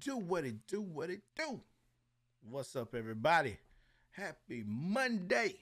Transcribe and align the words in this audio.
do? 0.00 0.16
What 0.16 0.44
it 0.44 0.66
do? 0.66 0.80
What 0.80 1.10
it 1.10 1.20
do? 1.36 1.60
What's 2.48 2.74
up, 2.74 2.94
everybody? 2.94 3.58
Happy 4.10 4.64
Monday. 4.66 5.56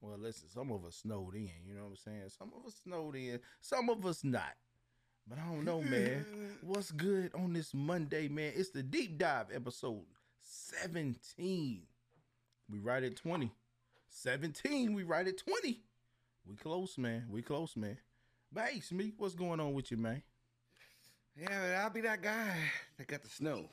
Well, 0.00 0.18
listen, 0.18 0.48
some 0.52 0.72
of 0.72 0.84
us 0.84 0.96
snowed 0.96 1.34
in, 1.36 1.50
you 1.64 1.74
know 1.74 1.84
what 1.84 1.90
I'm 1.90 1.96
saying? 1.96 2.22
Some 2.36 2.50
of 2.58 2.66
us 2.66 2.74
snowed 2.82 3.14
in, 3.14 3.38
some 3.60 3.88
of 3.88 4.04
us 4.04 4.24
not. 4.24 4.56
But 5.28 5.38
I 5.38 5.42
don't 5.42 5.64
know, 5.64 5.82
man. 5.82 6.26
What's 6.62 6.90
good 6.90 7.32
on 7.34 7.52
this 7.52 7.72
Monday, 7.72 8.26
man? 8.26 8.52
It's 8.56 8.70
the 8.70 8.82
deep 8.82 9.18
dive 9.18 9.46
episode 9.54 10.02
17. 10.42 11.82
We 12.68 12.78
right 12.80 13.04
at 13.04 13.16
20. 13.16 13.52
17, 14.08 14.94
we 14.94 15.04
right 15.04 15.28
at 15.28 15.38
20. 15.38 15.80
We 16.48 16.56
close, 16.56 16.98
man. 16.98 17.26
We 17.30 17.42
close, 17.42 17.76
man. 17.76 17.98
But 18.52 18.64
hey, 18.64 18.80
Smee, 18.80 19.12
what's 19.16 19.36
going 19.36 19.60
on 19.60 19.74
with 19.74 19.92
you, 19.92 19.96
man? 19.96 20.22
Yeah, 21.36 21.46
but 21.48 21.76
I'll 21.76 21.90
be 21.90 22.00
that 22.02 22.22
guy 22.22 22.54
that 22.98 23.06
got 23.06 23.22
the 23.22 23.28
snow. 23.28 23.68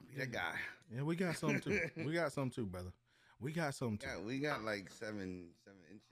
I'll 0.00 0.08
be 0.08 0.18
that 0.18 0.32
guy. 0.32 0.54
Yeah, 0.94 1.02
we 1.02 1.16
got 1.16 1.36
some 1.36 1.60
too. 1.60 1.80
we 2.04 2.12
got 2.12 2.32
some 2.32 2.50
too, 2.50 2.66
brother. 2.66 2.92
We 3.40 3.52
got 3.52 3.74
some 3.74 3.96
too. 3.96 4.06
Yeah, 4.08 4.24
we 4.24 4.38
got 4.38 4.64
like 4.64 4.90
seven 4.90 5.50
seven 5.64 5.80
inches. 5.90 6.08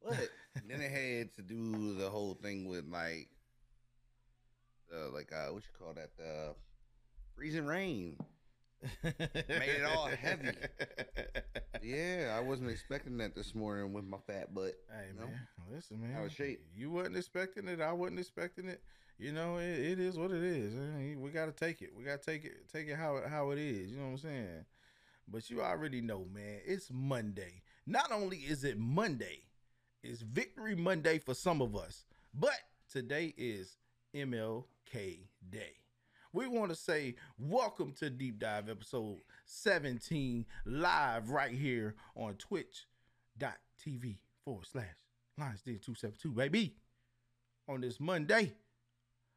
What? 0.00 0.28
then 0.68 0.78
they 0.78 0.88
had 0.88 1.32
to 1.34 1.42
do 1.42 1.94
the 1.94 2.08
whole 2.08 2.34
thing 2.34 2.68
with 2.68 2.86
like, 2.86 3.28
uh, 4.94 5.10
like 5.12 5.32
uh, 5.32 5.52
what 5.52 5.62
you 5.64 5.70
call 5.78 5.94
that? 5.94 6.16
The 6.16 6.54
freezing 7.34 7.66
rain. 7.66 8.16
Made 9.02 9.14
it 9.18 9.84
all 9.84 10.06
heavy. 10.08 10.50
Yeah, 11.84 12.36
I 12.36 12.40
wasn't 12.40 12.70
expecting 12.70 13.16
that 13.18 13.34
this 13.34 13.56
morning 13.56 13.92
with 13.92 14.04
my 14.04 14.18
fat 14.28 14.54
butt. 14.54 14.74
Hey 14.88 15.18
man, 15.18 15.28
listen, 15.68 16.00
man. 16.00 16.14
Out 16.16 16.26
of 16.26 16.32
shape. 16.32 16.60
You 16.76 16.92
wasn't 16.92 17.16
expecting 17.16 17.66
it. 17.66 17.80
I 17.80 17.92
wasn't 17.92 18.20
expecting 18.20 18.68
it. 18.68 18.80
You 19.18 19.32
know, 19.32 19.56
it, 19.56 19.80
it 19.80 19.98
is 19.98 20.16
what 20.16 20.30
it 20.30 20.44
is. 20.44 20.74
We 21.18 21.30
got 21.30 21.46
to 21.46 21.52
take 21.52 21.82
it. 21.82 21.90
We 21.96 22.04
got 22.04 22.22
to 22.22 22.30
take 22.30 22.44
it. 22.44 22.68
Take 22.72 22.86
it 22.86 22.96
how 22.96 23.16
it 23.16 23.24
how 23.28 23.50
it 23.50 23.58
is. 23.58 23.90
You 23.90 23.96
know 23.96 24.04
what 24.04 24.10
I'm 24.10 24.18
saying? 24.18 24.64
But 25.26 25.50
you 25.50 25.60
already 25.60 26.00
know, 26.00 26.24
man. 26.32 26.60
It's 26.64 26.88
Monday. 26.92 27.62
Not 27.84 28.12
only 28.12 28.38
is 28.38 28.62
it 28.62 28.78
Monday, 28.78 29.40
it's 30.04 30.22
Victory 30.22 30.76
Monday 30.76 31.18
for 31.18 31.34
some 31.34 31.60
of 31.60 31.74
us. 31.74 32.04
But 32.32 32.58
today 32.90 33.34
is 33.36 33.76
MLK 34.14 35.26
Day. 35.50 35.81
We 36.34 36.46
want 36.46 36.70
to 36.70 36.74
say 36.74 37.16
welcome 37.38 37.92
to 37.98 38.08
Deep 38.08 38.38
Dive 38.38 38.70
episode 38.70 39.18
17 39.44 40.46
live 40.64 41.28
right 41.28 41.52
here 41.52 41.94
on 42.16 42.36
twitch.tv 42.36 44.16
forward 44.42 44.66
slash 44.66 44.86
Lions 45.36 45.60
Den 45.60 45.78
272, 45.78 46.30
baby, 46.30 46.74
on 47.68 47.82
this 47.82 48.00
Monday. 48.00 48.54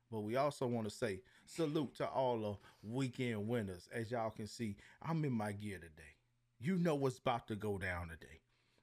But 0.09 0.21
we 0.21 0.37
also 0.37 0.67
want 0.67 0.87
to 0.87 0.95
say 0.95 1.19
salute 1.45 1.95
to 1.95 2.07
all 2.07 2.39
the 2.39 2.89
weekend 2.89 3.45
winners. 3.45 3.89
As 3.93 4.09
y'all 4.09 4.29
can 4.29 4.47
see, 4.47 4.77
I'm 5.01 5.25
in 5.25 5.33
my 5.33 5.51
gear 5.51 5.79
today. 5.79 6.15
You 6.61 6.77
know 6.77 6.95
what's 6.95 7.17
about 7.17 7.45
to 7.49 7.57
go 7.57 7.77
down 7.77 8.07
today. 8.07 8.39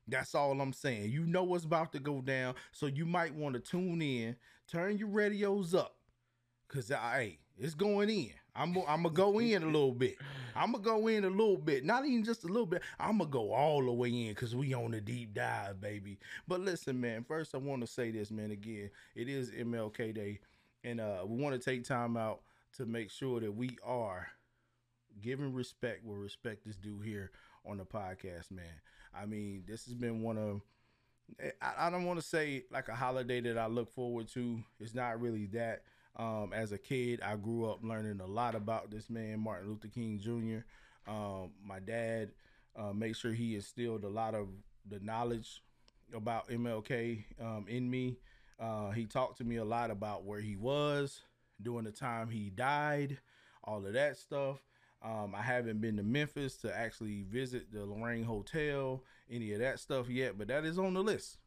That's 0.07 0.35
all 0.35 0.61
I'm 0.61 0.75
saying. 0.75 1.11
You 1.11 1.25
know 1.25 1.45
what's 1.45 1.65
about 1.65 1.93
to 1.93 1.99
go 1.99 2.21
down. 2.21 2.57
So 2.73 2.85
you 2.85 3.07
might 3.07 3.35
want 3.35 3.55
to 3.55 3.61
tune 3.61 4.03
in, 4.03 4.37
turn 4.71 4.99
your 4.99 5.09
radios 5.09 5.75
up. 5.75 5.97
Cause 6.73 6.91
I, 6.91 7.37
it's 7.59 7.75
going 7.75 8.09
in. 8.09 8.31
I'm, 8.57 8.75
I'm 8.89 9.03
gonna 9.03 9.11
go 9.11 9.39
in 9.41 9.63
a 9.63 9.67
little 9.67 9.93
bit. 9.93 10.17
I'm 10.57 10.73
gonna 10.73 10.85
go 10.85 11.07
in 11.09 11.25
a 11.25 11.31
little 11.31 11.59
bit, 11.59 11.85
not 11.85 12.07
even 12.07 12.25
just 12.25 12.45
a 12.45 12.47
little 12.47 12.67
bit. 12.67 12.83
I'm 12.99 13.19
gonna 13.19 13.31
go 13.31 13.53
all 13.53 13.85
the 13.85 13.93
way 13.93 14.09
in 14.09 14.29
because 14.31 14.57
we 14.57 14.73
on 14.73 14.95
a 14.95 15.01
deep 15.01 15.35
dive, 15.35 15.81
baby. 15.81 16.19
But 16.49 16.61
listen, 16.61 16.99
man. 16.99 17.25
First, 17.25 17.55
I 17.55 17.59
want 17.59 17.83
to 17.83 17.87
say 17.87 18.11
this, 18.11 18.31
man. 18.31 18.51
Again, 18.51 18.91
it 19.15 19.29
is 19.29 19.51
MLK 19.51 20.15
Day, 20.15 20.41
and 20.83 20.99
uh, 20.99 21.25
we 21.27 21.43
want 21.43 21.55
to 21.55 21.71
take 21.71 21.85
time 21.85 22.17
out 22.17 22.41
to 22.77 22.87
make 22.87 23.11
sure 23.11 23.39
that 23.41 23.53
we 23.53 23.77
are 23.85 24.29
giving 25.21 25.53
respect 25.53 26.05
where 26.05 26.19
respect 26.19 26.67
is 26.67 26.77
due 26.77 27.01
here 27.01 27.33
on 27.67 27.77
the 27.77 27.85
podcast, 27.85 28.51
man. 28.51 28.81
I 29.15 29.27
mean, 29.27 29.65
this 29.67 29.85
has 29.85 29.93
been 29.95 30.23
one 30.23 30.39
of 30.39 30.63
I, 31.61 31.87
I 31.87 31.91
don't 31.91 32.05
want 32.05 32.21
to 32.21 32.27
say 32.27 32.65
like 32.71 32.89
a 32.89 32.95
holiday 32.95 33.41
that 33.41 33.59
I 33.59 33.67
look 33.67 33.91
forward 33.91 34.29
to. 34.29 34.63
It's 34.81 34.95
not 34.95 35.21
really 35.21 35.47
that. 35.47 35.83
Um, 36.17 36.53
as 36.55 36.73
a 36.73 36.79
kid, 36.79 37.21
I 37.23 37.37
grew 37.37 37.71
up 37.71 37.81
learning 37.83 38.21
a 38.21 38.27
lot 38.27 38.55
about 38.55 38.91
this 38.91 39.09
man, 39.09 39.41
Martin 39.41 39.69
Luther 39.69 39.89
King 39.89 40.19
Jr. 40.19 41.11
Um, 41.11 41.53
my 41.65 41.81
dad 41.81 42.31
uh, 42.77 42.93
made 42.93 43.17
sure 43.17 43.33
he 43.33 43.55
instilled 43.55 44.05
a 44.05 44.09
lot 44.09 44.35
of 44.35 44.49
the 44.89 45.01
knowledge 45.01 45.63
about 46.15 46.49
MLK 46.49 47.25
um, 47.41 47.67
in 47.69 47.91
me. 47.91 48.19
Uh, 48.61 48.91
he 48.91 49.07
talked 49.07 49.39
to 49.39 49.45
me 49.45 49.57
a 49.57 49.65
lot 49.65 49.91
about 49.91 50.25
where 50.25 50.41
he 50.41 50.57
was 50.57 51.23
during 51.63 51.85
the 51.85 51.93
time 51.93 52.29
he 52.29 52.51
died, 52.51 53.19
all 53.65 53.85
of 53.85 53.93
that 53.93 54.17
stuff. 54.17 54.59
Um, 55.03 55.35
I 55.35 55.43
haven't 55.43 55.81
been 55.81 55.97
to 55.97 56.03
Memphis 56.03 56.57
to 56.59 56.77
actually 56.77 57.23
visit 57.23 57.73
the 57.73 57.85
Lorraine 57.85 58.25
Hotel, 58.25 59.03
any 59.31 59.53
of 59.53 59.59
that 59.59 59.81
stuff 59.81 60.09
yet, 60.09 60.39
but 60.39 60.49
that 60.49 60.65
is 60.65 60.79
on 60.79 60.95
the 60.95 61.03
list. 61.03 61.39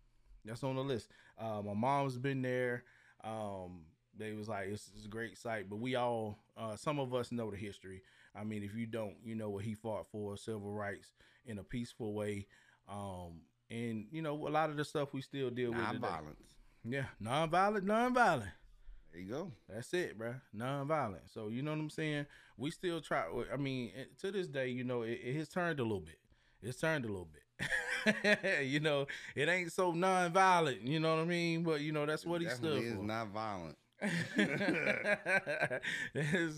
That's 0.44 0.64
on 0.64 0.76
the 0.76 0.84
list. 0.84 1.08
Uh, 1.40 1.62
my 1.64 1.74
mom's 1.74 2.18
been 2.18 2.42
there. 2.42 2.84
Um, 3.24 3.82
they 4.18 4.34
was 4.34 4.48
like, 4.48 4.68
it's, 4.70 4.92
it's 4.96 5.06
a 5.06 5.10
great 5.10 5.38
site, 5.38 5.70
but 5.70 5.78
we 5.80 5.96
all, 5.96 6.38
uh, 6.58 6.76
some 6.76 7.00
of 7.00 7.14
us 7.14 7.32
know 7.32 7.52
the 7.52 7.58
history. 7.58 8.02
I 8.36 8.44
mean, 8.44 8.64
if 8.64 8.76
you 8.76 8.86
don't, 8.86 9.16
you 9.24 9.36
know 9.36 9.50
what 9.50 9.64
he 9.64 9.74
fought 9.74 10.08
for 10.08 10.38
civil 10.38 10.72
rights 10.72 11.12
in 11.46 11.58
a 11.60 11.64
peaceful 11.64 12.14
way. 12.14 12.48
Um, 12.90 13.42
and 13.70 14.06
you 14.12 14.22
know, 14.22 14.48
a 14.48 14.50
lot 14.50 14.70
of 14.70 14.78
the 14.78 14.86
stuff 14.86 15.14
we 15.14 15.22
still 15.22 15.50
deal 15.50 15.72
with 15.72 15.80
today. 15.80 16.00
Non-violence. 16.00 16.54
Yeah, 16.84 17.06
non-violent, 17.20 17.86
non-violent. 17.86 18.52
There 19.12 19.22
you 19.22 19.30
go. 19.32 19.52
That's 19.70 19.94
it, 19.94 20.18
bro. 20.18 20.36
Non-violent. 20.54 21.24
So 21.34 21.48
you 21.48 21.62
know 21.62 21.72
what 21.72 21.80
I'm 21.80 21.90
saying? 21.90 22.26
We 22.58 22.70
still 22.72 23.02
try. 23.02 23.24
I 23.52 23.58
mean, 23.58 23.92
eh, 23.98 24.04
to 24.22 24.32
this 24.32 24.48
day, 24.48 24.70
you 24.70 24.84
know, 24.84 25.02
it, 25.02 25.20
it 25.24 25.36
has 25.38 25.50
turned 25.50 25.80
a 25.80 25.84
little 25.84 26.02
bit. 26.02 26.20
It's 26.62 26.80
turned 26.80 27.06
a 27.06 27.08
little 27.08 27.28
bit. 27.32 27.42
you 28.66 28.80
know, 28.82 29.08
it 29.36 29.48
ain't 29.50 29.72
so 29.72 29.92
non-violent. 29.94 30.82
You 30.82 31.00
know 31.00 31.16
what 31.16 31.22
I 31.24 31.26
mean? 31.26 31.64
But 31.64 31.82
you 31.82 31.92
know, 31.92 32.06
that's 32.06 32.26
what 32.26 32.42
he 32.42 32.48
Definitely 32.48 32.80
stood 32.82 32.92
is 32.92 32.98
for. 32.98 33.04
not 33.04 33.30
violent. 33.30 33.78
it's 34.36 35.94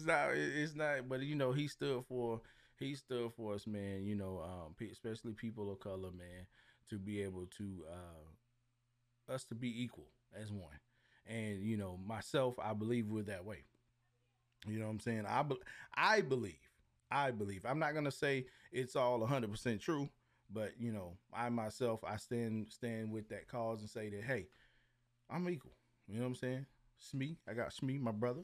not. 0.05 0.29
It's 0.33 0.75
not. 0.75 1.07
But 1.07 1.21
you 1.21 1.35
know, 1.35 1.51
he 1.51 1.67
stood 1.67 2.03
for. 2.07 2.41
He 2.79 2.95
stood 2.95 3.31
for 3.33 3.53
us, 3.55 3.65
man. 3.65 4.05
You 4.05 4.15
know, 4.15 4.41
um, 4.43 4.75
especially 4.91 5.33
people 5.33 5.71
of 5.71 5.79
color, 5.79 6.11
man, 6.11 6.45
to 6.89 6.97
be 6.97 7.21
able 7.23 7.45
to 7.57 7.83
uh, 7.91 9.33
us 9.33 9.43
to 9.45 9.55
be 9.55 9.83
equal 9.83 10.07
as 10.39 10.51
one. 10.51 10.79
And 11.25 11.61
you 11.63 11.77
know, 11.77 11.97
myself, 12.05 12.55
I 12.59 12.73
believe 12.73 13.07
we're 13.07 13.23
that 13.23 13.45
way. 13.45 13.63
You 14.67 14.79
know 14.79 14.85
what 14.85 14.91
I'm 14.91 14.99
saying? 14.99 15.25
I 15.27 15.43
be- 15.43 15.59
I 15.95 16.21
believe. 16.21 16.59
I 17.09 17.31
believe. 17.31 17.65
I'm 17.65 17.79
not 17.79 17.93
gonna 17.93 18.11
say 18.11 18.45
it's 18.71 18.95
all 18.95 19.19
100 19.19 19.51
percent 19.51 19.81
true, 19.81 20.09
but 20.49 20.71
you 20.79 20.91
know, 20.91 21.17
I 21.33 21.49
myself, 21.49 22.03
I 22.03 22.17
stand 22.17 22.67
stand 22.69 23.11
with 23.11 23.29
that 23.29 23.47
cause 23.47 23.79
and 23.81 23.89
say 23.89 24.09
that, 24.09 24.23
hey, 24.23 24.47
I'm 25.29 25.49
equal. 25.49 25.73
You 26.07 26.15
know 26.17 26.23
what 26.23 26.27
I'm 26.29 26.35
saying? 26.35 26.65
Smee, 26.99 27.37
I 27.47 27.53
got 27.53 27.73
Smee, 27.73 27.97
my 27.97 28.11
brother, 28.11 28.41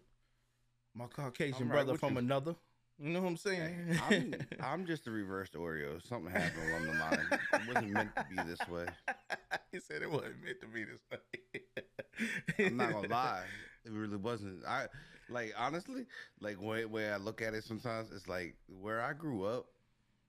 my 0.94 1.06
Caucasian 1.08 1.68
right 1.68 1.86
brother 1.86 1.98
from 1.98 2.14
you. 2.14 2.20
another. 2.20 2.56
You 3.00 3.10
know 3.10 3.22
what 3.22 3.30
I'm 3.30 3.38
saying? 3.38 4.00
I'm, 4.08 4.36
I'm 4.64 4.86
just 4.86 5.08
a 5.08 5.12
reversed 5.12 5.54
Oreo. 5.54 6.06
Something 6.08 6.32
happened 6.32 6.70
along 6.70 6.86
the 6.86 7.00
line. 7.00 7.28
It 7.32 7.68
wasn't 7.68 7.90
meant 7.92 8.16
to 8.16 8.26
be 8.30 8.36
this 8.44 8.68
way. 8.70 8.86
he 9.72 9.80
said 9.80 10.04
it 10.04 10.12
wasn't 10.12 10.44
meant 10.44 10.62
to 10.62 10.68
be 10.68 10.84
this 10.84 11.02
way. 11.12 12.68
I'm 12.68 12.78
not 12.78 12.92
gonna 12.92 13.08
lie. 13.12 13.44
It 13.84 13.92
really 13.92 14.18
wasn't. 14.18 14.64
I 14.66 14.86
like 15.28 15.54
honestly, 15.58 16.06
like 16.40 16.62
way 16.62 16.86
way 16.86 17.12
I 17.12 17.18
look 17.18 17.42
at 17.42 17.54
it 17.56 17.64
sometimes, 17.64 18.12
it's 18.12 18.28
like 18.28 18.56
where 18.68 19.02
I 19.02 19.14
grew 19.14 19.44
up, 19.44 19.66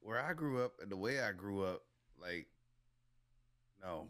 where 0.01 0.21
I 0.21 0.33
grew 0.33 0.65
up 0.65 0.73
and 0.81 0.91
the 0.91 0.97
way 0.97 1.21
I 1.21 1.33
grew 1.33 1.63
up, 1.63 1.83
like 2.21 2.47
no. 3.83 4.09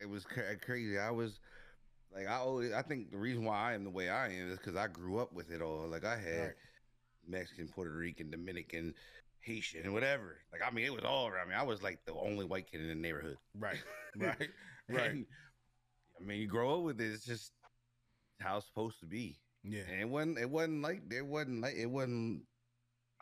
It 0.00 0.08
was 0.08 0.24
cra- 0.24 0.56
crazy. 0.56 0.98
I 0.98 1.10
was 1.10 1.38
like 2.14 2.28
I 2.28 2.36
always 2.36 2.72
I 2.72 2.82
think 2.82 3.10
the 3.10 3.18
reason 3.18 3.44
why 3.44 3.70
I 3.70 3.74
am 3.74 3.84
the 3.84 3.90
way 3.90 4.08
I 4.08 4.28
am 4.28 4.50
is 4.50 4.58
because 4.58 4.76
I 4.76 4.86
grew 4.86 5.18
up 5.18 5.32
with 5.32 5.50
it 5.50 5.60
all. 5.62 5.88
Like 5.88 6.04
I 6.04 6.16
had 6.16 6.40
Right. 6.40 6.54
Mexican, 7.26 7.68
Puerto 7.68 7.92
Rican, 7.94 8.30
Dominican, 8.30 8.94
Haitian, 9.40 9.92
whatever. 9.92 10.38
Like 10.52 10.62
I 10.66 10.70
mean, 10.74 10.84
it 10.84 10.94
was 10.94 11.04
all 11.04 11.26
around 11.26 11.48
me. 11.48 11.54
I 11.54 11.62
was 11.62 11.82
like 11.82 12.00
the 12.06 12.14
only 12.14 12.44
white 12.44 12.70
kid 12.70 12.80
in 12.80 12.88
the 12.88 12.94
neighborhood. 12.94 13.38
Right, 13.58 13.82
right, 14.16 14.50
right. 14.88 15.10
And, 15.10 15.26
I 16.20 16.24
mean, 16.24 16.40
you 16.40 16.46
grow 16.46 16.78
up 16.78 16.84
with 16.84 17.00
it. 17.00 17.12
It's 17.12 17.24
just 17.24 17.52
how 18.40 18.58
it's 18.58 18.66
supposed 18.66 19.00
to 19.00 19.06
be. 19.06 19.38
Yeah, 19.62 19.82
And 19.90 20.00
it 20.00 20.08
wasn't. 20.08 20.38
It 20.38 20.50
wasn't 20.50 20.82
like 20.82 21.02
it 21.10 21.26
wasn't 21.26 21.62
like 21.62 21.74
it 21.74 21.86
wasn't 21.86 22.42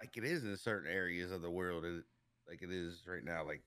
like 0.01 0.17
it 0.17 0.25
is 0.25 0.43
in 0.45 0.57
certain 0.57 0.93
areas 0.93 1.31
of 1.31 1.41
the 1.43 1.51
world. 1.51 1.85
It, 1.85 2.03
like 2.49 2.63
it 2.63 2.71
is 2.73 3.03
right 3.07 3.25
now. 3.25 3.45
Like 3.47 3.63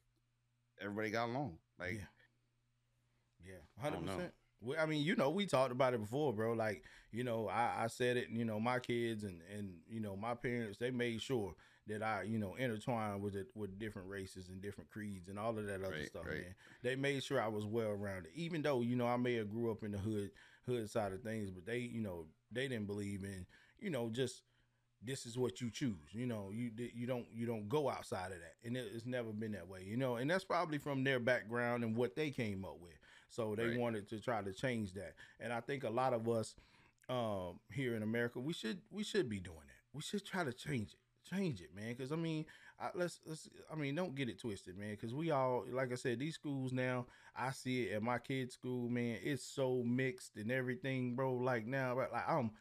everybody 0.82 1.10
got 1.10 1.30
along. 1.30 1.58
Like 1.80 1.94
yeah, 1.94 3.54
yeah, 3.54 3.82
hundred 3.82 4.06
percent. 4.06 4.34
We, 4.62 4.78
I 4.78 4.86
mean, 4.86 5.04
you 5.04 5.16
know, 5.16 5.30
we 5.30 5.46
talked 5.46 5.72
about 5.72 5.94
it 5.94 6.00
before, 6.02 6.34
bro. 6.34 6.54
Like, 6.54 6.84
you 7.12 7.24
know, 7.24 7.48
I, 7.48 7.84
I 7.84 7.88
said 7.88 8.18
it. 8.18 8.30
You 8.30 8.46
know, 8.46 8.60
my 8.60 8.80
kids 8.80 9.24
and 9.24 9.42
and 9.56 9.76
you 9.90 10.00
know 10.00 10.16
my 10.16 10.34
parents, 10.34 10.78
they 10.78 10.92
made 10.92 11.22
sure 11.22 11.54
that 11.88 12.02
I, 12.02 12.24
you 12.24 12.40
know, 12.40 12.56
intertwined 12.56 13.22
with 13.22 13.36
it 13.36 13.48
with 13.56 13.78
different 13.78 14.10
races 14.10 14.50
and 14.50 14.62
different 14.62 14.90
creeds 14.90 15.28
and 15.28 15.38
all 15.38 15.58
of 15.58 15.68
that 15.68 15.84
other 15.84 15.94
Right, 15.98 16.08
stuff, 16.08 16.24
right. 16.26 16.42
man. 16.42 16.56
They 16.82 16.96
made 16.96 17.24
sure 17.24 17.40
I 17.42 17.48
was 17.48 17.66
well 17.66 17.94
rounded, 17.94 18.32
even 18.36 18.62
though 18.62 18.82
you 18.82 18.96
know 18.96 19.08
I 19.08 19.18
may 19.18 19.36
have 19.36 19.50
grew 19.50 19.72
up 19.72 19.84
in 19.84 19.92
the 19.92 20.00
hood, 20.00 20.32
hood 20.66 20.90
side 20.90 21.14
of 21.14 21.22
things, 21.22 21.52
but 21.52 21.66
they, 21.66 21.78
you 21.80 22.02
know, 22.02 22.26
they 22.52 22.68
didn't 22.68 22.88
believe 22.88 23.24
in, 23.24 23.46
you 23.80 23.90
know, 23.92 24.10
just 24.10 24.42
this 25.04 25.26
is 25.26 25.38
what 25.38 25.62
you 25.62 25.70
choose. 25.70 26.14
You 26.14 26.26
know, 26.26 26.50
you 26.52 26.72
you 26.94 27.06
don't 27.06 27.26
you 27.32 27.46
don't 27.46 27.70
go 27.70 27.90
outside 27.90 28.32
of 28.32 28.40
that, 28.40 28.56
and 28.64 28.76
it's 28.76 29.06
never 29.06 29.32
been 29.32 29.52
that 29.52 29.68
way. 29.68 29.84
You 29.86 29.98
know, 29.98 30.16
and 30.16 30.30
that's 30.30 30.44
probably 30.44 30.78
from 30.80 31.04
their 31.04 31.20
background 31.20 31.84
and 31.84 31.96
what 31.96 32.16
they 32.16 32.32
came 32.32 32.66
up 32.66 32.80
with. 32.82 32.94
So 33.36 33.56
they 33.56 33.68
Right. 33.68 33.80
wanted 33.80 34.08
to 34.10 34.20
try 34.20 34.42
to 34.42 34.54
change 34.54 34.94
that, 34.94 35.14
and 35.40 35.52
I 35.54 35.62
think 35.62 35.84
a 35.84 35.90
lot 35.90 36.14
of 36.14 36.28
us 36.30 36.56
um, 37.10 37.60
here 37.72 37.96
in 37.96 38.04
America, 38.04 38.40
we 38.40 38.54
should 38.54 38.82
we 38.92 39.04
should 39.04 39.30
be 39.30 39.40
doing 39.40 39.58
that. 39.68 39.82
We 39.94 40.02
should 40.02 40.26
try 40.26 40.44
to 40.44 40.54
change 40.54 40.94
it, 40.94 41.30
change 41.36 41.62
it, 41.62 41.76
man. 41.76 41.90
Because 41.90 42.12
I 42.12 42.16
mean, 42.16 42.46
I, 42.80 42.90
let's 42.96 43.20
let's. 43.26 43.50
I 43.72 43.76
mean, 43.76 43.96
don't 43.96 44.16
get 44.16 44.30
it 44.30 44.40
twisted, 44.40 44.78
man. 44.78 44.92
Because 44.92 45.14
we 45.14 45.32
all, 45.32 45.66
like 45.72 45.92
I 45.92 45.96
said, 45.96 46.20
these 46.20 46.36
schools 46.36 46.74
now. 46.74 47.06
I 47.36 47.52
see 47.52 47.84
it 47.84 47.96
at 47.96 48.04
my 48.04 48.18
kids' 48.20 48.54
school, 48.54 48.90
man. 48.90 49.18
It's 49.24 49.44
so 49.44 49.84
mixed 49.86 50.38
and 50.38 50.52
everything, 50.52 51.16
bro. 51.16 51.34
Like 51.36 51.66
now, 51.68 51.96
right, 51.96 52.12
like 52.12 52.28
I'm. 52.28 52.52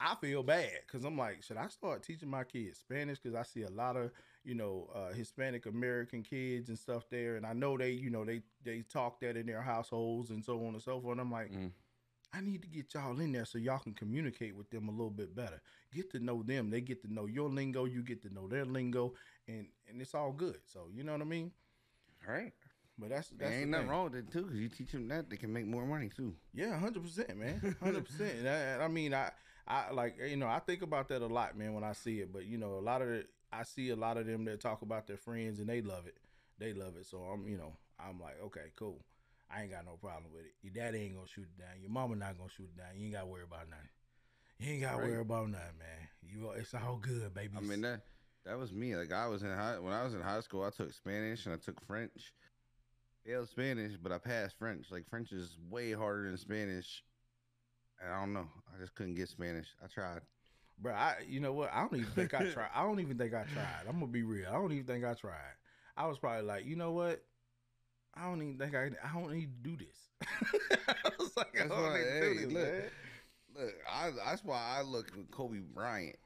I 0.00 0.16
feel 0.16 0.42
bad 0.42 0.70
because 0.86 1.04
I'm 1.04 1.16
like, 1.16 1.42
should 1.42 1.56
I 1.56 1.68
start 1.68 2.02
teaching 2.02 2.28
my 2.28 2.44
kids 2.44 2.78
Spanish? 2.78 3.18
Because 3.20 3.36
I 3.36 3.44
see 3.44 3.62
a 3.62 3.70
lot 3.70 3.96
of 3.96 4.10
you 4.44 4.54
know 4.54 4.88
uh, 4.94 5.12
Hispanic 5.12 5.66
American 5.66 6.22
kids 6.22 6.68
and 6.68 6.78
stuff 6.78 7.04
there, 7.10 7.36
and 7.36 7.44
I 7.46 7.52
know 7.52 7.76
they 7.78 7.90
you 7.92 8.10
know 8.10 8.24
they 8.24 8.42
they 8.64 8.82
talk 8.82 9.20
that 9.20 9.36
in 9.36 9.46
their 9.46 9.62
households 9.62 10.30
and 10.30 10.44
so 10.44 10.58
on 10.66 10.74
and 10.74 10.82
so 10.82 11.00
forth. 11.00 11.12
And 11.12 11.20
I'm 11.20 11.32
like, 11.32 11.50
Mm. 11.52 11.70
I 12.36 12.40
need 12.40 12.62
to 12.62 12.68
get 12.68 12.92
y'all 12.94 13.20
in 13.20 13.30
there 13.30 13.44
so 13.44 13.58
y'all 13.58 13.78
can 13.78 13.94
communicate 13.94 14.56
with 14.56 14.68
them 14.68 14.88
a 14.88 14.90
little 14.90 15.08
bit 15.10 15.36
better. 15.36 15.60
Get 15.94 16.10
to 16.12 16.18
know 16.18 16.42
them. 16.42 16.68
They 16.68 16.80
get 16.80 17.00
to 17.02 17.12
know 17.12 17.26
your 17.26 17.48
lingo. 17.48 17.84
You 17.84 18.02
get 18.02 18.22
to 18.22 18.34
know 18.34 18.48
their 18.48 18.64
lingo, 18.64 19.14
and 19.46 19.68
and 19.88 20.00
it's 20.00 20.14
all 20.16 20.32
good. 20.32 20.58
So 20.66 20.88
you 20.92 21.04
know 21.04 21.12
what 21.12 21.20
I 21.20 21.26
mean. 21.26 21.52
Right. 22.26 22.52
But 22.98 23.10
that's 23.10 23.28
There 23.28 23.48
that's 23.48 23.60
ain't 23.60 23.70
nothing 23.70 23.86
thing. 23.86 23.90
wrong 23.90 24.04
with 24.04 24.14
it 24.16 24.30
too, 24.32 24.42
because 24.42 24.58
you 24.58 24.68
teach 24.68 24.92
them 24.92 25.08
that 25.08 25.28
they 25.28 25.36
can 25.36 25.52
make 25.52 25.66
more 25.66 25.84
money 25.84 26.08
too. 26.14 26.34
Yeah, 26.52 26.78
hundred 26.78 27.02
percent, 27.02 27.36
man, 27.36 27.76
hundred 27.82 28.04
percent. 28.04 28.38
And 28.38 28.48
I, 28.48 28.84
I 28.84 28.88
mean, 28.88 29.12
I, 29.14 29.30
I 29.66 29.90
like 29.90 30.16
you 30.28 30.36
know, 30.36 30.46
I 30.46 30.60
think 30.60 30.82
about 30.82 31.08
that 31.08 31.22
a 31.22 31.26
lot, 31.26 31.56
man, 31.56 31.74
when 31.74 31.82
I 31.84 31.92
see 31.92 32.20
it. 32.20 32.32
But 32.32 32.46
you 32.46 32.56
know, 32.58 32.74
a 32.74 32.80
lot 32.80 33.02
of 33.02 33.24
I 33.58 33.62
see 33.64 33.90
a 33.90 33.96
lot 33.96 34.16
of 34.16 34.26
them 34.26 34.44
that 34.46 34.60
talk 34.60 34.82
about 34.82 35.06
their 35.06 35.16
friends 35.16 35.58
and 35.60 35.68
they 35.68 35.80
love 35.80 36.06
it, 36.06 36.16
they 36.58 36.72
love 36.72 36.96
it. 36.96 37.06
So 37.06 37.18
I'm, 37.18 37.46
you 37.48 37.56
know, 37.56 37.72
I'm 37.98 38.20
like, 38.20 38.40
okay, 38.44 38.72
cool. 38.76 39.04
I 39.50 39.62
ain't 39.62 39.70
got 39.70 39.84
no 39.84 39.96
problem 40.00 40.32
with 40.32 40.44
it. 40.44 40.54
Your 40.62 40.72
daddy 40.72 40.98
ain't 41.02 41.14
gonna 41.14 41.28
shoot 41.28 41.46
it 41.56 41.58
down. 41.58 41.80
Your 41.80 41.90
mama 41.90 42.16
not 42.16 42.36
gonna 42.36 42.50
shoot 42.50 42.70
it 42.74 42.76
down. 42.76 42.96
You 42.96 43.04
ain't 43.04 43.14
gotta 43.14 43.26
worry 43.26 43.44
about 43.44 43.68
nothing. 43.70 43.88
You 44.58 44.72
ain't 44.72 44.82
gotta 44.82 44.98
Right. 44.98 45.10
worry 45.10 45.20
about 45.20 45.50
nothing, 45.50 45.78
man. 45.78 46.08
You, 46.22 46.50
it's 46.50 46.74
all 46.74 46.96
good, 46.96 47.32
baby. 47.34 47.52
I 47.56 47.60
mean 47.60 47.82
that 47.82 48.00
that 48.44 48.58
was 48.58 48.72
me. 48.72 48.96
Like 48.96 49.12
I 49.12 49.26
was 49.28 49.42
in 49.42 49.50
high 49.50 49.78
when 49.78 49.92
I 49.92 50.02
was 50.02 50.14
in 50.14 50.20
high 50.20 50.40
school, 50.40 50.64
I 50.64 50.70
took 50.70 50.92
Spanish 50.92 51.46
and 51.46 51.54
I 51.54 51.58
took 51.58 51.80
French. 51.86 52.32
Failed 53.24 53.48
Spanish, 53.48 53.96
but 53.96 54.12
I 54.12 54.18
passed 54.18 54.58
French. 54.58 54.90
Like 54.90 55.08
French 55.08 55.32
is 55.32 55.56
way 55.70 55.92
harder 55.92 56.26
than 56.28 56.36
Spanish. 56.36 57.02
And 58.02 58.12
I 58.12 58.20
don't 58.20 58.32
know. 58.34 58.48
I 58.74 58.78
just 58.78 58.94
couldn't 58.94 59.14
get 59.14 59.28
Spanish. 59.28 59.68
I 59.82 59.86
tried. 59.86 60.20
Bro, 60.80 60.92
I 60.94 61.16
you 61.28 61.40
know 61.40 61.52
what? 61.52 61.70
I 61.72 61.80
don't 61.82 61.94
even 61.98 62.10
think 62.12 62.34
I 62.34 62.44
tried. 62.52 62.68
I 62.74 62.82
don't 62.82 63.00
even 63.00 63.16
think 63.18 63.32
I 63.34 63.44
tried. 63.52 63.84
I'm 63.88 63.94
gonna 64.00 64.06
be 64.06 64.22
real. 64.22 64.48
I 64.48 64.52
don't 64.52 64.72
even 64.72 64.84
think 64.86 65.04
I 65.04 65.14
tried. 65.14 65.54
I 65.96 66.06
was 66.06 66.18
probably 66.18 66.42
like, 66.44 66.66
you 66.66 66.76
know 66.76 66.92
what? 66.92 67.22
I 68.14 68.24
don't 68.24 68.42
even 68.42 68.58
think 68.58 68.74
I. 68.74 68.90
I 69.04 69.12
don't 69.20 69.32
need 69.32 69.50
to 69.62 69.70
do 69.70 69.76
this. 69.76 70.28
I 70.88 71.10
was 71.18 71.36
like, 71.36 71.54
I 71.54 71.58
That's 71.66 71.70
don't 71.70 71.82
why- 71.82 71.98
need 71.98 72.04
to 72.04 72.10
hey, 72.10 72.34
do 72.34 72.40
this, 72.40 72.52
look. 72.52 72.62
man. 72.64 72.82
Look, 73.56 73.74
I, 73.92 74.10
that's 74.26 74.44
why 74.44 74.76
I 74.78 74.82
look 74.82 75.08
at 75.16 75.30
Kobe 75.30 75.58
Bryant. 75.60 76.16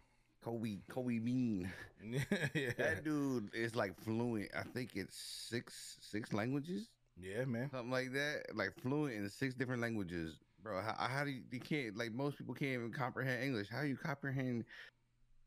Kobe 0.42 0.78
Kobe 0.88 1.18
Bean. 1.18 1.70
yeah. 2.54 2.70
That 2.78 3.04
dude 3.04 3.54
is 3.54 3.74
like 3.76 3.94
fluent. 4.02 4.48
I 4.56 4.62
think 4.62 4.90
it's 4.94 5.16
six 5.16 5.98
six 6.00 6.32
languages. 6.32 6.88
yeah, 7.20 7.44
man. 7.44 7.70
something 7.70 7.90
like 7.90 8.12
that, 8.12 8.44
like 8.54 8.72
fluent 8.80 9.14
in 9.14 9.28
six 9.28 9.52
different 9.54 9.82
languages, 9.82 10.36
bro. 10.62 10.80
How, 10.80 10.94
how 10.98 11.24
do 11.24 11.30
you, 11.30 11.42
you 11.50 11.60
can't 11.60 11.96
like 11.96 12.12
most 12.12 12.38
people 12.38 12.54
can't 12.54 12.72
even 12.72 12.92
comprehend 12.92 13.42
English? 13.42 13.68
How 13.70 13.82
you 13.82 13.96
comprehend 13.96 14.64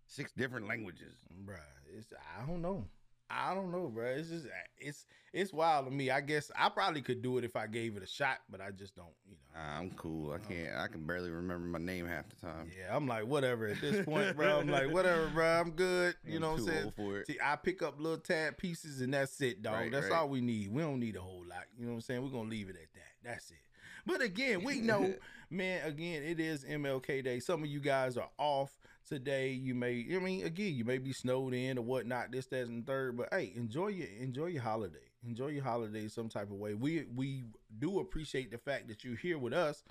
six 0.08 0.32
different 0.32 0.68
languages? 0.68 1.16
bro? 1.46 1.56
it's 1.98 2.14
I 2.40 2.46
don't 2.46 2.62
know. 2.62 2.86
I 3.34 3.54
don't 3.56 3.72
know, 3.72 3.88
bro. 3.88 4.06
It's 4.08 4.30
just 4.30 4.46
uh, 4.46 4.50
it's 4.78 5.06
it's 5.32 5.54
wild 5.54 5.86
to 5.86 5.92
me. 5.92 6.12
I 6.12 6.20
guess 6.20 6.52
I 6.56 6.68
probably 6.70 7.02
could 7.02 7.22
do 7.22 7.38
it 7.38 7.46
if 7.46 7.56
I 7.56 7.66
gave 7.66 7.96
it 7.96 8.04
a 8.04 8.08
shot, 8.08 8.40
but 8.50 8.60
I 8.60 8.72
just 8.72 8.96
don't. 8.96 9.14
You 9.26 9.36
know. 9.36 9.62
I'm 9.62 9.92
cool. 9.92 10.34
I 10.34 10.40
can't. 10.40 10.76
I 10.76 10.88
can 10.88 11.06
barely 11.06 11.30
remember 11.30 11.66
my 11.66 11.80
name 11.80 12.06
half 12.08 12.26
the 12.30 12.36
time. 12.36 12.70
Yeah, 12.78 12.96
I'm 12.96 13.08
like 13.08 13.26
whatever 13.26 13.68
at 13.68 13.80
this 13.80 14.06
point, 14.06 14.36
bro. 14.36 14.60
I'm 14.60 14.68
like 14.68 14.92
whatever, 14.92 15.28
bro. 15.28 15.46
I'm 15.46 15.72
good. 15.72 16.16
You 16.26 16.36
I'm 16.36 16.42
know 16.42 16.52
what 16.52 16.60
I'm 16.60 16.66
saying? 16.66 16.94
for 16.96 17.20
it. 17.20 17.28
See, 17.28 17.38
I 17.42 17.56
pick 17.56 17.82
up 17.82 18.00
little 18.00 18.18
tad 18.18 18.58
pieces 18.58 19.00
and 19.00 19.14
that's 19.14 19.40
it, 19.42 19.62
dog. 19.62 19.74
Right, 19.74 19.92
that's 19.92 20.10
right. 20.10 20.20
all 20.20 20.30
we 20.30 20.42
need. 20.42 20.74
We 20.74 20.82
don't 20.82 21.00
need 21.00 21.16
a 21.16 21.22
whole 21.22 21.46
lot. 21.48 21.64
You 21.78 21.86
know 21.86 21.92
what 21.92 21.96
I'm 21.96 22.02
saying? 22.02 22.24
We're 22.24 22.30
gonna 22.30 22.50
leave 22.50 22.70
it 22.70 22.76
at 22.76 22.94
that. 22.94 23.30
That's 23.32 23.52
it. 23.52 23.58
But 24.06 24.22
again, 24.22 24.64
we 24.64 24.82
know, 24.82 25.14
man, 25.50 25.86
again, 25.86 26.24
it 26.24 26.40
is 26.40 26.64
MLK 26.64 27.24
Day. 27.24 27.40
Some 27.40 27.64
of 27.64 27.70
you 27.70 27.80
guys 27.80 28.18
are 28.18 28.30
off 28.38 28.78
today. 29.08 29.52
You 29.52 29.76
may 29.76 30.06
I 30.14 30.20
mean, 30.20 30.46
again, 30.46 30.74
you 30.76 30.86
may 30.86 30.98
be 30.98 31.14
snowed 31.14 31.54
in 31.54 31.78
or 31.78 31.82
whatnot, 31.82 32.32
this, 32.32 32.48
that, 32.48 32.68
and 32.68 32.86
third. 32.86 33.18
But 33.18 33.30
hey, 33.32 33.54
enjoy 33.56 33.88
your 33.88 34.08
enjoy 34.20 34.48
your 34.48 34.62
holiday. 34.62 35.00
Enjoy 35.26 35.48
your 35.48 35.64
holiday 35.64 36.08
some 36.08 36.30
type 36.30 36.50
of 36.52 36.58
way. 36.58 36.74
We 36.74 37.06
we 37.16 37.44
do 37.80 38.00
appreciate 38.00 38.52
the 38.52 38.58
fact 38.58 38.88
that 38.88 39.04
you're 39.04 39.16
here 39.16 39.38
with 39.38 39.54
us 39.54 39.84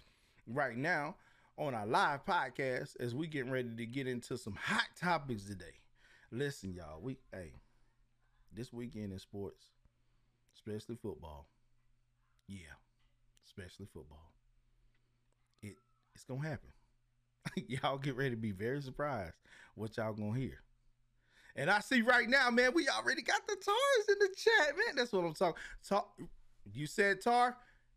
right 0.46 0.76
now 0.76 1.16
on 1.56 1.74
our 1.74 1.86
live 1.86 2.24
podcast 2.24 2.98
as 3.00 3.14
we 3.14 3.26
getting 3.26 3.50
ready 3.50 3.68
to 3.76 3.86
get 3.86 4.06
into 4.06 4.36
some 4.38 4.54
hot 4.54 4.88
topics 4.98 5.44
today. 5.44 5.78
Listen, 6.32 6.72
y'all, 6.72 7.00
we 7.00 7.18
hey, 7.32 7.52
this 8.52 8.72
weekend 8.72 9.12
in 9.12 9.18
sports, 9.18 9.66
especially 10.54 10.96
football. 10.96 11.46
Yeah, 12.48 12.74
especially 13.60 13.86
football. 13.92 14.32
It 15.62 15.74
it's 16.14 16.24
gonna 16.24 16.42
happen. 16.48 16.70
y'all 17.82 17.98
get 17.98 18.16
ready 18.16 18.30
to 18.30 18.36
be 18.36 18.52
very 18.52 18.80
surprised 18.80 19.34
what 19.74 19.96
y'all 19.96 20.12
gonna 20.12 20.38
hear. 20.38 20.60
And 21.56 21.70
I 21.70 21.80
see 21.80 22.02
right 22.02 22.28
now, 22.28 22.50
man, 22.50 22.72
we 22.74 22.88
already 22.88 23.22
got 23.22 23.46
the 23.46 23.56
tars 23.56 24.08
in 24.08 24.16
the 24.20 24.28
chat, 24.36 24.76
man. 24.76 24.96
That's 24.96 25.12
what 25.12 25.24
I'm 25.24 25.34
talking. 25.34 25.60
Tar, 25.86 26.04
you 26.72 26.86
said 26.86 27.20
Tar 27.20 27.56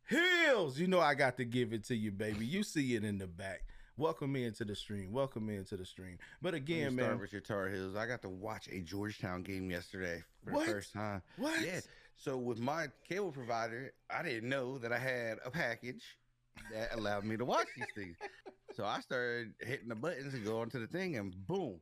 Heels. 0.10 0.80
You 0.80 0.88
know 0.88 1.00
I 1.00 1.14
got 1.14 1.38
to 1.38 1.46
give 1.46 1.72
it 1.72 1.84
to 1.86 1.96
you, 1.96 2.12
baby. 2.12 2.46
You 2.46 2.64
see 2.64 2.96
it 2.96 3.04
in 3.04 3.18
the 3.20 3.28
back. 3.28 3.62
Welcome 3.96 4.36
into 4.36 4.66
the 4.66 4.76
stream. 4.76 5.12
Welcome 5.14 5.50
into 5.50 5.78
the 5.78 5.86
stream. 5.86 6.18
But 6.42 6.56
again, 6.56 6.94
start 6.94 7.12
man, 7.12 7.20
with 7.20 7.32
your 7.32 7.42
Tar 7.42 7.70
Heels. 7.70 7.96
I 7.96 8.08
got 8.08 8.24
to 8.24 8.30
watch 8.30 8.68
a 8.72 8.80
Georgetown 8.80 9.44
game 9.44 9.70
yesterday 9.70 10.24
for 10.44 10.54
What? 10.54 10.66
the 10.66 10.72
first 10.72 10.94
time. 10.94 11.22
what? 11.38 11.62
Yeah. 11.64 11.80
So 12.18 12.38
with 12.38 12.60
my 12.60 12.88
cable 13.08 13.32
provider, 13.32 13.92
I 14.10 14.24
didn't 14.24 14.50
know 14.50 14.78
that 14.78 14.92
I 14.94 14.98
had 14.98 15.40
a 15.46 15.52
package 15.52 16.04
that 16.72 16.94
allowed 16.96 17.26
me 17.26 17.36
to 17.38 17.46
watch 17.46 17.68
these 17.76 17.86
things. 17.96 18.16
So 18.76 18.86
I 18.86 19.00
started 19.02 19.54
hitting 19.60 19.90
the 19.90 19.96
buttons 19.96 20.34
and 20.34 20.46
go 20.46 20.60
onto 20.62 20.80
the 20.80 20.88
thing, 20.88 21.18
and 21.18 21.34
boom, 21.48 21.80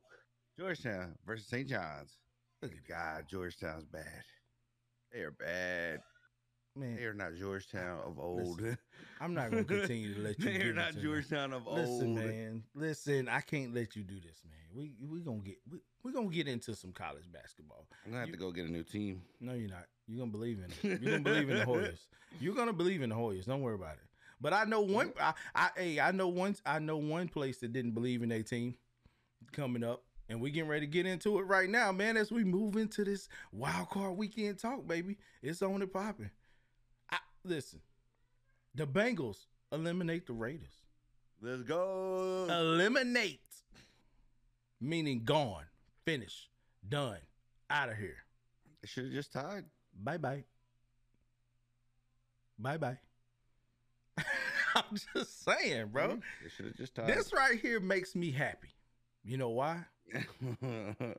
Georgetown 0.58 1.14
versus 1.26 1.46
St. 1.46 1.68
John's. 1.68 2.18
Look 2.60 2.72
at 2.72 2.86
God, 2.88 3.24
Georgetown's 3.28 3.84
bad. 3.86 4.22
They 5.12 5.20
are 5.20 5.30
bad. 5.30 6.00
man. 6.76 6.96
They 6.96 7.04
are 7.04 7.14
not 7.14 7.34
Georgetown 7.36 8.00
of 8.06 8.18
old. 8.18 8.60
I'm 9.20 9.34
not 9.34 9.50
gonna 9.50 9.64
continue 9.80 10.14
to 10.14 10.20
let 10.20 10.38
you. 10.38 10.44
they 10.44 10.62
are 10.68 10.72
not 10.74 10.90
to 10.92 10.96
me. 10.96 11.02
Georgetown 11.02 11.52
of 11.52 11.66
Listen, 11.66 12.08
old. 12.08 12.26
man. 12.26 12.62
Listen, 12.74 13.28
I 13.28 13.40
can't 13.42 13.74
let 13.74 13.94
you 13.96 14.02
do 14.04 14.14
this, 14.20 14.42
man. 14.44 14.54
We 14.74 14.92
we 15.06 15.20
gonna 15.20 15.40
get 15.40 15.56
we 15.70 15.78
we 16.02 16.12
gonna 16.12 16.28
get 16.30 16.48
into 16.48 16.74
some 16.74 16.92
college 16.92 17.30
basketball. 17.32 17.86
I'm 18.04 18.12
gonna 18.12 18.20
have 18.20 18.28
You- 18.28 18.34
to 18.34 18.40
go 18.40 18.50
get 18.52 18.66
a 18.66 18.70
new 18.72 18.84
team. 18.84 19.22
No, 19.40 19.52
you're 19.54 19.68
not. 19.70 19.84
You're 20.06 20.18
gonna 20.18 20.30
believe 20.30 20.58
in 20.58 20.90
it. 20.90 21.00
You're 21.00 21.12
gonna 21.12 21.24
believe 21.24 21.50
in 21.50 21.58
the 21.58 21.64
Hoyas. 21.64 21.98
You're 22.40 22.54
gonna 22.54 22.72
believe 22.72 23.02
in 23.02 23.10
the 23.10 23.16
Hoyas. 23.16 23.46
Don't 23.46 23.62
worry 23.62 23.74
about 23.74 23.94
it. 23.94 24.08
But 24.40 24.52
I 24.52 24.64
know 24.64 24.80
one. 24.80 25.12
I, 25.20 25.34
I 25.54 25.70
hey, 25.76 26.00
I 26.00 26.10
know 26.10 26.28
one. 26.28 26.56
I 26.66 26.78
know 26.78 26.96
one 26.96 27.28
place 27.28 27.58
that 27.58 27.72
didn't 27.72 27.92
believe 27.92 28.22
in 28.22 28.28
their 28.28 28.42
team 28.42 28.74
coming 29.52 29.84
up, 29.84 30.02
and 30.28 30.40
we 30.40 30.50
getting 30.50 30.68
ready 30.68 30.86
to 30.86 30.90
get 30.90 31.06
into 31.06 31.38
it 31.38 31.42
right 31.42 31.68
now, 31.68 31.92
man. 31.92 32.16
As 32.16 32.32
we 32.32 32.42
move 32.42 32.76
into 32.76 33.04
this 33.04 33.28
wild 33.52 33.90
card 33.90 34.16
weekend 34.16 34.58
talk, 34.58 34.86
baby, 34.86 35.18
it's 35.42 35.62
on 35.62 35.80
and 35.80 35.92
popping. 35.92 36.30
I 37.10 37.18
listen. 37.44 37.80
The 38.74 38.86
Bengals 38.86 39.46
eliminate 39.70 40.26
the 40.26 40.32
Raiders. 40.32 40.82
Let's 41.40 41.62
go. 41.62 42.46
Eliminate, 42.48 43.40
meaning 44.80 45.24
gone, 45.24 45.64
finish, 46.04 46.48
done, 46.88 47.18
out 47.70 47.90
of 47.90 47.96
here. 47.96 48.16
They 48.80 48.88
should 48.88 49.04
have 49.04 49.12
just 49.12 49.32
tied. 49.32 49.64
Bye 49.94 50.18
bye. 50.18 50.44
Bye 52.58 52.76
bye. 52.76 52.98
I'm 54.74 54.96
just 55.14 55.44
saying, 55.44 55.88
bro. 55.88 56.08
Mm-hmm. 56.08 56.20
They 56.42 56.48
should 56.50 56.66
have 56.66 56.76
just 56.76 56.94
tied. 56.94 57.08
This 57.08 57.32
right 57.32 57.58
here 57.58 57.80
makes 57.80 58.14
me 58.14 58.30
happy. 58.30 58.74
You 59.24 59.36
know 59.36 59.50
why? 59.50 59.84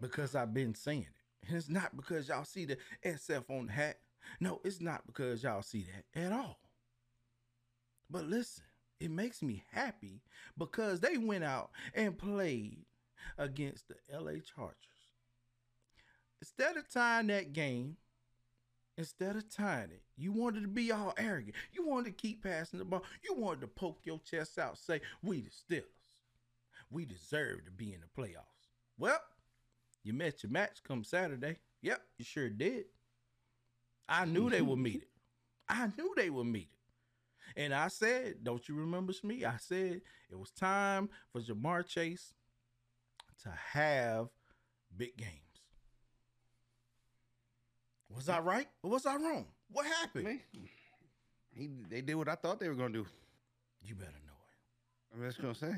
Because 0.02 0.36
I've 0.36 0.54
been 0.54 0.76
saying 0.76 1.08
it. 1.10 1.48
And 1.48 1.58
it's 1.58 1.70
not 1.70 1.96
because 1.96 2.28
y'all 2.30 2.46
see 2.46 2.66
the 2.66 2.78
SF 3.04 3.50
on 3.50 3.68
the 3.68 3.74
hat. 3.74 3.98
No, 4.40 4.62
it's 4.64 4.80
not 4.82 5.06
because 5.08 5.44
y'all 5.44 5.62
see 5.62 5.86
that 6.14 6.22
at 6.22 6.32
all. 6.32 6.60
But 8.10 8.26
listen, 8.26 8.64
it 9.00 9.12
makes 9.12 9.42
me 9.42 9.64
happy 9.72 10.22
because 10.58 11.00
they 11.00 11.18
went 11.18 11.44
out 11.44 11.72
and 11.94 12.18
played 12.18 12.86
against 13.38 13.88
the 13.88 13.96
LA 14.12 14.34
Chargers. 14.56 14.78
Instead 16.42 16.78
of 16.78 16.90
tying 16.90 17.28
that 17.28 17.54
game 17.54 17.98
instead 18.98 19.36
of 19.36 19.50
tying 19.50 19.92
it. 19.92 20.02
You 20.16 20.32
wanted 20.32 20.62
to 20.62 20.68
be 20.68 20.92
all 20.92 21.14
arrogant. 21.18 21.56
You 21.72 21.88
wanted 21.88 22.06
to 22.06 22.22
keep 22.22 22.44
passing 22.44 22.80
the 22.80 22.86
ball. 22.86 23.04
You 23.24 23.36
wanted 23.36 23.62
to 23.62 23.68
poke 23.68 24.00
your 24.04 24.20
chest 24.20 24.60
out, 24.60 24.78
say, 24.78 25.02
we 25.22 25.42
the 25.42 25.50
Steelers. 25.50 25.84
We 26.92 27.06
deserve 27.06 27.66
to 27.66 27.72
be 27.72 27.94
in 27.94 28.02
the 28.02 28.22
playoffs. 28.22 28.70
Well, 28.98 29.20
you 30.04 30.14
met 30.14 30.44
your 30.44 30.52
match 30.52 30.84
come 30.88 31.04
Saturday. 31.04 31.58
Yep, 31.82 32.02
you 32.18 32.26
sure 32.26 32.50
did. 32.50 32.86
I 34.08 34.26
knew 34.26 34.50
they 34.50 34.62
would 34.62 34.80
meet 34.80 35.02
it. 35.02 35.10
I 35.68 35.90
knew 35.98 36.14
they 36.16 36.30
would 36.30 36.46
meet 36.46 36.70
it. 36.72 37.62
And 37.62 37.74
I 37.74 37.88
said, 37.88 38.44
don't 38.44 38.68
you 38.68 38.76
remember 38.76 39.14
me? 39.24 39.46
I 39.46 39.58
said 39.60 40.02
it 40.30 40.40
was 40.40 40.52
time 40.52 41.10
for 41.32 41.42
Ja'Marr 41.42 41.88
Chase 41.88 42.34
to 43.44 43.50
have 43.74 44.28
big 44.96 45.18
games. 45.18 45.53
Was 48.16 48.30
I 48.30 48.40
right 48.40 48.68
or 48.84 48.92
was 48.92 49.06
I 49.06 49.16
wrong? 49.16 49.46
What 49.72 49.86
happened? 49.86 50.26
Man, 50.26 50.40
he 51.52 51.70
they 51.90 52.02
did 52.02 52.16
what 52.16 52.30
I 52.30 52.36
thought 52.36 52.60
they 52.60 52.70
were 52.70 52.76
gonna 52.76 52.94
do. 52.94 53.06
You 53.82 53.96
better 53.96 54.12
know 54.26 54.34
it. 54.34 55.16
I'm 55.16 55.26
just 55.26 55.42
gonna 55.42 55.56
say, 55.56 55.76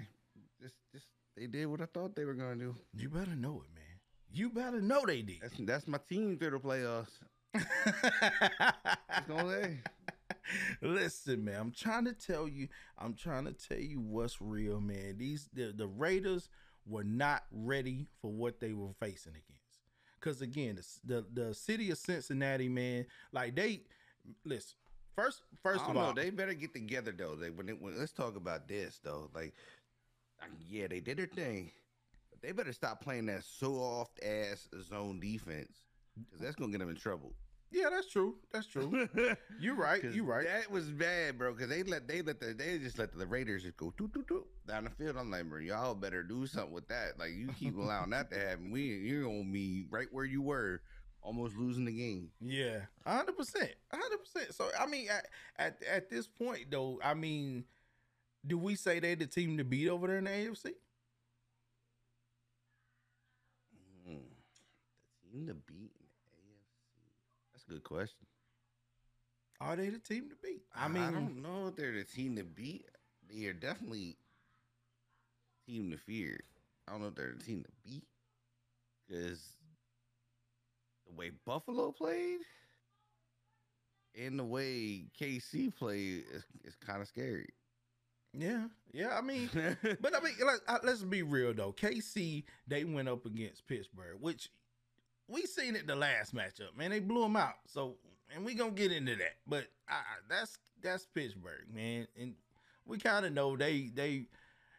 just 0.61 0.75
just 0.91 1.05
they 1.35 1.47
did 1.47 1.65
what 1.67 1.81
I 1.81 1.85
thought 1.85 2.15
they 2.15 2.25
were 2.25 2.33
gonna 2.33 2.55
do. 2.55 2.75
You 2.95 3.09
better 3.09 3.35
know 3.35 3.63
it, 3.65 3.73
man. 3.73 3.85
You 4.31 4.49
better 4.49 4.81
know 4.81 5.03
they 5.05 5.21
did. 5.21 5.37
That's 5.41 5.55
that's 5.59 5.87
my 5.87 5.99
team 6.09 6.37
the 6.37 6.51
playoffs. 6.59 7.07
Just 7.55 9.27
gonna 9.27 9.61
say. 9.61 9.79
Listen, 10.81 11.43
man, 11.45 11.59
I'm 11.59 11.71
trying 11.71 12.05
to 12.05 12.13
tell 12.13 12.47
you, 12.47 12.67
I'm 12.97 13.13
trying 13.13 13.45
to 13.45 13.53
tell 13.53 13.79
you 13.79 13.99
what's 13.99 14.41
real, 14.41 14.79
man. 14.79 15.15
These 15.17 15.49
the, 15.53 15.73
the 15.75 15.87
Raiders 15.87 16.49
were 16.85 17.03
not 17.03 17.43
ready 17.51 18.07
for 18.21 18.31
what 18.31 18.59
they 18.59 18.73
were 18.73 18.93
facing 18.99 19.33
against. 19.33 19.54
Cause 20.25 20.41
again, 20.41 20.79
the, 21.03 21.23
the 21.33 21.41
the 21.41 21.53
city 21.53 21.91
of 21.91 21.99
Cincinnati, 21.99 22.67
man, 22.67 23.05
like 23.31 23.55
they 23.55 23.81
listen. 24.43 24.75
First, 25.15 25.43
first 25.61 25.81
of 25.81 25.87
don't 25.93 25.97
all, 25.97 26.15
know. 26.15 26.19
They 26.19 26.31
better 26.31 26.55
get 26.55 26.73
together 26.73 27.13
though. 27.15 27.35
They 27.35 27.51
when, 27.51 27.67
they, 27.67 27.73
when 27.73 27.95
let's 27.99 28.11
talk 28.11 28.35
about 28.35 28.67
this 28.67 28.99
though. 29.03 29.29
Like, 29.35 29.53
yeah, 30.67 30.87
they 30.87 30.99
did 30.99 31.17
their 31.17 31.27
thing, 31.27 31.69
but 32.31 32.41
they 32.41 32.53
better 32.53 32.73
stop 32.73 33.01
playing 33.01 33.27
that 33.27 33.43
soft 33.43 34.19
ass 34.23 34.67
zone 34.81 35.19
defense 35.19 35.77
because 36.17 36.39
that's 36.41 36.55
gonna 36.55 36.71
get 36.71 36.79
them 36.79 36.89
in 36.89 36.95
trouble. 36.95 37.31
Yeah, 37.75 37.89
that's 37.89 38.07
true. 38.07 38.35
That's 38.51 38.67
true. 38.67 39.07
You're 39.59 39.75
right. 39.75 40.03
You're 40.03 40.25
right. 40.25 40.45
That 40.45 40.71
was 40.71 40.89
bad, 40.91 41.37
bro. 41.37 41.53
Because 41.53 41.69
they 41.69 41.83
let 41.83 42.07
they 42.07 42.21
let 42.21 42.39
the 42.39 42.53
they 42.53 42.77
just 42.79 42.97
let 42.97 43.17
the 43.17 43.25
Raiders 43.27 43.63
just 43.63 43.77
go 43.77 43.93
toot, 43.97 44.13
toot, 44.13 44.27
toot, 44.27 44.45
down 44.67 44.85
the 44.85 44.89
field. 44.91 45.17
I'm 45.17 45.29
like, 45.29 45.49
bro, 45.49 45.59
y'all 45.59 45.93
better 45.93 46.23
do 46.23 46.47
something 46.47 46.73
with 46.73 46.87
that. 46.87 47.19
Like 47.19 47.31
you 47.35 47.49
keep 47.59 47.77
allowing 47.77 48.11
that 48.11 48.31
to 48.31 48.39
happen, 48.39 48.71
we 48.71 48.81
you're 48.81 49.23
gonna 49.23 49.43
be 49.43 49.85
right 49.89 50.07
where 50.11 50.25
you 50.25 50.41
were, 50.41 50.81
almost 51.21 51.57
losing 51.57 51.85
the 51.85 51.91
game. 51.91 52.29
Yeah, 52.39 52.81
hundred 53.05 53.35
percent, 53.35 53.71
hundred 53.91 54.19
percent. 54.19 54.53
So 54.53 54.69
I 54.79 54.85
mean, 54.85 55.09
at, 55.09 55.27
at 55.57 55.83
at 55.83 56.09
this 56.09 56.27
point 56.27 56.71
though, 56.71 56.99
I 57.03 57.13
mean, 57.13 57.65
do 58.45 58.57
we 58.57 58.75
say 58.75 58.99
they 58.99 59.15
the 59.15 59.27
team 59.27 59.57
to 59.57 59.63
beat 59.63 59.89
over 59.89 60.07
there 60.07 60.17
in 60.19 60.25
the 60.25 60.29
AFC? 60.29 60.71
Mm. 64.07 64.19
The 65.23 65.29
team 65.31 65.47
to 65.47 65.53
beat 65.55 65.91
in 65.99 66.05
the 66.05 66.37
AFC. 66.37 66.85
That's 67.51 67.54
a 67.67 67.71
good 67.73 67.83
question. 67.83 68.25
Are 69.61 69.75
they 69.75 69.89
the 69.89 69.99
team 69.99 70.29
to 70.29 70.35
beat? 70.43 70.61
I 70.75 70.87
mean, 70.87 71.03
I 71.03 71.11
don't 71.11 71.41
know 71.41 71.67
if 71.67 71.75
they're 71.75 71.93
the 71.93 72.03
team 72.03 72.35
to 72.35 72.43
beat. 72.43 72.85
They 73.29 73.45
are 73.45 73.53
definitely 73.53 74.17
team 75.67 75.91
to 75.91 75.97
fear. 75.97 76.39
I 76.87 76.91
don't 76.91 77.01
know 77.01 77.07
if 77.07 77.15
they're 77.15 77.35
the 77.37 77.43
team 77.43 77.63
to 77.63 77.71
beat 77.83 78.03
because 79.07 79.41
the 81.07 81.13
way 81.15 81.31
Buffalo 81.45 81.91
played 81.91 82.39
and 84.19 84.37
the 84.37 84.43
way 84.43 85.05
KC 85.19 85.75
played 85.75 86.25
is, 86.31 86.43
is 86.63 86.75
kind 86.75 87.01
of 87.01 87.07
scary. 87.07 87.49
yeah, 88.33 88.65
yeah. 88.93 89.17
I 89.17 89.21
mean, 89.21 89.49
but 90.01 90.15
I 90.15 90.19
mean, 90.19 90.33
like, 90.45 90.83
let's 90.83 91.03
be 91.03 91.23
real 91.23 91.53
though. 91.53 91.73
KC 91.73 92.43
they 92.67 92.83
went 92.83 93.09
up 93.09 93.25
against 93.25 93.67
Pittsburgh, 93.67 94.17
which 94.19 94.49
we 95.27 95.43
seen 95.43 95.75
it 95.75 95.87
the 95.87 95.95
last 95.95 96.33
matchup. 96.35 96.75
Man, 96.77 96.91
they 96.91 96.99
blew 96.99 97.21
them 97.21 97.35
out. 97.35 97.55
So, 97.67 97.95
and 98.33 98.45
we 98.45 98.53
gonna 98.55 98.71
get 98.71 98.91
into 98.91 99.15
that. 99.15 99.35
But 99.47 99.65
I, 99.89 100.01
that's 100.29 100.57
that's 100.81 101.05
Pittsburgh, 101.07 101.65
man, 101.73 102.07
and 102.19 102.33
we 102.85 102.97
kind 102.97 103.25
of 103.25 103.33
know 103.33 103.55
they 103.57 103.89
they 103.93 104.25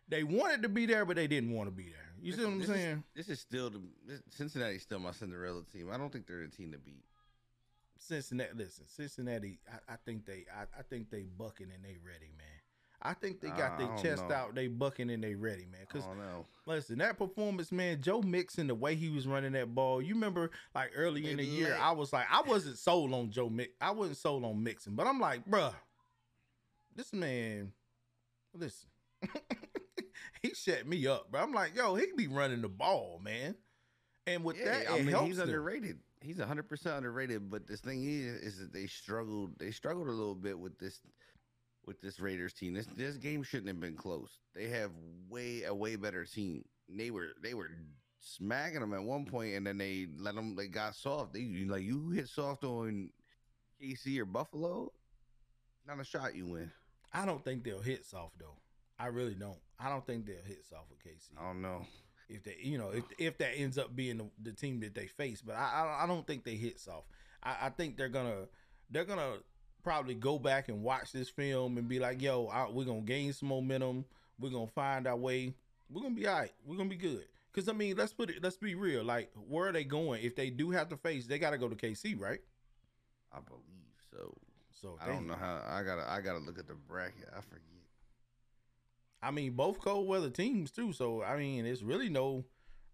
they 0.09 0.23
wanted 0.23 0.63
to 0.63 0.69
be 0.69 0.87
there, 0.87 1.05
but 1.05 1.17
they 1.17 1.27
didn't 1.27 1.53
want 1.53 1.69
to 1.69 1.75
be 1.75 1.85
there. 1.85 2.13
You 2.23 2.33
see 2.33 2.43
what 2.45 2.53
I'm 2.53 2.59
This 2.61 2.69
is- 2.69 2.75
saying? 2.75 3.05
This 3.15 3.29
is 3.29 3.41
still 3.41 3.71
the 3.71 3.81
this, 4.07 4.23
Cincinnati's 4.31 4.83
still 4.83 4.99
my 5.01 5.11
Cinderella 5.13 5.63
team. 5.73 5.91
I 5.93 5.97
don't 5.99 6.13
think 6.13 6.27
they're 6.27 6.43
the 6.47 6.49
team 6.49 6.73
to 6.73 6.79
beat. 6.79 7.05
Cincinnati, 7.99 8.51
listen, 8.55 8.85
Cincinnati. 8.87 9.59
I, 9.73 9.95
I 9.95 9.97
think 10.05 10.27
they, 10.27 10.45
I, 10.55 10.63
I 10.79 10.83
think 10.83 11.11
they 11.11 11.23
bucking 11.23 11.69
and 11.75 11.83
they 11.83 11.97
ready, 12.05 12.31
man. 12.37 12.56
I 13.07 13.15
think 13.15 13.41
they 13.41 13.49
got 13.51 13.79
their 13.79 13.89
chest 14.03 14.29
know. 14.29 14.35
out, 14.35 14.55
they 14.55 14.67
bucking 14.69 15.11
and 15.11 15.23
they 15.23 15.35
ready, 15.35 15.67
man. 15.71 15.83
I 15.83 15.85
Because 15.93 16.07
know. 16.07 16.47
Oh, 16.69 16.73
listen, 16.73 16.99
that 16.99 17.19
performance, 17.19 17.71
man, 17.71 18.03
Joe 18.03 18.21
Mixon, 18.23 18.67
the 18.67 18.75
way 18.75 18.95
he 18.95 19.09
was 19.09 19.27
running 19.27 19.53
that 19.53 19.75
ball. 19.75 20.03
You 20.03 20.15
remember, 20.15 20.51
like 20.75 20.91
early 20.97 21.31
in 21.31 21.37
the 21.37 21.45
They 21.45 21.51
year, 21.51 21.77
I 21.81 21.93
was 21.93 22.13
like, 22.13 22.27
I 22.31 22.43
wasn't 22.43 22.79
sold 22.79 23.13
on 23.15 23.31
Joe 23.31 23.49
Mix. 23.49 23.73
I 23.81 23.91
wasn't 23.93 24.19
sold 24.19 24.45
on 24.45 24.63
Mixon, 24.63 24.95
but 24.95 25.07
I'm 25.07 25.21
like, 25.21 25.45
bruh, 25.49 25.73
this 26.95 27.13
man, 27.13 27.73
listen, 28.55 28.89
he 30.43 30.51
set 30.55 30.87
me 30.87 31.07
up, 31.07 31.31
bro. 31.31 31.43
I'm 31.43 31.53
like, 31.53 31.77
yo, 31.77 31.95
he 31.95 32.07
be 32.17 32.27
running 32.27 32.63
the 32.63 32.69
ball, 32.69 33.21
man. 33.23 33.55
And 34.27 34.43
with 34.45 34.59
Yeah, 34.59 34.65
that, 34.85 34.91
I 34.91 35.03
mean, 35.03 35.15
he's 35.25 35.37
them. 35.37 35.49
underrated. 35.49 35.99
He's 36.21 36.41
hundred 36.41 36.69
percent 36.69 36.97
underrated. 36.97 37.49
But 37.51 37.67
this 37.67 37.81
thing 37.81 38.03
is, 38.05 38.41
is 38.43 38.59
that 38.59 38.73
they 38.73 38.87
struggled. 38.87 39.59
They 39.59 39.71
struggled 39.71 40.09
a 40.09 40.13
little 40.13 40.35
bit 40.35 40.59
with 40.59 40.79
this, 40.79 41.01
with 41.87 42.01
this 42.01 42.19
Raiders 42.21 42.53
team. 42.53 42.75
This 42.75 42.87
this 42.97 43.17
game 43.17 43.43
shouldn't 43.43 43.69
have 43.69 43.81
been 43.81 43.97
close. 43.97 44.39
They 44.55 44.67
have 44.69 44.91
way 45.29 45.63
a 45.65 45.75
way 45.75 45.97
better 45.97 46.25
team. 46.25 46.65
They 46.89 47.11
were 47.11 47.29
they 47.43 47.55
were 47.55 47.71
smacking 48.21 48.81
them 48.81 48.95
at 48.95 49.03
one 49.03 49.25
point, 49.25 49.55
and 49.55 49.67
then 49.67 49.79
they 49.79 50.07
let 50.19 50.35
them. 50.35 50.57
They 50.57 50.69
got 50.69 50.95
soft. 50.95 51.33
They 51.35 51.41
you- 51.41 51.71
like 51.71 51.83
you 51.83 52.11
hit 52.11 52.29
soft 52.29 52.65
on 52.65 53.11
KC 53.81 54.19
or 54.19 54.25
Buffalo. 54.25 54.93
Not 55.87 56.01
a 56.01 56.05
shot 56.05 56.35
you 56.35 56.47
win. 56.47 56.71
I 57.13 57.25
don't 57.25 57.45
think 57.45 57.63
they'll 57.65 57.81
hit 57.81 58.05
soft 58.05 58.39
though. 58.39 58.57
I 58.99 59.07
really 59.07 59.35
don't. 59.35 59.59
I 59.79 59.89
don't 59.89 60.05
think 60.07 60.27
they'll 60.27 60.37
hit 60.45 60.65
soft 60.69 60.91
with 60.91 60.99
KC. 61.01 61.39
I 61.39 61.47
don't 61.47 61.63
know. 61.63 61.87
if 62.29 62.43
they, 62.43 62.57
you 62.61 62.79
know, 62.79 62.91
if 62.91 63.05
if 63.19 63.39
that 63.39 63.53
ends 63.57 63.79
up 63.79 63.95
being 63.95 64.17
the, 64.19 64.31
the 64.43 64.53
team 64.53 64.81
that 64.81 64.95
they 64.95 65.07
face, 65.07 65.43
but 65.43 65.55
I 65.55 65.85
I, 66.01 66.05
I 66.05 66.07
don't 66.07 66.27
think 66.27 66.45
they 66.45 66.57
hit 66.57 66.81
soft. 66.81 67.07
I, 67.43 67.57
I 67.67 67.69
think 67.71 67.97
they're 67.97 68.09
gonna 68.09 68.47
they're 68.91 69.05
gonna 69.05 69.37
probably 69.87 70.15
go 70.15 70.37
back 70.37 70.69
and 70.69 70.83
watch 70.83 71.13
this 71.13 71.29
film 71.29 71.79
and 71.79 71.89
be 71.89 72.01
like, 72.01 72.21
yo, 72.21 72.49
I, 72.49 72.69
we're 72.69 72.85
gonna 72.85 73.03
gain 73.03 73.33
some 73.33 73.51
momentum. 73.51 74.05
We're 74.41 74.51
gonna 74.51 74.67
find 74.67 75.07
our 75.07 75.17
way. 75.17 75.55
We're 75.89 76.03
gonna 76.03 76.17
be 76.17 76.27
all 76.27 76.41
right. 76.41 76.53
We're 76.67 76.77
gonna 76.77 76.89
be 76.89 76.97
good. 76.97 77.25
Cause 77.53 77.69
I 77.69 77.73
mean, 77.73 77.97
let's 77.97 78.13
put 78.13 78.29
it. 78.29 78.43
Let's 78.43 78.57
be 78.57 78.75
real. 78.75 79.05
Like, 79.05 79.31
where 79.49 79.69
are 79.69 79.73
they 79.73 79.85
going? 79.85 80.25
If 80.25 80.35
they 80.35 80.51
do 80.51 80.73
have 80.73 80.89
to 80.89 80.97
face, 80.97 81.29
they 81.29 81.39
got 81.39 81.51
to 81.51 81.59
go 81.59 81.69
to 81.69 81.77
KC, 81.77 82.21
right? 82.21 82.41
I 83.33 83.39
believe 83.39 83.95
so. 84.11 84.35
So 84.73 84.99
I 85.01 85.07
don't 85.07 85.29
know 85.29 85.37
how. 85.37 85.63
I 85.67 85.85
gotta. 85.85 86.05
I 86.11 86.21
gotta 86.21 86.41
look 86.41 86.59
at 86.59 86.67
the 86.67 86.75
bracket. 86.75 87.29
I 87.33 87.41
forget. 87.41 87.63
I 89.23 89.31
mean, 89.31 89.53
both 89.53 89.81
cold 89.81 90.09
weather 90.09 90.31
teams 90.31 90.73
too. 90.73 90.93
So 90.93 91.23
I 91.23 91.37
mean, 91.37 91.65
it's 91.65 91.83
really 91.83 92.09
no, 92.09 92.45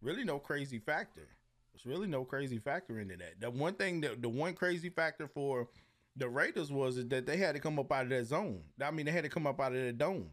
really 0.02 0.24
no 0.24 0.38
crazy 0.38 0.78
factor. 0.78 1.26
It's 1.74 1.86
really 1.86 2.06
no 2.06 2.24
crazy 2.24 2.58
factor 2.58 3.00
into 3.00 3.16
that. 3.16 3.40
The 3.40 3.50
one 3.50 3.74
thing 3.74 4.02
that 4.02 4.20
the 4.20 4.28
one 4.28 4.52
crazy 4.52 4.90
factor 4.90 5.26
for 5.26 5.68
the 6.16 6.28
Raiders 6.28 6.70
was 6.70 6.96
is 6.96 7.08
that 7.08 7.26
they 7.26 7.36
had 7.36 7.54
to 7.54 7.60
come 7.60 7.78
up 7.78 7.90
out 7.92 8.04
of 8.04 8.10
that 8.10 8.26
zone. 8.26 8.62
I 8.82 8.90
mean, 8.90 9.06
they 9.06 9.12
had 9.12 9.24
to 9.24 9.30
come 9.30 9.46
up 9.46 9.60
out 9.60 9.74
of 9.74 9.82
that 9.82 9.98
dome. 9.98 10.30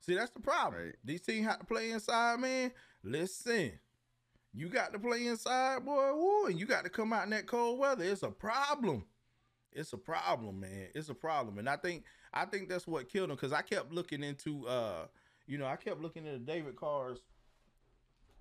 See, 0.00 0.14
that's 0.14 0.30
the 0.30 0.40
problem. 0.40 0.82
Right. 0.82 0.94
These 1.04 1.20
teams 1.20 1.46
have 1.46 1.60
to 1.60 1.66
play 1.66 1.90
inside, 1.90 2.40
man. 2.40 2.72
Listen, 3.04 3.72
you 4.52 4.68
got 4.68 4.92
to 4.92 4.98
play 4.98 5.26
inside, 5.26 5.84
boy. 5.84 6.12
Woo, 6.14 6.46
and 6.46 6.58
you 6.58 6.66
got 6.66 6.84
to 6.84 6.90
come 6.90 7.12
out 7.12 7.24
in 7.24 7.30
that 7.30 7.46
cold 7.46 7.78
weather. 7.78 8.04
It's 8.04 8.22
a 8.22 8.30
problem. 8.30 9.04
It's 9.72 9.92
a 9.92 9.98
problem, 9.98 10.60
man. 10.60 10.88
It's 10.94 11.10
a 11.10 11.14
problem, 11.14 11.58
and 11.58 11.68
I 11.68 11.76
think 11.76 12.04
I 12.34 12.44
think 12.44 12.68
that's 12.68 12.86
what 12.86 13.08
killed 13.08 13.30
him 13.30 13.36
because 13.36 13.52
I 13.52 13.62
kept 13.62 13.92
looking 13.92 14.24
into, 14.24 14.66
uh, 14.66 15.06
you 15.46 15.58
know, 15.58 15.66
I 15.66 15.76
kept 15.76 16.00
looking 16.00 16.26
into 16.26 16.40
David 16.40 16.74
Carr's 16.74 17.20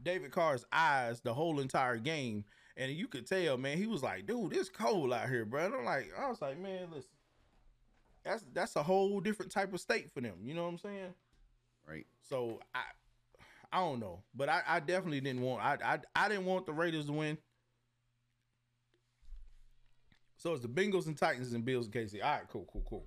David 0.02 0.32
Carr's 0.32 0.66
eyes 0.72 1.22
the 1.22 1.34
whole 1.34 1.60
entire 1.60 1.98
game, 1.98 2.46
and 2.80 2.92
you 2.94 3.08
could 3.08 3.28
tell, 3.28 3.58
man, 3.58 3.78
he 3.78 3.86
was 3.86 4.02
like, 4.02 4.26
"Dude, 4.26 4.56
it's 4.56 4.70
cold 4.70 5.14
out 5.14 5.30
here, 5.30 5.46
bro." 5.46 5.66
And 5.66 5.76
I'm 5.76 5.86
like, 5.86 6.12
I 6.18 6.28
was 6.30 6.42
like, 6.42 6.58
man, 6.58 6.88
listen, 6.92 7.12
that's 8.24 8.44
that's 8.54 8.76
a 8.78 8.82
whole 8.84 9.20
different 9.20 9.52
type 9.52 9.74
of 9.74 9.82
state 9.82 10.10
for 10.12 10.22
them. 10.22 10.38
You 10.44 10.54
know 10.56 10.64
what 10.64 10.70
I'm 10.70 10.78
saying? 10.80 11.14
Right. 11.88 12.08
So 12.28 12.60
I 12.74 12.80
I 13.72 13.80
don't 13.80 14.00
know, 14.00 14.24
but 14.34 14.50
I, 14.50 14.62
I 14.68 14.80
definitely 14.80 15.20
didn't 15.22 15.42
want 15.42 15.64
I, 15.64 15.78
I 15.84 16.00
I 16.16 16.30
didn't 16.30 16.46
want 16.46 16.66
the 16.66 16.74
Raiders 16.74 17.06
to 17.08 17.12
win. 17.12 17.38
So 20.38 20.54
it's 20.54 20.62
the 20.62 20.70
Bengals 20.70 21.08
and 21.08 21.18
Titans 21.18 21.52
and 21.54 21.66
Bills 21.66 21.86
and 21.88 21.94
KC. 21.94 22.24
All 22.24 22.32
right, 22.32 22.48
cool, 22.48 22.66
cool, 22.72 22.84
cool. 22.88 23.06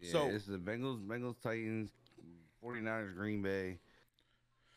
Yeah, 0.00 0.12
So- 0.12 0.28
it's 0.28 0.44
the 0.44 0.58
Bengals, 0.58 1.02
Bengals, 1.06 1.40
Titans, 1.40 1.90
49ers, 2.62 3.14
Green 3.14 3.40
Bay. 3.40 3.78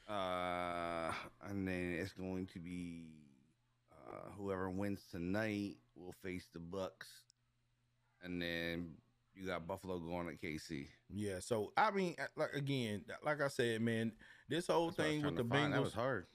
Uh, 0.08 1.12
and 1.50 1.68
then 1.68 1.98
it's 2.00 2.14
going 2.14 2.46
to 2.48 2.60
be 2.60 3.08
uh, 4.08 4.30
whoever 4.38 4.70
wins 4.70 5.02
tonight 5.12 5.78
will 5.96 6.14
face 6.24 6.48
the 6.54 6.60
Bucks. 6.60 7.08
and 8.24 8.42
then 8.42 8.92
you 9.36 9.48
got 9.48 9.68
Buffalo 9.68 9.98
going 10.00 10.28
at 10.30 10.42
KC. 10.42 10.88
Yeah. 11.10 11.40
So 11.40 11.74
I 11.78 11.92
mean, 11.92 12.16
uh, 12.20 12.26
like 12.36 12.54
again, 12.54 13.04
like 13.26 13.42
I 13.42 13.48
said, 13.48 13.82
man, 13.82 14.12
this 14.48 14.68
whole 14.68 14.88
That's 14.92 14.98
what 15.00 15.06
I 15.06 15.08
was 15.08 15.16
thing 15.16 15.26
with 15.26 15.36
the 15.38 15.44
to 15.44 15.50
find. 15.50 15.74
that 15.74 15.80
Bengals, 15.80 15.84
was 15.86 15.94
hard. 15.94 16.26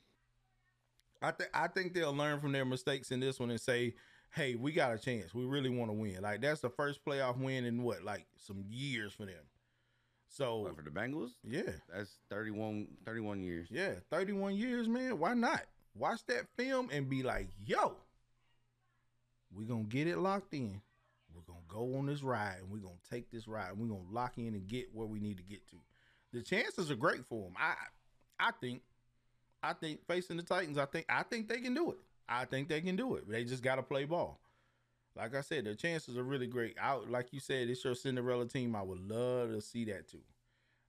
I 1.23 1.31
think 1.33 1.51
I 1.55 1.69
think 1.69 1.95
they'll 1.95 2.13
learn 2.15 2.41
from 2.41 2.53
their 2.53 2.65
mistakes 2.65 3.11
in 3.11 3.21
this 3.21 3.39
one 3.41 3.51
and 3.51 3.61
say, 3.61 3.95
"Hey, 4.33 4.55
we 4.55 4.73
got 4.73 4.93
a 4.95 4.99
chance. 4.99 5.35
We 5.35 5.45
really 5.45 5.71
want 5.71 5.91
to 5.91 5.95
win." 5.95 6.23
Like 6.23 6.41
that's 6.41 6.61
the 6.61 6.71
first 6.71 7.05
playoff 7.05 7.39
win 7.39 7.65
in 7.65 7.83
what, 7.83 8.03
like 8.05 8.27
some 8.37 8.65
years 8.69 9.13
for 9.13 9.27
them. 9.27 9.45
So 10.29 10.65
But 10.67 10.77
for 10.77 10.83
the 10.83 10.91
Bengals, 10.91 11.31
yeah, 11.43 11.73
that's 11.93 12.19
31, 12.31 12.87
31 13.07 13.41
years. 13.43 13.69
yeah, 13.71 13.95
thirty-one 14.11 14.55
years, 14.57 14.87
man. 14.89 15.19
Why 15.19 15.35
not 15.35 15.63
watch 15.99 16.25
that 16.26 16.47
film 16.57 16.88
and 16.93 17.09
be 17.09 17.23
like, 17.23 17.49
"Yo, 17.64 17.97
we're 19.50 19.67
gonna 19.67 19.85
get 19.85 20.07
it 20.07 20.19
locked 20.19 20.55
in. 20.55 20.81
We're 21.35 21.43
gonna 21.43 21.61
go 21.69 21.97
on 21.97 22.07
this 22.07 22.23
ride 22.23 22.59
and 22.61 22.71
we're 22.71 22.78
gonna 22.78 22.95
take 23.11 23.31
this 23.31 23.47
ride 23.47 23.71
and 23.71 23.78
we're 23.78 23.95
gonna 23.95 24.11
lock 24.11 24.38
in 24.38 24.55
and 24.55 24.67
get 24.67 24.95
where 24.95 25.07
we 25.07 25.21
need 25.21 25.37
to 25.38 25.43
get 25.43 25.67
to." 25.69 25.76
The 26.33 26.43
chances 26.43 26.90
are 26.90 26.97
great 26.97 27.25
for 27.25 27.45
them. 27.45 27.55
I, 27.59 27.75
I 28.38 28.50
think, 28.61 28.83
I 29.62 29.73
think 29.73 30.07
facing 30.07 30.37
the 30.37 30.43
Titans, 30.43 30.78
I 30.78 30.87
think, 30.87 31.07
I 31.09 31.23
think 31.23 31.49
they 31.49 31.61
can 31.61 31.75
do 31.75 31.90
it. 31.90 31.99
I 32.28 32.45
think 32.45 32.69
they 32.69 32.83
can 32.83 32.97
do 32.97 33.17
it. 33.17 33.28
They 33.28 33.45
just 33.45 33.62
gotta 33.62 33.83
play 33.83 34.05
ball. 34.05 34.40
Like 35.17 35.35
I 35.35 35.40
said, 35.40 35.64
the 35.64 35.75
chances 35.75 36.17
are 36.17 36.23
really 36.23 36.47
great. 36.47 36.76
I 36.81 36.95
like 36.95 37.33
you 37.33 37.40
said, 37.40 37.69
it's 37.69 37.85
your 37.85 37.95
Cinderella 37.95 38.47
team. 38.47 38.76
I 38.76 38.83
would 38.83 39.00
love 39.00 39.50
to 39.50 39.61
see 39.61 39.85
that 39.87 40.09
too. 40.09 40.23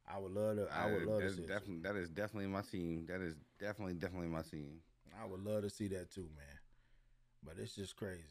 I 0.08 0.20
would 0.20 0.32
love 0.32 0.58
to. 0.58 0.68
I 0.72 0.92
would 0.92 1.06
love 1.06 1.22
to 1.22 1.34
see. 1.34 1.42
definitely 1.42 1.80
that 1.84 1.96
is 1.96 2.10
definitely 2.10 2.48
my 2.48 2.62
team. 2.62 3.06
That 3.08 3.22
is 3.22 3.36
definitely 3.60 3.96
definitely 3.96 4.28
my 4.28 4.42
team. 4.42 4.82
I 5.22 5.26
would 5.26 5.44
love 5.44 5.64
to 5.64 5.70
see 5.70 5.88
that 5.90 6.12
too, 6.12 6.30
man. 6.36 6.60
But 7.44 7.56
it's 7.58 7.76
just 7.76 7.96
crazy. 7.96 8.24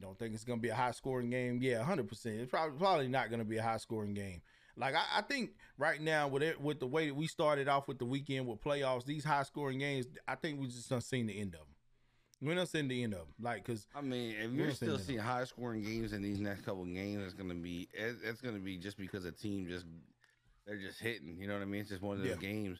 Don't 0.00 0.18
think 0.18 0.34
it's 0.34 0.44
gonna 0.44 0.60
be 0.60 0.68
a 0.70 0.74
high 0.74 0.92
scoring 0.92 1.30
game? 1.30 1.58
Yeah, 1.62 1.82
hundred 1.82 2.08
percent. 2.08 2.36
It's 2.40 2.50
probably 2.50 2.78
probably 2.78 3.08
not 3.08 3.30
gonna 3.30 3.44
be 3.44 3.58
a 3.58 3.62
high 3.62 3.76
scoring 3.76 4.14
game. 4.14 4.40
Like 4.76 4.94
I, 4.94 5.02
I 5.16 5.22
think 5.22 5.50
right 5.76 6.00
now 6.00 6.28
with 6.28 6.42
it 6.42 6.60
with 6.60 6.80
the 6.80 6.86
way 6.86 7.08
that 7.08 7.14
we 7.14 7.26
started 7.26 7.68
off 7.68 7.86
with 7.86 7.98
the 7.98 8.06
weekend 8.06 8.46
with 8.46 8.62
playoffs, 8.62 9.04
these 9.04 9.24
high 9.24 9.42
scoring 9.42 9.78
games, 9.78 10.06
I 10.26 10.36
think 10.36 10.58
we 10.58 10.68
just 10.68 10.88
done 10.88 11.02
seen 11.02 11.26
the 11.26 11.38
end 11.38 11.54
of 11.54 11.60
them. 11.60 11.68
We're 12.42 12.54
not 12.54 12.68
seeing 12.68 12.88
the 12.88 13.02
end 13.02 13.12
of 13.12 13.20
them. 13.20 13.34
Like, 13.38 13.62
cause 13.64 13.86
I 13.94 14.00
mean, 14.00 14.34
if 14.40 14.50
We're 14.52 14.56
you're 14.56 14.70
still 14.70 14.98
seeing 14.98 15.18
high 15.18 15.44
scoring 15.44 15.82
games 15.82 16.14
in 16.14 16.22
these 16.22 16.40
next 16.40 16.62
couple 16.64 16.86
games, 16.86 17.22
it's 17.24 17.34
gonna 17.34 17.54
be 17.54 17.86
it, 17.92 18.16
it's 18.24 18.40
gonna 18.40 18.58
be 18.58 18.78
just 18.78 18.96
because 18.96 19.26
a 19.26 19.32
team 19.32 19.66
just 19.68 19.84
they're 20.66 20.78
just 20.78 20.98
hitting. 21.00 21.36
You 21.38 21.46
know 21.46 21.54
what 21.54 21.62
I 21.62 21.66
mean? 21.66 21.82
It's 21.82 21.90
just 21.90 22.00
one 22.00 22.16
of 22.16 22.22
those 22.22 22.30
Yeah. 22.30 22.36
games. 22.36 22.78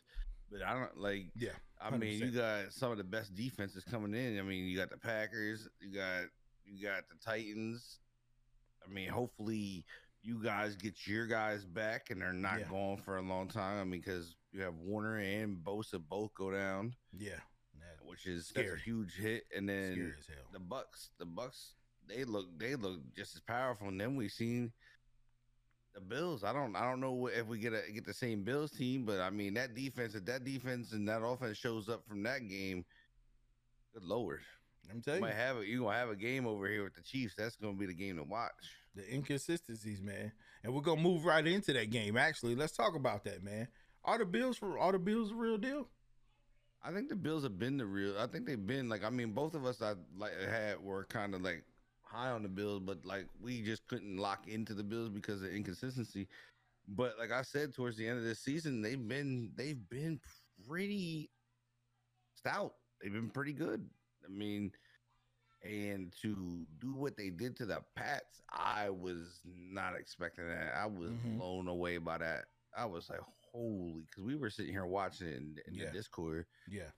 But 0.51 0.63
I 0.63 0.75
don't 0.75 0.97
like. 0.99 1.27
yeah, 1.37 1.51
I 1.81 1.97
mean, 1.97 2.19
you 2.19 2.31
got 2.31 2.73
some 2.73 2.91
of 2.91 2.99
the 2.99 3.05
best 3.05 3.35
defenses 3.35 3.85
coming 3.85 4.15
in. 4.15 4.39
I 4.39 4.43
mean, 4.43 4.67
you 4.67 4.77
got 4.77 4.91
the 4.91 4.97
Packers, 4.99 5.69
you 5.81 5.95
got 5.95 6.23
you 6.65 6.83
got 6.83 7.05
the 7.09 7.15
Titans. 7.25 7.99
I 8.85 8.93
mean, 8.93 9.09
hopefully 9.09 9.85
you 10.23 10.43
guys 10.43 10.75
get 10.77 11.07
your 11.07 11.27
guys 11.27 11.65
back 11.65 12.11
and 12.11 12.21
they're 12.21 12.33
not 12.33 12.61
Yeah. 12.61 12.69
gone 12.69 12.97
for 12.99 13.17
a 13.19 13.23
long 13.23 13.49
time. 13.49 13.79
I 13.81 13.85
mean, 13.85 14.01
because 14.01 14.35
you 14.53 14.61
have 14.63 14.75
Warner 14.75 15.19
and 15.19 15.57
Bosa 15.65 15.99
both 16.01 16.35
go 16.35 16.51
down, 16.51 16.95
yeah, 17.17 17.41
That- 17.79 18.05
which 18.05 18.27
is 18.27 18.47
Scary. 18.49 18.79
a 18.79 18.83
huge 18.83 19.15
hit. 19.15 19.45
And 19.55 19.69
then 19.69 19.93
scary 19.95 20.15
as 20.19 20.27
hell. 20.27 20.51
the 20.53 20.59
Bucks, 20.59 21.11
the 21.19 21.25
Bucks, 21.27 21.75
they 22.07 22.25
look 22.25 22.59
they 22.59 22.75
look 22.75 23.01
just 23.15 23.35
as 23.37 23.41
powerful. 23.43 23.89
And 23.89 24.01
then 24.01 24.17
we've 24.17 24.33
seen 24.33 24.73
the 25.95 26.01
Bills. 26.01 26.45
I 26.45 26.53
don't 26.53 26.77
I 26.77 26.89
don't 26.89 27.01
know 27.01 27.27
if 27.29 27.47
we 27.47 27.59
get 27.59 27.73
a 27.73 27.91
get 27.93 28.07
the 28.07 28.15
same 28.15 28.43
Bills 28.43 28.71
team, 28.71 29.05
but 29.05 29.21
I 29.21 29.31
mean 29.31 29.55
that 29.55 29.75
defense, 29.75 30.15
if 30.15 30.25
that 30.27 30.45
defense 30.45 30.93
and 30.93 31.09
that 31.09 31.23
offense 31.23 31.59
shows 31.59 31.89
up 31.89 32.07
from 32.07 32.23
that 32.25 32.49
game, 32.49 32.85
good 33.93 34.05
lord, 34.05 34.41
I'm 34.91 35.01
telling 35.01 35.21
you, 35.21 35.27
might 35.27 35.35
have 35.35 35.57
it. 35.59 35.67
You 35.67 35.83
gonna 35.83 35.97
have 35.97 36.11
a 36.11 36.17
game 36.17 36.47
over 36.47 36.69
here 36.69 36.85
with 36.85 36.95
the 36.95 37.03
Chiefs. 37.03 37.35
That's 37.37 37.57
gonna 37.57 37.75
be 37.75 37.87
the 37.87 37.95
game 37.95 38.17
to 38.17 38.25
watch. 38.25 38.53
the 38.95 39.13
inconsistencies, 39.13 40.01
man. 40.01 40.33
And 40.63 40.75
we're 40.75 40.83
gonna 40.83 41.01
move 41.01 41.25
right 41.25 41.47
into 41.47 41.73
that 41.73 41.91
game. 41.91 42.17
Actually, 42.17 42.55
let's 42.55 42.73
talk 42.77 42.95
about 42.95 43.25
that, 43.25 43.43
man. 43.43 43.69
Are 44.05 44.19
the 44.19 44.25
Bills 44.25 44.57
for 44.57 44.79
are 44.79 44.93
the 44.93 44.99
Bills 44.99 45.31
the 45.31 45.35
real 45.35 45.59
deal? 45.59 45.89
I 46.83 46.93
think 46.93 47.09
the 47.09 47.17
Bills 47.17 47.43
have 47.43 47.59
been 47.59 47.77
the 47.77 47.85
real. 47.87 48.17
I 48.19 48.27
think 48.27 48.47
they've 48.47 48.67
been 48.67 48.89
like. 48.89 49.05
I 49.05 49.11
mean, 49.11 49.33
both 49.33 49.55
of 49.55 49.67
us 49.67 49.83
I 49.83 49.95
like 50.17 50.33
had 50.49 50.81
were 50.81 51.05
kind 51.05 51.35
of 51.35 51.43
like 51.43 51.65
high 52.11 52.31
on 52.31 52.43
the 52.43 52.49
Bills, 52.49 52.81
but 52.85 53.05
like 53.05 53.27
we 53.41 53.63
just 53.63 53.87
couldn't 53.87 54.17
lock 54.17 54.49
into 54.49 54.75
the 54.75 54.83
Bills 54.83 55.11
because 55.11 55.43
of 55.43 55.51
inconsistency. 55.51 56.29
But 56.89 57.19
like 57.19 57.31
I 57.31 57.43
said, 57.43 57.75
towards 57.75 57.97
the 57.97 58.09
end 58.09 58.19
of 58.19 58.25
this 58.25 58.41
season, 58.41 58.83
they've 58.83 59.07
been 59.09 59.53
they've 59.55 59.89
been 59.89 60.21
pretty 60.69 61.31
stout. 62.35 62.75
They've 63.01 63.13
been 63.13 63.31
pretty 63.31 63.53
good. 63.53 63.89
I 64.25 64.29
mean, 64.29 64.73
and 65.63 66.13
to 66.23 66.67
do 66.81 66.93
what 66.95 67.17
they 67.17 67.31
did 67.31 67.57
to 67.57 67.67
the 67.67 67.83
Pats, 67.95 68.43
I 68.51 68.91
was 68.91 69.41
not 69.45 69.95
expecting 69.95 70.47
that. 70.49 70.75
I 70.75 70.87
was 70.87 71.11
Mhm. 71.13 71.37
blown 71.39 71.69
away 71.69 71.99
by 71.99 72.19
that. 72.19 72.47
I 72.77 72.87
was 72.87 73.09
like, 73.09 73.21
holy, 73.53 74.03
because 74.03 74.25
we 74.25 74.37
were 74.37 74.51
sitting 74.51 74.73
here 74.73 74.87
watching 74.87 75.29
it 75.29 75.37
in, 75.37 75.59
in 75.67 75.75
Yeah. 75.75 75.87
the 75.87 75.93
Discord, 75.93 76.47
Yeah. 76.69 76.91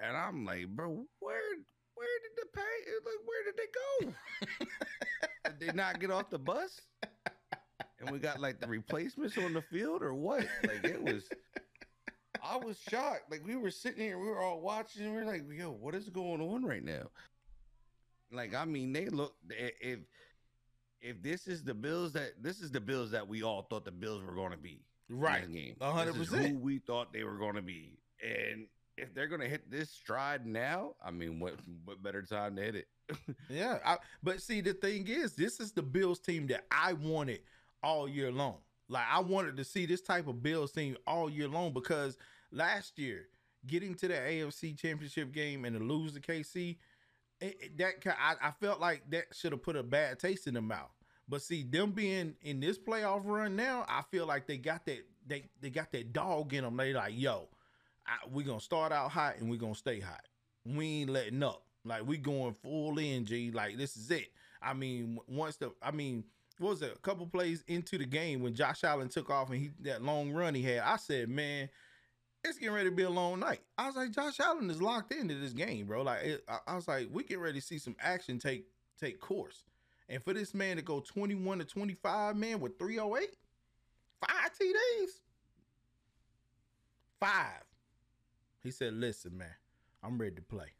and 0.00 0.16
I'm 0.16 0.44
like, 0.44 0.68
bro, 0.68 1.06
where 1.18 1.56
where 2.00 2.18
did 2.22 2.34
the 2.36 2.48
pay? 2.54 2.76
Like, 3.04 3.20
where 3.26 3.44
did 3.44 3.56
they 3.56 3.70
go? 5.50 5.50
did 5.58 5.60
they 5.60 5.72
not 5.76 6.00
get 6.00 6.10
off 6.10 6.30
the 6.30 6.38
bus? 6.38 6.80
And 8.00 8.10
we 8.10 8.18
got 8.18 8.40
like 8.40 8.60
the 8.60 8.66
replacements 8.66 9.36
on 9.36 9.52
the 9.52 9.60
field 9.60 10.02
or 10.02 10.14
what? 10.14 10.46
Like 10.66 10.84
it 10.84 11.02
was. 11.02 11.24
I 12.42 12.56
was 12.56 12.78
shocked. 12.88 13.30
Like 13.30 13.46
we 13.46 13.56
were 13.56 13.70
sitting 13.70 14.02
here, 14.02 14.18
we 14.18 14.26
were 14.28 14.40
all 14.40 14.60
watching, 14.62 15.04
and 15.04 15.14
we 15.14 15.20
are 15.20 15.26
like, 15.26 15.44
"Yo, 15.52 15.70
what 15.72 15.94
is 15.94 16.08
going 16.08 16.40
on 16.40 16.64
right 16.64 16.82
now?" 16.82 17.10
Like, 18.32 18.54
I 18.54 18.64
mean, 18.64 18.92
they 18.94 19.08
look 19.10 19.34
if 19.50 19.98
if 21.02 21.22
this 21.22 21.46
is 21.46 21.62
the 21.62 21.74
Bills 21.74 22.12
that 22.14 22.42
this 22.42 22.60
is 22.60 22.70
the 22.70 22.80
Bills 22.80 23.10
that 23.10 23.28
we 23.28 23.42
all 23.42 23.66
thought 23.68 23.84
the 23.84 23.90
Bills 23.90 24.22
were 24.22 24.34
going 24.34 24.52
to 24.52 24.56
be, 24.56 24.80
Right. 25.10 25.50
game. 25.52 25.76
A 25.82 25.92
hundred 25.92 26.14
This 26.14 26.22
is 26.22 26.28
percent. 26.30 26.48
Who 26.52 26.58
we 26.58 26.78
thought 26.78 27.12
they 27.12 27.24
were 27.24 27.36
going 27.36 27.56
to 27.56 27.62
be, 27.62 27.98
and 28.22 28.66
if 29.00 29.14
they're 29.14 29.28
to 29.40 29.48
hit 29.48 29.70
this 29.70 29.90
stride 29.90 30.46
now, 30.46 30.94
I 31.04 31.10
mean, 31.10 31.40
what 31.40 31.54
what 31.84 32.02
better 32.02 32.22
time 32.22 32.56
to 32.56 32.62
hit 32.62 32.74
it? 32.76 32.88
Yeah, 33.48 33.78
I, 33.84 33.96
but 34.22 34.40
see, 34.40 34.60
the 34.60 34.72
thing 34.72 35.08
is, 35.08 35.32
this 35.34 35.58
is 35.58 35.72
the 35.72 35.82
Bills 35.82 36.20
team 36.20 36.46
that 36.48 36.64
I 36.70 36.92
wanted 36.92 37.40
all 37.82 38.08
year 38.08 38.30
long. 38.30 38.58
Like 38.88 39.06
I 39.10 39.20
wanted 39.20 39.56
to 39.56 39.64
see 39.64 39.86
this 39.86 40.00
type 40.00 40.28
of 40.28 40.42
Bills 40.42 40.72
team 40.72 40.96
all 41.06 41.28
year 41.28 41.48
long 41.48 41.72
because 41.72 42.16
last 42.52 42.98
year, 42.98 43.26
getting 43.66 43.94
to 43.96 44.08
the 44.08 44.14
AFC 44.14 44.76
Championship 44.78 45.32
game 45.32 45.64
and 45.64 45.76
to 45.76 45.82
lose 45.84 46.12
to 46.12 46.20
KC, 46.20 46.76
it, 47.40 47.56
it- 47.60 47.78
that 47.78 48.16
I, 48.18 48.48
I 48.48 48.50
felt 48.52 48.80
like 48.80 49.02
that 49.10 49.26
should 49.32 49.52
have 49.52 49.62
put 49.62 49.76
a 49.76 49.82
bad 49.82 50.18
taste 50.18 50.46
in 50.46 50.54
the 50.54 50.60
mouth. 50.60 50.90
But 51.28 51.42
see, 51.42 51.62
them 51.62 51.92
being 51.92 52.34
in 52.42 52.58
this 52.60 52.78
playoff 52.78 53.22
run 53.24 53.54
now, 53.54 53.84
I 53.88 54.02
feel 54.10 54.26
like 54.26 54.46
they 54.46 54.56
got 54.58 54.84
that 54.86 55.06
they 55.26 55.44
they 55.60 55.70
got 55.70 55.92
that 55.92 56.12
dog 56.12 56.54
in 56.54 56.64
them. 56.64 56.76
They 56.76 56.92
like, 56.92 57.12
yo, 57.16 57.48
We 58.30 58.44
gonna 58.44 58.60
start 58.60 58.92
out 58.92 59.10
hot 59.10 59.36
and 59.38 59.50
we 59.50 59.56
gonna 59.56 59.74
stay 59.74 60.00
hot. 60.00 60.24
We 60.64 61.00
ain't 61.00 61.10
letting 61.10 61.42
up. 61.42 61.62
Like 61.84 62.06
we 62.06 62.18
going 62.18 62.54
full 62.54 62.98
in, 62.98 63.24
G. 63.24 63.50
Like 63.50 63.76
this 63.76 63.96
is 63.96 64.10
it. 64.10 64.28
I 64.62 64.74
mean, 64.74 65.18
once 65.26 65.56
the 65.56 65.72
I 65.82 65.90
mean, 65.90 66.24
what 66.58 66.70
was 66.70 66.82
it? 66.82 66.92
A 66.94 66.98
couple 66.98 67.26
plays 67.26 67.64
into 67.68 67.96
the 67.96 68.04
game 68.04 68.42
when 68.42 68.54
Josh 68.54 68.84
Allen 68.84 69.08
took 69.08 69.30
off 69.30 69.50
and 69.50 69.58
he 69.58 69.70
that 69.80 70.02
long 70.02 70.32
run 70.32 70.54
he 70.54 70.62
had. 70.62 70.80
I 70.80 70.96
said, 70.96 71.28
man, 71.28 71.68
it's 72.44 72.58
getting 72.58 72.74
ready 72.74 72.90
to 72.90 72.94
be 72.94 73.02
a 73.02 73.10
long 73.10 73.40
night. 73.40 73.60
I 73.78 73.86
was 73.86 73.96
like, 73.96 74.10
Josh 74.10 74.40
Allen 74.40 74.68
is 74.70 74.82
locked 74.82 75.12
into 75.12 75.34
this 75.34 75.52
game, 75.52 75.86
bro. 75.86 76.02
Like 76.02 76.22
it, 76.22 76.44
I, 76.48 76.58
I 76.68 76.74
was 76.74 76.86
like, 76.86 77.08
we 77.10 77.24
get 77.24 77.38
ready 77.38 77.60
to 77.60 77.66
see 77.66 77.78
some 77.78 77.96
action 78.00 78.38
take 78.38 78.66
take 78.98 79.20
course. 79.20 79.64
And 80.08 80.22
for 80.22 80.34
this 80.34 80.54
man 80.54 80.76
to 80.76 80.82
go 80.82 81.00
21 81.00 81.60
to 81.60 81.64
25, 81.64 82.36
man, 82.36 82.60
with 82.60 82.78
308, 82.78 83.30
five 84.20 84.50
TDs, 84.52 85.10
five. 87.20 87.62
He 88.62 88.70
said, 88.70 88.94
listen, 88.94 89.36
man, 89.36 89.54
I'm 90.02 90.18
ready 90.18 90.36
to 90.36 90.42
play. 90.42 90.74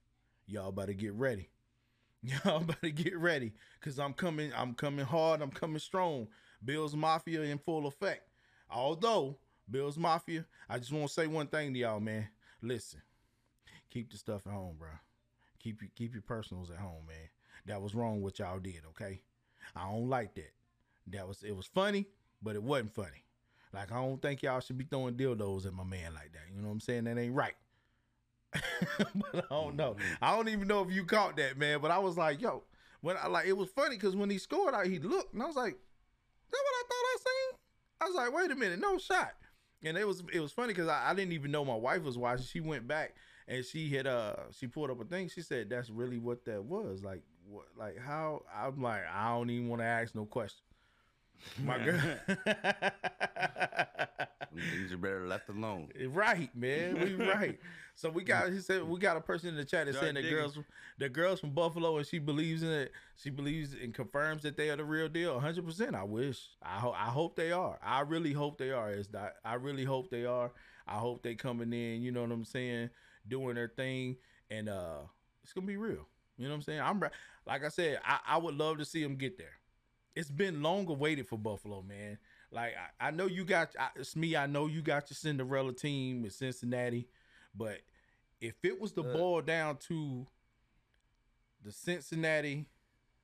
Y'all 0.47 0.73
better 0.73 0.93
get 0.93 1.14
ready. 1.14 1.49
Y'all 2.23 2.61
better 2.61 2.90
get 2.90 3.16
ready. 3.16 3.53
Cause 3.81 3.99
I'm 3.99 4.12
coming, 4.12 4.53
I'm 4.57 4.75
coming 4.75 5.07
hard, 5.07 5.40
I'm 5.40 5.51
coming 5.51 5.79
strong. 5.79 6.29
Bills 6.64 6.95
Mafia 6.95 7.43
in 7.43 7.59
full 7.59 7.87
effect. 7.87 8.29
Although, 8.71 9.38
Bills 9.71 9.97
Mafia, 9.97 10.45
I 10.69 10.79
just 10.79 10.93
want 10.93 11.09
to 11.09 11.12
say 11.12 11.27
one 11.27 11.47
thing 11.47 11.73
to 11.73 11.81
y'all, 11.81 12.01
man. 12.01 12.29
Listen, 12.61 13.01
keep 13.88 14.11
the 14.11 14.19
stuff 14.19 14.47
at 14.47 14.53
home, 14.53 14.77
bro. 14.79 14.88
Keep 15.59 15.83
your 15.83 15.90
keep 15.95 16.12
your 16.12 16.23
personals 16.23 16.71
at 16.71 16.79
home, 16.79 17.07
man. 17.07 17.29
That 17.66 17.81
was 17.81 17.95
wrong 17.95 18.23
what 18.23 18.38
y'all 18.38 18.59
did, 18.59 18.83
okay? 18.90 19.23
I 19.75 19.90
don't 19.90 20.09
like 20.09 20.35
that. 20.35 20.53
That 21.09 21.27
was 21.27 21.43
it 21.43 21.57
was 21.57 21.66
funny, 21.66 22.07
but 22.43 22.57
it 22.57 22.62
wasn't 22.62 22.95
funny. 22.95 23.25
Like 23.73 23.93
I 23.93 23.97
don't 23.97 24.21
think 24.21 24.43
y'all 24.43 24.61
should 24.61 24.79
be 24.79 24.85
throwing 24.85 25.14
dildos 25.14 25.66
at 25.66 25.73
my 25.73 25.85
man 25.85 26.14
like 26.14 26.33
that. 26.33 26.55
You 26.55 26.61
know 26.61 26.69
what 26.69 26.75
I'm 26.75 26.81
saying? 26.81 27.05
That 27.05 27.19
ain't 27.19 27.35
right. 27.35 27.55
but 28.99 29.45
I 29.51 29.55
don't 29.55 29.77
know. 29.77 29.97
I 30.21 30.35
don't 30.35 30.49
even 30.49 30.67
know 30.67 30.83
if 30.83 30.91
you 30.91 31.05
caught 31.05 31.37
that, 31.37 31.57
man. 31.59 31.81
But 31.81 31.91
I 31.91 31.99
was 31.99 32.17
like, 32.17 32.41
yo, 32.41 32.63
when 33.01 33.17
I 33.17 33.29
like 33.29 33.47
it 33.47 33.57
was 33.57 33.71
funny 33.71 33.97
because 33.97 34.17
when 34.17 34.31
he 34.31 34.39
scored, 34.39 34.75
I 34.75 34.87
he 34.87 34.99
looked 34.99 35.35
and 35.35 35.43
I 35.43 35.47
was 35.47 35.57
like, 35.57 35.75
that 36.53 36.59
what 36.59 36.75
I 36.75 36.83
thought 36.89 37.05
I 37.07 37.17
seen? 37.19 37.59
I 38.01 38.05
was 38.07 38.15
like, 38.17 38.35
wait 38.35 38.51
a 38.51 38.57
minute, 38.57 38.81
no 38.81 38.99
shot. 38.99 39.35
And 39.85 39.97
it 39.97 40.07
was 40.07 40.23
it 40.33 40.41
was 40.41 40.53
funny 40.53 40.69
because 40.75 40.89
I, 40.89 41.11
I 41.11 41.15
didn't 41.15 41.33
even 41.33 41.51
know 41.51 41.65
my 41.65 41.77
wife 41.77 42.03
was 42.03 42.19
watching. 42.19 42.47
She 42.47 42.61
went 42.61 42.89
back 42.89 43.15
and 43.49 43.65
she 43.65 43.91
had 43.91 44.07
uh 44.07 44.37
she 44.53 44.67
pulled 44.67 44.91
up 44.91 45.01
a 45.01 45.05
thing. 45.05 45.29
She 45.29 45.43
said 45.43 45.71
that's 45.71 45.91
really 45.91 46.19
what 46.19 46.45
that 46.47 46.65
was. 46.65 47.03
Like 47.03 47.23
what, 47.49 47.67
like 47.79 47.99
how 47.99 48.43
I'm 48.55 48.83
like 48.83 49.03
I 49.13 49.31
don't 49.31 49.51
even 49.51 49.69
want 49.69 49.83
to 49.83 49.87
ask 49.87 50.15
no 50.15 50.27
question. 50.27 50.65
My 51.65 51.79
girl, 51.85 52.01
Things 54.55 54.93
are 54.93 54.97
better 54.97 55.27
left 55.27 55.49
alone. 55.49 55.89
right, 56.09 56.55
man, 56.57 57.01
we 57.01 57.27
right. 57.27 57.59
So 57.95 58.09
we 58.09 58.25
got 58.25 58.51
he 58.51 58.59
said 58.61 58.83
we 58.83 58.99
got 58.99 59.17
a 59.17 59.21
person 59.21 59.51
in 59.51 59.57
the 59.57 59.65
chat 59.65 59.87
that 59.87 59.93
Dark 59.93 60.03
saying 60.05 60.15
the 60.15 60.23
diggers. 60.23 60.55
girls 60.55 60.67
the 60.99 61.09
girls 61.09 61.41
from 61.41 61.51
Buffalo 61.51 61.97
and 61.99 62.07
she 62.07 62.19
believes 62.19 62.63
in 62.63 62.71
it. 62.71 62.93
She 63.17 63.31
believes 63.31 63.75
and 63.75 63.95
confirms 63.95 64.43
that 64.43 64.57
they 64.57 64.71
are 64.71 64.77
the 64.77 64.85
real 64.85 65.09
deal. 65.09 65.35
100. 65.35 65.65
percent 65.65 65.95
I 65.95 66.05
wish. 66.05 66.41
I 66.63 66.79
hope. 66.79 66.95
I 66.97 67.09
hope 67.11 67.37
they 67.37 67.53
are. 67.53 67.79
I 67.83 68.01
really 68.01 68.33
hope 68.33 68.59
they 68.59 68.71
are. 68.71 68.91
Is 68.91 69.09
that 69.09 69.37
I 69.45 69.55
really 69.55 69.85
hope 69.85 70.11
they 70.11 70.25
are. 70.25 70.51
I 70.87 70.95
hope 70.95 71.23
they 71.23 71.35
coming 71.35 71.73
in. 71.73 72.03
You 72.03 72.11
know 72.11 72.23
what 72.23 72.33
I'm 72.33 72.45
saying? 72.45 72.91
Doing 73.29 73.55
their 73.55 73.69
thing 73.69 74.17
and 74.51 74.69
uh, 74.69 75.01
it's 75.43 75.53
gonna 75.53 75.67
be 75.67 75.77
real. 75.77 76.07
You 76.37 76.45
know 76.47 76.51
what 76.51 76.57
I'm 76.57 76.63
saying? 76.63 76.81
I'm 76.81 77.03
like 77.47 77.65
I 77.65 77.69
said. 77.69 78.01
I, 78.05 78.19
I 78.27 78.39
would 78.39 78.55
love 78.55 78.79
to 78.79 78.85
see 78.85 79.03
them 79.03 79.17
get 79.17 79.39
there. 79.39 79.59
It's 80.17 80.31
been 80.31 80.63
long 80.63 80.89
awaited 80.89 81.29
for 81.29 81.39
Buffalo, 81.39 81.83
man. 81.83 82.19
Like 82.53 82.75
I, 83.01 83.09
I 83.09 83.11
know 83.11 83.27
you 83.27 83.45
got 83.45 83.75
I, 83.79 83.89
it's 83.97 84.17
me. 84.17 84.37
I 84.37 84.47
know 84.47 84.67
you 84.67 84.83
got 84.83 85.09
your 85.11 85.15
Cinderella 85.17 85.73
team 85.73 86.23
with 86.23 86.33
Cincinnati, 86.33 87.07
but 87.55 87.79
if 88.41 88.55
it 88.65 88.81
was 88.81 88.93
to 88.93 89.03
Look. 89.03 89.13
boil 89.13 89.43
down 89.43 89.77
to 89.89 90.27
the 91.65 91.73
Cincinnati, 91.73 92.67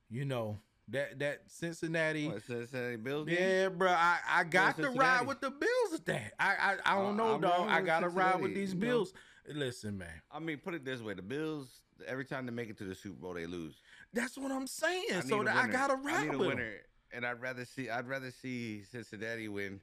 you 0.09 0.25
know 0.25 0.59
that 0.89 1.19
that 1.19 1.43
Cincinnati. 1.49 2.29
What, 2.29 2.43
Cincinnati 2.45 2.97
Bills? 2.97 3.29
Yeah, 3.29 3.69
bro, 3.71 3.91
I, 3.91 4.19
I 4.31 4.45
got 4.45 4.77
to 4.77 4.91
ride 4.91 5.27
with 5.27 5.41
the 5.41 5.51
Bills 5.51 5.95
at 5.95 6.07
that. 6.07 6.33
I 6.39 6.55
I, 6.55 6.77
I 6.85 6.95
don't 6.97 7.19
Uh, 7.19 7.25
know, 7.25 7.35
I'm 7.35 7.41
dog. 7.41 7.69
I 7.69 7.81
gotta 7.81 8.09
ride 8.09 8.41
with 8.41 8.55
these 8.55 8.75
you 8.75 8.79
know. 8.81 8.87
Bills. 8.87 9.13
Listen, 9.53 9.97
man, 9.97 10.09
I 10.31 10.39
mean, 10.41 10.59
put 10.59 10.75
it 10.75 10.85
this 10.85 11.01
way: 11.01 11.15
the 11.15 11.23
Bills, 11.23 11.83
every 12.07 12.25
time 12.25 12.47
they 12.47 12.53
make 12.53 12.69
it 12.69 12.77
to 12.79 12.85
the 12.85 12.95
Super 12.95 13.15
Bowl, 13.21 13.35
they 13.35 13.47
lose. 13.47 13.75
that's 14.13 14.37
what 14.37 14.51
I'm 14.53 14.67
saying. 14.67 15.23
So 15.29 15.43
that 15.45 15.57
I 15.57 15.67
gotta 15.69 15.95
ride 15.97 16.31
with 16.31 16.49
winner, 16.49 16.73
and 17.17 17.27
I'd 17.27 17.41
rather 17.41 17.65
see 17.65 17.89
I'd 17.91 18.07
rather 18.09 18.31
see 18.31 18.83
Cincinnati 18.85 19.49
win, 19.49 19.81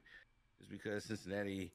just 0.58 0.70
because 0.70 1.04
Cincinnati 1.04 1.72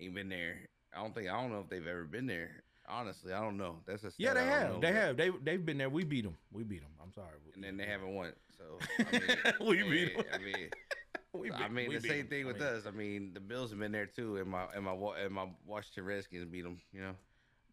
ain't 0.00 0.14
been 0.14 0.28
there. 0.28 0.56
I 0.96 1.02
don't 1.02 1.14
think 1.14 1.28
I 1.28 1.40
don't 1.40 1.52
know 1.52 1.60
if 1.60 1.68
they've 1.68 1.86
ever 1.86 2.04
been 2.04 2.26
there. 2.26 2.62
Honestly, 2.88 3.32
I 3.32 3.40
don't 3.40 3.56
know. 3.56 3.76
That's 3.86 4.04
a 4.04 4.12
Yeah, 4.18 4.34
they 4.34 4.44
have. 4.44 4.70
know, 4.72 4.80
they 4.80 4.92
have. 4.92 5.16
They 5.16 5.30
they've 5.42 5.64
been 5.64 5.78
there. 5.78 5.88
We 5.90 6.04
beat 6.04 6.24
them. 6.24 6.36
We 6.52 6.64
beat 6.64 6.82
them. 6.82 6.90
I'm 7.02 7.12
sorry. 7.12 7.28
and 7.54 7.64
then 7.64 7.76
they 7.76 7.86
haven't 7.86 8.14
won. 8.14 8.32
So 8.58 8.78
I 8.98 9.12
mean, 9.60 9.68
We 9.68 9.82
beat 9.90 10.12
yeah, 10.12 10.18
'em. 10.18 10.24
I 10.34 10.38
mean, 10.38 11.52
I 11.54 11.68
mean 11.68 11.92
the 11.94 12.00
same 12.00 12.20
'em. 12.20 12.26
thing 12.28 12.44
I 12.44 12.46
with 12.48 12.60
mean, 12.60 12.68
us. 12.68 12.86
I 12.86 12.90
mean, 12.90 13.30
the 13.34 13.40
Bills 13.40 13.70
have 13.70 13.78
been 13.78 13.92
there 13.92 14.06
too, 14.06 14.36
and 14.36 14.48
my 14.48 14.66
and 14.74 14.84
my 14.84 14.92
Wa- 14.92 15.14
and 15.14 15.32
my 15.32 15.46
Washington 15.66 16.04
Redskins 16.04 16.44
beat 16.46 16.62
them. 16.62 16.80
You 16.92 17.00
know, 17.00 17.14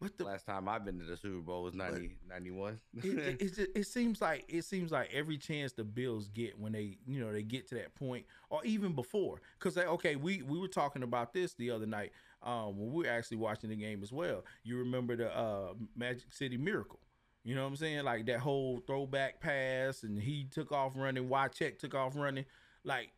But 0.02 0.18
the 0.18 0.24
last 0.24 0.46
time 0.46 0.68
I've 0.68 0.84
been 0.84 0.98
to 0.98 1.04
the 1.04 1.16
Super 1.16 1.38
Bowl 1.38 1.62
was 1.62 1.74
90, 1.74 2.16
91. 2.28 2.80
it, 2.96 3.04
it, 3.04 3.38
just, 3.54 3.70
it 3.74 3.86
seems 3.86 4.20
like 4.20 4.44
it 4.48 4.64
seems 4.64 4.90
like 4.90 5.10
every 5.12 5.38
chance 5.38 5.72
the 5.72 5.84
Bills 5.84 6.28
get 6.28 6.58
when 6.58 6.72
they 6.72 6.98
you 7.06 7.20
know 7.20 7.32
they 7.32 7.42
get 7.42 7.68
to 7.68 7.74
that 7.76 7.94
point 7.94 8.26
or 8.50 8.64
even 8.64 8.92
before 8.94 9.40
because 9.58 9.78
okay 9.78 10.16
we 10.16 10.42
we 10.42 10.58
were 10.58 10.68
talking 10.68 11.02
about 11.02 11.32
this 11.32 11.54
the 11.54 11.70
other 11.70 11.86
night 11.86 12.12
um, 12.42 12.76
when 12.76 12.92
we 12.92 13.04
were 13.04 13.10
actually 13.10 13.36
watching 13.36 13.70
the 13.70 13.76
game 13.76 14.02
as 14.02 14.12
well. 14.12 14.44
You 14.64 14.78
remember 14.78 15.16
the 15.16 15.36
uh, 15.36 15.74
Magic 15.96 16.32
City 16.32 16.56
Miracle. 16.56 16.98
You 17.44 17.54
know 17.54 17.62
what 17.62 17.68
I'm 17.68 17.76
saying? 17.76 18.04
Like 18.04 18.26
that 18.26 18.38
whole 18.38 18.82
throwback 18.86 19.40
pass, 19.40 20.02
and 20.04 20.18
he 20.18 20.44
took 20.50 20.70
off 20.72 20.92
running. 20.96 21.28
Wycheck 21.28 21.78
took 21.78 21.94
off 21.94 22.16
running. 22.16 22.44
Like 22.84 23.10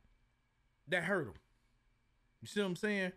that 0.89 1.05
hurt 1.05 1.27
him. 1.29 1.35
You 2.41 2.49
see 2.49 2.61
what 2.61 2.67
I'm 2.67 2.77
saying? 2.77 3.13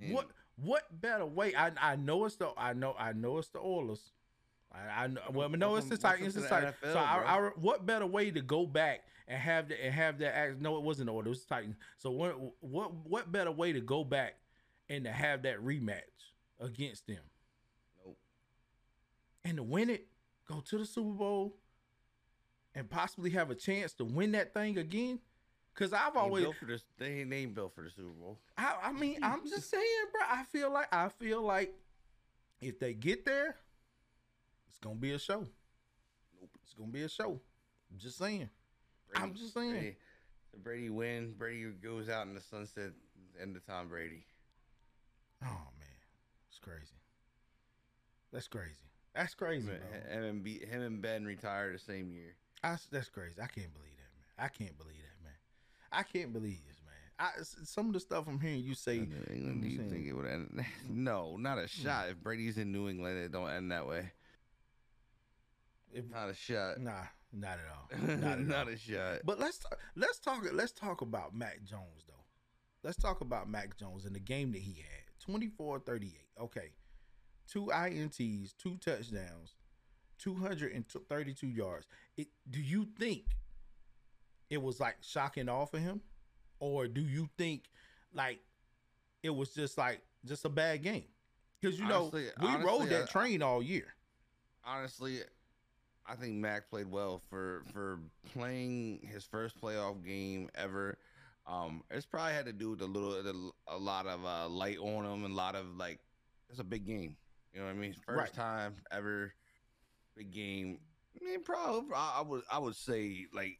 Man, 0.00 0.12
What 0.12 0.28
what 0.56 0.82
better 1.00 1.26
way? 1.26 1.54
I 1.54 1.70
I 1.80 1.96
know 1.96 2.24
it's 2.24 2.36
the 2.36 2.50
I 2.56 2.72
know 2.72 2.94
I 2.98 3.12
know 3.12 3.38
it's 3.38 3.48
the 3.48 3.60
Oilers. 3.60 4.00
I, 4.72 5.04
I 5.04 5.06
know 5.06 5.20
well, 5.32 5.48
no, 5.50 5.76
it's 5.76 5.88
the 5.88 5.96
Titans. 5.96 6.36
It's 6.36 6.44
the 6.44 6.48
Titans. 6.48 6.74
So 6.82 6.98
I, 6.98 7.22
I, 7.38 7.50
what 7.56 7.86
better 7.86 8.06
way 8.06 8.30
to 8.30 8.40
go 8.40 8.66
back 8.66 9.04
and 9.28 9.38
have 9.40 9.68
the 9.68 9.82
and 9.84 9.94
have 9.94 10.18
that? 10.18 10.36
act- 10.36 10.60
No, 10.60 10.76
it 10.76 10.82
wasn't 10.82 11.06
the 11.06 11.12
Oilers. 11.12 11.26
It 11.26 11.30
was 11.30 11.44
Titans. 11.44 11.76
So 11.98 12.10
what 12.10 12.34
what 12.60 12.92
what 13.06 13.30
better 13.32 13.52
way 13.52 13.72
to 13.72 13.80
go 13.80 14.02
back 14.04 14.34
and 14.88 15.04
to 15.04 15.12
have 15.12 15.42
that 15.42 15.64
rematch 15.64 16.00
against 16.60 17.06
them 17.06 17.20
Nope. 18.04 18.16
and 19.44 19.56
to 19.58 19.62
win 19.62 19.90
it, 19.90 20.06
go 20.48 20.60
to 20.60 20.78
the 20.78 20.86
Super 20.86 21.10
Bowl, 21.12 21.56
and 22.74 22.88
possibly 22.88 23.30
have 23.30 23.50
a 23.50 23.54
chance 23.54 23.92
to 23.94 24.04
win 24.04 24.32
that 24.32 24.54
thing 24.54 24.78
again? 24.78 25.18
Because 25.76 25.92
I've 25.92 26.16
always 26.16 26.46
this. 26.66 26.84
They 26.98 27.20
ain't, 27.20 27.32
ain't 27.32 27.54
built 27.54 27.74
for 27.74 27.82
the 27.82 27.90
Super 27.90 28.08
Bowl. 28.08 28.38
I, 28.56 28.74
I 28.84 28.92
mean, 28.92 29.18
I'm 29.22 29.46
just 29.46 29.70
saying, 29.70 29.84
bro. 30.10 30.22
I 30.26 30.44
feel 30.44 30.72
like 30.72 30.92
I 30.92 31.08
feel 31.08 31.42
like 31.42 31.74
if 32.62 32.78
they 32.78 32.94
get 32.94 33.26
there, 33.26 33.56
it's 34.68 34.78
gonna 34.78 34.94
be 34.94 35.12
a 35.12 35.18
show. 35.18 35.40
Nope. 36.40 36.50
It's 36.64 36.72
gonna 36.72 36.90
be 36.90 37.02
a 37.02 37.08
show. 37.08 37.40
I'm 37.92 37.98
just 37.98 38.16
saying. 38.16 38.48
I'm 39.14 39.34
just 39.34 39.52
saying. 39.52 39.70
Brady, 39.70 39.96
the 40.52 40.58
Brady 40.58 40.90
win. 40.90 41.34
Brady 41.36 41.66
goes 41.82 42.08
out 42.08 42.26
in 42.26 42.34
the 42.34 42.40
sunset. 42.40 42.92
End 43.40 43.54
of 43.54 43.66
Tom 43.66 43.88
Brady. 43.88 44.24
Oh 45.42 45.68
man, 45.78 45.88
it's 46.48 46.58
crazy. 46.58 46.96
That's 48.32 48.48
crazy. 48.48 48.72
That's 49.14 49.34
crazy, 49.34 49.68
Him, 49.68 49.78
him 50.10 50.24
and 50.24 50.44
B, 50.44 50.58
him 50.58 50.82
and 50.82 51.02
Ben 51.02 51.24
retired 51.24 51.74
the 51.74 51.78
same 51.78 52.10
year. 52.10 52.34
I, 52.62 52.76
that's 52.90 53.08
crazy. 53.08 53.36
I 53.40 53.46
can't 53.46 53.72
believe 53.72 53.96
that, 53.96 54.12
man. 54.14 54.28
I 54.38 54.48
can't 54.48 54.76
believe 54.76 54.96
that. 54.96 55.15
I 55.96 56.02
can't 56.02 56.32
believe 56.32 56.58
this, 56.66 56.76
man. 56.84 56.94
I, 57.18 57.42
some 57.64 57.86
of 57.86 57.94
the 57.94 58.00
stuff 58.00 58.26
I'm 58.28 58.38
hearing 58.38 58.60
you 58.60 58.74
say. 58.74 58.98
New 58.98 59.16
England, 59.30 59.62
do 59.62 59.68
you 59.68 59.78
saying- 59.78 59.90
think 59.90 60.06
it 60.06 60.12
would 60.12 60.26
end? 60.26 60.64
No, 60.88 61.36
not 61.36 61.58
a 61.58 61.62
hmm. 61.62 61.66
shot. 61.66 62.08
If 62.10 62.22
Brady's 62.22 62.58
in 62.58 62.70
New 62.70 62.88
England, 62.88 63.18
it 63.18 63.32
don't 63.32 63.48
end 63.48 63.72
that 63.72 63.86
way. 63.86 64.10
If, 65.92 66.10
Not 66.10 66.28
a 66.28 66.34
shot. 66.34 66.78
nah, 66.78 66.92
not 67.32 67.52
at 67.52 67.66
all. 67.72 68.06
Not 68.16 68.38
at 68.40 68.66
all. 68.66 68.68
a 68.68 68.76
shot. 68.76 69.20
But 69.24 69.38
let's 69.38 69.58
talk, 69.58 69.78
let's 69.94 70.18
talk 70.18 70.44
let's 70.52 70.72
talk 70.72 71.00
about 71.00 71.34
Mac 71.34 71.64
Jones 71.64 72.04
though. 72.06 72.14
Let's 72.82 72.98
talk 72.98 73.22
about 73.22 73.48
Mac 73.48 73.78
Jones 73.78 74.04
and 74.04 74.14
the 74.14 74.20
game 74.20 74.52
that 74.52 74.60
he 74.60 74.74
had. 74.74 75.32
24-38. 75.58 76.12
Okay. 76.40 76.72
Two 77.48 77.66
INTs, 77.66 78.54
two 78.58 78.76
touchdowns, 78.76 79.54
232 80.18 81.46
yards. 81.46 81.86
It, 82.16 82.28
do 82.50 82.60
you 82.60 82.86
think 82.98 83.24
it 84.50 84.60
was 84.62 84.80
like 84.80 84.96
shocking 85.02 85.48
off 85.48 85.74
of 85.74 85.80
him? 85.80 86.00
Or 86.60 86.88
do 86.88 87.00
you 87.02 87.28
think 87.36 87.64
like 88.14 88.40
it 89.22 89.30
was 89.30 89.50
just 89.50 89.76
like 89.78 90.00
just 90.24 90.44
a 90.44 90.48
bad 90.48 90.82
game? 90.82 91.04
Because 91.60 91.78
you 91.78 91.84
Honestly- 91.86 92.28
know, 92.40 92.56
we 92.58 92.64
rode 92.64 92.88
that 92.90 93.02
I- 93.02 93.06
train 93.06 93.42
all 93.42 93.62
year. 93.62 93.94
honestly, 94.64 95.20
I 96.06 96.14
think 96.14 96.34
Mac 96.34 96.68
played 96.70 96.86
well 96.90 97.18
for 97.30 97.64
for 97.72 98.00
playing 98.32 99.00
his 99.10 99.24
first 99.24 99.60
playoff 99.60 100.04
game 100.04 100.48
ever. 100.54 100.98
Um, 101.46 101.82
it's 101.90 102.06
probably 102.06 102.32
had 102.34 102.46
to 102.46 102.52
do 102.52 102.70
with 102.70 102.80
a 102.82 102.86
little, 102.86 103.22
the, 103.22 103.50
a 103.68 103.76
lot 103.78 104.06
of 104.08 104.24
uh, 104.24 104.48
light 104.48 104.78
on 104.78 105.04
him, 105.04 105.24
and 105.24 105.32
a 105.32 105.36
lot 105.36 105.54
of 105.54 105.76
like, 105.76 106.00
it's 106.50 106.58
a 106.58 106.64
big 106.64 106.84
game. 106.84 107.16
You 107.52 107.60
know 107.60 107.66
what 107.66 107.72
I 107.76 107.78
mean? 107.78 107.94
First 108.04 108.18
Right. 108.18 108.32
time 108.32 108.74
ever, 108.90 109.32
big 110.16 110.32
game. 110.32 110.80
I 111.20 111.24
mean, 111.24 111.42
probably 111.44 111.94
I, 111.94 112.16
I 112.18 112.22
would 112.22 112.42
I 112.50 112.58
would 112.58 112.74
say 112.76 113.26
like 113.32 113.58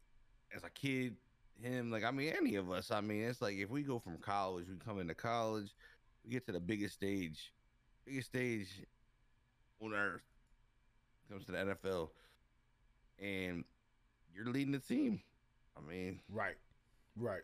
as 0.54 0.64
a 0.64 0.70
kid, 0.70 1.16
him 1.60 1.90
like 1.90 2.04
I 2.04 2.10
mean 2.10 2.32
any 2.36 2.56
of 2.56 2.70
us. 2.70 2.90
I 2.90 3.00
mean, 3.00 3.22
it's 3.22 3.40
like 3.40 3.56
if 3.56 3.70
we 3.70 3.82
go 3.82 3.98
from 3.98 4.18
college, 4.18 4.66
we 4.68 4.76
come 4.76 5.00
into 5.00 5.14
college, 5.14 5.74
we 6.24 6.30
get 6.30 6.46
to 6.46 6.52
the 6.52 6.60
biggest 6.60 6.94
stage, 6.94 7.52
biggest 8.04 8.28
stage 8.28 8.68
on 9.80 9.94
earth 9.94 10.22
comes 11.30 11.44
to 11.46 11.52
the 11.52 11.58
NFL, 11.58 12.10
and 13.18 13.64
you're 14.34 14.46
leading 14.46 14.72
the 14.72 14.78
team. 14.78 15.20
I 15.76 15.88
mean, 15.88 16.20
Right. 16.30 16.56
Right. 17.16 17.42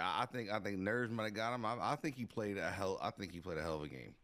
I 0.00 0.26
think 0.26 0.50
I 0.50 0.60
think 0.60 0.78
nerves 0.78 1.10
might 1.10 1.24
have 1.24 1.34
got 1.34 1.54
him. 1.54 1.64
I, 1.64 1.76
I 1.80 1.96
think 1.96 2.16
he 2.16 2.24
played 2.24 2.56
a 2.56 2.70
hell. 2.70 2.98
I 3.02 3.10
think 3.10 3.32
he 3.32 3.40
played 3.40 3.58
a 3.58 3.62
hell 3.62 3.76
of 3.76 3.82
a 3.82 3.88
game. 3.88 4.14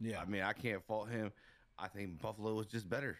Yeah. 0.00 0.20
I 0.20 0.24
mean, 0.24 0.42
I 0.42 0.52
can't 0.54 0.82
fault 0.86 1.10
him. 1.10 1.30
I 1.78 1.88
think 1.88 2.20
Buffalo 2.20 2.54
was 2.54 2.66
just 2.66 2.88
better. 2.88 3.18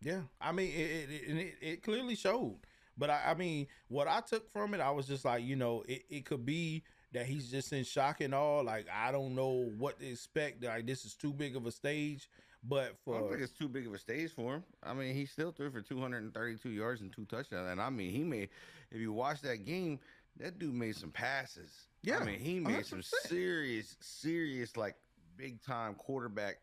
Yeah, 0.00 0.20
I 0.40 0.52
mean, 0.52 0.70
it, 0.72 1.10
it, 1.10 1.36
it, 1.36 1.54
it 1.60 1.82
clearly 1.82 2.16
showed. 2.16 2.58
But 2.98 3.10
I, 3.10 3.20
I 3.28 3.34
mean, 3.34 3.66
what 3.88 4.08
I 4.08 4.20
took 4.20 4.50
from 4.50 4.74
it, 4.74 4.80
I 4.80 4.90
was 4.90 5.06
just 5.06 5.24
like, 5.24 5.44
you 5.44 5.56
know, 5.56 5.84
it, 5.86 6.04
it 6.08 6.24
could 6.24 6.46
be 6.46 6.82
that 7.12 7.26
he's 7.26 7.50
just 7.50 7.72
in 7.72 7.84
shock 7.84 8.20
and 8.20 8.34
all. 8.34 8.64
Like, 8.64 8.86
I 8.92 9.12
don't 9.12 9.34
know 9.34 9.70
what 9.78 9.98
to 10.00 10.06
expect. 10.06 10.64
Like, 10.64 10.86
this 10.86 11.04
is 11.04 11.14
too 11.14 11.32
big 11.32 11.56
of 11.56 11.66
a 11.66 11.70
stage. 11.70 12.28
But 12.68 12.96
for 13.04 13.14
I 13.14 13.20
don't 13.20 13.28
think 13.30 13.42
it's 13.42 13.52
too 13.52 13.68
big 13.68 13.86
of 13.86 13.94
a 13.94 13.98
stage 13.98 14.32
for 14.32 14.54
him. 14.54 14.64
I 14.82 14.92
mean, 14.92 15.14
he 15.14 15.26
still 15.26 15.52
threw 15.52 15.70
for 15.70 15.80
232 15.80 16.68
yards 16.70 17.00
and 17.00 17.12
two 17.12 17.24
touchdowns. 17.24 17.70
And 17.70 17.80
I 17.80 17.90
mean, 17.90 18.10
he 18.10 18.24
made. 18.24 18.48
If 18.90 19.00
you 19.00 19.12
watch 19.12 19.40
that 19.42 19.64
game, 19.64 20.00
that 20.38 20.58
dude 20.58 20.74
made 20.74 20.96
some 20.96 21.10
passes. 21.10 21.70
Yeah, 22.02 22.18
I 22.18 22.24
mean, 22.24 22.40
he 22.40 22.58
made 22.58 22.86
some 22.86 23.00
100%. 23.00 23.04
serious, 23.28 23.96
serious, 24.00 24.76
like 24.76 24.96
big 25.36 25.62
time 25.62 25.94
quarterback 25.94 26.56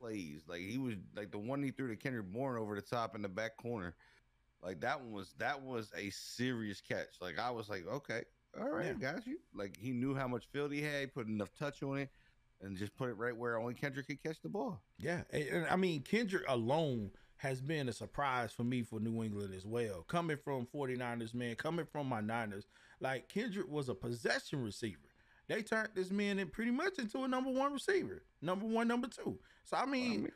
plays. 0.00 0.42
Like 0.48 0.60
he 0.60 0.78
was 0.78 0.94
like 1.16 1.30
the 1.30 1.38
one 1.38 1.62
he 1.62 1.70
threw 1.70 1.88
to 1.88 1.96
Kendrick 1.96 2.26
Bourne 2.32 2.58
over 2.58 2.74
the 2.74 2.82
top 2.82 3.14
in 3.14 3.22
the 3.22 3.28
back 3.28 3.56
corner. 3.56 3.94
Like 4.62 4.80
that 4.80 5.00
one 5.00 5.12
was 5.12 5.34
that 5.38 5.60
was 5.62 5.90
a 5.96 6.10
serious 6.10 6.80
catch. 6.80 7.08
Like 7.20 7.38
I 7.38 7.50
was 7.50 7.68
like, 7.68 7.86
okay, 7.86 8.22
all 8.60 8.68
right, 8.68 8.86
Yeah. 8.86 9.12
got 9.12 9.26
you. 9.26 9.38
Like 9.54 9.76
he 9.76 9.90
knew 9.92 10.14
how 10.14 10.28
much 10.28 10.46
field 10.52 10.72
he 10.72 10.82
had, 10.82 11.00
he 11.00 11.06
put 11.06 11.26
enough 11.26 11.50
touch 11.58 11.82
on 11.82 11.98
it, 11.98 12.10
and 12.60 12.76
just 12.76 12.94
put 12.96 13.08
it 13.08 13.14
right 13.14 13.36
where 13.36 13.58
only 13.58 13.74
Kendrick 13.74 14.06
could 14.06 14.22
catch 14.22 14.40
the 14.42 14.48
ball. 14.48 14.80
yeah, 14.98 15.22
and, 15.30 15.42
and 15.44 15.66
I 15.66 15.76
mean, 15.76 16.02
Kendrick 16.02 16.44
alone 16.48 17.10
has 17.36 17.60
been 17.60 17.88
a 17.88 17.92
surprise 17.92 18.52
for 18.52 18.62
me 18.62 18.82
for 18.82 19.00
New 19.00 19.24
England 19.24 19.52
as 19.52 19.66
well. 19.66 20.04
Coming 20.06 20.36
from 20.36 20.64
49ers, 20.72 21.34
man, 21.34 21.56
coming 21.56 21.84
from 21.90 22.06
my 22.08 22.20
Niners, 22.20 22.66
like 23.00 23.28
Kendrick 23.28 23.68
was 23.68 23.88
a 23.88 23.94
possession 23.96 24.62
receiver. 24.62 25.00
They 25.48 25.62
turned 25.62 25.88
this 25.96 26.12
man 26.12 26.38
in 26.38 26.46
pretty 26.48 26.70
much 26.70 27.00
into 27.00 27.24
a 27.24 27.28
number 27.28 27.50
one 27.50 27.72
receiver, 27.72 28.22
number 28.40 28.64
one, 28.64 28.86
number 28.86 29.08
two. 29.08 29.40
So 29.64 29.76
I 29.76 29.86
mean, 29.86 30.12
I 30.12 30.16
mean, 30.18 30.30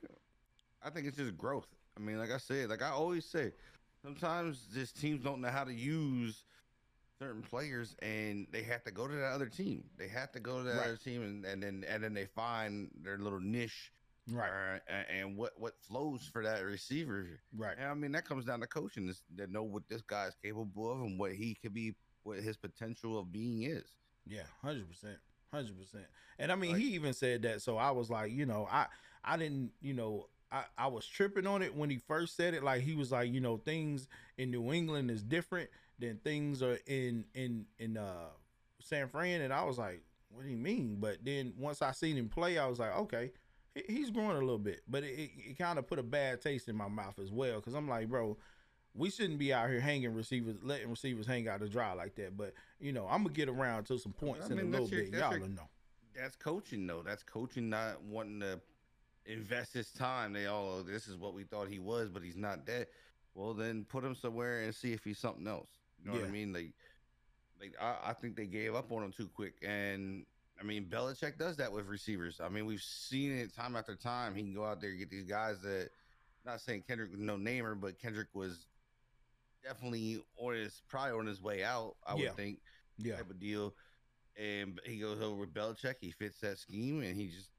I 0.83 0.91
think 0.91 1.07
it's 1.07 1.17
just 1.17 1.39
growth. 1.39 1.69
I 1.97 2.01
mean, 2.01 2.19
like 2.19 2.33
I 2.33 2.39
said, 2.39 2.69
like 2.71 2.83
I 2.83 2.91
always 2.91 3.25
say, 3.25 3.53
sometimes 4.17 4.69
just 4.73 5.01
teams 5.01 5.23
don't 5.25 5.41
know 5.41 5.49
how 5.49 5.65
to 5.65 5.73
use 5.73 6.45
certain 7.19 7.43
players 7.43 7.97
and 8.03 8.47
they 8.53 8.63
have 8.63 8.85
to 8.85 8.91
go 8.93 9.09
to 9.09 9.15
that 9.15 9.33
other 9.33 9.47
team. 9.47 9.83
They 9.99 10.07
have 10.09 10.31
to 10.33 10.41
go 10.41 10.59
to 10.59 10.65
that 10.65 10.77
Right. 10.77 10.87
other 10.89 10.97
team 10.97 11.23
and, 11.23 11.45
and 11.45 11.63
then 11.63 11.85
and 11.89 12.05
then 12.05 12.15
they 12.15 12.27
find 12.27 12.91
their 13.03 13.19
little 13.19 13.41
niche 13.41 13.91
right, 14.31 14.49
uh, 14.51 14.53
or- 14.93 15.05
and, 15.11 15.37
what 15.37 15.59
what 15.59 15.75
flows 15.81 16.23
for 16.33 16.43
that 16.45 16.61
receiver. 16.65 17.27
right, 17.57 17.77
And 17.79 17.89
I 17.89 17.95
mean 17.95 18.13
that 18.13 18.27
comes 18.27 18.45
down 18.45 18.61
to 18.61 18.67
coaching 18.67 19.13
that 19.37 19.51
know 19.51 19.63
what 19.65 19.89
this 19.89 20.03
guy 20.03 20.27
is 20.27 20.37
capable 20.43 20.93
of 20.93 21.01
and 21.01 21.19
what 21.19 21.33
he 21.33 21.55
could 21.55 21.75
be 21.75 21.95
what 22.23 22.39
his 22.39 22.57
potential 22.57 23.19
of 23.19 23.33
being 23.33 23.63
is. 23.63 23.97
yeah, 24.27 24.43
hundred 24.63 24.89
percent, 24.89 25.19
hundred 25.53 25.79
percent. 25.79 26.07
And 26.39 26.53
I 26.53 26.55
mean, 26.57 26.73
Like- 26.73 26.81
he 26.83 26.89
even 26.95 27.13
said 27.15 27.43
that. 27.43 27.63
So 27.63 27.77
I 27.77 27.91
was 27.93 28.09
like, 28.11 28.31
you 28.33 28.47
know, 28.47 28.69
I 28.71 28.87
I 29.25 29.37
didn't, 29.37 29.73
you 29.81 29.95
know. 29.95 30.29
I, 30.53 30.65
I 30.79 30.87
was 30.87 31.07
tripping 31.07 31.47
on 31.47 31.63
it 31.63 31.75
when 31.75 31.91
he 31.91 31.97
first 31.99 32.37
said 32.37 32.55
it. 32.55 32.63
Like 32.63 32.83
he 32.83 32.95
was 32.95 33.11
like, 33.13 33.33
you 33.33 33.41
know, 33.41 33.57
things 33.57 34.09
in 34.39 34.51
New 34.51 34.73
England 34.73 35.11
is 35.11 35.23
different 35.23 35.69
than 35.99 36.19
things 36.19 36.63
are 36.63 36.79
in 36.87 37.25
in 37.35 37.67
in 37.79 37.97
uh 37.97 38.29
San 38.81 39.09
Fran, 39.09 39.41
and 39.41 39.53
I 39.53 39.65
was 39.65 39.79
like, 39.79 40.03
what 40.31 40.45
do 40.45 40.51
you 40.51 40.57
mean? 40.57 40.99
But 41.01 41.19
then 41.25 41.53
once 41.59 41.83
I 41.83 41.93
seen 41.93 42.17
him 42.17 42.29
play, 42.29 42.59
I 42.59 42.67
was 42.67 42.79
like, 42.79 42.97
okay, 42.97 43.33
he- 43.75 43.85
he's 43.95 44.11
growing 44.11 44.37
a 44.37 44.41
little 44.41 44.59
bit. 44.59 44.83
But 44.89 45.03
it, 45.03 45.19
it, 45.19 45.31
it 45.51 45.59
kind 45.59 45.79
of 45.79 45.87
put 45.87 45.99
a 45.99 46.03
bad 46.05 46.41
taste 46.41 46.69
in 46.69 46.77
my 46.77 46.89
mouth 46.89 47.19
as 47.19 47.33
well, 47.33 47.57
because 47.57 47.75
I'm 47.75 47.89
like, 47.89 48.09
bro, 48.09 48.37
we 48.95 49.11
shouldn't 49.11 49.39
be 49.39 49.53
out 49.53 49.69
here 49.69 49.81
hanging 49.81 50.15
receivers, 50.15 50.57
letting 50.63 50.91
receivers 50.91 51.27
hang 51.27 51.49
out 51.49 51.61
to 51.61 51.69
dry 51.69 51.93
like 51.95 52.15
that. 52.17 52.37
But 52.37 52.53
you 52.79 52.93
know, 52.93 53.07
I'm 53.11 53.23
gonna 53.25 53.35
get 53.35 53.49
around 53.49 53.85
to 53.87 53.99
some 53.99 54.13
points 54.13 54.49
I 54.49 54.53
in 54.53 54.59
a 54.61 54.63
little 54.63 54.89
your- 54.89 55.03
bit. 55.05 55.15
Y'all 55.15 55.37
your- 55.37 55.49
know. 55.49 55.69
That's 56.15 56.37
coaching 56.37 56.87
though. 56.87 57.03
That's 57.05 57.23
coaching 57.23 57.69
not 57.69 58.03
wanting 58.03 58.41
to 58.41 58.61
invest 59.27 59.73
his 59.75 59.91
time. 59.93 60.33
They 60.33 60.47
all 60.47 60.79
oh, 60.79 60.83
this 60.83 61.09
is 61.09 61.17
what 61.17 61.35
we 61.35 61.45
thought 61.45 61.69
he 61.69 61.79
was, 61.79 62.09
but 62.11 62.23
he's 62.23 62.37
not 62.37 62.67
that. 62.67 62.89
Well, 63.35 63.55
then 63.55 63.85
put 63.85 64.05
him 64.05 64.15
somewhere 64.15 64.63
and 64.63 64.75
see 64.75 64.93
if 64.93 65.05
he's 65.05 65.19
something 65.19 65.47
else. 65.47 65.69
You 65.99 66.07
know 66.11 66.15
what 66.19 66.25
I 66.25 66.31
mean? 66.33 66.53
Like, 66.53 66.75
like 67.61 67.75
I, 67.81 68.11
I 68.11 68.13
think 68.15 68.37
they 68.37 68.47
gave 68.47 68.75
up 68.75 68.91
on 68.93 69.03
him 69.03 69.13
too 69.13 69.29
quick. 69.29 69.55
And 69.63 70.25
I 70.59 70.65
mean, 70.65 70.87
Belichick 70.87 71.39
does 71.39 71.57
that 71.57 71.71
with 71.73 71.87
receivers. 71.87 72.41
I 72.41 72.49
mean, 72.49 72.65
we've 72.67 72.81
seen 72.81 73.33
it 73.33 73.55
time 73.55 73.77
after 73.77 73.95
time. 73.95 74.35
He 74.35 74.43
can 74.43 74.55
go 74.55 74.65
out 74.65 74.81
there 74.81 74.91
and 74.91 74.99
get 74.99 75.11
these 75.11 75.29
guys 75.29 75.61
that. 75.63 75.91
Not 76.45 76.61
saying 76.61 76.85
Kendrick 76.87 77.11
was 77.11 77.19
no 77.19 77.37
namer, 77.37 77.75
but 77.75 77.99
Kendrick 77.99 78.29
was 78.33 78.69
definitely 79.65 80.23
on 80.37 80.55
his 80.55 80.81
probably 80.89 81.19
on 81.19 81.27
his 81.27 81.43
way 81.43 81.65
out. 81.65 81.97
I 82.07 82.15
Yeah. 82.15 82.29
would 82.29 82.37
think 82.37 82.61
Yeah, 82.99 83.17
type 83.17 83.31
of 83.31 83.41
deal. 83.41 83.75
And 84.37 84.81
he 84.85 84.99
goes 85.01 85.21
over 85.21 85.35
with 85.41 85.53
Belichick. 85.53 85.97
He 86.01 86.13
fits 86.13 86.39
that 86.41 86.59
scheme, 86.59 87.03
and 87.03 87.17
he 87.17 87.29
just 87.29 87.51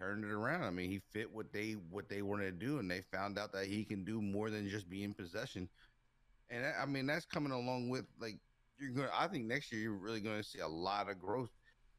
turned 0.00 0.24
it 0.24 0.30
around. 0.30 0.64
I 0.64 0.70
mean, 0.70 0.90
he 0.90 1.00
fit 1.12 1.32
what 1.32 1.52
they 1.52 1.72
what 1.90 2.08
they 2.08 2.22
wanted 2.22 2.58
to 2.58 2.66
do, 2.66 2.78
and 2.78 2.90
they 2.90 3.02
found 3.12 3.38
out 3.38 3.52
that 3.52 3.66
he 3.66 3.84
can 3.84 4.04
do 4.04 4.20
more 4.20 4.50
than 4.50 4.68
just 4.68 4.88
be 4.88 5.04
in 5.04 5.14
possession. 5.14 5.68
And 6.48 6.64
I 6.80 6.86
mean, 6.86 7.06
that's 7.06 7.26
coming 7.26 7.52
along 7.52 7.90
with 7.90 8.06
like 8.20 8.38
you're 8.78 8.90
going. 8.90 9.08
to 9.08 9.20
I 9.20 9.28
think 9.28 9.44
next 9.44 9.70
year 9.70 9.82
you're 9.82 9.92
really 9.92 10.20
going 10.20 10.38
to 10.38 10.48
see 10.48 10.60
a 10.60 10.68
lot 10.68 11.10
of 11.10 11.20
growth 11.20 11.50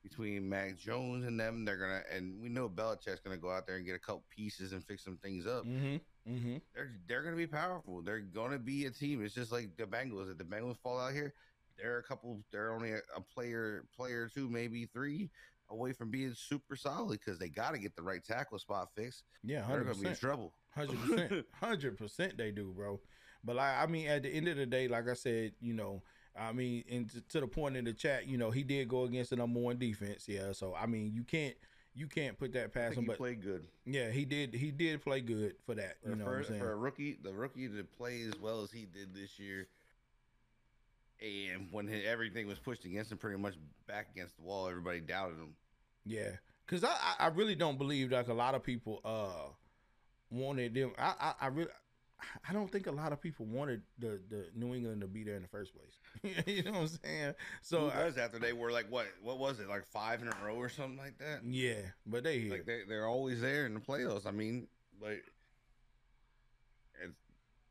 between 0.04 0.50
Mac 0.50 0.78
Jones 0.78 1.26
and 1.26 1.40
them. 1.40 1.64
They're 1.64 1.78
gonna, 1.78 2.02
and 2.12 2.42
we 2.42 2.50
know 2.50 2.68
Belichick's 2.68 3.20
gonna 3.24 3.38
go 3.38 3.52
out 3.52 3.68
there 3.68 3.78
and 3.78 3.86
get 3.86 3.96
a 3.96 4.00
couple 4.00 4.24
pieces 4.36 4.74
and 4.74 4.84
fix 4.84 5.04
some 5.04 5.18
things 5.18 5.46
up 5.46 5.64
mm-hmm, 5.64 6.32
mm-hmm. 6.32 6.58
they're 6.74 6.92
they're 7.08 7.24
gonna 7.24 7.36
be 7.36 7.48
powerful. 7.48 8.02
They're 8.02 8.20
gonna 8.20 8.58
be 8.58 8.86
a 8.86 8.92
team. 8.92 9.24
It's 9.24 9.36
just 9.36 9.52
like 9.52 9.78
the 9.78 9.84
Bengals. 9.84 10.32
If 10.32 10.38
the 10.38 10.44
Bengals 10.44 10.78
fall 10.78 11.00
out 11.00 11.14
here, 11.14 11.34
they're 11.78 12.00
a 12.00 12.04
couple. 12.04 12.40
They're 12.52 12.74
only 12.74 12.94
a, 12.94 13.02
a 13.16 13.22
player, 13.22 13.86
player 13.96 14.30
two, 14.34 14.50
maybe 14.50 14.88
three 14.88 15.30
away 15.72 15.94
from 15.94 16.12
being 16.12 16.34
super 16.36 16.76
solid 16.76 17.20
because 17.20 17.40
they 17.40 17.50
got 17.50 17.72
to 17.74 17.80
get 17.80 17.96
the 17.96 18.02
right 18.02 18.24
tackle 18.24 18.60
spot 18.60 18.90
fixed. 18.96 19.24
Yeah, 19.44 19.62
100%. 19.62 19.68
They're 19.70 19.84
gonna 19.84 19.96
be 20.00 20.08
in 20.10 20.16
trouble. 20.16 20.54
Hundred 20.76 21.00
percent, 21.02 21.46
hundred 21.60 21.98
percent, 21.98 22.38
they 22.38 22.52
do, 22.52 22.74
bro. 22.76 23.00
But 23.44 23.56
like, 23.58 23.76
I 23.78 23.88
mean, 23.88 24.08
at 24.08 24.24
the 24.24 24.30
end 24.30 24.48
of 24.48 24.58
the 24.58 24.66
day, 24.66 24.88
like 24.88 25.10
I 25.10 25.14
said, 25.16 25.54
you 25.60 25.74
know, 25.74 26.02
I 26.40 26.54
mean, 26.54 26.84
and 26.90 27.10
to, 27.10 27.22
to 27.22 27.40
the 27.42 27.48
point 27.48 27.76
in 27.76 27.84
the 27.86 27.94
chat, 27.94 28.28
you 28.28 28.38
know, 28.38 28.52
he 28.52 28.64
did 28.64 28.88
go 28.88 29.04
against 29.04 29.32
the 29.32 29.36
number 29.36 29.60
one 29.60 29.78
defense, 29.78 30.26
yeah. 30.30 30.52
So 30.54 30.74
I 30.74 30.86
mean, 30.86 31.12
you 31.14 31.24
can't, 31.24 31.56
you 31.94 32.08
can't 32.08 32.38
put 32.38 32.54
that 32.54 32.74
past 32.74 32.96
him. 32.96 33.04
he 33.04 33.08
But 33.08 33.18
played 33.18 33.42
good. 33.42 33.68
yeah, 33.86 34.12
he 34.12 34.24
did, 34.24 34.54
he 34.54 34.72
did 34.72 35.02
play 35.02 35.20
good 35.20 35.56
for 35.66 35.76
that. 35.76 35.98
For, 36.02 36.10
You 36.12 36.16
know 36.16 36.24
for, 36.24 36.30
what 36.32 36.38
I'm 36.40 36.46
saying? 36.46 36.60
for 36.62 36.72
a 36.72 36.76
rookie, 36.78 37.18
the 37.22 37.34
rookie 37.34 37.68
to 37.68 37.84
play 37.84 38.22
as 38.24 38.40
well 38.40 38.62
as 38.62 38.72
he 38.72 38.86
did 38.86 39.14
this 39.14 39.38
year, 39.40 39.68
and 41.22 41.68
when 41.72 41.88
he- 41.88 42.06
everything 42.06 42.48
was 42.48 42.60
pushed 42.60 42.86
against 42.86 43.12
him, 43.12 43.18
pretty 43.18 43.38
much 43.40 43.56
back 43.88 44.08
against 44.16 44.38
the 44.38 44.44
wall, 44.44 44.68
everybody 44.70 45.02
doubted 45.02 45.38
him. 45.38 45.56
Yeah, 46.06 46.32
because 46.66 46.84
I, 46.84 46.96
I 47.20 47.28
really 47.28 47.56
don't 47.56 47.78
believe 47.78 48.12
like 48.12 48.28
a 48.28 48.34
lot 48.34 48.56
of 48.56 48.64
people 48.64 49.02
uh 49.06 49.50
wanted 50.30 50.74
them. 50.74 50.94
I 50.98 51.14
I, 51.20 51.34
I 51.42 51.48
really. 51.48 51.72
I 52.48 52.54
don't 52.54 52.72
think 52.72 52.86
a 52.86 52.92
lot 52.92 53.14
of 53.14 53.20
people 53.20 53.48
wanted 53.48 53.82
the, 53.98 54.22
the 54.30 54.46
New 54.56 54.76
England 54.76 55.02
to 55.02 55.08
be 55.08 55.24
there 55.24 55.38
in 55.38 55.42
the 55.42 55.48
first 55.48 55.72
place. 55.74 56.44
you 56.46 56.62
know 56.62 56.74
what 56.74 56.82
I'm 56.82 56.88
saying? 57.04 57.34
So 57.64 57.90
Who 57.90 58.00
I- 58.00 58.24
after 58.24 58.38
they 58.38 58.54
were 58.54 58.72
like 58.72 58.86
what? 58.92 59.08
What 59.24 59.40
was 59.40 59.60
it? 59.60 59.68
Like 59.68 59.88
five 59.88 60.22
in 60.22 60.28
a 60.28 60.46
row 60.46 60.54
or 60.56 60.70
something 60.70 60.98
like 61.00 61.18
that? 61.18 61.40
yeah, 61.44 61.82
but 62.06 62.24
they. 62.24 62.44
Like 62.48 62.66
they 62.68 62.82
they're 62.88 63.08
always 63.08 63.42
there 63.42 63.66
in 63.66 63.74
the 63.74 63.80
playoffs. 63.80 64.28
I 64.28 64.32
mean, 64.32 64.68
like 65.02 65.24
it's, 67.04 67.18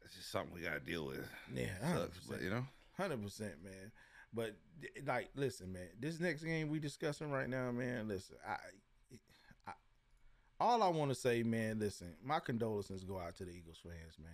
it's 0.04 0.16
just 0.16 0.32
something 0.32 0.52
we 0.54 0.62
gotta 0.62 0.80
deal 0.80 1.06
with. 1.06 1.28
yeah, 1.54 1.68
Sucks, 1.94 2.18
but 2.28 2.42
you 2.42 2.50
know, 2.50 2.64
Hundred 2.96 3.22
percent, 3.22 3.62
man. 3.62 3.92
But 4.32 4.56
like, 5.06 5.30
listen, 5.34 5.72
man. 5.72 5.88
This 5.98 6.20
next 6.20 6.42
game 6.42 6.68
we 6.68 6.78
discussing 6.78 7.30
right 7.30 7.48
now, 7.48 7.70
man. 7.72 8.08
Listen, 8.08 8.36
I, 8.46 8.56
I 9.66 9.72
all 10.60 10.82
I 10.82 10.88
want 10.88 11.10
to 11.10 11.14
say, 11.14 11.42
man. 11.42 11.78
Listen, 11.78 12.14
my 12.24 12.38
condolences 12.38 13.04
go 13.04 13.18
out 13.18 13.36
to 13.36 13.44
the 13.44 13.50
Eagles 13.50 13.78
fans, 13.82 14.16
man. 14.22 14.30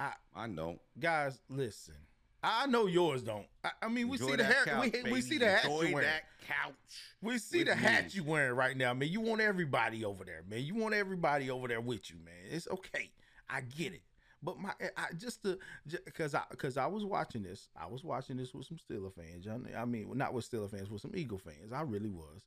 I 0.00 0.12
I 0.34 0.46
know. 0.46 0.78
Guys, 0.98 1.40
listen. 1.48 1.94
I 2.42 2.66
know 2.66 2.86
yours 2.86 3.22
don't. 3.22 3.46
I, 3.64 3.70
I 3.82 3.88
mean, 3.88 4.08
we 4.08 4.18
Enjoy 4.18 4.30
see 4.30 4.36
the 4.36 4.44
hair. 4.44 4.64
couch, 4.64 4.94
we, 5.04 5.10
we 5.12 5.20
see 5.20 5.38
the 5.38 5.50
hat 5.50 5.64
Enjoy 5.64 5.82
you 5.82 5.94
wearing. 5.94 6.08
that 6.08 6.22
couch. 6.46 6.74
We 7.20 7.38
see 7.38 7.64
the 7.64 7.74
hat 7.74 8.14
you 8.14 8.22
wearing 8.22 8.52
right 8.54 8.76
now, 8.76 8.94
man. 8.94 9.08
You 9.08 9.20
want 9.20 9.40
everybody 9.40 10.04
over 10.04 10.24
there, 10.24 10.44
man. 10.48 10.60
You 10.62 10.74
want 10.76 10.94
everybody 10.94 11.50
over 11.50 11.66
there 11.66 11.80
with 11.80 12.08
you, 12.10 12.16
man. 12.24 12.34
It's 12.48 12.68
okay. 12.68 13.10
I 13.48 13.62
get 13.62 13.94
it. 13.94 14.02
But 14.42 14.58
my, 14.58 14.72
I 14.96 15.06
just 15.18 15.42
to, 15.44 15.58
because 16.04 16.34
I, 16.34 16.42
because 16.50 16.76
I 16.76 16.86
was 16.86 17.04
watching 17.04 17.42
this, 17.42 17.68
I 17.76 17.86
was 17.86 18.04
watching 18.04 18.36
this 18.36 18.52
with 18.54 18.66
some 18.66 18.76
Steeler 18.78 19.12
fans. 19.12 19.46
I 19.76 19.84
mean, 19.84 20.10
not 20.14 20.34
with 20.34 20.48
Steeler 20.50 20.70
fans, 20.70 20.90
with 20.90 21.02
some 21.02 21.12
Eagle 21.14 21.38
fans. 21.38 21.72
I 21.72 21.82
really 21.82 22.10
was. 22.10 22.42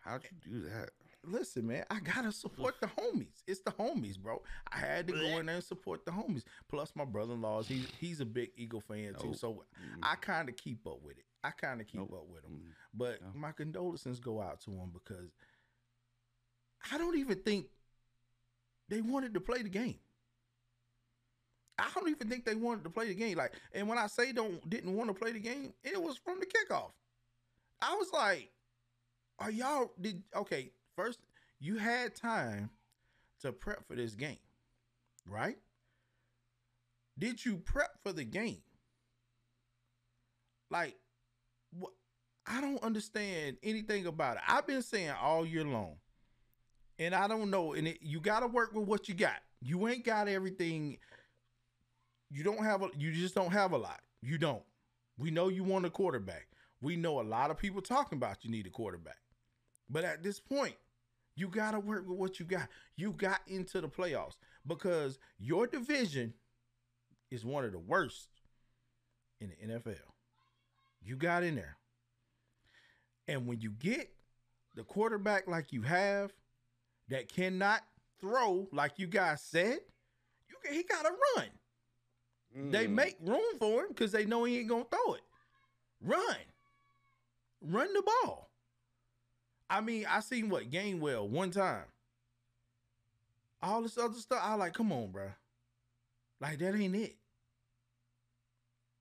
How'd 0.00 0.24
you 0.24 0.52
do 0.52 0.60
that? 0.68 0.90
Listen, 1.26 1.66
man, 1.66 1.84
I 1.90 2.00
gotta 2.00 2.32
support 2.32 2.74
the 2.80 2.86
homies. 2.86 3.42
It's 3.46 3.60
the 3.60 3.70
homies, 3.70 4.18
bro. 4.18 4.42
I 4.70 4.76
had 4.78 5.06
to 5.06 5.14
go 5.14 5.38
in 5.38 5.46
there 5.46 5.54
and 5.54 5.64
support 5.64 6.04
the 6.04 6.10
homies. 6.10 6.42
Plus, 6.68 6.92
my 6.94 7.06
brother-in-law, 7.06 7.62
he's 7.62 7.86
he's 7.98 8.20
a 8.20 8.26
big 8.26 8.50
Eagle 8.56 8.82
fan 8.82 9.14
too. 9.18 9.28
Nope. 9.28 9.36
So 9.36 9.52
Mm. 9.54 10.00
I 10.02 10.16
kind 10.16 10.48
of 10.50 10.56
keep 10.56 10.86
up 10.86 11.00
with 11.02 11.16
it. 11.18 11.24
I 11.42 11.50
kind 11.50 11.80
of 11.80 11.86
keep 11.86 12.00
Nope. 12.00 12.12
up 12.14 12.26
with 12.28 12.44
him. 12.44 12.52
Mm. 12.52 12.72
But 12.92 13.22
No. 13.22 13.28
my 13.34 13.52
condolences 13.52 14.20
go 14.20 14.40
out 14.42 14.60
to 14.62 14.70
him 14.72 14.90
because 14.92 15.30
I 16.92 16.98
don't 16.98 17.16
even 17.16 17.38
think 17.38 17.66
they 18.90 19.00
wanted 19.00 19.32
to 19.34 19.40
play 19.40 19.62
the 19.62 19.70
game. 19.70 19.98
I 21.78 21.88
don't 21.94 22.08
even 22.08 22.28
think 22.28 22.44
they 22.44 22.54
wanted 22.54 22.84
to 22.84 22.90
play 22.90 23.08
the 23.08 23.14
game. 23.14 23.36
Like, 23.36 23.52
and 23.72 23.88
when 23.88 23.98
I 23.98 24.06
say 24.06 24.32
don't 24.32 24.68
didn't 24.68 24.94
want 24.94 25.08
to 25.08 25.14
play 25.14 25.32
the 25.32 25.40
game, 25.40 25.72
it 25.82 26.00
was 26.00 26.16
from 26.16 26.38
the 26.40 26.46
kickoff. 26.46 26.92
I 27.82 27.94
was 27.94 28.12
like, 28.12 28.50
"Are 29.38 29.50
y'all 29.50 29.92
did 30.00 30.22
okay?" 30.36 30.70
First, 30.96 31.18
you 31.58 31.76
had 31.76 32.14
time 32.14 32.70
to 33.40 33.52
prep 33.52 33.86
for 33.86 33.96
this 33.96 34.14
game, 34.14 34.38
right? 35.26 35.58
Did 37.18 37.44
you 37.44 37.56
prep 37.56 37.90
for 38.02 38.12
the 38.12 38.24
game? 38.24 38.62
Like, 40.70 40.96
what? 41.72 41.92
I 42.46 42.60
don't 42.60 42.82
understand 42.82 43.56
anything 43.62 44.06
about 44.06 44.36
it. 44.36 44.42
I've 44.46 44.66
been 44.66 44.82
saying 44.82 45.12
all 45.20 45.46
year 45.46 45.64
long, 45.64 45.96
and 46.98 47.14
I 47.14 47.26
don't 47.26 47.50
know. 47.50 47.72
And 47.72 47.88
it, 47.88 47.98
you 48.02 48.20
got 48.20 48.40
to 48.40 48.46
work 48.46 48.74
with 48.74 48.86
what 48.86 49.08
you 49.08 49.14
got. 49.14 49.36
You 49.60 49.88
ain't 49.88 50.04
got 50.04 50.28
everything. 50.28 50.98
You 52.30 52.42
don't 52.42 52.64
have 52.64 52.82
a. 52.82 52.88
You 52.96 53.12
just 53.12 53.34
don't 53.34 53.52
have 53.52 53.72
a 53.72 53.78
lot. 53.78 54.00
You 54.22 54.38
don't. 54.38 54.62
We 55.18 55.30
know 55.30 55.48
you 55.48 55.64
want 55.64 55.86
a 55.86 55.90
quarterback. 55.90 56.48
We 56.80 56.96
know 56.96 57.20
a 57.20 57.22
lot 57.22 57.50
of 57.50 57.58
people 57.58 57.80
talking 57.80 58.18
about 58.18 58.44
you 58.44 58.50
need 58.50 58.66
a 58.66 58.70
quarterback. 58.70 59.18
But 59.88 60.04
at 60.04 60.22
this 60.22 60.40
point, 60.40 60.74
you 61.36 61.48
got 61.48 61.72
to 61.72 61.80
work 61.80 62.08
with 62.08 62.18
what 62.18 62.40
you 62.40 62.46
got. 62.46 62.68
You 62.96 63.12
got 63.12 63.40
into 63.46 63.80
the 63.80 63.88
playoffs 63.88 64.36
because 64.66 65.18
your 65.38 65.66
division 65.66 66.34
is 67.30 67.44
one 67.44 67.64
of 67.64 67.72
the 67.72 67.78
worst 67.78 68.28
in 69.40 69.50
the 69.50 69.74
NFL. 69.74 69.96
You 71.02 71.16
got 71.16 71.42
in 71.42 71.54
there. 71.54 71.76
And 73.28 73.46
when 73.46 73.60
you 73.60 73.70
get 73.70 74.10
the 74.74 74.82
quarterback 74.82 75.46
like 75.46 75.72
you 75.72 75.82
have 75.82 76.32
that 77.08 77.28
cannot 77.28 77.82
throw 78.20 78.68
like 78.72 78.98
you 78.98 79.06
guys 79.06 79.42
said, 79.42 79.78
You 80.48 80.72
he 80.72 80.82
got 80.82 81.02
to 81.02 81.12
run. 81.36 81.48
They 82.54 82.86
Mm. 82.86 82.90
make 82.94 83.16
room 83.20 83.58
for 83.58 83.82
him 83.82 83.88
because 83.88 84.12
they 84.12 84.24
know 84.26 84.44
he 84.44 84.58
ain't 84.60 84.68
gonna 84.68 84.84
throw 84.84 85.14
it. 85.14 85.22
Run, 86.00 86.36
run 87.60 87.92
the 87.92 88.02
ball. 88.02 88.50
I 89.68 89.80
mean, 89.80 90.06
I 90.06 90.20
seen 90.20 90.50
what 90.50 90.70
Gainwell 90.70 91.28
one 91.28 91.50
time. 91.50 91.84
All 93.62 93.82
this 93.82 93.98
other 93.98 94.14
stuff, 94.18 94.40
I 94.42 94.54
like. 94.54 94.74
Come 94.74 94.92
on, 94.92 95.10
bro. 95.10 95.32
Like 96.40 96.58
that 96.58 96.74
ain't 96.74 96.94
it. 96.94 97.16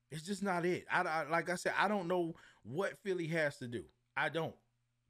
It's 0.10 0.24
just 0.24 0.44
not 0.44 0.66
it. 0.66 0.86
I, 0.92 1.02
I 1.02 1.24
like 1.30 1.50
I 1.50 1.56
said, 1.56 1.74
I 1.78 1.88
don't 1.88 2.08
know 2.08 2.36
what 2.64 2.98
Philly 3.04 3.28
has 3.28 3.58
to 3.58 3.68
do. 3.68 3.84
I 4.16 4.30
don't. 4.30 4.56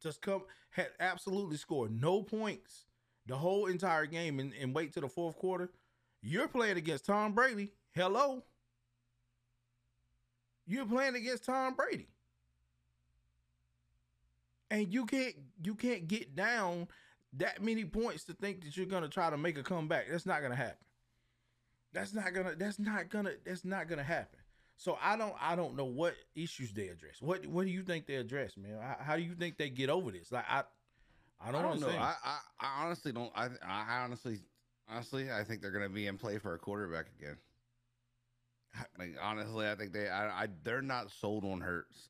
Just 0.02 0.22
come 0.22 0.44
had 0.70 0.90
absolutely 1.00 1.58
scored 1.58 1.92
no 1.92 2.24
points 2.24 2.86
the 3.26 3.36
whole 3.38 3.68
entire 3.68 4.06
game 4.06 4.40
and, 4.40 4.54
and 4.60 4.74
wait 4.74 4.94
till 4.94 5.02
the 5.04 5.10
fourth 5.10 5.38
quarter. 5.38 5.70
You're 6.22 6.48
playing 6.48 6.78
against 6.78 7.06
Tom 7.06 7.34
Brady. 7.34 7.72
Hello. 7.96 8.44
You're 10.66 10.86
playing 10.86 11.16
against 11.16 11.46
Tom 11.46 11.76
Brady. 11.76 12.08
And 14.72 14.92
you 14.92 15.06
can't 15.06 15.36
you 15.64 15.76
can't 15.76 16.08
get 16.08 16.36
down 16.36 16.88
that 17.34 17.62
many 17.62 17.86
points 17.86 18.24
to 18.26 18.34
think 18.34 18.64
that 18.64 18.76
you're 18.76 18.88
gonna 18.88 19.08
try 19.08 19.30
to 19.30 19.38
make 19.38 19.58
a 19.58 19.64
comeback. 19.64 20.06
That's 20.10 20.26
not 20.26 20.42
gonna 20.42 20.56
happen. 20.56 20.78
That's 21.92 22.14
not 22.14 22.34
gonna 22.34 22.56
that's 22.56 22.80
not 22.80 23.10
gonna 23.10 23.34
that's 23.46 23.64
not 23.64 23.88
gonna 23.88 24.04
happen. 24.04 24.40
So 24.78 24.98
I 25.02 25.16
don't 25.16 25.36
I 25.40 25.56
don't 25.56 25.76
know 25.76 25.86
what 25.86 26.16
issues 26.36 26.74
they 26.74 26.88
address. 26.88 27.22
What 27.22 27.46
what 27.46 27.66
do 27.66 27.72
you 27.72 27.84
think 27.84 28.08
they 28.08 28.16
address, 28.16 28.58
man? 28.58 28.80
How, 29.00 29.16
do 29.16 29.22
you 29.22 29.36
think 29.36 29.58
they 29.58 29.70
get 29.70 29.92
over 29.92 30.10
this? 30.10 30.32
Like 30.32 30.46
I 30.50 30.64
I 31.40 31.50
I 31.50 31.52
don't, 31.52 31.64
don't 31.64 31.82
know. 31.82 31.90
I, 31.90 32.16
I, 32.24 32.40
I 32.60 32.84
honestly 32.86 33.12
don't. 33.12 33.32
I, 33.36 33.50
I 33.64 34.00
honestly, 34.04 34.40
honestly, 34.90 35.32
I 35.32 35.44
think 35.44 35.62
they're 35.62 35.72
gonna 35.72 35.90
be 35.90 36.08
in 36.08 36.18
play 36.18 36.40
for 36.40 36.56
a 36.56 36.58
quarterback 36.58 37.06
again. 37.20 37.38
Like 38.98 39.16
honestly, 39.22 39.68
I 39.68 39.76
think 39.76 39.94
they, 39.94 40.10
I, 40.10 40.44
I 40.44 40.48
they're 40.64 40.82
not 40.82 41.12
sold 41.12 41.46
on 41.46 41.62
Hurts 41.62 42.10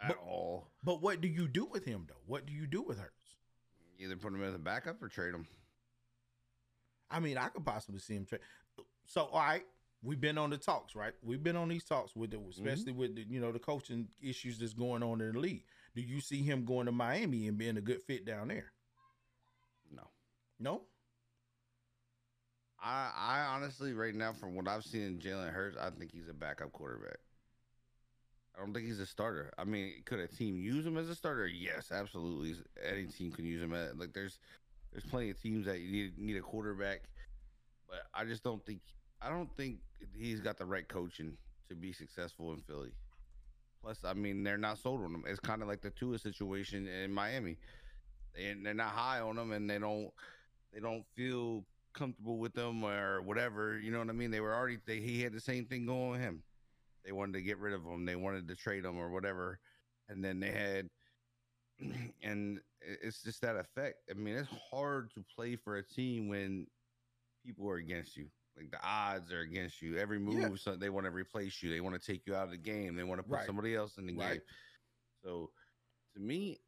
at 0.00 0.08
But- 0.08 0.18
all. 0.18 0.68
But 0.82 1.02
what 1.02 1.20
do 1.20 1.28
you 1.28 1.46
do 1.48 1.64
with 1.66 1.84
him 1.84 2.06
though? 2.08 2.20
What 2.26 2.46
do 2.46 2.52
you 2.52 2.66
do 2.66 2.82
with 2.82 2.98
Hurts? 2.98 3.14
Either 3.98 4.16
put 4.16 4.32
him 4.32 4.42
as 4.42 4.54
a 4.54 4.58
backup 4.58 5.02
or 5.02 5.08
trade 5.08 5.34
him. 5.34 5.46
I 7.10 7.20
mean, 7.20 7.36
I 7.36 7.48
could 7.48 7.64
possibly 7.66 8.00
see 8.00 8.14
him 8.14 8.24
trade. 8.24 8.40
So, 9.04 9.22
all 9.32 9.40
right, 9.40 9.64
we've 10.02 10.20
been 10.20 10.38
on 10.38 10.50
the 10.50 10.56
talks, 10.56 10.94
right? 10.94 11.12
We've 11.22 11.42
been 11.42 11.56
on 11.56 11.68
these 11.68 11.84
talks 11.84 12.14
with 12.14 12.30
the, 12.30 12.38
especially 12.48 12.92
mm-hmm. 12.92 13.00
with 13.00 13.16
the, 13.16 13.26
you 13.28 13.40
know 13.40 13.52
the 13.52 13.58
coaching 13.58 14.08
issues 14.22 14.58
that's 14.58 14.72
going 14.72 15.02
on 15.02 15.20
in 15.20 15.32
the 15.32 15.38
league. 15.38 15.64
Do 15.94 16.02
you 16.02 16.20
see 16.20 16.42
him 16.42 16.64
going 16.64 16.86
to 16.86 16.92
Miami 16.92 17.48
and 17.48 17.58
being 17.58 17.76
a 17.76 17.80
good 17.80 18.02
fit 18.06 18.24
down 18.24 18.48
there? 18.48 18.72
No, 19.92 20.04
No. 20.58 20.82
I, 22.82 23.10
I 23.16 23.40
honestly, 23.54 23.92
right 23.92 24.14
now, 24.14 24.32
from 24.32 24.54
what 24.54 24.68
I've 24.68 24.84
seen 24.84 25.02
in 25.02 25.18
Jalen 25.18 25.52
Hurts, 25.52 25.76
I 25.80 25.90
think 25.90 26.12
he's 26.12 26.28
a 26.28 26.34
backup 26.34 26.72
quarterback. 26.72 27.18
I 28.56 28.60
don't 28.60 28.74
think 28.74 28.86
he's 28.86 29.00
a 29.00 29.06
starter. 29.06 29.52
I 29.58 29.64
mean, 29.64 30.02
could 30.04 30.18
a 30.18 30.26
team 30.28 30.60
use 30.60 30.84
him 30.84 30.96
as 30.96 31.08
a 31.08 31.14
starter? 31.14 31.46
Yes, 31.46 31.90
absolutely. 31.92 32.54
Any 32.84 33.06
team 33.06 33.32
can 33.32 33.44
use 33.44 33.62
him. 33.62 33.72
At, 33.74 33.98
like, 33.98 34.12
there's 34.12 34.38
there's 34.92 35.04
plenty 35.04 35.30
of 35.30 35.40
teams 35.40 35.66
that 35.66 35.80
need 35.80 36.18
need 36.18 36.36
a 36.36 36.40
quarterback, 36.42 37.02
but 37.88 38.00
I 38.14 38.24
just 38.24 38.42
don't 38.42 38.64
think 38.64 38.80
I 39.20 39.30
don't 39.30 39.50
think 39.56 39.80
he's 40.16 40.40
got 40.40 40.58
the 40.58 40.66
right 40.66 40.88
coaching 40.88 41.36
to 41.68 41.74
be 41.74 41.92
successful 41.92 42.52
in 42.52 42.60
Philly. 42.62 42.92
Plus, 43.82 44.04
I 44.04 44.14
mean, 44.14 44.42
they're 44.42 44.58
not 44.58 44.78
sold 44.78 45.02
on 45.02 45.14
him. 45.14 45.24
It's 45.26 45.40
kind 45.40 45.62
of 45.62 45.68
like 45.68 45.80
the 45.82 45.90
Tua 45.90 46.18
situation 46.18 46.88
in 46.88 47.12
Miami. 47.12 47.58
and 48.38 48.64
they're 48.64 48.74
not 48.74 48.90
high 48.92 49.20
on 49.20 49.38
him, 49.38 49.52
and 49.52 49.68
they 49.70 49.78
don't 49.78 50.10
they 50.72 50.80
don't 50.80 51.04
feel 51.16 51.64
comfortable 51.92 52.38
with 52.38 52.52
them 52.54 52.84
or 52.84 53.22
whatever. 53.22 53.78
You 53.78 53.90
know 53.90 53.98
what 53.98 54.08
I 54.08 54.12
mean? 54.12 54.30
They 54.30 54.40
were 54.40 54.54
already 54.54 54.78
they, 54.86 55.00
he 55.00 55.22
had 55.22 55.32
the 55.32 55.40
same 55.40 55.66
thing 55.66 55.86
going 55.86 56.10
with 56.10 56.20
him. 56.20 56.42
They 57.04 57.12
wanted 57.12 57.34
to 57.34 57.42
get 57.42 57.58
rid 57.58 57.72
of 57.72 57.84
him. 57.84 58.04
They 58.04 58.16
wanted 58.16 58.48
to 58.48 58.54
trade 58.54 58.84
him 58.84 58.98
or 58.98 59.10
whatever, 59.10 59.58
and 60.08 60.22
then 60.22 60.38
they 60.40 60.50
had, 60.50 60.88
and 62.22 62.60
it's 62.80 63.22
just 63.22 63.40
that 63.42 63.56
effect. 63.56 63.96
I 64.10 64.14
mean, 64.14 64.36
it's 64.36 64.48
hard 64.70 65.10
to 65.14 65.24
play 65.34 65.56
for 65.56 65.76
a 65.76 65.82
team 65.82 66.28
when 66.28 66.66
people 67.44 67.68
are 67.68 67.76
against 67.76 68.16
you. 68.16 68.26
Like 68.56 68.70
the 68.70 68.84
odds 68.86 69.32
are 69.32 69.40
against 69.40 69.80
you. 69.80 69.96
Every 69.96 70.18
move, 70.18 70.36
Yeah. 70.36 70.56
so 70.56 70.76
they 70.76 70.90
want 70.90 71.06
to 71.06 71.10
replace 71.10 71.62
you. 71.62 71.70
They 71.70 71.80
want 71.80 72.00
to 72.00 72.04
take 72.06 72.26
you 72.26 72.34
out 72.34 72.44
of 72.44 72.50
the 72.50 72.58
game. 72.58 72.96
They 72.96 73.04
want 73.04 73.18
to 73.20 73.22
put 73.22 73.38
Right. 73.38 73.46
somebody 73.46 73.74
else 73.74 73.96
in 73.96 74.06
the 74.06 74.14
Right. 74.14 74.32
game. 74.32 74.42
So, 75.24 75.50
to 76.14 76.20
me, 76.20 76.58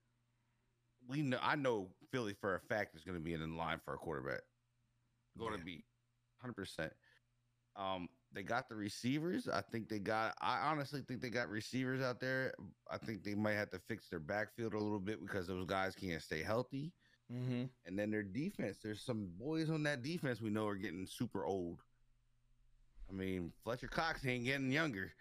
we 1.08 1.22
know. 1.22 1.38
I 1.42 1.56
know 1.56 1.90
Philly 2.10 2.34
for 2.34 2.54
a 2.54 2.60
fact 2.60 2.94
is 2.94 3.04
going 3.04 3.18
to 3.18 3.24
be 3.24 3.34
in 3.34 3.40
the 3.40 3.46
line 3.48 3.80
for 3.84 3.94
a 3.94 3.98
quarterback. 3.98 4.42
Going 5.38 5.52
Yeah. 5.52 5.58
to 5.58 5.64
be, 5.64 5.84
hundred 6.40 6.54
percent. 6.54 6.92
Um, 7.76 8.08
they 8.32 8.42
got 8.42 8.68
the 8.68 8.74
receivers. 8.76 9.48
I 9.48 9.60
think 9.62 9.88
they 9.88 9.98
got. 9.98 10.34
I 10.40 10.58
honestly 10.70 11.00
think 11.06 11.20
they 11.20 11.30
got 11.30 11.48
receivers 11.48 12.02
out 12.02 12.20
there. 12.20 12.54
I 12.90 12.98
think 12.98 13.22
they 13.24 13.34
might 13.34 13.52
have 13.54 13.70
to 13.70 13.78
fix 13.78 14.08
their 14.08 14.20
backfield 14.20 14.74
a 14.74 14.78
little 14.78 15.00
bit 15.00 15.20
because 15.20 15.46
those 15.46 15.66
guys 15.66 15.94
can't 15.94 16.20
stay 16.22 16.42
healthy. 16.42 16.92
Mm-hmm. 17.32 17.64
And 17.86 17.98
then 17.98 18.10
their 18.10 18.22
defense. 18.22 18.78
There's 18.82 19.02
some 19.02 19.30
boys 19.38 19.70
on 19.70 19.82
that 19.84 20.02
defense 20.02 20.40
we 20.42 20.50
know 20.50 20.66
are 20.66 20.74
getting 20.76 21.06
super 21.06 21.44
old. 21.46 21.80
I 23.08 23.12
mean, 23.14 23.52
Fletcher 23.64 23.88
Cox 23.88 24.24
ain't 24.26 24.44
getting 24.44 24.70
younger. 24.70 25.12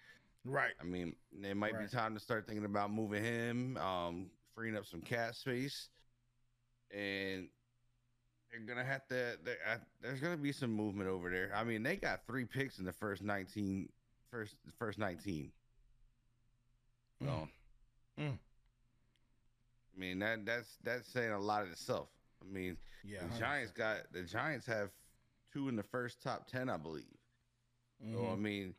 Right. 0.43 0.74
I 0.80 0.84
mean, 0.84 1.15
it 1.43 1.56
might 1.56 1.74
Right. 1.74 1.89
be 1.89 1.95
time 1.95 2.13
to 2.15 2.19
start 2.19 2.47
thinking 2.47 2.65
about 2.65 2.91
moving 2.91 3.24
him, 3.24 3.78
um, 3.78 4.32
freeing 4.56 4.76
up 4.76 4.86
some 4.86 5.02
cap 5.02 5.36
space, 5.36 5.89
and 6.91 7.47
they're 8.52 8.60
gonna 8.62 8.84
have 8.86 9.08
to. 9.08 9.38
I- 9.68 9.78
There's 10.02 10.20
gonna 10.20 10.38
be 10.38 10.52
some 10.52 10.72
movement 10.72 11.10
over 11.10 11.30
there. 11.30 11.52
I 11.56 11.64
mean, 11.64 11.84
they 11.84 11.96
got 11.96 12.26
three 12.28 12.46
picks 12.46 12.80
in 12.80 12.86
the 12.86 12.92
first 12.94 13.22
19, 13.22 13.90
first 14.30 14.56
first 14.78 14.98
nineteen. 15.00 15.52
So, 17.22 17.28
Mm. 17.28 17.50
Mm. 18.18 18.40
I 19.96 20.00
mean 20.00 20.20
that 20.20 20.46
that's 20.46 20.78
that's 20.84 21.08
saying 21.08 21.32
a 21.32 21.40
lot 21.40 21.64
of 21.64 21.72
itself. 21.72 22.10
I 22.42 22.46
mean, 22.46 22.78
Yeah. 23.04 23.26
the 23.28 23.38
Giants 23.40 23.72
got 23.72 24.12
the 24.12 24.24
Giants 24.24 24.66
have 24.66 24.92
two 25.54 25.70
in 25.70 25.76
the 25.76 25.84
first 25.84 26.22
top 26.22 26.48
ten, 26.48 26.70
I 26.70 26.78
believe. 26.78 27.06
So 28.12 28.26
I 28.26 28.36
Mhm. 28.36 28.40
mean, 28.40 28.76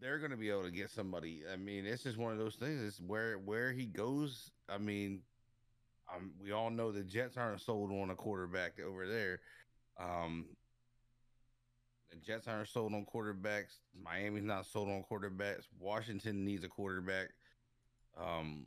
they're 0.00 0.18
going 0.18 0.30
to 0.30 0.36
be 0.38 0.48
able 0.48 0.62
to 0.62 0.70
get 0.70 0.88
somebody. 0.90 1.46
I 1.46 1.56
mean, 1.56 1.84
it's 1.84 2.02
just 2.04 2.16
one 2.16 2.32
of 2.32 2.38
those 2.38 2.56
things. 2.56 2.80
It's 2.80 3.00
where 3.00 3.36
where 3.38 3.72
he 3.72 3.84
goes. 3.84 4.52
I 4.68 4.78
mean, 4.78 5.22
um, 6.14 6.32
we 6.42 6.52
all 6.52 6.70
know 6.70 6.92
the 6.92 7.02
Jets 7.02 7.36
aren't 7.36 7.60
sold 7.60 7.90
on 7.92 8.10
a 8.10 8.14
quarterback 8.14 8.78
over 8.80 9.06
there. 9.06 9.40
Um, 10.00 10.46
the 12.10 12.16
Jets 12.16 12.48
aren't 12.48 12.68
sold 12.68 12.94
on 12.94 13.04
quarterbacks. 13.12 13.76
Miami's 14.02 14.44
not 14.44 14.66
sold 14.66 14.88
on 14.88 15.04
quarterbacks. 15.10 15.64
Washington 15.78 16.44
needs 16.44 16.64
a 16.64 16.68
quarterback. 16.68 17.28
Um, 18.18 18.66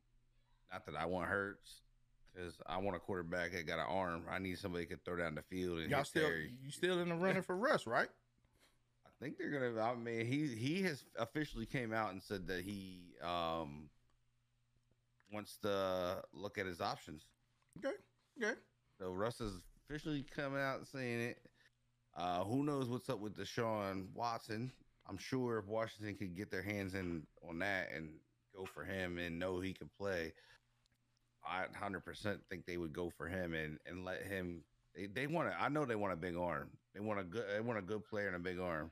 not 0.71 0.85
that 0.85 0.95
I 0.95 1.05
want 1.05 1.27
Hurts. 1.27 1.81
Because 2.33 2.53
I 2.65 2.77
want 2.77 2.95
a 2.95 2.99
quarterback 2.99 3.51
that 3.51 3.67
got 3.67 3.79
an 3.79 3.87
arm. 3.89 4.23
I 4.29 4.39
need 4.39 4.57
somebody 4.57 4.85
that 4.85 4.89
can 4.91 4.99
throw 5.03 5.17
down 5.17 5.35
the 5.35 5.41
field 5.41 5.79
and 5.79 5.91
Y'all 5.91 6.05
still 6.05 6.23
Terry. 6.23 6.53
you 6.63 6.71
still 6.71 6.99
in 6.99 7.09
the 7.09 7.15
running 7.15 7.41
for 7.41 7.57
Russ, 7.57 7.85
right? 7.85 8.07
I 9.05 9.09
think 9.21 9.37
they're 9.37 9.49
gonna. 9.49 9.81
I 9.81 9.95
mean, 9.95 10.25
he 10.25 10.47
he 10.47 10.81
has 10.83 11.03
officially 11.19 11.65
came 11.65 11.91
out 11.91 12.13
and 12.13 12.23
said 12.23 12.47
that 12.47 12.63
he 12.63 13.15
um 13.21 13.89
wants 15.31 15.57
to 15.63 16.21
look 16.33 16.57
at 16.57 16.65
his 16.65 16.81
options. 16.81 17.25
Okay. 17.77 17.95
Okay. 18.41 18.59
So 18.99 19.11
Russ 19.11 19.41
is 19.41 19.53
officially 19.85 20.25
coming 20.35 20.61
out 20.61 20.79
and 20.79 20.87
saying 20.87 21.21
it. 21.21 21.37
Uh, 22.15 22.43
who 22.43 22.63
knows 22.63 22.89
what's 22.89 23.09
up 23.09 23.19
with 23.19 23.37
Deshaun 23.37 24.07
Watson? 24.13 24.71
I'm 25.07 25.17
sure 25.17 25.57
if 25.57 25.65
Washington 25.65 26.15
could 26.15 26.35
get 26.35 26.51
their 26.51 26.61
hands 26.61 26.93
in 26.93 27.23
on 27.47 27.59
that 27.59 27.89
and 27.95 28.09
go 28.55 28.65
for 28.65 28.83
him 28.83 29.17
and 29.17 29.39
know 29.39 29.59
he 29.59 29.73
could 29.73 29.89
play, 29.97 30.33
I 31.45 31.65
100% 31.81 32.39
think 32.49 32.65
they 32.65 32.77
would 32.77 32.93
go 32.93 33.09
for 33.09 33.27
him 33.27 33.53
and 33.53 33.77
and 33.85 34.05
let 34.05 34.23
him. 34.23 34.63
They, 34.95 35.07
they 35.07 35.27
want 35.27 35.49
to. 35.49 35.59
I 35.59 35.69
know 35.69 35.85
they 35.85 35.95
want 35.95 36.13
a 36.13 36.17
big 36.17 36.35
arm. 36.35 36.69
They 36.93 36.99
want 36.99 37.19
a 37.19 37.23
good. 37.23 37.45
They 37.51 37.61
want 37.61 37.79
a 37.79 37.81
good 37.81 38.05
player 38.05 38.27
and 38.27 38.35
a 38.35 38.39
big 38.39 38.59
arm. 38.59 38.91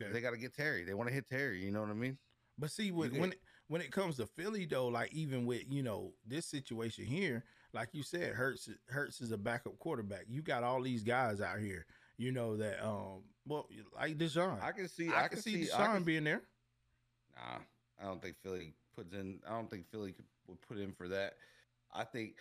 Okay. 0.00 0.12
They 0.12 0.20
got 0.20 0.30
to 0.30 0.36
get 0.36 0.54
Terry. 0.54 0.84
They 0.84 0.94
want 0.94 1.08
to 1.08 1.14
hit 1.14 1.28
Terry. 1.28 1.64
You 1.64 1.70
know 1.70 1.80
what 1.80 1.90
I 1.90 1.94
mean? 1.94 2.18
But 2.58 2.70
see, 2.70 2.90
when 2.90 3.32
when 3.68 3.80
it 3.80 3.92
comes 3.92 4.16
to 4.16 4.26
Philly 4.26 4.64
though, 4.64 4.88
like 4.88 5.12
even 5.12 5.46
with 5.46 5.62
you 5.70 5.82
know 5.82 6.12
this 6.26 6.46
situation 6.46 7.04
here, 7.04 7.44
like 7.72 7.90
you 7.92 8.02
said, 8.02 8.34
Hurts 8.34 8.68
Hurts 8.88 9.20
is 9.20 9.30
a 9.30 9.38
backup 9.38 9.78
quarterback. 9.78 10.24
You 10.28 10.42
got 10.42 10.64
all 10.64 10.82
these 10.82 11.02
guys 11.02 11.40
out 11.40 11.60
here, 11.60 11.86
you 12.16 12.32
know 12.32 12.56
that 12.56 12.84
um, 12.84 13.22
well, 13.46 13.68
like 13.94 14.18
Deshaun. 14.18 14.62
I 14.62 14.72
can 14.72 14.88
see. 14.88 15.10
I, 15.14 15.28
can 15.28 15.38
see, 15.38 15.70
I 15.70 15.82
Deshaun 15.82 15.94
can- 15.94 16.02
being 16.04 16.24
there. 16.24 16.42
Nah, 17.36 17.58
I 18.02 18.06
don't 18.06 18.20
think 18.20 18.36
Philly 18.42 18.74
puts 18.96 19.14
in. 19.14 19.38
I 19.46 19.52
don't 19.52 19.70
think 19.70 19.88
Philly 19.90 20.12
could, 20.12 20.24
would 20.48 20.60
put 20.62 20.78
in 20.78 20.92
for 20.92 21.08
that. 21.08 21.34
I 21.92 22.04
think. 22.04 22.34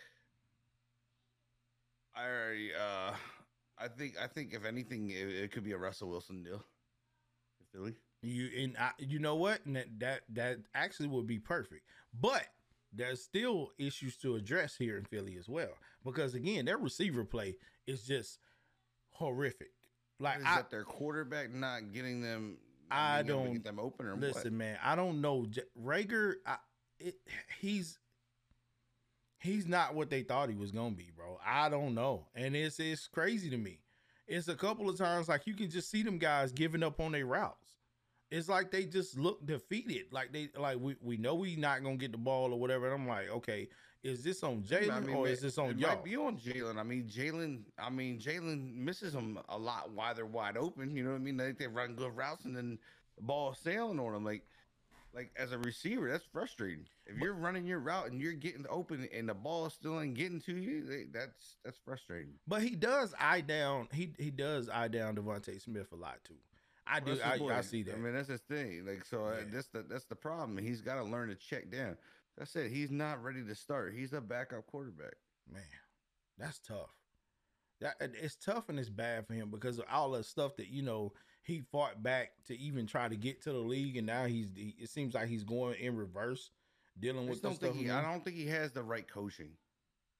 I 2.16 2.26
already. 2.26 2.72
Uh, 2.74 3.14
I 3.78 3.88
think. 3.88 4.16
I 4.22 4.28
think 4.28 4.54
if 4.54 4.66
anything, 4.66 5.12
it, 5.12 5.28
it 5.28 5.52
could 5.52 5.64
be 5.64 5.74
a 5.74 5.78
Russell 5.78 6.10
Wilson 6.10 6.44
deal. 6.44 6.64
Philly. 7.74 7.96
You 8.22 8.50
and 8.64 8.76
I, 8.78 8.92
you 8.98 9.20
know 9.20 9.36
what? 9.36 9.66
And 9.66 9.76
that, 9.76 9.88
that 10.00 10.22
that 10.34 10.58
actually 10.74 11.10
would 11.10 11.28
be 11.28 11.40
perfect. 11.40 11.84
But 12.20 12.46
there's 12.94 13.22
still 13.22 13.72
issues 13.78 14.18
to 14.18 14.36
address 14.36 14.76
here 14.76 14.98
in 14.98 15.06
Philly 15.06 15.38
as 15.38 15.48
well. 15.48 15.70
Because 16.04 16.34
again, 16.34 16.66
their 16.66 16.78
receiver 16.78 17.24
play 17.24 17.56
is 17.86 18.04
just 18.04 18.40
horrific. 19.12 19.72
Like 20.20 20.40
Is 20.40 20.46
I 20.48 20.56
that 20.58 20.72
their 20.72 20.84
quarterback 20.84 21.52
not 21.54 21.94
getting 21.94 22.22
them? 22.22 22.58
I 22.90 23.22
being 23.22 23.30
able 23.30 23.40
to 23.42 23.46
don't- 23.46 23.54
get 23.54 23.64
them 23.66 23.80
open 23.80 24.06
or 24.08 24.16
listen, 24.16 24.58
man. 24.58 24.78
I 24.84 24.96
don't 24.96 25.22
know 25.22 25.46
Reagor. 25.84 26.36
I, 26.46 26.56
it, 27.00 27.16
he's 27.60 28.00
he's 29.40 29.68
not 29.68 29.94
what 29.94 30.10
they 30.10 30.24
thought 30.24 30.50
he 30.50 30.56
was 30.56 30.72
gonna 30.72 30.96
be, 30.96 31.12
bro. 31.16 31.38
I 31.46 31.70
don't 31.70 31.94
know, 31.94 32.26
and 32.34 32.56
it's 32.56 32.80
it's 32.80 33.08
crazy 33.08 33.50
to 33.52 33.58
me. 33.58 33.82
It's 34.28 34.48
a 34.48 34.56
couple 34.56 34.90
of 34.90 34.98
times 34.98 35.30
like 35.30 35.46
you 35.46 35.54
can 35.54 35.70
just 35.70 35.90
see 35.92 36.02
them 36.04 36.18
guys 36.18 36.52
giving 36.52 36.84
up 36.84 37.00
on 37.00 37.12
their 37.12 37.26
routes. 37.26 37.77
It's 38.30 38.50
like 38.50 38.72
they 38.72 38.86
just 38.86 39.18
look 39.18 39.46
defeated. 39.46 40.08
Like 40.12 40.34
they 40.34 40.50
like 40.58 40.78
we, 40.80 40.96
we 41.02 41.18
know 41.18 41.36
we 41.36 41.56
not 41.56 41.84
gonna 41.84 41.96
get 41.96 42.12
the 42.12 42.18
ball 42.18 42.54
or 42.54 42.60
whatever. 42.60 42.92
And 42.92 43.02
I'm 43.02 43.08
like, 43.08 43.30
okay, 43.30 43.70
is 44.04 44.24
this 44.24 44.44
on? 44.44 44.64
Jalen 44.64 44.92
I 44.92 45.00
mean, 45.00 45.16
or 45.16 45.28
is 45.28 45.42
this 45.42 45.58
on 45.58 45.78
y'all? 45.78 45.90
Might 45.90 46.04
be 46.04 46.16
on 46.18 46.38
Jalen. 46.38 46.78
I 46.78 46.84
mean, 46.84 47.06
Jalen. 47.06 47.62
I 47.80 47.90
mean, 47.90 48.20
Jalen 48.20 48.76
misses 48.76 49.14
them 49.14 49.40
a 49.50 49.58
lot 49.58 49.92
while 49.92 50.14
they're 50.14 50.26
wide 50.26 50.58
open. 50.58 50.96
You 50.96 51.04
know 51.04 51.12
what 51.12 51.18
I 51.18 51.20
mean? 51.20 51.38
They 51.38 51.52
they 51.54 51.68
run 51.68 51.96
good 51.96 52.16
routes 52.16 52.46
and 52.46 52.56
then 52.56 52.78
the 53.16 53.24
ball 53.24 53.54
sailing 53.54 54.00
on 54.00 54.14
them. 54.14 54.26
Like, 54.26 54.44
like 55.14 55.32
as 55.38 55.52
a 55.52 55.58
receiver, 55.58 56.10
that's 56.10 56.26
frustrating. 56.26 56.86
If 57.06 57.18
you're 57.18 57.34
running 57.34 57.66
your 57.66 57.80
route 57.80 58.12
and 58.12 58.22
you're 58.22 58.34
getting 58.34 58.66
open 58.70 59.08
and 59.14 59.30
the 59.30 59.34
ball 59.34 59.70
still 59.70 60.00
ain't 60.00 60.16
getting 60.16 60.42
to 60.42 60.56
you, 60.56 60.86
they, 60.86 61.06
that's 61.12 61.56
that's 61.64 61.78
frustrating. 61.78 62.34
But 62.46 62.62
he 62.62 62.76
does 62.76 63.14
eye 63.20 63.42
down. 63.42 63.88
He 63.94 64.14
he 64.20 64.32
does 64.32 64.70
eye 64.70 64.90
down 64.90 65.16
DeVonta 65.16 65.62
Smith 65.62 65.92
a 65.92 65.96
lot 65.96 66.20
too. 66.26 66.36
I 66.90 67.00
do. 67.00 67.18
I. 67.24 67.40
I 67.58 67.62
see 67.62 67.84
that. 67.84 67.96
I 67.96 67.98
mean, 67.98 68.14
that's 68.14 68.30
his 68.30 68.42
thing. 68.42 68.86
Like, 68.86 69.06
so 69.06 69.26
uh, 69.26 69.38
that's 69.52 69.68
the 69.68 69.84
that's 69.84 70.06
the 70.06 70.16
problem. 70.16 70.58
He's 70.58 70.82
got 70.82 70.96
to 70.96 71.04
learn 71.04 71.30
to 71.30 71.36
check 71.36 71.72
down. 71.72 71.98
That's 72.38 72.56
it. 72.56 72.72
He's 72.72 72.92
not 72.92 73.24
ready 73.24 73.44
to 73.44 73.56
start. 73.56 73.94
He's 73.96 74.14
a 74.14 74.22
backup 74.22 74.68
quarterback. 74.68 75.16
Man, 75.52 75.64
that's 76.38 76.60
tough. 76.60 76.94
That 77.82 77.96
it's 78.00 78.36
tough 78.36 78.70
and 78.70 78.80
it's 78.80 78.90
bad 78.90 79.28
for 79.28 79.34
him 79.34 79.50
because 79.52 79.78
of 79.80 79.86
all 79.92 80.12
the 80.12 80.24
stuff 80.24 80.56
that 80.58 80.68
you 80.68 80.82
know 80.82 81.14
he 81.44 81.62
fought 81.72 82.02
back 82.02 82.32
to 82.48 82.58
even 82.58 82.88
try 82.88 83.08
to 83.08 83.16
get 83.16 83.42
to 83.44 83.52
the 83.52 83.60
league, 83.60 83.98
and 83.98 84.08
now 84.08 84.26
he's 84.26 84.48
he- 84.56 84.76
it 84.80 84.90
seems 84.90 85.14
like 85.14 85.28
he's 85.28 85.44
going 85.44 85.80
in 85.80 85.96
reverse, 85.96 86.52
dealing 87.00 87.28
with 87.28 87.42
the 87.42 87.50
don't 87.50 87.56
stuff. 87.56 87.72
think 87.74 87.86
he. 87.86 87.92
I 87.92 88.02
don't 88.02 88.24
think 88.24 88.36
he 88.36 88.48
has 88.48 88.72
the 88.72 88.84
right 88.84 89.08
coaching. 89.08 89.52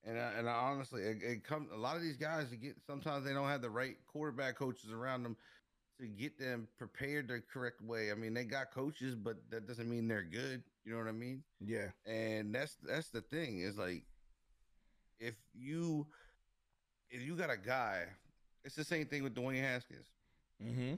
And 0.04 0.18
I, 0.18 0.32
and 0.38 0.48
I 0.48 0.54
honestly, 0.54 1.02
it, 1.02 1.18
it 1.22 1.44
comes. 1.44 1.70
A 1.74 1.76
lot 1.78 1.98
of 1.98 2.02
these 2.02 2.16
guys 2.16 2.48
get 2.62 2.76
sometimes 2.86 3.26
they 3.26 3.34
don't 3.34 3.50
have 3.50 3.62
the 3.62 3.70
right 3.70 3.98
quarterback 4.08 4.56
coaches 4.56 4.92
around 4.92 5.24
them 5.24 5.36
to 6.00 6.08
get 6.08 6.38
them 6.40 6.68
prepared 6.78 7.28
the 7.28 7.42
correct 7.52 7.82
way. 7.82 8.12
I 8.12 8.16
mean, 8.16 8.34
they 8.34 8.44
got 8.44 8.72
coaches, 8.72 9.16
but 9.16 9.38
that 9.50 9.68
doesn't 9.68 9.90
mean 9.90 10.08
they're 10.08 10.24
good. 10.24 10.64
You 10.86 10.94
know 10.94 11.00
what 11.00 11.08
I 11.08 11.12
mean? 11.12 11.44
yeah, 11.60 11.88
And 12.06 12.54
that's 12.54 12.76
that's 12.88 13.10
the 13.10 13.22
thing 13.22 13.60
is 13.60 13.78
like 13.78 14.04
if 15.20 15.36
you 15.54 16.08
if 17.10 17.22
you 17.22 17.36
got 17.36 17.50
a 17.50 17.58
guy, 17.58 18.04
it's 18.64 18.76
the 18.76 18.84
same 18.84 19.06
thing 19.06 19.24
with 19.24 19.34
Dwayne 19.36 19.62
Haskins. 19.62 20.06
mm-hmm. 20.64 20.96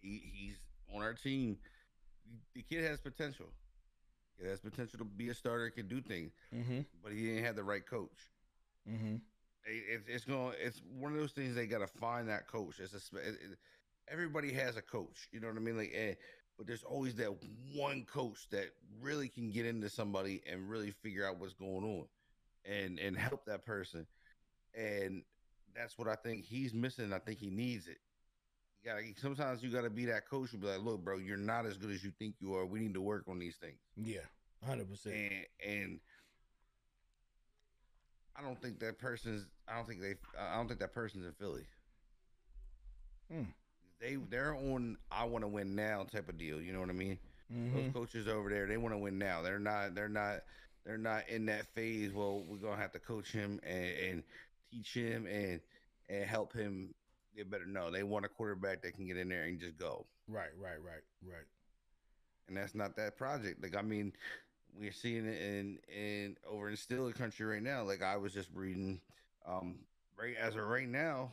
He, 0.00 0.22
he's 0.32 0.56
on 0.94 1.02
our 1.02 1.14
team. 1.14 1.56
The 2.54 2.62
kid 2.62 2.84
has 2.84 3.00
potential. 3.00 3.46
He 4.40 4.48
has 4.48 4.60
potential 4.60 4.98
to 5.00 5.04
be 5.04 5.28
a 5.28 5.34
starter, 5.34 5.68
can 5.70 5.88
do 5.88 6.00
things, 6.00 6.32
Mm-hmm. 6.54 6.80
but 7.02 7.12
he 7.12 7.26
didn't 7.26 7.44
have 7.44 7.56
the 7.56 7.64
right 7.64 7.84
coach. 7.86 8.30
Mm-hmm. 8.88 9.16
It, 9.66 9.82
it's 9.90 10.08
it's 10.08 10.24
going. 10.24 10.54
It's 10.60 10.80
one 10.98 11.12
of 11.12 11.18
those 11.18 11.32
things 11.32 11.54
they 11.54 11.66
got 11.66 11.80
to 11.80 11.86
find 11.86 12.28
that 12.28 12.46
coach. 12.46 12.80
It's 12.80 12.94
a, 12.94 13.16
it, 13.18 13.26
it- 13.34 13.58
everybody 14.10 14.52
has 14.52 14.76
a 14.76 14.82
coach. 14.82 15.28
You 15.32 15.40
know 15.40 15.48
what 15.48 15.56
I 15.56 15.60
mean? 15.60 15.76
Like, 15.76 15.92
eh, 15.94 16.14
but 16.58 16.66
there's 16.66 16.82
always 16.82 17.14
that 17.16 17.34
one 17.74 18.04
coach 18.04 18.48
that 18.50 18.66
really 19.00 19.28
can 19.28 19.50
get 19.50 19.66
into 19.66 19.88
somebody 19.88 20.42
and 20.50 20.68
really 20.68 20.90
figure 20.90 21.26
out 21.26 21.38
what's 21.38 21.54
going 21.54 21.84
on, 21.84 22.04
and 22.64 22.98
and 22.98 23.16
help 23.16 23.44
that 23.46 23.64
person. 23.64 24.06
And 24.74 25.22
that's 25.74 25.98
what 25.98 26.08
I 26.08 26.16
think 26.16 26.44
he's 26.44 26.74
missing. 26.74 27.12
I 27.12 27.18
think 27.18 27.38
he 27.38 27.50
needs 27.50 27.86
it. 27.88 27.98
You 28.82 28.90
gotta 28.90 29.02
sometimes 29.16 29.62
you 29.62 29.70
gotta 29.70 29.90
be 29.90 30.06
that 30.06 30.28
coach 30.28 30.52
and 30.52 30.60
be 30.60 30.68
like, 30.68 30.82
look, 30.82 31.04
bro, 31.04 31.18
you're 31.18 31.36
not 31.36 31.66
as 31.66 31.76
good 31.76 31.90
as 31.90 32.02
you 32.02 32.12
think 32.18 32.34
you 32.40 32.54
are. 32.54 32.66
We 32.66 32.80
need 32.80 32.94
to 32.94 33.00
work 33.00 33.24
on 33.28 33.38
these 33.38 33.56
things. 33.56 33.78
Yeah, 33.96 34.20
hundred 34.66 34.90
percent. 34.90 35.14
And 35.14 35.72
and 35.72 36.00
I 38.36 38.42
don't 38.42 38.60
think 38.60 38.80
that 38.80 38.98
person's. 38.98 39.46
I 39.68 39.76
don't 39.76 39.86
think 39.86 40.00
they. 40.00 40.14
I 40.38 40.56
don't 40.56 40.68
think 40.68 40.80
that 40.80 40.92
person's 40.94 41.26
in 41.26 41.32
Philly. 41.32 41.66
Hmm. 43.30 43.44
They 44.00 44.16
they're 44.30 44.54
on. 44.54 44.96
I 45.10 45.24
want 45.24 45.44
to 45.44 45.48
win 45.48 45.74
now 45.74 46.04
type 46.10 46.28
of 46.28 46.38
deal. 46.38 46.60
You 46.60 46.72
know 46.72 46.80
what 46.80 46.88
I 46.90 46.94
mean? 46.94 47.18
Mm-hmm. 47.52 47.76
Those 47.76 47.92
coaches 47.92 48.28
over 48.28 48.48
there, 48.48 48.66
they 48.66 48.76
want 48.76 48.94
to 48.94 48.98
win 48.98 49.18
now. 49.18 49.42
They're 49.42 49.58
not. 49.58 49.94
They're 49.94 50.08
not. 50.08 50.40
They're 50.86 50.96
not 50.96 51.28
in 51.28 51.46
that 51.46 51.66
phase. 51.74 52.12
Well, 52.12 52.44
we're 52.46 52.56
gonna 52.56 52.80
have 52.80 52.92
to 52.92 52.98
coach 52.98 53.30
him 53.30 53.60
and, 53.66 53.84
and 53.84 54.22
teach 54.70 54.94
him 54.94 55.26
and 55.26 55.60
and 56.08 56.24
help 56.24 56.52
him 56.54 56.94
get 57.36 57.50
better. 57.50 57.66
No, 57.66 57.90
they 57.90 58.02
want 58.02 58.24
a 58.24 58.28
quarterback 58.28 58.82
that 58.82 58.94
can 58.94 59.06
get 59.06 59.16
in 59.16 59.28
there 59.28 59.44
and 59.44 59.60
just 59.60 59.76
go. 59.76 60.06
Right, 60.28 60.50
right, 60.58 60.80
right, 60.82 61.02
right. 61.24 61.46
and 62.48 62.56
that's 62.56 62.74
not 62.74 62.96
that 62.96 63.16
project. 63.16 63.62
Like 63.62 63.76
I 63.76 63.82
mean, 63.82 64.12
we're 64.78 64.92
seeing 64.92 65.26
it 65.26 65.40
in 65.40 65.78
in 65.94 66.36
over 66.48 66.70
in 66.70 66.76
Steeler 66.76 67.14
country 67.14 67.46
right 67.46 67.62
now. 67.62 67.82
Like 67.82 68.02
I 68.02 68.16
was 68.16 68.32
just 68.32 68.48
reading, 68.54 69.00
um, 69.46 69.76
right 70.18 70.34
as 70.40 70.56
of 70.56 70.62
right 70.62 70.88
now, 70.88 71.32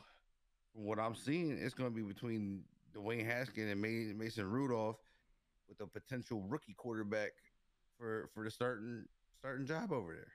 from 0.78 0.86
what 0.86 0.98
I'm 1.00 1.14
seeing, 1.14 1.50
it's 1.58 1.74
going 1.74 1.90
to 1.90 1.94
be 1.94 2.02
between 2.02 2.62
Dwayne 2.94 3.26
Haskins 3.26 3.70
and 3.72 3.80
Mason 4.18 4.48
Rudolph 4.48 4.96
with 5.68 5.80
a 5.80 5.86
potential 5.86 6.42
rookie 6.48 6.74
quarterback 6.74 7.32
for 7.98 8.30
for 8.32 8.44
the 8.44 8.50
starting 8.50 9.04
starting 9.40 9.66
job 9.66 9.92
over 9.92 10.14
there. 10.14 10.32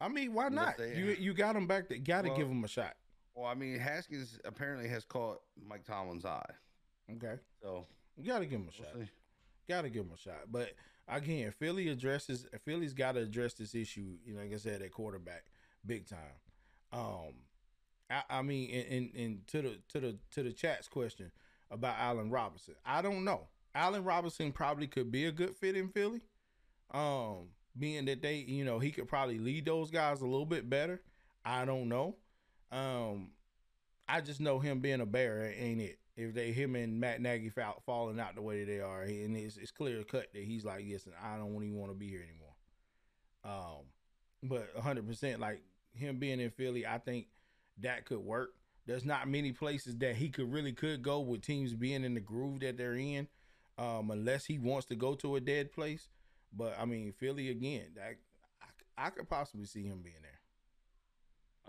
I 0.00 0.08
mean, 0.08 0.32
why 0.34 0.48
Unless 0.48 0.66
not? 0.66 0.78
they- 0.78 0.96
You 0.98 1.04
you 1.18 1.34
got 1.34 1.54
him 1.56 1.66
back. 1.68 1.84
Got 2.04 2.22
to 2.22 2.28
Well- 2.30 2.36
give 2.38 2.48
him 2.48 2.64
a 2.64 2.68
shot. 2.68 2.96
Well, 3.34 3.46
I 3.46 3.54
mean, 3.54 3.78
Haskins 3.78 4.40
apparently 4.44 4.88
has 4.88 5.04
caught 5.04 5.40
Mike 5.56 5.84
Tomlin's 5.84 6.24
eye, 6.24 6.50
Okay, 7.12 7.38
so 7.62 7.86
you 8.16 8.24
got 8.26 8.40
to 8.40 8.44
give 8.46 8.60
him 8.60 8.62
a 8.68 8.72
we'll 8.82 8.90
shot. 8.90 8.94
see. 8.96 9.08
Got 9.68 9.82
to 9.82 9.88
give 9.90 10.04
him 10.04 10.12
a 10.12 10.16
shot. 10.16 10.50
But 10.50 10.72
again, 11.06 11.52
Philly 11.52 11.88
addresses 11.88 12.44
Philly's 12.64 12.92
got 12.92 13.12
to 13.12 13.20
address 13.20 13.54
this 13.54 13.74
issue. 13.76 14.18
You 14.24 14.34
know, 14.34 14.42
like 14.42 14.52
I 14.52 14.56
said, 14.56 14.82
at 14.82 14.90
quarterback, 14.90 15.44
big 15.86 16.06
time. 16.08 16.34
Um, 16.92 17.34
I, 18.10 18.22
I 18.28 18.42
mean, 18.42 18.70
and, 18.70 18.92
and, 18.92 19.14
and 19.14 19.46
to 19.48 19.62
the 19.62 19.78
to 19.90 20.00
the 20.00 20.16
to 20.32 20.42
the 20.42 20.52
chat's 20.52 20.88
question 20.88 21.30
about 21.70 21.96
Allen 21.98 22.30
Robinson, 22.30 22.74
I 22.84 23.02
don't 23.02 23.24
know. 23.24 23.48
Allen 23.74 24.04
Robinson 24.04 24.52
probably 24.52 24.88
could 24.88 25.12
be 25.12 25.26
a 25.26 25.32
good 25.32 25.54
fit 25.54 25.76
in 25.76 25.88
Philly. 25.88 26.22
Um, 26.92 27.50
being 27.78 28.06
that 28.06 28.20
they, 28.20 28.36
you 28.36 28.64
know, 28.64 28.80
he 28.80 28.90
could 28.90 29.06
probably 29.06 29.38
lead 29.38 29.64
those 29.64 29.90
guys 29.90 30.20
a 30.20 30.26
little 30.26 30.46
bit 30.46 30.68
better. 30.68 31.00
I 31.44 31.64
don't 31.64 31.88
know. 31.88 32.16
Um, 32.72 33.30
I 34.08 34.20
just 34.20 34.40
know 34.40 34.58
him 34.58 34.80
being 34.80 35.00
a 35.00 35.06
bear 35.06 35.54
ain't 35.56 35.80
it. 35.80 35.98
If 36.16 36.34
they 36.34 36.50
him 36.50 36.74
and 36.74 37.00
Matt 37.00 37.22
Nagy 37.22 37.48
fall, 37.48 37.80
falling 37.86 38.18
out 38.18 38.34
the 38.34 38.42
way 38.42 38.60
that 38.60 38.70
they 38.70 38.80
are, 38.80 39.02
and 39.02 39.36
it's, 39.36 39.56
it's 39.56 39.70
clear 39.70 40.02
cut 40.02 40.26
that 40.34 40.42
he's 40.42 40.64
like, 40.64 40.84
listen, 40.86 41.12
I 41.22 41.36
don't 41.36 41.54
even 41.54 41.76
want 41.76 41.92
to 41.92 41.96
be 41.96 42.08
here 42.08 42.24
anymore. 42.24 42.54
Um, 43.44 43.84
but 44.42 44.74
100 44.74 45.06
percent 45.06 45.40
like 45.40 45.62
him 45.94 46.18
being 46.18 46.40
in 46.40 46.50
Philly, 46.50 46.86
I 46.86 46.98
think 46.98 47.26
that 47.78 48.04
could 48.04 48.20
work. 48.20 48.50
There's 48.86 49.04
not 49.04 49.28
many 49.28 49.52
places 49.52 49.96
that 49.98 50.16
he 50.16 50.30
could 50.30 50.52
really 50.52 50.72
could 50.72 51.02
go 51.02 51.20
with 51.20 51.42
teams 51.42 51.74
being 51.74 52.04
in 52.04 52.14
the 52.14 52.20
groove 52.20 52.60
that 52.60 52.76
they're 52.76 52.94
in, 52.94 53.28
um, 53.78 54.10
unless 54.10 54.46
he 54.46 54.58
wants 54.58 54.86
to 54.86 54.96
go 54.96 55.14
to 55.16 55.36
a 55.36 55.40
dead 55.40 55.72
place. 55.72 56.08
But 56.52 56.76
I 56.78 56.84
mean, 56.84 57.12
Philly 57.12 57.50
again, 57.50 57.86
that 57.94 58.16
I, 58.62 59.06
I 59.06 59.10
could 59.10 59.28
possibly 59.28 59.66
see 59.66 59.84
him 59.84 60.00
being 60.02 60.16
there. 60.22 60.40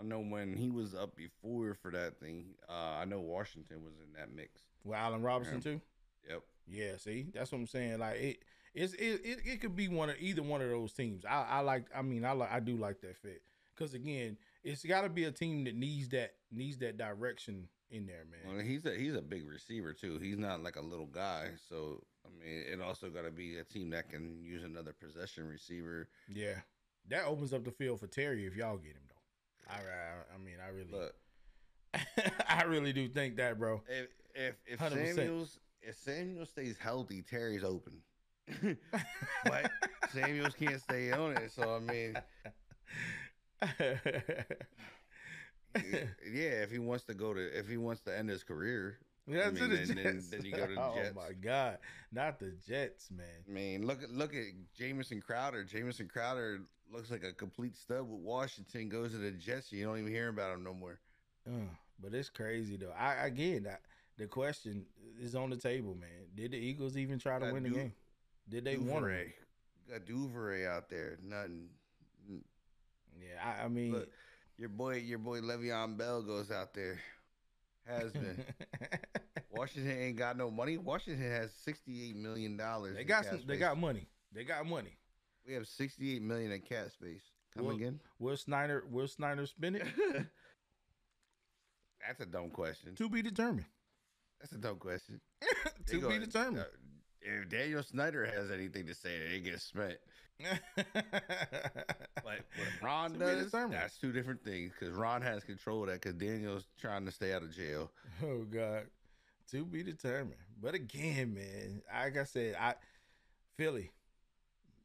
I 0.00 0.04
know 0.04 0.20
when 0.20 0.56
he 0.56 0.70
was 0.70 0.94
up 0.94 1.14
before 1.14 1.74
for 1.74 1.90
that 1.92 2.18
thing. 2.18 2.54
Uh, 2.68 2.98
I 3.00 3.04
know 3.04 3.20
Washington 3.20 3.84
was 3.84 3.94
in 4.04 4.12
that 4.18 4.34
mix. 4.34 4.62
With 4.84 4.98
Allen 4.98 5.22
Robinson 5.22 5.60
too. 5.60 5.80
Yep. 6.28 6.42
Yeah, 6.66 6.96
see, 6.96 7.26
that's 7.32 7.52
what 7.52 7.58
I'm 7.58 7.66
saying. 7.66 7.98
Like 7.98 8.16
it, 8.18 8.38
it's 8.74 8.94
it, 8.94 9.20
it, 9.24 9.38
it 9.44 9.60
could 9.60 9.76
be 9.76 9.88
one 9.88 10.10
of 10.10 10.16
either 10.18 10.42
one 10.42 10.62
of 10.62 10.70
those 10.70 10.92
teams. 10.92 11.24
I, 11.24 11.46
I 11.48 11.60
like. 11.60 11.86
I 11.94 12.02
mean, 12.02 12.24
I 12.24 12.32
like. 12.32 12.52
I 12.52 12.60
do 12.60 12.76
like 12.76 13.00
that 13.02 13.16
fit 13.16 13.42
because 13.74 13.94
again, 13.94 14.36
it's 14.64 14.84
got 14.84 15.02
to 15.02 15.08
be 15.08 15.24
a 15.24 15.30
team 15.32 15.64
that 15.64 15.74
needs 15.74 16.08
that 16.10 16.34
needs 16.50 16.78
that 16.78 16.96
direction 16.96 17.68
in 17.90 18.06
there, 18.06 18.24
man. 18.30 18.56
Well, 18.56 18.64
he's 18.64 18.84
a 18.86 18.94
he's 18.94 19.14
a 19.14 19.22
big 19.22 19.48
receiver 19.48 19.92
too. 19.92 20.18
He's 20.18 20.38
not 20.38 20.62
like 20.62 20.76
a 20.76 20.80
little 20.82 21.06
guy. 21.06 21.50
So 21.68 22.02
I 22.24 22.28
mean, 22.44 22.64
it 22.72 22.80
also 22.80 23.08
got 23.10 23.24
to 23.24 23.30
be 23.30 23.58
a 23.58 23.64
team 23.64 23.90
that 23.90 24.08
can 24.08 24.42
use 24.42 24.64
another 24.64 24.92
possession 24.92 25.48
receiver. 25.48 26.08
Yeah, 26.28 26.54
that 27.08 27.24
opens 27.26 27.52
up 27.52 27.64
the 27.64 27.70
field 27.70 28.00
for 28.00 28.06
Terry 28.06 28.46
if 28.46 28.56
y'all 28.56 28.76
get 28.76 28.92
him 28.92 29.02
though. 29.08 29.72
I, 29.72 29.76
I, 29.76 30.34
I 30.34 30.38
mean, 30.38 30.56
I 30.64 30.70
really, 30.70 30.90
But 30.90 32.32
I 32.48 32.64
really 32.64 32.92
do 32.92 33.08
think 33.08 33.36
that, 33.36 33.58
bro. 33.58 33.82
if 33.88 34.08
if 34.34 34.54
if 34.66 34.78
100%. 34.80 35.14
Samuels 35.14 35.58
if 35.82 35.96
Samuels 35.96 36.50
stays 36.50 36.76
healthy, 36.78 37.22
Terry's 37.22 37.64
open. 37.64 37.94
but 39.44 39.70
Samuels 40.12 40.54
can't 40.54 40.80
stay 40.80 41.12
on 41.12 41.36
it. 41.36 41.52
So 41.52 41.74
I 41.76 41.80
mean, 41.80 42.16
yeah, 45.76 46.62
if 46.62 46.70
he 46.70 46.78
wants 46.78 47.04
to 47.04 47.14
go 47.14 47.32
to 47.32 47.40
if 47.58 47.68
he 47.68 47.76
wants 47.76 48.00
to 48.02 48.16
end 48.16 48.28
his 48.28 48.42
career, 48.44 48.98
Yeah, 49.26 49.48
I 49.48 49.50
to 49.50 49.66
the 49.68 49.76
then- 49.76 49.86
then- 49.86 49.96
Jets. 50.14 50.28
then 50.28 50.44
you 50.44 50.52
go 50.52 50.66
to 50.66 50.74
the 50.74 50.80
oh 50.82 50.94
Jets. 50.96 51.10
Oh 51.16 51.20
my 51.20 51.32
god, 51.32 51.78
not 52.12 52.38
the 52.38 52.52
Jets, 52.66 53.10
man. 53.10 53.26
I 53.48 53.50
mean, 53.50 53.86
look 53.86 54.02
at 54.02 54.10
look 54.10 54.34
at 54.34 54.44
Jamison 54.76 55.20
Crowder. 55.20 55.64
Jamison 55.64 56.08
Crowder 56.08 56.60
looks 56.92 57.10
like 57.10 57.24
a 57.24 57.32
complete 57.32 57.76
stud 57.76 58.02
with 58.02 58.20
Washington. 58.20 58.88
Goes 58.88 59.12
to 59.12 59.18
the 59.18 59.30
Jets, 59.30 59.72
you 59.72 59.84
don't 59.84 59.98
even 59.98 60.12
hear 60.12 60.28
about 60.28 60.52
him 60.54 60.62
no 60.64 60.74
more. 60.74 60.98
Uh, 61.46 61.52
but 62.00 62.12
it's 62.14 62.28
crazy 62.28 62.76
though. 62.76 62.92
I 62.98 63.26
again, 63.26 63.66
I, 63.70 63.76
the 64.18 64.26
question 64.26 64.84
is 65.20 65.34
on 65.34 65.50
the 65.50 65.56
table, 65.56 65.94
man. 65.94 66.26
Did 66.34 66.50
the 66.52 66.58
Eagles 66.58 66.96
even 66.96 67.18
try 67.18 67.38
to 67.38 67.46
Got 67.46 67.54
win 67.54 67.62
the 67.62 67.70
game? 67.70 67.92
Did 68.48 68.64
they 68.64 68.76
want 68.76 69.04
Duvernay. 69.04 69.22
it? 69.22 69.90
Got 69.90 70.04
Duvernay 70.06 70.66
out 70.66 70.88
there. 70.90 71.16
Nothing. 71.22 71.68
Yeah, 73.20 73.40
I, 73.44 73.64
I 73.64 73.68
mean, 73.68 73.92
Look, 73.92 74.08
Your 74.58 74.68
boy, 74.68 74.96
your 74.96 75.18
boy 75.18 75.40
Le'Veon 75.40 75.96
Bell 75.96 76.22
goes 76.22 76.50
out 76.50 76.74
there. 76.74 76.98
Has 77.86 78.12
been. 78.12 78.44
Washington 79.50 79.90
ain't 79.98 80.16
got 80.16 80.36
no 80.36 80.50
money. 80.50 80.76
Washington 80.78 81.22
has 81.30 81.52
sixty-eight 81.52 82.16
million 82.16 82.56
dollars. 82.56 82.96
they 82.96 83.04
got 83.04 83.24
some. 83.24 83.40
They 83.46 83.56
got 83.56 83.76
money. 83.78 84.06
They 84.32 84.44
got 84.44 84.64
money. 84.66 84.96
We 85.46 85.54
have 85.54 85.66
sixty-eight 85.66 86.22
million 86.22 86.52
in 86.52 86.60
cap 86.60 86.90
space. 86.92 87.22
Come 87.56 87.66
Well, 87.66 87.74
again? 87.76 87.98
Will 88.18 88.36
Snyder? 88.36 88.84
Will 88.88 89.08
Snyder 89.08 89.46
spin 89.46 89.74
it? 89.76 89.86
That's 92.06 92.20
a 92.20 92.26
dumb 92.26 92.50
question. 92.50 92.94
to 92.96 93.08
be 93.08 93.22
determined. 93.22 93.66
That's 94.40 94.52
a 94.52 94.58
dumb 94.58 94.76
question. 94.78 95.20
To 95.86 96.00
go- 96.00 96.08
be 96.08 96.18
determined. 96.20 96.60
uh, 96.60 96.64
if 97.20 97.48
Daniel 97.48 97.82
Snyder 97.82 98.24
has 98.24 98.50
anything 98.52 98.86
to 98.86 98.94
say, 98.94 99.10
it 99.16 99.42
gets 99.44 99.64
spent. 99.64 99.96
But 102.24 102.24
what 102.56 102.82
Ron 102.82 103.18
does, 103.18 103.50
that's 103.50 103.98
two 103.98 104.12
different 104.12 104.44
things. 104.44 104.72
Because 104.78 104.94
Ron 104.94 105.22
has 105.22 105.42
control 105.42 105.82
of 105.82 105.88
that. 105.88 106.00
Because 106.00 106.14
Daniel's 106.14 106.64
trying 106.80 107.04
to 107.06 107.10
stay 107.10 107.32
out 107.32 107.42
of 107.42 107.54
jail. 107.54 107.90
oh 108.24 108.44
God, 108.44 108.84
to 109.50 109.64
be 109.64 109.82
determined. 109.82 110.36
But 110.60 110.74
again, 110.74 111.34
man, 111.34 111.82
like 111.92 112.16
I 112.16 112.24
said, 112.24 112.56
I 112.60 112.74
Philly. 113.56 113.90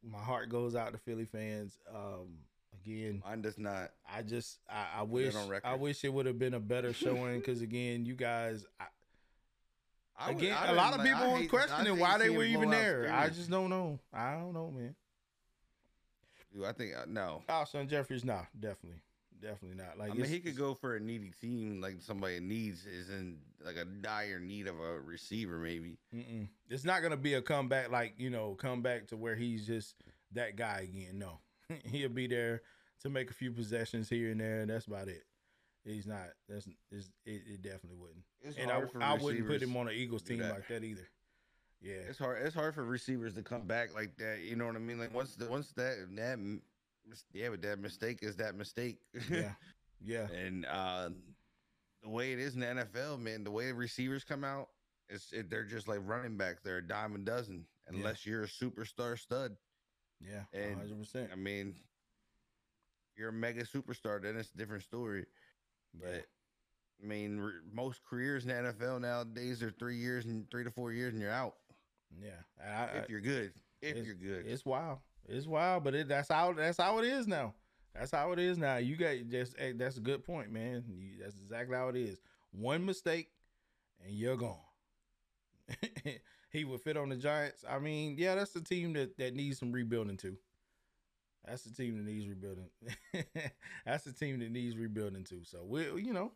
My 0.02 0.18
heart 0.18 0.48
goes 0.48 0.74
out 0.74 0.92
to 0.92 0.98
Philly 0.98 1.24
fans. 1.26 1.78
Um, 1.94 2.38
again, 2.84 3.22
Mine 3.24 3.42
does 3.42 3.58
not. 3.58 3.90
I 4.12 4.22
just 4.22 4.58
I, 4.68 5.00
I 5.00 5.02
wish 5.02 5.34
it. 5.34 5.60
I 5.64 5.74
wish 5.74 6.04
it 6.04 6.12
would 6.12 6.26
have 6.26 6.38
been 6.38 6.54
a 6.54 6.60
better 6.60 6.92
showing 6.94 7.38
because 7.38 7.62
again, 7.62 8.04
you 8.04 8.14
guys. 8.14 8.64
I, 8.80 8.84
I 10.18 10.28
would- 10.32 10.38
again, 10.42 10.56
I 10.58 10.72
a 10.72 10.74
lot 10.74 10.92
of 10.94 10.98
like- 11.00 11.08
people 11.08 11.32
were 11.32 11.46
questioning 11.46 11.98
why 11.98 12.18
they 12.18 12.30
were 12.30 12.44
even 12.44 12.62
blowout 12.68 12.80
there. 12.82 13.12
I 13.12 13.28
just 13.28 13.48
don't 13.50 13.70
know. 13.70 14.00
I 14.12 14.32
don't 14.34 14.52
know, 14.52 14.70
man. 14.70 14.94
I 16.66 16.72
think 16.72 16.92
uh, 16.96 17.04
no. 17.06 17.42
Alshon 17.48 17.88
Jeffries, 17.88 18.24
nah, 18.24 18.42
definitely, 18.58 19.00
definitely 19.40 19.76
not. 19.76 19.98
Like 19.98 20.12
I 20.12 20.14
mean, 20.14 20.26
he 20.26 20.40
could 20.40 20.56
go 20.56 20.74
for 20.74 20.96
a 20.96 21.00
needy 21.00 21.32
team, 21.40 21.80
like 21.80 21.96
somebody 22.00 22.40
needs 22.40 22.86
is 22.86 23.10
in 23.10 23.38
like 23.64 23.76
a 23.76 23.84
dire 23.84 24.38
need 24.38 24.66
of 24.66 24.78
a 24.78 25.00
receiver, 25.00 25.58
maybe. 25.58 25.98
Mm-mm. 26.14 26.48
It's 26.68 26.84
not 26.84 27.02
gonna 27.02 27.16
be 27.16 27.34
a 27.34 27.42
comeback 27.42 27.90
like 27.90 28.14
you 28.18 28.30
know, 28.30 28.54
comeback 28.54 29.08
to 29.08 29.16
where 29.16 29.34
he's 29.34 29.66
just 29.66 29.94
that 30.32 30.56
guy 30.56 30.88
again. 30.90 31.18
No, 31.18 31.38
he'll 31.84 32.08
be 32.08 32.26
there 32.26 32.62
to 33.02 33.08
make 33.08 33.30
a 33.30 33.34
few 33.34 33.52
possessions 33.52 34.08
here 34.08 34.30
and 34.30 34.40
there, 34.40 34.60
and 34.60 34.70
that's 34.70 34.86
about 34.86 35.08
it. 35.08 35.24
He's 35.84 36.06
not. 36.06 36.26
That's 36.48 36.66
it. 36.66 36.74
It 37.24 37.62
definitely 37.62 37.96
wouldn't. 37.98 38.24
It's 38.42 38.58
and 38.58 38.70
I, 38.70 38.82
I 39.00 39.14
wouldn't 39.14 39.46
put 39.46 39.62
him 39.62 39.76
on 39.76 39.88
an 39.88 39.94
Eagles 39.94 40.22
team 40.22 40.40
like 40.40 40.68
that 40.68 40.84
either. 40.84 41.08
Yeah, 41.80 41.94
It's 42.08 42.18
hard. 42.18 42.44
It's 42.44 42.54
hard 42.54 42.74
for 42.74 42.84
receivers 42.84 43.34
to 43.34 43.42
come 43.42 43.62
back 43.62 43.94
like 43.94 44.16
that. 44.18 44.40
You 44.40 44.56
know 44.56 44.66
what 44.66 44.76
I 44.76 44.80
mean? 44.80 44.98
Like 44.98 45.14
once 45.14 45.36
the 45.36 45.48
once 45.48 45.72
that 45.76 46.08
that 46.16 46.38
yeah, 47.32 47.48
but 47.50 47.62
that 47.62 47.78
mistake 47.78 48.18
is 48.22 48.36
that 48.36 48.54
mistake. 48.54 48.98
yeah, 49.30 49.52
yeah. 50.04 50.26
and 50.28 50.66
uh, 50.66 51.10
the 52.02 52.08
way 52.08 52.32
it 52.32 52.38
is 52.38 52.54
in 52.54 52.60
the 52.60 52.66
NFL, 52.66 53.20
man, 53.20 53.44
the 53.44 53.50
way 53.50 53.70
receivers 53.72 54.24
come 54.24 54.44
out, 54.44 54.68
it's 55.08 55.32
it, 55.32 55.50
they're 55.50 55.64
just 55.64 55.88
like 55.88 56.00
running 56.04 56.36
backs. 56.36 56.62
They're 56.62 56.78
a 56.78 56.86
dime 56.86 57.14
a 57.14 57.18
dozen, 57.18 57.64
unless 57.88 58.26
you're 58.26 58.44
a 58.44 58.48
superstar 58.48 59.18
stud. 59.18 59.56
Yeah, 60.20 60.42
And, 60.52 60.76
hundred 60.76 60.98
percent. 60.98 61.30
I 61.32 61.36
mean, 61.36 61.76
you're 63.16 63.28
a 63.28 63.32
mega 63.32 63.64
superstar, 63.64 64.20
then 64.20 64.36
it's 64.36 64.50
a 64.52 64.58
different 64.58 64.82
story. 64.82 65.26
But 65.94 66.26
I 67.02 67.06
mean, 67.06 67.38
re- 67.38 67.52
most 67.72 68.00
careers 68.08 68.44
in 68.44 68.48
the 68.48 68.72
NFL 68.72 69.00
nowadays 69.00 69.62
are 69.62 69.70
three 69.70 69.96
years 69.96 70.26
and 70.26 70.50
three 70.50 70.64
to 70.64 70.70
four 70.70 70.92
years, 70.92 71.12
and 71.12 71.22
you're 71.22 71.30
out 71.30 71.54
Yeah, 72.20 72.30
I, 72.64 72.98
if 72.98 73.08
you're 73.08 73.20
good. 73.20 73.52
If 73.80 74.04
you're 74.04 74.14
good, 74.14 74.46
it's 74.46 74.64
wild. 74.64 74.98
It's 75.28 75.46
wild, 75.46 75.84
but 75.84 75.94
it, 75.94 76.08
that's 76.08 76.28
how 76.28 76.52
that's 76.52 76.78
how 76.78 76.98
it 76.98 77.04
is 77.04 77.26
now. 77.26 77.54
That's 77.94 78.10
how 78.10 78.32
it 78.32 78.38
is 78.38 78.58
now. 78.58 78.76
You 78.76 78.96
got 78.96 79.16
just 79.28 79.58
hey, 79.58 79.72
that's 79.72 79.96
a 79.96 80.00
good 80.00 80.24
point, 80.24 80.50
man. 80.50 80.84
You, 80.88 81.22
that's 81.22 81.36
exactly 81.38 81.76
how 81.76 81.88
it 81.88 81.96
is. 81.96 82.18
One 82.52 82.84
mistake, 82.84 83.28
and 84.04 84.14
you're 84.14 84.36
gone. 84.36 84.56
he 86.50 86.64
would 86.64 86.80
fit 86.80 86.96
on 86.96 87.10
the 87.10 87.16
Giants. 87.16 87.64
I 87.68 87.78
mean, 87.78 88.16
yeah, 88.18 88.34
that's 88.34 88.52
the 88.52 88.60
team 88.60 88.94
that 88.94 89.16
that 89.18 89.34
needs 89.34 89.58
some 89.58 89.72
rebuilding 89.72 90.16
too. 90.16 90.36
That's 91.46 91.62
the 91.62 91.72
team 91.72 91.96
that 91.96 92.04
needs 92.04 92.26
rebuilding. 92.28 92.68
that's 93.86 94.04
the 94.04 94.12
team 94.12 94.38
that 94.40 94.50
needs 94.50 94.76
rebuilding 94.76 95.24
too. 95.24 95.42
So 95.44 95.64
we, 95.64 95.82
you 96.02 96.12
know, 96.12 96.32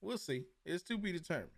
we'll 0.00 0.18
see. 0.18 0.44
It's 0.64 0.82
to 0.84 0.98
be 0.98 1.12
determined. 1.12 1.50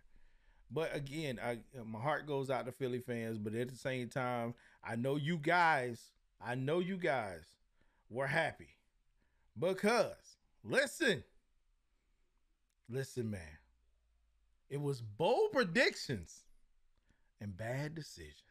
But 0.71 0.95
again, 0.95 1.39
I 1.43 1.59
my 1.83 1.99
heart 1.99 2.27
goes 2.27 2.49
out 2.49 2.65
to 2.65 2.71
Philly 2.71 2.99
fans. 2.99 3.37
But 3.37 3.55
at 3.55 3.69
the 3.69 3.75
same 3.75 4.09
time, 4.09 4.53
I 4.83 4.95
know 4.95 5.15
you 5.15 5.37
guys. 5.37 6.11
I 6.41 6.55
know 6.55 6.79
you 6.79 6.97
guys 6.97 7.43
were 8.09 8.27
happy 8.27 8.69
because 9.57 10.37
listen, 10.63 11.23
listen, 12.89 13.29
man. 13.29 13.41
It 14.69 14.79
was 14.79 15.01
bold 15.01 15.51
predictions 15.51 16.43
and 17.41 17.57
bad 17.57 17.95
decisions. 17.95 18.43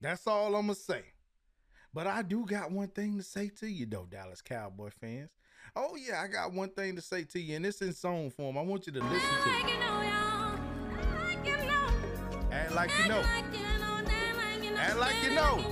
That's 0.00 0.26
all 0.26 0.54
I'm 0.56 0.62
gonna 0.62 0.74
say. 0.74 1.02
But 1.92 2.06
I 2.06 2.22
do 2.22 2.44
got 2.44 2.72
one 2.72 2.88
thing 2.88 3.18
to 3.18 3.22
say 3.22 3.48
to 3.60 3.68
you, 3.68 3.86
though, 3.86 4.06
Dallas 4.10 4.42
Cowboy 4.42 4.90
fans. 4.90 5.30
Oh 5.76 5.96
yeah, 5.96 6.22
I 6.22 6.26
got 6.26 6.52
one 6.52 6.70
thing 6.70 6.96
to 6.96 7.02
say 7.02 7.24
to 7.24 7.40
you, 7.40 7.56
and 7.56 7.66
it's 7.66 7.82
in 7.82 7.92
song 7.92 8.30
form. 8.30 8.58
I 8.58 8.62
want 8.62 8.86
you 8.86 8.92
to 8.94 9.00
listen 9.00 9.28
to 9.44 9.50
it. 9.50 10.33
Act 12.76 12.90
like 12.90 12.98
you 13.04 13.08
know. 13.08 13.22
Act 14.76 14.98
like 14.98 15.22
you 15.22 15.30
know. 15.32 15.64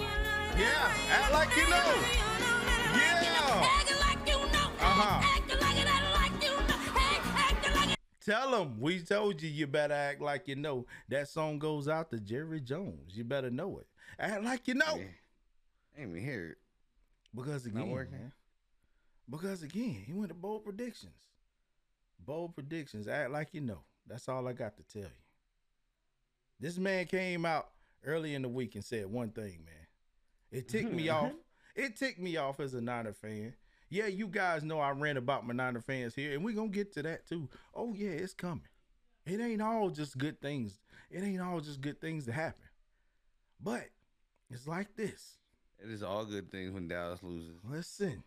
Yeah, 0.57 0.93
act 1.11 1.33
like 1.33 1.57
you 1.57 1.69
know. 1.69 1.95
Yeah. 2.95 3.73
Uh-huh. 4.79 5.21
Tell 8.25 8.53
them 8.53 8.81
we 8.81 9.01
told 9.01 9.43
you 9.43 9.51
you 9.51 9.67
better 9.67 9.93
act 9.93 10.21
like 10.21 10.47
you 10.47 10.55
know. 10.55 10.87
That 11.09 11.27
song 11.27 11.59
goes 11.59 11.89
out 11.89 12.09
to 12.13 12.21
Jerry 12.21 12.61
Jones. 12.61 13.17
You 13.17 13.25
better 13.25 13.51
know 13.51 13.79
it. 13.79 13.89
Act 14.17 14.45
like 14.45 14.69
you 14.69 14.75
know. 14.75 14.95
Yeah. 14.97 15.03
I 15.99 16.03
ain't 16.03 16.11
even 16.11 16.23
hear 16.23 16.51
it. 16.51 16.59
Because 17.35 17.67
again, 17.67 17.81
Not 17.81 17.89
working? 17.89 18.13
man, 18.13 18.33
because 19.29 19.65
again, 19.65 20.05
he 20.07 20.13
went 20.13 20.29
to 20.29 20.35
bold 20.35 20.65
predictions. 20.65 21.19
Bold 22.25 22.55
predictions. 22.55 23.09
Act 23.09 23.33
like 23.33 23.49
you 23.51 23.61
know. 23.61 23.81
That's 24.07 24.29
all 24.29 24.47
I 24.47 24.53
got 24.53 24.77
to 24.77 24.85
tell 24.85 25.03
you. 25.03 25.22
This 26.63 26.79
man 26.79 27.07
came 27.07 27.45
out 27.45 27.71
early 28.07 28.37
in 28.37 28.43
the 28.43 28.49
week 28.49 28.77
and 28.77 28.85
said 28.85 29.07
one 29.07 29.31
thing, 29.31 29.65
man. 29.67 29.87
It 30.53 30.69
ticked 30.69 30.93
me 30.93 31.07
mm-hmm. 31.07 31.27
off. 31.27 31.33
It 31.75 31.97
ticked 31.97 32.21
me 32.21 32.37
off 32.37 32.61
as 32.61 32.75
a 32.75 32.81
Niner 32.81 33.13
fan. 33.13 33.55
Yeah, 33.89 34.07
you 34.07 34.29
guys 34.29 34.63
know 34.63 34.79
I 34.79 34.93
ran 34.93 35.17
about 35.17 35.45
my 35.45 35.55
Niner 35.55 35.81
fans 35.81 36.15
here, 36.15 36.35
and 36.35 36.45
we're 36.45 36.55
gonna 36.55 36.69
get 36.69 36.93
to 36.93 37.03
that 37.03 37.27
too. 37.27 37.49
Oh, 37.75 37.95
yeah, 37.95 38.11
it's 38.11 38.33
coming. 38.33 38.69
It 39.27 39.41
ain't 39.41 39.61
all 39.61 39.91
just 39.91 40.17
good 40.17 40.41
things. 40.41 40.79
It 41.11 41.25
ain't 41.25 41.41
all 41.41 41.61
just 41.61 41.81
good 41.81 42.01
things 42.01 42.27
to 42.27 42.33
happen. 42.33 42.63
But 43.61 43.89
it's 44.49 44.69
like 44.69 44.95
this. 44.95 45.39
It 45.83 45.91
is 45.91 46.05
all 46.05 46.25
good 46.25 46.53
things 46.53 46.73
when 46.73 46.87
Dallas 46.87 47.25
loses. 47.25 47.57
Listen, 47.69 48.23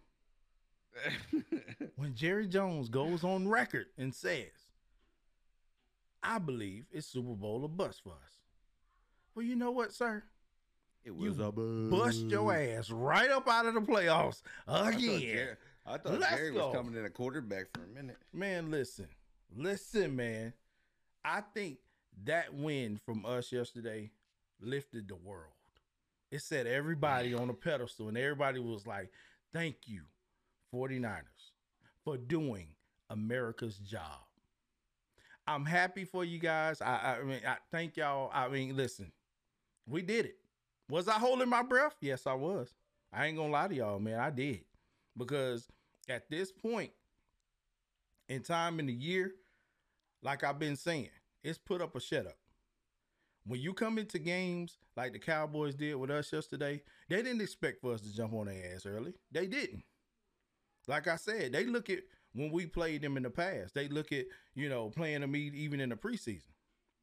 when 1.96 2.14
Jerry 2.16 2.48
Jones 2.48 2.90
goes 2.90 3.24
on 3.24 3.48
record 3.48 3.86
and 3.98 4.14
says, 4.14 4.65
I 6.28 6.40
believe 6.40 6.86
it's 6.92 7.08
Super 7.08 7.34
Bowl 7.34 7.62
or 7.64 7.70
bust 7.70 8.02
for 8.04 8.12
us. 8.12 8.40
Well, 9.36 9.46
you 9.46 9.56
know 9.56 9.72
what, 9.72 9.94
sir? 9.94 10.24
it 11.04 11.10
You 11.10 11.30
was 11.30 11.40
a 11.40 11.52
Bust 11.52 12.26
your 12.26 12.54
ass 12.54 12.90
right 12.90 13.30
up 13.30 13.48
out 13.48 13.66
of 13.68 13.76
the 13.76 13.82
playoffs 13.82 14.42
I 14.68 14.72
thought, 14.72 14.94
again. 14.96 15.20
Jerry, 15.20 15.56
I 15.86 15.98
thought 15.98 16.22
Jerry 16.30 16.52
was 16.52 16.74
coming 16.74 16.96
in 16.96 17.06
a 17.06 17.10
quarterback 17.10 17.68
for 17.74 17.84
a 17.84 17.88
minute. 17.88 18.18
Man, 18.34 18.72
listen. 18.72 19.08
Listen, 19.56 20.16
man. 20.16 20.54
I 21.24 21.42
think 21.54 21.78
that 22.24 22.54
win 22.54 23.00
from 23.06 23.26
us 23.26 23.52
yesterday 23.52 24.12
lifted 24.60 25.08
the 25.08 25.16
world. 25.16 25.52
It 26.32 26.42
set 26.42 26.66
everybody 26.66 27.34
on 27.34 27.50
a 27.50 27.54
pedestal, 27.54 28.08
and 28.08 28.18
everybody 28.18 28.60
was 28.60 28.88
like, 28.88 29.12
Thank 29.54 29.76
you, 29.86 30.02
49ers, 30.74 31.52
for 32.04 32.18
doing 32.18 32.68
America's 33.10 33.78
job. 33.78 34.25
I'm 35.48 35.66
happy 35.66 36.06
for 36.06 36.26
you 36.26 36.40
guys. 36.40 36.82
I, 36.82 37.18
I 37.20 37.24
mean, 37.24 37.42
I 37.48 37.58
thank 37.72 37.98
y'all. 37.98 38.32
I 38.34 38.48
mean, 38.48 38.76
listen, 38.76 39.12
we 39.88 40.02
did 40.02 40.26
it. 40.26 40.38
Was 40.90 41.08
I 41.08 41.14
holding 41.14 41.50
my 41.50 41.64
breath? 41.64 41.96
Yes, 42.02 42.26
I 42.28 42.34
was. 42.34 42.74
I 43.14 43.28
ain't 43.28 43.38
gonna 43.38 43.52
lie 43.52 43.68
to 43.68 43.76
y'all, 43.76 44.00
man. 44.00 44.20
I 44.20 44.30
did. 44.30 44.62
Because 45.18 45.68
at 46.10 46.30
this 46.30 46.52
point 46.52 46.92
in 48.28 48.42
time 48.42 48.80
in 48.80 48.88
the 48.88 48.94
year, 48.94 49.34
like 50.22 50.44
I've 50.44 50.60
been 50.60 50.76
saying, 50.76 51.10
it's 51.44 51.58
put 51.58 51.82
up 51.82 51.96
a 51.96 52.00
shut 52.00 52.26
up. 52.26 52.38
When 53.46 53.62
you 53.62 53.74
come 53.74 54.00
into 54.00 54.18
games 54.18 54.80
like 54.98 55.14
the 55.14 55.20
Cowboys 55.20 55.76
did 55.76 55.96
with 55.96 56.10
us 56.10 56.34
yesterday, 56.34 56.82
they 57.10 57.22
didn't 57.22 57.42
expect 57.42 57.82
for 57.82 57.94
us 57.94 58.02
to 58.02 58.14
jump 58.14 58.34
on 58.34 58.48
their 58.48 58.74
ass 58.74 58.88
early. 58.88 59.14
They 59.32 59.46
didn't. 59.46 59.84
Like 60.88 61.08
I 61.08 61.16
said, 61.16 61.52
they 61.54 61.66
look 61.66 61.90
at 61.90 62.00
when 62.36 62.52
we 62.52 62.66
played 62.68 63.02
them 63.02 63.18
in 63.18 63.24
the 63.24 63.30
past. 63.30 63.74
They 63.74 63.88
look 63.88 64.12
at, 64.12 64.26
you 64.54 64.70
know, 64.70 64.90
playing 64.90 65.22
them 65.22 65.36
even 65.36 65.80
in 65.80 65.90
the 65.90 65.96
preseason. 65.96 66.52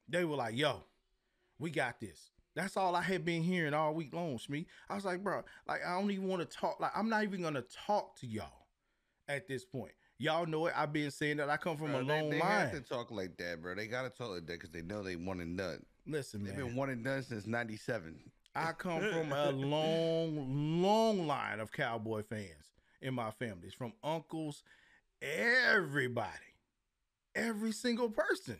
They 0.08 0.24
were 0.24 0.36
like, 0.36 0.56
yo, 0.56 0.84
we 1.58 1.70
got 1.70 1.98
this. 2.00 2.30
That's 2.54 2.76
all 2.76 2.94
I 2.94 3.02
had 3.02 3.24
been 3.24 3.42
hearing 3.42 3.72
all 3.72 3.94
week 3.94 4.12
long, 4.14 4.36
Shmee. 4.36 4.66
I 4.90 4.94
was 4.94 5.06
like, 5.06 5.24
bro, 5.24 5.42
like 5.66 5.80
I 5.86 5.98
don't 5.98 6.10
even 6.10 6.28
want 6.28 6.48
to 6.48 6.56
talk. 6.56 6.78
Like, 6.80 6.92
I'm 6.94 7.08
not 7.08 7.22
even 7.24 7.40
gonna 7.42 7.64
talk 7.86 8.16
to 8.20 8.26
y'all 8.26 8.66
at 9.26 9.48
this 9.48 9.64
point. 9.64 9.92
Y'all 10.18 10.44
know 10.46 10.66
it. 10.66 10.74
I've 10.76 10.92
been 10.92 11.10
saying 11.10 11.38
that 11.38 11.48
I 11.48 11.56
come 11.56 11.76
from 11.78 11.92
Bro, 11.92 12.00
a 12.00 12.04
they, 12.04 12.20
long 12.20 12.30
they 12.30 12.38
line. 12.40 12.50
have 12.68 12.72
to 12.72 12.80
talk 12.82 13.10
like 13.10 13.36
that, 13.38 13.62
bro. 13.62 13.74
They 13.74 13.86
gotta 13.86 14.10
talk 14.10 14.30
like 14.32 14.46
that 14.46 14.52
because 14.60 14.70
they 14.70 14.82
know 14.82 15.02
they 15.02 15.16
one 15.16 15.40
and 15.40 15.56
done. 15.56 15.82
Listen, 16.06 16.44
They've 16.44 16.54
man. 16.56 16.66
been 16.66 16.76
one 16.76 16.90
and 16.90 17.02
done 17.02 17.22
since 17.22 17.46
'97. 17.46 18.20
I 18.54 18.72
come 18.72 19.00
from 19.12 19.32
a 19.32 19.50
long, 19.50 20.82
long 20.82 21.26
line 21.26 21.58
of 21.58 21.72
cowboy 21.72 22.22
fans 22.22 22.70
in 23.00 23.14
my 23.14 23.30
family. 23.30 23.66
It's 23.68 23.74
from 23.74 23.94
uncles, 24.04 24.62
everybody, 25.22 26.28
every 27.34 27.72
single 27.72 28.10
person. 28.10 28.58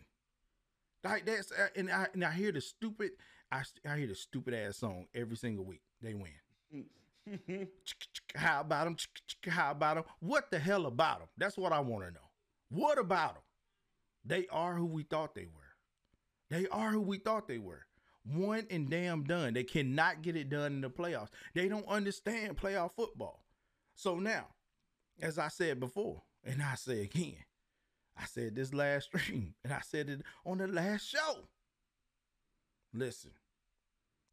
Like 1.03 1.25
that's 1.25 1.51
uh, 1.51 1.67
and 1.75 1.91
I 1.91 2.07
and 2.13 2.23
I 2.23 2.31
hear 2.31 2.51
the 2.51 2.61
stupid 2.61 3.11
I 3.51 3.63
I 3.87 3.97
hear 3.97 4.07
the 4.07 4.15
stupid 4.15 4.53
ass 4.53 4.77
song 4.77 5.07
every 5.13 5.35
single 5.35 5.65
week. 5.65 5.81
They 6.01 6.13
win. 6.13 6.31
How 8.35 8.61
about 8.61 8.85
them? 8.85 8.97
How 9.47 9.71
about 9.71 9.95
them? 9.95 10.03
What 10.19 10.49
the 10.49 10.59
hell 10.59 10.85
about 10.85 11.19
them? 11.19 11.27
That's 11.37 11.57
what 11.57 11.73
I 11.73 11.79
want 11.79 12.05
to 12.05 12.11
know. 12.11 12.29
What 12.69 12.97
about 12.97 13.35
them? 13.35 13.43
They 14.25 14.47
are 14.47 14.75
who 14.75 14.85
we 14.85 15.03
thought 15.03 15.35
they 15.35 15.45
were. 15.45 15.61
They 16.49 16.67
are 16.67 16.91
who 16.91 17.01
we 17.01 17.17
thought 17.17 17.47
they 17.47 17.57
were. 17.57 17.85
One 18.25 18.65
and 18.69 18.89
damn 18.89 19.23
done. 19.23 19.53
They 19.53 19.63
cannot 19.63 20.21
get 20.21 20.37
it 20.37 20.49
done 20.49 20.73
in 20.73 20.81
the 20.81 20.89
playoffs. 20.89 21.29
They 21.53 21.67
don't 21.67 21.87
understand 21.87 22.57
playoff 22.57 22.91
football. 22.95 23.43
So 23.95 24.17
now, 24.19 24.47
as 25.21 25.37
I 25.37 25.49
said 25.49 25.79
before, 25.79 26.21
and 26.43 26.61
I 26.61 26.75
say 26.75 27.01
again, 27.01 27.35
I 28.17 28.25
said 28.25 28.55
this 28.55 28.73
last 28.73 29.05
stream, 29.15 29.55
and 29.63 29.73
I 29.73 29.81
said 29.81 30.09
it 30.09 30.21
on 30.45 30.57
the 30.59 30.67
last 30.67 31.09
show. 31.09 31.47
Listen, 32.93 33.31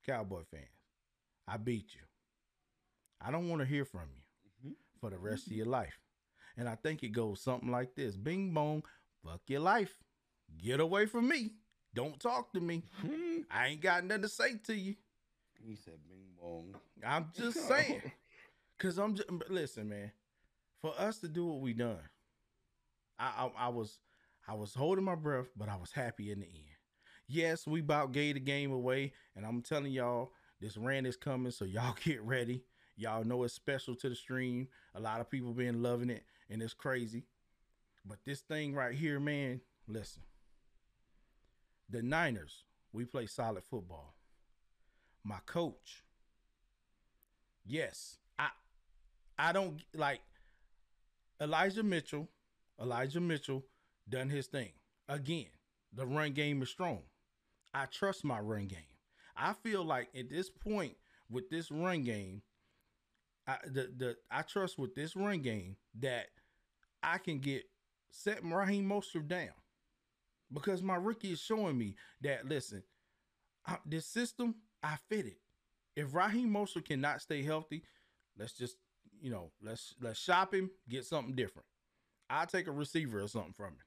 Cowboy 0.07 0.43
fans, 0.51 0.65
I 1.49 1.57
beat 1.57 1.95
you. 1.95 2.01
I 3.21 3.31
don't 3.31 3.49
want 3.49 3.61
to 3.61 3.67
hear 3.67 3.85
from 3.85 4.09
you 4.15 4.71
Mhm. 4.71 4.75
for 5.01 5.11
the 5.11 5.19
rest 5.19 5.47
of 5.47 5.53
your 5.53 5.67
life. 5.67 5.99
And 6.57 6.69
I 6.69 6.75
think 6.75 7.03
it 7.03 7.09
goes 7.11 7.41
something 7.41 7.71
like 7.71 7.95
this 7.95 8.17
Bing 8.17 8.53
bong, 8.53 8.83
fuck 9.25 9.41
your 9.47 9.61
life. 9.61 9.95
Get 10.59 10.81
away 10.81 11.07
from 11.07 11.29
me. 11.29 11.55
Don't 11.95 12.21
talk 12.21 12.53
to 12.53 12.61
me. 12.61 12.85
I 13.51 13.69
ain't 13.69 13.81
got 13.81 14.05
nothing 14.05 14.23
to 14.23 14.29
say 14.29 14.57
to 14.65 14.75
you. 14.75 14.97
he 15.63 15.77
said, 15.77 15.99
"Bing 16.09 16.35
bong." 16.41 16.75
I'm 17.05 17.31
just 17.35 17.57
saying. 17.69 18.13
Cause 18.79 18.99
I'm 18.99 19.15
just 19.15 19.29
listen, 19.49 19.89
man. 19.89 20.11
For 20.81 20.95
us 20.99 21.19
to 21.19 21.29
do 21.29 21.47
what 21.47 21.61
we 21.61 21.73
done, 21.75 22.09
I, 23.19 23.51
I 23.57 23.67
I 23.67 23.69
was 23.69 23.99
I 24.49 24.55
was 24.55 24.75
holding 24.75 25.05
my 25.05 25.15
breath, 25.15 25.47
but 25.57 25.69
I 25.69 25.77
was 25.77 25.93
happy 25.93 26.33
in 26.33 26.41
the 26.41 26.47
end. 26.47 26.65
Yes, 27.29 27.67
we 27.67 27.81
about 27.81 28.13
gave 28.13 28.35
the 28.35 28.41
game 28.41 28.73
away, 28.73 29.13
and 29.37 29.45
I'm 29.45 29.63
telling 29.63 29.93
y'all, 29.93 30.33
this 30.61 30.77
rant 30.77 31.07
is 31.07 31.17
coming, 31.17 31.53
so 31.53 31.65
y'all 31.67 31.97
get 32.03 32.23
ready. 32.23 32.65
Y'all 32.97 33.25
know 33.25 33.45
it's 33.45 33.55
special 33.55 33.95
to 33.97 34.09
the 34.09 34.15
stream. 34.15 34.69
A 34.95 35.01
lot 35.01 35.21
of 35.21 35.31
people 35.31 35.53
been 35.53 35.83
loving 35.83 36.11
it, 36.11 36.25
and 36.49 36.63
it's 36.63 36.75
crazy. 36.75 37.25
But 38.05 38.19
this 38.25 38.41
thing 38.41 38.75
right 38.75 38.95
here, 38.95 39.21
man, 39.21 39.61
listen. 39.87 40.23
The 41.89 42.03
Niners, 42.03 42.65
we 42.93 43.05
play 43.05 43.27
solid 43.27 43.65
football. 43.65 44.15
My 45.25 45.39
coach, 45.47 46.05
yes, 47.67 48.17
I 48.39 48.49
I 49.39 49.53
don't 49.53 49.83
like 49.95 50.21
Elijah 51.41 51.83
Mitchell. 51.83 52.29
Elijah 52.81 53.21
Mitchell 53.21 53.65
done 54.09 54.29
his 54.29 54.47
thing. 54.47 54.73
Again, 55.09 55.49
the 55.93 56.07
run 56.07 56.33
game 56.33 56.63
is 56.63 56.71
strong. 56.71 57.03
I 57.75 57.87
trust 57.87 58.25
my 58.25 58.41
run 58.41 58.67
game. 58.67 58.79
I 59.37 59.53
feel 59.53 59.85
like 59.85 60.09
at 60.17 60.29
this 60.29 60.51
point 60.51 60.97
with 61.31 61.49
this 61.51 61.71
run 61.71 62.03
game, 62.03 62.43
I 63.47 63.57
the, 63.65 63.91
the 63.97 64.17
I 64.31 64.43
trust 64.43 64.79
with 64.79 64.95
this 64.95 65.17
run 65.17 65.41
game 65.41 65.77
that 66.01 66.27
I 67.03 67.19
can 67.19 67.39
get 67.39 67.65
set 68.11 68.43
Raheem 68.45 68.89
Mostert 68.89 69.29
down 69.29 69.55
because 70.53 70.83
my 70.83 70.97
rookie 70.97 71.33
is 71.33 71.41
showing 71.41 71.79
me 71.79 71.95
that 72.23 72.49
listen, 72.49 72.83
I, 73.67 73.79
this 73.87 74.07
system 74.07 74.57
I 74.83 74.97
fit 75.09 75.27
it. 75.27 75.39
If 75.97 76.15
Raheem 76.15 76.51
Mostert 76.51 76.87
cannot 76.87 77.23
stay 77.23 77.43
healthy, 77.43 77.83
let's 78.39 78.53
just 78.53 78.77
you 79.21 79.31
know 79.31 79.51
let's 79.63 79.95
let's 80.01 80.19
shop 80.19 80.55
him, 80.55 80.71
get 80.89 81.05
something 81.05 81.35
different. 81.35 81.67
I'll 82.29 82.47
take 82.47 82.67
a 82.67 82.73
receiver 82.73 83.23
or 83.23 83.29
something 83.29 83.53
from 83.53 83.69
him 83.69 83.85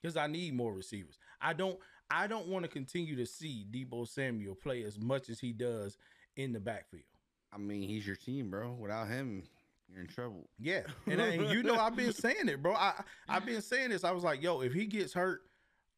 because 0.00 0.16
I 0.16 0.26
need 0.26 0.54
more 0.54 0.72
receivers. 0.74 1.18
I 1.40 1.52
don't 1.52 1.78
I 2.10 2.26
don't 2.26 2.48
want 2.48 2.64
to 2.64 2.70
continue 2.70 3.16
to 3.16 3.26
see 3.26 3.66
Deebo 3.70 4.08
Samuel 4.08 4.54
play 4.54 4.82
as 4.82 4.98
much 4.98 5.28
as 5.28 5.38
he 5.38 5.52
does 5.52 5.96
in 6.36 6.52
the 6.52 6.60
backfield. 6.60 7.04
I 7.52 7.58
mean, 7.58 7.88
he's 7.88 8.06
your 8.06 8.16
team, 8.16 8.50
bro. 8.50 8.72
Without 8.72 9.08
him, 9.08 9.42
you're 9.88 10.02
in 10.02 10.08
trouble. 10.08 10.48
Yeah, 10.58 10.82
and, 11.06 11.20
and 11.20 11.50
you 11.50 11.62
know 11.62 11.76
I've 11.76 11.96
been 11.96 12.12
saying 12.12 12.48
it, 12.48 12.62
bro. 12.62 12.74
I 12.74 12.94
I've 13.28 13.46
been 13.46 13.62
saying 13.62 13.90
this. 13.90 14.04
I 14.04 14.12
was 14.12 14.24
like, 14.24 14.42
yo, 14.42 14.60
if 14.60 14.72
he 14.72 14.86
gets 14.86 15.12
hurt, 15.12 15.42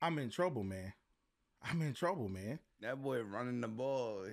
I'm 0.00 0.18
in 0.18 0.30
trouble, 0.30 0.64
man. 0.64 0.92
I'm 1.62 1.80
in 1.82 1.94
trouble, 1.94 2.28
man. 2.28 2.58
That 2.82 3.00
boy 3.00 3.20
running 3.22 3.60
the 3.60 3.68
ball, 3.68 4.24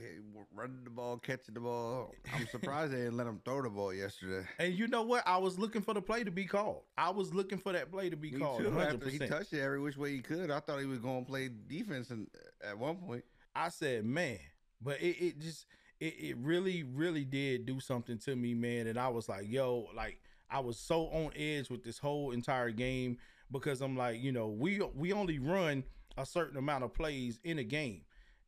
running 0.55 0.83
the 0.83 0.89
ball, 0.89 1.17
catching 1.17 1.53
the 1.53 1.59
ball. 1.59 2.15
I'm 2.33 2.47
surprised 2.47 2.91
they 2.91 2.97
didn't 2.97 3.15
let 3.17 3.27
him 3.27 3.39
throw 3.45 3.61
the 3.61 3.69
ball 3.69 3.93
yesterday. 3.93 4.43
And 4.57 4.73
you 4.73 4.87
know 4.87 5.03
what? 5.03 5.21
I 5.27 5.37
was 5.37 5.59
looking 5.59 5.83
for 5.83 5.93
the 5.93 6.01
play 6.01 6.23
to 6.23 6.31
be 6.31 6.45
called. 6.45 6.81
I 6.97 7.11
was 7.11 7.31
looking 7.31 7.59
for 7.59 7.73
that 7.73 7.91
play 7.91 8.09
to 8.09 8.15
be 8.15 8.31
Me 8.31 8.39
called. 8.39 8.61
too. 8.61 8.71
100%. 8.71 8.93
After 8.95 9.09
he 9.09 9.19
touched 9.19 9.53
it 9.53 9.61
every 9.61 9.79
which 9.79 9.97
way 9.97 10.13
he 10.13 10.19
could, 10.19 10.49
I 10.49 10.59
thought 10.61 10.79
he 10.79 10.87
was 10.87 10.97
going 10.97 11.25
to 11.25 11.29
play 11.29 11.51
defense 11.67 12.09
and 12.09 12.25
at 12.67 12.75
one 12.75 12.95
point. 12.95 13.23
I 13.55 13.69
said, 13.69 14.03
man, 14.03 14.39
but 14.81 14.99
it, 14.99 15.23
it 15.23 15.39
just 15.39 15.67
it, 15.99 16.15
it 16.19 16.37
really, 16.37 16.81
really 16.81 17.25
did 17.25 17.67
do 17.67 17.79
something 17.79 18.17
to 18.19 18.35
me, 18.35 18.55
man. 18.55 18.87
And 18.87 18.97
I 18.97 19.09
was 19.09 19.29
like, 19.29 19.47
yo, 19.47 19.89
like 19.95 20.21
I 20.49 20.59
was 20.59 20.79
so 20.79 21.03
on 21.09 21.31
edge 21.35 21.69
with 21.69 21.83
this 21.83 21.99
whole 21.99 22.31
entire 22.31 22.71
game 22.71 23.19
because 23.51 23.81
I'm 23.81 23.95
like, 23.95 24.19
you 24.19 24.31
know, 24.31 24.47
we 24.47 24.81
we 24.95 25.13
only 25.13 25.37
run 25.37 25.83
a 26.17 26.25
certain 26.25 26.57
amount 26.57 26.83
of 26.83 26.95
plays 26.95 27.39
in 27.43 27.59
a 27.59 27.63
game. 27.63 28.01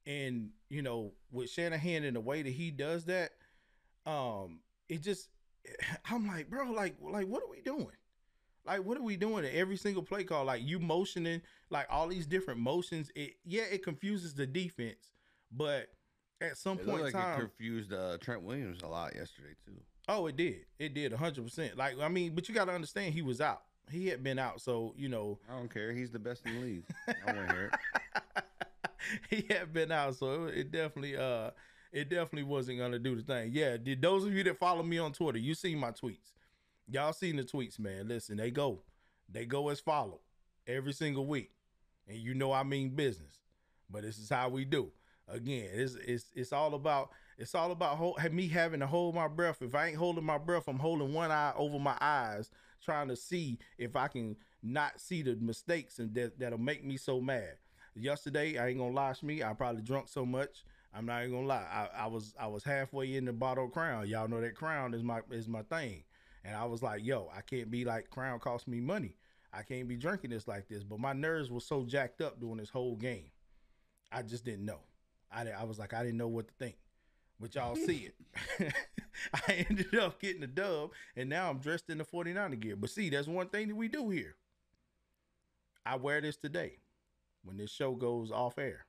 And, 0.05 0.49
you 0.69 0.81
know, 0.81 1.13
with 1.31 1.49
Shanahan 1.49 2.03
and 2.03 2.15
the 2.15 2.21
way 2.21 2.41
that 2.41 2.49
he 2.49 2.71
does 2.71 3.05
that, 3.05 3.31
um, 4.05 4.59
it 4.89 5.01
just 5.01 5.29
I'm 6.09 6.27
like, 6.27 6.49
bro, 6.49 6.71
like 6.71 6.95
like 7.01 7.27
what 7.27 7.43
are 7.43 7.49
we 7.49 7.61
doing? 7.61 7.87
Like, 8.65 8.83
what 8.85 8.97
are 8.97 9.03
we 9.03 9.17
doing 9.17 9.43
at 9.43 9.53
every 9.53 9.75
single 9.75 10.03
play 10.03 10.23
call? 10.23 10.45
Like, 10.45 10.61
you 10.63 10.79
motioning, 10.79 11.41
like 11.71 11.87
all 11.89 12.07
these 12.07 12.27
different 12.27 12.59
motions. 12.59 13.11
It 13.15 13.33
yeah, 13.43 13.63
it 13.63 13.83
confuses 13.83 14.33
the 14.35 14.45
defense, 14.45 15.13
but 15.51 15.87
at 16.41 16.57
some 16.57 16.77
It 16.79 16.85
point 16.85 17.03
like 17.03 17.15
it 17.15 17.39
confused 17.39 17.93
uh, 17.93 18.17
Trent 18.19 18.43
Williams 18.43 18.81
a 18.83 18.87
lot 18.87 19.15
yesterday 19.15 19.53
too. 19.65 19.79
oh, 20.07 20.27
it 20.27 20.35
did, 20.35 20.65
it 20.79 20.93
did, 20.93 21.13
hundred 21.13 21.43
percent. 21.43 21.77
Like, 21.77 21.99
I 21.99 22.07
mean, 22.07 22.35
but 22.35 22.49
you 22.49 22.55
got 22.55 22.65
to 22.65 22.71
understand, 22.71 23.13
he 23.13 23.21
was 23.21 23.41
out. 23.41 23.63
He 23.89 24.07
had 24.07 24.23
been 24.23 24.39
out, 24.39 24.61
so 24.61 24.93
you 24.95 25.09
know, 25.09 25.39
I 25.49 25.57
don't 25.57 25.73
care. 25.73 25.91
He's 25.91 26.11
the 26.11 26.19
best 26.19 26.45
in 26.45 26.55
the 26.55 26.61
league. 26.61 26.83
I 27.07 27.33
want 27.33 27.49
to 27.49 27.55
hear 27.55 27.71
it. 27.73 28.43
he 29.29 29.45
had 29.49 29.73
been 29.73 29.91
out, 29.91 30.15
so 30.15 30.45
it 30.45 30.71
definitely, 30.71 31.17
uh, 31.17 31.51
it 31.91 32.09
definitely 32.09 32.43
wasn't 32.43 32.79
gonna 32.79 32.99
do 32.99 33.15
the 33.15 33.21
thing. 33.21 33.51
Yeah, 33.53 33.77
did 33.77 34.01
those 34.01 34.25
of 34.25 34.33
you 34.33 34.43
that 34.43 34.59
follow 34.59 34.83
me 34.83 34.97
on 34.97 35.13
Twitter, 35.13 35.39
you 35.39 35.55
seen 35.55 35.77
my 35.77 35.91
tweets? 35.91 36.31
Y'all 36.87 37.13
seen 37.13 37.37
the 37.37 37.43
tweets, 37.43 37.79
man? 37.79 38.07
Listen, 38.07 38.37
they 38.37 38.51
go, 38.51 38.81
they 39.29 39.45
go 39.45 39.69
as 39.69 39.79
follow 39.79 40.19
every 40.67 40.93
single 40.93 41.25
week, 41.25 41.51
and 42.07 42.17
you 42.17 42.33
know 42.33 42.51
I 42.51 42.63
mean 42.63 42.89
business. 42.95 43.39
But 43.89 44.03
this 44.03 44.17
is 44.17 44.29
how 44.29 44.49
we 44.49 44.65
do. 44.65 44.91
Again, 45.27 45.69
it's 45.73 45.95
it's 45.95 46.25
it's 46.35 46.53
all 46.53 46.73
about 46.73 47.09
it's 47.37 47.55
all 47.55 47.71
about 47.71 47.97
hold, 47.97 48.19
me 48.31 48.47
having 48.47 48.81
to 48.81 48.87
hold 48.87 49.15
my 49.15 49.27
breath. 49.27 49.61
If 49.61 49.75
I 49.75 49.87
ain't 49.87 49.97
holding 49.97 50.23
my 50.23 50.37
breath, 50.37 50.67
I'm 50.67 50.79
holding 50.79 51.13
one 51.13 51.31
eye 51.31 51.53
over 51.55 51.79
my 51.79 51.97
eyes, 51.99 52.49
trying 52.83 53.07
to 53.07 53.15
see 53.15 53.59
if 53.77 53.95
I 53.95 54.07
can 54.07 54.35
not 54.61 54.99
see 54.99 55.21
the 55.23 55.35
mistakes 55.35 55.99
and 55.99 56.13
that 56.15 56.39
that'll 56.39 56.59
make 56.59 56.83
me 56.83 56.97
so 56.97 57.19
mad. 57.19 57.55
Yesterday, 57.95 58.57
I 58.57 58.69
ain't 58.69 58.77
gonna 58.79 58.93
lie 58.93 59.13
to 59.13 59.25
me. 59.25 59.43
I 59.43 59.53
probably 59.53 59.81
drunk 59.81 60.07
so 60.07 60.25
much. 60.25 60.63
I'm 60.93 61.05
not 61.05 61.21
even 61.21 61.35
gonna 61.35 61.47
lie. 61.47 61.67
I, 61.71 62.03
I 62.03 62.07
was 62.07 62.33
I 62.39 62.47
was 62.47 62.63
halfway 62.63 63.15
in 63.15 63.25
the 63.25 63.33
bottle 63.33 63.67
Crown. 63.67 64.07
Y'all 64.07 64.27
know 64.27 64.41
that 64.41 64.55
Crown 64.55 64.93
is 64.93 65.03
my 65.03 65.21
is 65.31 65.47
my 65.47 65.63
thing. 65.63 66.03
And 66.43 66.55
I 66.55 66.65
was 66.65 66.81
like, 66.81 67.05
yo, 67.05 67.29
I 67.35 67.41
can't 67.41 67.69
be 67.69 67.85
like 67.85 68.09
Crown 68.09 68.39
cost 68.39 68.67
me 68.67 68.79
money. 68.79 69.15
I 69.53 69.63
can't 69.63 69.87
be 69.87 69.95
drinking 69.95 70.31
this 70.31 70.47
like 70.47 70.67
this. 70.67 70.83
But 70.83 70.99
my 70.99 71.13
nerves 71.13 71.51
were 71.51 71.59
so 71.59 71.83
jacked 71.83 72.21
up 72.21 72.39
during 72.39 72.57
this 72.57 72.69
whole 72.69 72.95
game. 72.95 73.31
I 74.11 74.21
just 74.23 74.45
didn't 74.45 74.65
know. 74.65 74.79
I, 75.31 75.49
I 75.49 75.63
was 75.63 75.79
like, 75.79 75.93
I 75.93 76.03
didn't 76.03 76.17
know 76.17 76.27
what 76.27 76.47
to 76.47 76.53
think. 76.55 76.75
But 77.39 77.55
y'all 77.55 77.75
see 77.75 78.09
it. 78.59 78.73
I 79.47 79.65
ended 79.69 79.95
up 79.95 80.19
getting 80.19 80.41
the 80.41 80.47
dub, 80.47 80.91
and 81.15 81.29
now 81.29 81.49
I'm 81.49 81.57
dressed 81.57 81.89
in 81.89 81.97
the 81.97 82.03
49er 82.03 82.59
gear. 82.59 82.75
But 82.75 82.91
see, 82.91 83.09
that's 83.09 83.27
one 83.27 83.47
thing 83.47 83.67
that 83.69 83.75
we 83.75 83.87
do 83.87 84.09
here. 84.09 84.35
I 85.85 85.95
wear 85.95 86.21
this 86.21 86.37
today. 86.37 86.77
When 87.43 87.57
this 87.57 87.71
show 87.71 87.93
goes 87.93 88.31
off 88.31 88.57
air, 88.57 88.85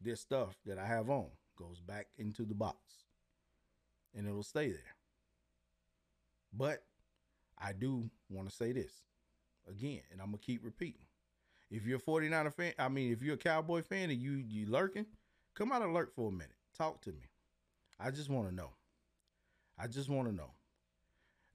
this 0.00 0.20
stuff 0.20 0.56
that 0.66 0.78
I 0.78 0.86
have 0.86 1.10
on 1.10 1.26
goes 1.58 1.80
back 1.80 2.06
into 2.18 2.44
the 2.44 2.54
box. 2.54 2.78
And 4.14 4.26
it'll 4.28 4.44
stay 4.44 4.68
there. 4.68 4.96
But 6.52 6.84
I 7.58 7.72
do 7.72 8.10
want 8.30 8.48
to 8.48 8.54
say 8.54 8.72
this 8.72 8.92
again, 9.68 10.02
and 10.12 10.20
I'm 10.20 10.28
gonna 10.28 10.38
keep 10.38 10.64
repeating. 10.64 11.06
If 11.70 11.86
you're 11.86 11.98
a 11.98 12.00
49er 12.00 12.54
fan, 12.54 12.72
I 12.78 12.88
mean, 12.88 13.12
if 13.12 13.22
you're 13.22 13.34
a 13.34 13.38
Cowboy 13.38 13.82
fan 13.82 14.10
and 14.10 14.20
you 14.20 14.32
you 14.32 14.66
lurking, 14.66 15.06
come 15.54 15.72
out 15.72 15.82
and 15.82 15.92
lurk 15.92 16.14
for 16.14 16.28
a 16.28 16.32
minute. 16.32 16.54
Talk 16.76 17.00
to 17.02 17.10
me. 17.10 17.30
I 17.98 18.10
just 18.10 18.30
want 18.30 18.48
to 18.48 18.54
know. 18.54 18.70
I 19.78 19.88
just 19.88 20.08
want 20.08 20.28
to 20.28 20.34
know. 20.34 20.52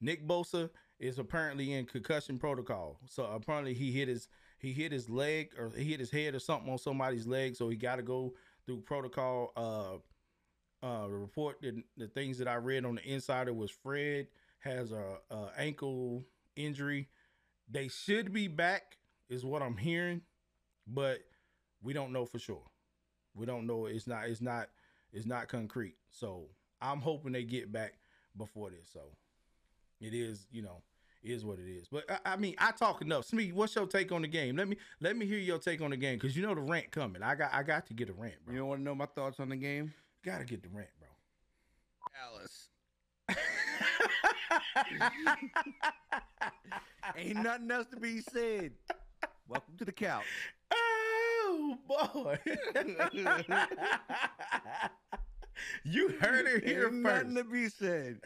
Nick 0.01 0.27
Bosa 0.27 0.69
is 0.99 1.19
apparently 1.19 1.73
in 1.73 1.85
concussion 1.85 2.37
protocol. 2.37 2.99
So 3.05 3.23
apparently 3.23 3.73
he 3.73 3.91
hit 3.91 4.07
his 4.07 4.27
he 4.59 4.73
hit 4.73 4.91
his 4.91 5.09
leg 5.09 5.51
or 5.57 5.71
he 5.75 5.85
hit 5.85 5.99
his 5.99 6.11
head 6.11 6.35
or 6.35 6.39
something 6.39 6.71
on 6.71 6.77
somebody's 6.77 7.25
leg. 7.25 7.55
So 7.55 7.69
he 7.69 7.75
got 7.75 7.95
to 7.95 8.03
go 8.03 8.33
through 8.65 8.81
protocol. 8.81 9.51
Uh, 9.55 10.85
uh, 10.85 11.07
the 11.07 11.13
report 11.13 11.61
the 11.97 12.07
things 12.07 12.37
that 12.37 12.47
I 12.47 12.55
read 12.55 12.85
on 12.85 12.95
the 12.95 13.03
insider 13.09 13.53
was 13.53 13.71
Fred 13.71 14.27
has 14.59 14.91
a, 14.91 15.17
a 15.29 15.49
ankle 15.57 16.25
injury. 16.55 17.09
They 17.69 17.87
should 17.87 18.33
be 18.33 18.47
back, 18.47 18.97
is 19.29 19.45
what 19.45 19.61
I'm 19.61 19.77
hearing, 19.77 20.21
but 20.87 21.19
we 21.81 21.93
don't 21.93 22.11
know 22.11 22.25
for 22.25 22.39
sure. 22.39 22.63
We 23.35 23.45
don't 23.45 23.67
know. 23.67 23.85
It's 23.85 24.07
not. 24.07 24.27
It's 24.27 24.41
not. 24.41 24.69
It's 25.11 25.25
not 25.25 25.47
concrete. 25.47 25.95
So 26.09 26.47
I'm 26.81 26.99
hoping 26.99 27.31
they 27.31 27.43
get 27.43 27.71
back 27.71 27.93
before 28.37 28.69
this. 28.69 28.89
So 28.91 29.01
it 29.99 30.13
is. 30.13 30.47
You 30.51 30.63
know, 30.63 30.81
is 31.23 31.45
what 31.45 31.59
it 31.59 31.67
is. 31.69 31.87
But 31.91 32.09
I, 32.09 32.33
I 32.33 32.35
mean, 32.37 32.55
I 32.57 32.71
talk 32.71 33.01
enough. 33.01 33.25
Smee, 33.25 33.51
what's 33.51 33.75
your 33.75 33.85
take 33.87 34.11
on 34.11 34.21
the 34.21 34.27
game? 34.27 34.55
Let 34.55 34.67
me 34.67 34.77
let 35.01 35.17
me 35.17 35.25
hear 35.25 35.37
your 35.39 35.59
take 35.59 35.81
on 35.81 35.91
the 35.91 35.97
game 35.97 36.17
because 36.17 36.35
you 36.35 36.43
know 36.43 36.55
the 36.55 36.61
rant 36.61 36.91
coming. 36.91 37.21
I 37.23 37.35
got 37.35 37.53
I 37.53 37.63
got 37.63 37.85
to 37.87 37.93
get 37.93 38.09
a 38.09 38.13
rant, 38.13 38.35
bro. 38.45 38.55
You 38.55 38.65
want 38.65 38.79
to 38.79 38.83
know 38.83 38.95
my 38.95 39.05
thoughts 39.07 39.39
on 39.39 39.49
the 39.49 39.55
game? 39.55 39.93
Got 40.23 40.39
to 40.39 40.45
get 40.45 40.63
the 40.63 40.69
rant, 40.69 40.89
bro. 40.99 41.07
Alice. 42.31 42.69
Ain't 47.17 47.37
nothing 47.37 47.71
else 47.71 47.87
to 47.91 47.97
be 47.99 48.21
said. 48.21 48.71
Welcome 49.47 49.75
to 49.77 49.85
the 49.85 49.91
couch. 49.91 50.23
Oh 50.73 51.77
boy. 51.87 52.37
you 55.83 56.09
heard 56.21 56.45
it 56.47 56.63
here 56.63 56.85
Ain't 56.87 57.03
first. 57.03 57.27
nothing 57.27 57.35
to 57.35 57.43
be 57.43 57.67
said. 57.69 58.19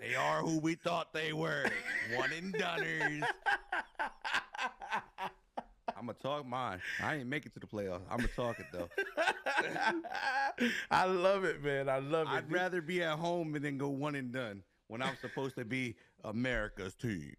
They 0.00 0.14
are 0.14 0.40
who 0.40 0.58
we 0.58 0.74
thought 0.76 1.12
they 1.12 1.32
were. 1.32 1.70
One 2.16 2.32
and 2.32 2.54
doneers. 2.54 3.22
I'm 5.96 6.06
gonna 6.06 6.14
talk 6.14 6.46
mine. 6.46 6.80
I 7.02 7.16
ain't 7.16 7.28
make 7.28 7.44
it 7.44 7.52
to 7.54 7.60
the 7.60 7.66
playoffs. 7.66 8.00
I'm 8.10 8.16
gonna 8.18 8.28
talk 8.28 8.58
it 8.58 8.66
though. 8.72 8.88
I 10.90 11.04
love 11.04 11.44
it, 11.44 11.62
man. 11.62 11.90
I 11.90 11.98
love 11.98 12.28
it. 12.28 12.30
I'd 12.30 12.50
rather 12.50 12.80
be 12.80 13.02
at 13.02 13.18
home 13.18 13.54
and 13.54 13.62
then 13.62 13.76
go 13.76 13.90
one 13.90 14.14
and 14.14 14.32
done 14.32 14.62
when 14.88 15.02
I'm 15.02 15.16
supposed 15.20 15.56
to 15.56 15.66
be 15.66 15.96
America's 16.24 16.94
team. 16.94 17.36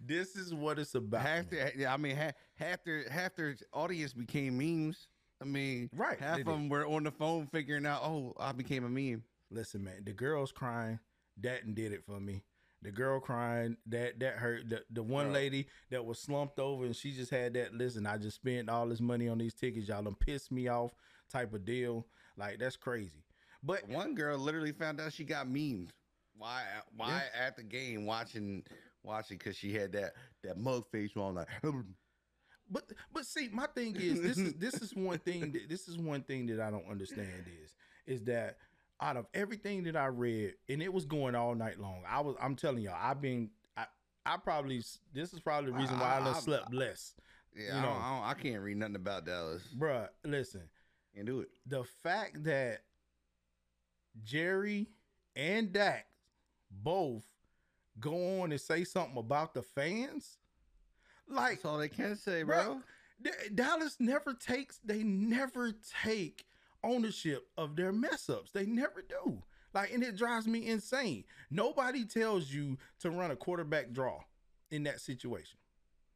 this 0.00 0.36
is 0.36 0.54
what 0.54 0.78
it's 0.78 0.94
about. 0.94 1.22
Half 1.22 1.50
man. 1.50 1.72
their, 1.76 1.88
I 1.88 1.96
mean, 1.96 2.14
half, 2.14 2.34
half 2.54 2.84
their 2.84 3.08
half 3.08 3.34
their 3.34 3.56
audience 3.72 4.12
became 4.12 4.56
memes. 4.56 5.08
I 5.40 5.44
mean, 5.44 5.90
Right, 5.94 6.18
Half 6.18 6.40
of 6.40 6.46
them 6.46 6.68
were 6.68 6.86
on 6.86 7.04
the 7.04 7.10
phone 7.10 7.46
figuring 7.46 7.86
out, 7.86 8.02
oh, 8.02 8.32
I 8.38 8.52
became 8.52 8.84
a 8.84 8.88
meme. 8.88 9.22
Listen, 9.50 9.84
man, 9.84 10.02
the 10.04 10.12
girl's 10.12 10.52
crying. 10.52 10.98
That 11.42 11.74
did 11.74 11.92
it 11.92 12.04
for 12.04 12.18
me. 12.18 12.42
The 12.82 12.90
girl 12.90 13.20
crying, 13.20 13.76
that 13.86 14.20
that 14.20 14.34
hurt. 14.34 14.68
The 14.68 14.82
the 14.90 15.02
one 15.02 15.26
Bro. 15.26 15.34
lady 15.34 15.66
that 15.90 16.04
was 16.04 16.18
slumped 16.18 16.58
over 16.58 16.84
and 16.84 16.94
she 16.94 17.12
just 17.12 17.30
had 17.30 17.54
that. 17.54 17.74
Listen, 17.74 18.06
I 18.06 18.16
just 18.16 18.36
spent 18.36 18.68
all 18.68 18.86
this 18.86 19.00
money 19.00 19.28
on 19.28 19.38
these 19.38 19.54
tickets. 19.54 19.88
Y'all 19.88 20.02
done 20.02 20.14
pissed 20.14 20.52
me 20.52 20.68
off. 20.68 20.92
Type 21.30 21.52
of 21.54 21.64
deal. 21.64 22.06
Like 22.36 22.58
that's 22.58 22.76
crazy. 22.76 23.24
But 23.62 23.88
One 23.88 24.14
girl 24.14 24.38
literally 24.38 24.72
found 24.72 25.00
out 25.00 25.12
she 25.12 25.24
got 25.24 25.46
memed. 25.48 25.90
Why? 26.36 26.62
Why 26.96 27.22
at 27.34 27.56
the 27.56 27.62
game 27.62 28.06
watching 28.06 28.62
watching 29.02 29.38
because 29.38 29.56
she 29.56 29.74
had 29.74 29.92
that 29.92 30.12
that 30.44 30.58
mug 30.58 30.86
face 30.90 31.10
on 31.16 31.34
like. 31.34 31.48
But 32.70 32.84
but 33.12 33.24
see, 33.26 33.48
my 33.52 33.66
thing 33.66 33.96
is 33.96 34.20
this 34.20 34.38
is 34.38 34.54
this 34.58 34.74
is 34.74 34.94
one 34.94 35.18
thing 35.18 35.52
that 35.52 35.68
this 35.68 35.88
is 35.88 35.98
one 35.98 36.22
thing 36.22 36.46
that 36.46 36.60
I 36.60 36.70
don't 36.70 36.88
understand 36.90 37.44
is 37.62 37.74
is 38.06 38.22
that 38.24 38.58
out 39.00 39.16
of 39.16 39.26
everything 39.34 39.82
that 39.84 39.96
I 39.96 40.06
read 40.06 40.54
and 40.68 40.82
it 40.82 40.92
was 40.92 41.04
going 41.04 41.34
all 41.34 41.54
night 41.54 41.78
long. 41.78 42.02
I 42.08 42.20
was 42.20 42.34
I'm 42.40 42.56
telling 42.56 42.82
y'all, 42.82 42.96
I've 43.00 43.20
been 43.20 43.50
I 43.76 43.86
I 44.24 44.36
probably 44.38 44.82
this 45.12 45.32
is 45.32 45.40
probably 45.40 45.70
the 45.72 45.78
reason 45.78 45.98
why 45.98 46.18
I, 46.18 46.20
I- 46.20 46.30
I- 46.30 46.40
slept 46.40 46.72
less. 46.74 47.14
Yeah, 47.54 47.62
You 47.64 47.70
I, 47.70 47.74
don't, 47.74 47.82
know. 47.82 47.88
I, 47.98 48.18
don't, 48.18 48.28
I 48.28 48.34
can't 48.42 48.62
read 48.62 48.76
nothing 48.76 48.96
about 48.96 49.24
Dallas. 49.24 49.62
Bruh, 49.78 50.08
listen, 50.24 50.62
Can't 51.14 51.26
do 51.26 51.40
it. 51.40 51.48
the 51.66 51.84
fact 52.02 52.44
that 52.44 52.82
Jerry 54.24 54.88
and 55.34 55.72
Dak 55.72 56.06
both 56.70 57.24
go 58.00 58.40
on 58.42 58.52
and 58.52 58.60
say 58.60 58.84
something 58.84 59.16
about 59.18 59.54
the 59.54 59.62
fans, 59.62 60.36
like 61.28 61.56
That's 61.56 61.64
all 61.64 61.78
they 61.78 61.88
can 61.88 62.16
say, 62.16 62.42
Bro, 62.42 62.80
bro. 63.22 63.32
Dallas 63.54 63.96
never 63.98 64.34
takes 64.34 64.78
they 64.84 65.02
never 65.02 65.72
take 66.02 66.46
ownership 66.84 67.48
of 67.56 67.76
their 67.76 67.92
mess 67.92 68.28
ups. 68.28 68.50
They 68.52 68.66
never 68.66 69.02
do. 69.02 69.42
Like 69.74 69.92
and 69.92 70.02
it 70.02 70.16
drives 70.16 70.46
me 70.46 70.66
insane. 70.66 71.24
Nobody 71.50 72.04
tells 72.04 72.50
you 72.50 72.78
to 73.00 73.10
run 73.10 73.30
a 73.30 73.36
quarterback 73.36 73.92
draw 73.92 74.20
in 74.70 74.82
that 74.84 75.00
situation. 75.00 75.58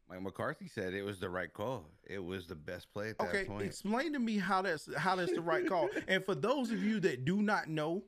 Mike 0.08 0.22
McCarthy 0.22 0.66
said 0.66 0.92
it 0.92 1.04
was 1.04 1.20
the 1.20 1.30
right 1.30 1.52
call. 1.52 1.86
It 2.04 2.22
was 2.24 2.48
the 2.48 2.56
best 2.56 2.92
play 2.92 3.10
at 3.10 3.18
that 3.18 3.28
Okay, 3.28 3.44
point. 3.44 3.62
explain 3.62 4.12
to 4.12 4.18
me 4.18 4.38
how 4.38 4.60
that's 4.62 4.92
how 4.96 5.14
that's 5.14 5.32
the 5.32 5.40
right 5.40 5.66
call. 5.66 5.88
and 6.08 6.24
for 6.24 6.34
those 6.34 6.72
of 6.72 6.82
you 6.82 6.98
that 7.00 7.24
do 7.24 7.42
not 7.42 7.68
know 7.68 8.02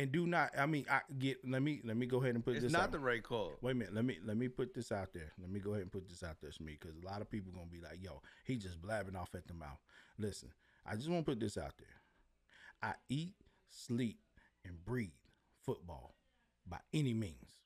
and 0.00 0.12
do 0.12 0.26
not 0.26 0.50
I 0.56 0.66
mean 0.66 0.86
I 0.90 1.00
get 1.18 1.38
let 1.48 1.62
me 1.62 1.80
let 1.84 1.96
me 1.96 2.06
go 2.06 2.18
ahead 2.22 2.34
and 2.34 2.44
put 2.44 2.52
It's 2.52 2.62
this 2.62 2.64
It's 2.70 2.72
not 2.72 2.84
out. 2.84 2.92
the 2.92 2.98
right 2.98 3.22
call. 3.22 3.52
Wait 3.60 3.72
a 3.72 3.74
minute. 3.74 3.94
Let 3.94 4.04
me 4.04 4.18
let 4.24 4.36
me 4.36 4.48
put 4.48 4.74
this 4.74 4.90
out 4.92 5.12
there. 5.12 5.32
Let 5.40 5.50
me 5.50 5.60
go 5.60 5.70
ahead 5.70 5.82
and 5.82 5.92
put 5.92 6.08
this 6.08 6.22
out 6.22 6.36
there 6.40 6.50
me 6.60 6.76
because 6.80 6.96
a 7.02 7.06
lot 7.06 7.20
of 7.20 7.30
people 7.30 7.52
gonna 7.52 7.66
be 7.66 7.80
like, 7.80 8.02
"Yo, 8.02 8.20
he 8.44 8.56
just 8.56 8.80
blabbing 8.80 9.16
off 9.16 9.34
at 9.34 9.46
the 9.46 9.54
mouth." 9.54 9.78
Listen, 10.18 10.50
I 10.86 10.96
just 10.96 11.08
want 11.08 11.24
to 11.26 11.30
put 11.32 11.40
this 11.40 11.56
out 11.56 11.74
there. 11.78 12.00
I 12.82 12.94
eat, 13.08 13.34
sleep, 13.70 14.18
and 14.64 14.84
breathe 14.84 15.10
football 15.64 16.14
by 16.66 16.78
any 16.92 17.14
means. 17.14 17.60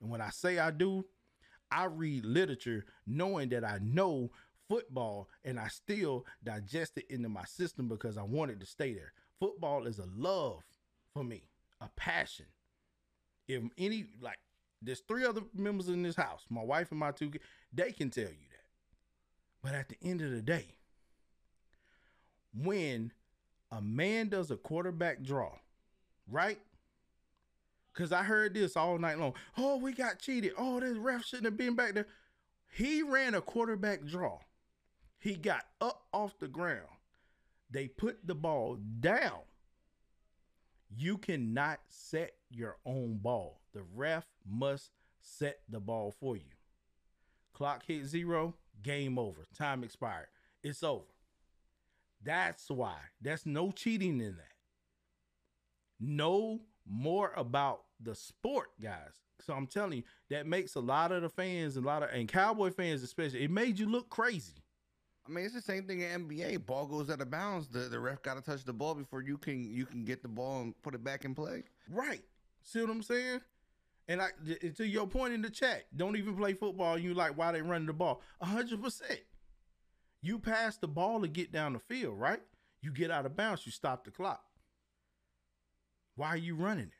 And 0.00 0.10
when 0.10 0.20
I 0.20 0.30
say 0.30 0.58
I 0.58 0.70
do, 0.70 1.04
I 1.70 1.84
read 1.84 2.24
literature 2.24 2.84
knowing 3.06 3.48
that 3.50 3.64
I 3.64 3.78
know 3.82 4.30
football 4.68 5.28
and 5.44 5.58
I 5.58 5.68
still 5.68 6.26
digest 6.44 6.98
it 6.98 7.06
into 7.10 7.28
my 7.28 7.44
system 7.44 7.88
because 7.88 8.16
I 8.16 8.22
want 8.22 8.50
it 8.50 8.60
to 8.60 8.66
stay 8.66 8.94
there. 8.94 9.12
Football 9.38 9.86
is 9.86 9.98
a 9.98 10.06
love 10.16 10.62
for 11.14 11.24
me, 11.24 11.42
a 11.80 11.88
passion 11.96 12.46
if 13.50 13.62
any 13.78 14.06
like 14.20 14.38
there's 14.82 15.00
three 15.00 15.26
other 15.26 15.42
members 15.54 15.88
in 15.88 16.02
this 16.02 16.16
house, 16.16 16.44
my 16.48 16.62
wife 16.62 16.90
and 16.90 17.00
my 17.00 17.12
two 17.12 17.30
they 17.72 17.92
can 17.92 18.10
tell 18.10 18.24
you 18.24 18.28
that. 18.30 18.64
But 19.62 19.74
at 19.74 19.88
the 19.88 19.96
end 20.02 20.22
of 20.22 20.30
the 20.30 20.40
day, 20.40 20.76
when 22.54 23.12
a 23.70 23.80
man 23.80 24.28
does 24.28 24.50
a 24.50 24.56
quarterback 24.56 25.22
draw, 25.22 25.52
right? 26.28 26.58
Because 27.92 28.12
I 28.12 28.22
heard 28.22 28.54
this 28.54 28.76
all 28.76 28.98
night 28.98 29.18
long. 29.18 29.34
Oh, 29.58 29.76
we 29.76 29.92
got 29.92 30.18
cheated. 30.18 30.52
Oh, 30.56 30.80
this 30.80 30.96
ref 30.96 31.24
shouldn't 31.24 31.46
have 31.46 31.56
been 31.56 31.74
back 31.74 31.94
there. 31.94 32.06
He 32.72 33.02
ran 33.02 33.34
a 33.34 33.40
quarterback 33.40 34.04
draw. 34.06 34.38
He 35.18 35.34
got 35.34 35.66
up 35.80 36.04
off 36.12 36.38
the 36.38 36.48
ground. 36.48 36.86
They 37.70 37.88
put 37.88 38.26
the 38.26 38.34
ball 38.34 38.78
down. 39.00 39.40
You 40.94 41.18
cannot 41.18 41.80
set 41.88 42.32
your 42.50 42.76
own 42.84 43.18
ball. 43.22 43.60
The 43.72 43.82
ref 43.94 44.26
must 44.48 44.90
set 45.20 45.60
the 45.68 45.80
ball 45.80 46.10
for 46.10 46.36
you. 46.36 46.42
Clock 47.52 47.84
hit 47.86 48.06
zero, 48.06 48.54
game 48.82 49.18
over. 49.18 49.44
Time 49.56 49.84
expired. 49.84 50.26
It's 50.62 50.82
over. 50.82 51.04
That's 52.22 52.70
why. 52.70 52.96
That's 53.20 53.46
no 53.46 53.70
cheating 53.70 54.20
in 54.20 54.36
that. 54.36 54.54
Know 56.00 56.60
more 56.86 57.32
about 57.36 57.82
the 58.00 58.14
sport, 58.14 58.70
guys. 58.80 59.20
So 59.40 59.54
I'm 59.54 59.66
telling 59.66 59.98
you, 59.98 60.02
that 60.28 60.46
makes 60.46 60.74
a 60.74 60.80
lot 60.80 61.12
of 61.12 61.22
the 61.22 61.28
fans, 61.28 61.76
and 61.76 61.84
a 61.84 61.88
lot 61.88 62.02
of 62.02 62.10
and 62.10 62.28
Cowboy 62.28 62.70
fans 62.70 63.02
especially, 63.02 63.44
it 63.44 63.50
made 63.50 63.78
you 63.78 63.88
look 63.88 64.10
crazy. 64.10 64.59
I 65.30 65.32
mean, 65.32 65.44
it's 65.44 65.54
the 65.54 65.62
same 65.62 65.84
thing 65.84 66.00
in 66.00 66.26
NBA. 66.26 66.66
Ball 66.66 66.86
goes 66.86 67.08
out 67.08 67.20
of 67.20 67.30
bounds. 67.30 67.68
The, 67.68 67.80
the 67.80 68.00
ref 68.00 68.20
got 68.22 68.34
to 68.34 68.42
touch 68.42 68.64
the 68.64 68.72
ball 68.72 68.94
before 68.94 69.22
you 69.22 69.38
can 69.38 69.72
you 69.72 69.86
can 69.86 70.04
get 70.04 70.22
the 70.22 70.28
ball 70.28 70.62
and 70.62 70.82
put 70.82 70.94
it 70.94 71.04
back 71.04 71.24
in 71.24 71.34
play. 71.34 71.62
Right. 71.88 72.22
See 72.64 72.80
what 72.80 72.90
I'm 72.90 73.02
saying? 73.02 73.40
And 74.08 74.20
I 74.20 74.30
to 74.76 74.84
your 74.84 75.06
point 75.06 75.32
in 75.32 75.40
the 75.40 75.50
chat, 75.50 75.84
don't 75.96 76.16
even 76.16 76.36
play 76.36 76.54
football. 76.54 76.98
You 76.98 77.14
like 77.14 77.38
why 77.38 77.52
they 77.52 77.62
running 77.62 77.86
the 77.86 77.92
ball? 77.92 78.22
hundred 78.42 78.82
percent. 78.82 79.20
You 80.20 80.40
pass 80.40 80.76
the 80.76 80.88
ball 80.88 81.20
to 81.20 81.28
get 81.28 81.52
down 81.52 81.74
the 81.74 81.78
field, 81.78 82.18
right? 82.18 82.40
You 82.82 82.92
get 82.92 83.12
out 83.12 83.24
of 83.24 83.36
bounds, 83.36 83.64
you 83.64 83.72
stop 83.72 84.04
the 84.04 84.10
clock. 84.10 84.42
Why 86.16 86.28
are 86.28 86.36
you 86.36 86.56
running 86.56 86.86
it? 86.86 86.92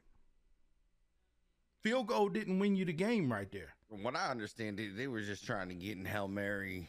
Field 1.82 2.06
goal 2.06 2.28
didn't 2.28 2.60
win 2.60 2.76
you 2.76 2.84
the 2.84 2.92
game 2.92 3.32
right 3.32 3.50
there. 3.50 3.74
From 3.88 4.04
what 4.04 4.14
I 4.14 4.30
understand, 4.30 4.78
they, 4.78 4.88
they 4.88 5.08
were 5.08 5.22
just 5.22 5.44
trying 5.44 5.68
to 5.68 5.74
get 5.74 5.96
in 5.96 6.04
Hail 6.04 6.28
Mary 6.28 6.88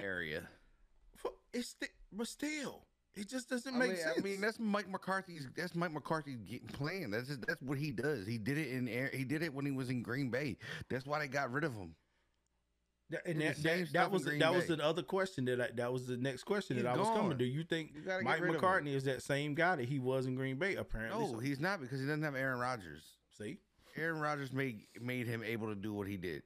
area. 0.00 0.42
It's 1.52 1.68
sti- 1.70 1.86
but 2.12 2.26
still, 2.28 2.86
It 3.14 3.28
just 3.28 3.48
doesn't 3.48 3.74
I 3.74 3.78
make 3.78 3.88
mean, 3.88 3.96
sense. 3.98 4.18
I 4.18 4.20
mean, 4.22 4.40
that's 4.40 4.58
Mike 4.60 4.88
McCarthy's. 4.88 5.48
That's 5.56 5.74
Mike 5.74 5.92
McCarthy's 5.92 6.38
getting 6.42 6.68
plan. 6.68 7.10
That's 7.10 7.28
just, 7.28 7.46
that's 7.46 7.62
what 7.62 7.78
he 7.78 7.90
does. 7.90 8.26
He 8.26 8.38
did 8.38 8.58
it 8.58 8.68
in 8.68 8.86
air. 8.88 9.10
He 9.12 9.24
did 9.24 9.42
it 9.42 9.52
when 9.52 9.64
he 9.64 9.72
was 9.72 9.88
in 9.90 10.02
Green 10.02 10.30
Bay. 10.30 10.56
That's 10.90 11.06
why 11.06 11.18
they 11.18 11.28
got 11.28 11.50
rid 11.50 11.64
of 11.64 11.74
him. 11.74 11.94
That- 13.10 13.26
and 13.26 13.40
that, 13.40 13.56
that, 13.62 13.92
that 13.94 14.10
was 14.10 14.24
Green 14.26 14.38
that 14.40 14.52
was 14.52 14.66
Bay. 14.66 14.74
the 14.76 14.84
other 14.84 15.02
question 15.02 15.46
that 15.46 15.60
I, 15.60 15.68
that 15.76 15.90
was 15.92 16.06
the 16.06 16.18
next 16.18 16.44
question 16.44 16.76
He's 16.76 16.84
that 16.84 16.94
I 16.94 16.98
was 16.98 17.08
coming 17.08 17.30
gone. 17.30 17.38
to. 17.38 17.44
You 17.46 17.64
think 17.64 17.92
You 17.94 18.02
Mike 18.22 18.40
rid. 18.42 18.52
McCarthy 18.52 18.94
is 18.94 19.04
that 19.04 19.22
same 19.22 19.54
guy 19.54 19.76
that 19.76 19.88
he 19.88 19.98
was 19.98 20.26
in 20.26 20.34
Green 20.34 20.56
Bay? 20.56 20.76
Apparently, 20.76 21.32
No, 21.32 21.38
he's 21.38 21.58
not 21.60 21.80
because 21.80 21.98
he 22.00 22.06
doesn't 22.06 22.22
have 22.22 22.36
Aaron 22.36 22.60
Rodgers. 22.60 23.02
see. 23.36 23.58
Aaron 23.96 24.20
Rodgers 24.20 24.52
made 24.52 24.82
made 25.00 25.26
him 25.26 25.42
able 25.42 25.68
to 25.68 25.74
do 25.74 25.92
what 25.94 26.06
he 26.06 26.16
did. 26.18 26.42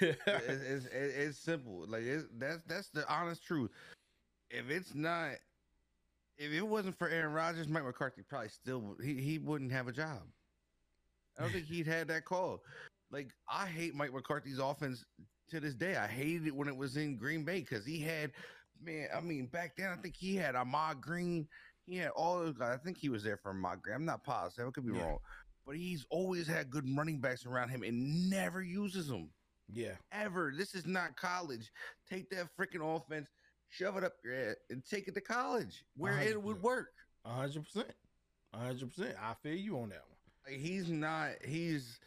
It's, 0.00 0.86
it's, 0.92 1.38
simple. 1.38 1.84
Like 1.88 2.02
it's, 2.02 2.24
that's 2.38 2.60
that's 2.66 2.88
the 2.90 3.08
honest 3.12 3.44
truth. 3.44 3.70
If 4.50 4.70
it's 4.70 4.94
not, 4.94 5.32
if 6.38 6.52
it 6.52 6.62
wasn't 6.62 6.98
for 6.98 7.08
Aaron 7.08 7.32
Rodgers, 7.32 7.68
Mike 7.68 7.84
McCarthy 7.84 8.22
probably 8.28 8.48
still 8.48 8.96
he 9.02 9.14
he 9.14 9.38
wouldn't 9.38 9.72
have 9.72 9.88
a 9.88 9.92
job. 9.92 10.22
I 11.38 11.42
don't 11.42 11.52
think 11.52 11.66
he'd 11.66 11.86
had 11.86 12.08
that 12.08 12.24
call. 12.24 12.62
Like 13.10 13.28
I 13.48 13.66
hate 13.66 13.94
Mike 13.94 14.12
McCarthy's 14.12 14.58
offense 14.58 15.04
to 15.50 15.60
this 15.60 15.74
day. 15.74 15.96
I 15.96 16.06
hated 16.06 16.46
it 16.46 16.56
when 16.56 16.68
it 16.68 16.76
was 16.76 16.96
in 16.96 17.16
Green 17.16 17.44
Bay 17.44 17.60
because 17.60 17.84
he 17.84 18.00
had, 18.00 18.32
man. 18.82 19.08
I 19.14 19.20
mean, 19.20 19.46
back 19.46 19.76
then 19.76 19.88
I 19.90 19.96
think 19.96 20.16
he 20.16 20.36
had 20.36 20.56
Ahman 20.56 21.00
Green. 21.00 21.46
He 21.84 21.96
had 21.98 22.08
all 22.10 22.38
those 22.38 22.56
guys. 22.56 22.78
I 22.80 22.84
think 22.84 22.98
he 22.98 23.08
was 23.08 23.22
there 23.22 23.36
for 23.36 23.50
Ahman 23.50 23.78
Green. 23.82 23.94
I'm 23.94 24.04
not 24.04 24.24
positive. 24.24 24.68
I 24.68 24.70
could 24.70 24.86
be 24.86 24.92
Yeah. 24.94 25.04
wrong, 25.04 25.18
but 25.66 25.76
he's 25.76 26.04
always 26.10 26.46
had 26.46 26.70
good 26.70 26.84
running 26.96 27.20
backs 27.20 27.46
around 27.46 27.68
him 27.68 27.82
and 27.82 28.28
never 28.30 28.62
uses 28.62 29.06
them 29.08 29.30
yeah, 29.72 29.92
ever. 30.12 30.52
This 30.56 30.74
is 30.74 30.86
not 30.86 31.16
college. 31.16 31.70
Take 32.08 32.30
that 32.30 32.48
freaking 32.58 32.96
offense, 32.96 33.28
shove 33.68 33.96
it 33.96 34.04
up 34.04 34.14
your 34.24 34.34
head, 34.34 34.56
and 34.70 34.82
take 34.84 35.08
it 35.08 35.14
to 35.14 35.20
college 35.20 35.84
where 35.96 36.18
it 36.20 36.40
would 36.40 36.62
work. 36.62 36.92
hundred 37.24 37.64
percent, 37.64 37.92
hundred 38.54 38.94
percent. 38.94 39.16
I 39.20 39.34
feel 39.42 39.56
you 39.56 39.76
on 39.78 39.90
that 39.90 40.02
one. 40.08 40.52
Like, 40.52 40.60
he's 40.60 40.88
not. 40.88 41.30
He's. 41.44 41.98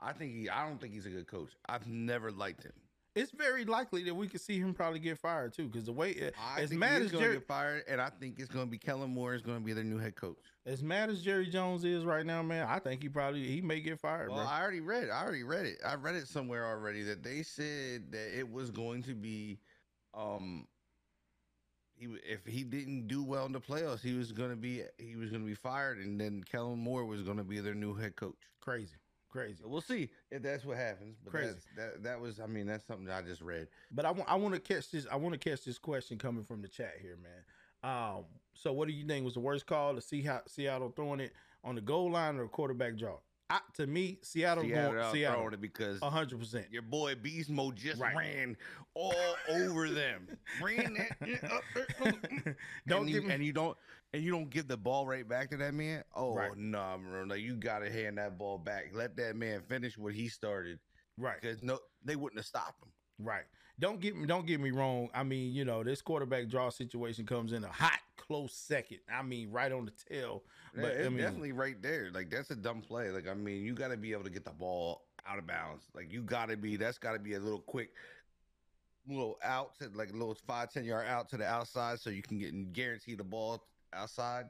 I 0.00 0.12
think 0.12 0.34
he. 0.34 0.48
I 0.48 0.66
don't 0.66 0.80
think 0.80 0.94
he's 0.94 1.06
a 1.06 1.10
good 1.10 1.26
coach. 1.26 1.50
I've 1.68 1.86
never 1.86 2.30
liked 2.30 2.62
him. 2.64 2.72
It's 3.16 3.30
very 3.30 3.64
likely 3.64 4.04
that 4.04 4.14
we 4.14 4.28
could 4.28 4.42
see 4.42 4.58
him 4.58 4.74
probably 4.74 4.98
get 4.98 5.18
fired 5.18 5.54
too, 5.54 5.68
because 5.68 5.84
the 5.84 5.92
way 5.92 6.30
I 6.38 6.60
as 6.60 6.68
think 6.68 6.78
mad 6.78 7.00
as 7.00 7.10
going 7.10 7.22
to 7.22 7.28
Jerry, 7.28 7.34
get 7.38 7.46
fired, 7.46 7.84
and 7.88 7.98
I 8.00 8.10
think 8.10 8.38
it's 8.38 8.50
going 8.50 8.66
to 8.66 8.70
be 8.70 8.76
Kellen 8.76 9.10
Moore 9.10 9.34
is 9.34 9.40
going 9.40 9.58
to 9.58 9.64
be 9.64 9.72
their 9.72 9.84
new 9.84 9.98
head 9.98 10.16
coach. 10.16 10.36
as 10.66 10.82
mad 10.82 11.08
as 11.08 11.22
Jerry 11.22 11.46
Jones 11.46 11.82
is 11.84 12.04
right 12.04 12.26
now, 12.26 12.42
man, 12.42 12.66
I 12.68 12.78
think 12.78 13.02
he 13.02 13.08
probably 13.08 13.46
he 13.46 13.62
may 13.62 13.80
get 13.80 13.98
fired, 13.98 14.28
Well, 14.28 14.44
bro. 14.44 14.46
I 14.46 14.60
already 14.60 14.80
read. 14.80 15.08
I 15.08 15.22
already 15.22 15.44
read 15.44 15.64
it. 15.64 15.78
I 15.84 15.94
read 15.94 16.14
it 16.14 16.28
somewhere 16.28 16.66
already 16.66 17.02
that 17.04 17.22
they 17.22 17.42
said 17.42 18.12
that 18.12 18.38
it 18.38 18.50
was 18.50 18.70
going 18.70 19.02
to 19.04 19.14
be, 19.14 19.58
um, 20.12 20.66
he 21.94 22.06
if 22.28 22.44
he 22.44 22.64
didn't 22.64 23.08
do 23.08 23.24
well 23.24 23.46
in 23.46 23.52
the 23.52 23.60
playoffs, 23.60 24.00
he 24.02 24.12
was 24.12 24.30
going 24.30 24.50
to 24.50 24.56
be 24.56 24.82
he 24.98 25.16
was 25.16 25.30
going 25.30 25.40
to 25.42 25.48
be 25.48 25.54
fired, 25.54 25.96
and 25.98 26.20
then 26.20 26.44
Kellen 26.44 26.78
Moore 26.78 27.06
was 27.06 27.22
going 27.22 27.38
to 27.38 27.44
be 27.44 27.60
their 27.60 27.74
new 27.74 27.94
head 27.94 28.14
coach. 28.16 28.36
crazy, 28.60 28.96
crazy. 29.36 29.56
So 29.62 29.68
we'll 29.68 29.80
see 29.80 30.08
if 30.30 30.42
that's 30.42 30.64
what 30.64 30.76
happens. 30.76 31.16
But 31.22 31.30
Crazy. 31.30 31.54
That 31.76 32.02
that 32.02 32.20
was. 32.20 32.40
I 32.40 32.46
mean, 32.46 32.66
that's 32.66 32.86
something 32.86 33.08
I 33.10 33.22
just 33.22 33.42
read. 33.42 33.68
But 33.92 34.04
I 34.04 34.10
want 34.10 34.30
I 34.30 34.34
want 34.36 34.54
to 34.54 34.60
catch 34.60 34.90
this. 34.90 35.06
I 35.10 35.16
want 35.16 35.40
to 35.40 35.50
catch 35.50 35.64
this 35.64 35.78
question 35.78 36.18
coming 36.18 36.44
from 36.44 36.62
the 36.62 36.68
chat 36.68 36.94
here, 37.00 37.16
man. 37.22 37.42
Um, 37.82 38.24
so 38.54 38.72
what 38.72 38.88
do 38.88 38.94
you 38.94 39.06
think 39.06 39.24
was 39.24 39.34
the 39.34 39.40
worst 39.40 39.66
call 39.66 39.94
to 39.94 40.00
see 40.00 40.22
how 40.22 40.40
Seattle 40.46 40.92
throwing 40.94 41.20
it 41.20 41.32
on 41.62 41.74
the 41.74 41.80
goal 41.80 42.10
line 42.10 42.36
or 42.36 42.44
a 42.44 42.48
quarterback 42.48 42.96
draw? 42.96 43.18
I, 43.48 43.60
to 43.74 43.86
me, 43.86 44.18
Seattle, 44.22 44.64
Seattle, 44.64 44.92
going 44.92 45.12
Seattle, 45.12 45.36
throwing 45.38 45.54
it 45.54 45.60
because 45.60 46.00
hundred 46.02 46.40
percent. 46.40 46.66
your 46.72 46.82
boy 46.82 47.14
Beast 47.14 47.48
Mode 47.48 47.76
just 47.76 48.00
Right. 48.00 48.16
ran 48.16 48.56
all 48.94 49.14
over 49.50 49.88
them. 49.88 50.26
ran 50.62 50.94
that. 50.94 51.44
up 51.52 51.62
there. 51.74 52.56
Don't 52.88 53.02
and 53.02 53.06
give 53.08 53.22
you, 53.22 53.28
me 53.28 53.34
and 53.34 53.44
you 53.44 53.52
don't 53.52 53.76
and 54.16 54.24
you 54.24 54.30
don't 54.32 54.50
give 54.50 54.66
the 54.66 54.76
ball 54.76 55.06
right 55.06 55.28
back 55.28 55.50
to 55.50 55.56
that 55.58 55.74
man. 55.74 56.02
Oh 56.14 56.34
Right. 56.34 56.56
no, 56.56 56.98
bro, 57.02 57.24
no, 57.24 57.34
you 57.34 57.54
gotta 57.56 57.90
hand 57.90 58.18
that 58.18 58.38
ball 58.38 58.58
back. 58.58 58.86
Let 58.92 59.16
that 59.16 59.36
man 59.36 59.62
finish 59.68 59.96
what 59.96 60.12
he 60.14 60.28
started 60.28 60.78
right, 61.18 61.40
because 61.40 61.62
no, 61.62 61.78
they 62.04 62.16
wouldn't 62.16 62.38
have 62.38 62.46
stopped 62.46 62.82
him. 62.82 62.90
right. 63.18 63.44
Don't 63.78 64.00
get 64.00 64.16
me 64.16 64.26
don't 64.26 64.46
get 64.46 64.58
me 64.58 64.70
wrong. 64.70 65.10
I 65.12 65.22
mean, 65.22 65.52
you 65.52 65.66
know, 65.66 65.84
this 65.84 66.00
quarterback 66.00 66.48
draw 66.48 66.70
situation 66.70 67.26
comes 67.26 67.52
in 67.52 67.62
a 67.62 67.68
hot 67.68 67.98
close 68.16 68.54
second. 68.54 69.00
I 69.12 69.22
mean, 69.22 69.50
right 69.50 69.70
on 69.70 69.84
the 69.84 69.92
tail. 70.08 70.44
But 70.74 70.80
But 70.80 70.92
it's 70.92 71.06
I 71.06 71.08
mean, 71.10 71.18
definitely 71.18 71.52
right 71.52 71.80
there. 71.82 72.10
Like 72.10 72.30
that's 72.30 72.50
a 72.50 72.56
dumb 72.56 72.80
play. 72.80 73.10
Like 73.10 73.28
I 73.28 73.34
mean, 73.34 73.62
you 73.66 73.74
got 73.74 73.88
to 73.88 73.98
be 73.98 74.12
able 74.12 74.24
to 74.24 74.30
get 74.30 74.46
the 74.46 74.50
ball 74.52 75.02
out 75.26 75.38
of 75.38 75.46
bounds. 75.46 75.84
Like 75.94 76.10
you 76.10 76.22
got 76.22 76.48
to 76.48 76.56
be. 76.56 76.76
That's 76.76 76.96
got 76.96 77.12
to 77.12 77.18
be 77.18 77.34
a 77.34 77.38
little 77.38 77.60
quick, 77.60 77.90
little 79.06 79.38
out 79.44 79.78
to 79.80 79.90
like 79.94 80.08
a 80.08 80.12
little 80.14 80.34
five 80.46 80.72
ten 80.72 80.84
yard 80.84 81.06
out 81.06 81.28
to 81.30 81.36
the 81.36 81.46
outside, 81.46 82.00
so 82.00 82.08
you 82.08 82.22
can 82.22 82.38
get 82.38 82.54
and 82.54 82.72
guarantee 82.72 83.14
the 83.14 83.24
ball 83.24 83.62
outside. 83.92 84.46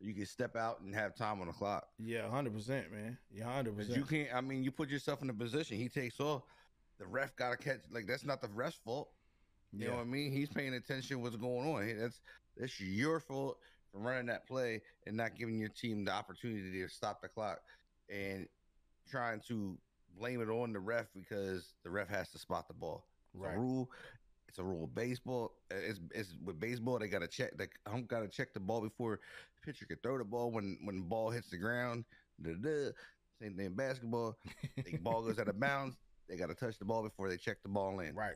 You 0.00 0.14
can 0.14 0.26
step 0.26 0.54
out 0.54 0.80
and 0.80 0.94
have 0.94 1.16
time 1.16 1.40
on 1.40 1.48
the 1.48 1.52
clock. 1.52 1.88
yeah, 1.98 2.28
hundred 2.28 2.54
percent, 2.54 2.92
man. 2.92 3.18
Yeah, 3.32 3.52
hundred 3.52 3.76
percent. 3.76 3.96
you 3.96 4.04
can't. 4.04 4.32
I 4.32 4.40
mean, 4.40 4.62
you 4.62 4.70
put 4.70 4.88
yourself 4.88 5.22
in 5.22 5.30
a 5.30 5.34
position. 5.34 5.76
He 5.76 5.88
takes 5.88 6.20
off. 6.20 6.42
The 7.00 7.06
ref 7.06 7.34
got 7.36 7.50
to 7.50 7.56
catch. 7.56 7.80
Like 7.90 8.06
that's 8.06 8.24
not 8.24 8.40
the 8.40 8.48
ref's 8.48 8.76
fault. 8.76 9.08
You 9.72 9.88
know 9.88 9.96
what 9.96 10.02
I 10.02 10.04
mean? 10.04 10.32
He's 10.32 10.48
paying 10.48 10.74
attention 10.74 11.20
what's 11.20 11.36
going 11.36 11.74
on. 11.74 11.82
Hey, 11.82 11.92
That's 11.94 12.20
that's 12.56 12.80
your 12.80 13.20
fault 13.20 13.58
for 13.92 13.98
running 13.98 14.26
that 14.26 14.46
play 14.46 14.80
and 15.06 15.16
not 15.16 15.36
giving 15.36 15.58
your 15.58 15.68
team 15.68 16.04
the 16.04 16.12
opportunity 16.12 16.80
to 16.80 16.88
stop 16.88 17.20
the 17.20 17.28
clock 17.28 17.60
and 18.08 18.46
trying 19.10 19.40
to 19.48 19.76
blame 20.18 20.40
it 20.40 20.48
on 20.48 20.72
the 20.72 20.80
ref 20.80 21.06
because 21.14 21.74
the 21.84 21.90
ref 21.90 22.08
has 22.08 22.30
to 22.30 22.38
spot 22.38 22.66
the 22.68 22.74
ball. 22.74 23.04
Right. 23.34 23.54
a 23.54 23.58
rule. 23.58 23.90
It's 24.48 24.58
a 24.58 24.64
rule 24.64 24.84
of 24.84 24.94
baseball. 24.94 25.52
Uh, 25.70 25.76
It's 25.76 26.00
it's 26.14 26.34
with 26.44 26.58
baseball. 26.58 26.98
They 26.98 27.08
gotta 27.08 27.28
check. 27.28 27.56
The 27.56 27.68
hump 27.86 28.08
gotta 28.08 28.28
check 28.28 28.54
the 28.54 28.60
ball 28.60 28.80
before 28.80 29.20
the 29.54 29.60
pitcher 29.72 29.84
can 29.86 29.98
throw 30.02 30.16
the 30.18 30.24
ball. 30.24 30.50
When 30.50 30.78
when 30.84 30.96
the 30.96 31.02
ball 31.04 31.30
hits 31.30 31.50
the 31.50 31.58
ground, 31.58 32.04
da-da. 32.40 32.90
same 33.40 33.54
thing 33.56 33.66
in 33.66 33.74
basketball. 33.74 34.36
The 34.76 34.96
ball 35.02 35.22
goes 35.22 35.38
out 35.38 35.48
of 35.48 35.60
bounds. 35.60 35.96
They 36.28 36.36
gotta 36.36 36.54
touch 36.54 36.78
the 36.78 36.84
ball 36.86 37.02
before 37.02 37.28
they 37.28 37.36
check 37.36 37.58
the 37.62 37.68
ball 37.68 38.00
in. 38.00 38.14
Right, 38.14 38.34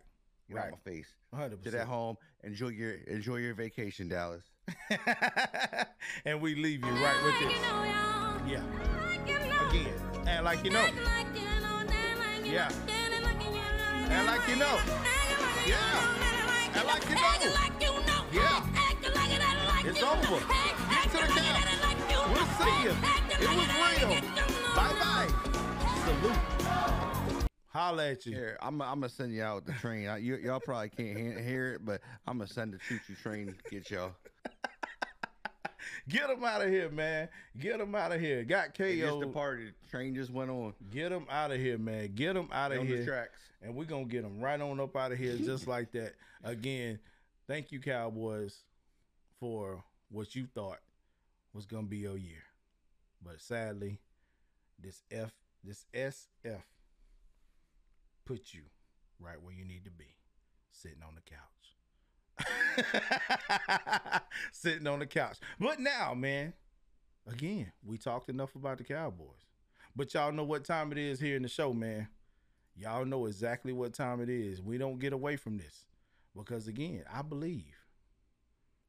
Get 0.49 0.59
out 0.59 0.65
right. 0.65 0.73
my 0.73 0.91
face. 0.91 1.07
hundred 1.35 1.63
Get 1.63 1.75
at 1.75 1.87
home. 1.87 2.17
Enjoy 2.45 2.69
your 2.69 2.93
enjoy 3.07 3.37
your 3.37 3.55
vacation, 3.55 4.09
Dallas. 4.09 4.45
and 6.25 6.41
we 6.41 6.55
leave 6.55 6.85
you 6.85 6.91
right 6.91 7.23
with 7.25 7.39
this. 7.41 7.53
Yeah. 8.53 8.63
Again, 9.71 9.93
and 10.27 10.45
like 10.45 10.63
you 10.65 10.71
know. 10.71 10.87
Yeah. 12.45 12.71
And 14.11 14.27
like 14.27 14.47
you 14.49 14.57
know. 14.57 14.79
Yeah. 15.67 16.75
And 16.75 16.87
like 16.87 17.09
you 17.09 17.15
know. 17.15 18.25
Yeah. 18.33 18.67
It's 19.85 20.03
over. 20.03 20.41
Get 20.91 21.11
to 21.11 21.19
the 21.19 21.27
couch. 21.33 21.73
We'll 22.33 22.47
see 22.59 22.83
you. 22.83 22.95
It 23.41 23.49
was 23.57 23.71
real. 23.79 24.11
Bye 24.75 24.95
bye. 25.01 25.29
Salute. 26.05 26.41
Holla 27.69 28.11
at 28.11 28.27
you. 28.27 28.33
Here, 28.35 28.59
I'm 28.61 28.81
I'm 28.83 29.01
gonna 29.01 29.09
send 29.09 29.33
you 29.33 29.43
out 29.43 29.57
with 29.57 29.67
the 29.67 29.73
train. 29.73 30.07
I, 30.09 30.19
you, 30.19 30.37
y'all 30.37 30.61
probably 30.61 30.91
can't 30.91 31.41
hear 31.41 31.75
it, 31.75 31.85
but 31.85 32.01
I'm 32.27 32.39
gonna 32.39 32.49
send 32.49 32.75
the 32.75 32.79
choo 32.79 32.99
choo 33.07 33.15
train 33.15 33.47
to 33.47 33.55
get 33.71 33.91
y'all. 33.91 34.13
Get 36.09 36.28
them 36.28 36.42
out 36.44 36.62
of 36.62 36.68
here, 36.68 36.90
man. 36.90 37.28
Get 37.59 37.78
them 37.78 37.94
out 37.94 38.12
of 38.12 38.20
here. 38.20 38.42
Got 38.44 38.78
It 38.80 38.98
just 38.98 39.11
KO. 39.12 39.20
departed. 39.20 39.74
Train 39.90 40.14
just 40.14 40.30
went 40.30 40.50
on. 40.50 40.74
Get 40.90 41.11
them 41.11 41.26
out 41.30 41.53
of 41.53 41.59
here, 41.61 41.78
man. 41.78 42.12
Get 42.14 42.34
them 42.34 42.48
out 42.53 42.72
of 42.72 42.80
on 42.80 42.86
here. 42.86 43.05
tracks. 43.05 43.38
and 43.62 43.74
we're 43.76 43.84
gonna 43.84 44.05
get 44.07 44.22
them 44.22 44.40
right 44.40 44.61
on 44.61 44.80
up 44.80 44.96
out 44.96 45.12
of 45.12 45.18
here 45.18 45.36
just 45.44 45.66
like 45.68 45.92
that. 45.92 46.14
Again, 46.42 46.98
thank 47.46 47.70
you, 47.70 47.78
Cowboys, 47.80 48.64
for 49.38 49.84
what 50.11 50.34
you 50.34 50.46
thought 50.53 50.80
was 51.55 51.66
gonna 51.66 51.86
be 51.86 51.98
your 51.98 52.16
year, 52.16 52.42
but 53.24 53.40
sadly, 53.40 54.00
this 54.80 55.03
F, 55.11 55.30
this 55.62 55.86
SF, 55.94 56.62
put 58.24 58.53
you 58.53 58.62
right 59.20 59.40
where 59.40 59.55
you 59.55 59.64
need 59.64 59.84
to 59.84 59.90
be, 59.90 60.16
sitting 60.72 61.03
on 61.07 61.14
the 61.14 61.20
couch. 61.20 61.38
sitting 64.53 64.87
on 64.87 64.99
the 64.99 65.07
couch. 65.07 65.39
But 65.59 65.80
now, 65.80 66.14
man, 66.14 66.53
again, 67.26 67.72
we 67.85 67.99
talked 67.99 68.28
enough 68.28 68.55
about 68.55 68.78
the 68.78 68.85
Cowboys. 68.85 69.47
But 69.95 70.14
y'all 70.14 70.33
know 70.33 70.45
what 70.45 70.64
time 70.64 70.93
it 70.93 70.99
is 70.99 71.20
here 71.20 71.37
in 71.37 71.43
the 71.43 71.49
show, 71.49 71.72
man. 71.72 72.09
Y'all 72.74 73.05
know 73.05 73.26
exactly 73.26 73.72
what 73.72 73.93
time 73.93 74.20
it 74.20 74.30
is. 74.30 74.62
We 74.62 74.78
don't 74.78 74.99
get 74.99 75.12
away 75.12 75.37
from 75.37 75.59
this. 75.59 75.85
Because 76.35 76.66
again, 76.66 77.05
I 77.12 77.22
believe. 77.22 77.76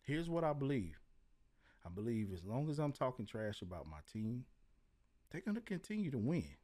Here's 0.02 0.30
what 0.30 0.44
I 0.44 0.54
believe. 0.54 1.00
I 1.86 1.90
believe 1.90 2.32
as 2.34 2.46
long 2.46 2.70
as 2.70 2.80
I'm 2.80 2.94
talking 2.94 3.26
trash 3.26 3.62
about 3.62 3.88
my 3.88 3.98
team, 4.12 4.46
they're 5.30 5.42
going 5.42 5.56
to 5.56 5.62
continue 5.62 6.12
to 6.12 6.18
win. 6.18 6.56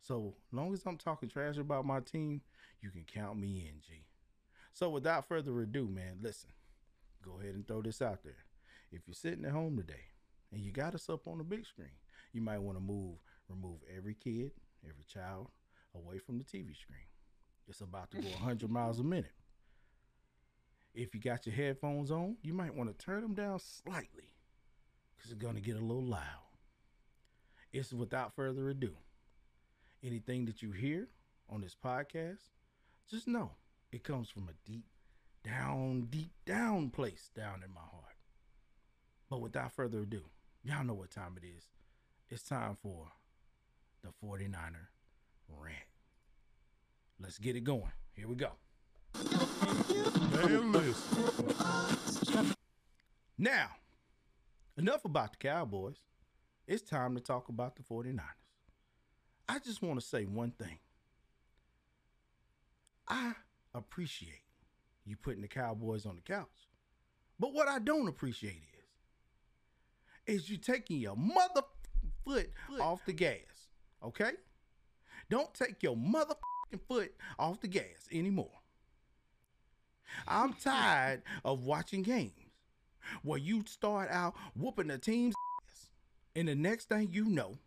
So, 0.00 0.34
long 0.52 0.72
as 0.72 0.84
I'm 0.86 0.96
talking 0.96 1.28
trash 1.28 1.58
about 1.58 1.84
my 1.84 2.00
team, 2.00 2.42
you 2.80 2.90
can 2.90 3.04
count 3.04 3.38
me 3.38 3.68
in, 3.68 3.80
G. 3.80 4.04
So, 4.72 4.90
without 4.90 5.26
further 5.26 5.60
ado, 5.60 5.88
man, 5.88 6.18
listen. 6.22 6.50
Go 7.22 7.40
ahead 7.40 7.54
and 7.54 7.66
throw 7.66 7.82
this 7.82 8.00
out 8.00 8.22
there. 8.22 8.44
If 8.90 9.06
you're 9.06 9.14
sitting 9.14 9.44
at 9.44 9.52
home 9.52 9.76
today 9.76 10.12
and 10.52 10.60
you 10.60 10.70
got 10.72 10.94
us 10.94 11.10
up 11.10 11.26
on 11.26 11.38
the 11.38 11.44
big 11.44 11.66
screen, 11.66 11.90
you 12.32 12.40
might 12.40 12.62
want 12.62 12.78
to 12.78 12.82
move, 12.82 13.16
remove 13.48 13.80
every 13.94 14.14
kid, 14.14 14.52
every 14.84 15.04
child 15.12 15.48
away 15.94 16.18
from 16.18 16.38
the 16.38 16.44
TV 16.44 16.76
screen. 16.76 17.06
It's 17.66 17.80
about 17.80 18.10
to 18.12 18.18
go 18.18 18.28
100 18.28 18.70
miles 18.70 19.00
a 19.00 19.04
minute. 19.04 19.32
If 20.94 21.14
you 21.14 21.20
got 21.20 21.46
your 21.46 21.54
headphones 21.54 22.10
on, 22.10 22.36
you 22.42 22.54
might 22.54 22.74
want 22.74 22.96
to 22.96 23.04
turn 23.04 23.22
them 23.22 23.34
down 23.34 23.58
slightly 23.58 24.34
because 25.16 25.30
it's 25.30 25.40
going 25.40 25.54
to 25.54 25.60
get 25.60 25.76
a 25.76 25.84
little 25.84 26.04
loud. 26.04 26.22
It's 27.72 27.92
without 27.92 28.34
further 28.34 28.70
ado. 28.70 28.94
Anything 30.02 30.46
that 30.46 30.62
you 30.62 30.70
hear 30.72 31.08
on 31.50 31.60
this 31.60 31.76
podcast, 31.76 32.50
just 33.10 33.28
know 33.28 33.52
it 33.92 34.04
comes 34.04 34.28
from 34.30 34.48
a 34.48 34.70
deep 34.70 34.84
down, 35.44 36.08
deep 36.10 36.32
down 36.44 36.90
place 36.90 37.30
down 37.34 37.62
in 37.64 37.72
my 37.72 37.80
heart. 37.80 38.16
But 39.30 39.40
without 39.40 39.72
further 39.72 40.00
ado, 40.00 40.22
y'all 40.62 40.84
know 40.84 40.94
what 40.94 41.10
time 41.10 41.36
it 41.42 41.46
is. 41.46 41.66
It's 42.28 42.42
time 42.42 42.76
for 42.82 43.08
the 44.02 44.10
49er 44.24 44.88
rant. 45.48 45.76
Let's 47.20 47.38
get 47.38 47.56
it 47.56 47.64
going. 47.64 47.92
Here 48.14 48.28
we 48.28 48.34
go. 48.34 48.52
Now, 53.38 53.68
enough 54.76 55.04
about 55.04 55.32
the 55.32 55.38
Cowboys. 55.38 55.96
It's 56.66 56.82
time 56.82 57.14
to 57.14 57.20
talk 57.20 57.48
about 57.48 57.76
the 57.76 57.82
49ers. 57.82 58.20
I 59.48 59.58
just 59.58 59.80
want 59.80 59.98
to 59.98 60.06
say 60.06 60.24
one 60.24 60.50
thing. 60.50 60.78
I 63.08 63.32
appreciate 63.74 64.42
you 65.04 65.16
putting 65.16 65.42
the 65.42 65.48
Cowboys 65.48 66.06
on 66.06 66.16
the 66.16 66.22
couch. 66.22 66.68
But 67.38 67.52
what 67.52 67.68
I 67.68 67.78
don't 67.78 68.08
appreciate 68.08 68.62
is, 70.26 70.42
is 70.42 70.50
you 70.50 70.56
taking 70.56 70.98
your 70.98 71.16
mother 71.16 71.62
foot 72.24 72.50
off 72.80 73.04
the 73.06 73.12
gas. 73.12 73.68
Okay? 74.04 74.32
Don't 75.30 75.52
take 75.54 75.82
your 75.82 75.96
mother 75.96 76.34
foot 76.88 77.14
off 77.38 77.60
the 77.60 77.68
gas 77.68 78.08
anymore. 78.12 78.50
I'm 80.26 80.52
tired 80.62 81.22
of 81.44 81.64
watching 81.64 82.02
games 82.02 82.32
where 83.22 83.38
you 83.38 83.64
start 83.66 84.10
out 84.10 84.34
whooping 84.54 84.88
the 84.88 84.98
team's 84.98 85.34
ass, 85.70 85.88
and 86.36 86.48
the 86.48 86.54
next 86.54 86.88
thing 86.88 87.08
you 87.10 87.24
know, 87.24 87.58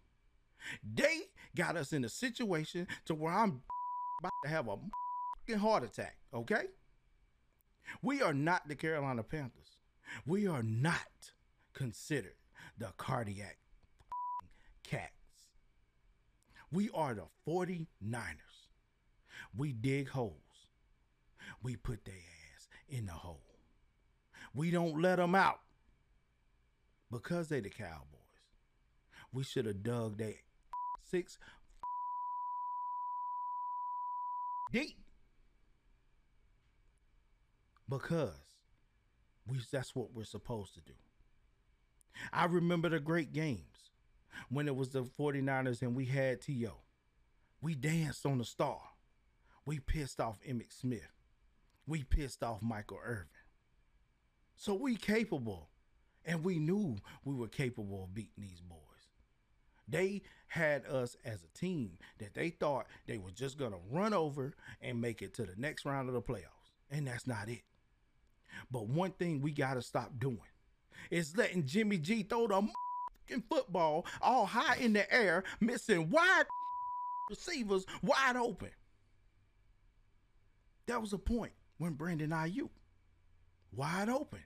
they 0.93 1.21
got 1.55 1.75
us 1.75 1.93
in 1.93 2.05
a 2.05 2.09
situation 2.09 2.87
to 3.05 3.15
where 3.15 3.33
I'm 3.33 3.61
about 4.19 4.31
to 4.43 4.49
have 4.49 4.67
a 4.67 4.77
heart 5.57 5.83
attack. 5.83 6.17
Okay? 6.33 6.65
We 8.01 8.21
are 8.21 8.33
not 8.33 8.67
the 8.67 8.75
Carolina 8.75 9.23
Panthers. 9.23 9.77
We 10.25 10.47
are 10.47 10.63
not 10.63 11.31
considered 11.73 12.35
the 12.77 12.87
cardiac 12.97 13.57
cats. 14.83 15.11
We 16.71 16.89
are 16.93 17.13
the 17.13 17.27
49ers. 17.47 17.87
We 19.55 19.73
dig 19.73 20.09
holes. 20.09 20.35
We 21.61 21.75
put 21.75 22.05
their 22.05 22.15
ass 22.15 22.69
in 22.89 23.07
the 23.07 23.13
hole. 23.13 23.41
We 24.53 24.71
don't 24.71 25.01
let 25.01 25.17
them 25.17 25.35
out 25.35 25.59
because 27.11 27.49
they 27.49 27.59
the 27.59 27.69
Cowboys. 27.69 28.07
We 29.33 29.43
should 29.43 29.65
have 29.65 29.83
dug 29.83 30.17
their 30.17 30.35
six 31.09 31.37
deep 34.71 34.97
because 37.91 38.31
we 39.45 39.59
that's 39.69 39.93
what 39.93 40.13
we're 40.13 40.23
supposed 40.23 40.73
to 40.75 40.81
do. 40.81 40.93
I 42.31 42.45
remember 42.45 42.87
the 42.87 42.99
great 42.99 43.33
games 43.33 43.91
when 44.49 44.67
it 44.67 44.75
was 44.75 44.89
the 44.89 45.03
49ers 45.03 45.81
and 45.81 45.93
we 45.95 46.05
had 46.05 46.41
T.O. 46.41 46.71
We 47.61 47.75
danced 47.75 48.25
on 48.25 48.37
the 48.37 48.45
star. 48.45 48.79
We 49.65 49.79
pissed 49.79 50.21
off 50.21 50.39
Emmitt 50.47 50.71
Smith. 50.71 51.11
We 51.85 52.03
pissed 52.03 52.43
off 52.43 52.61
Michael 52.61 52.99
Irvin. 53.03 53.27
So 54.55 54.73
we 54.73 54.95
capable, 54.95 55.69
and 56.25 56.45
we 56.45 56.59
knew 56.59 56.97
we 57.25 57.35
were 57.35 57.47
capable 57.47 58.05
of 58.05 58.13
beating 58.13 58.31
these 58.37 58.61
boys. 58.61 58.77
They 59.87 60.21
had 60.47 60.85
us 60.85 61.17
as 61.25 61.43
a 61.43 61.57
team 61.57 61.97
that 62.19 62.35
they 62.35 62.51
thought 62.51 62.85
they 63.05 63.17
were 63.17 63.31
just 63.31 63.57
gonna 63.57 63.79
run 63.89 64.13
over 64.13 64.53
and 64.81 65.01
make 65.01 65.21
it 65.21 65.33
to 65.35 65.45
the 65.45 65.55
next 65.57 65.83
round 65.83 66.07
of 66.07 66.13
the 66.13 66.21
playoffs, 66.21 66.71
and 66.89 67.07
that's 67.07 67.27
not 67.27 67.49
it. 67.49 67.63
But 68.69 68.87
one 68.87 69.11
thing 69.11 69.41
we 69.41 69.51
gotta 69.51 69.81
stop 69.81 70.11
doing 70.19 70.39
is 71.09 71.35
letting 71.35 71.65
Jimmy 71.65 71.97
G 71.97 72.23
throw 72.23 72.47
the 72.47 72.67
football 73.49 74.05
all 74.21 74.45
high 74.45 74.75
in 74.77 74.93
the 74.93 75.11
air, 75.13 75.43
missing 75.59 76.09
wide 76.09 76.45
receivers 77.29 77.85
wide 78.01 78.35
open. 78.35 78.71
That 80.87 81.01
was 81.01 81.11
the 81.11 81.17
point 81.17 81.53
when 81.77 81.93
Brandon 81.93 82.31
Aiyuk 82.31 82.69
wide 83.71 84.09
open. 84.09 84.43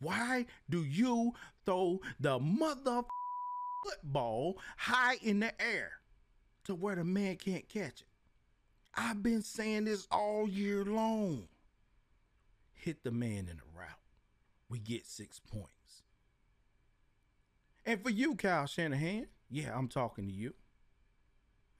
Why 0.00 0.46
do 0.70 0.84
you 0.84 1.34
throw 1.66 2.00
the 2.20 2.38
mother 2.38 3.02
football 3.84 4.58
high 4.76 5.16
in 5.22 5.40
the 5.40 5.60
air 5.60 5.92
to 6.64 6.74
where 6.74 6.96
the 6.96 7.04
man 7.04 7.36
can't 7.36 7.68
catch 7.68 8.00
it? 8.00 8.06
I've 8.94 9.22
been 9.22 9.42
saying 9.42 9.84
this 9.84 10.06
all 10.10 10.48
year 10.48 10.84
long. 10.84 11.48
Hit 12.88 13.04
the 13.04 13.10
man 13.10 13.50
in 13.50 13.58
the 13.58 13.78
route. 13.78 14.00
We 14.70 14.78
get 14.78 15.06
six 15.06 15.38
points. 15.38 16.04
And 17.84 18.02
for 18.02 18.08
you, 18.08 18.34
Kyle 18.34 18.64
Shanahan, 18.66 19.26
yeah, 19.50 19.76
I'm 19.76 19.88
talking 19.88 20.26
to 20.26 20.32
you. 20.32 20.54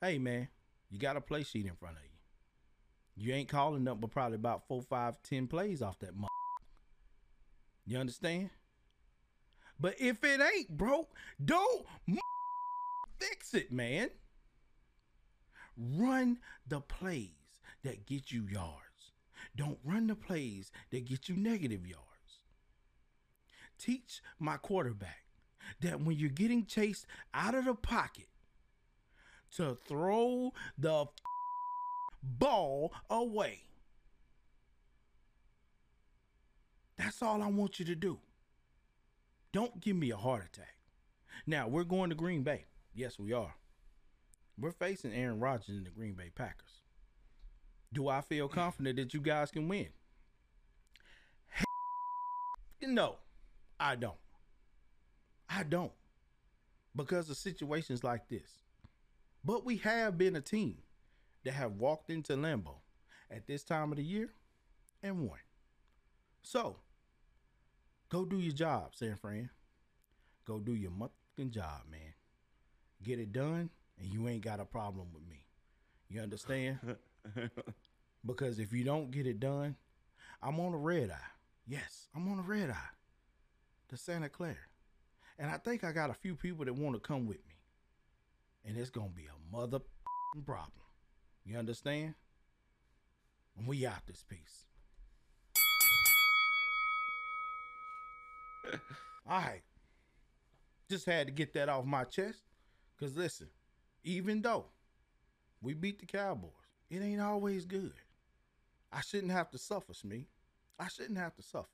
Hey, 0.02 0.18
man, 0.18 0.48
you 0.90 0.98
got 0.98 1.16
a 1.16 1.22
play 1.22 1.44
sheet 1.44 1.64
in 1.64 1.72
front 1.76 1.96
of 1.96 2.02
you. 2.02 3.24
You 3.24 3.32
ain't 3.32 3.48
calling 3.48 3.88
up 3.88 4.02
but 4.02 4.10
probably 4.10 4.34
about 4.34 4.68
four, 4.68 4.82
five, 4.82 5.22
ten 5.22 5.46
plays 5.46 5.80
off 5.80 5.98
that 6.00 6.14
mother. 6.14 6.28
You 7.86 7.96
understand? 7.96 8.50
But 9.80 9.94
if 9.98 10.22
it 10.22 10.42
ain't 10.42 10.76
broke, 10.76 11.08
don't 11.42 11.86
fix 13.18 13.54
it, 13.54 13.72
man. 13.72 14.10
Run 15.74 16.36
the 16.66 16.82
plays 16.82 17.30
that 17.82 18.04
get 18.04 18.30
you 18.30 18.42
yards. 18.42 18.87
Don't 19.58 19.78
run 19.84 20.06
the 20.06 20.14
plays 20.14 20.70
that 20.90 21.04
get 21.04 21.28
you 21.28 21.36
negative 21.36 21.84
yards. 21.84 22.04
Teach 23.76 24.22
my 24.38 24.56
quarterback 24.56 25.24
that 25.80 26.00
when 26.00 26.16
you're 26.16 26.30
getting 26.30 26.64
chased 26.64 27.06
out 27.34 27.56
of 27.56 27.64
the 27.64 27.74
pocket, 27.74 28.28
to 29.56 29.74
throw 29.74 30.52
the 30.76 31.06
ball 32.22 32.92
away. 33.10 33.62
That's 36.96 37.22
all 37.22 37.42
I 37.42 37.48
want 37.48 37.80
you 37.80 37.84
to 37.86 37.94
do. 37.94 38.18
Don't 39.52 39.80
give 39.80 39.96
me 39.96 40.10
a 40.10 40.16
heart 40.16 40.44
attack. 40.44 40.76
Now, 41.46 41.66
we're 41.66 41.84
going 41.84 42.10
to 42.10 42.16
Green 42.16 42.42
Bay. 42.42 42.66
Yes, 42.94 43.18
we 43.18 43.32
are. 43.32 43.54
We're 44.58 44.70
facing 44.70 45.14
Aaron 45.14 45.40
Rodgers 45.40 45.76
and 45.76 45.86
the 45.86 45.90
Green 45.90 46.14
Bay 46.14 46.30
Packers. 46.34 46.82
Do 47.92 48.08
I 48.08 48.20
feel 48.20 48.48
confident 48.48 48.96
that 48.96 49.14
you 49.14 49.20
guys 49.20 49.50
can 49.50 49.68
win? 49.68 49.88
No, 52.80 53.16
I 53.78 53.96
don't. 53.96 54.16
I 55.48 55.62
don't. 55.62 55.92
Because 56.94 57.28
of 57.28 57.36
situations 57.36 58.04
like 58.04 58.28
this. 58.28 58.50
But 59.44 59.64
we 59.64 59.76
have 59.78 60.16
been 60.16 60.36
a 60.36 60.40
team 60.40 60.78
that 61.44 61.54
have 61.54 61.72
walked 61.72 62.10
into 62.10 62.34
Lambeau 62.34 62.76
at 63.30 63.46
this 63.46 63.64
time 63.64 63.90
of 63.92 63.96
the 63.98 64.04
year 64.04 64.30
and 65.02 65.20
won. 65.20 65.38
So, 66.42 66.76
go 68.08 68.24
do 68.24 68.38
your 68.38 68.52
job, 68.54 68.94
San 68.94 69.16
Fran. 69.16 69.50
Go 70.46 70.58
do 70.58 70.74
your 70.74 70.90
motherfucking 70.90 71.50
job, 71.50 71.82
man. 71.90 72.14
Get 73.02 73.18
it 73.18 73.32
done, 73.32 73.70
and 73.98 74.08
you 74.08 74.28
ain't 74.28 74.42
got 74.44 74.60
a 74.60 74.64
problem 74.64 75.08
with 75.12 75.26
me. 75.28 75.44
You 76.08 76.20
understand? 76.20 76.78
because 78.26 78.58
if 78.58 78.72
you 78.72 78.84
don't 78.84 79.10
get 79.10 79.26
it 79.26 79.40
done, 79.40 79.76
I'm 80.42 80.60
on 80.60 80.74
a 80.74 80.78
red 80.78 81.10
eye. 81.10 81.32
Yes, 81.66 82.08
I'm 82.14 82.28
on 82.28 82.38
a 82.38 82.42
red 82.42 82.70
eye 82.70 82.94
to 83.88 83.96
Santa 83.96 84.28
Clara. 84.28 84.56
And 85.38 85.50
I 85.50 85.58
think 85.58 85.84
I 85.84 85.92
got 85.92 86.10
a 86.10 86.14
few 86.14 86.34
people 86.34 86.64
that 86.64 86.74
want 86.74 86.94
to 86.94 87.00
come 87.00 87.26
with 87.26 87.38
me. 87.46 87.54
And 88.64 88.76
it's 88.76 88.90
going 88.90 89.10
to 89.10 89.14
be 89.14 89.26
a 89.26 89.56
mother 89.56 89.80
problem. 90.46 90.72
You 91.44 91.58
understand? 91.58 92.14
And 93.56 93.66
we 93.66 93.86
out 93.86 94.06
this 94.06 94.24
piece. 94.28 94.64
All 99.28 99.38
right. 99.38 99.62
Just 100.90 101.06
had 101.06 101.26
to 101.26 101.32
get 101.32 101.52
that 101.54 101.68
off 101.68 101.84
my 101.84 102.04
chest. 102.04 102.42
Because 102.96 103.16
listen, 103.16 103.48
even 104.02 104.42
though 104.42 104.66
we 105.60 105.74
beat 105.74 106.00
the 106.00 106.06
Cowboys, 106.06 106.52
it 106.90 107.02
ain't 107.02 107.20
always 107.20 107.64
good. 107.64 107.92
I 108.92 109.00
shouldn't 109.00 109.32
have 109.32 109.50
to 109.50 109.58
suffer, 109.58 109.92
Smee. 109.92 110.26
I 110.78 110.88
shouldn't 110.88 111.18
have 111.18 111.34
to 111.36 111.42
suffer. 111.42 111.68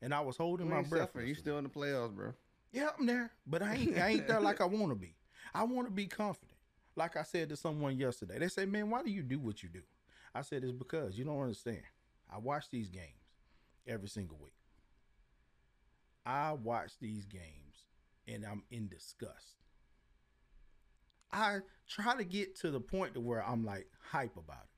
And 0.00 0.12
I 0.12 0.20
was 0.20 0.36
holding 0.36 0.66
You 0.66 0.74
my 0.74 0.82
breath. 0.82 1.10
You 1.24 1.34
still 1.34 1.58
in 1.58 1.64
the 1.64 1.70
playoffs, 1.70 2.14
bro. 2.14 2.32
Yeah, 2.72 2.90
I'm 2.98 3.06
there, 3.06 3.30
but 3.46 3.62
I 3.62 3.74
ain't 3.74 3.98
I 3.98 4.08
ain't 4.08 4.26
there 4.26 4.40
like 4.40 4.60
I 4.60 4.64
want 4.66 4.90
to 4.90 4.94
be. 4.96 5.14
I 5.54 5.62
want 5.64 5.86
to 5.86 5.92
be 5.92 6.06
confident. 6.06 6.58
Like 6.96 7.16
I 7.16 7.22
said 7.22 7.48
to 7.50 7.56
someone 7.56 7.96
yesterday, 7.96 8.38
they 8.38 8.48
say, 8.48 8.66
"Man, 8.66 8.90
why 8.90 9.02
do 9.02 9.10
you 9.10 9.22
do 9.22 9.38
what 9.38 9.62
you 9.62 9.68
do?" 9.68 9.82
I 10.34 10.42
said, 10.42 10.64
"It's 10.64 10.72
because 10.72 11.16
you 11.16 11.24
don't 11.24 11.40
understand. 11.40 11.82
I 12.30 12.38
watch 12.38 12.68
these 12.70 12.88
games, 12.88 13.06
every 13.86 14.08
single 14.08 14.38
week. 14.42 14.54
I 16.24 16.52
watch 16.52 16.92
these 17.00 17.24
games 17.24 17.86
and 18.26 18.44
I'm 18.44 18.62
in 18.70 18.88
disgust. 18.88 19.61
I 21.32 21.60
try 21.88 22.16
to 22.16 22.24
get 22.24 22.56
to 22.56 22.70
the 22.70 22.80
point 22.80 23.14
to 23.14 23.20
where 23.20 23.44
I'm 23.44 23.64
like 23.64 23.86
hype 24.10 24.36
about 24.36 24.64
it. 24.64 24.68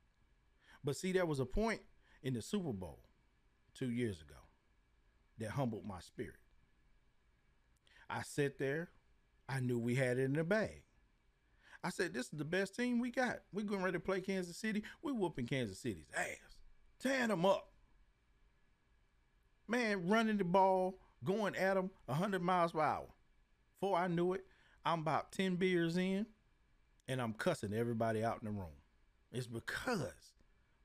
But 0.85 0.97
see, 0.97 1.13
there 1.13 1.27
was 1.27 1.41
a 1.41 1.47
point 1.47 1.81
in 2.23 2.35
the 2.35 2.43
Super 2.43 2.73
Bowl 2.73 3.01
two 3.75 3.91
years 3.91 4.21
ago 4.21 4.35
that 5.39 5.51
humbled 5.51 5.87
my 5.87 6.01
spirit. 6.01 6.37
I 8.09 8.23
sat 8.23 8.59
there, 8.59 8.91
I 9.49 9.61
knew 9.61 9.79
we 9.79 9.95
had 9.95 10.19
it 10.19 10.25
in 10.25 10.35
the 10.35 10.45
bag. 10.45 10.83
I 11.83 11.91
said, 11.91 12.15
This 12.15 12.27
is 12.27 12.39
the 12.39 12.45
best 12.45 12.77
team 12.77 12.99
we 12.99 13.11
got. 13.11 13.41
We're 13.53 13.65
going 13.65 13.83
ready 13.83 13.95
to 13.95 14.01
play 14.01 14.21
Kansas 14.21 14.57
City. 14.57 14.83
we 15.03 15.13
whooping 15.13 15.47
Kansas 15.47 15.79
City's 15.79 16.11
ass, 16.17 16.57
tearing 17.01 17.29
them 17.29 17.45
up. 17.45 17.69
Man, 19.67 20.09
running 20.09 20.39
the 20.39 20.45
ball, 20.45 20.99
going 21.25 21.57
at 21.57 21.75
them 21.75 21.91
100 22.07 22.43
miles 22.43 22.73
per 22.73 22.81
hour. 22.81 23.09
Before 23.81 23.97
I 23.97 24.09
knew 24.09 24.35
it, 24.35 24.45
I'm 24.85 25.01
about 25.01 25.33
10 25.33 25.57
beers 25.57 25.97
in 25.97 26.27
and 27.09 27.21
I'm 27.21 27.33
cussing 27.33 27.75
everybody 27.75 28.25
out 28.25 28.39
in 28.41 28.47
the 28.47 28.53
room. 28.53 28.81
It's 29.33 29.47
because 29.47 30.35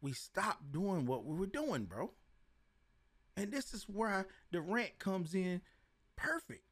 we 0.01 0.13
stopped 0.13 0.71
doing 0.71 1.05
what 1.05 1.25
we 1.25 1.35
were 1.35 1.45
doing, 1.45 1.85
bro. 1.85 2.11
And 3.37 3.51
this 3.51 3.73
is 3.73 3.83
where 3.83 4.27
the 4.51 4.61
rant 4.61 4.99
comes 4.99 5.33
in 5.33 5.61
perfect. 6.15 6.63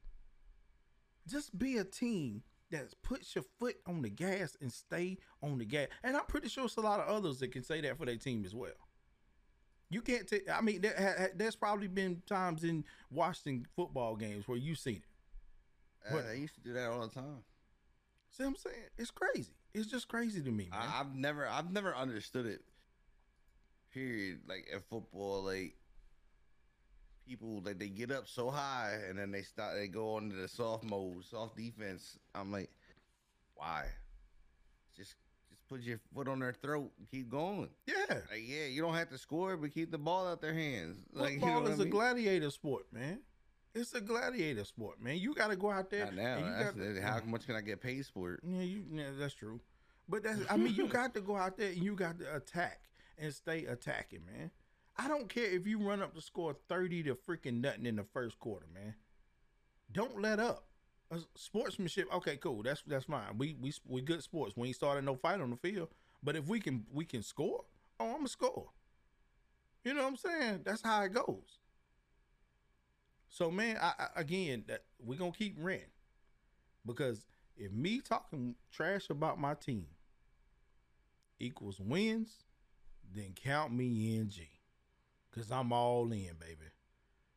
Just 1.26 1.58
be 1.58 1.78
a 1.78 1.84
team 1.84 2.42
that 2.70 2.94
puts 3.02 3.34
your 3.34 3.44
foot 3.58 3.76
on 3.86 4.02
the 4.02 4.10
gas 4.10 4.56
and 4.60 4.72
stay 4.72 5.18
on 5.42 5.58
the 5.58 5.64
gas. 5.64 5.88
And 6.02 6.16
I'm 6.16 6.26
pretty 6.26 6.48
sure 6.48 6.64
it's 6.64 6.76
a 6.76 6.80
lot 6.80 7.00
of 7.00 7.08
others 7.08 7.38
that 7.38 7.52
can 7.52 7.62
say 7.62 7.80
that 7.80 7.96
for 7.96 8.06
their 8.06 8.16
team 8.16 8.44
as 8.44 8.54
well. 8.54 8.72
You 9.90 10.02
can't 10.02 10.26
take. 10.26 10.50
I 10.50 10.60
mean, 10.60 10.82
there, 10.82 11.32
there's 11.34 11.56
probably 11.56 11.88
been 11.88 12.22
times 12.26 12.62
in 12.64 12.84
Washington 13.10 13.66
football 13.74 14.16
games 14.16 14.46
where 14.46 14.58
you've 14.58 14.78
seen 14.78 14.96
it. 14.96 16.14
Uh, 16.14 16.30
I 16.30 16.34
used 16.34 16.54
to 16.56 16.60
do 16.60 16.74
that 16.74 16.90
all 16.90 17.00
the 17.00 17.14
time. 17.14 17.42
See 18.30 18.42
what 18.44 18.50
I'm 18.50 18.56
saying? 18.56 18.76
It's 18.96 19.10
crazy. 19.10 19.54
It's 19.74 19.90
just 19.90 20.08
crazy 20.08 20.42
to 20.42 20.50
me, 20.50 20.68
man. 20.70 20.80
I, 20.80 21.00
I've 21.00 21.14
never, 21.14 21.46
I've 21.46 21.72
never 21.72 21.94
understood 21.94 22.46
it. 22.46 22.60
Period. 23.92 24.40
Like 24.48 24.66
in 24.72 24.80
football, 24.90 25.42
like 25.44 25.74
people 27.26 27.60
like 27.64 27.78
they 27.78 27.88
get 27.88 28.10
up 28.10 28.26
so 28.26 28.50
high 28.50 28.94
and 29.08 29.18
then 29.18 29.30
they 29.30 29.42
start 29.42 29.76
they 29.76 29.88
go 29.88 30.18
into 30.18 30.36
the 30.36 30.48
soft 30.48 30.84
mode, 30.84 31.24
soft 31.24 31.56
defense. 31.56 32.18
I'm 32.34 32.50
like, 32.52 32.70
why? 33.54 33.86
Just 34.96 35.14
just 35.48 35.66
put 35.68 35.80
your 35.80 35.98
foot 36.14 36.28
on 36.28 36.40
their 36.40 36.52
throat 36.52 36.90
and 36.98 37.08
keep 37.10 37.30
going. 37.30 37.68
Yeah. 37.86 37.94
Like, 38.30 38.42
yeah, 38.46 38.66
you 38.66 38.82
don't 38.82 38.94
have 38.94 39.10
to 39.10 39.18
score, 39.18 39.56
but 39.56 39.72
keep 39.72 39.90
the 39.90 39.98
ball 39.98 40.26
out 40.26 40.40
their 40.40 40.54
hands. 40.54 40.96
Like 41.12 41.34
Football 41.40 41.48
you 41.48 41.60
know 41.60 41.66
is 41.66 41.78
I 41.78 41.82
a 41.82 41.84
mean? 41.84 41.90
gladiator 41.90 42.50
sport, 42.50 42.86
man. 42.92 43.20
It's 43.74 43.92
a 43.94 44.00
gladiator 44.00 44.64
sport, 44.64 45.00
man. 45.02 45.18
You 45.18 45.34
got 45.34 45.50
to 45.50 45.56
go 45.56 45.70
out 45.70 45.90
there. 45.90 46.06
Not 46.06 46.14
now. 46.14 46.36
and 46.36 46.46
you 46.46 46.52
That's, 46.52 46.76
got 46.76 46.94
to- 46.94 47.02
how 47.02 47.20
much 47.30 47.46
can 47.46 47.54
I 47.56 47.60
get 47.60 47.80
paid 47.80 48.06
for 48.06 48.34
it? 48.34 48.40
Yeah, 48.46 48.62
you. 48.62 48.84
Yeah, 48.90 49.04
that's 49.18 49.34
true. 49.34 49.60
But 50.08 50.22
that's. 50.22 50.40
I 50.50 50.56
mean, 50.56 50.74
you 50.74 50.86
got 50.88 51.14
to 51.14 51.20
go 51.20 51.36
out 51.36 51.56
there 51.56 51.68
and 51.68 51.82
you 51.82 51.94
got 51.94 52.18
to 52.20 52.36
attack 52.36 52.80
and 53.18 53.32
stay 53.32 53.66
attacking, 53.66 54.20
man. 54.26 54.50
I 54.96 55.06
don't 55.06 55.28
care 55.28 55.44
if 55.44 55.66
you 55.66 55.78
run 55.78 56.02
up 56.02 56.14
to 56.14 56.20
score 56.20 56.56
thirty 56.68 57.02
to 57.04 57.14
freaking 57.14 57.60
nothing 57.60 57.86
in 57.86 57.96
the 57.96 58.04
first 58.04 58.38
quarter, 58.40 58.66
man. 58.74 58.94
Don't 59.92 60.20
let 60.20 60.40
up. 60.40 60.64
Uh, 61.10 61.18
Sportsmanship. 61.36 62.12
Okay, 62.12 62.36
cool. 62.36 62.62
That's 62.62 62.82
that's 62.86 63.04
fine. 63.04 63.38
We 63.38 63.56
we 63.60 63.72
we 63.86 64.00
good 64.00 64.22
sports. 64.22 64.54
We 64.56 64.68
ain't 64.68 64.76
starting 64.76 65.04
no 65.04 65.14
fight 65.14 65.40
on 65.40 65.50
the 65.50 65.56
field. 65.56 65.88
But 66.22 66.36
if 66.36 66.46
we 66.46 66.58
can 66.58 66.84
we 66.92 67.04
can 67.04 67.22
score, 67.22 67.64
oh, 68.00 68.06
I'm 68.10 68.16
gonna 68.16 68.28
score. 68.28 68.70
You 69.84 69.94
know 69.94 70.02
what 70.02 70.08
I'm 70.08 70.16
saying? 70.16 70.60
That's 70.64 70.82
how 70.82 71.02
it 71.02 71.14
goes. 71.14 71.60
So 73.28 73.50
man, 73.50 73.76
I, 73.80 73.92
I 73.98 74.20
again 74.20 74.64
that 74.68 74.82
we 75.04 75.16
gonna 75.16 75.32
keep 75.32 75.56
renting 75.58 75.88
because 76.86 77.26
if 77.56 77.72
me 77.72 78.00
talking 78.00 78.54
trash 78.72 79.10
about 79.10 79.38
my 79.38 79.54
team 79.54 79.86
equals 81.40 81.80
wins, 81.80 82.44
then 83.14 83.34
count 83.34 83.72
me 83.72 84.16
in 84.16 84.28
G. 84.30 84.48
Cause 85.34 85.50
I'm 85.52 85.72
all 85.72 86.10
in, 86.10 86.34
baby. 86.40 86.70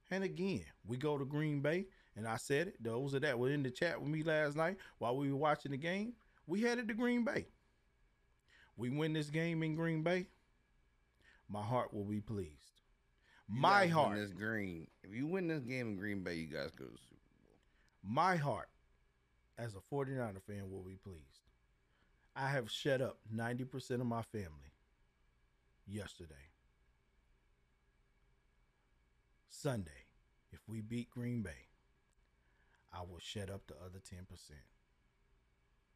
And 0.10 0.24
again, 0.24 0.66
we 0.86 0.98
go 0.98 1.18
to 1.18 1.26
Green 1.26 1.62
Bay, 1.62 1.86
and 2.16 2.28
I 2.28 2.38
said 2.38 2.68
it. 2.68 2.84
Those 2.84 3.14
of 3.14 3.22
that 3.22 3.38
were 3.38 3.50
in 3.50 3.64
the 3.64 3.72
chat 3.72 4.00
with 4.00 4.10
me 4.10 4.24
last 4.24 4.56
night 4.56 4.78
while 4.98 5.16
we 5.16 5.32
were 5.32 5.38
watching 5.38 5.72
the 5.72 5.78
game. 5.78 6.14
We 6.48 6.62
headed 6.62 6.88
to 6.88 6.94
Green 6.94 7.24
Bay. 7.24 7.48
We 8.76 8.90
win 8.90 9.14
this 9.14 9.30
game 9.30 9.64
in 9.64 9.76
Green 9.76 10.04
Bay. 10.04 10.28
My 11.48 11.62
heart 11.62 11.94
will 11.94 12.06
be 12.06 12.20
pleased. 12.20 12.71
My 13.52 13.82
win 13.82 13.90
heart. 13.90 14.16
This 14.18 14.32
green. 14.32 14.88
If 15.04 15.14
you 15.14 15.28
win 15.28 15.48
this 15.48 15.64
game 15.64 15.90
in 15.90 15.96
Green 15.98 16.24
Bay, 16.24 16.36
you 16.36 16.48
guys 16.48 16.72
go 16.72 16.86
to 16.86 16.92
the 16.92 16.98
Super 16.98 17.16
Bowl. 18.06 18.14
my 18.14 18.36
heart 18.38 18.70
as 19.58 19.76
a 19.76 19.94
49er 19.94 20.42
fan 20.42 20.72
will 20.72 20.84
be 20.84 20.96
pleased. 20.96 21.42
I 22.36 22.50
have 22.50 22.72
shut 22.72 23.02
up 23.02 23.18
90% 23.36 24.00
of 24.00 24.06
my 24.06 24.22
family 24.22 24.72
yesterday. 25.86 26.36
Sunday, 29.50 30.06
if 30.52 30.60
we 30.68 30.80
beat 30.82 31.10
Green 31.10 31.42
Bay, 31.42 31.68
I 32.94 33.02
will 33.02 33.20
shut 33.20 33.50
up 33.50 33.68
the 33.68 33.76
other 33.76 34.00
10%. 34.00 34.26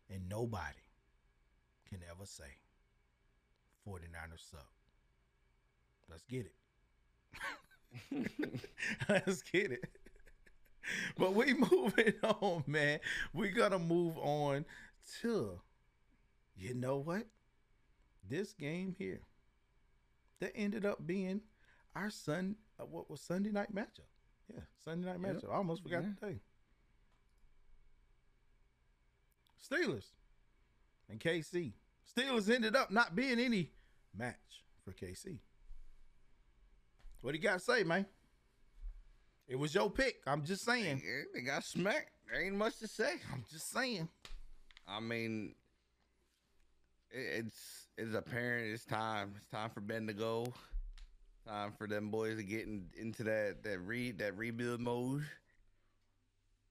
And 0.10 0.30
nobody 0.30 0.76
can 1.90 2.00
ever 2.10 2.26
say 2.26 2.60
49ers 3.88 4.52
suck. 4.52 4.70
Let's 6.10 6.24
get 6.26 6.46
it. 6.46 6.54
Let's 9.10 9.42
get 9.44 9.72
it. 9.72 9.86
But 11.18 11.34
we 11.34 11.54
moving 11.54 12.14
on, 12.24 12.64
man. 12.68 13.00
We 13.34 13.50
gotta 13.50 13.80
move 13.80 14.18
on 14.18 14.66
to 15.22 15.60
you 16.58 16.74
know 16.74 16.98
what? 16.98 17.26
This 18.28 18.54
game 18.54 18.96
here 18.98 19.22
that 20.40 20.52
ended 20.56 20.86
up 20.86 21.06
being 21.06 21.42
our 21.96 22.10
Sun 22.10 22.56
uh, 22.80 22.86
what 22.86 23.10
was 23.10 23.22
Sunday 23.22 23.52
night 23.52 23.74
matchup. 23.74 24.08
Yeah, 24.54 24.62
Sunday 24.84 25.08
night 25.08 25.20
Yep. 25.24 25.38
matchup. 25.44 25.52
I 25.52 25.56
almost 25.56 25.84
forgot 25.84 26.04
Yeah. 26.04 26.10
the 26.20 26.28
day. 26.28 26.40
Steelers 29.62 30.06
and 31.10 31.20
KC. 31.20 31.74
Steelers 32.16 32.54
ended 32.54 32.76
up 32.76 32.92
not 32.92 33.16
being 33.16 33.40
any 33.40 33.72
match 34.16 34.64
for 34.84 34.92
KC. 34.94 35.40
What 37.26 37.32
do 37.32 37.38
you 37.40 37.44
got 37.44 37.58
to 37.58 37.60
say, 37.60 37.84
man? 37.84 38.06
It 39.48 39.56
was 39.56 39.74
your 39.74 39.90
pick. 39.90 40.18
I'm 40.28 40.44
just 40.46 40.64
saying. 40.64 41.02
Yeah, 41.04 41.24
they 41.34 41.42
got 41.42 41.64
smacked. 41.64 42.12
There 42.32 42.40
ain't 42.40 42.56
much 42.56 42.78
to 42.78 42.88
say. 42.88 43.14
I'm 43.34 43.44
just 43.52 43.72
saying. 43.72 44.08
I 44.88 45.00
mean, 45.00 45.56
it's 47.10 47.88
it's 47.98 48.14
apparent. 48.14 48.72
It's 48.72 48.86
time. 48.86 49.34
It's 49.38 49.48
time 49.48 49.72
for 49.72 49.82
Ben 49.82 50.06
to 50.06 50.14
go. 50.14 50.54
Time 51.48 51.74
for 51.76 51.88
them 51.88 52.12
boys 52.12 52.38
to 52.38 52.44
get 52.44 52.68
in, 52.68 52.86
into 52.96 53.24
that 53.24 53.64
that 53.64 53.80
re 53.80 54.12
that 54.12 54.38
rebuild 54.38 54.80
mode. 54.80 55.26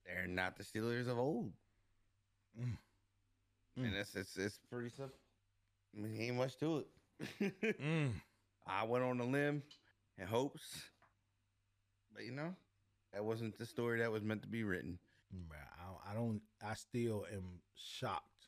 They're 0.05 0.25
not 0.25 0.55
the 0.55 0.63
Steelers 0.63 1.09
of 1.09 1.19
old, 1.19 1.51
Mm. 2.57 2.77
Mm. 3.77 3.87
and 3.87 3.95
it's 3.95 4.15
it's 4.15 4.37
it's 4.37 4.59
pretty 4.71 4.87
simple. 4.87 5.17
I 5.93 5.99
mean, 5.99 6.17
ain't 6.17 6.37
much 6.37 6.55
to 6.59 6.85
it. 7.41 7.53
Mm. 7.81 8.11
I 8.65 8.85
went 8.85 9.03
on 9.03 9.19
a 9.19 9.25
limb 9.25 9.61
in 10.17 10.27
hopes, 10.27 10.83
but 12.13 12.25
you 12.25 12.31
know, 12.31 12.55
that 13.13 13.23
wasn't 13.23 13.57
the 13.57 13.65
story 13.65 13.99
that 13.99 14.11
was 14.11 14.23
meant 14.23 14.41
to 14.43 14.47
be 14.47 14.63
written. 14.63 14.99
I 15.33 15.85
don't, 15.85 15.99
I 16.09 16.13
don't. 16.13 16.41
I 16.65 16.73
still 16.75 17.25
am 17.31 17.59
shocked 17.75 18.47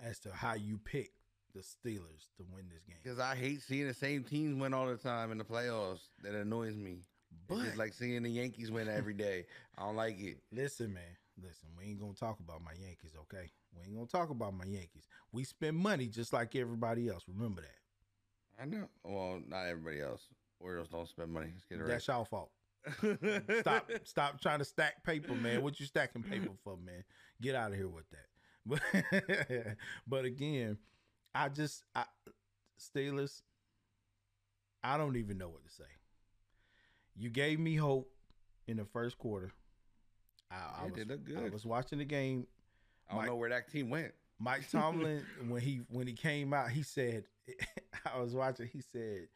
as 0.00 0.18
to 0.20 0.32
how 0.32 0.54
you 0.54 0.78
picked 0.78 1.16
the 1.54 1.60
Steelers 1.60 2.28
to 2.36 2.44
win 2.52 2.64
this 2.70 2.82
game. 2.84 2.96
Because 3.02 3.18
I 3.18 3.34
hate 3.34 3.62
seeing 3.62 3.86
the 3.86 3.94
same 3.94 4.24
teams 4.24 4.60
win 4.60 4.74
all 4.74 4.86
the 4.86 4.96
time 4.96 5.32
in 5.32 5.38
the 5.38 5.44
playoffs. 5.44 6.08
That 6.22 6.34
annoys 6.34 6.76
me. 6.76 6.98
But 7.48 7.56
it's 7.56 7.64
just 7.64 7.78
like 7.78 7.94
seeing 7.94 8.22
the 8.22 8.30
Yankees 8.30 8.70
win 8.70 8.88
every 8.88 9.14
day. 9.14 9.46
I 9.78 9.82
don't 9.82 9.96
like 9.96 10.20
it. 10.20 10.38
listen, 10.52 10.92
man. 10.92 11.02
Listen, 11.42 11.68
we 11.78 11.86
ain't 11.86 12.00
gonna 12.00 12.12
talk 12.12 12.38
about 12.40 12.62
my 12.62 12.72
Yankees, 12.72 13.12
okay? 13.22 13.50
We 13.74 13.84
ain't 13.84 13.94
gonna 13.94 14.06
talk 14.06 14.28
about 14.28 14.52
my 14.52 14.64
Yankees. 14.64 15.06
We 15.32 15.44
spend 15.44 15.76
money 15.76 16.06
just 16.06 16.32
like 16.32 16.54
everybody 16.54 17.08
else. 17.08 17.24
Remember 17.26 17.62
that. 17.62 18.62
I 18.62 18.66
know. 18.66 18.86
Well, 19.02 19.40
not 19.48 19.66
everybody 19.66 20.02
else. 20.02 20.28
Orioles 20.62 20.88
don't 20.88 21.08
spend 21.08 21.30
money. 21.30 21.48
Let's 21.52 21.64
get 21.64 21.80
it 21.80 21.86
That's 21.86 22.06
y'all 22.06 22.24
fault. 22.24 22.50
Stop, 23.60 23.90
stop 24.04 24.40
trying 24.40 24.58
to 24.58 24.64
stack 24.64 25.04
paper, 25.04 25.34
man. 25.34 25.62
What 25.62 25.78
you 25.78 25.86
stacking 25.86 26.22
paper 26.22 26.50
for, 26.64 26.76
man? 26.76 27.04
Get 27.40 27.54
out 27.54 27.72
of 27.72 27.76
here 27.76 27.88
with 27.88 28.04
that. 28.10 28.26
But, 28.64 29.76
but 30.06 30.24
again, 30.24 30.78
I 31.34 31.48
just 31.48 31.82
I, 31.94 32.04
Steelers. 32.80 33.42
I 34.84 34.96
don't 34.96 35.16
even 35.16 35.38
know 35.38 35.48
what 35.48 35.64
to 35.64 35.70
say. 35.72 35.84
You 37.16 37.30
gave 37.30 37.60
me 37.60 37.76
hope 37.76 38.10
in 38.66 38.76
the 38.76 38.84
first 38.84 39.18
quarter. 39.18 39.52
I, 40.50 40.82
I 40.82 40.84
was, 40.86 41.06
look 41.06 41.20
I 41.36 41.48
was 41.50 41.64
watching 41.64 41.98
the 41.98 42.04
game. 42.04 42.46
I 43.08 43.12
don't 43.12 43.20
Mike- 43.20 43.28
know 43.28 43.36
where 43.36 43.50
that 43.50 43.70
team 43.70 43.90
went. 43.90 44.12
Mike 44.38 44.68
Tomlin, 44.70 45.24
when 45.48 45.60
he 45.60 45.82
when 45.88 46.06
he 46.06 46.14
came 46.14 46.52
out, 46.52 46.70
he 46.70 46.82
said, 46.82 47.24
I 48.12 48.18
was 48.20 48.34
watching. 48.34 48.68
He 48.72 48.80
said, 48.80 49.28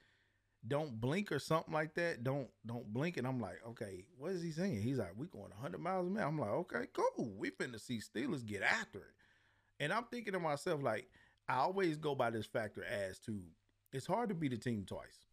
don't 0.68 1.00
blink 1.00 1.30
or 1.32 1.38
something 1.38 1.72
like 1.72 1.94
that. 1.94 2.24
Don't 2.24 2.48
don't 2.64 2.92
blink. 2.92 3.16
And 3.16 3.26
I'm 3.26 3.40
like, 3.40 3.60
okay, 3.68 4.04
what 4.18 4.32
is 4.32 4.42
he 4.42 4.50
saying? 4.50 4.80
He's 4.82 4.98
like, 4.98 5.12
we 5.16 5.26
going 5.26 5.50
100 5.50 5.80
miles 5.80 6.06
a 6.06 6.10
minute. 6.10 6.26
I'm 6.26 6.38
like, 6.38 6.50
okay, 6.50 6.86
cool. 6.92 7.32
We 7.36 7.50
finna 7.50 7.80
see 7.80 8.00
Steelers 8.00 8.44
get 8.44 8.62
after 8.62 8.98
it. 8.98 9.14
And 9.80 9.92
I'm 9.92 10.04
thinking 10.04 10.32
to 10.32 10.40
myself, 10.40 10.82
like, 10.82 11.08
I 11.48 11.56
always 11.56 11.96
go 11.96 12.14
by 12.14 12.30
this 12.30 12.46
factor 12.46 12.84
as 12.84 13.18
to 13.20 13.38
it's 13.92 14.06
hard 14.06 14.28
to 14.30 14.34
beat 14.34 14.50
the 14.50 14.56
team 14.56 14.84
twice. 14.86 15.26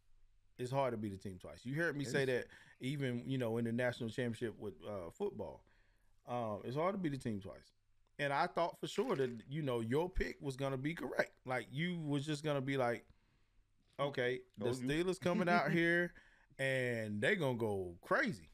It's 0.58 0.70
hard 0.70 0.92
to 0.92 0.96
beat 0.96 1.12
the 1.12 1.28
team 1.28 1.38
twice. 1.40 1.60
You 1.64 1.74
heard 1.74 1.96
me 1.96 2.04
say 2.04 2.24
that 2.26 2.46
even 2.80 3.24
you 3.26 3.38
know 3.38 3.58
in 3.58 3.64
the 3.64 3.72
national 3.72 4.10
championship 4.10 4.54
with 4.58 4.74
uh, 4.86 5.10
football. 5.10 5.64
Um, 6.26 6.60
it's 6.64 6.76
hard 6.76 6.94
to 6.94 6.98
beat 6.98 7.12
the 7.12 7.18
team 7.18 7.40
twice. 7.40 7.72
And 8.18 8.32
I 8.32 8.46
thought 8.46 8.78
for 8.80 8.86
sure 8.86 9.16
that 9.16 9.30
you 9.48 9.62
know 9.62 9.80
your 9.80 10.08
pick 10.08 10.36
was 10.40 10.56
gonna 10.56 10.76
be 10.76 10.94
correct. 10.94 11.32
Like 11.44 11.66
you 11.72 11.98
was 12.00 12.24
just 12.24 12.44
gonna 12.44 12.60
be 12.60 12.76
like, 12.76 13.04
okay, 14.00 14.40
the. 14.58 14.70
Steelers 14.70 15.20
coming 15.20 15.48
out 15.48 15.70
here 15.72 16.12
and 16.58 17.20
they 17.20 17.36
gonna 17.36 17.56
go 17.56 17.94
crazy. 18.02 18.50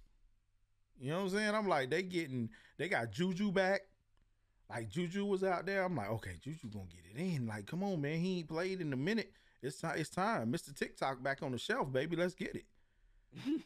You 0.98 1.10
know 1.10 1.18
what 1.18 1.32
I'm 1.32 1.38
saying? 1.38 1.54
I'm 1.54 1.68
like, 1.68 1.90
they 1.90 2.02
getting 2.02 2.50
they 2.78 2.88
got 2.88 3.10
Juju 3.10 3.52
back. 3.52 3.82
Like 4.68 4.88
Juju 4.88 5.24
was 5.24 5.42
out 5.42 5.66
there. 5.66 5.82
I'm 5.84 5.96
like, 5.96 6.10
okay, 6.10 6.36
Juju 6.42 6.68
gonna 6.68 6.84
get 6.86 7.04
it 7.14 7.18
in. 7.18 7.46
Like, 7.46 7.66
come 7.66 7.82
on, 7.82 8.00
man. 8.00 8.20
He 8.20 8.38
ain't 8.38 8.48
played 8.48 8.80
in 8.80 8.92
a 8.92 8.96
minute. 8.96 9.32
It's 9.62 9.80
time. 9.80 9.94
It's 9.98 10.10
time. 10.10 10.52
Mr. 10.52 10.74
TikTok 10.74 11.22
back 11.22 11.42
on 11.42 11.52
the 11.52 11.58
shelf, 11.58 11.92
baby. 11.92 12.16
Let's 12.16 12.34
get 12.34 12.54
it. 12.54 12.64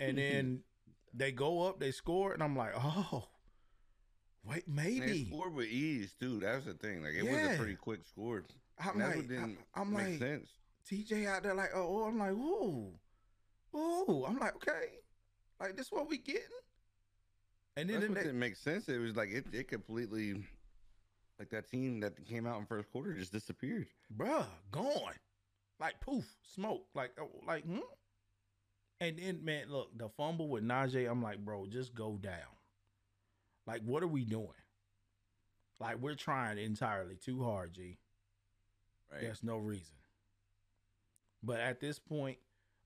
And 0.01 0.18
then 0.18 0.60
they 1.14 1.30
go 1.32 1.62
up, 1.68 1.78
they 1.80 1.90
score, 1.90 2.32
and 2.32 2.42
I'm 2.42 2.56
like, 2.56 2.72
oh, 2.76 3.28
wait, 4.44 4.66
And 4.66 4.78
they 4.78 4.98
maybe. 5.01 5.26
scored 5.28 5.55
with 5.55 5.66
ease 5.68 6.14
too. 6.18 6.40
That's 6.40 6.64
the 6.64 6.74
thing. 6.74 7.02
Like 7.02 7.14
it 7.14 7.22
was 7.24 7.55
a 7.55 7.56
pretty 7.59 7.76
quick 7.76 8.05
score. 8.05 8.44
I'm 8.78 9.01
And 9.01 9.01
like, 9.01 9.16
what 9.16 9.28
didn't 9.28 9.59
I, 9.74 9.80
am 9.82 9.92
make 9.92 10.09
like, 10.09 10.18
sense. 10.18 10.48
TJ 10.90 11.27
out 11.27 11.43
there, 11.43 11.55
like, 11.55 11.70
oh, 11.74 12.05
I'm 12.05 12.19
like, 12.19 12.32
ooh, 12.32 12.93
ooh. 13.74 14.24
I'm 14.27 14.39
like, 14.39 14.56
okay, 14.56 14.98
like 15.61 15.77
this 15.77 15.90
what 15.90 16.09
we 16.09 16.19
getting. 16.19 16.43
And 17.77 17.89
then 17.89 18.01
That's 18.01 18.02
the 18.05 18.09
what 18.09 18.15
next, 18.15 18.27
didn't 18.27 18.40
make 18.40 18.56
sense. 18.56 18.89
It 18.89 18.98
was 18.98 19.16
like 19.16 19.31
it, 19.31 19.47
it 19.52 19.69
completely 19.69 20.44
like 21.39 21.51
that 21.51 21.69
team 21.69 22.01
that 22.01 22.24
came 22.27 22.47
out 22.47 22.61
in 22.61 22.66
first 22.66 22.90
quarter 22.93 23.12
just 23.15 23.32
disappeared. 23.32 23.86
bruh, 24.16 24.47
gone. 24.70 25.15
Like 25.81 26.01
poof, 26.01 26.24
smoke. 26.55 26.86
Like, 26.94 27.12
oh, 27.20 27.31
like, 27.47 27.65
hmm. 27.65 27.78
And 29.01 29.19
then, 29.19 29.44
man, 29.44 29.65
look, 29.69 29.97
the 29.98 30.09
fumble 30.09 30.48
with 30.48 30.62
Najee, 30.62 31.11
I'm 31.11 31.23
like, 31.23 31.44
bro, 31.44 31.66
just 31.66 31.94
go 31.94 32.16
down. 32.16 32.55
Like, 33.66 33.82
what 33.82 34.02
are 34.02 34.09
we 34.09 34.24
doing? 34.24 34.48
Like, 35.81 35.98
we're 35.98 36.15
trying 36.15 36.59
entirely 36.59 37.16
too 37.16 37.43
hard, 37.43 37.74
G. 37.74 37.98
Right. 39.11 39.23
There's 39.23 39.43
no 39.43 39.56
reason. 39.56 39.97
But 41.44 41.60
at 41.60 41.80
this 41.80 41.98
point, 41.98 42.38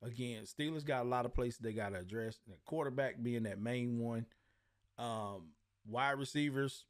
again, 0.03 0.43
Steelers 0.45 0.85
got 0.85 1.05
a 1.05 1.09
lot 1.09 1.25
of 1.25 1.35
places 1.35 1.59
they 1.59 1.73
got 1.73 1.91
to 1.91 2.01
address. 2.01 2.39
The 2.47 2.55
quarterback 2.65 3.23
being 3.23 3.45
that 3.45 3.61
main 3.61 3.99
one. 3.99 4.27
Um, 4.99 5.51
wide 5.87 6.19
receivers, 6.19 6.85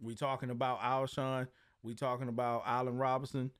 we 0.00 0.14
talking 0.14 0.50
about 0.50 0.80
Alshon. 0.80 1.48
We 1.82 1.94
talking 1.94 2.28
about 2.28 2.62
Allen 2.66 2.96
Robinson. 2.96 3.50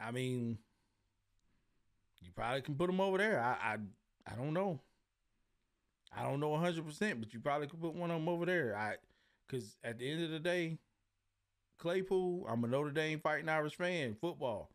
I 0.00 0.10
mean, 0.10 0.58
you 2.22 2.30
probably 2.34 2.62
can 2.62 2.74
put 2.74 2.86
them 2.86 3.00
over 3.00 3.18
there. 3.18 3.40
I 3.40 3.74
I, 3.74 3.76
I 4.30 4.36
don't 4.36 4.52
know. 4.54 4.80
I 6.16 6.24
don't 6.24 6.40
know 6.40 6.56
hundred 6.56 6.86
percent, 6.86 7.20
but 7.20 7.32
you 7.32 7.40
probably 7.40 7.68
could 7.68 7.80
put 7.80 7.94
one 7.94 8.10
of 8.10 8.18
them 8.18 8.28
over 8.28 8.46
there. 8.46 8.76
I 8.76 8.96
because 9.46 9.76
at 9.84 9.98
the 9.98 10.10
end 10.10 10.24
of 10.24 10.30
the 10.30 10.40
day, 10.40 10.78
Claypool, 11.80 12.46
I'm 12.48 12.62
a 12.62 12.68
Notre 12.68 12.90
Dame 12.90 13.20
fighting 13.20 13.48
Irish 13.48 13.74
fan, 13.76 14.14
football. 14.20 14.70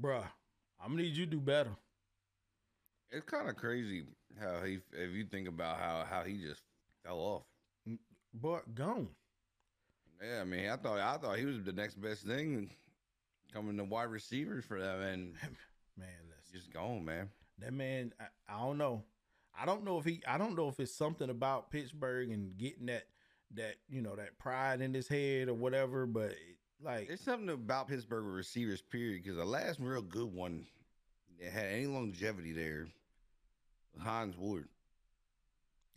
Bruh, 0.00 0.24
I'm 0.78 0.90
gonna 0.92 1.02
need 1.02 1.16
you 1.16 1.24
to 1.24 1.30
do 1.30 1.40
better. 1.40 1.70
It's 3.10 3.24
kind 3.24 3.48
of 3.48 3.56
crazy 3.56 4.04
how 4.38 4.62
he, 4.62 4.78
if 4.92 5.14
you 5.14 5.24
think 5.24 5.48
about 5.48 5.78
how 5.78 6.04
how 6.08 6.22
he 6.22 6.36
just 6.36 6.62
fell 7.04 7.18
off. 7.18 7.42
Mm, 7.88 7.98
but 8.34 8.74
gone. 8.74 9.08
Yeah, 10.22 10.42
I 10.42 10.44
mean, 10.44 10.68
I 10.68 10.76
thought 10.76 10.98
I 10.98 11.16
thought 11.16 11.38
he 11.38 11.46
was 11.46 11.62
the 11.64 11.72
next 11.72 11.94
best 11.94 12.26
thing 12.26 12.70
coming 13.52 13.78
to 13.78 13.84
wide 13.84 14.10
receivers 14.10 14.64
for 14.64 14.78
them, 14.78 15.00
and 15.00 15.32
Man, 15.96 16.08
listen. 16.28 16.52
just 16.54 16.72
gone, 16.72 17.04
man. 17.04 17.30
That 17.58 17.72
man, 17.72 18.12
I, 18.20 18.54
I 18.54 18.60
don't 18.60 18.78
know. 18.78 19.04
I 19.58 19.64
don't 19.64 19.84
know 19.84 19.98
if 19.98 20.04
he. 20.04 20.22
I 20.28 20.36
don't 20.36 20.54
know 20.54 20.68
if 20.68 20.78
it's 20.78 20.94
something 20.94 21.30
about 21.30 21.70
Pittsburgh 21.70 22.30
and 22.30 22.56
getting 22.58 22.86
that 22.86 23.04
that 23.54 23.76
you 23.88 24.00
know 24.00 24.14
that 24.16 24.38
pride 24.38 24.80
in 24.80 24.94
his 24.94 25.08
head 25.08 25.48
or 25.48 25.54
whatever. 25.54 26.06
But 26.06 26.34
like, 26.82 27.08
There's 27.08 27.20
something 27.20 27.50
about 27.50 27.88
Pittsburgh 27.88 28.24
with 28.24 28.34
receivers, 28.34 28.80
period, 28.82 29.22
because 29.22 29.36
the 29.36 29.44
last 29.44 29.80
real 29.80 30.02
good 30.02 30.32
one 30.32 30.66
that 31.40 31.52
had 31.52 31.66
any 31.66 31.86
longevity 31.86 32.52
there, 32.52 32.86
was 33.94 34.02
Hines 34.02 34.36
Ward. 34.36 34.68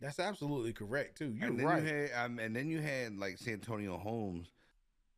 that's 0.00 0.18
absolutely 0.18 0.72
correct 0.72 1.18
too. 1.18 1.32
You're 1.36 1.48
and 1.48 1.58
then 1.58 1.66
right. 1.66 1.82
You 1.82 1.88
had, 1.88 2.10
um, 2.24 2.38
and 2.38 2.54
then 2.54 2.68
you 2.68 2.80
had 2.80 3.16
like 3.18 3.38
Santonio 3.38 3.96
Holmes, 3.96 4.48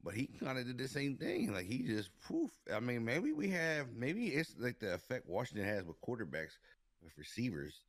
but 0.05 0.15
he 0.15 0.27
kind 0.27 0.59
of 0.59 0.67
did 0.67 0.79
the 0.79 0.89
same 0.89 1.17
thing. 1.17 1.53
Like 1.53 1.67
he 1.67 1.79
just 1.83 2.11
poof. 2.21 2.51
I 2.73 2.81
mean, 2.81 3.05
maybe 3.05 3.33
we 3.33 3.49
have 3.51 3.89
maybe 3.95 4.29
it's 4.29 4.55
like 4.59 4.79
the 4.79 4.95
effect 4.95 5.29
Washington 5.29 5.67
has 5.67 5.85
with 5.85 6.01
quarterbacks 6.01 6.59
with 7.03 7.17
receivers. 7.17 7.81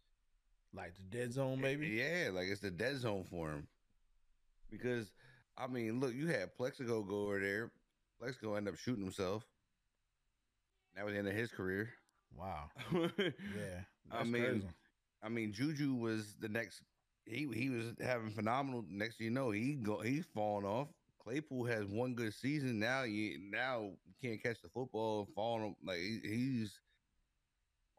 like 0.74 0.94
the 0.96 1.18
dead 1.18 1.34
zone, 1.34 1.60
maybe. 1.62 1.88
Yeah, 1.88 2.30
like 2.34 2.48
it's 2.48 2.62
the 2.62 2.72
dead 2.72 2.98
zone 2.98 3.26
for 3.30 3.50
him. 3.52 3.68
Because 4.70 5.12
I 5.58 5.68
mean, 5.68 6.00
look, 6.00 6.14
you 6.14 6.28
had 6.28 6.56
Plaxico 6.56 7.04
go 7.04 7.24
over 7.24 7.40
there. 7.40 7.72
Plaxico 8.20 8.56
end 8.56 8.68
up 8.68 8.78
shooting 8.78 9.04
himself. 9.04 9.46
That 10.96 11.06
was 11.06 11.14
the 11.14 11.20
end 11.20 11.28
of 11.28 11.34
his 11.36 11.52
career. 11.52 11.90
Wow. 12.36 12.70
yeah. 13.18 13.82
I 14.12 14.24
mean, 14.24 14.44
crazy. 14.44 14.68
I 15.24 15.30
mean, 15.30 15.54
Juju 15.54 15.94
was 15.94 16.36
the 16.40 16.50
next. 16.50 16.82
He 17.26 17.48
he 17.54 17.70
was 17.70 17.94
having 18.02 18.32
phenomenal. 18.32 18.84
Next, 18.90 19.18
thing 19.18 19.26
you 19.26 19.32
know, 19.32 19.52
he 19.52 19.76
go 19.76 20.00
he's 20.02 20.26
falling 20.34 20.66
off. 20.66 20.88
Claypool 21.20 21.66
has 21.66 21.86
one 21.86 22.14
good 22.14 22.34
season. 22.34 22.80
Now 22.80 23.04
you 23.04 23.38
now 23.40 23.92
you 24.06 24.14
can't 24.22 24.42
catch 24.42 24.62
the 24.62 24.70
football. 24.70 25.28
Falling 25.36 25.76
like 25.84 25.98
he, 26.00 26.20
he's 26.24 26.80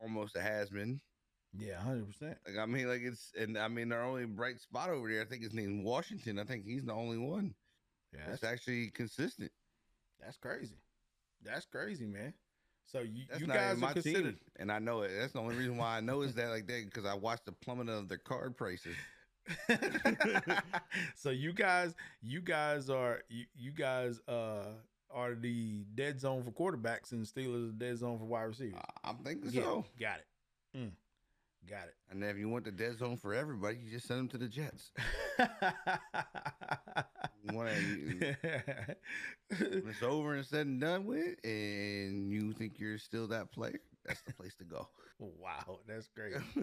almost 0.00 0.36
a 0.36 0.40
has 0.40 0.70
been. 0.70 1.00
Yeah, 1.56 1.80
hundred 1.80 2.06
percent. 2.06 2.36
Like 2.46 2.58
I 2.58 2.66
mean, 2.66 2.88
like 2.88 3.00
it's 3.02 3.32
and 3.38 3.56
I 3.56 3.68
mean, 3.68 3.88
their 3.88 4.02
only 4.02 4.24
bright 4.26 4.60
spot 4.60 4.90
over 4.90 5.08
there. 5.08 5.22
I 5.22 5.24
think 5.24 5.42
his 5.42 5.54
name's 5.54 5.84
Washington. 5.84 6.38
I 6.38 6.44
think 6.44 6.64
he's 6.66 6.84
the 6.84 6.92
only 6.92 7.18
one 7.18 7.54
Yeah, 8.12 8.20
that's 8.26 8.40
that's, 8.42 8.52
actually 8.52 8.90
consistent. 8.90 9.50
that's 10.20 10.36
crazy. 10.36 10.76
That's 11.44 11.64
crazy, 11.66 12.06
man. 12.06 12.34
So 12.84 13.00
you, 13.00 13.24
That's 13.28 13.40
you 13.42 13.46
not 13.46 13.56
guys 13.56 13.74
are 13.76 13.80
my 13.80 13.92
considered. 13.92 14.22
team, 14.36 14.38
and 14.56 14.72
I 14.72 14.78
know 14.78 15.02
it. 15.02 15.10
That's 15.18 15.32
the 15.34 15.40
only 15.40 15.54
reason 15.56 15.76
why 15.76 15.96
I 15.98 16.00
know 16.00 16.22
is 16.22 16.34
that 16.34 16.48
like 16.48 16.66
that 16.68 16.84
because 16.86 17.04
I 17.04 17.14
watched 17.14 17.44
the 17.44 17.52
plummet 17.52 17.88
of 17.90 18.08
their 18.08 18.16
card 18.18 18.56
prices. 18.56 18.96
so 21.16 21.30
you 21.30 21.52
guys, 21.52 21.94
you 22.22 22.40
guys 22.40 22.90
are 22.90 23.22
you, 23.28 23.44
you 23.56 23.70
guys 23.72 24.20
uh 24.28 24.64
are 25.10 25.34
the 25.34 25.84
dead 25.94 26.20
zone 26.20 26.42
for 26.42 26.50
quarterbacks 26.50 27.12
and 27.12 27.24
Steelers 27.26 27.64
are 27.64 27.72
the 27.72 27.72
dead 27.78 27.98
zone 27.98 28.18
for 28.18 28.24
wide 28.26 28.42
receivers. 28.42 28.80
I- 29.04 29.08
I'm 29.10 29.16
thinking 29.18 29.50
Yeah, 29.50 29.62
so. 29.62 29.84
got 29.98 30.18
it. 30.18 30.26
Mm, 30.78 30.90
got 31.68 31.84
it. 31.84 31.94
And 32.10 32.22
if 32.24 32.36
you 32.38 32.48
want 32.48 32.64
the 32.64 32.72
dead 32.72 32.98
zone 32.98 33.16
for 33.16 33.34
everybody, 33.34 33.78
you 33.82 33.90
just 33.90 34.06
send 34.06 34.20
them 34.20 34.28
to 34.28 34.38
the 34.38 34.48
Jets. 34.48 34.92
it. 35.38 35.48
You 37.48 37.56
want 37.56 37.70
to, 37.70 38.36
when 39.58 39.84
it's 39.88 40.02
over 40.02 40.34
and 40.34 40.44
said 40.44 40.66
and 40.66 40.80
done 40.80 41.06
with, 41.06 41.36
and 41.44 42.30
you 42.30 42.52
think 42.52 42.78
you're 42.78 42.98
still 42.98 43.28
that 43.28 43.52
player, 43.52 43.80
that's 44.04 44.20
the 44.22 44.34
place 44.34 44.54
to 44.56 44.64
go. 44.64 44.88
wow, 45.18 45.78
that's 45.86 46.08
great. 46.08 46.34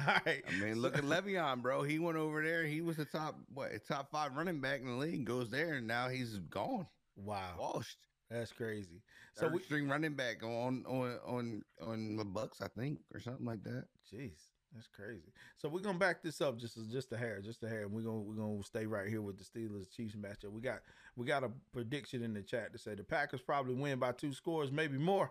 All 0.00 0.14
right. 0.24 0.42
I 0.48 0.60
mean, 0.62 0.80
look 0.80 0.96
at 0.96 1.04
Le'Veon, 1.04 1.60
bro. 1.60 1.82
He 1.82 1.98
went 1.98 2.16
over 2.16 2.42
there. 2.42 2.64
He 2.64 2.80
was 2.80 2.96
the 2.96 3.04
top, 3.04 3.36
what, 3.52 3.72
top 3.86 4.10
five 4.10 4.36
running 4.36 4.60
back 4.60 4.80
in 4.80 4.86
the 4.86 4.92
league. 4.94 5.24
Goes 5.24 5.50
there, 5.50 5.74
and 5.74 5.86
now 5.86 6.08
he's 6.08 6.38
gone, 6.38 6.86
wow, 7.16 7.54
washed. 7.58 7.98
That's 8.32 8.52
crazy. 8.52 9.02
So 9.34 9.46
So 9.46 9.52
we, 9.52 9.60
string 9.60 9.88
running 9.88 10.14
back 10.14 10.42
on 10.42 10.84
on 10.86 11.18
on 11.26 11.62
on 11.80 12.16
the 12.16 12.24
Bucks, 12.24 12.62
I 12.62 12.68
think, 12.68 13.00
or 13.12 13.20
something 13.20 13.44
like 13.44 13.62
that. 13.64 13.84
Jeez, 14.10 14.38
that's 14.74 14.88
crazy. 14.88 15.32
So 15.58 15.68
we're 15.68 15.80
gonna 15.80 15.98
back 15.98 16.22
this 16.22 16.40
up 16.40 16.58
just 16.58 16.78
just 16.90 17.12
a 17.12 17.16
hair, 17.16 17.40
just 17.42 17.62
a 17.62 17.68
hair. 17.68 17.82
And 17.82 17.92
we're 17.92 18.02
gonna 18.02 18.20
we're 18.20 18.36
gonna 18.36 18.62
stay 18.62 18.86
right 18.86 19.08
here 19.08 19.20
with 19.20 19.36
the 19.36 19.44
Steelers 19.44 19.94
Chiefs 19.94 20.16
matchup. 20.16 20.52
We 20.52 20.62
got 20.62 20.80
we 21.14 21.26
got 21.26 21.44
a 21.44 21.50
prediction 21.72 22.22
in 22.22 22.32
the 22.32 22.42
chat 22.42 22.72
to 22.72 22.78
say 22.78 22.94
the 22.94 23.04
Packers 23.04 23.42
probably 23.42 23.74
win 23.74 23.98
by 23.98 24.12
two 24.12 24.32
scores, 24.32 24.72
maybe 24.72 24.98
more. 24.98 25.30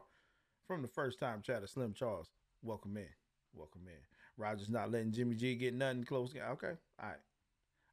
From 0.68 0.84
the 0.84 0.88
first 0.88 1.20
time 1.20 1.42
chatter, 1.42 1.68
Slim 1.68 1.94
Charles. 1.94 2.30
Welcome 2.62 2.96
in. 2.98 3.10
Welcome 3.54 3.88
in. 3.88 4.00
Rodgers 4.38 4.70
not 4.70 4.92
letting 4.92 5.12
Jimmy 5.12 5.36
G 5.36 5.56
get 5.56 5.74
nothing 5.74 6.04
close. 6.04 6.34
Okay. 6.36 6.74
All 7.02 7.10
right. 7.10 7.18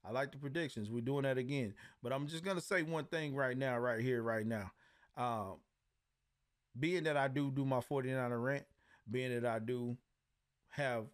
I 0.04 0.12
like 0.12 0.32
the 0.32 0.38
predictions. 0.38 0.90
We're 0.90 1.00
doing 1.00 1.22
that 1.22 1.38
again. 1.38 1.74
But 2.02 2.12
I'm 2.12 2.26
just 2.28 2.44
gonna 2.44 2.60
say 2.60 2.82
one 2.82 3.04
thing 3.06 3.34
right 3.34 3.56
now, 3.56 3.78
right 3.78 4.00
here, 4.00 4.22
right 4.22 4.46
now. 4.46 4.70
Um, 5.18 5.56
being 6.78 7.04
that 7.04 7.16
I 7.16 7.28
do 7.28 7.50
do 7.50 7.64
my 7.64 7.80
49er 7.80 8.42
rant, 8.42 8.64
being 9.10 9.34
that 9.40 9.44
I 9.44 9.58
do 9.58 9.96
have 10.68 11.06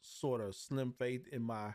sort 0.00 0.40
of 0.40 0.54
slim 0.54 0.92
faith 0.98 1.28
in 1.30 1.42
my 1.42 1.74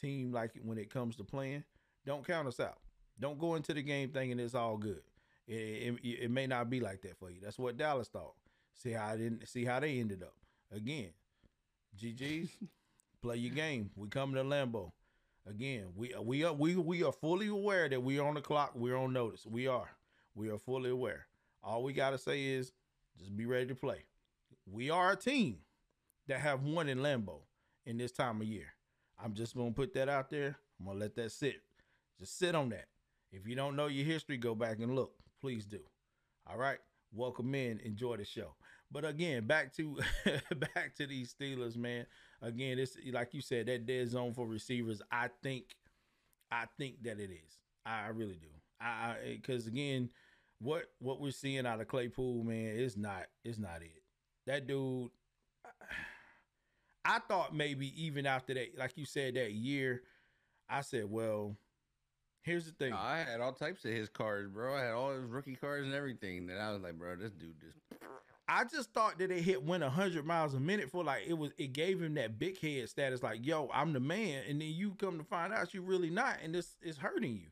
team, 0.00 0.32
like 0.32 0.52
when 0.62 0.78
it 0.78 0.88
comes 0.88 1.16
to 1.16 1.24
playing, 1.24 1.64
don't 2.06 2.26
count 2.26 2.46
us 2.46 2.60
out. 2.60 2.78
Don't 3.18 3.38
go 3.38 3.56
into 3.56 3.74
the 3.74 3.82
game 3.82 4.10
thinking 4.10 4.38
it's 4.38 4.54
all 4.54 4.76
good. 4.76 5.00
It, 5.48 5.98
it, 6.02 6.08
it 6.24 6.30
may 6.30 6.46
not 6.46 6.70
be 6.70 6.80
like 6.80 7.02
that 7.02 7.18
for 7.18 7.30
you. 7.30 7.38
That's 7.42 7.58
what 7.58 7.76
Dallas 7.76 8.08
thought. 8.08 8.34
See 8.74 8.92
how 8.92 9.06
I 9.06 9.16
didn't 9.16 9.48
see 9.48 9.64
how 9.64 9.80
they 9.80 9.98
ended 9.98 10.22
up. 10.22 10.34
Again, 10.70 11.10
GG's, 11.98 12.50
play 13.22 13.36
your 13.36 13.54
game. 13.54 13.90
We 13.96 14.08
coming 14.08 14.36
to 14.36 14.42
Lambeau. 14.42 14.92
Again, 15.48 15.86
we 15.94 16.12
we 16.20 16.44
are 16.44 16.52
we 16.52 16.76
we 16.76 17.02
are 17.04 17.12
fully 17.12 17.46
aware 17.46 17.88
that 17.88 18.02
we 18.02 18.18
are 18.18 18.26
on 18.26 18.34
the 18.34 18.40
clock. 18.40 18.72
We're 18.74 18.96
on 18.96 19.12
notice. 19.12 19.46
We 19.46 19.66
are. 19.66 19.88
We 20.36 20.50
are 20.50 20.58
fully 20.58 20.90
aware. 20.90 21.26
All 21.64 21.82
we 21.82 21.94
gotta 21.94 22.18
say 22.18 22.44
is 22.44 22.70
just 23.18 23.34
be 23.34 23.46
ready 23.46 23.66
to 23.66 23.74
play. 23.74 24.04
We 24.70 24.90
are 24.90 25.12
a 25.12 25.16
team 25.16 25.60
that 26.28 26.40
have 26.40 26.62
won 26.62 26.90
in 26.90 26.98
Lambeau 26.98 27.40
in 27.86 27.96
this 27.96 28.12
time 28.12 28.42
of 28.42 28.46
year. 28.46 28.66
I'm 29.18 29.32
just 29.32 29.56
gonna 29.56 29.70
put 29.70 29.94
that 29.94 30.10
out 30.10 30.28
there. 30.28 30.58
I'm 30.78 30.86
gonna 30.86 30.98
let 30.98 31.16
that 31.16 31.32
sit. 31.32 31.62
Just 32.18 32.38
sit 32.38 32.54
on 32.54 32.68
that. 32.68 32.86
If 33.32 33.48
you 33.48 33.56
don't 33.56 33.76
know 33.76 33.86
your 33.86 34.04
history, 34.04 34.36
go 34.36 34.54
back 34.54 34.78
and 34.78 34.94
look. 34.94 35.12
Please 35.40 35.64
do. 35.64 35.80
All 36.46 36.58
right. 36.58 36.78
Welcome 37.14 37.54
in. 37.54 37.80
Enjoy 37.80 38.18
the 38.18 38.24
show. 38.24 38.54
But 38.92 39.06
again, 39.06 39.46
back 39.46 39.74
to 39.76 39.98
back 40.74 40.94
to 40.96 41.06
these 41.06 41.34
Steelers, 41.34 41.76
man. 41.76 42.04
Again, 42.42 42.78
it's 42.78 42.98
like 43.10 43.32
you 43.32 43.40
said, 43.40 43.66
that 43.66 43.86
dead 43.86 44.08
zone 44.10 44.34
for 44.34 44.46
receivers. 44.46 45.00
I 45.10 45.30
think, 45.42 45.76
I 46.50 46.66
think 46.78 47.02
that 47.04 47.18
it 47.18 47.30
is. 47.30 47.58
I, 47.86 48.04
I 48.04 48.08
really 48.08 48.36
do. 48.36 48.48
I 48.80 49.16
because 49.40 49.66
again, 49.66 50.10
what 50.60 50.84
what 50.98 51.20
we're 51.20 51.30
seeing 51.30 51.66
out 51.66 51.80
of 51.80 51.88
Claypool, 51.88 52.44
man, 52.44 52.76
is 52.76 52.96
not 52.96 53.26
it's 53.44 53.58
not 53.58 53.82
it. 53.82 54.02
That 54.46 54.66
dude. 54.66 55.10
I 57.04 57.20
thought 57.20 57.54
maybe 57.54 57.92
even 58.04 58.26
after 58.26 58.52
that, 58.54 58.76
like 58.76 58.96
you 58.96 59.04
said, 59.04 59.34
that 59.34 59.52
year, 59.52 60.02
I 60.68 60.80
said, 60.80 61.08
well, 61.08 61.56
here's 62.42 62.66
the 62.66 62.72
thing. 62.72 62.92
I 62.92 63.18
had 63.18 63.40
all 63.40 63.52
types 63.52 63.84
of 63.84 63.92
his 63.92 64.08
cards, 64.08 64.48
bro. 64.48 64.74
I 64.74 64.82
had 64.82 64.92
all 64.92 65.12
his 65.12 65.24
rookie 65.24 65.54
cards 65.54 65.86
and 65.86 65.94
everything. 65.94 66.50
And 66.50 66.58
I 66.58 66.72
was 66.72 66.82
like, 66.82 66.98
bro, 66.98 67.14
this 67.14 67.30
dude 67.30 67.60
just. 67.60 67.76
I 68.48 68.64
just 68.64 68.92
thought 68.92 69.18
that 69.18 69.30
it 69.30 69.42
hit 69.42 69.64
went 69.64 69.82
hundred 69.82 70.24
miles 70.24 70.54
a 70.54 70.60
minute 70.60 70.90
for 70.90 71.02
like 71.02 71.24
it 71.26 71.34
was 71.34 71.50
it 71.58 71.72
gave 71.72 72.00
him 72.00 72.14
that 72.14 72.38
big 72.38 72.58
head 72.60 72.88
status, 72.88 73.22
like, 73.22 73.44
yo, 73.44 73.68
I'm 73.74 73.92
the 73.92 74.00
man, 74.00 74.42
and 74.48 74.60
then 74.60 74.68
you 74.68 74.94
come 74.94 75.18
to 75.18 75.24
find 75.24 75.52
out 75.52 75.74
you 75.74 75.82
really 75.82 76.10
not, 76.10 76.38
and 76.42 76.54
this 76.54 76.76
is 76.80 76.96
hurting 76.96 77.34
you. 77.34 77.48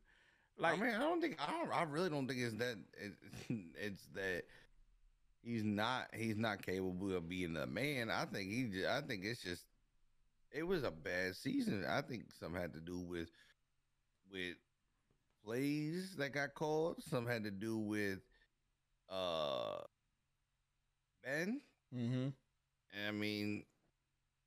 Like, 0.59 0.79
I 0.79 0.83
mean, 0.83 0.95
I 0.95 0.99
don't 1.01 1.21
think 1.21 1.37
I 1.41 1.51
don't. 1.51 1.73
I 1.73 1.83
really 1.83 2.11
don't 2.11 2.27
think 2.29 2.41
it's 2.41 2.55
that. 2.55 2.77
It, 2.95 3.13
it's 3.81 4.07
that 4.15 4.45
he's 5.43 5.65
not. 5.65 6.07
He's 6.15 6.37
not 6.37 6.65
capable 6.65 7.15
of 7.15 7.29
being 7.29 7.57
a 7.57 7.67
man. 7.67 8.11
I 8.11 8.25
think 8.27 8.51
he. 8.51 8.65
Just, 8.65 8.89
I 8.89 9.01
think 9.01 9.25
it's 9.25 9.43
just. 9.43 9.65
It 10.53 10.63
was 10.63 10.85
a 10.85 10.91
bad 10.93 11.35
season. 11.35 11.85
I 11.89 12.01
think 12.03 12.25
some 12.39 12.55
had 12.55 12.73
to 12.75 12.81
do 12.81 13.01
with, 13.01 13.29
with 14.31 14.55
plays 15.45 16.15
that 16.17 16.33
got 16.33 16.55
called. 16.55 17.03
Some 17.03 17.27
had 17.27 17.43
to 17.45 17.51
do 17.51 17.77
with, 17.79 18.21
uh, 19.11 19.79
Ben. 21.25 21.61
Mm-hmm. 21.95 22.29
I 23.09 23.11
mean, 23.11 23.65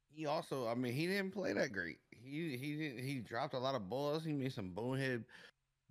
he 0.09 0.25
also. 0.25 0.67
I 0.67 0.75
mean, 0.75 0.93
he 0.93 1.07
didn't 1.07 1.31
play 1.31 1.53
that 1.53 1.71
great. 1.71 1.97
He 2.11 2.57
he 2.57 2.75
didn't. 2.75 3.03
He 3.03 3.19
dropped 3.19 3.53
a 3.53 3.59
lot 3.59 3.75
of 3.75 3.89
balls. 3.89 4.23
He 4.23 4.33
made 4.33 4.53
some 4.53 4.69
bonehead 4.69 5.25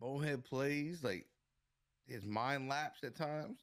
bonehead 0.01 0.44
plays, 0.44 1.02
like 1.02 1.27
his 2.06 2.24
mind 2.24 2.68
lapsed 2.68 3.05
at 3.05 3.16
times. 3.16 3.59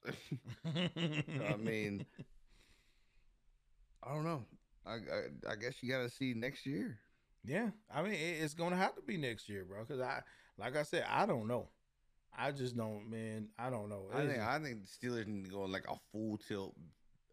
I 0.66 1.56
mean, 1.60 2.06
I 4.04 4.14
don't 4.14 4.26
know. 4.26 4.46
I, 4.86 4.94
I, 4.96 5.52
I 5.52 5.56
guess 5.56 5.76
you 5.82 5.92
got 5.92 6.04
to 6.04 6.10
see 6.10 6.34
next 6.34 6.66
year. 6.66 6.98
Yeah, 7.46 7.70
I 7.94 8.02
mean 8.02 8.14
it, 8.14 8.42
it's 8.42 8.54
gonna 8.54 8.78
have 8.78 8.96
to 8.96 9.02
be 9.02 9.18
next 9.18 9.50
year, 9.50 9.66
bro. 9.66 9.84
Because 9.84 10.02
I, 10.02 10.22
like 10.58 10.78
I 10.78 10.84
said, 10.84 11.06
I 11.10 11.26
don't 11.26 11.48
know. 11.48 11.68
I 12.38 12.52
just 12.52 12.76
don't, 12.78 13.10
man. 13.10 13.50
I 13.60 13.70
don't 13.70 13.90
know. 13.90 14.06
I 14.14 14.26
think 14.26 14.40
I 14.40 14.60
think 14.60 14.80
the 14.82 15.08
Steelers 15.08 15.28
need 15.28 15.46
to 15.46 15.52
go 15.52 15.64
like 15.64 15.86
a 15.90 15.96
full 16.12 16.38
tilt, 16.38 16.76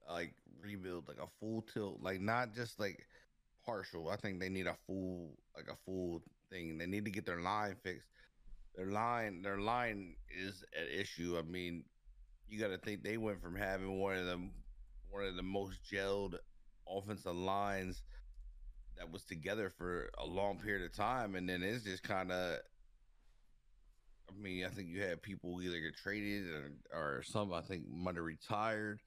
like 0.09 0.35
rebuild, 0.61 1.07
like 1.07 1.19
a 1.19 1.29
full 1.39 1.63
tilt, 1.63 2.01
like 2.03 2.21
not 2.21 2.55
just 2.55 2.81
like 2.81 3.07
partial. 3.65 4.09
I 4.09 4.17
think 4.17 4.41
they 4.41 4.49
need 4.49 4.67
a 4.67 4.77
full, 4.87 5.39
like 5.57 5.69
a 5.69 5.77
full 5.87 6.23
thing. 6.51 6.77
They 6.77 6.87
need 6.87 7.05
to 7.05 7.11
get 7.13 7.25
their 7.25 7.41
line 7.41 7.77
fixed 7.83 8.09
their 8.77 8.87
line 8.87 9.43
their 9.43 9.59
line 9.59 10.15
is 10.31 10.65
an 10.79 10.87
issue. 11.01 11.37
I 11.39 11.43
mean, 11.43 11.85
you 12.49 12.61
got 12.61 12.69
to 12.69 12.79
think 12.79 13.03
they 13.03 13.17
went 13.17 13.43
from 13.43 13.57
having 13.57 13.99
one 13.99 14.17
of 14.17 14.27
the 14.27 14.49
one 15.11 15.25
of 15.25 15.37
the 15.37 15.43
most 15.43 15.79
gelled 15.91 16.35
offensive 16.89 17.35
lines 17.35 18.03
that 18.97 19.11
was 19.11 19.25
together 19.25 19.73
for 19.77 20.11
a 20.19 20.27
long 20.27 20.59
period 20.59 20.85
of 20.85 20.95
time, 20.95 21.35
and 21.35 21.49
then 21.49 21.63
it's 21.63 21.85
just 21.85 22.03
kind 22.03 22.31
of. 22.33 22.59
I 24.29 24.41
mean, 24.41 24.65
I 24.65 24.69
think 24.69 24.89
you 24.89 25.03
had 25.03 25.23
people 25.23 25.61
either 25.61 25.81
get 25.81 25.97
traded 25.97 26.47
or, 26.47 26.71
or 26.93 27.23
some. 27.25 27.53
I 27.53 27.63
think 27.63 27.83
might 27.91 28.15
have 28.15 28.25
retired 28.25 29.01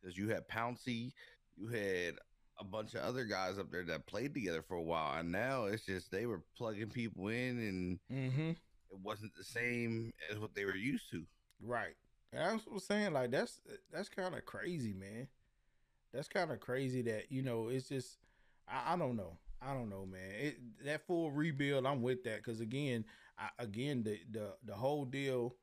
because 0.00 0.18
you 0.18 0.28
had 0.28 0.48
Pouncey, 0.48 1.12
you 1.56 1.68
had 1.68 2.16
a 2.58 2.64
bunch 2.64 2.92
of 2.94 3.00
other 3.00 3.24
guys 3.24 3.58
up 3.58 3.70
there 3.70 3.86
that 3.86 4.06
played 4.06 4.34
together 4.34 4.60
for 4.60 4.74
a 4.74 4.82
while, 4.82 5.18
and 5.18 5.32
now 5.32 5.64
it's 5.64 5.86
just 5.86 6.10
they 6.10 6.26
were 6.26 6.42
plugging 6.56 6.90
people 6.90 7.28
in 7.28 7.58
and. 7.58 7.98
Mm-hmm 8.12 8.50
it 8.90 8.98
wasn't 9.02 9.34
the 9.36 9.44
same 9.44 10.12
as 10.30 10.38
what 10.38 10.54
they 10.54 10.64
were 10.64 10.76
used 10.76 11.10
to. 11.10 11.24
Right. 11.62 11.94
And 12.32 12.42
I 12.42 12.58
was 12.72 12.84
saying 12.84 13.12
like 13.12 13.30
that's 13.30 13.60
that's 13.92 14.08
kind 14.08 14.34
of 14.34 14.44
crazy, 14.44 14.92
man. 14.92 15.28
That's 16.12 16.28
kind 16.28 16.50
of 16.50 16.60
crazy 16.60 17.02
that 17.02 17.30
you 17.30 17.42
know 17.42 17.68
it's 17.68 17.88
just 17.88 18.18
I, 18.68 18.94
I, 18.94 18.96
don't 18.96 19.16
know. 19.16 19.36
I 19.60 19.74
don't 19.74 19.90
know, 19.90 20.06
man. 20.06 20.30
It 20.38 20.84
that 20.84 21.06
full 21.06 21.30
rebuild, 21.30 21.86
I'm 21.86 22.02
with 22.02 22.22
that 22.24 22.38
because 22.38 22.60
again, 22.60 23.04
I, 23.38 23.48
again 23.58 24.02
the 24.02 24.18
the 24.30 24.54
the 24.64 24.74
whole 24.74 25.04
deal, 25.04 25.56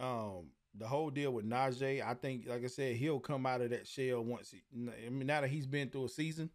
um, 0.00 0.50
the 0.76 0.86
whole 0.86 1.10
deal 1.10 1.32
with 1.32 1.48
Najee. 1.48 2.04
I 2.04 2.14
think, 2.14 2.46
like 2.46 2.64
I 2.64 2.68
said, 2.68 2.96
he'll 2.96 3.20
come 3.20 3.46
out 3.46 3.62
of 3.62 3.70
that 3.70 3.86
shell 3.86 4.22
once. 4.22 4.50
He, 4.52 4.62
I 5.06 5.08
mean, 5.08 5.26
now 5.26 5.40
that 5.40 5.50
he's 5.50 5.66
been 5.66 5.88
through 5.88 6.06
a 6.06 6.10
season, 6.10 6.50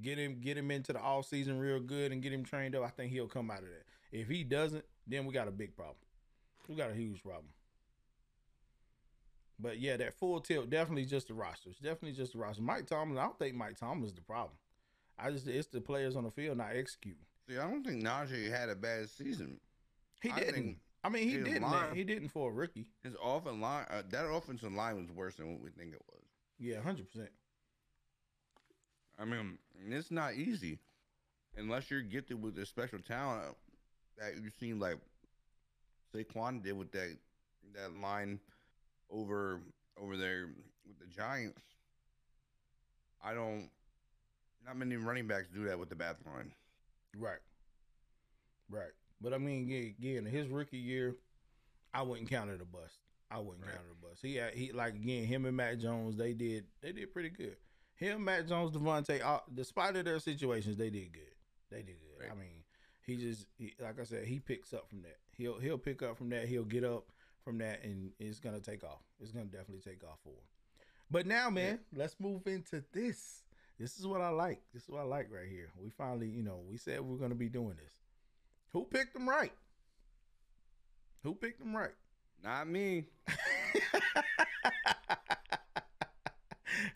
get 0.00 0.18
him 0.18 0.40
get 0.40 0.58
him 0.58 0.70
into 0.70 0.92
the 0.92 1.00
off 1.00 1.26
season 1.26 1.58
real 1.60 1.80
good 1.80 2.12
and 2.12 2.22
get 2.22 2.32
him 2.32 2.44
trained 2.44 2.74
up. 2.74 2.84
I 2.84 2.90
think 2.90 3.12
he'll 3.12 3.28
come 3.28 3.50
out 3.50 3.58
of 3.58 3.66
that. 3.66 3.84
If 4.12 4.28
he 4.28 4.42
doesn't, 4.42 4.84
then 5.10 5.26
we 5.26 5.34
got 5.34 5.48
a 5.48 5.52
big 5.52 5.76
problem. 5.76 5.96
We 6.68 6.76
got 6.76 6.90
a 6.90 6.94
huge 6.94 7.22
problem. 7.22 7.52
But 9.58 9.78
yeah, 9.78 9.96
that 9.98 10.14
full 10.14 10.40
tilt 10.40 10.70
definitely 10.70 11.04
just 11.04 11.28
the 11.28 11.34
rosters. 11.34 11.76
Definitely 11.76 12.12
just 12.12 12.32
the 12.32 12.38
roster. 12.38 12.62
Mike 12.62 12.86
Tomlin, 12.86 13.18
I 13.18 13.24
don't 13.24 13.38
think 13.38 13.54
Mike 13.54 13.78
Tomlin 13.78 14.06
is 14.06 14.14
the 14.14 14.22
problem. 14.22 14.56
I 15.18 15.30
just 15.30 15.46
it's 15.46 15.68
the 15.68 15.80
players 15.80 16.16
on 16.16 16.24
the 16.24 16.30
field 16.30 16.56
not 16.56 16.70
executing. 16.74 17.24
See, 17.48 17.58
I 17.58 17.68
don't 17.68 17.84
think 17.84 18.02
Najee 18.02 18.50
had 18.50 18.70
a 18.70 18.74
bad 18.74 19.10
season. 19.10 19.58
He 20.22 20.30
didn't. 20.32 20.78
I, 21.04 21.08
I 21.08 21.10
mean, 21.10 21.28
he 21.28 21.36
didn't. 21.38 21.62
Line, 21.62 21.94
he 21.94 22.04
didn't 22.04 22.28
for 22.28 22.50
a 22.50 22.52
rookie. 22.52 22.86
His 23.02 23.14
offensive 23.22 23.60
line, 23.60 23.86
uh, 23.90 24.02
that 24.10 24.26
offensive 24.26 24.72
line 24.72 24.96
was 24.96 25.10
worse 25.10 25.34
than 25.36 25.50
what 25.52 25.60
we 25.60 25.70
think 25.70 25.92
it 25.92 26.02
was. 26.08 26.22
Yeah, 26.58 26.80
hundred 26.80 27.10
percent. 27.10 27.30
I 29.18 29.24
mean, 29.24 29.58
it's 29.88 30.10
not 30.10 30.34
easy 30.34 30.78
unless 31.56 31.90
you're 31.90 32.02
gifted 32.02 32.40
with 32.42 32.58
a 32.58 32.64
special 32.64 32.98
talent 33.00 33.56
that 34.20 34.34
you've 34.42 34.54
seen 34.60 34.78
like 34.78 34.96
Saquon 36.14 36.62
did 36.62 36.76
with 36.76 36.92
that 36.92 37.16
that 37.74 38.00
line 38.00 38.38
over 39.10 39.60
over 40.00 40.16
there 40.16 40.48
with 40.86 40.98
the 40.98 41.06
Giants. 41.06 41.60
I 43.22 43.34
don't. 43.34 43.68
Not 44.64 44.76
many 44.76 44.96
running 44.96 45.26
backs 45.26 45.48
do 45.52 45.64
that 45.64 45.78
with 45.78 45.88
the 45.88 45.94
back 45.94 46.16
line. 46.26 46.52
Right. 47.16 47.38
Right. 48.70 48.92
But 49.20 49.34
I 49.34 49.38
mean, 49.38 49.94
again, 49.98 50.24
his 50.24 50.48
rookie 50.48 50.78
year, 50.78 51.16
I 51.92 52.02
wouldn't 52.02 52.28
count 52.28 52.50
it 52.50 52.60
a 52.60 52.64
bust. 52.64 52.94
I 53.30 53.38
wouldn't 53.38 53.64
right. 53.64 53.74
count 53.74 53.86
it 53.88 53.96
a 53.98 54.06
bust. 54.06 54.20
He 54.22 54.36
had, 54.36 54.54
he 54.54 54.72
like 54.72 54.94
again, 54.94 55.24
him 55.24 55.44
and 55.46 55.56
Mac 55.56 55.78
Jones, 55.78 56.16
they 56.16 56.32
did 56.32 56.64
they 56.82 56.92
did 56.92 57.12
pretty 57.12 57.30
good. 57.30 57.56
Him, 57.96 58.24
Mac 58.24 58.46
Jones, 58.46 58.74
DeVonta, 58.74 59.22
uh, 59.22 59.40
despite 59.52 59.94
of 59.96 60.06
their 60.06 60.18
situations, 60.20 60.78
they 60.78 60.88
did 60.88 61.12
good. 61.12 61.34
They 61.70 61.82
did 61.82 61.96
good. 62.00 62.24
Right. 62.24 62.32
I 62.32 62.34
mean, 62.34 62.59
he 63.10 63.16
just 63.16 63.46
he, 63.58 63.74
like 63.80 63.98
I 63.98 64.04
said, 64.04 64.24
he 64.24 64.38
picks 64.38 64.72
up 64.72 64.88
from 64.88 65.02
that. 65.02 65.16
He'll 65.36 65.58
he'll 65.58 65.78
pick 65.78 66.00
up 66.02 66.16
from 66.16 66.30
that. 66.30 66.46
He'll 66.46 66.62
get 66.64 66.84
up 66.84 67.06
from 67.44 67.58
that, 67.58 67.82
and 67.82 68.12
it's 68.20 68.38
gonna 68.38 68.60
take 68.60 68.84
off. 68.84 69.00
It's 69.20 69.32
gonna 69.32 69.46
definitely 69.46 69.80
take 69.80 70.04
off 70.04 70.18
for 70.22 70.30
him. 70.30 70.44
But 71.10 71.26
now, 71.26 71.50
man, 71.50 71.80
yeah. 71.92 71.98
let's 72.02 72.14
move 72.20 72.46
into 72.46 72.84
this. 72.92 73.42
This 73.78 73.98
is 73.98 74.06
what 74.06 74.20
I 74.20 74.28
like. 74.28 74.60
This 74.72 74.84
is 74.84 74.88
what 74.90 75.00
I 75.00 75.04
like 75.04 75.28
right 75.32 75.48
here. 75.48 75.70
We 75.76 75.90
finally, 75.90 76.28
you 76.28 76.44
know, 76.44 76.60
we 76.68 76.76
said 76.76 77.00
we 77.00 77.16
are 77.16 77.18
gonna 77.18 77.34
be 77.34 77.48
doing 77.48 77.74
this. 77.76 77.92
Who 78.72 78.84
picked 78.84 79.14
them 79.14 79.28
right? 79.28 79.52
Who 81.24 81.34
picked 81.34 81.58
them 81.58 81.76
right? 81.76 81.94
Not 82.44 82.68
me. 82.68 83.06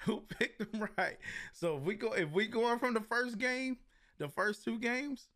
Who 0.00 0.20
picked 0.38 0.58
them 0.60 0.88
right? 0.96 1.18
So 1.52 1.76
if 1.76 1.82
we 1.82 1.94
go, 1.94 2.12
if 2.12 2.30
we 2.30 2.46
going 2.46 2.78
from 2.78 2.94
the 2.94 3.00
first 3.00 3.38
game, 3.38 3.78
the 4.18 4.28
first 4.28 4.64
two 4.64 4.78
games, 4.78 5.26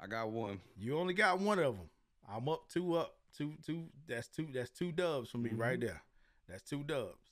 I 0.00 0.06
got 0.06 0.30
one. 0.30 0.60
You 0.78 0.98
only 0.98 1.14
got 1.14 1.40
one 1.40 1.58
of 1.58 1.76
them. 1.76 1.88
I'm 2.28 2.48
up 2.48 2.68
two 2.68 2.94
up. 2.94 3.14
Two 3.36 3.54
two 3.66 3.84
that's 4.06 4.28
two 4.28 4.46
that's 4.52 4.70
two 4.70 4.92
dubs 4.92 5.30
for 5.30 5.38
me 5.38 5.50
mm-hmm. 5.50 5.60
right 5.60 5.80
there. 5.80 6.02
That's 6.48 6.62
two 6.62 6.84
dubs. 6.84 7.30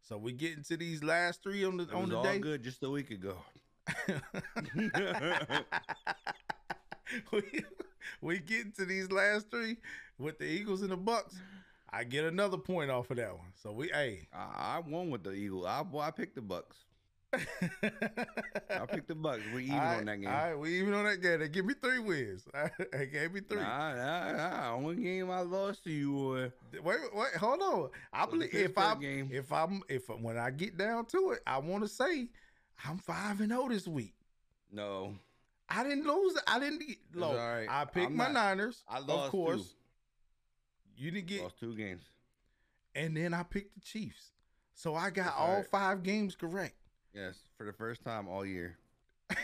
So 0.00 0.16
we 0.16 0.32
get 0.32 0.56
into 0.56 0.76
these 0.76 1.04
last 1.04 1.42
three 1.42 1.64
on 1.64 1.76
the 1.76 1.84
it 1.84 1.92
on 1.92 2.08
the 2.08 2.16
all 2.16 2.22
day. 2.22 2.38
good 2.38 2.62
just 2.62 2.82
a 2.82 2.90
week 2.90 3.10
ago. 3.10 3.36
we, 7.32 7.42
we 8.20 8.38
get 8.38 8.66
into 8.66 8.84
these 8.84 9.10
last 9.12 9.50
three 9.50 9.76
with 10.18 10.38
the 10.38 10.46
Eagles 10.46 10.82
and 10.82 10.90
the 10.90 10.96
Bucks. 10.96 11.36
I 11.92 12.04
get 12.04 12.24
another 12.24 12.56
point 12.56 12.90
off 12.90 13.10
of 13.10 13.16
that 13.16 13.36
one. 13.36 13.52
So 13.62 13.72
we, 13.72 13.88
hey, 13.88 14.28
I, 14.32 14.76
I 14.76 14.82
won 14.86 15.10
with 15.10 15.24
the 15.24 15.32
Eagle. 15.32 15.66
I, 15.66 15.82
boy, 15.82 16.00
I 16.00 16.10
picked 16.12 16.36
the 16.36 16.42
Bucks. 16.42 16.76
I 17.32 18.86
picked 18.86 19.08
the 19.08 19.14
Bucks. 19.14 19.42
We 19.54 19.64
even 19.64 19.76
on 19.78 20.04
that 20.06 20.20
game. 20.20 20.28
All 20.28 20.34
right, 20.34 20.54
we 20.58 20.78
even 20.80 20.94
on 20.94 21.04
that 21.04 21.20
game. 21.22 21.40
They 21.40 21.48
give 21.48 21.64
me 21.64 21.74
three 21.80 21.98
wins. 21.98 22.44
They 22.92 23.06
gave 23.06 23.32
me 23.32 23.40
three. 23.40 23.58
Nah, 23.60 23.94
nah, 23.94 24.32
nah. 24.32 24.74
Only 24.74 24.96
game 25.02 25.30
I 25.30 25.40
lost 25.40 25.84
to 25.84 25.90
you, 25.90 26.12
boy. 26.12 26.52
Wait, 26.82 26.98
wait, 27.14 27.34
hold 27.36 27.62
on. 27.62 27.90
I 28.12 28.26
believe 28.26 28.52
if 28.54 28.76
I'm 28.76 29.00
game. 29.00 29.28
if 29.32 29.52
I'm 29.52 29.82
if 29.88 30.08
when 30.08 30.36
I 30.36 30.50
get 30.50 30.76
down 30.76 31.04
to 31.06 31.30
it, 31.32 31.40
I 31.46 31.58
want 31.58 31.82
to 31.84 31.88
say 31.88 32.28
I'm 32.84 32.98
five 32.98 33.40
and 33.40 33.50
zero 33.50 33.68
this 33.68 33.86
week. 33.86 34.14
No, 34.72 35.14
I 35.68 35.82
didn't 35.84 36.06
lose. 36.06 36.36
I 36.46 36.58
didn't 36.58 36.80
get 36.86 36.98
low. 37.14 37.36
right. 37.36 37.66
I 37.68 37.84
picked 37.84 38.06
I'm 38.06 38.16
my 38.16 38.24
not- 38.24 38.34
Niners. 38.56 38.82
I 38.88 38.98
of 38.98 39.08
lost 39.08 39.30
course. 39.30 39.60
two. 39.62 39.66
You 41.04 41.10
didn't 41.12 41.28
get, 41.28 41.42
lost 41.42 41.58
two 41.58 41.74
games. 41.74 42.02
and 42.94 43.16
then 43.16 43.32
I 43.32 43.42
picked 43.42 43.74
the 43.74 43.80
Chiefs. 43.80 44.32
So 44.74 44.94
I 44.94 45.10
got 45.10 45.24
That's 45.26 45.36
all 45.38 45.46
all 45.48 45.56
right. 45.56 45.66
five 45.70 46.02
games 46.02 46.34
correct. 46.34 46.74
Yes, 47.14 47.38
for 47.56 47.64
the 47.64 47.72
first 47.72 48.04
time 48.04 48.28
all 48.28 48.44
year. 48.44 48.76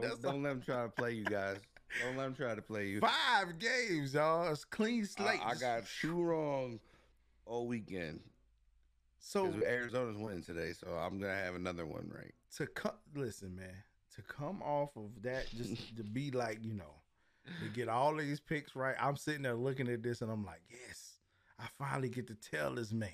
Don't, 0.00 0.22
don't 0.22 0.42
let 0.42 0.50
them 0.50 0.62
try 0.62 0.82
to 0.82 0.90
play 0.90 1.12
you 1.12 1.24
guys. 1.24 1.56
Don't 2.02 2.16
let 2.18 2.24
them 2.24 2.34
try 2.34 2.54
to 2.54 2.62
play 2.62 2.88
you. 2.88 3.00
five 3.00 3.58
games, 3.58 4.12
y'all. 4.12 4.52
It's 4.52 4.64
clean 4.64 5.06
slate. 5.06 5.40
I, 5.42 5.52
I 5.52 5.54
got 5.54 5.84
two 6.00 6.22
wrong 6.22 6.80
all 7.46 7.66
weekend. 7.66 8.20
So 9.18 9.52
Arizona's 9.66 10.18
winning 10.18 10.42
today, 10.42 10.72
so 10.72 10.88
I'm 10.92 11.18
gonna 11.18 11.34
have 11.34 11.54
another 11.54 11.86
one 11.86 12.10
right. 12.14 12.34
to 12.56 12.66
come. 12.66 12.92
Listen, 13.14 13.56
man. 13.56 13.74
To 14.14 14.22
come 14.22 14.62
off 14.62 14.90
of 14.96 15.10
that, 15.22 15.46
just 15.50 15.96
to 15.96 16.04
be 16.04 16.30
like, 16.30 16.58
you 16.62 16.74
know, 16.74 16.94
to 17.62 17.68
get 17.68 17.88
all 17.88 18.14
these 18.14 18.40
picks 18.40 18.76
right. 18.76 18.94
I'm 19.00 19.16
sitting 19.16 19.42
there 19.42 19.54
looking 19.54 19.88
at 19.88 20.02
this, 20.02 20.20
and 20.20 20.30
I'm 20.30 20.44
like, 20.44 20.62
yes, 20.70 21.14
I 21.58 21.64
finally 21.78 22.08
get 22.08 22.26
to 22.28 22.34
tell 22.34 22.74
this 22.74 22.92
man. 22.92 23.10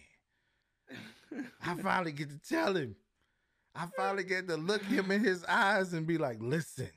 I 1.64 1.74
finally 1.76 2.12
get 2.12 2.30
to 2.30 2.38
tell 2.38 2.76
him. 2.76 2.96
I 3.74 3.86
finally 3.96 4.24
get 4.24 4.48
to 4.48 4.56
look 4.56 4.82
him 4.82 5.10
in 5.10 5.24
his 5.24 5.44
eyes 5.44 5.92
and 5.94 6.06
be 6.06 6.18
like, 6.18 6.38
listen, 6.40 6.90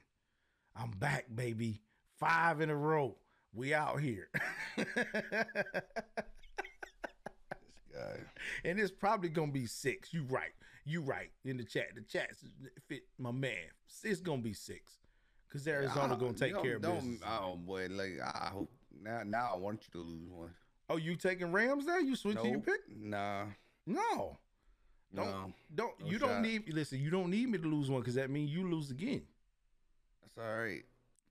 I'm 0.75 0.91
back, 0.91 1.25
baby. 1.33 1.81
Five 2.19 2.59
in 2.61 2.69
a 2.69 2.75
row. 2.75 3.15
We 3.53 3.73
out 3.73 3.99
here. 4.01 4.29
This 4.77 4.85
guy. 7.93 8.19
and 8.65 8.79
it's 8.79 8.91
probably 8.91 9.29
gonna 9.29 9.51
be 9.51 9.65
six. 9.65 10.13
You 10.13 10.23
right. 10.29 10.51
You 10.85 11.01
right. 11.01 11.31
In 11.45 11.57
the 11.57 11.63
chat. 11.63 11.95
The 11.95 12.01
chat 12.01 12.31
fit 12.87 13.03
my 13.17 13.31
man. 13.31 13.53
It's 14.03 14.19
gonna 14.19 14.41
be 14.41 14.53
six. 14.53 14.99
Cause 15.51 15.65
Arizona 15.67 16.15
I- 16.15 16.19
gonna 16.19 16.33
take 16.33 16.61
care 16.61 16.75
of 16.75 16.81
business. 16.81 17.21
Oh 17.25 17.55
boy, 17.55 17.87
like 17.89 18.19
I 18.21 18.49
hope 18.51 18.69
now. 19.01 19.21
Now 19.25 19.51
I 19.53 19.57
want 19.57 19.83
you 19.87 20.01
to 20.01 20.05
lose 20.05 20.29
one. 20.29 20.49
oh, 20.89 20.97
you 20.97 21.15
taking 21.15 21.53
Rams 21.53 21.85
now? 21.85 21.99
You 21.99 22.17
switching 22.17 22.51
your 22.51 22.59
pick? 22.59 22.81
Nah, 22.93 23.45
No. 23.85 24.37
Don't 25.13 25.27
no, 25.27 25.53
don't 25.73 25.99
No 26.01 26.07
you 26.07 26.19
don't 26.19 26.41
need 26.41 26.73
listen, 26.73 26.99
you 26.99 27.09
don't 27.09 27.29
need 27.29 27.49
me 27.49 27.57
to 27.57 27.67
lose 27.67 27.89
one 27.89 28.01
because 28.01 28.15
that 28.15 28.29
means 28.29 28.51
you 28.51 28.69
lose 28.69 28.91
again. 28.91 29.21
that's 30.21 30.37
all 30.37 30.57
right. 30.57 30.83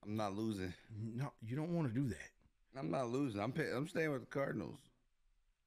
I'm 0.04 0.16
not 0.16 0.34
losing. 0.34 0.72
No, 1.14 1.32
you 1.42 1.56
don't 1.56 1.74
want 1.74 1.88
to 1.88 1.94
do 1.94 2.08
that. 2.08 2.78
I'm 2.78 2.90
not 2.90 3.08
losing. 3.08 3.40
I'm 3.40 3.52
pick, 3.52 3.66
I'm 3.74 3.88
staying 3.88 4.10
with 4.10 4.20
the 4.20 4.26
Cardinals. 4.26 4.78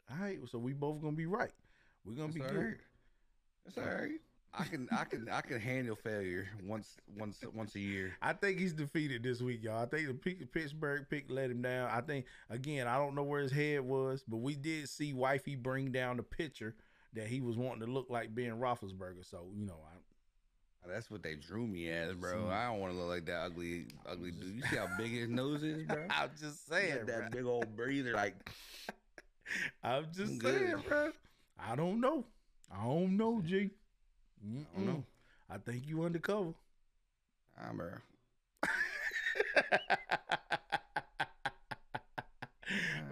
All 0.10 0.18
right, 0.20 0.40
so 0.50 0.58
we 0.58 0.74
both 0.74 1.02
gonna 1.02 1.16
be 1.16 1.26
right. 1.26 1.52
We're 2.06 2.14
gonna 2.14 2.28
That's 2.28 2.36
be 2.36 2.42
good. 2.42 2.56
right. 2.56 2.78
That's 3.66 3.78
all 3.78 3.94
right. 3.94 4.20
I 4.54 4.64
can 4.64 4.88
I 4.92 5.04
can 5.04 5.30
I 5.30 5.42
can 5.42 5.60
handle 5.60 5.96
failure 5.96 6.48
once 6.64 6.98
once 7.18 7.40
once 7.54 7.76
a 7.76 7.80
year. 7.80 8.14
I 8.22 8.34
think 8.34 8.60
he's 8.60 8.74
defeated 8.74 9.24
this 9.24 9.42
week, 9.42 9.64
y'all. 9.64 9.84
I 9.84 9.86
think 9.86 10.08
the 10.08 10.46
Pittsburgh 10.46 11.06
pick 11.10 11.26
let 11.30 11.52
him 11.52 11.62
down. 11.62 11.90
I 11.92 12.02
think 12.02 12.26
again, 12.50 12.88
I 12.88 12.98
don't 12.98 13.14
know 13.16 13.24
where 13.24 13.42
his 13.42 13.52
head 13.52 13.82
was, 13.82 14.24
but 14.28 14.38
we 14.38 14.56
did 14.56 14.90
see 14.90 15.14
Wifey 15.14 15.56
bring 15.56 15.92
down 15.92 16.18
the 16.18 16.24
picture 16.24 16.76
that 17.14 17.28
he 17.28 17.42
was 17.42 17.58
wanting 17.58 17.82
to 17.82 17.92
look 17.92 18.08
like 18.10 18.34
Ben 18.34 18.60
Roethlisberger. 18.60 19.30
So 19.30 19.48
you 19.56 19.66
know, 19.66 19.80
I, 19.86 20.90
That's 20.92 21.12
what 21.12 21.22
they 21.22 21.36
drew 21.36 21.68
me 21.68 21.90
as, 21.90 22.16
bro. 22.16 22.50
I 22.50 22.66
don't 22.68 22.80
want 22.80 22.94
to 22.94 23.00
look 23.00 23.10
like 23.10 23.26
that 23.26 23.42
ugly 23.42 23.88
ugly 24.10 24.32
dude. 24.32 24.56
You 24.56 24.62
see 24.64 24.78
how 24.78 24.88
big 24.98 25.12
his 25.12 25.30
nose 25.30 25.62
is, 25.62 25.84
bro? 25.84 26.06
I'm 26.10 26.32
just 26.40 26.68
saying, 26.68 27.06
that 27.06 27.32
big 27.32 27.46
old 27.46 27.76
breather, 27.76 28.14
like 28.14 28.50
I'm 29.84 30.06
just 30.16 30.34
I'm 30.34 30.42
saying, 30.42 30.72
good. 30.78 30.88
bro. 30.88 31.12
I 31.60 31.76
don't 31.76 32.00
know. 32.00 32.26
I 32.72 32.84
don't 32.84 33.18
know, 33.18 33.42
G. 33.46 33.70
I 34.44 34.78
don't 34.78 34.86
know. 34.86 35.04
I 35.50 35.58
think 35.58 35.88
you 35.88 36.04
undercover. 36.04 36.54
Ah, 37.60 37.72
bro. 37.76 37.90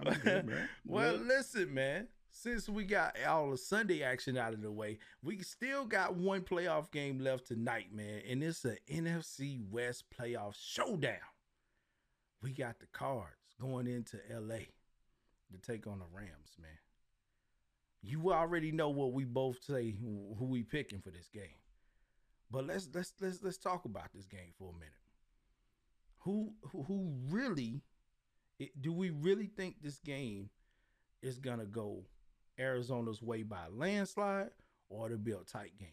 I'm 0.06 0.14
good, 0.24 0.70
well, 0.86 1.16
listen, 1.16 1.74
man. 1.74 2.08
Since 2.32 2.68
we 2.68 2.84
got 2.84 3.16
all 3.26 3.52
the 3.52 3.58
Sunday 3.58 4.04
action 4.04 4.38
out 4.38 4.54
of 4.54 4.62
the 4.62 4.72
way, 4.72 5.00
we 5.24 5.40
still 5.40 5.86
got 5.86 6.16
one 6.16 6.42
playoff 6.42 6.92
game 6.92 7.20
left 7.20 7.48
tonight, 7.48 7.88
man. 7.94 8.22
And 8.30 8.44
it's 8.44 8.66
a 8.66 8.76
NFC 8.92 9.58
West 9.72 10.04
playoff 10.12 10.54
showdown. 10.60 11.16
We 12.42 12.52
got 12.52 12.80
the 12.80 12.88
cards 12.92 13.56
going 13.60 13.88
into 13.88 14.18
LA 14.30 14.58
to 15.52 15.58
take 15.66 15.88
on 15.88 16.00
the 16.00 16.06
Rams, 16.14 16.58
man. 16.62 16.72
You 18.08 18.32
already 18.32 18.72
know 18.72 18.90
what 18.90 19.14
we 19.14 19.26
both 19.26 19.64
say 19.64 19.92
who 19.92 20.46
we 20.46 20.62
picking 20.62 21.02
for 21.02 21.10
this 21.10 21.28
game. 21.34 21.58
But 22.52 22.68
let's 22.68 22.88
let's 22.94 23.14
let's 23.20 23.42
let's 23.42 23.58
talk 23.58 23.86
about 23.86 24.14
this 24.14 24.28
game 24.28 24.54
for 24.60 24.70
a 24.70 24.74
minute. 24.74 24.94
Who 26.20 26.54
who, 26.72 26.84
who 26.84 27.14
really 27.30 27.82
it, 28.60 28.80
do 28.80 28.94
we 28.94 29.10
really 29.10 29.48
think 29.48 29.82
this 29.82 29.98
game 30.00 30.50
is 31.24 31.40
gonna 31.40 31.66
go 31.66 32.04
Arizona's 32.60 33.24
way 33.24 33.42
by 33.42 33.68
landslide 33.72 34.52
or 34.90 35.08
it'll 35.08 35.18
be 35.18 35.32
a 35.32 35.38
tight 35.38 35.78
game? 35.80 35.90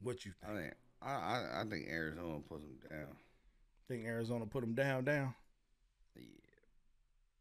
What 0.00 0.24
you 0.24 0.32
I 0.44 0.46
think? 0.46 0.58
think 0.60 0.74
I, 1.02 1.10
I 1.10 1.60
I 1.62 1.64
think 1.68 1.88
Arizona 1.88 2.38
puts 2.48 2.62
them 2.62 2.78
down. 2.88 3.16
Think 3.88 4.04
Arizona 4.04 4.46
put 4.46 4.60
them 4.60 4.74
down, 4.74 5.04
down? 5.04 5.34
Yeah, 6.14 6.22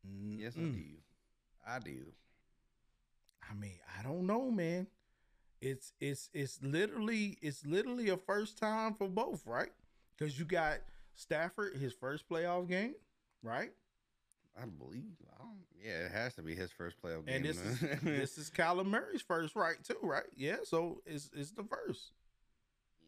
mm, 0.07 0.39
yes, 0.39 0.55
I 0.57 0.61
mm. 0.61 0.73
do. 0.73 0.83
I 1.67 1.79
do. 1.79 2.13
I 3.49 3.53
mean, 3.53 3.79
I 3.97 4.03
don't 4.03 4.25
know, 4.25 4.51
man. 4.51 4.87
It's 5.61 5.93
it's 5.99 6.29
it's 6.33 6.59
literally 6.61 7.37
it's 7.41 7.65
literally 7.65 8.09
a 8.09 8.17
first 8.17 8.57
time 8.57 8.93
for 8.93 9.07
both, 9.07 9.45
right? 9.45 9.71
Because 10.17 10.39
you 10.39 10.45
got 10.45 10.79
Stafford, 11.15 11.75
his 11.75 11.93
first 11.93 12.29
playoff 12.29 12.67
game, 12.67 12.95
right? 13.43 13.71
I 14.57 14.65
believe. 14.65 15.15
I 15.33 15.43
don't, 15.43 15.57
yeah, 15.83 16.05
it 16.05 16.11
has 16.11 16.35
to 16.35 16.41
be 16.41 16.55
his 16.55 16.71
first 16.71 17.01
playoff 17.01 17.25
game. 17.25 17.37
And 17.37 17.45
this 17.45 17.57
is 17.57 17.79
this 18.03 18.37
is 18.37 18.49
Kyler 18.49 18.85
Murray's 18.85 19.21
first, 19.21 19.55
right? 19.55 19.75
Too, 19.83 19.97
right? 20.01 20.23
Yeah. 20.35 20.57
So 20.63 21.01
it's 21.05 21.29
it's 21.35 21.51
the 21.51 21.63
first. 21.63 22.11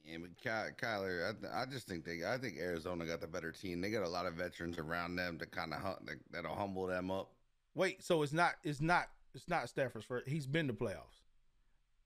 Yeah, 0.04 0.18
but 0.18 0.36
Ky- 0.38 0.84
Kyler, 0.84 1.30
I, 1.30 1.40
th- 1.40 1.54
I 1.54 1.66
just 1.72 1.88
think 1.88 2.04
they, 2.04 2.26
I 2.26 2.36
think 2.40 2.58
Arizona 2.58 3.06
got 3.06 3.22
the 3.22 3.28
better 3.28 3.52
team. 3.52 3.82
They 3.82 3.92
got 3.92 4.04
a 4.04 4.10
lot 4.10 4.26
of 4.26 4.34
veterans 4.34 4.80
around 4.80 5.16
them 5.16 5.38
to 5.38 5.46
kind 5.46 5.74
of 5.74 6.00
that'll 6.32 6.56
humble 6.56 6.88
them 6.88 7.12
up. 7.12 7.30
Wait, 7.76 8.04
so 8.04 8.24
it's 8.24 8.34
not 8.34 8.56
it's 8.64 8.82
not 8.82 9.10
it's 9.34 9.48
not 9.48 9.70
Stafford's 9.70 10.06
first. 10.06 10.28
He's 10.28 10.48
been 10.48 10.68
to 10.68 10.74
playoffs. 10.74 11.22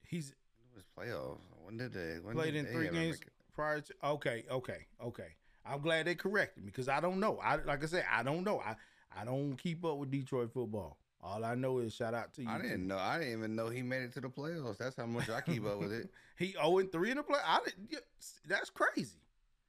He's 0.08 0.30
It 0.30 0.76
was 0.76 0.84
playoffs. 0.98 1.40
When 1.64 1.78
did 1.78 1.94
they? 1.94 2.20
When 2.22 2.36
played 2.36 2.54
did 2.54 2.60
in 2.60 2.66
they 2.66 2.72
three 2.72 2.90
games 2.90 3.20
prior 3.54 3.82
to. 3.82 3.94
Okay, 4.04 4.44
okay, 4.50 4.86
okay. 5.04 5.36
I'm 5.66 5.82
glad 5.82 6.06
they 6.06 6.16
corrected 6.16 6.64
me 6.64 6.70
because 6.70 6.88
I 6.88 7.00
don't 7.00 7.20
know. 7.20 7.40
I 7.44 7.56
like 7.58 7.84
I 7.84 7.88
said, 7.88 8.06
I 8.12 8.24
don't 8.24 8.44
know. 8.44 8.60
I 8.60 8.76
I 9.20 9.26
don't 9.26 9.56
keep 9.56 9.84
up 9.84 9.98
with 9.98 10.12
Detroit 10.12 10.52
football. 10.54 10.98
All 11.24 11.44
I 11.44 11.56
know 11.56 11.80
is 11.80 11.94
shout 11.94 12.14
out 12.14 12.34
to 12.34 12.44
you. 12.44 12.50
I 12.50 12.60
didn't 12.60 12.86
know. 12.86 12.98
I 12.98 13.18
didn't 13.18 13.34
even 13.34 13.56
know 13.56 13.70
he 13.70 13.82
made 13.82 14.04
it 14.04 14.14
to 14.14 14.22
the 14.22 14.30
playoffs. 14.30 14.78
That's 14.78 14.96
how 14.96 15.08
much 15.08 15.28
I 15.28 15.42
keep 15.42 15.66
up 15.66 15.80
with 15.80 15.92
it. 15.92 16.10
He 16.38 16.52
0 16.52 16.80
and 16.80 16.92
3 16.92 17.12
in 17.12 17.18
the 17.18 17.24
play. 17.24 17.40
I 17.46 17.60
didn't, 17.64 18.04
that's 18.46 18.70
crazy. 18.70 19.22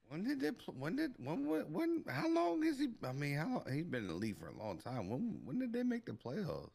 When 0.09 0.23
did 0.23 0.41
they? 0.41 0.49
When 0.77 0.97
did? 0.97 1.13
When? 1.17 1.47
When? 1.47 1.61
when 1.71 2.03
how 2.09 2.29
long 2.29 2.63
is 2.65 2.77
he? 2.79 2.89
I 3.03 3.13
mean, 3.13 3.35
how 3.35 3.47
long? 3.47 3.63
He's 3.71 3.85
been 3.85 4.03
in 4.03 4.07
the 4.07 4.13
league 4.13 4.37
for 4.37 4.47
a 4.47 4.57
long 4.57 4.77
time. 4.77 5.09
When? 5.09 5.39
When 5.43 5.59
did 5.59 5.73
they 5.73 5.83
make 5.83 6.05
the 6.05 6.11
playoffs? 6.11 6.71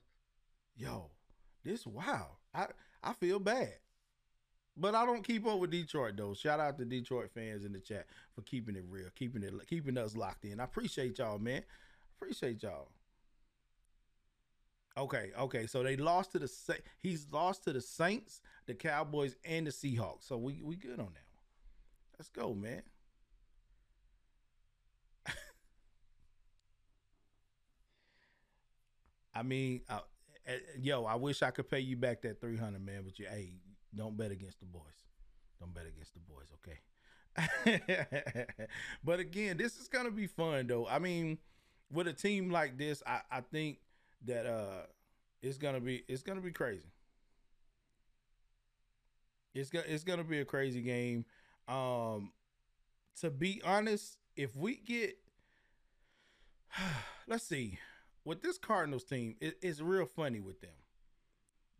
Yo, 0.83 1.13
this 1.63 1.87
wow. 1.87 2.39
I 2.53 2.67
I 3.05 3.13
feel 3.13 3.39
bad. 3.39 3.75
But 4.77 4.95
I 4.95 5.05
don't 5.05 5.23
keep 5.23 5.47
up 5.47 5.59
with 5.61 5.71
Detroit 5.71 6.17
though. 6.17 6.35
Shout 6.35 6.59
out 6.59 6.79
to 6.79 6.85
Detroit 6.85 7.31
fans 7.35 7.65
in 7.65 7.73
the 7.73 7.81
chat 7.81 8.07
for 8.35 8.43
keeping 8.43 8.75
it 8.75 8.85
real, 8.89 9.09
keeping 9.15 9.43
it 9.43 9.53
keeping 9.69 9.99
us 9.99 10.17
locked 10.17 10.45
in. 10.45 10.61
I 10.61 10.65
appreciate 10.65 11.19
y'all, 11.19 11.39
man. 11.39 11.63
Appreciate 12.17 12.63
y'all. 12.63 12.89
Okay, 14.97 15.31
okay. 15.39 15.67
So 15.67 15.83
they 15.83 15.97
lost 15.97 16.33
to 16.33 16.39
the 16.39 16.51
he's 16.99 17.27
lost 17.31 17.65
to 17.65 17.73
the 17.73 17.81
Saints, 17.81 18.41
the 18.67 18.75
Cowboys, 18.75 19.37
and 19.45 19.67
the 19.67 19.71
Seahawks. 19.71 20.25
So 20.29 20.37
we 20.37 20.61
we 20.63 20.77
good 20.77 21.01
on 21.01 21.13
that 21.15 21.27
one. 21.33 21.45
Let's 22.19 22.31
go, 22.31 22.55
man. 22.55 22.83
I 29.35 29.43
mean, 29.43 29.83
uh, 29.89 30.01
yo, 30.78 31.05
I 31.05 31.14
wish 31.16 31.43
I 31.43 31.51
could 31.51 31.70
pay 31.70 31.81
you 31.81 31.97
back 31.97 32.23
that 32.23 32.40
three 32.40 32.56
hundred, 32.56 32.85
man. 32.85 33.02
But 33.05 33.19
you, 33.19 33.27
hey, 33.27 33.52
don't 33.94 34.16
bet 34.16 34.31
against 34.31 34.60
the 34.60 34.66
boys. 34.66 34.82
Don't 35.60 35.74
bet 35.74 35.86
against 35.86 36.14
the 36.14 36.20
boys, 36.20 36.48
okay? 36.59 36.78
but 39.05 39.20
again, 39.20 39.56
this 39.56 39.78
is 39.78 39.89
gonna 39.89 40.10
be 40.10 40.27
fun, 40.27 40.66
though. 40.66 40.86
I 40.86 40.98
mean, 40.98 41.39
with 41.90 42.09
a 42.09 42.12
team 42.12 42.51
like 42.51 42.77
this, 42.77 43.02
I, 43.06 43.20
I 43.31 43.40
think 43.40 43.78
that 44.24 44.47
uh 44.47 44.86
it's 45.43 45.59
gonna 45.59 45.81
be 45.81 46.05
it's 46.09 46.23
gonna 46.23 46.40
be 46.40 46.52
crazy. 46.52 46.90
It's 49.55 49.70
gonna 49.70 49.85
it's 49.86 50.05
gonna 50.05 50.24
be 50.24 50.40
a 50.40 50.44
crazy 50.44 50.82
game. 50.82 51.24
Um, 51.69 52.32
to 53.20 53.31
be 53.31 53.60
honest, 53.64 54.16
if 54.36 54.56
we 54.56 54.77
get, 54.77 55.16
let's 57.28 57.44
see, 57.44 57.78
with 58.24 58.43
this 58.43 58.59
Cardinals 58.59 59.05
team, 59.05 59.36
it, 59.40 59.59
it's 59.62 59.81
real 59.81 60.07
funny 60.07 60.40
with 60.40 60.61
them. 60.61 60.70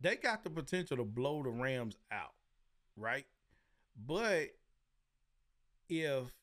They 0.01 0.15
got 0.15 0.43
the 0.43 0.49
potential 0.49 0.97
to 0.97 1.05
blow 1.05 1.43
the 1.43 1.49
Rams 1.49 1.97
out, 2.11 2.33
right? 2.97 3.25
But 4.05 4.49
if 5.87 6.33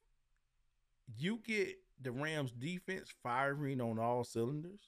you 1.18 1.40
get 1.44 1.76
the 2.00 2.12
Rams 2.12 2.52
defense 2.52 3.12
firing 3.22 3.80
on 3.80 3.98
all 3.98 4.24
cylinders, 4.24 4.80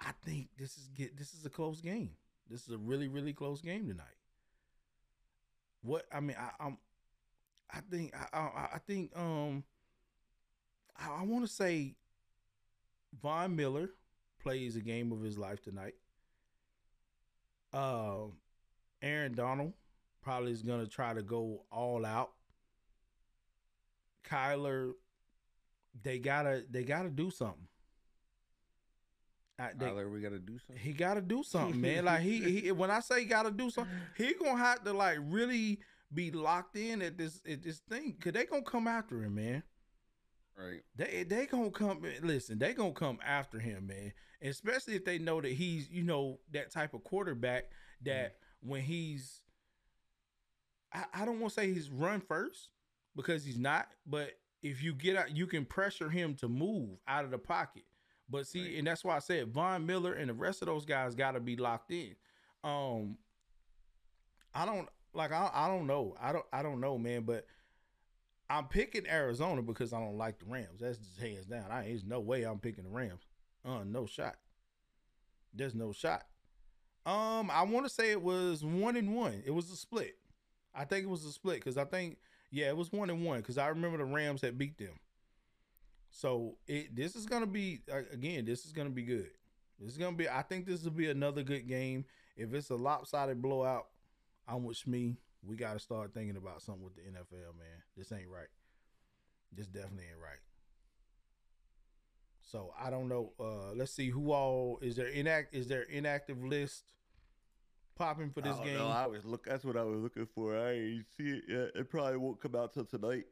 I 0.00 0.10
think 0.24 0.48
this 0.58 0.76
is 0.76 0.88
get 0.88 1.16
this 1.16 1.34
is 1.34 1.44
a 1.46 1.50
close 1.50 1.80
game. 1.80 2.10
This 2.50 2.66
is 2.66 2.74
a 2.74 2.78
really 2.78 3.08
really 3.08 3.32
close 3.32 3.60
game 3.60 3.86
tonight. 3.86 4.06
What 5.82 6.04
I 6.12 6.20
mean, 6.20 6.36
I, 6.38 6.64
I'm, 6.64 6.78
I 7.72 7.80
think 7.90 8.12
I 8.14 8.38
I, 8.38 8.68
I 8.74 8.78
think 8.86 9.12
um, 9.16 9.64
I, 10.98 11.20
I 11.20 11.22
want 11.22 11.46
to 11.46 11.52
say 11.52 11.94
Von 13.22 13.56
Miller 13.56 13.90
plays 14.42 14.76
a 14.76 14.80
game 14.80 15.12
of 15.12 15.22
his 15.22 15.38
life 15.38 15.62
tonight. 15.62 15.94
Um, 17.72 18.32
Aaron 19.02 19.34
Donald 19.34 19.72
probably 20.22 20.52
is 20.52 20.62
gonna 20.62 20.86
try 20.86 21.14
to 21.14 21.22
go 21.22 21.64
all 21.70 22.04
out. 22.04 22.32
Kyler, 24.28 24.92
they 26.02 26.18
gotta 26.18 26.64
they 26.70 26.82
gotta 26.82 27.10
do 27.10 27.30
something. 27.30 27.66
I, 29.58 29.70
they, 29.76 29.86
Tyler, 29.86 30.08
we 30.10 30.20
gotta 30.20 30.38
do 30.38 30.58
something. 30.58 30.84
he 30.84 30.92
got 30.92 31.14
to 31.14 31.22
do 31.22 31.42
something, 31.42 31.80
man. 31.80 32.04
Like 32.04 32.20
he, 32.20 32.60
he 32.60 32.72
when 32.72 32.90
I 32.90 33.00
say 33.00 33.20
he 33.20 33.26
got 33.26 33.44
to 33.44 33.50
do 33.50 33.70
something, 33.70 33.94
he 34.16 34.34
gonna 34.34 34.58
have 34.58 34.84
to 34.84 34.92
like 34.92 35.18
really 35.22 35.80
be 36.12 36.30
locked 36.30 36.76
in 36.76 37.00
at 37.02 37.16
this 37.16 37.40
at 37.50 37.62
this 37.62 37.78
thing, 37.88 38.16
cause 38.20 38.32
they 38.32 38.44
gonna 38.44 38.62
come 38.62 38.86
after 38.86 39.22
him, 39.22 39.34
man. 39.34 39.62
Right. 40.58 40.80
They 40.96 41.22
they 41.24 41.46
gonna 41.46 41.70
come. 41.70 42.02
Listen, 42.22 42.58
they 42.58 42.72
gonna 42.72 42.92
come 42.92 43.18
after 43.24 43.58
him, 43.58 43.86
man. 43.88 44.12
Especially 44.42 44.94
if 44.94 45.04
they 45.04 45.18
know 45.18 45.40
that 45.40 45.52
he's 45.52 45.90
you 45.90 46.02
know 46.02 46.38
that 46.52 46.70
type 46.70 46.94
of 46.94 47.04
quarterback 47.04 47.64
that 48.02 48.36
when 48.62 48.80
he's, 48.82 49.42
I, 50.92 51.04
I 51.14 51.24
don't 51.24 51.40
want 51.40 51.54
to 51.54 51.60
say 51.60 51.72
he's 51.72 51.90
run 51.90 52.20
first 52.20 52.70
because 53.14 53.44
he's 53.44 53.58
not, 53.58 53.88
but 54.06 54.32
if 54.62 54.82
you 54.82 54.94
get 54.94 55.16
out, 55.16 55.36
you 55.36 55.46
can 55.46 55.64
pressure 55.64 56.08
him 56.10 56.34
to 56.36 56.48
move 56.48 56.98
out 57.06 57.24
of 57.24 57.30
the 57.30 57.38
pocket. 57.38 57.84
But 58.28 58.46
see, 58.46 58.62
Right. 58.62 58.78
and 58.78 58.86
that's 58.86 59.04
why 59.04 59.16
I 59.16 59.20
said 59.20 59.48
Von 59.48 59.86
Miller 59.86 60.14
and 60.14 60.28
the 60.28 60.34
rest 60.34 60.62
of 60.62 60.66
those 60.66 60.84
guys 60.84 61.14
got 61.14 61.32
to 61.32 61.40
be 61.40 61.56
locked 61.56 61.92
in. 61.92 62.14
Um, 62.64 63.18
I 64.54 64.64
don't 64.66 64.88
like. 65.12 65.32
I, 65.32 65.50
I 65.52 65.68
don't 65.68 65.86
know. 65.86 66.14
I 66.20 66.32
don't. 66.32 66.46
I 66.52 66.62
don't 66.62 66.80
know, 66.80 66.98
man. 66.98 67.22
But 67.22 67.46
I'm 68.48 68.66
picking 68.66 69.08
Arizona 69.08 69.62
because 69.62 69.92
I 69.92 69.98
don't 70.00 70.18
like 70.18 70.38
the 70.38 70.46
Rams. 70.46 70.80
That's 70.80 70.98
just 70.98 71.20
hands 71.20 71.46
down. 71.46 71.64
I 71.70 71.82
there's 71.82 72.04
no 72.04 72.20
way 72.20 72.44
I'm 72.44 72.58
picking 72.58 72.84
the 72.84 72.90
Rams. 72.90 73.22
Uh, 73.64 73.82
no 73.84 74.06
shot. 74.06 74.36
There's 75.52 75.74
no 75.74 75.92
shot. 75.92 76.24
Um, 77.04 77.50
I 77.52 77.62
want 77.62 77.86
to 77.86 77.90
say 77.92 78.10
it 78.10 78.22
was 78.22 78.64
one 78.64 78.96
and 78.96 79.14
one. 79.14 79.42
It 79.44 79.52
was 79.52 79.70
a 79.70 79.76
split. 79.76 80.16
I 80.74 80.84
think 80.84 81.04
it 81.04 81.08
was 81.10 81.24
a 81.24 81.32
split 81.32 81.56
because 81.56 81.78
I 81.78 81.84
think 81.84 82.18
yeah, 82.50 82.68
it 82.68 82.76
was 82.76 82.92
one 82.92 83.10
and 83.10 83.24
one 83.24 83.38
because 83.40 83.58
I 83.58 83.68
remember 83.68 83.98
the 83.98 84.04
Rams 84.04 84.42
had 84.42 84.58
beat 84.58 84.78
them. 84.78 84.98
So 86.10 86.56
it 86.66 86.94
this 86.94 87.16
is 87.16 87.26
gonna 87.26 87.46
be 87.46 87.80
again. 88.12 88.44
This 88.44 88.64
is 88.64 88.72
gonna 88.72 88.90
be 88.90 89.02
good. 89.02 89.30
This 89.80 89.92
is 89.92 89.98
gonna 89.98 90.16
be. 90.16 90.28
I 90.28 90.42
think 90.42 90.66
this 90.66 90.84
will 90.84 90.90
be 90.90 91.10
another 91.10 91.42
good 91.42 91.66
game. 91.66 92.04
If 92.36 92.54
it's 92.54 92.70
a 92.70 92.76
lopsided 92.76 93.42
blowout, 93.42 93.86
I'm 94.48 94.64
with 94.64 94.86
me. 94.86 95.16
We 95.46 95.56
got 95.56 95.74
to 95.74 95.78
start 95.78 96.12
thinking 96.12 96.36
about 96.36 96.60
something 96.62 96.82
with 96.84 96.96
the 96.96 97.02
NFL, 97.02 97.56
man. 97.58 97.82
This 97.96 98.10
ain't 98.12 98.28
right. 98.28 98.48
This 99.52 99.66
definitely 99.66 100.04
ain't 100.10 100.20
right. 100.22 100.40
So 102.42 102.72
I 102.80 102.90
don't 102.90 103.08
know. 103.08 103.32
Uh 103.40 103.72
Let's 103.74 103.92
see 103.92 104.10
who 104.10 104.32
all 104.32 104.78
is 104.82 104.96
there 104.96 105.10
inact. 105.10 105.46
Is 105.52 105.68
there 105.68 105.82
inactive 105.82 106.42
list 106.44 106.84
popping 107.96 108.30
for 108.30 108.40
this 108.40 108.54
I 108.54 108.56
don't 108.58 108.66
game? 108.66 108.78
know, 108.78 108.88
I 108.88 109.06
was 109.06 109.24
look. 109.24 109.46
That's 109.46 109.64
what 109.64 109.76
I 109.76 109.82
was 109.82 110.00
looking 110.00 110.26
for. 110.34 110.56
I 110.56 110.72
ain't 110.72 111.06
see 111.16 111.28
it 111.30 111.44
yet. 111.48 111.70
It 111.74 111.90
probably 111.90 112.16
won't 112.18 112.40
come 112.40 112.54
out 112.54 112.72
till 112.72 112.84
tonight. 112.84 113.24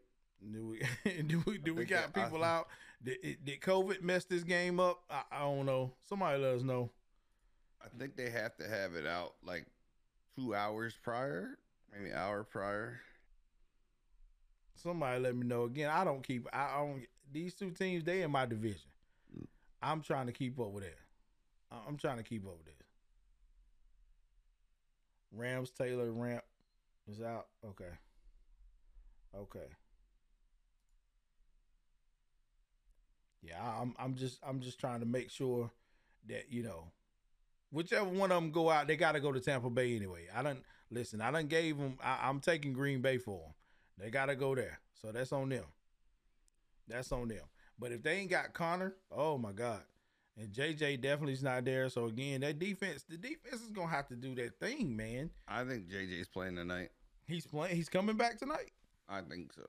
Do 0.53 0.67
we 0.67 1.23
do 1.23 1.43
we 1.47 1.59
do 1.59 1.75
we 1.75 1.85
got 1.85 2.13
that- 2.13 2.21
I 2.21 2.25
people 2.25 2.45
out? 2.45 2.69
Did, 3.03 3.45
did 3.45 3.61
COVID 3.61 4.03
mess 4.03 4.25
this 4.25 4.43
game 4.43 4.81
up? 4.81 5.01
I, 5.11 5.23
I 5.31 5.39
don't 5.41 5.67
know. 5.67 5.93
Somebody 6.09 6.41
let 6.43 6.57
us 6.57 6.63
know. 6.63 6.91
I 7.83 7.87
think 7.99 8.17
they 8.17 8.31
have 8.31 8.57
to 8.57 8.69
have 8.69 8.95
it 8.95 9.07
out 9.07 9.35
like 9.45 9.67
two 10.37 10.55
hours 10.55 10.99
prior, 11.03 11.59
maybe 11.95 12.11
an 12.11 12.17
hour 12.17 12.45
prior. 12.45 13.01
Somebody 14.77 15.21
let 15.21 15.37
me 15.37 15.47
know. 15.47 15.65
Again, 15.65 15.91
I 15.91 16.05
don't 16.05 16.23
keep. 16.23 16.47
I, 16.53 16.77
don't. 16.77 17.07
These 17.33 17.55
two 17.55 17.71
teams, 17.71 18.05
they 18.05 18.23
in 18.23 18.31
my 18.31 18.47
division. 18.47 18.91
Mm. 19.37 19.47
I'm 19.83 20.03
trying 20.03 20.27
to 20.27 20.33
keep 20.33 20.59
up 20.61 20.73
with 20.73 20.85
that. 20.85 20.99
I'm 21.89 21.97
trying 21.97 22.19
to 22.19 22.23
keep 22.23 22.47
up 22.47 22.57
with 22.57 22.67
this. 22.67 22.75
Rams 25.33 25.71
Taylor 25.71 26.13
Rapp 26.13 26.45
is 27.11 27.21
out. 27.21 27.47
Okay. 27.65 27.91
Okay. 29.37 29.67
Yeah, 33.43 33.61
I'm. 33.61 33.95
I'm 33.99 34.15
just. 34.15 34.39
I'm 34.47 34.61
just 34.61 34.79
trying 34.79 35.01
to 35.01 35.07
make 35.07 35.31
sure 35.31 35.71
that 36.29 36.53
you 36.53 36.63
know, 36.63 36.85
whichever 37.71 38.09
one 38.09 38.31
of 38.31 38.43
them 38.43 38.53
go 38.53 38.71
out, 38.71 38.87
they 38.87 38.97
got 38.97 39.13
to 39.13 39.21
go 39.21 39.33
to 39.33 39.41
Tampa 39.41 39.71
Bay 39.71 39.97
anyway. 39.97 40.27
I 40.35 40.43
don't 40.43 40.63
listen. 40.95 41.21
I 41.21 41.31
done 41.31 41.47
gave 41.47 41.77
them. 41.79 41.99
I, 42.03 42.21
I'm 42.29 42.41
taking 42.41 42.73
Green 42.73 43.01
Bay 43.03 43.19
for 43.19 43.39
them. 43.39 43.55
They 43.99 44.11
got 44.11 44.27
to 44.27 44.37
go 44.37 44.55
there. 44.55 44.81
So 45.01 45.13
that's 45.13 45.33
on 45.33 45.49
them. 45.49 45.65
That's 46.89 47.13
on 47.13 47.29
them. 47.29 47.45
But 47.79 47.93
if 47.93 48.03
they 48.03 48.17
ain't 48.19 48.31
got 48.31 48.53
Conner, 48.55 48.95
oh 49.11 49.37
my 49.39 49.53
God. 49.53 49.83
And 50.37 50.53
JJ 50.53 51.01
definitely 51.01 51.35
is 51.35 51.43
not 51.43 51.65
there. 51.65 51.89
So 51.89 52.07
again, 52.07 52.41
that 52.41 52.59
defense, 52.59 53.05
the 53.09 53.17
defense 53.17 53.63
is 53.63 53.71
gonna 53.71 53.89
have 53.89 54.09
to 54.09 54.17
do 54.17 54.35
that 54.37 54.59
thing, 54.59 54.97
man. 54.97 55.31
I 55.47 55.65
think 55.65 55.89
JJ's 55.89 56.29
playing 56.29 56.57
tonight. 56.57 56.91
He's 57.27 57.47
playing. 57.47 57.77
He's 57.77 57.89
coming 57.89 58.17
back 58.17 58.39
tonight. 58.39 58.73
I 59.09 59.21
think 59.21 59.53
so. 59.53 59.65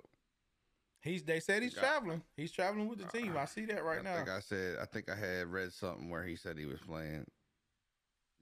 He's. 1.01 1.21
They 1.23 1.39
said 1.39 1.61
he's 1.61 1.75
traveling. 1.75 2.23
He's 2.35 2.51
traveling 2.51 2.87
with 2.87 2.99
the 2.99 3.05
team. 3.17 3.35
I 3.37 3.45
see 3.45 3.65
that 3.65 3.83
right 3.83 3.99
I 3.99 4.01
now. 4.01 4.15
think 4.15 4.29
I 4.29 4.39
said 4.39 4.77
I 4.81 4.85
think 4.85 5.09
I 5.09 5.15
had 5.15 5.47
read 5.47 5.71
something 5.71 6.09
where 6.09 6.23
he 6.23 6.35
said 6.35 6.57
he 6.57 6.65
was 6.65 6.79
playing. 6.79 7.25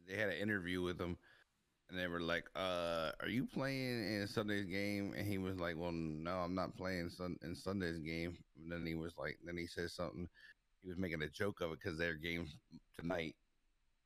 They 0.08 0.16
had 0.16 0.30
an 0.30 0.38
interview 0.38 0.82
with 0.82 1.00
him, 1.00 1.18
and 1.90 2.00
they 2.00 2.08
were 2.08 2.22
like, 2.22 2.46
"Uh, 2.56 3.12
are 3.20 3.28
you 3.28 3.46
playing 3.46 4.22
in 4.22 4.28
Sunday's 4.28 4.66
game?" 4.66 5.14
And 5.18 5.28
he 5.28 5.38
was 5.38 5.58
like, 5.60 5.76
"Well, 5.78 5.92
no, 5.92 6.38
I'm 6.38 6.56
not 6.56 6.76
playing 6.76 7.10
sun- 7.10 7.40
in 7.44 7.56
Sunday's 7.56 8.00
game." 8.00 8.38
And 8.58 8.72
then 8.72 8.86
he 8.86 8.96
was 8.96 9.14
like, 9.18 9.38
then 9.44 9.58
he 9.58 9.68
said 9.68 9.92
something. 9.92 10.28
He 10.82 10.90
was 10.90 10.98
making 10.98 11.22
a 11.22 11.30
joke 11.30 11.62
of 11.62 11.72
it 11.72 11.80
because 11.82 11.98
their 11.98 12.16
game 12.16 12.48
tonight, 13.00 13.36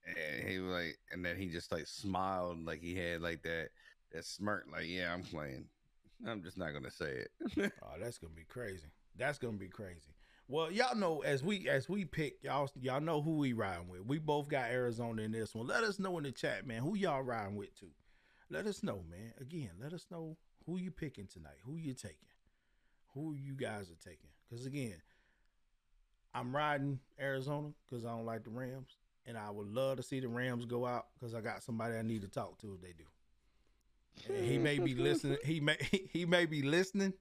and 0.05 0.47
he 0.47 0.59
was 0.59 0.71
like, 0.71 0.99
and 1.11 1.23
then 1.25 1.37
he 1.37 1.47
just 1.47 1.71
like 1.71 1.87
smiled, 1.87 2.63
like 2.65 2.81
he 2.81 2.95
had 2.95 3.21
like 3.21 3.41
that 3.43 3.69
that 4.11 4.25
smirk, 4.25 4.65
like, 4.71 4.87
"Yeah, 4.87 5.13
I'm 5.13 5.23
playing." 5.23 5.65
I'm 6.25 6.41
just 6.41 6.57
not 6.57 6.71
gonna 6.71 6.91
say 6.91 7.25
it. 7.25 7.71
Oh, 7.83 7.93
that's 7.99 8.17
gonna 8.17 8.33
be 8.33 8.43
crazy. 8.43 8.87
That's 9.15 9.37
gonna 9.37 9.57
be 9.57 9.67
crazy. 9.69 10.13
Well, 10.49 10.71
y'all 10.71 10.95
know 10.95 11.19
as 11.21 11.43
we 11.43 11.67
as 11.67 11.89
we 11.89 12.05
pick 12.05 12.41
y'all 12.41 12.69
y'all 12.79 13.01
know 13.01 13.21
who 13.21 13.37
we 13.37 13.53
riding 13.53 13.89
with. 13.89 14.05
We 14.05 14.17
both 14.17 14.47
got 14.47 14.69
Arizona 14.69 15.23
in 15.23 15.31
this 15.31 15.53
one. 15.53 15.67
Let 15.67 15.83
us 15.83 15.99
know 15.99 16.17
in 16.17 16.23
the 16.23 16.31
chat, 16.31 16.65
man, 16.65 16.81
who 16.81 16.95
y'all 16.95 17.21
riding 17.21 17.55
with 17.57 17.77
too. 17.77 17.91
Let 18.49 18.65
us 18.65 18.81
know, 18.81 19.03
man. 19.09 19.33
Again, 19.41 19.71
let 19.81 19.91
us 19.91 20.05
know 20.09 20.37
who 20.65 20.77
you 20.77 20.89
picking 20.89 21.27
tonight. 21.27 21.57
Who 21.65 21.75
you 21.75 21.93
taking? 21.93 22.29
Who 23.13 23.33
you 23.33 23.55
guys 23.55 23.91
are 23.91 24.09
taking? 24.09 24.29
Because 24.49 24.65
again, 24.65 25.01
I'm 26.33 26.55
riding 26.55 26.99
Arizona 27.19 27.69
because 27.85 28.05
I 28.05 28.09
don't 28.09 28.25
like 28.25 28.45
the 28.45 28.49
Rams, 28.49 28.95
and 29.25 29.37
I 29.37 29.49
would 29.49 29.67
love 29.67 29.97
to 29.97 30.03
see 30.03 30.21
the 30.21 30.29
Rams 30.29 30.65
go 30.65 30.85
out 30.85 31.07
because 31.13 31.33
I 31.33 31.41
got 31.41 31.63
somebody 31.63 31.95
I 31.95 32.03
need 32.03 32.21
to 32.21 32.29
talk 32.29 32.57
to 32.59 32.73
if 32.73 32.81
they 32.81 32.93
do. 32.93 34.33
And 34.33 34.45
he 34.45 34.57
may 34.57 34.79
be 34.79 34.95
listening. 34.95 35.39
He 35.43 35.59
may 35.59 35.77
he 36.13 36.25
may 36.25 36.45
be 36.45 36.61
listening. 36.61 37.13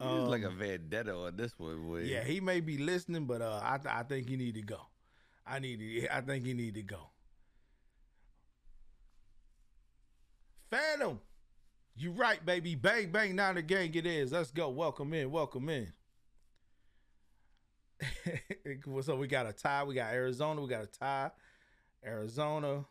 He 0.00 0.06
was 0.06 0.28
like 0.30 0.42
a 0.42 0.48
Um, 0.48 0.56
vendetta 0.58 1.14
on 1.14 1.36
this 1.36 1.58
one, 1.58 1.86
boy. 1.86 2.00
yeah, 2.04 2.24
he 2.24 2.40
may 2.40 2.60
be 2.60 2.78
listening, 2.78 3.26
but 3.26 3.42
uh, 3.42 3.60
I 3.62 3.78
I 4.00 4.02
think 4.02 4.28
he 4.28 4.36
need 4.36 4.54
to 4.54 4.62
go. 4.62 4.80
I 5.46 5.58
need 5.58 5.78
to. 5.78 6.08
I 6.16 6.20
think 6.22 6.44
he 6.46 6.54
need 6.54 6.74
to 6.74 6.82
go. 6.82 7.10
Phantom, 10.70 11.20
you 11.96 12.12
right, 12.12 12.44
baby. 12.44 12.74
Bang 12.76 13.10
bang, 13.10 13.34
now 13.36 13.52
the 13.52 13.62
gang 13.62 13.94
it 13.94 14.06
is. 14.06 14.32
Let's 14.32 14.50
go. 14.50 14.70
Welcome 14.70 15.12
in. 15.12 15.30
Welcome 15.30 15.68
in. 15.68 15.92
so 19.02 19.16
we 19.16 19.26
got 19.26 19.46
a 19.46 19.52
tie. 19.52 19.84
We 19.84 19.94
got 19.94 20.12
Arizona. 20.14 20.60
We 20.62 20.68
got 20.68 20.84
a 20.84 20.86
tie. 20.86 21.30
Arizona. 22.04 22.84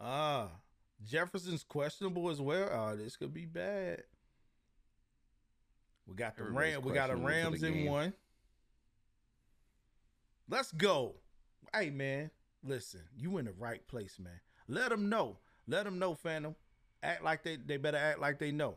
Ah, 0.00 0.48
Jefferson's 1.04 1.62
questionable 1.62 2.28
as 2.30 2.40
well. 2.40 2.68
Oh, 2.72 2.96
this 2.96 3.16
could 3.16 3.32
be 3.32 3.46
bad. 3.46 4.02
We 6.12 6.16
got 6.16 6.36
the 6.36 6.42
Everybody's 6.42 6.74
Ram. 6.74 6.82
We 6.82 6.92
got 6.92 7.10
a 7.10 7.16
Rams 7.16 7.62
in 7.62 7.86
one. 7.86 8.12
Let's 10.46 10.70
go. 10.72 11.14
Hey 11.74 11.88
man, 11.88 12.30
listen, 12.62 13.00
you 13.16 13.38
in 13.38 13.46
the 13.46 13.52
right 13.52 13.86
place, 13.88 14.18
man. 14.20 14.38
Let 14.68 14.90
them 14.90 15.08
know. 15.08 15.38
Let 15.66 15.84
them 15.84 15.98
know, 15.98 16.14
Phantom. 16.14 16.54
Act 17.02 17.24
like 17.24 17.42
they 17.44 17.56
they 17.56 17.78
better 17.78 17.96
act 17.96 18.20
like 18.20 18.38
they 18.38 18.52
know. 18.52 18.74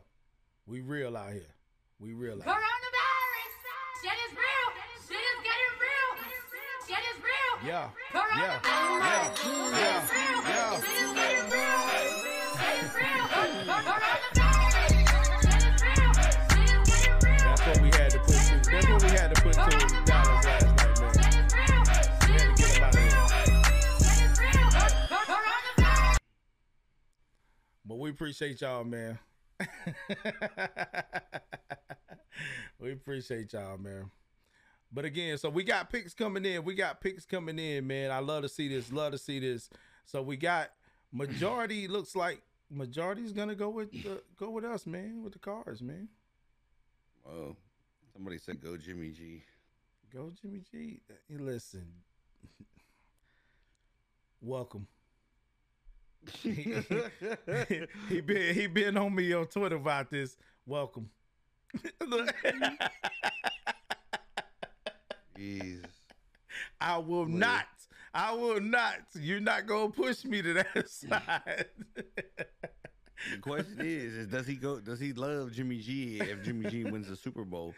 We 0.66 0.80
real 0.80 1.14
out 1.14 1.34
here. 1.34 1.54
We 2.00 2.14
real 2.14 2.36
out 2.40 2.44
here. 2.44 2.54
Coronavirus. 2.54 3.52
Shit 4.02 4.12
is 4.12 4.32
real. 4.32 4.72
Shit 5.06 5.20
is 5.20 5.40
getting 5.44 5.76
real. 5.84 6.16
Shit 6.88 7.04
is 7.12 7.20
real. 7.22 7.68
Yeah. 7.68 7.90
Coronavirus. 8.14 8.64
Yeah. 8.64 9.34
Shit 9.34 9.52
Yeah. 9.72 10.08
Yeah. 10.48 10.80
Shit 10.80 10.88
is 10.88 11.12
getting 11.12 11.50
real. 11.52 11.84
Shit 12.56 12.76
is 12.82 12.94
real. 12.94 14.05
But 27.96 28.02
we 28.02 28.10
appreciate 28.10 28.60
y'all, 28.60 28.84
man. 28.84 29.18
we 32.78 32.92
appreciate 32.92 33.54
y'all, 33.54 33.78
man. 33.78 34.10
But 34.92 35.06
again, 35.06 35.38
so 35.38 35.48
we 35.48 35.64
got 35.64 35.88
picks 35.88 36.12
coming 36.12 36.44
in. 36.44 36.62
We 36.62 36.74
got 36.74 37.00
picks 37.00 37.24
coming 37.24 37.58
in, 37.58 37.86
man. 37.86 38.10
I 38.10 38.18
love 38.18 38.42
to 38.42 38.50
see 38.50 38.68
this. 38.68 38.92
Love 38.92 39.12
to 39.12 39.18
see 39.18 39.38
this. 39.38 39.70
So 40.04 40.20
we 40.20 40.36
got 40.36 40.72
majority. 41.10 41.88
looks 41.88 42.14
like 42.14 42.42
majority's 42.70 43.32
gonna 43.32 43.54
go 43.54 43.70
with 43.70 43.90
the, 43.90 44.22
go 44.36 44.50
with 44.50 44.66
us, 44.66 44.84
man. 44.86 45.22
With 45.24 45.32
the 45.32 45.38
cars, 45.38 45.80
man. 45.80 46.08
Oh, 47.26 47.56
somebody 48.12 48.36
said 48.36 48.62
go 48.62 48.76
Jimmy 48.76 49.08
G. 49.08 49.42
Go 50.12 50.30
Jimmy 50.42 50.60
G. 50.70 51.00
Hey, 51.08 51.38
Listen. 51.38 51.86
Welcome. 54.42 54.86
He 56.42 58.20
been 58.20 58.54
he 58.54 58.66
been 58.66 58.96
on 58.96 59.14
me 59.14 59.32
on 59.32 59.46
Twitter 59.46 59.76
about 59.76 60.10
this. 60.10 60.36
Welcome. 60.66 61.08
Jesus. 65.36 65.86
I 66.80 66.98
will 66.98 67.26
not. 67.26 67.66
I 68.14 68.32
will 68.32 68.60
not. 68.60 68.94
You're 69.14 69.40
not 69.40 69.66
gonna 69.66 69.90
push 69.90 70.24
me 70.24 70.40
to 70.42 70.54
that 70.54 70.88
side. 70.90 71.66
The 73.30 73.38
question 73.40 73.80
is, 73.80 74.14
is 74.14 74.26
does 74.28 74.46
he 74.46 74.54
go? 74.54 74.80
Does 74.80 75.00
he 75.00 75.12
love 75.12 75.52
Jimmy 75.52 75.78
G 75.78 76.18
if 76.20 76.42
Jimmy 76.42 76.70
G 76.70 76.84
wins 76.84 77.08
the 77.08 77.16
Super 77.16 77.44
Bowl? 77.44 77.74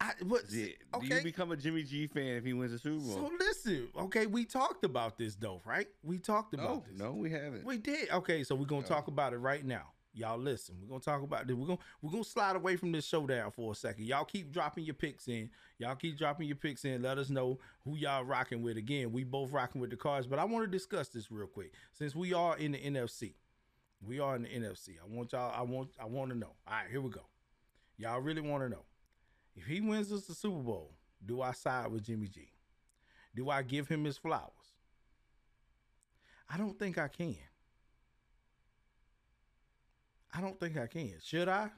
I, 0.00 0.12
what, 0.24 0.42
it- 0.50 0.76
Do 1.00 1.06
you 1.06 1.22
become 1.22 1.52
a 1.52 1.56
Jimmy 1.56 1.82
G 1.82 2.06
fan 2.06 2.36
if 2.36 2.44
he 2.44 2.52
wins 2.52 2.72
the 2.72 2.78
Super 2.78 2.98
Bowl? 3.04 3.14
so 3.14 3.32
listen. 3.40 3.88
Okay, 3.98 4.26
we 4.26 4.44
talked 4.44 4.84
about 4.84 5.16
this 5.16 5.34
though, 5.36 5.62
right? 5.64 5.88
We 6.02 6.18
talked 6.18 6.52
about 6.54 6.68
no, 6.68 6.84
this. 6.88 6.98
no, 6.98 7.12
we 7.12 7.30
haven't. 7.30 7.64
We 7.64 7.78
did. 7.78 8.10
Okay, 8.10 8.44
so 8.44 8.54
we're 8.54 8.66
gonna 8.66 8.82
No. 8.82 8.86
talk 8.88 9.08
about 9.08 9.32
it 9.32 9.38
right 9.38 9.64
now. 9.64 9.92
Y'all 10.12 10.38
listen. 10.38 10.76
We're 10.80 10.88
gonna 10.88 11.00
talk 11.00 11.22
about 11.22 11.46
this. 11.46 11.54
We're 11.56 11.66
gonna 11.66 11.78
we're 12.00 12.10
gonna 12.10 12.24
slide 12.24 12.56
away 12.56 12.76
from 12.76 12.90
this 12.92 13.06
showdown 13.06 13.50
for 13.50 13.72
a 13.72 13.74
second. 13.74 14.04
Y'all 14.06 14.24
keep 14.24 14.50
dropping 14.50 14.84
your 14.84 14.94
picks 14.94 15.28
in. 15.28 15.50
Y'all 15.78 15.94
keep 15.94 16.16
dropping 16.16 16.46
your 16.46 16.56
picks 16.56 16.84
in. 16.86 17.02
Let 17.02 17.18
us 17.18 17.28
know 17.28 17.58
who 17.84 17.96
y'all 17.96 18.24
rocking 18.24 18.62
with. 18.62 18.76
Again, 18.78 19.12
we 19.12 19.24
both 19.24 19.52
rocking 19.52 19.80
with 19.80 19.90
the 19.90 19.96
cards, 19.96 20.26
but 20.26 20.38
I 20.38 20.44
want 20.44 20.64
to 20.64 20.70
discuss 20.70 21.08
this 21.08 21.30
real 21.30 21.46
quick. 21.46 21.72
Since 21.92 22.14
we 22.14 22.32
are 22.32 22.56
in 22.56 22.72
the 22.72 22.78
NFC. 22.78 23.34
We 24.06 24.20
are 24.20 24.36
in 24.36 24.42
the 24.42 24.48
NFC. 24.48 24.90
I 25.02 25.06
want 25.06 25.32
y'all, 25.32 25.52
I 25.54 25.62
want 25.62 25.90
I 26.00 26.04
want 26.06 26.30
to 26.30 26.36
know. 26.36 26.52
All 26.66 26.74
right, 26.74 26.86
here 26.90 27.00
we 27.02 27.10
go. 27.10 27.26
Y'all 27.98 28.20
really 28.20 28.42
want 28.42 28.62
to 28.62 28.68
know. 28.70 28.84
If 29.56 29.66
he 29.66 29.80
wins 29.80 30.12
us 30.12 30.26
the 30.26 30.34
Super 30.34 30.62
Bowl, 30.62 30.92
do 31.24 31.40
I 31.42 31.52
side 31.52 31.90
with 31.90 32.04
Jimmy 32.04 32.28
G? 32.28 32.52
Do 33.34 33.50
I 33.50 33.62
give 33.62 33.88
him 33.88 34.04
his 34.04 34.18
flowers? 34.18 34.52
I 36.48 36.56
don't 36.58 36.78
think 36.78 36.98
I 36.98 37.08
can. 37.08 37.36
I 40.32 40.40
don't 40.40 40.58
think 40.60 40.76
I 40.76 40.86
can. 40.86 41.14
Should 41.22 41.48
I? 41.48 41.70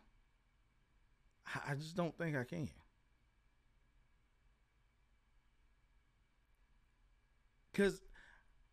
I- 1.66 1.74
just 1.74 1.96
don't 1.96 2.16
think 2.16 2.36
I 2.36 2.44
can. 2.44 2.70
Cause 7.74 8.00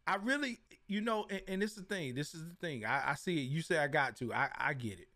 I 0.07 0.15
really, 0.17 0.59
you 0.87 1.01
know, 1.01 1.27
and, 1.29 1.41
and 1.47 1.61
this 1.61 1.71
is 1.71 1.77
the 1.77 1.83
thing. 1.95 2.15
This 2.15 2.33
is 2.35 2.43
the 2.47 2.55
thing. 2.55 2.85
I, 2.85 3.11
I 3.11 3.15
see 3.15 3.37
it. 3.37 3.49
You 3.49 3.61
say 3.61 3.77
I 3.79 3.87
got 3.87 4.15
to. 4.17 4.33
I, 4.33 4.49
I 4.57 4.73
get 4.73 4.99
it. 4.99 5.09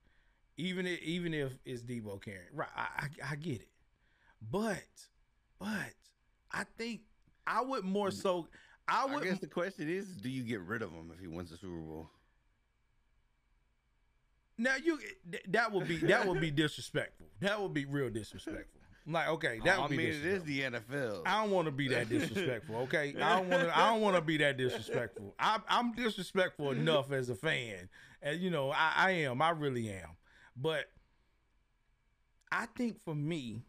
Even 0.58 0.88
if, 0.88 1.02
even 1.02 1.34
if 1.34 1.54
it's 1.66 1.84
Deebo 1.84 2.22
carrying, 2.22 2.44
right? 2.54 2.70
I, 2.76 3.08
I 3.24 3.32
I 3.32 3.36
get 3.36 3.62
it. 3.62 3.70
But, 4.42 4.84
but 5.60 5.94
I 6.52 6.64
think 6.78 7.02
I 7.46 7.62
would 7.62 7.84
more 7.84 8.12
so. 8.12 8.48
I 8.88 9.04
I 9.04 9.16
would. 9.16 9.24
guess 9.24 9.40
the 9.40 9.48
question 9.48 9.90
is, 9.90 10.08
do 10.08 10.30
you 10.30 10.44
get 10.44 10.62
rid 10.62 10.82
of 10.82 10.92
him 10.92 11.12
if 11.14 11.20
he 11.20 11.28
wins 11.28 11.52
the 11.52 11.58
Super 11.58 11.78
Bowl? 11.78 12.10
Now 14.58 14.76
you 14.76 15.00
that 15.50 15.72
would 15.72 15.88
be 15.88 15.98
that 15.98 16.28
would 16.28 16.42
be 16.42 16.52
disrespectful. 16.64 17.28
That 17.40 17.62
would 17.62 17.74
be 17.74 17.86
real 17.86 18.10
disrespectful. 18.10 18.82
I'm 19.08 19.14
like, 19.14 19.28
okay, 19.30 19.60
that 19.64 19.78
would 19.78 19.86
I 19.86 19.88
be 19.88 19.98
mean, 19.98 20.08
it 20.10 20.26
is 20.26 20.44
the 20.44 20.62
NFL. 20.62 21.22
I 21.26 21.42
don't 21.42 21.52
want 21.52 21.66
to 21.68 21.72
be 21.72 21.88
that 21.88 22.10
disrespectful. 22.10 22.76
Okay, 22.82 23.16
I 23.20 23.38
don't 23.38 23.50
want 23.50 23.64
to. 23.64 23.78
I 23.78 23.90
don't 23.90 24.02
want 24.02 24.16
to 24.18 24.22
be 24.22 24.38
that 24.38 24.58
disrespectful. 24.58 25.34
I, 25.40 25.60
I'm 25.68 25.94
disrespectful 25.94 26.72
enough 26.72 27.12
as 27.12 27.30
a 27.30 27.36
fan, 27.36 27.90
and 28.22 28.40
you 28.40 28.50
know, 28.52 28.72
I, 28.72 28.92
I 28.96 29.12
am. 29.12 29.42
I 29.42 29.52
really 29.52 29.90
am. 29.90 30.10
But 30.56 30.86
I 32.52 32.66
think 32.76 33.04
for 33.04 33.16
me, 33.16 33.64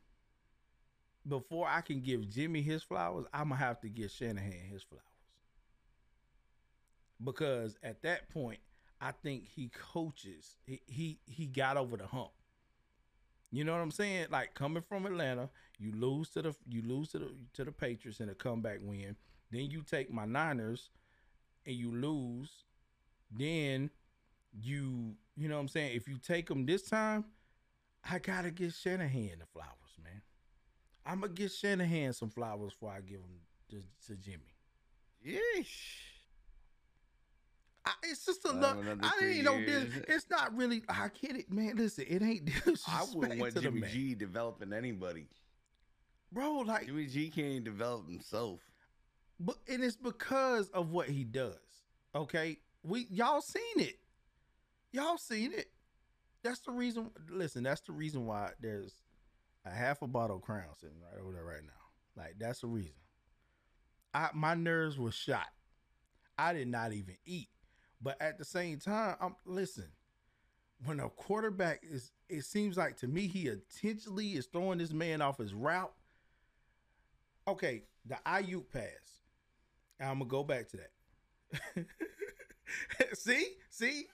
before 1.28 1.68
I 1.68 1.80
can 1.80 2.00
give 2.00 2.28
Jimmy 2.28 2.62
his 2.62 2.82
flowers, 2.82 3.26
I'm 3.32 3.50
gonna 3.50 3.56
have 3.56 3.80
to 3.80 3.88
give 3.88 4.10
Shanahan 4.10 4.52
his 4.70 4.82
flowers 4.82 5.04
because 7.22 7.76
at 7.82 8.02
that 8.02 8.30
point, 8.30 8.58
I 9.00 9.12
think 9.12 9.46
he 9.46 9.68
coaches. 9.68 10.56
He 10.66 10.80
he, 10.86 11.18
he 11.26 11.46
got 11.46 11.76
over 11.76 11.96
the 11.96 12.06
hump. 12.06 12.30
You 13.50 13.64
know 13.64 13.72
what 13.72 13.80
I'm 13.80 13.90
saying? 13.90 14.26
Like 14.30 14.54
coming 14.54 14.82
from 14.82 15.06
Atlanta, 15.06 15.48
you 15.78 15.92
lose 15.92 16.30
to 16.30 16.42
the 16.42 16.54
you 16.68 16.82
lose 16.82 17.10
to 17.10 17.18
the 17.18 17.30
to 17.54 17.64
the 17.64 17.72
Patriots 17.72 18.20
in 18.20 18.28
a 18.28 18.34
comeback 18.34 18.78
win. 18.82 19.16
Then 19.50 19.70
you 19.70 19.82
take 19.82 20.12
my 20.12 20.24
Niners 20.24 20.90
and 21.66 21.74
you 21.74 21.92
lose. 21.94 22.50
Then 23.30 23.90
you 24.52 25.14
you 25.36 25.48
know 25.48 25.56
what 25.56 25.62
I'm 25.62 25.68
saying? 25.68 25.96
If 25.96 26.08
you 26.08 26.18
take 26.18 26.48
them 26.48 26.66
this 26.66 26.82
time, 26.82 27.24
I 28.08 28.18
gotta 28.18 28.50
get 28.50 28.74
Shanahan 28.74 29.38
the 29.40 29.46
flowers, 29.46 29.96
man. 30.02 30.22
I'm 31.06 31.20
gonna 31.20 31.32
give 31.32 31.50
Shanahan 31.50 32.12
some 32.12 32.30
flowers 32.30 32.72
before 32.72 32.90
I 32.90 33.00
give 33.00 33.20
them 33.20 33.40
to, 33.70 34.06
to 34.08 34.16
Jimmy. 34.16 34.54
Yeesh. 35.26 35.66
I, 37.84 37.92
it's 38.04 38.26
just 38.26 38.44
a 38.44 38.52
look. 38.52 38.76
I 39.02 39.24
ain't 39.24 39.44
know 39.44 39.58
this. 39.58 39.88
It's 40.06 40.26
not 40.30 40.54
really. 40.56 40.82
I 40.88 41.08
get 41.20 41.36
it, 41.36 41.50
man. 41.50 41.76
Listen, 41.76 42.04
it 42.08 42.22
ain't 42.22 42.50
this. 42.64 42.84
I 42.88 43.04
wouldn't 43.14 43.40
want 43.40 43.60
Jimmy 43.60 43.82
G 43.88 44.14
developing 44.14 44.72
anybody. 44.72 45.26
bro. 46.32 46.58
Like, 46.58 46.86
Jimmy 46.86 47.06
G 47.06 47.30
can't 47.30 47.64
develop 47.64 48.08
himself. 48.08 48.60
but 49.38 49.56
and 49.68 49.82
it's 49.82 49.96
because 49.96 50.68
of 50.70 50.90
what 50.90 51.08
he 51.08 51.24
does. 51.24 51.56
Okay, 52.14 52.58
we 52.82 53.06
y'all 53.10 53.40
seen 53.40 53.62
it. 53.76 53.98
Y'all 54.92 55.16
seen 55.18 55.52
it. 55.52 55.70
That's 56.42 56.60
the 56.60 56.72
reason. 56.72 57.10
Listen, 57.30 57.62
that's 57.62 57.80
the 57.82 57.92
reason 57.92 58.26
why 58.26 58.50
there's 58.60 58.94
a 59.64 59.70
half 59.70 60.02
a 60.02 60.06
bottle 60.06 60.36
of 60.36 60.42
Crown 60.42 60.74
sitting 60.80 60.96
right 61.00 61.20
over 61.20 61.32
there 61.32 61.44
right 61.44 61.62
now. 61.64 62.22
Like 62.22 62.36
that's 62.38 62.60
the 62.60 62.66
reason. 62.66 62.92
I 64.14 64.30
my 64.34 64.54
nerves 64.54 64.98
were 64.98 65.12
shot. 65.12 65.48
I 66.38 66.52
did 66.52 66.68
not 66.68 66.92
even 66.92 67.16
eat. 67.26 67.48
But 68.02 68.20
at 68.20 68.38
the 68.38 68.44
same 68.44 68.78
time, 68.78 69.16
I'm 69.20 69.36
listen. 69.44 69.88
When 70.84 70.98
a 70.98 71.10
quarterback 71.10 71.80
is, 71.82 72.10
it 72.30 72.44
seems 72.46 72.78
like 72.78 72.96
to 72.98 73.06
me 73.06 73.26
he 73.26 73.48
intentionally 73.48 74.32
is 74.32 74.46
throwing 74.46 74.78
this 74.78 74.92
man 74.92 75.20
off 75.20 75.36
his 75.36 75.52
route. 75.52 75.92
Okay, 77.46 77.82
the 78.06 78.16
Aiyuk 78.26 78.70
pass. 78.72 79.20
I'm 80.00 80.18
gonna 80.20 80.24
go 80.24 80.42
back 80.42 80.68
to 80.70 80.78
that. 80.78 81.86
see, 83.14 83.46
see, 83.68 84.06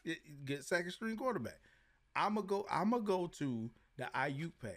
get 0.45 0.65
second 0.65 0.91
string 0.91 1.17
quarterback. 1.17 1.61
I'm 2.17 2.35
gonna 2.35 2.47
go. 2.47 2.67
I'm 2.69 2.91
gonna 2.91 3.03
go 3.05 3.29
to 3.39 3.71
the 3.97 4.09
Aiyuk 4.15 4.53
pass. 4.61 4.73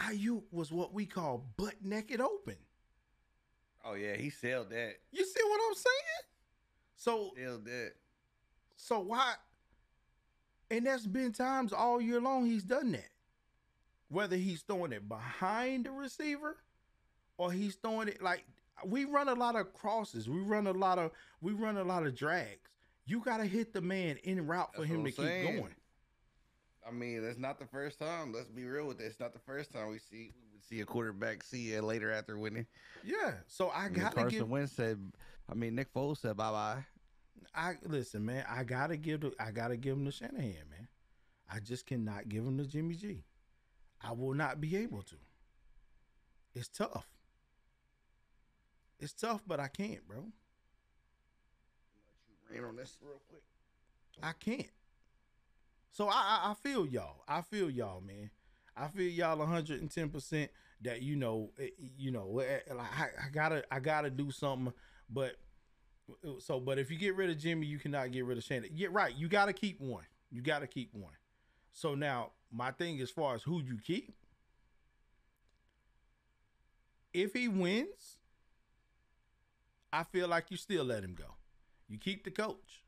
Aiyuk 0.00 0.42
was 0.50 0.72
what 0.72 0.92
we 0.94 1.06
call 1.06 1.44
butt 1.56 1.74
naked 1.82 2.20
open. 2.20 2.56
Oh 3.84 3.94
yeah, 3.94 4.16
he 4.16 4.30
sailed 4.30 4.70
that. 4.70 4.94
You 5.12 5.24
see 5.24 5.40
what 5.44 5.60
I'm 5.68 5.74
saying? 5.74 6.24
So 6.96 7.30
Sailed 7.36 7.64
that. 7.66 7.92
So 8.76 9.00
why? 9.00 9.34
And 10.70 10.86
that's 10.86 11.06
been 11.06 11.32
times 11.32 11.72
all 11.72 12.00
year 12.00 12.20
long 12.20 12.46
he's 12.46 12.62
done 12.62 12.92
that. 12.92 13.08
Whether 14.08 14.36
he's 14.36 14.62
throwing 14.62 14.92
it 14.92 15.08
behind 15.08 15.86
the 15.86 15.90
receiver 15.92 16.56
or 17.38 17.52
he's 17.52 17.76
throwing 17.76 18.08
it 18.08 18.22
like 18.22 18.44
we 18.84 19.04
run 19.04 19.28
a 19.28 19.34
lot 19.34 19.56
of 19.56 19.72
crosses. 19.72 20.28
We 20.28 20.40
run 20.40 20.66
a 20.66 20.72
lot 20.72 20.98
of 20.98 21.10
we 21.40 21.52
run 21.52 21.76
a 21.76 21.84
lot 21.84 22.06
of 22.06 22.14
drags. 22.14 22.70
You 23.06 23.20
gotta 23.20 23.44
hit 23.44 23.72
the 23.72 23.80
man 23.80 24.16
in 24.24 24.46
route 24.46 24.74
for 24.74 24.82
That's 24.82 24.92
him 24.92 25.04
to 25.04 25.10
keep 25.10 25.24
saying. 25.24 25.60
going. 25.60 25.74
I 26.86 26.90
mean, 26.90 27.24
it's 27.24 27.38
not 27.38 27.58
the 27.58 27.66
first 27.66 27.98
time. 27.98 28.32
Let's 28.32 28.48
be 28.48 28.64
real 28.64 28.86
with 28.86 29.00
it. 29.00 29.04
It's 29.04 29.20
not 29.20 29.32
the 29.32 29.38
first 29.38 29.72
time 29.72 29.90
we 29.90 29.98
see 29.98 30.32
we 30.34 30.48
would 30.52 30.64
see 30.64 30.80
a 30.80 30.84
quarterback 30.84 31.42
see 31.42 31.72
it 31.72 31.82
later 31.82 32.10
after 32.10 32.38
winning. 32.38 32.66
Yeah. 33.04 33.32
So 33.46 33.70
I 33.70 33.88
gotta 33.88 34.16
Carson 34.16 34.38
give. 34.38 34.48
Wentz 34.48 34.72
said. 34.72 34.98
I 35.50 35.54
mean, 35.54 35.74
Nick 35.74 35.92
Foles 35.92 36.18
said 36.18 36.36
bye 36.36 36.50
bye. 36.50 36.84
I 37.54 37.74
listen, 37.84 38.24
man. 38.24 38.44
I 38.48 38.64
gotta 38.64 38.96
give. 38.96 39.20
The, 39.22 39.32
I 39.38 39.50
gotta 39.50 39.76
give 39.76 39.96
him 39.96 40.04
to 40.06 40.12
Shanahan, 40.12 40.68
man. 40.70 40.88
I 41.52 41.60
just 41.60 41.86
cannot 41.86 42.28
give 42.28 42.44
him 42.44 42.58
to 42.58 42.64
Jimmy 42.64 42.94
G. 42.94 43.24
I 44.02 44.12
will 44.12 44.34
not 44.34 44.60
be 44.60 44.76
able 44.76 45.02
to. 45.02 45.16
It's 46.54 46.68
tough. 46.68 47.06
It's 48.98 49.12
tough, 49.12 49.42
but 49.46 49.60
I 49.60 49.68
can't, 49.68 50.06
bro. 50.06 50.24
Rain 52.50 52.64
on 52.64 52.76
this 52.76 52.96
real 53.02 53.20
quick. 53.28 53.42
I 54.22 54.32
can't. 54.32 54.70
So 55.90 56.08
I, 56.08 56.12
I 56.12 56.50
I 56.50 56.54
feel 56.54 56.86
y'all. 56.86 57.22
I 57.28 57.42
feel 57.42 57.70
y'all, 57.70 58.00
man. 58.00 58.30
I 58.76 58.88
feel 58.88 59.10
y'all 59.10 59.38
110 59.38 60.08
percent 60.08 60.50
that 60.82 61.02
you 61.02 61.16
know 61.16 61.50
eh, 61.60 61.68
you 61.98 62.10
know 62.10 62.38
eh, 62.38 62.60
like 62.74 62.98
I, 62.98 63.26
I 63.26 63.30
gotta 63.30 63.64
I 63.70 63.80
gotta 63.80 64.10
do 64.10 64.30
something. 64.30 64.72
But 65.08 65.36
so 66.38 66.60
but 66.60 66.78
if 66.78 66.90
you 66.90 66.98
get 66.98 67.16
rid 67.16 67.30
of 67.30 67.38
Jimmy, 67.38 67.66
you 67.66 67.78
cannot 67.78 68.12
get 68.12 68.24
rid 68.24 68.38
of 68.38 68.44
Shannon. 68.44 68.70
Yeah, 68.72 68.88
right. 68.90 69.14
You 69.14 69.28
gotta 69.28 69.52
keep 69.52 69.80
one. 69.80 70.04
You 70.30 70.42
gotta 70.42 70.66
keep 70.66 70.94
one. 70.94 71.12
So 71.72 71.94
now 71.94 72.30
my 72.52 72.70
thing 72.70 73.00
as 73.00 73.10
far 73.10 73.34
as 73.34 73.42
who 73.42 73.60
you 73.62 73.78
keep, 73.84 74.14
if 77.12 77.32
he 77.32 77.48
wins, 77.48 78.18
I 79.92 80.04
feel 80.04 80.28
like 80.28 80.50
you 80.50 80.56
still 80.56 80.84
let 80.84 81.02
him 81.02 81.14
go. 81.14 81.34
You 81.88 81.98
keep 81.98 82.24
the 82.24 82.30
coach 82.30 82.84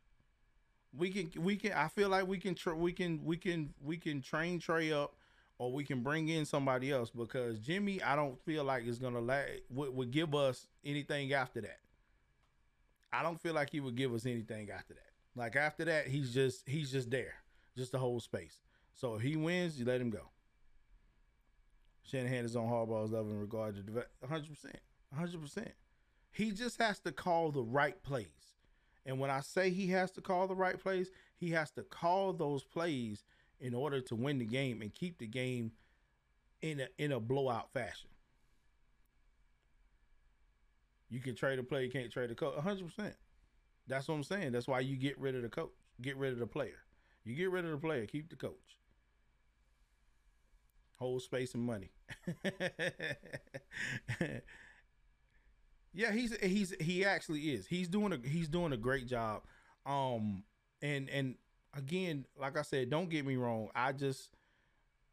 we 0.97 1.11
can 1.11 1.43
we 1.43 1.57
can 1.57 1.73
I 1.73 1.89
feel 1.89 2.09
like 2.09 2.27
we 2.27 2.39
can 2.39 2.55
tr- 2.55 2.75
we 2.75 2.93
can 2.93 3.25
we 3.25 3.37
can 3.37 3.73
we 3.83 3.97
can 3.97 4.21
train 4.21 4.59
Trey 4.59 4.93
up 4.93 5.15
or 5.59 5.73
we 5.73 5.85
can 5.85 6.03
bring 6.03 6.29
in 6.29 6.45
somebody 6.45 6.91
else 6.91 7.11
because 7.11 7.59
Jimmy 7.59 8.03
I 8.03 8.17
don't 8.17 8.39
feel 8.45 8.65
like 8.65 8.85
is 8.85 8.99
gonna 8.99 9.21
la- 9.21 9.43
would, 9.71 9.95
would 9.95 10.11
give 10.11 10.35
us 10.35 10.67
anything 10.85 11.33
after 11.33 11.61
that. 11.63 11.79
I 13.13 13.23
don't 13.23 13.41
feel 13.41 13.55
like 13.55 13.71
he 13.71 13.81
would 13.81 13.95
give 13.97 14.13
us 14.15 14.27
anything 14.27 14.71
after 14.71 14.95
that. 14.95 15.11
Like 15.35 15.57
after 15.57 15.85
that 15.87 16.09
he's 16.09 16.33
just 16.35 16.69
he's 16.69 16.93
just 16.93 17.11
there, 17.11 17.35
just 17.77 17.93
to 17.93 17.99
hold 17.99 18.23
space. 18.23 18.59
So 18.95 19.15
if 19.15 19.23
he 19.23 19.37
wins, 19.37 19.79
you 19.79 19.87
let 19.87 20.01
him 20.01 20.11
go. 20.11 20.29
Shanahan 22.05 22.45
is 22.45 22.57
on 22.57 22.69
Harbaugh's 22.69 23.13
level 23.13 23.31
in 23.31 23.41
regard 23.41 23.77
to 23.77 23.83
deve- 23.83 24.07
100%. 24.29 24.67
100%. 25.17 25.69
He 26.33 26.51
just 26.51 26.81
has 26.81 26.99
to 27.01 27.13
call 27.13 27.51
the 27.51 27.63
right 27.63 28.03
plays. 28.03 28.27
And 29.05 29.19
when 29.19 29.31
I 29.31 29.41
say 29.41 29.71
he 29.71 29.89
has 29.89 30.11
to 30.13 30.21
call 30.21 30.47
the 30.47 30.55
right 30.55 30.79
plays, 30.79 31.11
he 31.37 31.51
has 31.51 31.71
to 31.73 31.83
call 31.83 32.33
those 32.33 32.65
plays 32.65 33.25
in 33.61 33.75
order 33.75 34.01
to 34.01 34.15
win 34.15 34.39
the 34.39 34.45
game 34.45 34.83
and 34.83 34.95
keep 34.95 35.19
the 35.19 35.27
game 35.27 35.73
in 36.63 36.81
a 36.81 36.89
in 36.99 37.13
a 37.13 37.21
blowout 37.21 37.73
fashion. 37.73 38.11
You 41.11 41.21
can 41.21 41.35
trade 41.35 41.59
a 41.59 41.63
player, 41.63 41.83
you 41.83 41.91
can't 41.91 42.11
trade 42.11 42.31
a 42.31 42.35
coach. 42.35 42.57
100%. 42.57 43.15
That's 43.87 44.09
what 44.09 44.15
I'm 44.15 44.23
saying. 44.25 44.53
That's 44.53 44.69
why 44.69 44.81
you 44.81 44.97
get 44.97 45.19
rid 45.19 45.35
of 45.35 45.43
the 45.43 45.49
coach, 45.49 45.73
get 46.01 46.17
rid 46.17 46.33
of 46.33 46.39
the 46.39 46.47
player. 46.47 46.79
You 47.25 47.35
get 47.35 47.51
rid 47.51 47.65
of 47.65 47.73
the 47.73 47.79
player, 47.79 48.07
keep 48.07 48.31
the 48.31 48.37
coach. 48.37 48.79
Hold 50.99 51.23
space 51.23 51.55
and 51.55 51.65
money. 51.65 51.91
yeah, 55.93 56.13
he's 56.13 56.37
he's 56.39 56.75
he 56.81 57.05
actually 57.05 57.53
is. 57.53 57.67
He's 57.67 57.89
doing 57.89 58.13
a 58.13 58.19
he's 58.29 58.49
doing 58.49 58.73
a 58.73 58.77
great 58.77 59.07
job. 59.07 59.43
Um 59.87 60.45
and 60.81 61.09
and 61.11 61.37
again, 61.77 62.27
like 62.39 62.57
I 62.57 62.63
said, 62.63 62.91
don't 62.91 63.09
get 63.11 63.25
me 63.27 63.37
wrong. 63.37 63.69
I 63.75 63.93
just 63.93 64.31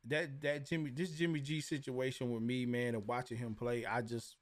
that 0.05 0.41
that 0.41 0.65
Jimmy 0.67 0.91
this 0.91 1.11
Jimmy 1.11 1.39
G 1.41 1.61
situation 1.61 2.31
with 2.31 2.41
me, 2.41 2.65
man, 2.65 2.95
and 2.95 3.05
watching 3.07 3.37
him 3.37 3.55
play, 3.55 3.85
I 3.85 4.01
just 4.01 4.35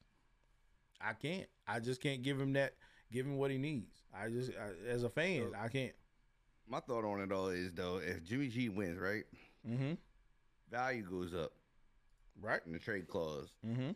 I 1.00 1.12
can't. 1.12 1.46
I 1.66 1.80
just 1.80 2.00
can't 2.00 2.22
give 2.22 2.40
him 2.40 2.52
that 2.54 2.74
give 3.12 3.24
him 3.26 3.36
what 3.36 3.50
he 3.50 3.58
needs. 3.58 4.02
I 4.14 4.28
just 4.28 4.50
I, 4.52 4.88
as 4.90 5.04
a 5.04 5.08
fan, 5.08 5.52
I 5.58 5.68
can't. 5.68 5.92
My 6.68 6.80
thought 6.80 7.04
on 7.04 7.20
it 7.20 7.32
all 7.32 7.48
is 7.48 7.72
though, 7.72 7.96
if 7.98 8.22
Jimmy 8.24 8.48
G 8.48 8.68
wins, 8.68 8.98
right, 8.98 9.24
Mhm. 9.66 9.96
value 10.70 11.02
goes 11.02 11.34
up 11.34 11.52
Right? 12.40 12.60
in 12.66 12.72
the 12.72 12.78
trade 12.78 13.08
clause. 13.08 13.48
Mhm. 13.66 13.94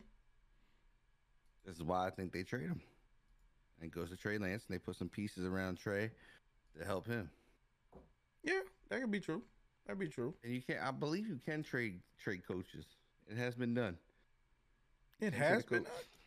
This 1.65 1.75
is 1.77 1.83
why 1.83 2.07
I 2.07 2.09
think 2.09 2.31
they 2.31 2.43
trade 2.43 2.67
him. 2.67 2.81
And 3.81 3.91
goes 3.91 4.09
to 4.11 4.17
Trey 4.17 4.37
Lance, 4.37 4.63
and 4.67 4.75
they 4.75 4.79
put 4.79 4.95
some 4.95 5.09
pieces 5.09 5.45
around 5.45 5.77
Trey 5.77 6.11
to 6.79 6.85
help 6.85 7.07
him. 7.07 7.29
Yeah, 8.43 8.59
that 8.89 9.01
could 9.01 9.11
be 9.11 9.19
true. 9.19 9.41
That'd 9.85 9.99
be 9.99 10.07
true. 10.07 10.33
And 10.43 10.53
you 10.53 10.61
can 10.61 10.77
not 10.77 10.87
I 10.87 10.91
believe, 10.91 11.27
you 11.27 11.39
can 11.45 11.63
trade 11.63 11.99
trade 12.21 12.41
coaches. 12.47 12.85
It 13.29 13.37
has 13.37 13.55
been 13.55 13.73
done. 13.73 13.97
It 15.19 15.33
has 15.33 15.63
been. 15.63 15.85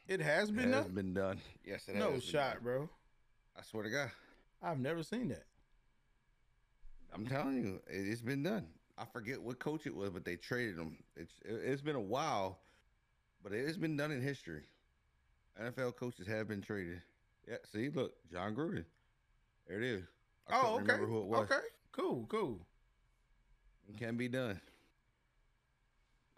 It 0.08 0.20
has 0.20 0.48
It 0.50 0.56
been 0.56 0.72
has 0.72 0.84
done. 0.84 0.94
been 0.94 1.14
done. 1.14 1.40
Yes, 1.64 1.88
it 1.88 1.96
No 1.96 2.12
has 2.12 2.22
been 2.22 2.32
shot, 2.32 2.62
bro. 2.62 2.88
I 3.58 3.62
swear 3.62 3.84
to 3.84 3.90
God, 3.90 4.10
I've 4.62 4.78
never 4.78 5.02
seen 5.02 5.28
that. 5.28 5.44
I'm 7.14 7.26
telling 7.26 7.56
you, 7.64 7.80
it, 7.88 8.06
it's 8.08 8.20
been 8.20 8.42
done. 8.42 8.66
I 8.98 9.04
forget 9.04 9.40
what 9.40 9.58
coach 9.58 9.86
it 9.86 9.94
was, 9.94 10.10
but 10.10 10.24
they 10.24 10.36
traded 10.36 10.76
him. 10.78 10.96
It's 11.16 11.32
it's 11.44 11.82
been 11.82 11.96
a 11.96 12.00
while, 12.00 12.58
but 13.42 13.52
it 13.52 13.66
has 13.66 13.76
been 13.76 13.96
done 13.96 14.10
in 14.12 14.20
history. 14.20 14.62
NFL 15.62 15.96
coaches 15.96 16.26
have 16.26 16.48
been 16.48 16.60
traded. 16.60 17.00
Yeah, 17.48 17.56
see, 17.72 17.88
look, 17.88 18.12
Jon 18.30 18.54
Gruden. 18.54 18.84
There 19.68 19.78
it 19.78 19.84
is. 19.84 20.02
I 20.48 20.60
oh, 20.62 20.80
okay. 20.80 20.96
who 20.96 21.20
it 21.20 21.26
was. 21.26 21.50
Okay. 21.50 21.64
Cool, 21.92 22.26
cool. 22.28 22.60
It 23.88 23.96
can 23.96 24.16
be 24.16 24.28
done. 24.28 24.60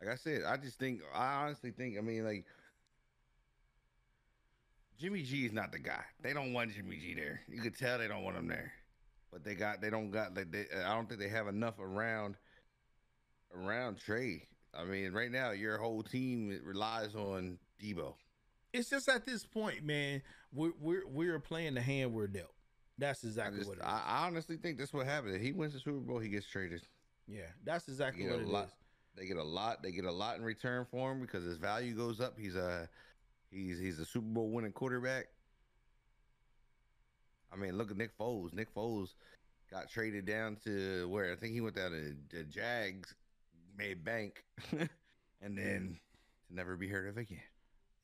Like 0.00 0.12
I 0.12 0.16
said, 0.16 0.42
I 0.46 0.56
just 0.56 0.78
think 0.78 1.00
I 1.14 1.42
honestly 1.42 1.72
think 1.72 1.98
I 1.98 2.00
mean 2.00 2.24
like 2.24 2.44
Jimmy 4.98 5.22
G 5.22 5.46
is 5.46 5.52
not 5.52 5.72
the 5.72 5.78
guy. 5.78 6.02
They 6.22 6.32
don't 6.32 6.52
want 6.52 6.72
Jimmy 6.72 6.96
G 6.96 7.14
there. 7.14 7.40
You 7.48 7.60
could 7.60 7.76
tell 7.76 7.98
they 7.98 8.08
don't 8.08 8.22
want 8.22 8.36
him 8.36 8.46
there. 8.46 8.72
But 9.32 9.44
they 9.44 9.54
got 9.54 9.80
they 9.80 9.90
don't 9.90 10.10
got 10.10 10.36
like 10.36 10.52
they 10.52 10.66
I 10.84 10.94
don't 10.94 11.08
think 11.08 11.20
they 11.20 11.28
have 11.28 11.48
enough 11.48 11.78
around 11.80 12.36
around 13.54 13.98
Trey. 13.98 14.46
I 14.72 14.84
mean, 14.84 15.12
right 15.12 15.30
now 15.30 15.50
your 15.50 15.78
whole 15.78 16.02
team 16.02 16.60
relies 16.64 17.14
on 17.14 17.58
Deebo. 17.82 18.14
It's 18.78 18.88
just 18.88 19.08
at 19.08 19.26
this 19.26 19.44
point, 19.44 19.82
man, 19.82 20.22
we're 20.52 20.72
we're 20.80 21.06
we're 21.06 21.40
playing 21.40 21.74
the 21.74 21.80
hand 21.80 22.12
we're 22.12 22.28
dealt. 22.28 22.54
That's 22.96 23.24
I, 23.24 23.28
exactly 23.28 23.58
just, 23.58 23.68
what 23.68 23.78
it 23.78 23.80
is. 23.80 23.86
I, 23.86 24.02
I 24.06 24.26
honestly 24.26 24.56
think 24.56 24.78
that's 24.78 24.92
what 24.92 25.04
happened. 25.04 25.34
If 25.34 25.42
he 25.42 25.52
wins 25.52 25.72
the 25.72 25.80
Super 25.80 25.98
Bowl, 25.98 26.20
he 26.20 26.28
gets 26.28 26.46
traded. 26.46 26.82
yeah, 27.26 27.42
that's 27.64 27.88
exactly 27.88 28.24
what 28.24 28.38
it 28.38 28.42
is. 28.42 28.48
lot. 28.48 28.70
They 29.16 29.26
get 29.26 29.36
a 29.36 29.42
lot. 29.42 29.82
They 29.82 29.90
get 29.90 30.04
a 30.04 30.12
lot 30.12 30.36
in 30.36 30.44
return 30.44 30.86
for 30.90 31.10
him 31.10 31.20
because 31.20 31.42
his 31.44 31.56
value 31.56 31.92
goes 31.92 32.20
up. 32.20 32.34
He's 32.38 32.54
a 32.54 32.88
he's 33.50 33.80
he's 33.80 33.98
a 33.98 34.04
Super 34.04 34.26
Bowl 34.26 34.50
winning 34.50 34.72
quarterback. 34.72 35.26
I 37.52 37.56
mean, 37.56 37.76
look 37.76 37.90
at 37.90 37.96
Nick 37.96 38.16
Foles. 38.16 38.52
Nick 38.52 38.72
Foles 38.72 39.14
got 39.72 39.90
traded 39.90 40.24
down 40.24 40.56
to 40.64 41.08
where 41.08 41.32
I 41.32 41.36
think 41.36 41.52
he 41.52 41.60
went 41.60 41.74
down 41.74 41.90
to 41.90 42.14
the 42.36 42.44
Jags, 42.44 43.12
made 43.76 44.04
bank, 44.04 44.44
and 44.70 45.58
then 45.58 45.98
to 46.48 46.54
never 46.54 46.76
be 46.76 46.86
heard 46.86 47.08
of 47.08 47.16
again. 47.16 47.40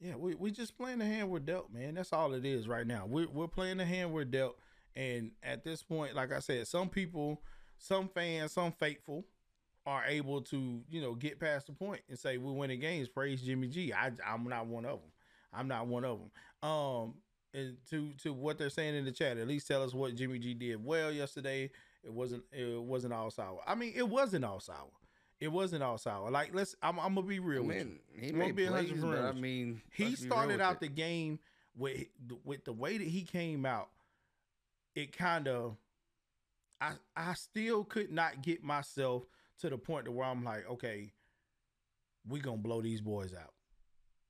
Yeah, 0.04 0.16
we 0.16 0.34
we 0.34 0.50
just 0.50 0.76
playing 0.76 0.98
the 0.98 1.06
hand 1.06 1.30
we're 1.30 1.38
dealt, 1.38 1.72
man. 1.72 1.94
That's 1.94 2.12
all 2.12 2.34
it 2.34 2.44
is 2.44 2.68
right 2.68 2.86
now. 2.86 3.06
We're 3.08 3.26
we're 3.26 3.48
playing 3.48 3.78
the 3.78 3.86
hand 3.86 4.12
we're 4.12 4.26
dealt, 4.26 4.58
and 4.94 5.30
at 5.42 5.64
this 5.64 5.82
point, 5.82 6.14
like 6.14 6.30
I 6.30 6.40
said, 6.40 6.68
some 6.68 6.90
people, 6.90 7.40
some 7.78 8.08
fans, 8.08 8.52
some 8.52 8.72
faithful, 8.72 9.24
are 9.86 10.04
able 10.04 10.42
to 10.42 10.82
you 10.90 11.00
know 11.00 11.14
get 11.14 11.40
past 11.40 11.68
the 11.68 11.72
point 11.72 12.02
and 12.10 12.18
say 12.18 12.36
we're 12.36 12.52
winning 12.52 12.80
games. 12.80 13.08
Praise 13.08 13.40
Jimmy 13.40 13.66
G. 13.66 13.94
I 13.94 14.10
I'm 14.26 14.46
not 14.46 14.66
one 14.66 14.84
of 14.84 15.00
them. 15.00 15.10
I'm 15.54 15.68
not 15.68 15.86
one 15.86 16.04
of 16.04 16.18
them. 16.18 16.70
Um, 16.70 17.14
and 17.54 17.78
to 17.88 18.12
to 18.24 18.34
what 18.34 18.58
they're 18.58 18.68
saying 18.68 18.94
in 18.94 19.06
the 19.06 19.12
chat, 19.12 19.38
at 19.38 19.48
least 19.48 19.66
tell 19.66 19.82
us 19.82 19.94
what 19.94 20.14
Jimmy 20.16 20.38
G 20.38 20.52
did 20.52 20.84
well 20.84 21.12
yesterday. 21.12 21.70
It 22.02 22.12
wasn't 22.12 22.42
it 22.52 22.78
wasn't 22.78 23.14
all 23.14 23.30
sour. 23.30 23.60
I 23.66 23.74
mean, 23.74 23.94
it 23.96 24.06
wasn't 24.06 24.44
all 24.44 24.60
sour. 24.60 24.90
It 25.40 25.48
wasn't 25.48 25.82
all 25.82 25.98
sour. 25.98 26.30
Like 26.30 26.54
let's 26.54 26.74
I'm, 26.82 26.98
I'm 26.98 27.14
gonna 27.14 27.26
be 27.26 27.36
I 27.36 27.42
real 27.42 27.64
with 27.64 27.76
you. 27.76 27.98
he 28.18 28.32
made 28.32 28.56
be 28.56 28.66
plays, 28.66 28.92
but 28.92 29.18
I 29.18 29.32
mean, 29.32 29.82
He 29.92 30.04
real 30.06 30.16
started 30.16 30.60
out 30.60 30.74
it. 30.76 30.80
the 30.80 30.88
game 30.88 31.38
with 31.76 32.06
with 32.44 32.64
the 32.64 32.72
way 32.72 32.98
that 32.98 33.06
he 33.06 33.22
came 33.22 33.66
out. 33.66 33.88
It 34.94 35.16
kind 35.16 35.48
of, 35.48 35.76
I 36.80 36.92
I 37.16 37.34
still 37.34 37.84
could 37.84 38.12
not 38.12 38.42
get 38.42 38.62
myself 38.62 39.24
to 39.58 39.68
the 39.68 39.76
point 39.76 40.04
to 40.06 40.12
where 40.12 40.26
I'm 40.26 40.44
like, 40.44 40.68
okay, 40.70 41.12
we 42.26 42.40
gonna 42.40 42.58
blow 42.58 42.80
these 42.80 43.00
boys 43.00 43.34
out 43.34 43.52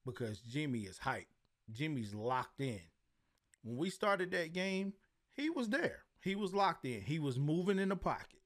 because 0.07 0.41
Jimmy 0.41 0.81
is 0.81 0.99
hype. 0.99 1.27
Jimmy's 1.71 2.15
locked 2.15 2.61
in. 2.61 2.81
When 3.63 3.77
we 3.77 3.91
started 3.91 4.31
that 4.33 4.53
game, 4.53 4.95
he 5.33 5.49
was 5.51 5.69
there. 5.69 6.01
He 6.21 6.35
was 6.35 6.55
locked 6.55 6.85
in. 6.87 7.03
He 7.03 7.19
was 7.19 7.39
moving 7.39 7.79
in 7.79 7.91
the 7.91 7.97
pocket. 7.97 8.41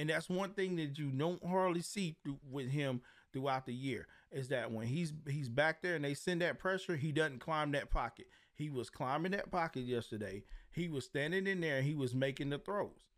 And 0.00 0.08
that's 0.08 0.30
one 0.30 0.54
thing 0.54 0.76
that 0.76 0.98
you 0.98 1.10
don't 1.10 1.44
hardly 1.44 1.82
see 1.82 2.16
through, 2.24 2.40
with 2.50 2.70
him 2.70 3.02
throughout 3.32 3.66
the 3.66 3.74
year 3.74 4.06
is 4.32 4.48
that 4.48 4.72
when 4.72 4.86
he's 4.86 5.12
he's 5.28 5.48
back 5.50 5.82
there 5.82 5.94
and 5.94 6.04
they 6.04 6.14
send 6.14 6.40
that 6.42 6.58
pressure, 6.58 6.96
he 6.96 7.12
doesn't 7.12 7.40
climb 7.40 7.72
that 7.72 7.90
pocket. 7.90 8.26
He 8.54 8.70
was 8.70 8.90
climbing 8.90 9.32
that 9.32 9.50
pocket 9.50 9.82
yesterday. 9.82 10.44
He 10.70 10.88
was 10.88 11.04
standing 11.04 11.46
in 11.46 11.60
there 11.60 11.78
and 11.78 11.86
he 11.86 11.94
was 11.94 12.14
making 12.14 12.50
the 12.50 12.58
throws. 12.58 13.10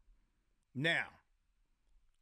Now, 0.74 1.06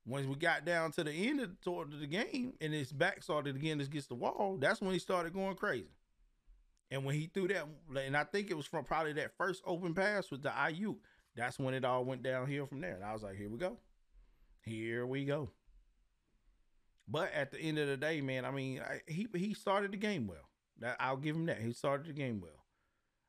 Once 0.07 0.27
we 0.27 0.35
got 0.35 0.65
down 0.65 0.93
to 0.93 1.05
the 1.05 1.13
end 1.13 1.41
of 1.41 1.61
toward 1.61 1.93
the 1.93 2.07
game 2.07 2.55
and 2.61 2.73
his 2.73 2.93
back 2.93 3.23
started 3.23 3.55
again 3.57 3.81
against 3.81 4.09
the 4.09 4.15
wall, 4.15 4.57
that's 4.59 4.81
when 4.81 4.93
he 4.93 4.99
started 4.99 5.33
going 5.33 5.57
crazy. 5.57 5.91
And 6.91 7.05
when 7.05 7.15
he 7.15 7.27
threw 7.33 7.49
that, 7.49 7.67
and 7.97 8.17
I 8.17 8.25
think 8.25 8.51
it 8.51 8.57
was 8.57 8.67
from 8.67 8.85
probably 8.85 9.13
that 9.15 9.37
first 9.37 9.63
open 9.67 9.95
pass 9.95 10.31
with 10.31 10.43
the 10.43 10.49
Aiyuk, 10.51 10.97
that's 11.37 11.59
when 11.59 11.75
it 11.75 11.85
all 11.85 12.05
went 12.05 12.23
downhill 12.23 12.67
from 12.67 12.81
there. 12.81 12.97
And 12.97 13.05
I 13.05 13.13
was 13.13 13.23
like, 13.23 13.37
here 13.37 13.49
we 13.49 13.59
go. 13.59 13.79
Here 14.71 15.05
we 15.05 15.25
go. 15.25 15.51
But 17.09 17.33
at 17.33 17.51
the 17.51 17.59
end 17.59 17.79
of 17.79 17.89
the 17.89 17.97
day, 17.97 18.21
man, 18.21 18.45
I 18.45 18.53
mean, 18.53 18.81
I, 18.81 19.01
he 19.09 19.27
he 19.35 19.53
started 19.53 19.91
the 19.91 19.97
game 19.97 20.29
well. 20.29 20.49
I'll 21.01 21.17
give 21.17 21.35
him 21.35 21.47
that. 21.47 21.61
He 21.61 21.73
started 21.73 22.07
the 22.07 22.13
game 22.13 22.41
well. 22.41 22.65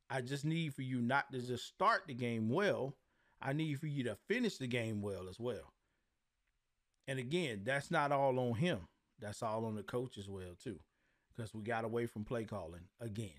I 0.08 0.22
just 0.22 0.46
need 0.46 0.76
for 0.76 0.84
you 0.84 1.02
not 1.02 1.32
to 1.32 1.42
just 1.42 1.66
start 1.66 2.04
the 2.06 2.14
game 2.14 2.48
well. 2.48 2.96
I 3.42 3.54
need 3.54 3.80
for 3.80 3.88
you 3.88 4.04
to 4.04 4.18
finish 4.28 4.58
the 4.58 4.68
game 4.68 5.02
well 5.02 5.28
as 5.28 5.40
well. 5.40 5.74
And 7.08 7.18
again, 7.18 7.62
that's 7.64 7.90
not 7.90 8.12
all 8.12 8.38
on 8.38 8.54
him. 8.54 8.82
That's 9.20 9.42
all 9.42 9.66
on 9.66 9.74
the 9.74 9.82
coach 9.82 10.20
as 10.20 10.30
well 10.30 10.56
too, 10.64 10.80
because 11.36 11.56
we 11.56 11.64
got 11.64 11.86
away 11.86 12.06
from 12.06 12.24
play 12.24 12.44
calling 12.44 12.84
again. 13.00 13.30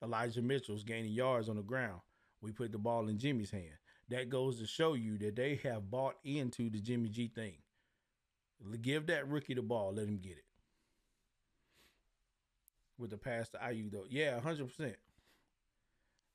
Elijah 0.00 0.42
Mitchell's 0.42 0.84
gaining 0.84 1.12
yards 1.12 1.48
on 1.48 1.56
the 1.56 1.62
ground. 1.62 2.02
We 2.40 2.52
put 2.52 2.70
the 2.70 2.78
ball 2.78 3.08
in 3.08 3.18
Jimmy's 3.18 3.50
hand. 3.50 3.78
That 4.10 4.28
goes 4.28 4.58
to 4.58 4.66
show 4.66 4.94
you 4.94 5.16
that 5.18 5.36
they 5.36 5.60
have 5.62 5.90
bought 5.90 6.16
into 6.24 6.68
the 6.68 6.80
Jimmy 6.80 7.08
G 7.08 7.28
thing. 7.28 7.54
Give 8.82 9.06
that 9.06 9.28
rookie 9.28 9.54
the 9.54 9.62
ball. 9.62 9.94
Let 9.94 10.06
him 10.08 10.18
get 10.18 10.32
it. 10.32 10.44
With 12.98 13.10
the 13.10 13.16
pass 13.16 13.48
to 13.50 13.58
Aiyuk 13.58 13.92
though, 13.92 14.04
yeah, 14.10 14.38
hundred 14.40 14.66
percent. 14.68 14.96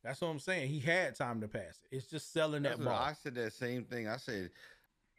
That's 0.04 0.22
what 0.22 0.30
I'm 0.30 0.40
saying. 0.40 0.70
He 0.70 0.80
had 0.80 1.16
time 1.16 1.42
to 1.42 1.48
pass 1.48 1.80
it. 1.84 1.96
It's 1.96 2.08
just 2.08 2.32
selling 2.32 2.64
that 2.64 2.78
That's 2.78 2.82
ball. 2.84 2.94
I 2.94 3.14
said 3.14 3.36
that 3.36 3.54
same 3.54 3.84
thing. 3.84 4.08
I 4.08 4.18
said, 4.18 4.52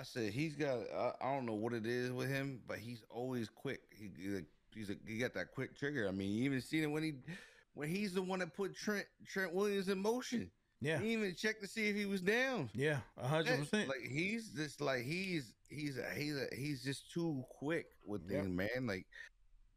I 0.00 0.04
said 0.04 0.32
he's 0.32 0.56
got. 0.56 0.78
I, 0.96 1.12
I 1.20 1.34
don't 1.34 1.46
know 1.46 1.54
what 1.54 1.72
it 1.72 1.86
is 1.86 2.10
with 2.10 2.28
him, 2.28 2.60
but 2.66 2.78
he's 2.78 3.02
always 3.10 3.48
quick. 3.48 3.80
He 3.90 4.10
he- 4.16 4.40
he's 4.74 4.90
a, 4.90 4.96
he 5.06 5.18
got 5.18 5.34
that 5.34 5.52
quick 5.52 5.76
trigger. 5.76 6.08
I 6.08 6.10
mean, 6.12 6.30
you 6.32 6.44
even 6.44 6.60
seen 6.60 6.82
it 6.84 6.86
when 6.90 7.02
he 7.02 7.14
when 7.74 7.88
he's 7.88 8.14
the 8.14 8.22
one 8.22 8.38
that 8.40 8.54
put 8.56 8.74
Trent 8.74 9.06
Trent 9.26 9.52
Williams 9.52 9.88
in 9.88 9.98
motion. 9.98 10.50
Yeah, 10.80 10.98
He 11.00 11.12
even 11.12 11.34
checked 11.34 11.62
to 11.62 11.68
see 11.68 11.88
if 11.88 11.96
he 11.96 12.06
was 12.06 12.20
down. 12.20 12.70
yeah, 12.74 12.98
hundred 13.18 13.60
percent. 13.60 13.88
Like 13.88 14.06
he's 14.08 14.50
just 14.50 14.80
like 14.80 15.04
he's 15.04 15.54
he's 15.68 15.98
a, 15.98 16.04
he's 16.14 16.36
a, 16.36 16.46
he's 16.54 16.82
just 16.84 17.10
too 17.12 17.44
quick 17.58 17.86
with 18.04 18.28
things, 18.28 18.48
man. 18.48 18.86
Like 18.86 19.06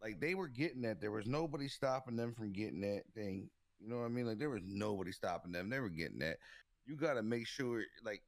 like 0.01 0.19
they 0.19 0.35
were 0.35 0.47
getting 0.47 0.81
that. 0.83 0.99
There 1.01 1.11
was 1.11 1.25
nobody 1.25 1.67
stopping 1.67 2.15
them 2.15 2.33
from 2.33 2.51
getting 2.51 2.81
that 2.81 3.03
thing. 3.15 3.49
You 3.79 3.89
know 3.89 3.99
what 3.99 4.05
I 4.05 4.09
mean? 4.09 4.27
Like 4.27 4.39
there 4.39 4.49
was 4.49 4.61
nobody 4.65 5.11
stopping 5.11 5.51
them. 5.53 5.69
They 5.69 5.79
were 5.79 5.89
getting 5.89 6.19
that. 6.19 6.37
You 6.85 6.95
got 6.95 7.13
to 7.13 7.23
make 7.23 7.47
sure 7.47 7.83
like 8.03 8.21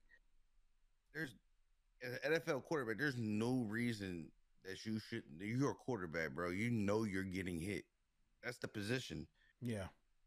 there's 1.14 1.36
an 2.04 2.32
NFL 2.34 2.64
quarterback. 2.64 2.98
There's 2.98 3.18
no 3.18 3.66
reason 3.68 4.28
that 4.64 4.86
you 4.86 5.00
should. 5.00 5.24
You're 5.40 5.72
a 5.72 5.76
quarterback, 5.76 6.32
bro. 6.32 6.50
You 6.52 6.72
know 6.72 7.04
you're 7.04 7.24
getting 7.24 7.60
hit. 7.60 7.84
That's 8.44 8.58
the 8.58 8.68
position 8.68 9.28
Yeah, 9.62 9.86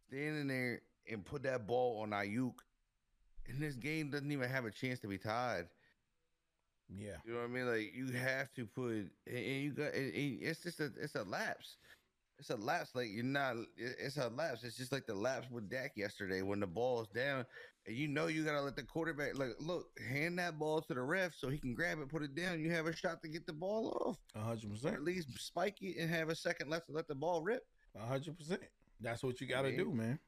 standing 0.09 0.47
there 0.47 0.83
and 1.11 1.25
put 1.25 1.43
that 1.45 1.67
ball 1.67 2.01
on 2.03 2.11
Aiyuk, 2.11 2.55
and 3.49 3.61
this 3.61 3.75
game 3.75 4.11
doesn't 4.11 4.31
even 4.31 4.49
have 4.49 4.65
a 4.65 4.71
chance 4.71 5.01
to 5.01 5.09
be 5.09 5.19
tied. 5.19 5.67
yeah, 6.89 7.17
You 7.25 7.33
know 7.33 7.41
what 7.41 7.45
I 7.45 7.49
mean? 7.49 7.67
Like 7.67 7.93
you 7.95 8.07
have 8.19 8.53
to 8.55 8.67
put, 8.67 8.91
and 9.27 9.39
you 9.63 9.71
got, 9.73 9.95
and- 9.95 10.13
it's 10.15 10.63
just 10.63 10.81
a, 10.81 10.91
it's 11.01 11.15
a 11.15 11.23
lapse. 11.25 11.77
It's 12.39 12.51
a 12.51 12.57
lapse. 12.57 12.91
Like 12.95 13.09
you're 13.13 13.23
not. 13.25 13.55
It's 13.77 14.17
a 14.17 14.29
lapse. 14.29 14.65
It's 14.65 14.77
just 14.77 14.91
like 14.91 15.07
the 15.07 15.15
lapse 15.15 15.49
with 15.53 15.71
Dak 15.71 15.93
yesterday 15.97 16.43
when 16.43 16.59
the 16.59 16.67
ball's 16.67 17.07
down, 17.09 17.47
and 17.87 17.95
you 17.97 18.09
know 18.09 18.27
you 18.27 18.45
gotta 18.45 18.61
let 18.61 18.75
the 18.75 18.83
quarterback 18.83 19.39
like 19.39 19.51
look, 19.61 19.87
hand 20.01 20.37
that 20.41 20.59
ball 20.59 20.81
to 20.83 20.95
the 20.95 21.01
ref 21.01 21.33
so 21.37 21.49
he 21.49 21.59
can 21.59 21.75
grab 21.75 22.01
it, 22.01 22.09
put 22.09 22.23
it 22.25 22.35
down. 22.35 22.59
You 22.59 22.73
have 22.73 22.87
a 22.87 22.95
shot 22.97 23.23
to 23.23 23.29
get 23.29 23.47
the 23.47 23.53
ball 23.53 23.97
off, 24.05 24.19
hundred 24.43 24.69
percent. 24.73 24.95
at 24.97 25.03
least 25.05 25.29
spike 25.39 25.81
it 25.81 25.97
and 25.97 26.11
have 26.11 26.29
a 26.29 26.35
second 26.35 26.71
left 26.71 26.87
to 26.89 26.93
let 26.93 27.07
the 27.07 27.15
ball 27.15 27.41
rip. 27.41 27.63
Hundred 27.97 28.37
percent. 28.37 28.63
That's 29.01 29.23
what 29.23 29.41
you 29.41 29.47
got 29.47 29.63
to 29.63 29.69
Man. 29.69 29.79
do, 29.79 29.93
man. 29.93 30.19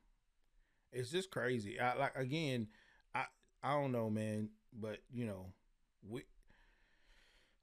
It's 0.92 1.10
just 1.10 1.30
crazy. 1.30 1.78
I 1.80 1.96
like 1.96 2.16
again. 2.16 2.68
I 3.14 3.24
I 3.62 3.72
don't 3.72 3.92
know, 3.92 4.10
man, 4.10 4.50
but 4.72 4.98
you 5.12 5.26
know, 5.26 5.46
we 6.08 6.22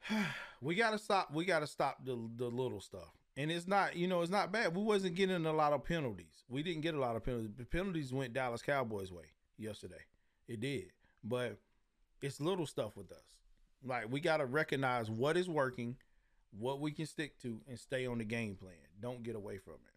we 0.62 0.76
got 0.76 0.92
to 0.92 0.98
stop. 0.98 1.34
We 1.34 1.46
got 1.46 1.60
to 1.60 1.68
stop 1.68 2.06
the 2.06 2.18
the 2.36 2.46
little 2.46 2.82
stuff. 2.82 3.12
And 3.36 3.52
it's 3.52 3.68
not, 3.68 3.96
you 3.96 4.08
know, 4.08 4.22
it's 4.22 4.32
not 4.32 4.52
bad. 4.52 4.76
We 4.76 4.84
wasn't 4.84 5.16
getting 5.16 5.48
a 5.48 5.54
lot 5.54 5.74
of 5.74 5.84
penalties. 5.84 6.44
We 6.50 6.62
didn't 6.62 6.82
get 6.82 6.94
a 6.94 7.00
lot 7.00 7.16
of 7.16 7.24
penalties. 7.24 7.50
The 7.58 7.66
penalties 7.66 8.14
went 8.14 8.34
Dallas 8.34 8.62
Cowboys 8.62 9.12
way 9.12 9.24
yesterday. 9.58 10.06
It 10.48 10.60
did, 10.60 10.92
but 11.24 11.58
it's 12.22 12.40
little 12.40 12.68
stuff 12.68 12.96
with 12.96 13.12
us. 13.12 13.38
Like 13.84 14.12
we 14.12 14.20
got 14.20 14.38
to 14.38 14.46
recognize 14.46 15.10
what 15.10 15.36
is 15.36 15.50
working, 15.50 15.98
what 16.58 16.80
we 16.80 16.92
can 16.92 17.08
stick 17.08 17.40
to, 17.42 17.60
and 17.68 17.80
stay 17.80 18.06
on 18.06 18.20
the 18.20 18.24
game 18.24 18.56
plan. 18.56 18.76
Don't 19.02 19.24
get 19.24 19.36
away 19.36 19.58
from 19.58 19.74
it. 19.74 19.93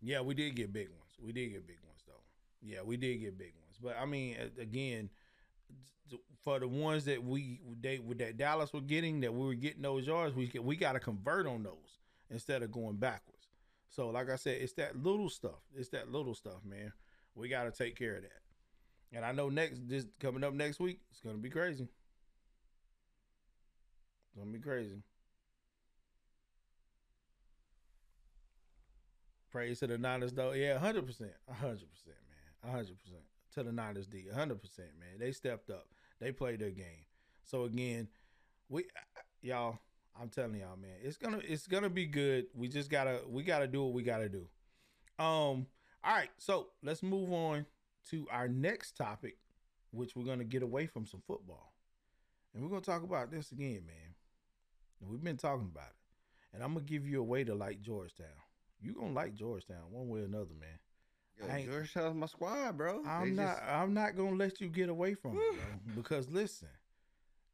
Yeah, 0.00 0.20
we 0.20 0.34
did 0.34 0.54
get 0.54 0.72
big 0.72 0.88
ones. 0.90 1.12
We 1.20 1.32
did 1.32 1.50
get 1.50 1.66
big 1.66 1.78
ones 1.86 2.02
though. 2.06 2.22
Yeah, 2.62 2.82
we 2.84 2.96
did 2.96 3.18
get 3.18 3.38
big 3.38 3.52
ones. 3.64 3.78
But 3.82 3.96
I 4.00 4.06
mean, 4.06 4.36
again, 4.60 5.10
for 6.42 6.58
the 6.58 6.68
ones 6.68 7.04
that 7.04 7.22
we 7.22 7.60
they 7.80 7.98
that 8.16 8.36
Dallas 8.36 8.72
were 8.72 8.80
getting, 8.80 9.20
that 9.20 9.32
we 9.32 9.46
were 9.46 9.54
getting 9.54 9.82
those 9.82 10.06
yards, 10.06 10.34
we 10.34 10.50
we 10.60 10.76
got 10.76 10.92
to 10.92 11.00
convert 11.00 11.46
on 11.46 11.62
those 11.62 11.98
instead 12.30 12.62
of 12.62 12.72
going 12.72 12.96
backwards. 12.96 13.48
So, 13.90 14.10
like 14.10 14.30
I 14.30 14.36
said, 14.36 14.60
it's 14.60 14.74
that 14.74 15.02
little 15.02 15.30
stuff. 15.30 15.60
It's 15.74 15.88
that 15.90 16.12
little 16.12 16.34
stuff, 16.34 16.64
man. 16.64 16.92
We 17.34 17.48
got 17.48 17.64
to 17.64 17.70
take 17.70 17.96
care 17.96 18.16
of 18.16 18.22
that. 18.22 18.42
And 19.12 19.24
I 19.24 19.32
know 19.32 19.48
next 19.48 19.80
this 19.88 20.06
coming 20.20 20.44
up 20.44 20.52
next 20.52 20.80
week, 20.80 21.00
it's 21.10 21.20
gonna 21.20 21.38
be 21.38 21.50
crazy. 21.50 21.84
It's 21.84 21.92
gonna 24.36 24.50
be 24.50 24.58
crazy. 24.58 25.02
Praise 29.58 29.80
to 29.80 29.88
the 29.88 29.98
Niners 29.98 30.32
though. 30.32 30.52
Yeah, 30.52 30.78
hundred 30.78 31.04
percent. 31.04 31.32
hundred 31.50 31.90
percent, 31.90 32.14
man. 32.28 32.72
hundred 32.72 32.96
percent. 32.96 33.22
To 33.54 33.64
the 33.64 33.72
Niners 33.72 34.06
D. 34.06 34.26
hundred 34.32 34.60
percent, 34.60 34.90
man. 35.00 35.18
They 35.18 35.32
stepped 35.32 35.68
up. 35.68 35.88
They 36.20 36.30
played 36.30 36.60
their 36.60 36.70
game. 36.70 37.06
So 37.42 37.64
again, 37.64 38.06
we 38.68 38.84
y'all, 39.42 39.80
I'm 40.16 40.28
telling 40.28 40.60
y'all, 40.60 40.76
man, 40.76 40.92
it's 41.02 41.16
gonna 41.16 41.40
it's 41.42 41.66
gonna 41.66 41.90
be 41.90 42.06
good. 42.06 42.46
We 42.54 42.68
just 42.68 42.88
gotta 42.88 43.22
we 43.28 43.42
gotta 43.42 43.66
do 43.66 43.82
what 43.82 43.94
we 43.94 44.04
gotta 44.04 44.28
do. 44.28 44.46
Um, 45.18 45.66
all 46.04 46.14
right, 46.14 46.30
so 46.38 46.68
let's 46.84 47.02
move 47.02 47.32
on 47.32 47.66
to 48.10 48.28
our 48.30 48.46
next 48.46 48.96
topic, 48.96 49.38
which 49.90 50.14
we're 50.14 50.22
gonna 50.22 50.44
get 50.44 50.62
away 50.62 50.86
from 50.86 51.04
some 51.04 51.22
football. 51.26 51.72
And 52.54 52.62
we're 52.62 52.70
gonna 52.70 52.82
talk 52.82 53.02
about 53.02 53.32
this 53.32 53.50
again, 53.50 53.82
man. 53.84 54.14
And 55.00 55.10
we've 55.10 55.24
been 55.24 55.36
talking 55.36 55.68
about 55.74 55.88
it. 55.88 56.54
And 56.54 56.62
I'm 56.62 56.74
gonna 56.74 56.86
give 56.86 57.08
you 57.08 57.18
a 57.18 57.24
way 57.24 57.42
to 57.42 57.56
like 57.56 57.82
Georgetown. 57.82 58.28
You 58.80 58.92
gonna 58.94 59.12
like 59.12 59.34
Georgetown 59.34 59.90
one 59.90 60.08
way 60.08 60.20
or 60.20 60.24
another, 60.24 60.54
man. 60.58 60.78
Yo, 61.66 61.72
Georgetown's 61.72 62.16
my 62.16 62.26
squad, 62.26 62.76
bro. 62.76 63.02
I'm 63.06 63.30
They 63.36 63.42
not 63.42 63.56
just- 63.58 63.68
I'm 63.68 63.94
not 63.94 64.16
gonna 64.16 64.36
let 64.36 64.60
you 64.60 64.68
get 64.68 64.88
away 64.88 65.14
from 65.14 65.32
it, 65.36 65.56
bro. 65.56 65.94
Because 65.96 66.28
listen, 66.28 66.68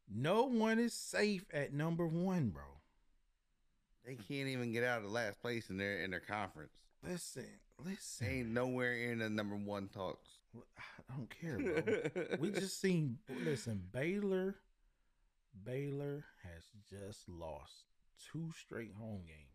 no 0.07 0.43
one 0.45 0.79
is 0.79 0.93
safe 0.93 1.45
at 1.53 1.73
number 1.73 2.07
one, 2.07 2.49
bro. 2.49 2.63
They 4.05 4.15
can't 4.15 4.49
even 4.49 4.71
get 4.71 4.83
out 4.83 5.03
of 5.03 5.11
last 5.11 5.39
place 5.41 5.69
in 5.69 5.77
their 5.77 5.99
in 6.03 6.11
their 6.11 6.19
conference. 6.19 6.73
Listen, 7.03 7.45
They 7.83 7.91
listen. 7.91 8.27
ain't 8.27 8.49
nowhere 8.49 8.93
in 8.93 9.19
the 9.19 9.29
number 9.29 9.55
one 9.55 9.87
talks. 9.87 10.29
I 10.55 11.13
don't 11.15 11.29
care, 11.29 11.57
bro. 11.59 12.37
we 12.39 12.49
just 12.51 12.79
seen 12.79 13.17
listen, 13.43 13.83
Baylor 13.91 14.55
Baylor 15.63 16.23
has 16.43 16.63
just 16.89 17.27
lost 17.29 17.73
two 18.31 18.51
straight 18.59 18.93
home 18.93 19.23
games. 19.25 19.54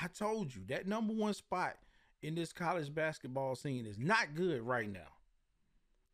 I 0.00 0.06
told 0.08 0.54
you 0.54 0.62
that 0.68 0.86
number 0.86 1.12
one 1.12 1.34
spot 1.34 1.76
in 2.22 2.34
this 2.34 2.52
college 2.52 2.94
basketball 2.94 3.54
scene 3.54 3.86
is 3.86 3.98
not 3.98 4.34
good 4.34 4.62
right 4.62 4.90
now. 4.90 5.00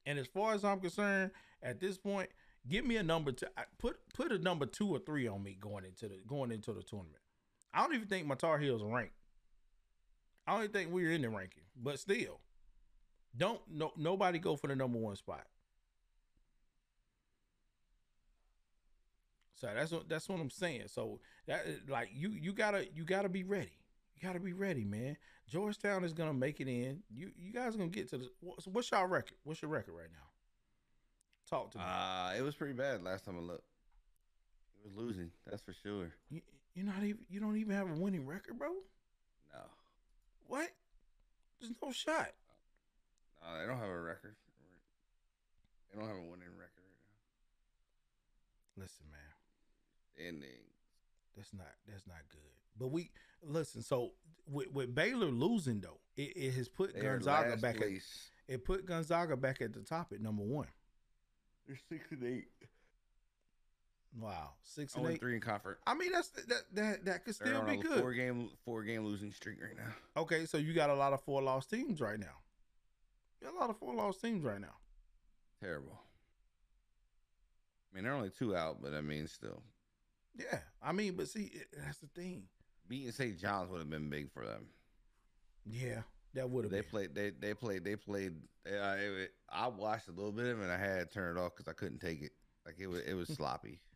And 0.07 0.19
as 0.19 0.27
far 0.27 0.55
as 0.55 0.65
I'm 0.65 0.81
concerned, 0.81 1.31
at 1.63 1.81
this 1.81 1.99
point, 1.99 2.31
give 2.67 2.85
me 2.85 2.97
a 2.97 3.03
number 3.03 3.33
to 3.33 3.51
put 3.79 3.99
put 4.15 4.33
a 4.33 4.39
number 4.39 4.67
two 4.67 4.89
or 4.89 4.99
three 4.99 5.29
on 5.29 5.43
me 5.43 5.57
going 5.61 5.85
into 5.85 6.09
the 6.09 6.17
going 6.27 6.51
into 6.51 6.73
the 6.73 6.83
tournament. 6.83 7.21
I 7.75 7.83
don't 7.83 7.95
even 7.95 8.09
think 8.09 8.27
my 8.27 8.35
Tar 8.35 8.59
Heels 8.59 8.83
are 8.83 8.95
ranked. 8.95 9.13
I 10.47 10.53
don't 10.53 10.63
even 10.63 10.73
think 10.73 10.91
we're 10.91 11.13
in 11.13 11.23
the 11.23 11.29
ranking, 11.29 11.65
but 11.77 11.99
still, 11.99 12.41
don't 13.37 13.61
no 13.71 13.93
nobody 13.97 14.39
go 14.39 14.57
for 14.57 14.67
the 14.67 14.77
number 14.77 14.99
one 14.99 15.17
spot. 15.17 15.45
So 19.61 19.69
that's 19.75 19.91
what 19.91 20.09
that's 20.09 20.29
what 20.29 20.39
I'm 20.41 20.51
saying. 20.51 20.85
So 20.87 21.19
that 21.47 21.67
like 21.89 22.11
you 22.15 22.31
you 22.31 22.53
gotta 22.53 22.87
you 22.95 23.05
gotta 23.05 23.29
be 23.29 23.43
ready. 23.43 23.73
You 24.15 24.23
gotta 24.27 24.41
be 24.41 24.53
ready, 24.53 24.85
man. 24.85 25.17
Georgetown 25.49 26.05
is 26.05 26.13
gonna 26.13 26.33
make 26.35 26.61
it 26.61 26.69
in. 26.69 27.03
You 27.11 27.33
you 27.37 27.53
guys 27.53 27.75
gonna 27.75 27.89
get 27.89 28.09
to 28.11 28.19
the. 28.19 28.31
What's, 28.41 28.67
what's 28.69 28.91
your 28.91 29.07
record? 29.09 29.37
What's 29.43 29.61
your 29.63 29.71
record 29.71 29.95
right 29.95 30.11
now? 30.13 30.27
Talk 31.51 31.73
to 31.73 31.79
me. 31.79 31.85
Uh 31.87 32.35
it 32.39 32.43
was 32.43 32.55
pretty 32.55 32.75
bad 32.75 33.03
last 33.03 33.25
time 33.25 33.37
I 33.37 33.41
looked. 33.41 33.65
It 34.85 34.87
was 34.87 34.95
losing, 34.97 35.31
that's 35.45 35.61
for 35.63 35.73
sure. 35.73 36.13
you, 36.31 36.41
you're 36.75 36.87
not 36.87 37.03
even. 37.03 37.19
You 37.29 37.41
don't 37.41 37.57
even 37.57 37.75
have 37.75 37.91
a 37.91 37.95
winning 37.95 38.27
record, 38.27 38.59
bro. 38.59 38.69
No, 39.53 39.61
What? 40.47 40.69
There's 41.61 41.73
no 41.83 41.91
shot. 41.91 42.31
no, 43.43 43.59
they 43.61 43.67
don't 43.67 43.79
have 43.81 43.89
a 43.89 44.01
record. 44.01 44.37
They 45.91 45.99
don't 45.99 46.07
have 46.09 46.17
a 46.17 46.21
winning 46.31 46.55
record 46.55 46.85
right 46.87 47.03
now. 48.77 48.83
Listen, 48.85 49.07
man, 49.11 49.28
now. 50.19 50.27
Ending. 50.27 50.49
that's 51.37 51.53
not 51.53 51.67
that's 51.89 52.07
not 52.07 52.19
good. 52.31 52.41
But 52.79 52.89
we 52.89 53.11
listen. 53.43 53.83
So 53.83 54.13
with, 54.51 54.73
with 54.73 54.95
Baylor 54.95 55.27
losing 55.27 55.81
though, 55.81 55.99
it, 56.17 56.37
it 56.37 56.55
has 56.55 56.69
put 56.69 56.95
They 56.95 57.07
are 57.07 57.15
Gonzaga 57.19 57.51
last 57.51 57.63
back. 57.63 57.77
At, 57.81 57.89
it 58.49 58.65
put 58.65 58.87
Gonzaga 58.87 59.37
back 59.37 59.61
at 59.61 59.73
the 59.73 59.81
top 59.81 60.13
at 60.13 60.21
number 60.21 60.43
one. 60.43 60.69
They're 61.67 61.79
six 61.89 62.11
and 62.13 62.25
eight. 62.25 62.47
Wow, 64.19 64.53
six 64.63 64.95
and 64.95 65.03
Only 65.03 65.15
eight. 65.15 65.21
three 65.21 65.35
in 65.35 65.41
conference. 65.41 65.79
I 65.87 65.95
mean, 65.95 66.13
that's 66.13 66.29
that 66.31 66.63
that 66.73 67.05
that 67.05 67.25
could 67.25 67.35
They're 67.39 67.49
still 67.49 67.61
on 67.61 67.67
be 67.67 67.75
a 67.75 67.77
good. 67.83 68.01
four 68.01 68.13
game 68.15 68.49
four 68.65 68.83
game 68.83 69.05
losing 69.05 69.31
streak 69.33 69.59
right 69.63 69.77
now. 69.77 70.23
Okay, 70.23 70.47
so 70.47 70.57
you 70.57 70.73
got 70.73 70.89
a 70.91 70.95
lot 70.95 71.13
of 71.13 71.21
four 71.21 71.43
loss 71.43 71.67
teams 71.67 72.01
right 72.01 72.19
now. 72.19 72.27
You 73.41 73.49
got 73.49 73.57
a 73.57 73.61
lot 73.61 73.71
of 73.71 73.77
four 73.77 73.95
loss 73.95 74.17
teams 74.19 74.45
right 74.45 74.61
now. 74.61 74.75
Terrible. 75.63 76.01
I 77.93 77.95
mean, 77.95 78.05
they're 78.05 78.15
only 78.15 78.31
two 78.31 78.57
out, 78.57 78.79
but 78.83 78.95
I 78.95 79.01
mean, 79.03 79.27
still 79.29 79.63
Yeah, 80.39 80.59
I 80.83 80.93
mean, 80.93 81.15
but 81.17 81.29
see, 81.29 81.51
it- 81.53 81.69
that's 81.85 81.99
the 81.99 82.07
thing. 82.09 82.45
beating 82.89 83.13
St. 83.13 83.39
John's 83.39 83.71
would 83.71 83.81
have 83.81 83.91
been 83.91 84.09
big 84.09 84.31
for 84.33 84.47
them. 84.47 84.67
Yeah, 85.67 86.03
that 86.35 86.49
would 86.49 86.65
have 86.65 86.71
They 86.73 86.81
been. 86.81 86.91
played. 86.91 87.15
They 87.15 87.31
they 87.31 87.55
played. 87.55 87.85
They 87.85 87.97
played. 87.97 88.35
Uh, 88.67 88.97
it, 88.99 89.33
I 89.51 89.69
watched 89.69 90.09
a 90.09 90.13
little 90.13 90.33
bit 90.33 90.47
of 90.47 90.61
it. 90.61 90.63
and 90.65 90.73
I 90.73 90.79
had 90.79 91.01
to 91.01 91.07
turn 91.15 91.37
it 91.37 91.41
off 91.41 91.57
because 91.57 91.69
I 91.69 91.75
couldn't 91.75 91.99
take 91.99 92.23
it. 92.23 92.33
Like 92.65 92.77
it 92.79 92.87
was. 92.87 93.01
It 93.03 93.15
was 93.15 93.29
sloppy. 93.29 93.81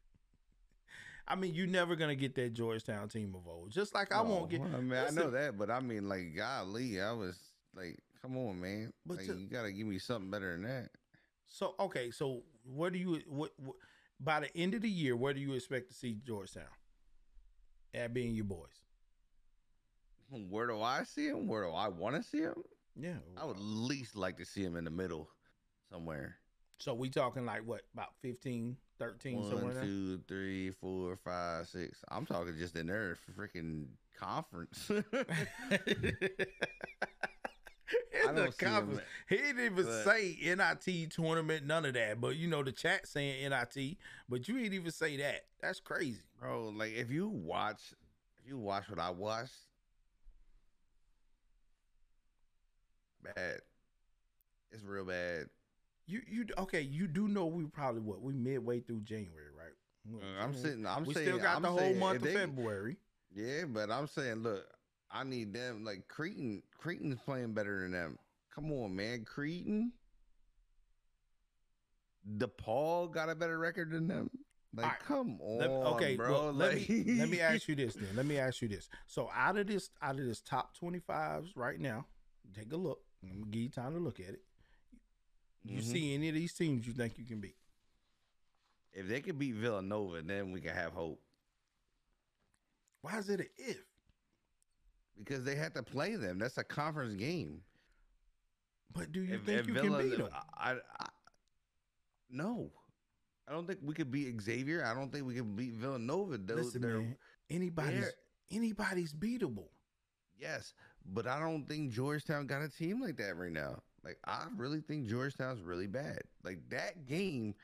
I 1.29 1.37
mean, 1.37 1.55
you're 1.55 1.67
never 1.69 1.95
gonna 1.97 2.17
get 2.17 2.35
that 2.35 2.53
Georgetown 2.55 3.09
team 3.09 3.35
of 3.37 3.47
old. 3.47 3.71
Just 3.71 3.95
like 3.95 4.13
I 4.13 4.21
won't 4.23 4.51
get. 4.51 4.61
I 4.61 4.81
mean, 4.81 4.93
I 4.93 5.11
know 5.11 5.31
that, 5.31 5.57
but 5.57 5.71
I 5.71 5.81
mean, 5.81 6.09
like, 6.09 6.35
golly, 6.37 7.01
I 7.01 7.13
was 7.13 7.39
like, 7.75 7.97
come 8.21 8.37
on, 8.37 8.61
man. 8.61 8.93
But 9.07 9.19
like, 9.19 9.27
ju- 9.27 9.39
you 9.39 9.47
gotta 9.49 9.71
give 9.73 9.87
me 9.87 9.99
something 9.99 10.31
better 10.31 10.53
than 10.53 10.65
that. 10.65 10.91
So 11.47 11.75
okay, 11.79 12.11
so 12.11 12.43
what 12.65 12.93
do 12.93 12.99
you 12.99 13.21
what, 13.29 13.53
what 13.57 13.77
by 14.23 14.41
the 14.41 14.57
end 14.57 14.75
of 14.75 14.83
the 14.83 14.91
year? 14.91 15.17
Where 15.17 15.35
do 15.35 15.41
you 15.41 15.55
expect 15.55 15.89
to 15.89 15.95
see 15.95 16.17
Georgetown? 16.25 16.65
At 17.95 18.15
being 18.15 18.35
your 18.35 18.45
boys. 18.45 18.81
Where 20.31 20.67
do 20.67 20.81
I 20.81 21.03
see 21.03 21.27
him? 21.29 21.47
Where 21.47 21.65
do 21.65 21.73
I 21.73 21.89
want 21.89 22.17
to 22.17 22.23
see 22.23 22.39
him? 22.39 22.55
Yeah. 22.97 23.19
I 23.37 23.45
would 23.45 23.59
least 23.59 24.17
like 24.17 24.39
to 24.39 24.47
see 24.47 24.63
him 24.63 24.77
in 24.77 24.85
the 24.85 24.91
middle 24.91 25.29
somewhere. 25.91 26.37
So 26.79 26.95
we 26.95 27.11
talking 27.11 27.45
like 27.45 27.67
what 27.67 27.83
about 27.93 28.15
15, 28.23 28.77
13, 28.99 29.41
One, 29.41 29.51
somewhere 29.51 29.83
two, 29.83 30.21
three, 30.27 30.71
four, 30.71 31.17
five, 31.23 31.69
six. 31.69 31.99
I'm 32.09 32.25
talking 32.25 32.57
just 32.59 32.77
in 32.77 32.87
their 32.87 33.19
freaking 33.39 33.87
conference. 34.19 34.91
In 38.29 38.35
the 38.35 38.43
don't 38.43 38.55
see 38.55 38.67
him, 38.67 38.73
conference. 38.73 39.01
He 39.29 39.37
didn't 39.37 39.65
even 39.65 39.85
but- 39.85 40.05
say 40.05 40.37
NIT 40.43 41.11
tournament, 41.11 41.67
none 41.67 41.85
of 41.85 41.95
that. 41.95 42.21
But 42.21 42.37
you 42.37 42.49
know 42.49 42.63
the 42.63 42.73
chat 42.73 43.07
saying 43.07 43.49
NIT, 43.51 43.97
but 44.29 44.49
you 44.49 44.59
ain't 44.59 44.75
even 44.75 44.91
say 44.93 45.17
that. 45.19 45.45
That's 45.61 45.81
crazy. 45.81 46.23
bro. 46.41 46.69
Like 46.71 46.93
if 46.95 47.11
you 47.11 47.29
watch, 47.29 47.81
if 48.43 48.49
you 48.49 48.59
watch 48.59 48.89
what 48.91 48.99
I 48.99 49.11
watched, 49.11 49.55
bad. 53.23 53.61
It's 54.71 54.83
real 54.85 55.05
bad. 55.05 55.47
You 56.07 56.21
you 56.29 56.47
okay? 56.59 56.81
You 56.81 57.07
do 57.07 57.29
know 57.29 57.47
we 57.47 57.65
probably 57.67 58.01
what 58.01 58.21
we 58.23 58.33
midway 58.35 58.81
through 58.81 59.01
January, 59.01 59.51
right? 59.57 60.21
Uh, 60.21 60.43
I'm 60.45 60.55
sitting. 60.55 60.87
I'm 60.87 61.05
we 61.05 61.15
saying. 61.15 61.27
still 61.29 61.39
got 61.39 61.57
I'm 61.57 61.63
the 61.63 61.69
whole 61.69 61.79
saying 61.79 61.99
month 61.99 62.17
of 62.19 62.23
they- 62.25 62.35
February. 62.35 62.97
Yeah, 63.35 63.65
but 63.67 63.91
I'm 63.91 64.07
saying, 64.09 64.43
look, 64.43 64.67
I 65.13 65.25
need 65.25 65.53
them. 65.53 65.85
Like 65.85 66.09
Creighton, 66.09 66.63
Creighton's 66.79 67.21
playing 67.25 67.53
better 67.53 67.83
than 67.83 67.93
them. 67.93 68.19
Come 68.55 68.73
on, 68.73 68.95
man, 68.97 69.25
Creighton. 69.25 69.93
DePaul 72.39 73.11
got 73.13 73.29
a 73.29 73.35
better 73.35 73.59
record 73.59 73.91
than 73.91 74.07
them. 74.09 74.31
Like, 74.75 74.85
Alright, 74.87 75.01
come 75.01 75.39
on, 75.43 75.59
Let- 75.59 75.71
okay, 75.71 76.17
bro. 76.17 76.31
well, 76.31 76.53
let 76.53 76.75
like, 76.79 76.89
me 76.89 77.17
let 77.19 77.29
me 77.29 77.41
ask 77.41 77.69
you 77.69 77.75
this 77.75 77.95
then. 77.95 78.09
Let 78.17 78.25
me 78.25 78.39
ask 78.39 78.63
you 78.63 78.69
this. 78.69 78.89
So 79.07 79.29
out 79.35 79.59
of 79.59 79.67
this 79.67 79.91
out 80.01 80.19
of 80.19 80.25
this 80.25 80.41
top 80.41 80.75
twenty 80.79 80.99
fives 81.01 81.55
right 81.57 81.79
now, 81.79 82.07
take 82.55 82.73
a 82.73 82.77
look. 82.77 83.01
I'm 83.23 83.41
gonna 83.41 83.51
give 83.51 83.63
you 83.63 83.69
time 83.69 83.93
to 83.93 83.99
look 84.01 84.19
at 84.19 84.31
it. 84.31 84.43
You 85.65 85.81
Mhm. 85.81 85.85
see 85.93 86.15
any 86.15 86.29
of 86.31 86.35
these 86.35 86.55
teams 86.55 86.87
you 86.87 86.93
think 86.95 87.19
you 87.19 87.25
can 87.25 87.41
beat? 87.41 87.57
if 88.95 89.09
they 89.09 89.23
could 89.23 89.39
beat 89.39 89.55
Villanova, 89.55 90.21
then 90.21 90.53
we 90.53 90.61
can 90.61 90.75
have 90.75 90.93
hope 90.93 91.19
Why 93.01 93.17
is 93.19 93.29
it 93.31 93.41
an 93.41 93.49
if? 93.57 93.83
Because 95.19 95.45
they 95.45 95.55
had 95.55 95.75
to 95.75 95.83
play 95.83 96.17
them. 96.17 96.39
That's 96.39 96.59
a 96.59 96.65
conference 96.65 97.15
game. 97.15 97.61
But 98.93 99.13
do 99.13 99.23
you 99.23 99.35
If- 99.35 99.45
think 99.45 99.61
if 99.61 99.69
you 99.69 99.75
can 99.75 99.99
beat 99.99 100.19
them? 100.19 100.29
I, 100.57 100.77
I, 100.99 101.07
no, 102.31 102.71
I 103.49 103.53
don't 103.53 103.67
think 103.67 103.81
we 103.83 103.95
could 103.95 104.11
beat 104.11 104.41
Xavier. 104.41 104.85
I 104.85 104.95
don't 104.95 105.11
think 105.13 105.27
we 105.27 105.35
can 105.35 105.55
beat 105.57 105.75
Villanova. 105.75 106.39
Those, 106.39 106.67
Listen, 106.75 106.83
man, 106.83 107.17
anybody's 107.51 108.11
anybody's 108.51 109.13
beatable. 109.13 109.69
Yes, 110.39 110.75
but 111.13 111.27
I 111.27 111.39
don't 111.41 111.67
think 111.67 111.93
Georgetown 111.93 112.47
got 112.47 112.63
a 112.63 112.69
team 112.69 113.01
like 113.01 113.17
that 113.19 113.37
right 113.37 113.53
now. 113.53 113.83
Like 114.05 114.19
I 114.25 114.47
really 114.57 114.81
think 114.81 115.07
Georgetown's 115.09 115.63
really 115.63 115.87
bad. 115.87 116.23
Like 116.43 116.59
that 116.71 117.07
game 117.07 117.55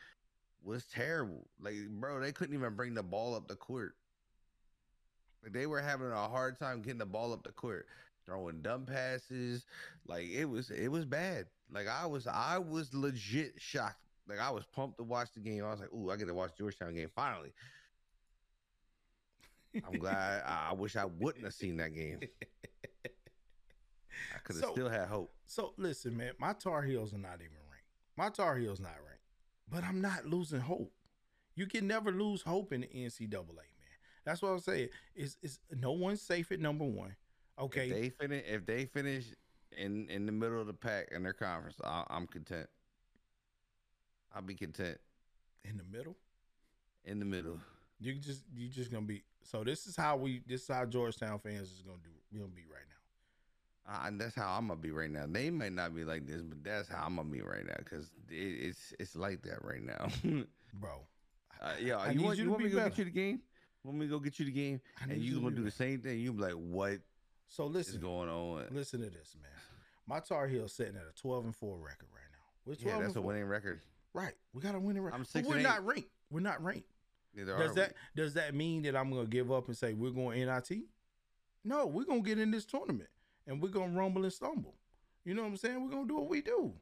was 0.62 0.84
terrible. 0.86 1.46
Like 1.60 1.74
bro, 1.88 2.20
they 2.20 2.32
couldn't 2.32 2.54
even 2.54 2.74
bring 2.74 2.94
the 2.94 3.02
ball 3.02 3.34
up 3.34 3.48
the 3.48 3.56
court. 3.56 3.94
They 5.46 5.66
were 5.66 5.80
having 5.80 6.10
a 6.10 6.28
hard 6.28 6.58
time 6.58 6.82
getting 6.82 6.98
the 6.98 7.06
ball 7.06 7.32
up 7.32 7.42
the 7.42 7.52
court, 7.52 7.86
throwing 8.26 8.60
dumb 8.60 8.84
passes. 8.86 9.64
Like 10.06 10.26
it 10.28 10.44
was 10.46 10.70
it 10.70 10.88
was 10.88 11.04
bad. 11.04 11.46
Like 11.72 11.86
I 11.88 12.06
was 12.06 12.26
I 12.26 12.58
was 12.58 12.92
legit 12.94 13.54
shocked. 13.58 14.00
Like 14.28 14.40
I 14.40 14.50
was 14.50 14.64
pumped 14.66 14.98
to 14.98 15.04
watch 15.04 15.28
the 15.34 15.40
game. 15.40 15.64
I 15.64 15.70
was 15.70 15.80
like, 15.80 15.92
"Ooh, 15.92 16.10
I 16.10 16.16
get 16.16 16.26
to 16.26 16.34
watch 16.34 16.56
Georgetown 16.58 16.94
game 16.94 17.08
finally." 17.14 17.52
I'm 19.86 19.98
glad. 19.98 20.42
I, 20.44 20.68
I 20.70 20.72
wish 20.74 20.96
I 20.96 21.04
wouldn't 21.04 21.44
have 21.44 21.54
seen 21.54 21.76
that 21.76 21.94
game. 21.94 22.20
I 24.34 24.38
could 24.44 24.56
have 24.56 24.64
So- 24.64 24.72
still 24.72 24.88
had 24.88 25.08
hope. 25.08 25.32
So 25.46 25.72
listen, 25.76 26.16
man, 26.16 26.32
my 26.38 26.52
Tar 26.52 26.82
Heels 26.82 27.14
are 27.14 27.18
not 27.18 27.36
even 27.36 27.56
ranked. 27.70 27.86
My 28.16 28.28
Tar 28.30 28.56
Heels 28.56 28.80
not 28.80 28.96
ranked, 29.06 29.22
but 29.70 29.84
I'm 29.84 30.00
not 30.00 30.26
losing 30.26 30.60
hope. 30.60 30.92
You 31.54 31.66
can 31.66 31.86
never 31.86 32.10
lose 32.12 32.42
hope 32.42 32.72
in 32.72 32.82
the 32.82 32.86
NCAA. 32.88 33.46
That's 34.28 34.42
what 34.42 34.50
I'm 34.50 34.60
saying. 34.60 34.90
Is 35.16 35.38
is 35.40 35.58
no 35.74 35.92
one's 35.92 36.20
safe 36.20 36.52
at 36.52 36.60
number 36.60 36.84
one. 36.84 37.16
Okay, 37.58 37.88
If 37.88 37.94
they 37.94 38.08
finish, 38.10 38.44
if 38.46 38.66
they 38.66 38.84
finish 38.84 39.24
in 39.74 40.06
in 40.10 40.26
the 40.26 40.32
middle 40.32 40.60
of 40.60 40.66
the 40.66 40.74
pack 40.74 41.08
in 41.12 41.22
their 41.22 41.32
conference, 41.32 41.76
I, 41.82 42.04
I'm 42.10 42.26
content. 42.26 42.68
I'll 44.34 44.42
be 44.42 44.54
content 44.54 44.98
in 45.64 45.78
the 45.78 45.84
middle. 45.84 46.14
in 47.06 47.18
the 47.18 47.24
middle. 47.24 47.58
You 48.00 48.16
just 48.16 48.42
you 48.54 48.68
just 48.68 48.92
gonna 48.92 49.06
be. 49.06 49.24
So 49.42 49.64
this 49.64 49.86
is 49.86 49.96
how 49.96 50.16
we. 50.16 50.42
This 50.46 50.60
is 50.60 50.68
how 50.68 50.84
Georgetown 50.84 51.38
fans 51.38 51.72
is 51.72 51.80
gonna 51.80 51.96
do. 52.04 52.10
We 52.30 52.38
gonna 52.38 52.50
be 52.50 52.66
right 52.70 52.84
now. 52.86 53.94
Uh, 53.94 54.08
and 54.08 54.20
that's 54.20 54.34
how 54.34 54.58
I'm 54.58 54.68
gonna 54.68 54.78
be 54.78 54.90
right 54.90 55.10
now. 55.10 55.24
They 55.26 55.48
might 55.48 55.72
not 55.72 55.96
be 55.96 56.04
like 56.04 56.26
this, 56.26 56.42
but 56.42 56.62
that's 56.62 56.86
how 56.86 57.06
I'm 57.06 57.16
gonna 57.16 57.30
be 57.30 57.40
right 57.40 57.66
now 57.66 57.76
because 57.78 58.10
it, 58.28 58.34
it's 58.34 58.92
it's 59.00 59.16
like 59.16 59.40
that 59.44 59.64
right 59.64 59.82
now. 59.82 60.08
bro. 60.74 61.00
uh, 61.62 61.72
yeah, 61.80 61.96
I 61.96 62.10
you 62.10 62.22
want 62.22 62.36
you 62.36 62.42
you 62.42 62.44
to 62.44 62.50
want 62.50 62.62
me 62.64 62.68
to 62.68 62.76
go 62.76 62.84
get 62.90 62.98
you 62.98 63.04
the 63.04 63.10
game? 63.10 63.40
Want 63.84 63.98
me 63.98 64.06
to 64.06 64.10
go 64.10 64.18
get 64.18 64.38
you 64.38 64.44
the 64.44 64.50
game? 64.52 64.80
And 65.02 65.20
you 65.22 65.36
to 65.36 65.40
gonna 65.40 65.56
do 65.56 65.62
the 65.62 65.70
same 65.70 66.00
thing? 66.00 66.18
You 66.18 66.32
be 66.32 66.42
like, 66.42 66.52
what 66.52 66.98
So 67.48 67.68
is 67.68 67.74
listen, 67.74 68.00
going 68.00 68.28
on? 68.28 68.66
listen 68.70 69.00
to 69.00 69.10
this, 69.10 69.36
man. 69.40 69.50
My 70.06 70.20
Tar 70.20 70.48
Heels 70.48 70.72
sitting 70.72 70.96
at 70.96 71.02
a 71.02 71.20
12 71.20 71.44
and 71.46 71.56
four 71.56 71.76
record 71.78 72.08
right 72.12 72.22
now. 72.32 72.38
We're 72.64 72.74
12 72.74 72.96
Yeah, 72.98 73.02
that's 73.02 73.16
a 73.16 73.20
winning 73.20 73.44
record. 73.44 73.80
Right, 74.14 74.34
we 74.52 74.62
got 74.62 74.74
a 74.74 74.80
winning 74.80 75.02
record. 75.02 75.18
I'm 75.18 75.26
But 75.32 75.44
we're 75.44 75.60
not 75.60 75.84
ranked. 75.84 76.10
We're 76.30 76.40
not 76.40 76.62
ranked. 76.62 76.88
Neither 77.34 77.56
Does 77.58 77.74
that 77.74 77.92
does 78.16 78.34
that 78.34 78.54
mean 78.54 78.82
that 78.82 78.96
I'm 78.96 79.10
gonna 79.10 79.26
give 79.26 79.52
up 79.52 79.68
and 79.68 79.76
say 79.76 79.92
we're 79.92 80.10
going 80.10 80.44
NIT? 80.44 80.84
No, 81.64 81.86
we're 81.86 82.04
gonna 82.04 82.20
get 82.20 82.38
in 82.38 82.50
this 82.50 82.64
tournament 82.64 83.10
and 83.46 83.62
we're 83.62 83.68
gonna 83.68 83.92
rumble 83.96 84.24
and 84.24 84.32
stumble. 84.32 84.74
You 85.24 85.34
know 85.34 85.42
what 85.42 85.48
I'm 85.48 85.56
saying? 85.56 85.82
We're 85.84 85.90
gonna 85.90 86.08
do 86.08 86.16
what 86.16 86.28
we 86.28 86.40
do. 86.40 86.72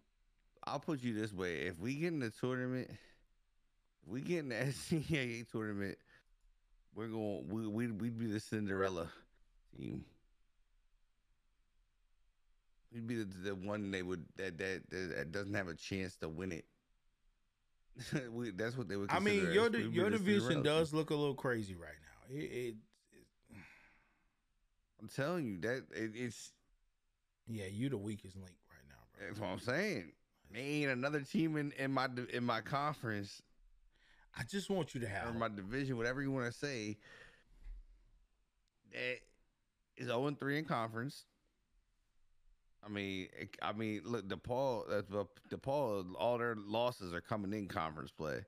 I'll 0.64 0.80
put 0.80 1.02
you 1.02 1.12
this 1.14 1.32
way: 1.32 1.62
if 1.62 1.78
we 1.78 1.94
get 1.94 2.08
in 2.12 2.20
the 2.20 2.30
tournament, 2.30 2.88
if 2.90 4.08
we 4.08 4.20
get 4.20 4.40
in 4.40 4.48
the 4.50 4.54
NCAA 4.54 5.50
tournament, 5.50 5.98
we're 6.96 7.08
going. 7.08 7.44
We 7.48 7.66
we 7.68 7.86
we'd 7.88 8.18
be 8.18 8.26
the 8.26 8.40
Cinderella 8.40 9.08
team. 9.76 10.04
We'd 12.92 13.06
be 13.06 13.16
the, 13.16 13.50
the 13.50 13.54
one 13.54 13.90
they 13.90 14.02
would 14.02 14.24
that, 14.36 14.56
that 14.58 14.82
that 14.90 15.30
doesn't 15.30 15.54
have 15.54 15.68
a 15.68 15.74
chance 15.74 16.16
to 16.16 16.28
win 16.28 16.52
it. 16.52 16.64
we, 18.32 18.50
that's 18.50 18.76
what 18.76 18.88
they 18.88 18.96
would. 18.96 19.10
I 19.10 19.20
mean, 19.20 19.52
your 19.52 19.68
di- 19.68 19.82
your 19.82 20.10
division 20.10 20.62
does 20.62 20.94
look 20.94 21.10
a 21.10 21.14
little 21.14 21.34
crazy 21.34 21.74
right 21.74 21.90
now. 21.90 22.34
It, 22.34 22.42
it, 22.42 22.74
it 23.52 23.58
I'm 25.00 25.08
telling 25.08 25.44
you 25.44 25.58
that 25.60 25.84
it, 25.94 26.12
it's. 26.14 26.52
yeah, 27.46 27.66
you 27.70 27.90
the 27.90 27.98
weakest 27.98 28.36
link 28.36 28.56
right 28.70 28.88
now, 28.88 29.18
bro. 29.18 29.26
That's 29.28 29.40
what 29.40 29.48
I'm 29.48 29.60
saying. 29.60 30.12
There 30.50 30.62
ain't 30.62 30.90
another 30.90 31.20
team 31.20 31.56
in, 31.56 31.72
in 31.72 31.92
my 31.92 32.08
in 32.32 32.44
my 32.44 32.62
conference 32.62 33.42
I 34.36 34.42
just 34.44 34.68
want 34.68 34.94
you 34.94 35.00
to 35.00 35.06
or 35.06 35.10
have 35.10 35.36
my 35.36 35.48
division, 35.48 35.96
whatever 35.96 36.20
you 36.22 36.30
want 36.30 36.46
to 36.46 36.52
say, 36.52 36.98
that 38.92 39.18
is 39.96 40.06
0 40.06 40.36
3 40.38 40.58
in 40.58 40.64
conference. 40.64 41.24
I 42.84 42.88
mean, 42.88 43.28
I 43.62 43.72
mean, 43.72 44.02
look, 44.04 44.28
DePaul, 44.28 45.04
DePaul, 45.50 46.06
all 46.18 46.38
their 46.38 46.54
losses 46.54 47.12
are 47.12 47.20
coming 47.20 47.52
in 47.52 47.66
conference 47.66 48.12
play. 48.12 48.44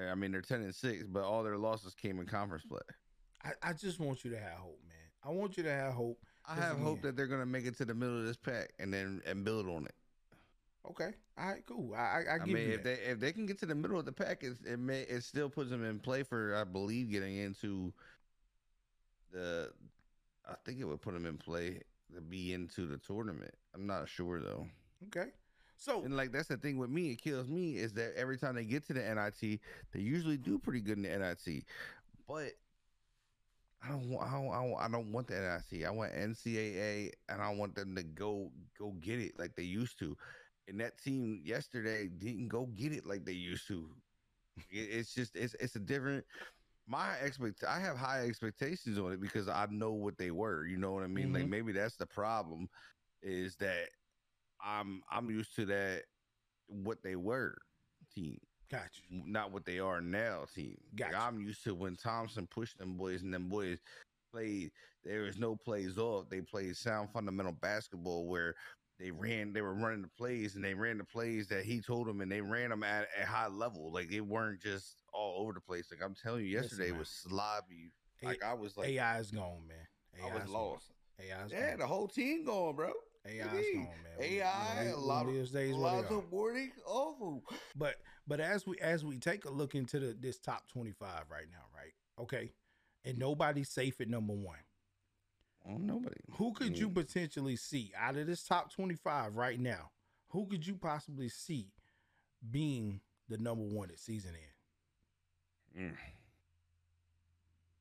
I 0.00 0.14
mean, 0.14 0.32
they're 0.32 0.40
ten 0.40 0.62
and 0.62 0.74
six, 0.74 1.04
but 1.06 1.22
all 1.22 1.42
their 1.42 1.58
losses 1.58 1.94
came 1.94 2.18
in 2.18 2.26
conference 2.26 2.64
play. 2.64 2.80
I, 3.44 3.50
I 3.62 3.72
just 3.74 4.00
want 4.00 4.24
you 4.24 4.30
to 4.30 4.38
have 4.38 4.58
hope, 4.58 4.80
man. 4.88 4.96
I 5.22 5.28
want 5.30 5.56
you 5.56 5.62
to 5.64 5.70
have 5.70 5.92
hope. 5.92 6.18
I 6.48 6.56
have 6.56 6.78
hope 6.78 7.02
that 7.02 7.16
they're 7.16 7.26
gonna 7.26 7.46
make 7.46 7.64
it 7.66 7.76
to 7.78 7.84
the 7.84 7.94
middle 7.94 8.18
of 8.18 8.26
this 8.26 8.36
pack 8.36 8.72
and 8.78 8.92
then 8.92 9.20
and 9.26 9.44
build 9.44 9.68
on 9.68 9.84
it. 9.84 9.94
Okay. 10.88 11.12
All 11.38 11.46
right, 11.48 11.64
cool. 11.66 11.94
I 11.94 11.98
I, 11.98 12.34
I 12.34 12.38
I, 12.40 12.46
give 12.46 12.46
mean, 12.46 12.64
you 12.64 12.72
if 12.72 12.82
that. 12.82 12.84
they 12.84 12.94
if 12.94 13.18
they 13.20 13.32
can 13.32 13.46
get 13.46 13.58
to 13.60 13.66
the 13.66 13.74
middle 13.74 13.98
of 13.98 14.04
the 14.04 14.12
pack, 14.12 14.42
it's, 14.42 14.60
it 14.62 14.78
may 14.78 15.02
it 15.02 15.22
still 15.22 15.48
puts 15.48 15.70
them 15.70 15.84
in 15.84 15.98
play 15.98 16.22
for 16.22 16.54
I 16.56 16.64
believe 16.64 17.10
getting 17.10 17.36
into 17.36 17.92
the. 19.32 19.70
I 20.48 20.54
think 20.64 20.80
it 20.80 20.84
would 20.84 21.00
put 21.02 21.14
them 21.14 21.26
in 21.26 21.38
play 21.38 21.80
to 22.14 22.20
be 22.20 22.52
into 22.52 22.86
the 22.86 22.98
tournament. 22.98 23.54
I'm 23.74 23.86
not 23.86 24.08
sure 24.08 24.40
though. 24.40 24.68
okay. 25.06 25.30
So 25.76 26.04
And 26.04 26.16
like 26.16 26.32
that's 26.32 26.48
the 26.48 26.56
thing 26.56 26.78
with 26.78 26.90
me, 26.90 27.12
it 27.12 27.22
kills 27.22 27.48
me 27.48 27.76
is 27.76 27.92
that 27.94 28.14
every 28.16 28.36
time 28.36 28.54
they 28.54 28.64
get 28.64 28.86
to 28.88 28.92
the 28.92 29.08
NIT, 29.08 29.60
they 29.92 30.00
usually 30.00 30.36
do 30.36 30.58
pretty 30.58 30.80
good 30.80 30.98
in 30.98 31.02
the 31.04 31.12
NIT, 31.12 31.64
but 32.28 32.52
I 33.82 33.88
don't 33.88 34.08
want 34.10 34.28
I 34.28 34.32
don't, 34.34 34.50
I 34.50 34.62
don't, 34.62 34.80
I 34.80 34.88
don't 34.88 35.12
want 35.12 35.26
the 35.28 35.34
NIT. 35.34 35.84
I 35.84 35.90
want 35.90 36.12
NCAA, 36.14 37.12
and 37.28 37.42
I 37.42 37.50
want 37.54 37.74
them 37.74 37.94
to 37.96 38.02
go 38.02 38.50
go 38.78 38.92
get 39.00 39.20
it 39.20 39.38
like 39.38 39.54
they 39.56 39.62
used 39.62 39.98
to. 40.00 40.16
And 40.68 40.80
that 40.80 40.98
team 40.98 41.40
yesterday 41.44 42.08
didn't 42.08 42.48
go 42.48 42.66
get 42.66 42.92
it 42.92 43.06
like 43.06 43.24
they 43.24 43.32
used 43.32 43.66
to. 43.68 43.88
It's 44.70 45.14
just 45.14 45.36
it's 45.36 45.54
it's 45.54 45.76
a 45.76 45.80
different. 45.80 46.24
My 46.86 47.14
expect 47.16 47.64
I 47.64 47.78
have 47.80 47.96
high 47.96 48.24
expectations 48.26 48.98
on 48.98 49.12
it 49.12 49.20
because 49.20 49.48
I 49.48 49.66
know 49.70 49.92
what 49.92 50.16
they 50.18 50.30
were. 50.30 50.64
You 50.66 50.76
know 50.76 50.92
what 50.92 51.02
I 51.02 51.08
mean? 51.08 51.32
Like 51.32 51.46
Mhm. 51.46 51.48
maybe 51.48 51.72
that's 51.72 51.96
the 51.96 52.06
problem, 52.06 52.68
is 53.22 53.56
that 53.56 53.88
I'm 54.64 55.02
I'm 55.10 55.30
used 55.30 55.54
to 55.56 55.66
that 55.66 56.04
what 56.66 57.02
they 57.02 57.16
were 57.16 57.56
team, 58.14 58.38
got 58.70 58.98
you. 58.98 59.04
not 59.08 59.52
what 59.52 59.64
they 59.64 59.78
are 59.78 60.00
now 60.00 60.44
team. 60.52 60.76
Like, 60.98 61.14
I'm 61.14 61.40
used 61.40 61.64
to 61.64 61.74
when 61.74 61.96
Thompson 61.96 62.46
pushed 62.46 62.78
them 62.78 62.96
boys 62.96 63.22
and 63.22 63.32
them 63.32 63.48
boys 63.48 63.78
played. 64.32 64.72
There 65.04 65.22
was 65.22 65.38
no 65.38 65.56
plays 65.56 65.98
off. 65.98 66.28
They 66.28 66.40
played 66.40 66.76
sound 66.76 67.10
fundamental 67.10 67.52
basketball 67.52 68.26
where 68.26 68.54
they 68.98 69.10
ran. 69.10 69.52
They 69.52 69.60
were 69.60 69.74
running 69.74 70.02
the 70.02 70.08
plays 70.08 70.54
and 70.54 70.64
they 70.64 70.74
ran 70.74 70.98
the 70.98 71.04
plays 71.04 71.48
that 71.48 71.64
he 71.64 71.80
told 71.80 72.06
them, 72.06 72.20
and 72.20 72.30
they 72.30 72.40
ran 72.40 72.70
them 72.70 72.82
at 72.82 73.08
a 73.20 73.26
high 73.26 73.48
level. 73.48 73.92
Like 73.92 74.08
they 74.10 74.20
weren't 74.20 74.60
just 74.60 74.96
all 75.12 75.42
over 75.42 75.52
the 75.52 75.60
place. 75.60 75.88
Like 75.90 76.02
I'm 76.02 76.14
telling 76.14 76.44
you, 76.44 76.50
yesterday 76.50 76.90
man. 76.90 76.98
was 77.00 77.08
sloppy. 77.08 77.92
Like 78.22 78.42
I 78.42 78.54
was 78.54 78.76
like 78.76 78.88
AI 78.88 79.18
is 79.18 79.30
gone, 79.30 79.66
man. 79.68 79.86
I 80.24 80.34
was 80.34 80.48
lost. 80.48 80.88
Gone. 81.18 81.26
AI 81.28 81.44
is 81.46 81.52
Yeah, 81.52 81.70
gone. 81.70 81.78
the 81.80 81.86
whole 81.86 82.08
team 82.08 82.44
going, 82.44 82.76
bro. 82.76 82.92
AI 83.26 83.56
is 83.56 83.66
you 83.66 83.74
gone, 83.74 83.88
man. 84.02 84.12
We- 84.18 84.40
AI, 84.40 84.84
we- 84.84 84.90
a 84.92 84.96
lot 84.96 85.28
of 85.28 85.52
days 85.52 85.74
what 85.74 85.92
lots 85.94 86.10
of 86.10 86.30
warning 86.30 86.70
awful. 86.86 87.42
But 87.76 87.96
but 88.26 88.40
as 88.40 88.66
we 88.66 88.78
as 88.78 89.04
we 89.04 89.18
take 89.18 89.44
a 89.44 89.50
look 89.50 89.74
into 89.74 89.98
the, 89.98 90.16
this 90.18 90.38
top 90.38 90.68
twenty 90.68 90.92
five 90.92 91.24
right 91.30 91.46
now, 91.50 91.64
right? 91.74 91.92
Okay, 92.18 92.52
and 93.04 93.18
nobody's 93.18 93.68
safe 93.70 94.00
at 94.00 94.08
number 94.08 94.34
one. 94.34 94.58
Nobody. 95.66 96.20
Who 96.32 96.52
could 96.52 96.76
you 96.78 96.90
Mm. 96.90 96.94
potentially 96.94 97.56
see 97.56 97.92
out 97.96 98.16
of 98.16 98.26
this 98.26 98.44
top 98.46 98.70
twenty 98.72 98.94
five 98.96 99.34
right 99.36 99.58
now? 99.58 99.90
Who 100.28 100.46
could 100.46 100.66
you 100.66 100.76
possibly 100.76 101.28
see 101.28 101.72
being 102.50 103.00
the 103.28 103.38
number 103.38 103.64
one 103.64 103.90
at 103.90 103.98
season 103.98 104.34
end? 105.74 105.92
Mm. 105.92 105.96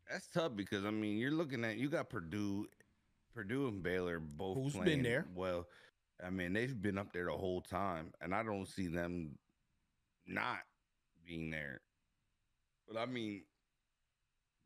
That's 0.09 0.27
tough 0.27 0.55
because 0.55 0.85
I 0.85 0.91
mean 0.91 1.17
you're 1.17 1.31
looking 1.31 1.63
at 1.65 1.77
you 1.77 1.89
got 1.89 2.09
Purdue, 2.09 2.67
Purdue 3.33 3.67
and 3.67 3.81
Baylor 3.83 4.19
both 4.19 4.57
Who's 4.57 4.75
been 4.75 5.03
there. 5.03 5.25
Well, 5.35 5.67
I 6.23 6.29
mean 6.29 6.53
they've 6.53 6.79
been 6.79 6.97
up 6.97 7.11
there 7.11 7.25
the 7.25 7.37
whole 7.37 7.61
time, 7.61 8.13
and 8.21 8.33
I 8.33 8.43
don't 8.43 8.67
see 8.67 8.87
them 8.87 9.37
not 10.25 10.59
being 11.25 11.49
there. 11.49 11.81
But 12.87 12.97
I 12.97 13.05
mean, 13.05 13.43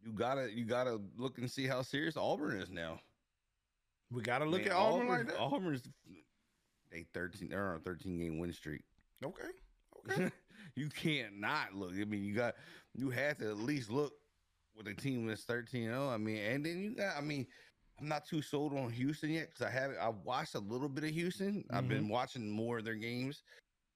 you 0.03 0.11
gotta 0.11 0.51
you 0.53 0.65
gotta 0.65 1.01
look 1.15 1.37
and 1.37 1.49
see 1.49 1.65
how 1.65 1.81
serious 1.81 2.17
Auburn 2.17 2.59
is 2.59 2.69
now. 2.69 2.99
We 4.11 4.21
got 4.21 4.39
to 4.39 4.45
look 4.45 4.61
Man, 4.61 4.71
at 4.71 4.77
Auburn, 4.77 5.07
like 5.07 5.27
that. 5.27 5.39
Auburn's 5.39 5.83
they 6.91 7.05
thirteen 7.13 7.49
they're 7.49 7.71
on 7.71 7.75
a 7.75 7.79
thirteen 7.79 8.17
game 8.19 8.39
win 8.39 8.53
streak. 8.53 8.83
Okay, 9.23 9.49
okay. 10.11 10.31
you 10.75 10.89
can't 10.89 11.39
not 11.39 11.73
look. 11.73 11.91
I 11.91 12.05
mean, 12.05 12.23
you 12.23 12.33
got 12.33 12.55
you 12.93 13.09
had 13.09 13.39
to 13.39 13.49
at 13.49 13.57
least 13.57 13.91
look 13.91 14.13
with 14.75 14.87
a 14.87 14.93
team 14.93 15.25
that's 15.25 15.43
13-0. 15.45 16.13
I 16.13 16.17
mean, 16.17 16.37
and 16.37 16.65
then 16.65 16.81
you 16.83 16.95
got 16.95 17.17
I 17.17 17.21
mean, 17.21 17.47
I'm 17.99 18.07
not 18.07 18.25
too 18.25 18.41
sold 18.41 18.73
on 18.73 18.91
Houston 18.91 19.31
yet 19.31 19.49
because 19.49 19.65
I 19.65 19.71
haven't 19.71 19.97
I 19.99 20.09
watched 20.09 20.55
a 20.55 20.59
little 20.59 20.89
bit 20.89 21.03
of 21.03 21.09
Houston. 21.11 21.63
I've 21.71 21.87
been 21.87 22.03
mm-hmm. 22.03 22.09
watching 22.09 22.49
more 22.49 22.77
of 22.77 22.85
their 22.85 22.95
games. 22.95 23.43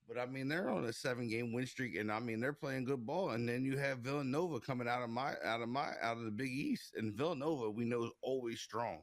But 0.07 0.19
I 0.19 0.25
mean, 0.25 0.49
they're 0.49 0.69
on 0.69 0.83
a 0.85 0.91
seven 0.91 1.29
game 1.29 1.53
win 1.53 1.65
streak, 1.65 1.95
and 1.95 2.11
I 2.11 2.19
mean 2.19 2.41
they're 2.41 2.51
playing 2.51 2.85
good 2.85 3.05
ball. 3.05 3.29
And 3.29 3.47
then 3.47 3.63
you 3.63 3.77
have 3.77 3.99
Villanova 3.99 4.59
coming 4.59 4.87
out 4.87 5.03
of 5.03 5.09
my 5.09 5.35
out 5.45 5.61
of 5.61 5.69
my 5.69 5.91
out 6.01 6.17
of 6.17 6.25
the 6.25 6.31
Big 6.31 6.51
East, 6.51 6.95
and 6.97 7.13
Villanova 7.13 7.69
we 7.69 7.85
know 7.85 8.03
is 8.03 8.11
always 8.21 8.59
strong. 8.59 9.01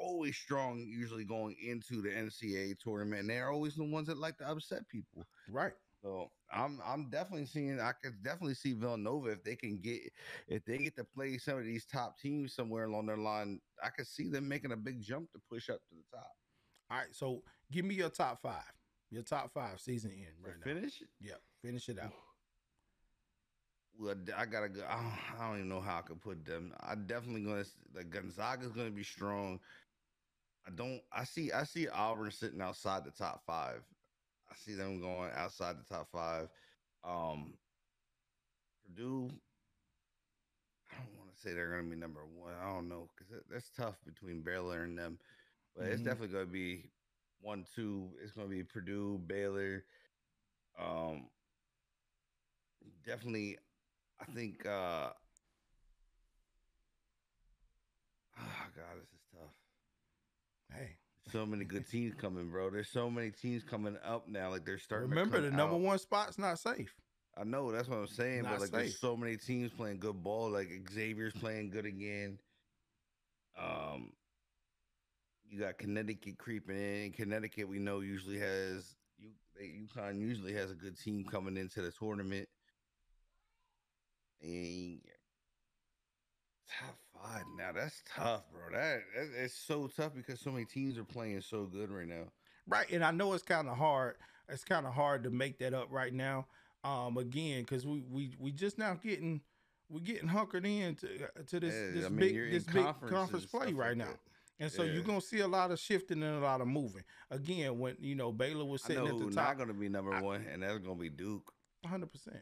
Always 0.00 0.36
strong, 0.36 0.78
usually 0.88 1.24
going 1.24 1.56
into 1.62 2.00
the 2.00 2.08
NCAA 2.08 2.78
tournament, 2.78 3.20
and 3.20 3.30
they're 3.30 3.50
always 3.50 3.74
the 3.76 3.84
ones 3.84 4.08
that 4.08 4.18
like 4.18 4.38
to 4.38 4.48
upset 4.48 4.88
people. 4.88 5.26
right. 5.48 5.74
So 6.02 6.30
I'm 6.50 6.80
I'm 6.84 7.10
definitely 7.10 7.46
seeing 7.46 7.78
I 7.80 7.92
could 7.92 8.22
definitely 8.22 8.54
see 8.54 8.72
Villanova 8.72 9.28
if 9.28 9.44
they 9.44 9.56
can 9.56 9.78
get 9.78 10.00
if 10.48 10.64
they 10.64 10.78
get 10.78 10.96
to 10.96 11.04
play 11.04 11.36
some 11.38 11.58
of 11.58 11.64
these 11.64 11.84
top 11.84 12.18
teams 12.18 12.54
somewhere 12.54 12.84
along 12.86 13.06
their 13.06 13.18
line, 13.18 13.60
I 13.84 13.90
could 13.90 14.06
see 14.06 14.28
them 14.28 14.48
making 14.48 14.72
a 14.72 14.76
big 14.76 15.02
jump 15.02 15.30
to 15.32 15.40
push 15.50 15.68
up 15.68 15.80
to 15.88 15.94
the 15.94 16.16
top. 16.16 16.32
All 16.90 16.98
right. 16.98 17.14
So 17.14 17.42
give 17.70 17.84
me 17.84 17.94
your 17.96 18.10
top 18.10 18.40
five. 18.40 18.72
Your 19.10 19.22
top 19.22 19.52
five 19.52 19.80
season 19.80 20.12
end 20.12 20.36
To 20.44 20.50
right 20.50 20.58
now. 20.58 20.66
finish, 20.74 21.02
Yeah, 21.20 21.34
finish 21.62 21.88
it 21.90 21.98
out. 21.98 22.14
well, 23.98 24.14
I 24.36 24.46
gotta 24.46 24.68
go. 24.68 24.82
I 24.88 24.94
don't, 24.94 25.40
I 25.40 25.46
don't 25.48 25.56
even 25.58 25.68
know 25.68 25.80
how 25.80 25.98
I 25.98 26.02
could 26.02 26.20
put 26.20 26.44
them. 26.44 26.72
I 26.80 26.94
definitely 26.94 27.42
gonna 27.42 27.64
like 27.94 28.10
Gonzaga's 28.10 28.72
gonna 28.72 28.90
be 28.90 29.04
strong. 29.04 29.60
I 30.66 30.70
don't. 30.70 31.02
I 31.12 31.24
see. 31.24 31.52
I 31.52 31.64
see 31.64 31.88
Auburn 31.88 32.30
sitting 32.30 32.60
outside 32.60 33.04
the 33.04 33.10
top 33.10 33.42
five. 33.46 33.82
I 34.50 34.54
see 34.56 34.74
them 34.74 35.00
going 35.00 35.30
outside 35.34 35.76
the 35.78 35.94
top 35.94 36.08
five. 36.12 36.48
Um, 37.04 37.54
Purdue. 38.84 39.30
I 40.90 40.96
don't 40.98 41.16
want 41.18 41.32
to 41.34 41.40
say 41.40 41.52
they're 41.54 41.70
gonna 41.70 41.88
be 41.88 41.96
number 41.96 42.24
one. 42.26 42.54
I 42.60 42.72
don't 42.72 42.88
know 42.88 43.08
because 43.16 43.42
that's 43.50 43.70
tough 43.70 43.96
between 44.04 44.42
Baylor 44.42 44.84
and 44.84 44.98
them. 44.98 45.18
But 45.76 45.86
it's 45.86 46.02
Mhm. 46.02 46.04
definitely 46.04 46.34
gonna 46.34 46.46
be 46.46 46.90
one, 47.40 47.66
two. 47.74 48.10
It's 48.22 48.32
gonna 48.32 48.48
be 48.48 48.64
Purdue, 48.64 49.18
Baylor. 49.26 49.84
Um, 50.78 51.28
definitely. 53.04 53.58
I 54.20 54.24
think. 54.32 54.66
uh 54.66 55.10
Oh 58.38 58.68
God, 58.76 58.96
this 58.98 59.08
is. 59.14 59.19
Hey, 60.72 60.96
So 61.32 61.46
many 61.46 61.64
good 61.64 61.88
teams 61.88 62.14
coming, 62.14 62.50
bro. 62.50 62.70
There's 62.70 62.88
so 62.88 63.10
many 63.10 63.30
teams 63.30 63.62
coming 63.62 63.96
up 64.04 64.28
now. 64.28 64.50
Like 64.50 64.64
they're 64.64 64.78
starting. 64.78 65.10
to 65.10 65.14
remember 65.14 65.40
the 65.40 65.50
number 65.50 65.76
out. 65.76 65.80
one 65.80 65.98
spot's 65.98 66.38
not 66.38 66.58
safe. 66.58 66.94
I 67.36 67.44
know 67.44 67.70
that's 67.72 67.88
what 67.88 67.98
I'm 67.98 68.06
saying, 68.08 68.42
Not 68.42 68.52
but 68.52 68.60
like 68.60 68.70
there's 68.70 68.98
so 68.98 69.16
many 69.16 69.36
teams 69.36 69.70
playing 69.72 69.98
good 69.98 70.22
ball. 70.22 70.50
Like 70.50 70.68
Xavier's 70.92 71.32
playing 71.32 71.70
good 71.70 71.86
again. 71.86 72.38
Um, 73.58 74.12
you 75.48 75.60
got 75.60 75.78
Connecticut 75.78 76.38
creeping 76.38 76.76
in. 76.76 77.12
Connecticut, 77.12 77.68
we 77.68 77.78
know 77.78 78.00
usually 78.00 78.38
has 78.38 78.94
you. 79.18 79.30
They, 79.58 79.66
UConn 79.66 80.20
usually 80.20 80.54
has 80.54 80.70
a 80.70 80.74
good 80.74 80.98
team 80.98 81.24
coming 81.24 81.56
into 81.56 81.82
the 81.82 81.90
tournament. 81.90 82.48
And 84.42 85.00
top 86.78 86.96
five 87.14 87.42
now. 87.58 87.72
That's 87.72 88.02
tough, 88.14 88.42
bro. 88.52 88.76
That, 88.78 89.00
that 89.16 89.28
it's 89.44 89.54
so 89.54 89.86
tough 89.88 90.14
because 90.14 90.40
so 90.40 90.50
many 90.50 90.64
teams 90.64 90.98
are 90.98 91.04
playing 91.04 91.40
so 91.42 91.64
good 91.64 91.90
right 91.90 92.06
now. 92.08 92.24
Right, 92.66 92.86
and 92.90 93.04
I 93.04 93.10
know 93.10 93.32
it's 93.32 93.42
kind 93.42 93.68
of 93.68 93.76
hard. 93.76 94.16
It's 94.48 94.64
kind 94.64 94.86
of 94.86 94.94
hard 94.94 95.24
to 95.24 95.30
make 95.30 95.58
that 95.58 95.74
up 95.74 95.88
right 95.90 96.12
now. 96.12 96.46
Um, 96.82 97.16
again, 97.18 97.62
because 97.62 97.86
we 97.86 98.02
we 98.10 98.34
we 98.38 98.52
just 98.52 98.78
now 98.78 98.94
getting 98.94 99.40
we're 99.90 100.00
getting 100.00 100.28
hunkered 100.28 100.64
in 100.64 100.94
to, 100.96 101.08
to 101.46 101.60
this 101.60 101.74
Yeah, 101.74 101.90
this 102.00 102.06
I 102.06 102.08
mean, 102.08 102.18
big 102.20 102.50
this 102.52 102.64
big 102.64 102.86
conference 103.08 103.46
play 103.46 103.72
right 103.72 103.88
like 103.88 103.96
now. 103.96 104.04
that. 104.04 104.18
And 104.60 104.70
so 104.70 104.82
you're 104.82 105.02
gonna 105.02 105.20
see 105.20 105.40
a 105.40 105.48
lot 105.48 105.70
of 105.70 105.78
shifting 105.78 106.22
and 106.22 106.36
a 106.36 106.40
lot 106.40 106.60
of 106.60 106.68
moving. 106.68 107.02
Again, 107.30 107.78
when 107.78 107.96
you 107.98 108.14
know 108.14 108.30
Baylor 108.30 108.64
was 108.64 108.82
sitting 108.82 109.06
at 109.06 109.18
the 109.18 109.24
top, 109.24 109.34
not 109.34 109.56
going 109.56 109.68
to 109.68 109.74
be 109.74 109.88
number 109.88 110.12
I- 110.14 110.20
one, 110.20 110.46
and 110.52 110.62
that's 110.62 110.78
going 110.78 110.96
to 110.96 111.00
be 111.00 111.08
Duke. 111.08 111.50
100. 111.82 112.12
percent 112.12 112.36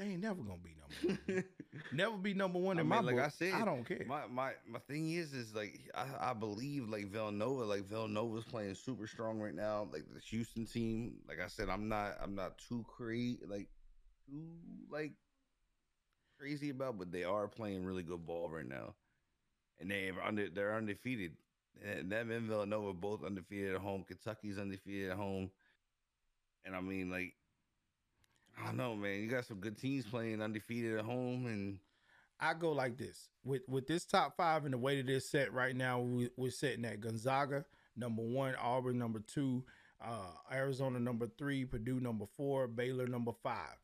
They 0.00 0.06
ain't 0.06 0.22
never 0.22 0.42
gonna 0.42 0.56
be 0.64 0.74
number 0.80 1.20
one. 1.26 1.44
never 1.92 2.16
be 2.16 2.32
number 2.32 2.58
one 2.58 2.78
I 2.78 2.80
in 2.80 2.88
mean, 2.88 2.88
my 2.88 3.00
like 3.00 3.16
book. 3.16 3.24
I 3.26 3.28
said, 3.28 3.52
I 3.52 3.66
don't 3.66 3.84
care. 3.84 4.06
My 4.08 4.22
my 4.28 4.52
my 4.66 4.78
thing 4.78 5.10
is 5.10 5.34
is 5.34 5.54
like 5.54 5.78
I, 5.94 6.30
I 6.30 6.32
believe 6.32 6.88
like 6.88 7.08
Villanova, 7.08 7.64
like 7.64 7.84
Villanova's 7.84 8.44
playing 8.44 8.74
super 8.76 9.06
strong 9.06 9.38
right 9.40 9.54
now. 9.54 9.86
Like 9.92 10.04
the 10.10 10.20
Houston 10.30 10.64
team, 10.64 11.16
like 11.28 11.38
I 11.38 11.48
said, 11.48 11.68
I'm 11.68 11.86
not 11.90 12.16
I'm 12.22 12.34
not 12.34 12.56
too 12.66 12.82
crazy 12.88 13.40
like 13.46 13.68
too 14.26 14.48
like 14.90 15.12
crazy 16.38 16.70
about, 16.70 16.98
but 16.98 17.12
they 17.12 17.24
are 17.24 17.46
playing 17.46 17.84
really 17.84 18.02
good 18.02 18.24
ball 18.24 18.48
right 18.48 18.66
now, 18.66 18.94
and 19.78 19.90
they're 19.90 20.14
under 20.24 20.48
they're 20.48 20.76
undefeated. 20.76 21.32
And 21.84 22.10
them 22.10 22.30
and 22.30 22.48
Villanova 22.48 22.94
both 22.94 23.22
undefeated 23.22 23.74
at 23.74 23.82
home. 23.82 24.04
Kentucky's 24.08 24.58
undefeated 24.58 25.10
at 25.10 25.16
home. 25.18 25.50
And 26.64 26.74
I 26.74 26.80
mean, 26.80 27.10
like, 27.10 27.34
I 28.62 28.66
don't 28.66 28.76
know, 28.76 28.94
man. 28.94 29.20
You 29.20 29.28
got 29.28 29.44
some 29.46 29.58
good 29.58 29.78
teams 29.78 30.06
playing 30.06 30.42
undefeated 30.42 30.98
at 30.98 31.04
home, 31.04 31.46
and 31.46 31.78
I 32.38 32.54
go 32.54 32.72
like 32.72 32.96
this 32.98 33.28
with 33.44 33.62
with 33.68 33.86
this 33.86 34.04
top 34.04 34.36
five 34.36 34.64
and 34.64 34.74
the 34.74 34.78
way 34.78 35.00
that 35.00 35.10
it's 35.10 35.28
set 35.28 35.52
right 35.52 35.74
now. 35.74 36.00
We, 36.00 36.30
we're 36.36 36.50
setting 36.50 36.84
at 36.84 37.00
Gonzaga 37.00 37.64
number 37.96 38.22
one, 38.22 38.54
Auburn 38.56 38.98
number 38.98 39.20
two, 39.20 39.64
uh, 40.04 40.32
Arizona 40.52 40.98
number 41.00 41.28
three, 41.38 41.64
Purdue 41.64 42.00
number 42.00 42.26
four, 42.36 42.66
Baylor 42.68 43.06
number 43.06 43.32
five. 43.42 43.76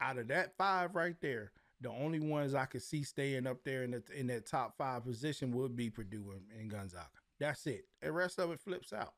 Out 0.00 0.18
of 0.18 0.28
that 0.28 0.56
five 0.56 0.94
right 0.94 1.16
there, 1.20 1.52
the 1.80 1.90
only 1.90 2.20
ones 2.20 2.54
I 2.54 2.66
could 2.66 2.82
see 2.82 3.02
staying 3.04 3.46
up 3.46 3.64
there 3.64 3.84
in 3.84 3.92
the, 3.92 4.02
in 4.14 4.26
that 4.28 4.46
top 4.46 4.76
five 4.76 5.04
position 5.04 5.52
would 5.52 5.76
be 5.76 5.90
Purdue 5.90 6.32
and, 6.32 6.60
and 6.60 6.70
Gonzaga. 6.70 7.06
That's 7.38 7.66
it. 7.66 7.84
The 8.02 8.12
rest 8.12 8.38
of 8.38 8.50
it 8.52 8.60
flips 8.60 8.92
out, 8.92 9.14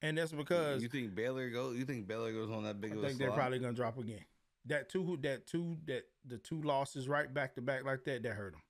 and 0.00 0.18
that's 0.18 0.32
because 0.32 0.82
you 0.82 0.88
think 0.88 1.14
Baylor 1.14 1.48
goes? 1.50 1.76
You 1.76 1.84
think 1.84 2.06
Baylor 2.08 2.32
goes 2.32 2.50
on 2.50 2.64
that 2.64 2.80
big 2.80 2.92
I 2.92 2.96
of 2.96 3.02
a 3.02 3.06
think 3.06 3.18
they're 3.18 3.28
slide? 3.28 3.36
probably 3.36 3.58
gonna 3.60 3.72
drop 3.72 3.98
again. 3.98 4.24
That 4.66 4.88
two, 4.88 5.18
that 5.22 5.46
two, 5.46 5.76
that 5.86 6.04
the 6.24 6.38
two 6.38 6.62
losses 6.62 7.08
right 7.08 7.32
back 7.32 7.54
to 7.56 7.60
back 7.60 7.84
like 7.84 8.04
that, 8.04 8.22
that 8.22 8.32
hurt 8.34 8.52
them. 8.52 8.62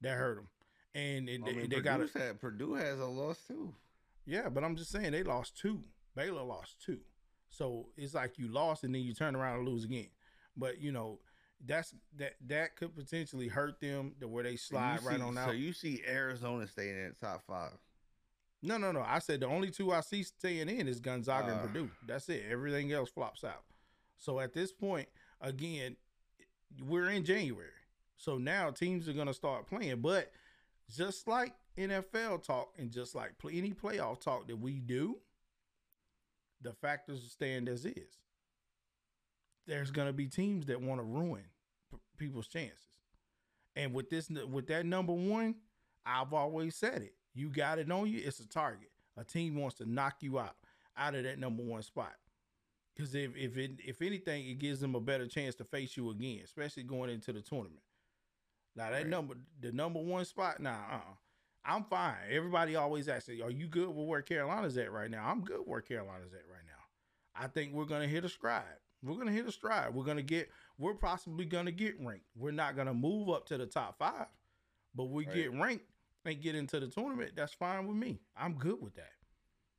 That 0.00 0.16
hurt 0.16 0.36
them, 0.36 0.48
and 0.94 1.28
it, 1.28 1.40
I 1.42 1.46
they, 1.50 1.56
mean, 1.56 1.70
they 1.70 1.80
got 1.80 2.00
had- 2.10 2.40
Purdue 2.40 2.74
has 2.74 3.00
a 3.00 3.06
loss 3.06 3.38
too. 3.46 3.74
Yeah, 4.24 4.48
but 4.48 4.62
I'm 4.62 4.76
just 4.76 4.90
saying 4.92 5.10
they 5.12 5.24
lost 5.24 5.56
two. 5.58 5.82
Baylor 6.14 6.42
lost 6.42 6.80
two, 6.84 6.98
so 7.50 7.88
it's 7.96 8.14
like 8.14 8.38
you 8.38 8.48
lost 8.48 8.84
and 8.84 8.94
then 8.94 9.02
you 9.02 9.14
turn 9.14 9.34
around 9.34 9.58
and 9.60 9.68
lose 9.68 9.84
again. 9.84 10.08
But 10.56 10.80
you 10.80 10.92
know 10.92 11.18
that's 11.64 11.94
that 12.18 12.34
that 12.46 12.76
could 12.76 12.94
potentially 12.94 13.48
hurt 13.48 13.80
them 13.80 14.12
to 14.20 14.28
where 14.28 14.44
they 14.44 14.56
slide 14.56 15.02
right 15.04 15.20
on 15.20 15.36
on 15.38 15.46
So 15.46 15.52
you 15.52 15.72
see 15.72 16.02
Arizona 16.06 16.66
staying 16.68 16.96
in 16.96 17.14
the 17.18 17.26
top 17.26 17.42
five. 17.46 17.72
No, 18.62 18.76
no, 18.78 18.92
no. 18.92 19.00
I 19.04 19.18
said 19.18 19.40
the 19.40 19.46
only 19.46 19.70
two 19.70 19.92
I 19.92 20.00
see 20.02 20.22
staying 20.22 20.68
in 20.68 20.86
is 20.86 21.00
Gonzaga 21.00 21.48
Uh. 21.48 21.52
and 21.52 21.60
Purdue. 21.62 21.90
That's 22.06 22.28
it. 22.28 22.44
Everything 22.48 22.92
else 22.92 23.10
flops 23.10 23.42
out. 23.42 23.64
So 24.18 24.38
at 24.38 24.52
this 24.52 24.72
point, 24.72 25.08
again, 25.42 25.96
we're 26.86 27.10
in 27.10 27.24
January. 27.24 27.68
So 28.16 28.38
now 28.38 28.70
teams 28.70 29.08
are 29.08 29.12
gonna 29.12 29.34
start 29.34 29.66
playing. 29.66 30.00
But 30.00 30.32
just 30.90 31.28
like 31.28 31.52
NFL 31.76 32.44
talk 32.44 32.74
and 32.78 32.90
just 32.90 33.14
like 33.14 33.32
any 33.50 33.72
playoff 33.72 34.20
talk 34.20 34.46
that 34.48 34.56
we 34.56 34.78
do, 34.78 35.18
the 36.62 36.72
factors 36.72 37.20
stand 37.30 37.68
as 37.68 37.84
is. 37.84 38.20
There's 39.66 39.90
gonna 39.90 40.12
be 40.12 40.26
teams 40.26 40.66
that 40.66 40.80
want 40.80 41.00
to 41.00 41.04
ruin 41.04 41.44
people's 42.16 42.48
chances. 42.48 42.78
And 43.74 43.92
with 43.94 44.10
this, 44.10 44.28
with 44.30 44.66
that 44.68 44.86
number 44.86 45.12
one, 45.12 45.56
I've 46.04 46.32
always 46.32 46.76
said 46.76 47.02
it. 47.02 47.14
You 47.34 47.48
got 47.48 47.78
it 47.78 47.90
on 47.90 48.06
you. 48.06 48.20
It's 48.24 48.40
a 48.40 48.48
target. 48.48 48.90
A 49.16 49.24
team 49.24 49.56
wants 49.56 49.76
to 49.76 49.90
knock 49.90 50.16
you 50.20 50.38
out 50.38 50.56
out 50.96 51.14
of 51.14 51.24
that 51.24 51.38
number 51.38 51.62
one 51.62 51.82
spot. 51.82 52.14
Because 52.94 53.14
if 53.14 53.34
if 53.36 53.56
it, 53.56 53.72
if 53.84 54.02
anything, 54.02 54.46
it 54.48 54.58
gives 54.58 54.80
them 54.80 54.94
a 54.94 55.00
better 55.00 55.26
chance 55.26 55.54
to 55.56 55.64
face 55.64 55.96
you 55.96 56.10
again, 56.10 56.40
especially 56.44 56.82
going 56.82 57.10
into 57.10 57.32
the 57.32 57.40
tournament. 57.40 57.82
Now 58.76 58.90
that 58.90 58.96
Right. 58.98 59.06
number, 59.06 59.34
the 59.60 59.72
number 59.72 60.00
one 60.00 60.24
spot. 60.24 60.60
Now, 60.60 60.86
uh, 60.90 61.14
I'm 61.64 61.84
fine. 61.84 62.16
Everybody 62.28 62.76
always 62.76 63.08
asks, 63.08 63.28
"Are 63.28 63.50
you 63.50 63.68
good 63.68 63.88
with 63.88 64.06
where 64.06 64.22
Carolina's 64.22 64.76
at 64.76 64.90
right 64.92 65.10
now?" 65.10 65.26
I'm 65.26 65.42
good 65.42 65.60
where 65.66 65.80
Carolina's 65.80 66.32
at 66.34 66.46
right 66.48 66.64
now. 66.66 66.84
I 67.34 67.46
think 67.48 67.72
we're 67.72 67.86
gonna 67.86 68.08
hit 68.08 68.24
a 68.24 68.28
stride. 68.28 68.78
We're 69.02 69.16
gonna 69.16 69.32
hit 69.32 69.46
a 69.46 69.52
stride. 69.52 69.94
We're 69.94 70.04
gonna 70.04 70.22
get. 70.22 70.50
We're 70.78 70.94
possibly 70.94 71.44
gonna 71.46 71.72
get 71.72 71.98
ranked. 72.00 72.26
We're 72.34 72.50
not 72.52 72.76
gonna 72.76 72.94
move 72.94 73.30
up 73.30 73.46
to 73.46 73.56
the 73.58 73.66
top 73.66 73.98
five, 73.98 74.28
but 74.94 75.04
we 75.04 75.24
Right. 75.26 75.34
get 75.34 75.52
ranked 75.52 75.86
and 76.24 76.40
get 76.42 76.54
into 76.54 76.78
the 76.78 76.88
tournament. 76.88 77.34
That's 77.36 77.54
fine 77.54 77.86
with 77.86 77.96
me. 77.96 78.20
I'm 78.36 78.54
good 78.58 78.80
with 78.80 78.94
that. 78.94 79.12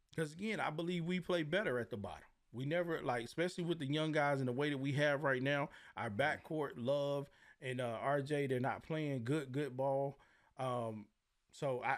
Because 0.09 0.33
again, 0.33 0.59
I 0.59 0.69
believe 0.71 1.05
we 1.05 1.19
play 1.19 1.43
better 1.43 1.79
at 1.79 1.89
the 1.89 1.97
bottom. 1.97 2.27
We 2.53 2.65
never 2.65 3.01
like, 3.01 3.25
especially 3.25 3.63
with 3.63 3.79
the 3.79 3.85
young 3.85 4.11
guys 4.11 4.39
and 4.39 4.47
the 4.47 4.53
way 4.53 4.69
that 4.69 4.77
we 4.77 4.91
have 4.93 5.23
right 5.23 5.41
now. 5.41 5.69
Our 5.97 6.09
backcourt, 6.09 6.71
Love 6.77 7.27
and 7.61 7.81
uh, 7.81 7.97
RJ, 8.05 8.49
they're 8.49 8.59
not 8.59 8.83
playing 8.83 9.23
good, 9.23 9.51
good 9.51 9.75
ball. 9.75 10.19
Um, 10.59 11.05
so 11.51 11.81
I, 11.83 11.97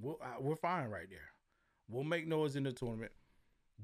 we'll, 0.00 0.18
I, 0.22 0.40
we're 0.40 0.56
fine 0.56 0.88
right 0.88 1.08
there. 1.10 1.32
We'll 1.88 2.04
make 2.04 2.26
noise 2.26 2.56
in 2.56 2.62
the 2.62 2.72
tournament. 2.72 3.12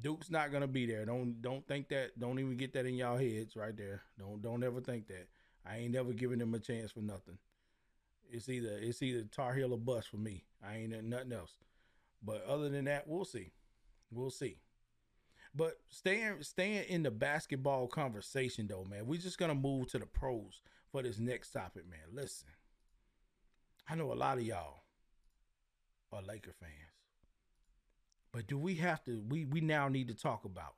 Duke's 0.01 0.31
not 0.31 0.53
gonna 0.53 0.69
be 0.69 0.86
there. 0.86 1.05
Don't 1.05 1.43
don't 1.43 1.66
think 1.66 1.89
that. 1.89 2.19
Don't 2.19 2.39
even 2.39 2.57
get 2.57 2.73
that 2.74 2.86
in 2.86 2.95
y'all 2.95 3.19
heads 3.19 3.57
right 3.57 3.77
there. 3.77 4.03
Don't 4.19 4.40
don't 4.40 4.62
ever 4.62 4.81
think 4.81 5.09
that. 5.09 5.27
I 5.66 5.78
ain't 5.78 5.93
never 5.93 6.12
giving 6.12 6.39
them 6.39 6.55
a 6.55 6.59
chance 6.59 6.93
for 6.93 7.01
nothing. 7.01 7.36
It's 8.31 8.49
either 8.49 8.78
it's 8.81 9.03
either 9.03 9.24
Tar 9.24 9.55
Heel 9.55 9.73
or 9.73 9.78
bust 9.78 10.09
for 10.09 10.16
me. 10.16 10.45
I 10.65 10.77
ain't 10.77 11.05
nothing 11.05 11.32
else. 11.32 11.57
But 12.23 12.45
other 12.47 12.69
than 12.69 12.85
that, 12.86 13.09
we'll 13.09 13.24
see. 13.24 13.53
We'll 14.11 14.31
see. 14.31 14.59
But 15.55 15.79
staying 15.89 16.43
staying 16.43 16.85
in 16.89 17.03
the 17.03 17.11
basketball 17.11 17.89
conversation 17.89 18.66
though, 18.69 18.85
man, 18.85 19.07
we're 19.07 19.20
just 19.20 19.39
gonna 19.39 19.55
move 19.55 19.89
to 19.89 19.99
the 19.99 20.07
pros 20.07 20.61
for 20.93 21.03
this 21.03 21.19
next 21.19 21.51
topic, 21.53 21.89
man. 21.89 22.01
Listen, 22.12 22.49
I 23.89 23.95
know 23.95 24.12
a 24.12 24.15
lot 24.15 24.39
of 24.39 24.45
y'all 24.45 24.83
are 26.12 26.23
Laker 26.23 26.53
fans, 26.59 26.73
but 28.33 28.47
do 28.47 28.59
we 28.59 28.77
have 28.77 29.03
to? 29.05 29.23
We 29.29 29.45
we 29.47 29.61
now 29.61 29.89
need 29.89 30.09
to 30.09 30.15
talk 30.15 30.45
about 30.45 30.75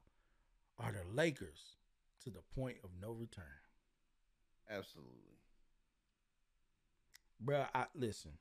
are 0.79 0.93
the 0.93 1.05
Lakers 1.15 1.77
to 2.25 2.31
the 2.31 2.43
point 2.55 2.79
of 2.85 2.91
no 3.01 3.13
return, 3.13 3.45
Absolutely. 4.71 5.39
bro. 7.41 7.65
I 7.75 7.87
listen. 7.95 8.33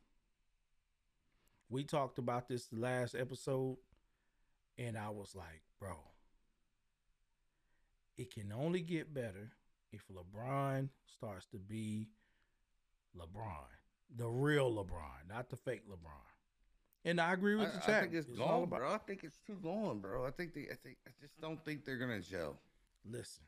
We 1.69 1.83
talked 1.83 2.17
about 2.17 2.47
this 2.47 2.65
the 2.65 2.79
last 2.79 3.13
episode, 3.15 3.77
and 4.77 4.97
I 4.97 5.09
was 5.09 5.35
like, 5.35 5.61
bro, 5.79 5.95
it 8.19 8.33
can 8.33 8.51
only 8.51 8.81
get 8.81 9.13
better 9.13 9.49
if 9.93 10.03
LeBron 10.09 10.89
starts 11.05 11.45
to 11.47 11.57
be 11.57 12.09
LeBron, 13.17 13.65
the 14.17 14.27
real 14.27 14.69
LeBron, 14.71 15.29
not 15.29 15.49
the 15.49 15.55
fake 15.55 15.83
LeBron. 15.89 17.05
And 17.05 17.21
I 17.21 17.31
agree 17.31 17.55
I, 17.55 17.59
with 17.61 17.71
the 17.73 17.83
I 17.83 17.85
chat. 17.85 18.01
think 18.03 18.13
it's, 18.13 18.27
all 18.39 18.47
gone, 18.47 18.63
about- 18.63 18.79
bro. 18.79 18.93
I 18.93 18.97
think 18.97 19.23
it's 19.23 19.37
too 19.47 19.57
gone, 19.63 19.99
bro. 19.99 20.25
I 20.25 20.31
think 20.31 20.53
they. 20.53 20.67
I 20.71 20.75
think. 20.83 20.97
I 21.07 21.11
just 21.21 21.39
don't 21.39 21.63
think 21.63 21.85
they're 21.85 21.97
gonna 21.97 22.19
gel. 22.19 22.57
listen, 23.09 23.43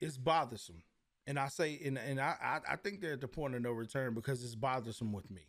it's 0.00 0.16
bothersome. 0.16 0.82
And 1.26 1.38
I 1.38 1.46
say, 1.48 1.78
and, 1.84 1.98
and 1.98 2.20
I, 2.20 2.34
I, 2.42 2.72
I 2.72 2.76
think 2.76 3.00
they're 3.00 3.12
at 3.12 3.20
the 3.20 3.28
point 3.28 3.54
of 3.54 3.62
no 3.62 3.70
return 3.70 4.14
because 4.14 4.42
it's 4.42 4.56
bothersome 4.56 5.12
with 5.12 5.30
me. 5.30 5.42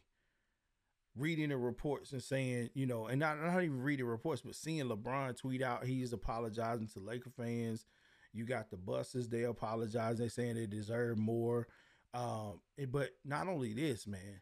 Reading 1.16 1.50
the 1.50 1.58
reports 1.58 2.12
and 2.12 2.24
saying, 2.24 2.70
you 2.74 2.88
know, 2.88 3.06
and 3.06 3.20
not, 3.20 3.40
not 3.40 3.62
even 3.64 3.82
reading 3.84 4.06
the 4.06 4.12
reports, 4.12 4.42
but 4.42 4.56
seeing 4.56 4.86
LeBron 4.86 5.38
tweet 5.38 5.62
out 5.62 5.86
he's 5.86 6.12
apologizing 6.12 6.88
to 6.88 7.00
Laker 7.00 7.30
fans. 7.30 7.86
You 8.34 8.46
got 8.46 8.72
the 8.72 8.78
buses, 8.78 9.30
they 9.30 9.44
apologize. 9.44 10.18
They 10.18 10.28
saying 10.28 10.56
they 10.56 10.66
deserve 10.66 11.20
more. 11.20 11.68
Um, 12.16 12.62
but 12.90 13.12
not 13.24 13.48
only 13.48 13.74
this, 13.74 14.08
man, 14.08 14.42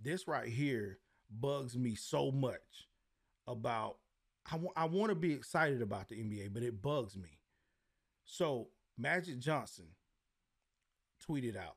this 0.00 0.26
right 0.26 0.48
here 0.48 0.98
bugs 1.30 1.76
me 1.76 1.94
so 1.94 2.30
much 2.30 2.88
about 3.46 3.96
I 4.50 4.56
wa- 4.56 4.72
I 4.76 4.86
want 4.86 5.10
to 5.10 5.14
be 5.14 5.32
excited 5.32 5.82
about 5.82 6.08
the 6.08 6.16
NBA, 6.16 6.52
but 6.52 6.62
it 6.62 6.80
bugs 6.80 7.16
me. 7.16 7.38
So 8.24 8.68
Magic 8.96 9.38
Johnson 9.38 9.88
tweeted 11.26 11.56
out 11.56 11.76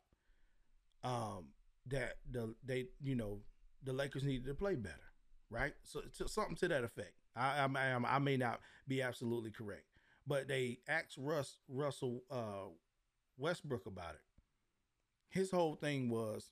um, 1.03 1.47
that 1.87 2.15
the 2.29 2.55
they 2.63 2.87
you 3.01 3.15
know 3.15 3.39
the 3.83 3.93
Lakers 3.93 4.23
needed 4.23 4.45
to 4.45 4.53
play 4.53 4.75
better, 4.75 5.11
right? 5.49 5.73
So, 5.83 6.01
so 6.11 6.25
something 6.25 6.55
to 6.57 6.67
that 6.69 6.83
effect. 6.83 7.13
I, 7.35 7.59
I 7.59 7.65
I 7.65 8.15
I 8.15 8.19
may 8.19 8.37
not 8.37 8.59
be 8.87 9.01
absolutely 9.01 9.51
correct, 9.51 9.85
but 10.27 10.47
they 10.47 10.79
asked 10.87 11.17
Russ 11.17 11.57
Russell 11.67 12.23
uh, 12.29 12.69
Westbrook 13.37 13.85
about 13.85 14.15
it. 14.15 14.21
His 15.29 15.51
whole 15.51 15.75
thing 15.75 16.09
was 16.09 16.51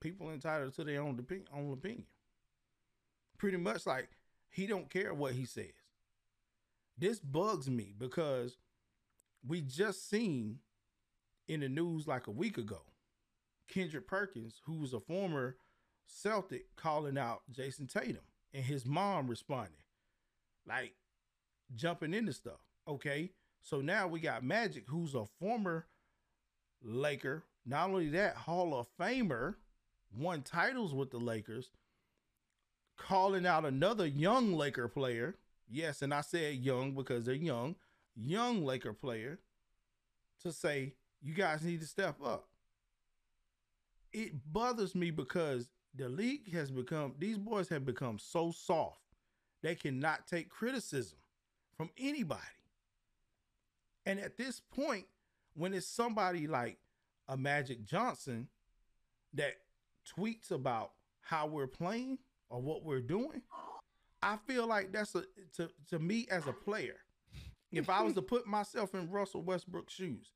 people 0.00 0.30
entitled 0.30 0.74
to 0.74 0.84
their 0.84 1.02
own 1.02 1.16
opi- 1.16 1.46
own 1.52 1.72
opinion. 1.72 2.06
Pretty 3.38 3.56
much 3.56 3.86
like 3.86 4.08
he 4.50 4.66
don't 4.66 4.90
care 4.90 5.12
what 5.14 5.32
he 5.34 5.44
says. 5.44 5.72
This 6.98 7.18
bugs 7.20 7.68
me 7.68 7.94
because 7.96 8.56
we 9.46 9.60
just 9.60 10.08
seen 10.08 10.58
in 11.48 11.60
the 11.60 11.68
news 11.68 12.06
like 12.06 12.26
a 12.26 12.32
week 12.32 12.58
ago, 12.58 12.82
Kendrick 13.68 14.06
Perkins, 14.06 14.60
who's 14.64 14.92
a 14.94 15.00
former 15.00 15.56
Celtic, 16.06 16.74
calling 16.76 17.18
out 17.18 17.42
Jayson 17.50 17.86
Tatum, 17.86 18.22
and 18.54 18.64
his 18.64 18.86
mom 18.86 19.28
responding, 19.28 19.82
like 20.66 20.94
jumping 21.74 22.14
into 22.14 22.32
stuff. 22.32 22.60
Okay, 22.88 23.30
so 23.62 23.80
now 23.80 24.06
we 24.06 24.20
got 24.20 24.44
Magic, 24.44 24.84
who's 24.88 25.14
a 25.14 25.26
former 25.40 25.86
Laker. 26.82 27.44
Not 27.64 27.90
only 27.90 28.08
that, 28.10 28.36
Hall 28.36 28.78
of 28.78 28.86
Famer, 28.98 29.56
won 30.16 30.42
titles 30.42 30.94
with 30.94 31.10
the 31.10 31.18
Lakers, 31.18 31.70
calling 32.96 33.44
out 33.44 33.64
another 33.64 34.06
young 34.06 34.52
Laker 34.52 34.88
player. 34.88 35.36
Yes, 35.68 36.00
and 36.00 36.14
I 36.14 36.20
said 36.20 36.54
young 36.54 36.92
because 36.92 37.26
they're 37.26 37.34
young, 37.34 37.74
young 38.14 38.64
Laker 38.64 38.92
player 38.92 39.40
to 40.42 40.52
say, 40.52 40.94
you 41.20 41.34
guys 41.34 41.62
need 41.62 41.80
to 41.80 41.86
step 41.86 42.16
up. 42.24 42.46
It 44.12 44.32
bothers 44.52 44.94
me 44.94 45.10
because 45.10 45.68
the 45.96 46.08
league 46.08 46.52
has 46.52 46.70
become 46.70 47.14
these 47.18 47.38
boys 47.38 47.68
have 47.68 47.84
become 47.84 48.18
so 48.18 48.50
soft 48.50 49.00
they 49.62 49.74
cannot 49.74 50.26
take 50.26 50.48
criticism 50.48 51.18
from 51.76 51.90
anybody. 51.98 52.40
And 54.04 54.20
at 54.20 54.36
this 54.36 54.60
point, 54.60 55.06
when 55.54 55.74
it's 55.74 55.86
somebody 55.86 56.46
like 56.46 56.78
a 57.28 57.36
Magic 57.36 57.84
Johnson 57.84 58.48
that 59.34 59.54
tweets 60.16 60.50
about 60.50 60.92
how 61.20 61.46
we're 61.46 61.66
playing 61.66 62.18
or 62.48 62.60
what 62.60 62.84
we're 62.84 63.00
doing, 63.00 63.42
I 64.22 64.36
feel 64.46 64.66
like 64.66 64.92
that's 64.92 65.14
a 65.14 65.24
to, 65.56 65.68
to 65.90 65.98
me 65.98 66.26
as 66.30 66.46
a 66.46 66.52
player. 66.52 66.96
If 67.72 67.90
I 67.90 68.02
was 68.02 68.14
to 68.14 68.22
put 68.22 68.46
myself 68.46 68.94
in 68.94 69.10
Russell 69.10 69.42
Westbrook's 69.42 69.92
shoes, 69.92 70.30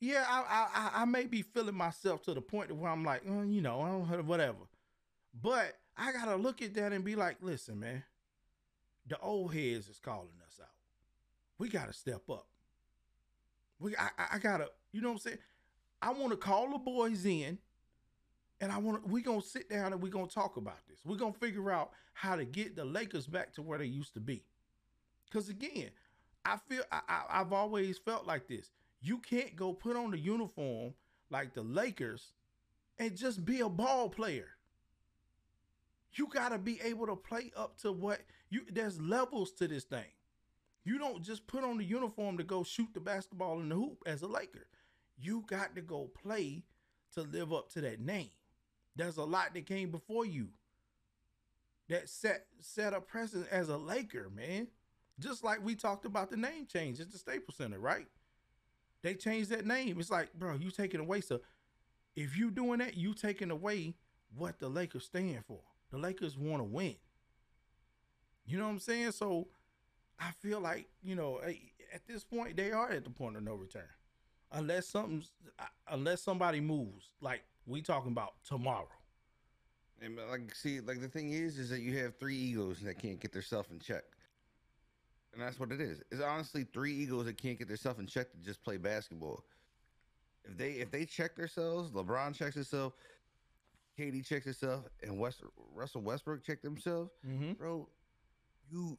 yeah, 0.00 0.24
I, 0.28 0.68
I 0.74 1.02
I- 1.02 1.04
may 1.06 1.24
be 1.26 1.42
feeling 1.42 1.74
myself 1.74 2.22
to 2.24 2.34
the 2.34 2.40
point 2.40 2.74
where 2.74 2.90
I'm 2.90 3.04
like, 3.04 3.22
"Oh, 3.28 3.42
you 3.42 3.60
know, 3.60 3.80
I 3.80 3.88
don't 3.88 4.26
whatever. 4.26 4.58
But 5.42 5.78
I 5.96 6.12
gotta 6.12 6.36
look 6.36 6.62
at 6.62 6.74
that 6.74 6.92
and 6.92 7.04
be 7.04 7.14
like, 7.16 7.36
listen, 7.40 7.80
man, 7.80 8.02
the 9.06 9.18
old 9.20 9.54
heads 9.54 9.88
is 9.88 9.98
calling 9.98 10.28
us 10.46 10.60
out. 10.62 10.68
We 11.58 11.68
gotta 11.68 11.92
step 11.92 12.28
up. 12.30 12.46
We 13.78 13.96
I, 13.96 14.08
I- 14.32 14.38
gotta, 14.38 14.70
you 14.92 15.00
know 15.00 15.08
what 15.08 15.14
I'm 15.14 15.20
saying? 15.20 15.38
I 16.02 16.12
want 16.12 16.30
to 16.30 16.36
call 16.36 16.70
the 16.70 16.78
boys 16.78 17.24
in, 17.24 17.58
and 18.60 18.70
I 18.70 18.78
want. 18.78 19.08
We 19.08 19.22
gonna 19.22 19.40
sit 19.42 19.68
down 19.70 19.92
and 19.92 20.02
we 20.02 20.10
gonna 20.10 20.26
talk 20.26 20.56
about 20.56 20.86
this. 20.88 21.00
We're 21.04 21.16
gonna 21.16 21.32
figure 21.32 21.70
out 21.70 21.90
how 22.12 22.36
to 22.36 22.44
get 22.44 22.76
the 22.76 22.84
Lakers 22.84 23.26
back 23.26 23.52
to 23.54 23.62
where 23.62 23.78
they 23.78 23.86
used 23.86 24.14
to 24.14 24.20
be. 24.20 24.44
Cause 25.32 25.48
again, 25.48 25.90
I 26.44 26.56
feel 26.68 26.82
I, 26.92 27.00
I, 27.08 27.40
I've 27.40 27.52
always 27.52 27.98
felt 27.98 28.26
like 28.26 28.46
this. 28.46 28.70
You 29.00 29.18
can't 29.18 29.56
go 29.56 29.72
put 29.72 29.96
on 29.96 30.10
the 30.10 30.18
uniform 30.18 30.94
like 31.30 31.54
the 31.54 31.62
Lakers 31.62 32.32
and 32.98 33.16
just 33.16 33.44
be 33.44 33.60
a 33.60 33.68
ball 33.68 34.08
player. 34.08 34.48
You 36.14 36.28
gotta 36.28 36.58
be 36.58 36.80
able 36.82 37.06
to 37.06 37.16
play 37.16 37.52
up 37.56 37.76
to 37.78 37.92
what 37.92 38.20
you. 38.48 38.62
There's 38.70 39.00
levels 39.00 39.52
to 39.52 39.68
this 39.68 39.84
thing. 39.84 40.06
You 40.84 40.98
don't 40.98 41.22
just 41.22 41.46
put 41.46 41.64
on 41.64 41.78
the 41.78 41.84
uniform 41.84 42.38
to 42.38 42.44
go 42.44 42.62
shoot 42.62 42.88
the 42.94 43.00
basketball 43.00 43.60
in 43.60 43.68
the 43.68 43.74
hoop 43.74 44.02
as 44.06 44.22
a 44.22 44.28
Laker. 44.28 44.68
You 45.18 45.44
got 45.46 45.74
to 45.74 45.82
go 45.82 46.10
play 46.22 46.62
to 47.14 47.22
live 47.22 47.52
up 47.52 47.70
to 47.72 47.80
that 47.80 48.00
name. 48.00 48.30
There's 48.94 49.16
a 49.16 49.24
lot 49.24 49.52
that 49.54 49.66
came 49.66 49.90
before 49.90 50.24
you 50.24 50.48
that 51.88 52.08
set 52.08 52.46
set 52.60 52.94
a 52.94 53.00
precedent 53.00 53.48
as 53.50 53.68
a 53.68 53.76
Laker, 53.76 54.30
man. 54.34 54.68
Just 55.18 55.44
like 55.44 55.64
we 55.64 55.74
talked 55.74 56.04
about 56.04 56.30
the 56.30 56.36
name 56.36 56.66
change 56.66 57.00
at 57.00 57.10
the 57.10 57.18
Staples 57.18 57.56
Center, 57.56 57.78
right? 57.78 58.06
They 59.06 59.14
changed 59.14 59.50
that 59.50 59.64
name. 59.64 60.00
It's 60.00 60.10
like, 60.10 60.34
bro, 60.34 60.56
you 60.56 60.72
taking 60.72 60.98
away. 60.98 61.20
So 61.20 61.40
if 62.16 62.36
you 62.36 62.50
doing 62.50 62.80
that, 62.80 62.96
you 62.96 63.14
taking 63.14 63.52
away 63.52 63.94
what 64.36 64.58
the 64.58 64.68
Lakers 64.68 65.04
stand 65.04 65.44
for. 65.46 65.60
The 65.92 65.96
Lakers 65.96 66.36
want 66.36 66.58
to 66.58 66.64
win. 66.64 66.96
You 68.46 68.58
know 68.58 68.64
what 68.64 68.72
I'm 68.72 68.78
saying? 68.80 69.12
So 69.12 69.46
I 70.18 70.32
feel 70.40 70.58
like, 70.58 70.88
you 71.04 71.14
know, 71.14 71.38
at 71.94 72.04
this 72.08 72.24
point, 72.24 72.56
they 72.56 72.72
are 72.72 72.90
at 72.90 73.04
the 73.04 73.10
point 73.10 73.36
of 73.36 73.44
no 73.44 73.54
return. 73.54 73.86
Unless 74.50 74.88
something's 74.88 75.30
unless 75.88 76.20
somebody 76.20 76.58
moves, 76.58 77.12
like 77.20 77.44
we 77.64 77.82
talking 77.82 78.10
about 78.10 78.32
tomorrow. 78.44 78.88
And 80.02 80.18
like, 80.28 80.52
see, 80.52 80.80
like 80.80 81.00
the 81.00 81.06
thing 81.06 81.30
is, 81.30 81.60
is 81.60 81.70
that 81.70 81.80
you 81.80 81.96
have 81.98 82.18
three 82.18 82.36
egos 82.36 82.80
that 82.80 82.98
can't 82.98 83.20
get 83.20 83.30
themselves 83.30 83.70
in 83.70 83.78
check, 83.78 84.02
and 85.36 85.44
that's 85.44 85.60
what 85.60 85.70
it 85.70 85.80
is. 85.82 86.00
It's 86.10 86.22
honestly 86.22 86.64
three 86.72 86.94
egos 86.94 87.26
that 87.26 87.36
can't 87.36 87.58
get 87.58 87.68
themselves 87.68 88.00
in 88.00 88.06
check 88.06 88.32
to 88.32 88.38
just 88.38 88.62
play 88.64 88.78
basketball. 88.78 89.44
If 90.44 90.56
they 90.56 90.70
if 90.72 90.90
they 90.90 91.04
check 91.04 91.36
themselves, 91.36 91.90
LeBron 91.90 92.34
checks 92.34 92.54
himself, 92.54 92.94
KD 93.98 94.24
checks 94.26 94.44
himself, 94.46 94.86
and 95.02 95.18
West 95.18 95.42
Russell 95.74 96.00
Westbrook 96.02 96.42
check 96.42 96.62
themselves, 96.62 97.10
Mm-hmm. 97.26 97.52
bro, 97.52 97.88
you 98.70 98.96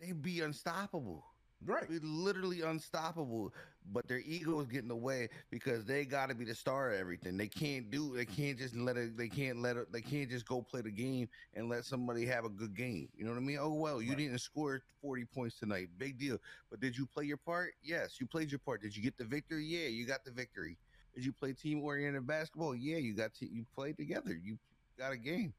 they'd 0.00 0.20
be 0.20 0.40
unstoppable. 0.40 1.24
Right. 1.64 1.88
Be 1.88 1.98
literally 2.00 2.62
unstoppable, 2.62 3.52
but 3.92 4.06
their 4.08 4.18
ego 4.18 4.60
is 4.60 4.66
getting 4.66 4.88
the 4.88 4.96
way 4.96 5.28
because 5.50 5.84
they 5.84 6.04
got 6.04 6.28
to 6.28 6.34
be 6.34 6.44
the 6.44 6.54
star 6.54 6.90
of 6.90 6.98
everything. 6.98 7.36
They 7.36 7.48
can't 7.48 7.90
do. 7.90 8.14
They 8.16 8.24
can't 8.24 8.58
just 8.58 8.74
let 8.76 8.96
it. 8.96 9.16
They 9.16 9.28
can't 9.28 9.60
let 9.62 9.76
it. 9.76 9.92
They 9.92 10.00
can't 10.02 10.28
just 10.30 10.46
go 10.46 10.62
play 10.62 10.80
the 10.82 10.90
game 10.90 11.28
and 11.54 11.68
let 11.68 11.84
somebody 11.84 12.26
have 12.26 12.44
a 12.44 12.48
good 12.50 12.74
game. 12.74 13.08
You 13.16 13.24
know 13.24 13.30
what 13.32 13.38
I 13.38 13.42
mean? 13.42 13.58
Oh 13.60 13.72
well, 13.74 14.02
you 14.02 14.10
Right. 14.10 14.18
didn't 14.18 14.38
score 14.38 14.82
forty 15.00 15.24
points 15.24 15.58
tonight. 15.58 15.88
Big 15.98 16.18
deal. 16.18 16.38
But 16.70 16.80
did 16.80 16.96
you 16.96 17.06
play 17.06 17.24
your 17.24 17.36
part? 17.38 17.74
Yes, 17.82 18.20
you 18.20 18.26
played 18.26 18.50
your 18.50 18.58
part. 18.60 18.82
Did 18.82 18.96
you 18.96 19.02
get 19.02 19.16
the 19.16 19.24
victory? 19.24 19.64
Yeah, 19.64 19.88
you 19.88 20.06
got 20.06 20.24
the 20.24 20.30
victory. 20.32 20.78
Did 21.14 21.24
you 21.24 21.32
play 21.32 21.52
team 21.52 21.82
oriented 21.82 22.26
basketball? 22.26 22.74
Yeah, 22.74 22.98
you 22.98 23.14
got 23.14 23.34
to. 23.34 23.46
You 23.46 23.64
played 23.74 23.96
together. 23.96 24.34
You 24.34 24.58
got 24.98 25.12
a 25.12 25.16
game. 25.16 25.54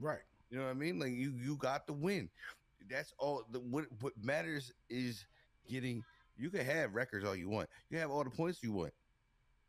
Right. 0.00 0.22
You 0.50 0.58
know 0.58 0.64
what 0.64 0.70
I 0.70 0.74
mean? 0.74 0.98
Like 0.98 1.12
you 1.12 1.32
you 1.32 1.56
got 1.56 1.86
the 1.86 1.92
win. 1.92 2.28
That's 2.88 3.12
all. 3.18 3.44
The, 3.50 3.60
what 3.60 3.86
what 4.00 4.12
matters 4.22 4.72
is 4.88 5.26
getting. 5.68 6.04
You 6.38 6.50
can 6.50 6.64
have 6.64 6.94
records 6.94 7.24
all 7.24 7.36
you 7.36 7.48
want. 7.48 7.68
You 7.90 7.98
have 7.98 8.10
all 8.10 8.24
the 8.24 8.30
points 8.30 8.62
you 8.62 8.72
want. 8.72 8.92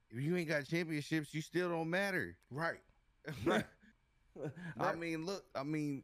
If 0.09 0.21
you 0.21 0.35
ain't 0.37 0.47
got 0.47 0.65
championships, 0.65 1.33
you 1.33 1.41
still 1.41 1.69
don't 1.69 1.89
matter. 1.89 2.37
Right. 2.51 2.79
I 4.79 4.95
mean, 4.95 5.25
look. 5.25 5.43
I 5.55 5.63
mean, 5.63 6.03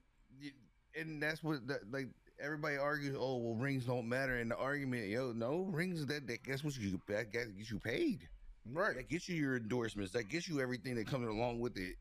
and 0.99 1.22
that's 1.22 1.44
what 1.44 1.68
the, 1.68 1.80
like 1.91 2.07
everybody 2.40 2.77
argues. 2.77 3.15
Oh, 3.18 3.38
well, 3.38 3.56
rings 3.56 3.85
don't 3.85 4.07
matter. 4.07 4.38
And 4.38 4.52
the 4.52 4.57
argument, 4.57 5.07
yo, 5.07 5.31
no 5.34 5.69
rings. 5.72 6.06
That, 6.06 6.27
that 6.27 6.44
guess 6.44 6.64
what 6.64 6.77
you 6.77 6.99
that 7.07 7.31
gets 7.31 7.72
you 7.72 7.80
paid. 7.80 8.27
Right. 8.72 8.95
That 8.95 9.10
gets 9.10 9.27
you 9.30 9.35
your 9.35 9.57
endorsements. 9.57 10.11
That 10.14 10.30
gets 10.30 10.48
you 10.48 10.61
everything 10.61 10.95
that 10.95 11.07
comes 11.07 11.27
along 11.27 11.60
with 11.60 11.77
it. 11.77 11.95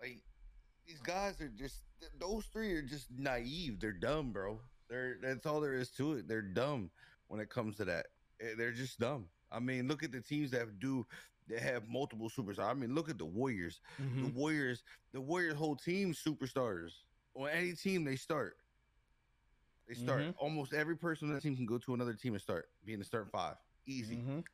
Like 0.00 0.20
these 0.86 1.00
guys 1.00 1.40
are 1.40 1.50
just 1.56 1.82
those 2.20 2.46
three 2.46 2.72
are 2.74 2.82
just 2.82 3.06
naive. 3.16 3.80
They're 3.80 3.92
dumb, 3.92 4.32
bro. 4.32 4.60
They're 4.88 5.16
that's 5.22 5.46
all 5.46 5.60
there 5.60 5.74
is 5.74 5.90
to 5.92 6.14
it. 6.14 6.28
They're 6.28 6.42
dumb 6.42 6.90
when 7.28 7.40
it 7.40 7.48
comes 7.50 7.76
to 7.76 7.84
that. 7.86 8.06
Eh, 8.40 8.54
They're 8.56 8.72
just 8.72 8.98
dumb. 8.98 9.26
I 9.50 9.58
mean, 9.60 9.88
look 9.88 10.02
at 10.02 10.12
the 10.12 10.20
teams 10.20 10.50
that 10.52 10.78
do 10.80 11.06
that 11.48 11.60
have 11.60 11.88
multiple 11.88 12.28
superstars. 12.28 12.58
I 12.70 12.74
mean, 12.74 12.94
look 12.94 13.08
at 13.08 13.18
the 13.18 13.24
Warriors. 13.24 13.80
The 13.98 14.04
Mhm. 14.04 14.34
Warriors, 14.34 14.82
the 15.12 15.20
Warriors 15.20 15.54
whole 15.54 15.76
team 15.76 16.12
superstars. 16.12 16.92
On 17.34 17.48
any 17.48 17.72
team 17.74 18.04
they 18.04 18.16
start. 18.16 18.58
They 19.86 19.94
start. 19.94 20.22
Mhm. 20.22 20.34
Almost 20.38 20.72
every 20.72 20.96
person 20.96 21.28
on 21.28 21.34
that 21.34 21.42
team 21.42 21.54
can 21.54 21.66
go 21.66 21.78
to 21.78 21.94
another 21.94 22.14
team 22.14 22.32
and 22.34 22.42
start 22.42 22.70
being 22.84 22.98
the 22.98 23.04
start 23.04 23.30
five. 23.30 23.56
Easy. 23.86 24.16
Mhm. 24.16 24.44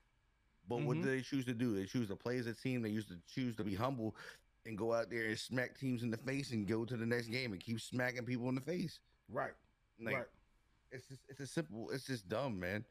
But 0.68 0.82
what 0.82 0.98
Mhm. 0.98 1.02
do 1.04 1.10
they 1.10 1.22
choose 1.22 1.46
to 1.46 1.54
do? 1.54 1.74
They 1.74 1.86
choose 1.86 2.08
to 2.08 2.16
play 2.16 2.36
as 2.38 2.46
a 2.46 2.54
team. 2.54 2.82
They 2.82 2.90
used 2.90 3.08
to 3.08 3.18
choose 3.26 3.56
to 3.56 3.64
be 3.64 3.74
humble 3.74 4.14
and 4.66 4.76
go 4.76 4.92
out 4.92 5.08
there 5.10 5.26
and 5.28 5.38
smack 5.38 5.78
teams 5.78 6.02
in 6.02 6.10
the 6.10 6.18
face 6.18 6.52
and 6.52 6.68
go 6.68 6.84
to 6.84 6.96
the 6.96 7.06
next 7.06 7.28
game 7.28 7.52
and 7.52 7.60
keep 7.60 7.80
smacking 7.80 8.26
people 8.26 8.48
in 8.50 8.54
the 8.54 8.60
face. 8.60 9.00
Right. 9.28 9.54
Like 9.98 10.16
right. 10.16 10.26
It's 10.92 11.06
just 11.06 11.20
it's 11.28 11.40
a 11.40 11.46
simple 11.46 11.90
it's 11.90 12.06
just 12.06 12.28
dumb, 12.28 12.58
man. 12.60 12.84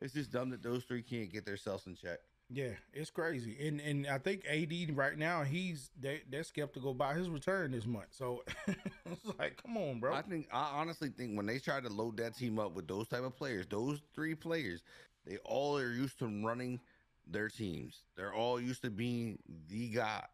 It's 0.00 0.14
just 0.14 0.32
dumb 0.32 0.50
that 0.50 0.62
those 0.62 0.84
three 0.84 1.02
can't 1.02 1.32
get 1.32 1.46
themselves 1.46 1.86
in 1.86 1.94
check. 1.94 2.18
Yeah, 2.50 2.72
it's 2.92 3.10
crazy, 3.10 3.56
and 3.66 3.80
and 3.80 4.06
I 4.06 4.18
think 4.18 4.44
AD 4.46 4.96
right 4.96 5.16
now 5.16 5.42
he's 5.42 5.90
they 5.98 6.22
they're 6.28 6.42
skeptical 6.42 6.90
about 6.90 7.16
his 7.16 7.30
return 7.30 7.70
this 7.72 7.86
month. 7.86 8.08
So 8.10 8.42
it's 8.66 9.38
like, 9.38 9.62
come 9.62 9.76
on, 9.76 10.00
bro. 10.00 10.12
I 10.12 10.22
think 10.22 10.48
I 10.52 10.72
honestly 10.74 11.08
think 11.08 11.36
when 11.36 11.46
they 11.46 11.58
try 11.58 11.80
to 11.80 11.88
load 11.88 12.18
that 12.18 12.36
team 12.36 12.58
up 12.58 12.74
with 12.74 12.88
those 12.88 13.08
type 13.08 13.22
of 13.22 13.36
players, 13.36 13.66
those 13.68 14.00
three 14.14 14.34
players, 14.34 14.82
they 15.26 15.38
all 15.44 15.78
are 15.78 15.92
used 15.92 16.18
to 16.18 16.26
running 16.44 16.80
their 17.26 17.48
teams. 17.48 18.02
They're 18.16 18.34
all 18.34 18.60
used 18.60 18.82
to 18.82 18.90
being 18.90 19.38
the 19.68 19.88
guy. 19.88 20.24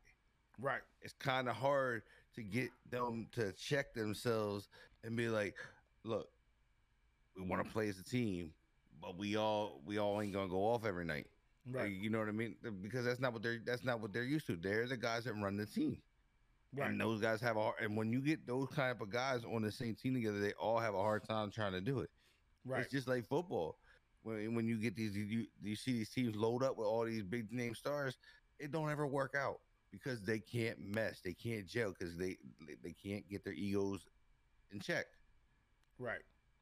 right. 0.59 0.81
it's 1.03 1.15
kind 1.15 1.49
of 1.49 1.57
hard 1.57 2.03
to 2.35 2.43
get 2.43 2.71
them 2.91 3.29
to 3.33 3.53
check 3.53 3.95
themselves 3.95 4.69
and 5.05 5.17
be 5.17 5.29
like, 5.29 5.55
look, 6.05 6.31
we 7.39 7.47
want 7.47 7.65
to 7.65 7.71
play 7.73 7.89
as 7.89 7.99
a 7.99 8.05
team, 8.05 8.53
but 9.01 9.17
we 9.17 9.37
all 9.37 9.81
we 9.87 9.99
all 9.99 10.21
ain't 10.21 10.33
gonna 10.33 10.49
go 10.49 10.65
off 10.67 10.85
every 10.85 11.05
night. 11.05 11.27
Right. 11.71 11.91
you 11.93 12.09
know 12.09 12.19
what 12.19 12.29
I 12.29 12.33
mean? 12.33 12.57
Because 12.83 13.05
that's 13.05 13.21
not 13.21 13.33
what 13.35 13.43
they're 13.43 13.61
that's 13.65 13.85
not 13.85 14.01
what 14.01 14.13
they're 14.13 14.25
used 14.25 14.47
to. 14.47 14.57
They're 14.57 14.87
the 14.87 14.97
guys 14.97 15.25
that 15.25 15.35
run 15.35 15.57
the 15.57 15.67
team. 15.67 15.99
Right. 16.75 16.91
And 16.91 17.01
those 17.01 17.21
guys 17.21 17.41
have 17.41 17.57
a 17.57 17.61
hard, 17.63 17.77
and 17.81 17.97
when 17.97 18.13
you 18.13 18.21
get 18.21 18.47
those 18.47 18.69
kind 18.69 18.95
of 18.99 19.11
guys 19.11 19.43
on 19.45 19.63
the 19.63 19.73
same 19.73 19.95
team 19.95 20.15
together, 20.15 20.39
they 20.41 20.53
all 20.53 20.79
have 20.79 20.95
a 20.95 20.99
hard 21.01 21.25
time 21.25 21.51
trying 21.51 21.73
to 21.73 21.81
do 21.81 22.01
it. 22.01 22.11
Right. 22.65 22.83
It's 22.83 22.93
just 22.93 23.09
like 23.09 23.27
football. 23.27 23.79
When 24.23 24.55
when 24.55 24.67
you 24.67 24.77
get 24.79 24.97
these 24.97 25.17
you, 25.17 25.47
you 25.63 25.77
see 25.77 25.93
these 25.93 26.11
teams 26.11 26.35
load 26.37 26.63
up 26.63 26.77
with 26.77 26.87
all 26.87 27.05
these 27.05 27.23
big 27.23 27.53
name 27.53 27.75
stars, 27.75 28.19
it 28.59 28.71
don't 28.73 28.91
ever 28.91 29.07
work 29.07 29.35
out 29.39 29.61
because 29.91 30.21
they 30.23 30.39
can't 30.41 30.79
mesh, 30.81 31.21
they 31.25 31.33
can't 31.35 31.67
gel 31.67 31.95
because 31.99 32.17
they 32.17 32.37
they- 32.67 32.77
they 32.83 32.93
can't 32.93 33.29
get 33.29 33.45
their 33.45 33.55
egos 33.55 34.07
in 34.71 34.81
check. 34.81 35.07
Right. 35.99 36.21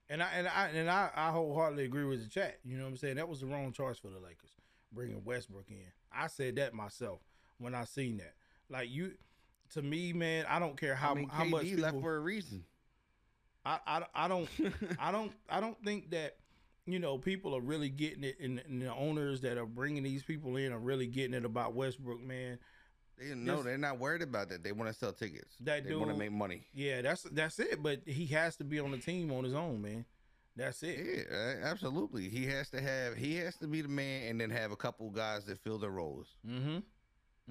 And 0.08 0.22
I 0.22 0.28
and 0.34 0.48
I 0.48 0.68
and 0.68 0.90
I, 0.90 1.10
I 1.14 1.30
wholeheartedly 1.30 1.84
agree 1.84 2.04
with 2.04 2.22
the 2.22 2.28
chat. 2.28 2.58
You 2.64 2.76
know 2.76 2.84
what 2.84 2.90
I'm 2.90 2.96
saying? 2.96 3.16
That 3.16 3.28
was 3.28 3.40
the 3.40 3.46
wrong 3.46 3.72
choice 3.72 3.98
for 3.98 4.08
the 4.08 4.18
Lakers, 4.18 4.50
bringing 4.92 5.24
Westbrook 5.24 5.68
in. 5.68 5.82
I 6.12 6.28
said 6.28 6.56
that 6.56 6.74
myself 6.74 7.20
when 7.58 7.74
I 7.74 7.84
seen 7.84 8.18
that. 8.18 8.34
Like 8.68 8.88
you, 8.90 9.12
to 9.74 9.82
me, 9.82 10.12
man, 10.12 10.44
I 10.48 10.58
don't 10.58 10.78
care 10.78 10.94
how 10.94 11.12
I 11.12 11.14
mean, 11.14 11.28
how 11.28 11.44
KD 11.44 11.50
much 11.50 11.62
people, 11.62 11.82
left 11.82 12.00
for 12.00 12.16
a 12.16 12.20
reason. 12.20 12.64
I, 13.64 13.78
I 13.86 14.02
I 14.14 14.28
don't 14.28 14.48
I 14.98 15.10
don't 15.10 15.32
I 15.48 15.60
don't 15.60 15.82
think 15.84 16.10
that 16.10 16.36
you 16.86 17.00
know 17.00 17.18
people 17.18 17.56
are 17.56 17.60
really 17.60 17.88
getting 17.88 18.22
it, 18.22 18.38
and, 18.40 18.62
and 18.68 18.80
the 18.80 18.94
owners 18.94 19.40
that 19.40 19.58
are 19.58 19.66
bringing 19.66 20.04
these 20.04 20.22
people 20.22 20.56
in 20.56 20.72
are 20.72 20.78
really 20.78 21.08
getting 21.08 21.34
it 21.34 21.44
about 21.44 21.74
Westbrook, 21.74 22.22
man. 22.22 22.58
They 23.18 23.34
no, 23.34 23.62
they're 23.62 23.78
not 23.78 23.98
worried 23.98 24.22
about 24.22 24.48
that. 24.51 24.62
They 24.62 24.72
want 24.72 24.93
to 24.93 24.98
sell 24.98 25.12
tickets. 25.12 25.56
That 25.60 25.86
they 25.86 25.94
want 25.94 26.10
to 26.10 26.16
make 26.16 26.32
money. 26.32 26.66
Yeah, 26.74 27.01
that's 27.02 27.22
that's 27.22 27.59
it. 27.59 27.82
But 27.82 28.01
he 28.06 28.26
has 28.26 28.56
to 28.56 28.64
be 28.64 28.78
on 28.78 28.90
the 28.90 28.98
team 28.98 29.30
on 29.32 29.44
his 29.44 29.55
own, 29.55 29.80
man. 29.80 30.05
That's 30.55 30.82
it. 30.82 31.26
Yeah, 31.30 31.56
absolutely. 31.64 32.28
He 32.28 32.47
has 32.47 32.70
to 32.70 32.80
have. 32.80 33.16
He 33.16 33.36
has 33.36 33.56
to 33.56 33.66
be 33.66 33.82
the 33.82 33.88
man, 33.88 34.28
and 34.28 34.40
then 34.40 34.51
have 34.51 34.70
a 34.72 34.76
couple 34.76 35.09
guys 35.10 35.44
that 35.47 35.59
fill 35.59 35.78
their 35.78 35.90
roles. 35.90 36.28
Mm-hmm. 36.47 36.78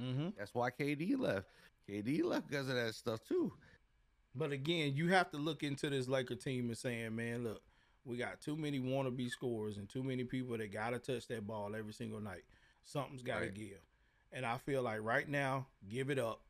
Mm-hmm. 0.03 0.29
That's 0.37 0.53
why 0.53 0.69
KD 0.71 1.17
left. 1.17 1.47
KD 1.89 2.23
left 2.23 2.47
because 2.49 2.67
of 2.69 2.75
that 2.75 2.93
stuff 2.95 3.23
too. 3.27 3.53
But 4.35 4.51
again, 4.51 4.93
you 4.95 5.09
have 5.09 5.31
to 5.31 5.37
look 5.37 5.63
into 5.63 5.89
this 5.89 6.07
Laker 6.07 6.35
team 6.35 6.67
and 6.67 6.77
saying, 6.77 7.15
man, 7.15 7.43
look, 7.43 7.61
we 8.03 8.17
got 8.17 8.41
too 8.41 8.57
many 8.57 8.79
wannabe 8.79 9.29
scorers 9.29 9.77
and 9.77 9.87
too 9.87 10.03
many 10.03 10.25
people 10.25 10.57
that 10.57 10.71
gotta 10.73 10.99
touch 10.99 11.27
that 11.27 11.47
ball 11.47 11.73
every 11.75 11.93
single 11.93 12.19
night. 12.19 12.43
Something's 12.83 13.21
gotta 13.23 13.45
Right. 13.45 13.53
give. 13.53 13.79
And 14.31 14.45
I 14.45 14.57
feel 14.57 14.81
like 14.81 15.01
right 15.01 15.27
now, 15.27 15.67
give 15.89 16.09
it 16.09 16.19
up. 16.19 16.41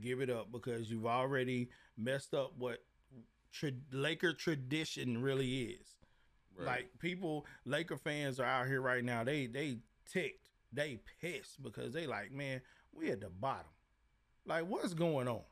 Give 0.00 0.20
it 0.20 0.30
up 0.30 0.52
because 0.52 0.90
you've 0.90 1.06
already 1.06 1.70
messed 1.96 2.34
up 2.34 2.52
what 2.58 2.84
tra- 3.52 3.70
Laker 3.92 4.32
tradition 4.32 5.22
really 5.22 5.62
is. 5.62 5.96
Like 6.58 6.88
people, 6.98 7.46
Laker 7.64 7.98
fans 7.98 8.40
are 8.40 8.46
out 8.46 8.66
here 8.66 8.80
right 8.80 9.04
now. 9.04 9.24
They 9.24 9.46
they 9.46 9.78
ticked, 10.10 10.48
they 10.72 11.00
pissed 11.20 11.62
because 11.62 11.92
they 11.92 12.06
like, 12.06 12.32
man, 12.32 12.62
we 12.92 13.10
at 13.10 13.20
the 13.20 13.28
bottom. 13.28 13.70
Like, 14.46 14.66
what's 14.66 14.94
going 14.94 15.28
on? 15.28 15.42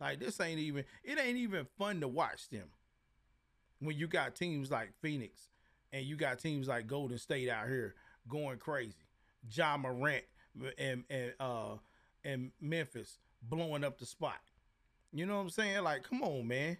Like, 0.00 0.18
this 0.18 0.40
ain't 0.40 0.58
even. 0.58 0.84
It 1.04 1.18
ain't 1.18 1.38
even 1.38 1.66
fun 1.78 2.00
to 2.00 2.08
watch 2.08 2.48
them. 2.48 2.66
When 3.78 3.96
you 3.96 4.06
got 4.06 4.34
teams 4.34 4.70
like 4.70 4.92
Phoenix, 5.00 5.48
and 5.92 6.04
you 6.04 6.16
got 6.16 6.38
teams 6.38 6.68
like 6.68 6.86
Golden 6.86 7.18
State 7.18 7.48
out 7.48 7.68
here 7.68 7.94
going 8.28 8.58
crazy, 8.58 8.94
Ja 9.50 9.76
Morant 9.76 10.24
and 10.78 11.04
and 11.10 11.32
uh 11.40 11.76
and 12.24 12.52
Memphis 12.60 13.18
blowing 13.42 13.84
up 13.84 13.98
the 13.98 14.06
spot. 14.06 14.40
You 15.12 15.26
know 15.26 15.36
what 15.36 15.42
I'm 15.42 15.50
saying? 15.50 15.82
Like, 15.82 16.04
come 16.04 16.22
on, 16.22 16.46
man. 16.46 16.78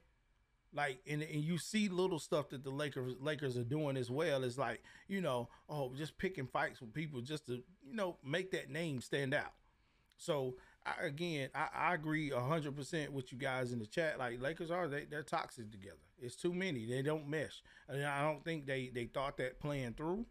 Like 0.74 1.00
and, 1.06 1.22
and 1.22 1.44
you 1.44 1.58
see 1.58 1.88
little 1.88 2.18
stuff 2.18 2.48
that 2.50 2.64
the 2.64 2.70
Lakers 2.70 3.14
Lakers 3.20 3.58
are 3.58 3.64
doing 3.64 3.96
as 3.96 4.10
well. 4.10 4.42
It's 4.44 4.58
like, 4.58 4.82
you 5.06 5.20
know, 5.20 5.48
oh, 5.68 5.92
just 5.94 6.16
picking 6.16 6.46
fights 6.46 6.80
with 6.80 6.94
people 6.94 7.20
just 7.20 7.46
to, 7.46 7.54
you 7.54 7.94
know, 7.94 8.16
make 8.24 8.50
that 8.52 8.70
name 8.70 9.00
stand 9.00 9.34
out. 9.34 9.52
So 10.16 10.54
I, 10.86 11.04
again, 11.06 11.50
I, 11.54 11.68
I 11.74 11.94
agree 11.94 12.30
hundred 12.30 12.74
percent 12.76 13.12
with 13.12 13.32
you 13.32 13.38
guys 13.38 13.72
in 13.72 13.78
the 13.78 13.86
chat. 13.86 14.18
Like 14.18 14.40
Lakers 14.40 14.70
are 14.70 14.88
they 14.88 15.04
they're 15.04 15.22
toxic 15.22 15.70
together. 15.70 15.96
It's 16.18 16.36
too 16.36 16.54
many. 16.54 16.86
They 16.86 17.02
don't 17.02 17.28
mesh. 17.28 17.62
And 17.88 18.04
I 18.04 18.22
don't 18.22 18.44
think 18.44 18.66
they 18.66 18.90
they 18.94 19.06
thought 19.06 19.36
that 19.38 19.60
playing 19.60 19.94
through 19.94 20.24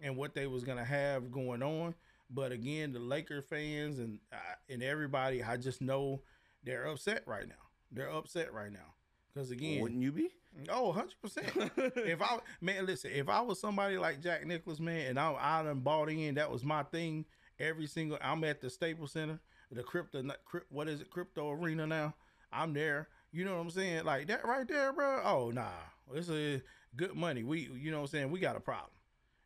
and 0.00 0.16
what 0.16 0.34
they 0.34 0.46
was 0.46 0.64
gonna 0.64 0.84
have 0.84 1.30
going 1.30 1.62
on. 1.62 1.94
But 2.32 2.52
again, 2.52 2.92
the 2.92 2.98
Laker 2.98 3.42
fans 3.42 3.98
and 3.98 4.18
uh, 4.32 4.36
and 4.68 4.82
everybody, 4.82 5.42
I 5.42 5.56
just 5.56 5.80
know 5.80 6.22
they're 6.64 6.86
upset 6.86 7.22
right 7.26 7.46
now. 7.46 7.54
They're 7.90 8.10
upset 8.10 8.52
right 8.52 8.72
now 8.72 8.94
because 9.32 9.50
again, 9.50 9.80
Wouldn't 9.80 10.02
you 10.02 10.12
be? 10.12 10.30
Oh, 10.68 10.94
100%. 11.24 11.96
if 12.06 12.22
I 12.22 12.38
man, 12.60 12.86
listen, 12.86 13.10
if 13.12 13.28
I 13.28 13.40
was 13.40 13.60
somebody 13.60 13.98
like 13.98 14.20
Jack 14.20 14.46
Nicholas, 14.46 14.80
man, 14.80 15.08
and 15.08 15.18
I 15.18 15.34
I 15.38 15.62
done 15.62 15.80
bought 15.80 16.10
in, 16.10 16.34
that 16.36 16.50
was 16.50 16.64
my 16.64 16.82
thing. 16.84 17.24
Every 17.58 17.86
single 17.86 18.18
I'm 18.20 18.44
at 18.44 18.60
the 18.60 18.70
Staples 18.70 19.12
Center, 19.12 19.38
the 19.70 19.82
crypto 19.82 20.22
what 20.70 20.88
is 20.88 21.00
it, 21.00 21.10
crypto 21.10 21.50
arena 21.50 21.86
now. 21.86 22.14
I'm 22.52 22.72
there. 22.72 23.08
You 23.30 23.44
know 23.44 23.56
what 23.56 23.62
I'm 23.62 23.70
saying? 23.70 24.04
Like 24.04 24.26
that 24.28 24.46
right 24.46 24.66
there, 24.66 24.92
bro. 24.92 25.20
Oh 25.24 25.50
nah. 25.50 25.68
this 26.12 26.28
is 26.28 26.62
good 26.96 27.14
money. 27.14 27.42
We 27.42 27.70
you 27.74 27.90
know 27.90 27.98
what 27.98 28.04
I'm 28.04 28.08
saying? 28.08 28.30
We 28.30 28.40
got 28.40 28.56
a 28.56 28.60
problem. 28.60 28.90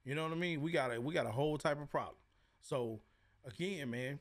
You 0.05 0.15
know 0.15 0.23
what 0.23 0.33
I 0.33 0.37
mean? 0.37 0.61
We 0.61 0.71
got 0.73 0.95
a 0.95 1.01
we 1.01 1.13
got 1.15 1.27
a 1.27 1.33
whole 1.33 1.59
type 1.59 1.81
of 1.81 1.91
problem. 1.91 2.17
So 2.63 3.01
again, 3.45 3.91
man, 3.91 4.19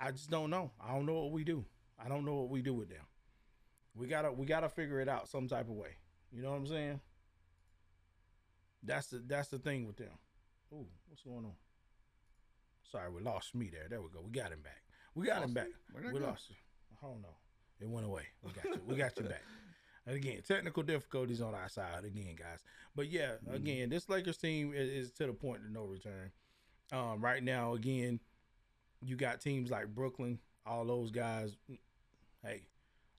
I 0.00 0.10
just 0.10 0.30
don't 0.30 0.50
know. 0.50 0.72
I 0.80 0.92
don't 0.94 1.06
know 1.06 1.14
what 1.22 1.32
we 1.32 1.44
do. 1.44 1.64
I 2.04 2.08
don't 2.08 2.24
know 2.24 2.34
what 2.34 2.50
we 2.50 2.60
do 2.62 2.74
with 2.74 2.88
them. 2.88 3.04
We 3.94 4.06
gotta 4.08 4.32
we 4.32 4.46
gotta 4.46 4.68
figure 4.68 5.00
it 5.00 5.08
out 5.08 5.28
some 5.28 5.46
type 5.48 5.68
of 5.68 5.74
way. 5.76 5.96
You 6.32 6.42
know 6.42 6.50
what 6.50 6.56
I'm 6.58 6.66
saying? 6.66 7.00
That's 8.82 9.06
the 9.08 9.22
that's 9.26 9.48
the 9.48 9.58
thing 9.58 9.86
with 9.86 9.96
them. 9.96 10.10
Ooh, 10.72 10.86
what's 11.08 11.22
going 11.22 11.44
on? 11.44 11.52
Sorry, 12.90 13.10
we 13.10 13.22
lost 13.22 13.54
me 13.54 13.70
there. 13.72 13.86
There 13.88 14.00
we 14.02 14.08
go. 14.12 14.20
We 14.24 14.30
got 14.30 14.52
him 14.52 14.60
back. 14.62 14.82
We 15.14 15.26
got 15.26 15.36
him 15.42 15.42
Lost 15.42 15.54
back. 15.54 15.66
him? 15.66 15.72
Where'd 15.92 16.12
We 16.12 16.20
go? 16.20 16.26
lost 16.26 16.48
him. 16.50 16.56
I 17.02 17.06
don't 17.06 17.22
know. 17.22 17.36
It 17.80 17.88
went 17.88 18.06
away. 18.06 18.22
We 18.42 18.50
got 18.52 18.64
you. 18.64 18.80
We 18.86 18.96
got 18.96 19.16
you 19.16 19.24
back. 19.24 19.42
And 20.06 20.16
again, 20.16 20.42
technical 20.46 20.82
difficulties 20.82 21.40
on 21.40 21.54
our 21.54 21.70
side 21.70 22.04
again, 22.04 22.36
guys. 22.38 22.58
But 22.94 23.08
yeah, 23.10 23.36
Mm-hmm. 23.42 23.54
again, 23.54 23.88
this 23.88 24.06
Lakers 24.10 24.36
team 24.36 24.74
is, 24.74 24.90
is 24.90 25.10
to 25.12 25.26
the 25.26 25.32
point 25.32 25.62
of 25.64 25.70
no 25.70 25.84
return. 25.86 26.30
Um, 26.92 27.20
right 27.20 27.42
now, 27.42 27.74
again, 27.74 28.20
you 29.02 29.16
got 29.16 29.40
teams 29.40 29.70
like 29.70 29.94
Brooklyn, 29.94 30.38
all 30.66 30.84
those 30.84 31.10
guys. 31.10 31.56
Hey, 32.42 32.62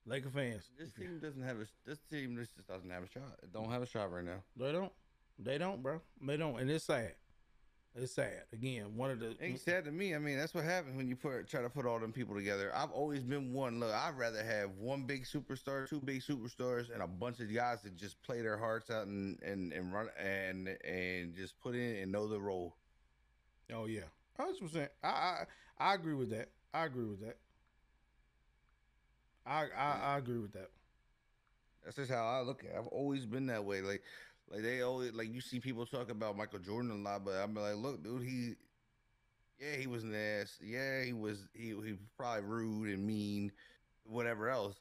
Laker 0.06 0.30
fans, 0.30 0.70
This 0.78 0.92
team 0.92 1.18
doesn't 1.20 1.42
have 1.42 1.56
a. 1.56 1.66
This 1.84 1.98
team 2.10 2.36
this 2.36 2.48
just 2.50 2.68
doesn't 2.68 2.90
have 2.90 3.02
a 3.02 3.08
shot. 3.08 3.38
It 3.42 3.52
don't 3.52 3.70
have 3.70 3.82
a 3.82 3.86
shot 3.86 4.12
right 4.12 4.24
now. 4.24 4.42
They 4.56 4.72
don't. 4.72 4.92
They 5.38 5.58
don't, 5.58 5.82
bro. 5.82 6.00
They 6.20 6.36
don't, 6.36 6.58
and 6.60 6.70
it's 6.70 6.84
sad. 6.84 7.14
It's 7.98 8.12
sad. 8.12 8.42
Again, 8.52 8.94
one 8.94 9.10
of 9.10 9.20
the 9.20 9.34
Ain't 9.40 9.58
sad 9.58 9.86
to 9.86 9.90
me. 9.90 10.14
I 10.14 10.18
mean, 10.18 10.36
that's 10.36 10.52
what 10.52 10.64
happens 10.64 10.96
when 10.96 11.08
you 11.08 11.16
put 11.16 11.48
try 11.48 11.62
to 11.62 11.70
put 11.70 11.86
all 11.86 11.98
them 11.98 12.12
people 12.12 12.34
together. 12.34 12.70
I've 12.74 12.90
always 12.90 13.22
been 13.22 13.54
one. 13.54 13.80
Look, 13.80 13.92
I'd 13.92 14.16
rather 14.16 14.44
have 14.44 14.70
one 14.78 15.04
big 15.04 15.24
superstar, 15.24 15.88
two 15.88 16.00
big 16.00 16.20
superstars, 16.20 16.92
and 16.92 17.02
a 17.02 17.06
bunch 17.06 17.40
of 17.40 17.52
guys 17.52 17.82
that 17.82 17.96
just 17.96 18.20
play 18.22 18.42
their 18.42 18.58
hearts 18.58 18.90
out 18.90 19.06
and 19.06 19.42
and, 19.42 19.72
and 19.72 19.92
run 19.92 20.08
and 20.22 20.76
and 20.84 21.34
just 21.34 21.58
put 21.60 21.74
in 21.74 21.96
and 21.96 22.12
know 22.12 22.28
the 22.28 22.38
role. 22.38 22.76
Oh 23.72 23.86
yeah, 23.86 24.02
hundred 24.36 24.60
percent. 24.60 24.90
I, 25.02 25.08
I 25.08 25.44
I 25.78 25.94
agree 25.94 26.14
with 26.14 26.30
that. 26.30 26.50
I 26.72 26.84
agree 26.86 27.04
with 27.04 27.20
that. 27.20 27.36
I 29.46 29.66
I, 29.76 30.14
I 30.14 30.18
agree 30.18 30.38
with 30.38 30.52
that. 30.52 30.70
That's 31.84 31.96
just 31.96 32.10
how 32.10 32.24
I 32.26 32.40
look 32.40 32.64
at. 32.64 32.70
it. 32.70 32.76
I've 32.78 32.86
always 32.88 33.26
been 33.26 33.46
that 33.46 33.64
way. 33.64 33.80
Like, 33.80 34.02
like 34.50 34.62
they 34.62 34.82
always 34.82 35.12
like 35.12 35.32
you 35.32 35.40
see 35.40 35.60
people 35.60 35.86
talk 35.86 36.10
about 36.10 36.36
Michael 36.36 36.58
Jordan 36.58 36.90
a 36.90 36.94
lot, 36.94 37.24
but 37.24 37.34
I'm 37.34 37.54
like, 37.54 37.76
look, 37.76 38.02
dude, 38.02 38.22
he, 38.22 38.54
yeah, 39.58 39.76
he 39.76 39.86
was 39.86 40.04
an 40.04 40.14
ass. 40.14 40.58
Yeah, 40.62 41.02
he 41.02 41.12
was. 41.12 41.48
He 41.54 41.68
he 41.68 41.74
was 41.74 42.00
probably 42.16 42.42
rude 42.44 42.88
and 42.90 43.06
mean, 43.06 43.52
whatever 44.04 44.48
else. 44.50 44.76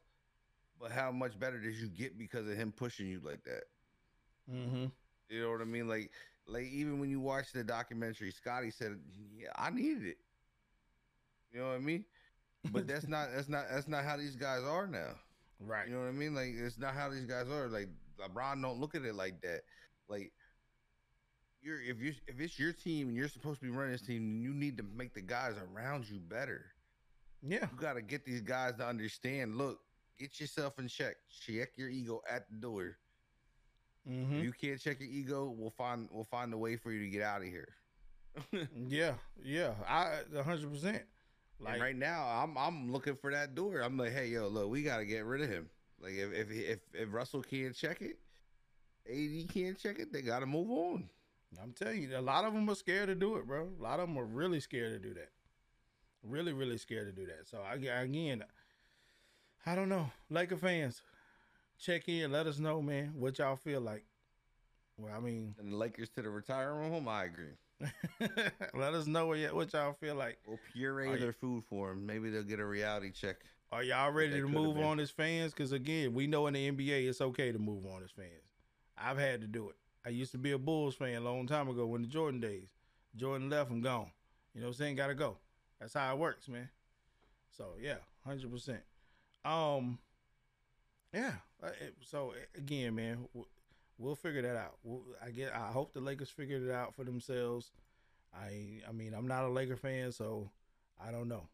But 0.79 0.91
how 0.91 1.11
much 1.11 1.39
better 1.39 1.59
did 1.59 1.75
you 1.75 1.87
get 1.89 2.17
because 2.17 2.47
of 2.47 2.57
him 2.57 2.71
pushing 2.71 3.07
you 3.07 3.21
like 3.23 3.43
that? 3.43 3.63
Mm-hmm. 4.51 4.85
You 5.29 5.41
know 5.41 5.51
what 5.51 5.61
I 5.61 5.65
mean? 5.65 5.87
Like, 5.87 6.11
like 6.47 6.65
even 6.65 6.99
when 6.99 7.09
you 7.09 7.19
watch 7.19 7.51
the 7.53 7.63
documentary, 7.63 8.31
Scotty 8.31 8.71
said, 8.71 8.99
"Yeah, 9.35 9.49
I 9.55 9.69
needed 9.71 10.05
it." 10.05 10.17
You 11.51 11.59
know 11.59 11.67
what 11.69 11.75
I 11.75 11.79
mean? 11.79 12.05
But 12.71 12.87
that's 12.87 13.07
not 13.07 13.29
that's 13.33 13.49
not 13.49 13.65
that's 13.71 13.87
not 13.87 14.03
how 14.05 14.17
these 14.17 14.35
guys 14.35 14.63
are 14.63 14.87
now. 14.87 15.15
Right. 15.59 15.87
You 15.87 15.93
know 15.93 16.01
what 16.01 16.09
I 16.09 16.11
mean? 16.11 16.35
Like 16.35 16.53
it's 16.55 16.77
not 16.77 16.93
how 16.93 17.09
these 17.09 17.25
guys 17.25 17.49
are. 17.49 17.67
Like 17.67 17.89
LeBron 18.19 18.61
don't 18.61 18.79
look 18.79 18.95
at 18.95 19.03
it 19.05 19.15
like 19.15 19.41
that. 19.41 19.61
Like 20.09 20.33
you're 21.61 21.81
if 21.81 21.99
you 21.99 22.13
if 22.27 22.39
it's 22.39 22.59
your 22.59 22.73
team 22.73 23.07
and 23.07 23.17
you're 23.17 23.27
supposed 23.27 23.59
to 23.59 23.65
be 23.65 23.71
running 23.71 23.91
this 23.93 24.01
team, 24.01 24.39
you 24.39 24.53
need 24.53 24.77
to 24.77 24.83
make 24.83 25.13
the 25.13 25.21
guys 25.21 25.55
around 25.57 26.09
you 26.09 26.19
better. 26.19 26.65
yeah. 27.41 27.67
You 27.71 27.77
got 27.77 27.93
to 27.93 28.01
get 28.01 28.25
these 28.25 28.41
guys 28.41 28.75
to 28.77 28.87
understand. 28.87 29.57
Look, 29.57 29.79
get 30.17 30.39
yourself 30.39 30.79
in 30.79 30.87
check. 30.87 31.15
Check 31.29 31.69
your 31.77 31.89
ego 31.89 32.21
at 32.29 32.49
the 32.49 32.55
door. 32.57 32.97
Mm-hmm. 34.09 34.41
You 34.41 34.51
can't 34.51 34.79
check 34.79 34.99
your 34.99 35.09
ego, 35.09 35.53
we'll 35.57 35.71
find 35.71 36.07
we'll 36.11 36.25
find 36.25 36.53
a 36.53 36.57
way 36.57 36.75
for 36.75 36.91
you 36.91 36.99
to 37.03 37.09
get 37.09 37.21
out 37.21 37.41
of 37.41 37.47
here. 37.47 37.69
Yeah. 38.87 39.13
Yeah. 39.43 39.73
I 39.87 40.19
a 40.35 40.43
hundred 40.43 40.71
percent. 40.71 41.03
Like 41.59 41.73
Like 41.73 41.81
right 41.81 41.95
now, 41.95 42.25
I'm 42.27 42.57
I'm 42.57 42.91
looking 42.91 43.15
for 43.15 43.31
that 43.31 43.55
door. 43.55 43.79
I'm 43.79 43.97
like, 43.97 44.11
hey, 44.11 44.27
yo, 44.27 44.47
look, 44.47 44.69
we 44.69 44.83
got 44.83 44.97
to 44.97 45.05
get 45.05 45.25
rid 45.25 45.41
of 45.41 45.49
him. 45.49 45.69
Like 46.01 46.13
if 46.13 46.33
if 46.33 46.51
if, 46.51 46.79
if 46.93 47.13
Russell 47.13 47.41
can't 47.41 47.73
check 47.73 48.01
it, 48.01 48.19
AD 49.09 49.53
can't 49.53 49.77
check 49.79 49.99
it, 49.99 50.11
they 50.11 50.21
got 50.21 50.39
to 50.39 50.45
move 50.45 50.69
on. 50.69 51.09
I'm 51.61 51.71
telling 51.71 52.01
you, 52.01 52.17
a 52.17 52.21
lot 52.21 52.43
of 52.43 52.53
them 52.53 52.69
are 52.69 52.75
scared 52.75 53.07
to 53.07 53.15
do 53.15 53.37
it, 53.37 53.47
bro. 53.47 53.69
A 53.79 53.81
lot 53.81 53.99
of 53.99 54.07
them 54.09 54.17
are 54.17 54.25
really 54.25 54.59
scared 54.59 55.01
to 55.01 55.07
do 55.07 55.13
that. 55.13 55.29
Really, 56.21 56.51
really 56.53 56.77
scared 56.77 57.07
to 57.07 57.13
do 57.13 57.25
that. 57.27 57.47
So 57.47 57.59
I 57.59 57.75
again, 57.75 58.43
I 59.65 59.75
don't 59.75 59.89
know. 59.89 60.11
Laker 60.29 60.57
fans, 60.57 61.01
check 61.79 62.07
in. 62.09 62.31
Let 62.31 62.47
us 62.47 62.59
know, 62.59 62.81
man, 62.81 63.13
what 63.15 63.37
y'all 63.37 63.55
feel 63.55 63.81
like. 63.81 64.05
Well, 64.97 65.13
I 65.15 65.19
mean, 65.19 65.55
And 65.59 65.73
the 65.73 65.77
Lakers 65.77 66.09
to 66.11 66.21
the 66.21 66.29
retirement 66.29 66.91
home, 66.91 67.07
I 67.07 67.25
agree. 67.25 67.57
let 68.73 68.93
us 68.93 69.07
know 69.07 69.27
what, 69.27 69.37
y- 69.37 69.51
what 69.51 69.73
y'all 69.73 69.93
feel 69.93 70.15
like. 70.15 70.37
We'll 70.47 70.59
puree 70.71 71.09
Are 71.09 71.17
their 71.17 71.33
food 71.33 71.63
for 71.69 71.89
them. 71.89 72.05
Maybe 72.05 72.29
they'll 72.29 72.43
get 72.43 72.59
a 72.59 72.65
reality 72.65 73.11
check. 73.11 73.37
Are 73.71 73.83
y'all 73.83 74.11
ready 74.11 74.39
to 74.39 74.47
move 74.47 74.77
on 74.77 74.99
as 75.01 75.09
fans? 75.09 75.51
Because 75.51 75.73
again, 75.73 76.13
we 76.13 76.27
know 76.27 76.47
in 76.47 76.53
the 76.53 76.71
NBA 76.71 77.09
it's 77.09 77.19
okay 77.19 77.51
to 77.51 77.59
move 77.59 77.85
on 77.85 78.03
as 78.03 78.11
fans. 78.11 78.29
I've 78.97 79.17
had 79.17 79.41
to 79.41 79.47
do 79.47 79.69
it. 79.69 79.75
I 80.05 80.09
used 80.09 80.31
to 80.31 80.37
be 80.37 80.51
a 80.51 80.57
Bulls 80.57 80.95
fan 80.95 81.15
a 81.15 81.19
long 81.19 81.47
time 81.47 81.67
ago 81.67 81.85
when 81.87 82.01
the 82.01 82.07
Jordan 82.07 82.39
days. 82.39 82.69
Jordan 83.17 83.49
left, 83.49 83.71
I'm 83.71 83.81
gone. 83.81 84.11
You 84.53 84.61
know 84.61 84.67
what 84.67 84.75
I'm 84.75 84.77
saying? 84.77 84.95
Gotta 84.95 85.15
go. 85.15 85.37
That's 85.79 85.93
how 85.93 86.13
it 86.13 86.19
works, 86.19 86.47
man. 86.47 86.69
So 87.57 87.71
yeah, 87.81 87.95
hundred 88.25 88.51
percent. 88.51 88.81
Um, 89.43 89.99
yeah. 91.13 91.33
uh, 91.63 91.69
So 92.01 92.33
again, 92.57 92.95
man, 92.95 93.27
we'll 93.97 94.15
figure 94.15 94.41
that 94.41 94.55
out. 94.55 94.77
I 95.23 95.31
get. 95.31 95.53
I 95.53 95.71
hope 95.71 95.93
the 95.93 96.01
Lakers 96.01 96.29
figured 96.29 96.63
it 96.63 96.71
out 96.71 96.95
for 96.95 97.03
themselves. 97.03 97.71
I. 98.33 98.81
I 98.87 98.91
mean, 98.91 99.13
I'm 99.13 99.27
not 99.27 99.45
a 99.45 99.49
Laker 99.49 99.77
fan, 99.77 100.11
so 100.11 100.51
I 101.03 101.11
don't 101.11 101.27
know. 101.27 101.47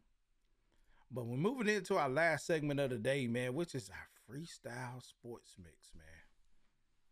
But 1.10 1.26
we're 1.26 1.36
moving 1.36 1.68
into 1.68 1.96
our 1.98 2.08
last 2.08 2.46
segment 2.46 2.80
of 2.80 2.90
the 2.90 2.98
day, 2.98 3.26
man, 3.26 3.54
which 3.54 3.74
is 3.74 3.90
our 3.90 4.08
freestyle 4.34 5.02
sports 5.02 5.54
mix, 5.62 5.92
man. 5.94 6.06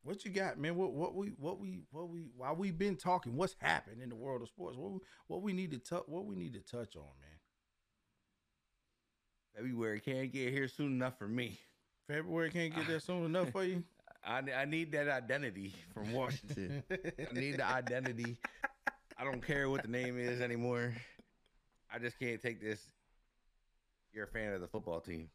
What 0.02 0.24
you 0.24 0.30
got, 0.30 0.58
man? 0.58 0.76
What 0.76 0.92
what 0.92 1.14
we 1.14 1.28
what 1.38 1.60
we 1.60 1.80
what 1.90 2.08
we 2.08 2.30
while 2.36 2.56
we 2.56 2.70
been 2.70 2.96
talking, 2.96 3.36
what's 3.36 3.54
happened 3.58 4.00
in 4.00 4.08
the 4.08 4.16
world 4.16 4.40
of 4.42 4.48
sports? 4.48 4.76
What 4.78 4.92
we, 4.92 4.98
what 5.26 5.42
we 5.42 5.52
need 5.52 5.70
to 5.72 5.78
touch 5.78 6.04
what 6.06 6.24
we 6.24 6.34
need 6.36 6.54
to 6.54 6.60
touch 6.60 6.96
on, 6.96 7.02
man. 7.20 7.38
February 9.54 10.00
can't 10.00 10.32
get 10.32 10.52
here 10.52 10.68
soon 10.68 10.92
enough 10.92 11.18
for 11.18 11.28
me. 11.28 11.60
February 12.08 12.50
can't 12.50 12.74
get 12.74 12.86
there 12.86 13.00
soon 13.00 13.24
enough 13.24 13.50
for 13.50 13.64
you. 13.64 13.82
I, 14.24 14.42
I 14.54 14.64
need 14.66 14.92
that 14.92 15.08
identity 15.08 15.74
from 15.94 16.12
Washington. 16.12 16.82
I 16.90 17.32
need 17.32 17.56
the 17.56 17.66
identity. 17.66 18.36
I 19.16 19.24
don't 19.24 19.44
care 19.44 19.70
what 19.70 19.82
the 19.82 19.88
name 19.88 20.18
is 20.18 20.40
anymore. 20.40 20.92
I 21.92 21.98
just 21.98 22.18
can't 22.18 22.40
take 22.40 22.60
this. 22.60 22.80
You're 24.12 24.24
a 24.24 24.28
fan 24.28 24.52
of 24.52 24.60
the 24.60 24.66
football 24.66 25.00
team. 25.00 25.30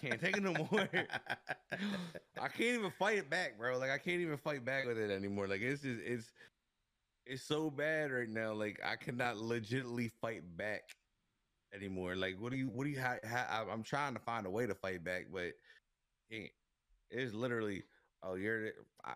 Can't 0.00 0.20
take 0.20 0.36
it 0.36 0.42
no 0.42 0.52
more. 0.52 0.88
I 2.40 2.48
can't 2.48 2.60
even 2.60 2.90
fight 2.98 3.18
it 3.18 3.30
back, 3.30 3.58
bro. 3.58 3.78
Like 3.78 3.90
I 3.90 3.98
can't 3.98 4.20
even 4.20 4.36
fight 4.36 4.64
back 4.64 4.86
with 4.86 4.98
it 4.98 5.10
anymore. 5.10 5.48
Like 5.48 5.60
it's 5.60 5.82
just 5.82 6.00
it's 6.04 6.32
it's 7.26 7.42
so 7.42 7.70
bad 7.70 8.10
right 8.12 8.28
now. 8.28 8.52
Like 8.52 8.80
I 8.84 8.96
cannot 8.96 9.38
legitimately 9.38 10.10
fight 10.20 10.42
back 10.56 10.82
anymore. 11.74 12.16
Like 12.16 12.36
what 12.38 12.52
do 12.52 12.58
you 12.58 12.66
what 12.68 12.84
do 12.84 12.90
you 12.90 13.00
ha- 13.00 13.18
ha- 13.28 13.64
I'm 13.70 13.82
trying 13.82 14.14
to 14.14 14.20
find 14.20 14.46
a 14.46 14.50
way 14.50 14.66
to 14.66 14.74
fight 14.74 15.04
back, 15.04 15.26
but. 15.32 15.52
It's 17.10 17.32
literally 17.32 17.84
oh 18.22 18.34
you're 18.34 18.72
I, 19.04 19.14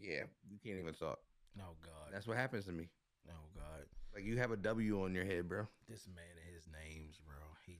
yeah 0.00 0.22
you 0.48 0.58
can't 0.64 0.78
even 0.78 0.94
talk. 0.94 1.18
Oh 1.58 1.74
God. 1.82 2.12
That's 2.12 2.26
what 2.26 2.36
happens 2.36 2.66
to 2.66 2.72
me. 2.72 2.88
oh 3.28 3.48
God. 3.54 3.86
Like 4.14 4.24
you 4.24 4.38
have 4.38 4.50
a 4.52 4.56
W 4.56 5.02
on 5.02 5.14
your 5.14 5.24
head, 5.24 5.48
bro. 5.48 5.66
This 5.88 6.06
man 6.14 6.24
and 6.44 6.54
his 6.54 6.68
names, 6.72 7.18
bro. 7.26 7.34
He 7.66 7.78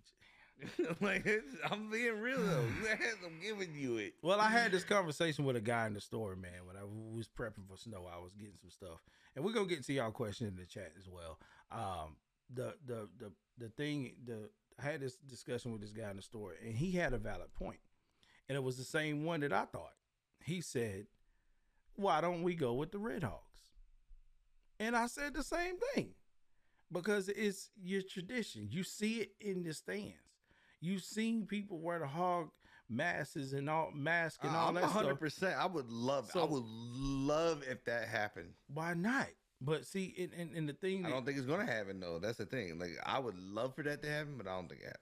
like 1.06 1.26
it's, 1.26 1.54
I'm 1.70 1.90
being 1.90 2.18
real 2.20 2.42
though. 2.42 2.64
I'm 3.24 3.40
giving 3.42 3.74
you 3.74 3.98
it. 3.98 4.14
Well, 4.22 4.40
I 4.40 4.48
had 4.48 4.72
this 4.72 4.84
conversation 4.84 5.44
with 5.44 5.56
a 5.56 5.60
guy 5.60 5.86
in 5.86 5.94
the 5.94 6.00
store, 6.00 6.34
man. 6.34 6.64
When 6.66 6.76
I 6.76 6.84
was 6.84 7.28
prepping 7.28 7.68
for 7.68 7.76
snow, 7.76 8.06
I 8.12 8.18
was 8.22 8.32
getting 8.32 8.56
some 8.60 8.70
stuff, 8.70 9.04
and 9.34 9.44
we're 9.44 9.52
gonna 9.52 9.66
get 9.66 9.84
to 9.84 9.92
y'all 9.92 10.10
question 10.10 10.46
in 10.48 10.56
the 10.56 10.64
chat 10.64 10.92
as 10.98 11.08
well. 11.08 11.38
Um, 11.70 12.16
the 12.52 12.74
the 12.86 13.09
the 13.18 13.32
the 13.59 13.68
thing, 13.70 14.14
the 14.24 14.51
I 14.78 14.82
had 14.82 15.01
this 15.01 15.16
discussion 15.16 15.73
with 15.73 15.81
this 15.81 15.93
guy 15.93 16.10
in 16.10 16.16
the 16.16 16.23
store, 16.23 16.55
and 16.64 16.77
he 16.77 16.93
had 16.93 17.12
a 17.12 17.18
valid 17.18 17.52
point, 17.55 17.81
and 18.48 18.56
it 18.56 18.62
was 18.62 18.77
the 18.77 18.85
same 18.85 19.24
one 19.24 19.40
that 19.40 19.52
I 19.52 19.64
thought. 19.64 19.94
He 20.44 20.60
said, 20.60 21.06
"Why 21.94 22.20
don't 22.20 22.43
we 22.43 22.55
go 22.55 22.74
with 22.74 22.93
the 22.93 22.98
Red 22.98 23.23
Hawks?" 23.23 23.43
And 24.78 24.94
I 24.94 25.06
said 25.06 25.32
the 25.35 25.43
same 25.43 25.77
thing 25.94 26.14
because 26.93 27.28
it's 27.31 27.70
your 27.82 28.02
tradition. 28.02 28.68
You 28.70 28.85
see 28.85 29.20
it 29.20 29.31
in 29.40 29.62
the 29.62 29.73
stands. 29.73 30.14
You've 30.81 31.02
seen 31.02 31.47
people 31.47 31.78
wear 31.81 31.98
the 31.98 32.06
hog 32.06 32.51
masks 32.89 33.52
and 33.52 33.68
all 33.70 33.90
mask 33.93 34.40
and 34.44 34.55
all 34.55 34.68
I'm 34.68 34.74
that 34.74 34.82
100. 34.85 35.06
stuff. 35.09 35.18
percent 35.18 35.56
I 35.59 35.66
would 35.66 35.90
love. 35.90 36.27
I 36.31 36.32
So- 36.35 36.47
would 36.47 36.62
love 36.62 37.64
if 37.66 37.82
that 37.86 38.06
happened. 38.09 38.52
Why 38.68 38.93
not? 38.94 39.28
But 39.60 39.86
see, 39.86 40.14
and, 40.18 40.32
and, 40.38 40.54
and 40.56 40.68
the 40.68 40.74
thing, 40.74 41.04
I 41.04 41.08
that- 41.08 41.14
don't 41.14 41.24
think 41.26 41.38
it's 41.38 41.46
gonna 41.46 41.64
happen 41.66 42.00
though. 42.00 42.18
That's 42.18 42.38
the 42.38 42.46
thing. 42.46 42.78
Like 42.78 42.90
I 43.04 43.18
would 43.18 43.38
love 43.38 43.74
for 43.74 43.82
that 43.84 44.02
to 44.02 44.08
happen, 44.08 44.34
but 44.36 44.46
I 44.46 44.54
don't 44.54 44.68
think 44.68 44.82
it. 44.82 44.96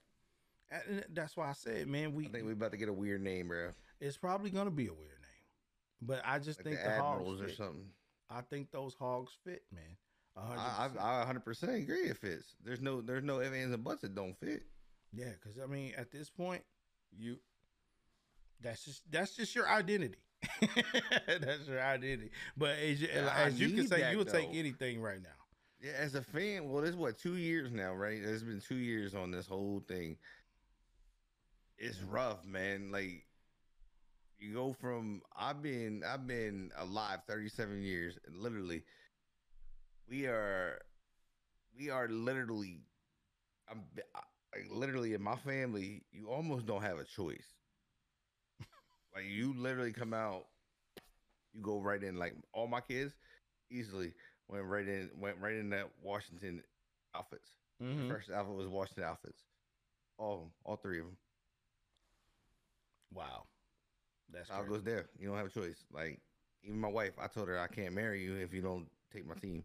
Happened. 0.71 1.05
and 1.07 1.17
that's 1.17 1.37
why 1.37 1.49
I 1.49 1.53
said, 1.53 1.87
man, 1.89 2.15
we 2.15 2.27
I 2.27 2.29
think 2.29 2.47
we 2.47 2.53
about 2.53 2.71
to 2.73 2.77
get 2.79 2.89
a 2.89 2.93
weird 2.93 3.23
name, 3.23 3.49
bro. 3.49 3.71
it's 4.01 4.17
probably 4.17 4.51
gonna 4.51 4.71
be 4.71 4.87
a 4.87 4.93
weird 4.93 5.01
name, 5.21 6.01
but 6.03 6.23
I 6.25 6.39
just 6.39 6.61
Like 6.61 6.67
think 6.67 6.79
the 6.79 6.89
the, 6.89 6.97
hogs 7.01 7.19
Admirals 7.21 7.41
or 7.43 7.49
fit. 7.49 7.57
something. 7.57 7.89
I 8.31 8.41
think 8.43 8.71
those 8.71 8.95
hogs 8.95 9.33
fit, 9.45 9.63
man. 9.73 9.97
A 10.37 10.41
hundred 10.41 10.61
I, 10.61 10.89
percent. 10.89 11.01
I, 11.05 11.15
I 11.15 11.19
100 11.19 11.41
percent 11.45 11.73
agree. 11.75 12.03
It 12.09 12.17
fits. 12.17 12.57
There's 12.65 12.81
no, 12.81 13.01
there's 13.01 13.23
no 13.23 13.41
ifs 13.41 13.55
ands 13.55 13.75
and 13.75 13.85
buts 13.85 14.01
that 14.03 14.15
don't 14.15 14.37
fit. 14.39 14.63
Yeah, 15.13 15.31
because 15.41 15.59
I 15.63 15.67
mean, 15.67 15.93
at 15.97 16.11
this 16.11 16.29
point, 16.31 16.63
you 17.17 17.39
that's 18.61 18.85
just 18.85 19.03
that's 19.11 19.37
just 19.37 19.55
your 19.55 19.69
identity. 19.69 20.19
that's 21.41 21.67
your 21.69 21.81
identity. 21.81 22.31
But 22.57 22.79
as 22.79 23.01
you, 23.01 23.09
Yeah, 23.15 23.33
as 23.37 23.61
you 23.61 23.71
can 23.71 23.87
say, 23.87 24.01
that, 24.01 24.13
you 24.13 24.19
will 24.19 24.25
take 24.25 24.49
anything 24.53 25.01
right 25.01 25.23
now. 25.23 25.29
Yeah, 25.81 25.93
as 25.99 26.15
a 26.15 26.23
fan, 26.23 26.71
well, 26.71 26.83
this 26.83 26.91
is 26.91 26.97
what 26.97 27.19
two 27.19 27.37
years 27.37 27.71
now, 27.71 27.93
right? 27.95 28.19
It's 28.23 28.43
been 28.43 28.61
two 28.61 28.77
years 28.77 29.15
on 29.15 29.31
this 29.31 29.47
whole 29.47 29.83
thing. 29.87 30.17
It's 31.79 31.99
mm-hmm. 31.99 32.11
rough, 32.11 32.45
man. 32.47 32.91
Like 32.91 33.27
you 34.39 34.55
go 34.55 34.73
from 34.73 35.23
I've 35.37 35.63
been 35.63 36.03
I've 36.07 36.27
been 36.27 36.71
alive 36.79 37.21
37 37.29 37.83
years, 37.83 38.19
and 38.27 38.37
literally, 38.39 38.83
we 40.09 40.27
are 40.27 40.81
we 41.79 41.91
are 41.91 42.09
literally 42.09 42.81
I'm 43.69 43.83
I- 44.15 44.21
like 44.57 44.69
literally 44.71 45.15
in 45.15 45.23
my 45.23 45.37
family. 45.37 46.05
You 46.13 46.29
almost 46.29 46.67
don't 46.67 46.83
have 46.83 46.99
a 46.99 47.05
choice. 47.05 47.55
Like 49.15 49.25
you 49.27 49.55
literally 49.57 49.93
come 49.93 50.13
out, 50.15 50.47
you 51.53 51.63
go 51.63 51.81
right 51.81 52.03
in. 52.03 52.19
Like 52.19 52.35
all 52.53 52.67
my 52.67 52.81
kids, 52.81 53.15
easily 53.71 54.13
went 54.49 54.65
right 54.65 54.87
in 54.87 55.11
went 55.19 55.37
right 55.41 55.55
in 55.55 55.71
that 55.71 55.89
Washington 56.03 56.63
outfits. 57.15 57.49
Mhm. 57.83 58.09
First 58.09 58.31
outfit 58.31 58.55
was 58.55 58.69
Washington 58.69 59.05
outfits. 59.05 59.43
All 60.19 60.35
of 60.35 60.41
'em, 60.43 60.53
all 60.65 60.77
three 60.77 61.01
of 61.01 61.07
them. 61.07 61.17
Wow, 63.13 63.47
that's 64.31 64.51
crazy. 64.51 64.69
goes 64.69 64.83
there. 64.83 65.09
You 65.19 65.29
don't 65.29 65.37
have 65.37 65.47
a 65.47 65.51
choice. 65.51 65.85
Like 65.93 66.21
even 66.63 66.81
my 66.81 66.89
wife, 66.89 67.13
I 67.19 67.27
told 67.29 67.49
her 67.49 67.59
I 67.59 67.69
can't 67.69 67.95
marry 67.95 68.23
you 68.23 68.35
if 68.37 68.53
you 68.53 68.63
don't 68.63 68.89
take 69.13 69.27
my 69.27 69.35
team. 69.35 69.65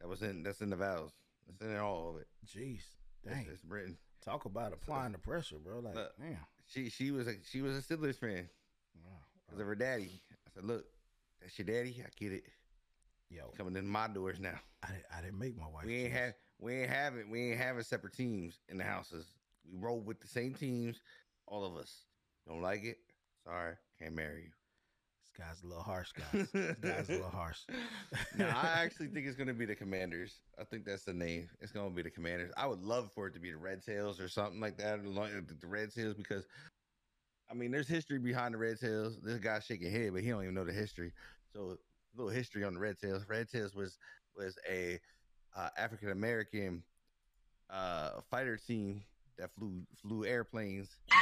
That 0.00 0.08
was 0.08 0.22
in 0.22 0.42
that's 0.42 0.60
in 0.60 0.70
the 0.70 0.76
vows. 0.76 1.12
That's 1.46 1.60
in 1.62 1.76
all 1.76 2.10
of 2.10 2.16
it. 2.16 2.26
Jeez, 2.46 2.82
dang. 3.24 3.46
it's 3.46 3.64
written. 3.64 3.98
Talk 4.24 4.44
about 4.44 4.72
applying 4.72 5.12
the 5.12 5.18
pressure, 5.18 5.58
bro. 5.58 5.80
Like, 5.80 5.94
Look. 5.94 6.12
damn. 6.18 6.38
She 6.66 6.88
she 6.90 7.10
was 7.10 7.26
a 7.26 7.34
she 7.44 7.60
was 7.60 7.76
a 7.76 7.82
Steelers 7.82 8.16
fan 8.18 8.48
Of 9.60 9.66
her 9.66 9.74
daddy. 9.74 10.20
I 10.46 10.50
said, 10.54 10.64
look, 10.64 10.84
that's 11.40 11.58
your 11.58 11.66
daddy. 11.66 12.02
I 12.04 12.08
get 12.18 12.32
it. 12.32 12.44
Yo, 13.30 13.52
Coming 13.56 13.76
in 13.76 13.86
my 13.86 14.08
doors 14.08 14.38
now. 14.40 14.58
I, 14.82 14.88
didn't- 14.88 15.04
I 15.16 15.20
didn't 15.22 15.38
make 15.38 15.56
my 15.58 15.66
wife. 15.68 15.84
We 15.86 15.96
ain't 15.96 16.08
choose. 16.12 16.18
have 16.18 16.34
we 16.60 16.74
ain't 16.82 16.90
having 16.90 17.30
we 17.30 17.50
ain't 17.50 17.60
having 17.60 17.82
separate 17.82 18.12
teams 18.14 18.58
in 18.68 18.76
the 18.78 18.84
houses. 18.84 19.26
We 19.70 19.78
roll 19.78 20.00
with 20.00 20.20
the 20.20 20.26
same 20.28 20.54
teams, 20.54 21.00
all 21.46 21.64
of 21.64 21.76
us. 21.76 22.04
Don't 22.46 22.60
like 22.62 22.84
it? 22.84 22.98
Sorry, 23.44 23.74
can't 24.00 24.14
marry 24.14 24.42
you. 24.42 24.50
This 25.22 25.46
guy's 25.46 25.62
a 25.62 25.66
little 25.66 25.82
harsh, 25.82 26.10
guys. 26.12 26.50
this 26.52 26.76
guy's 26.80 27.08
a 27.08 27.12
little 27.12 27.30
harsh. 27.30 27.60
no, 28.36 28.46
I 28.48 28.70
actually 28.82 29.06
think 29.08 29.26
it's 29.26 29.36
gonna 29.36 29.54
be 29.54 29.64
the 29.64 29.74
Commanders. 29.74 30.40
I 30.60 30.64
think 30.64 30.84
that's 30.84 31.04
the 31.04 31.14
name. 31.14 31.48
It's 31.60 31.72
gonna 31.72 31.90
be 31.90 32.02
the 32.02 32.10
Commanders. 32.10 32.52
I 32.56 32.66
would 32.66 32.82
love 32.82 33.10
for 33.14 33.28
it 33.28 33.34
to 33.34 33.40
be 33.40 33.50
the 33.50 33.56
Red 33.56 33.82
Tails 33.82 34.20
or 34.20 34.28
something 34.28 34.60
like 34.60 34.76
that. 34.78 35.02
The 35.02 35.66
Red 35.66 35.92
Tails 35.94 36.14
because 36.16 36.44
I 37.52 37.54
mean, 37.54 37.70
there's 37.70 37.86
history 37.88 38.18
behind 38.18 38.54
the 38.54 38.58
Red 38.58 38.80
Tails. 38.80 39.18
This 39.22 39.38
guy's 39.38 39.64
shaking 39.64 39.92
head, 39.92 40.14
but 40.14 40.22
he 40.22 40.30
don't 40.30 40.42
even 40.42 40.54
know 40.54 40.64
the 40.64 40.72
history. 40.72 41.12
So, 41.52 41.76
a 41.76 42.16
little 42.16 42.32
history 42.32 42.64
on 42.64 42.72
the 42.72 42.80
Red 42.80 42.98
Tails. 42.98 43.26
Red 43.28 43.50
Tails 43.50 43.74
was 43.74 43.98
was 44.34 44.56
a 44.68 44.98
uh, 45.54 45.68
African 45.76 46.10
American 46.10 46.82
uh, 47.68 48.20
fighter 48.30 48.56
team 48.56 49.02
that 49.38 49.50
flew 49.54 49.82
flew 50.00 50.24
airplanes. 50.24 50.88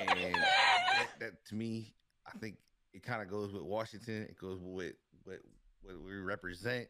And 0.00 0.34
that, 0.34 1.08
that 1.20 1.44
to 1.46 1.54
me, 1.54 1.94
I 2.26 2.36
think 2.38 2.56
it 2.92 3.04
kind 3.04 3.22
of 3.22 3.30
goes 3.30 3.52
with 3.52 3.62
Washington. 3.62 4.22
It 4.22 4.36
goes 4.38 4.58
with 4.60 4.94
what 5.22 5.38
what 5.82 6.02
we 6.04 6.16
represent. 6.16 6.88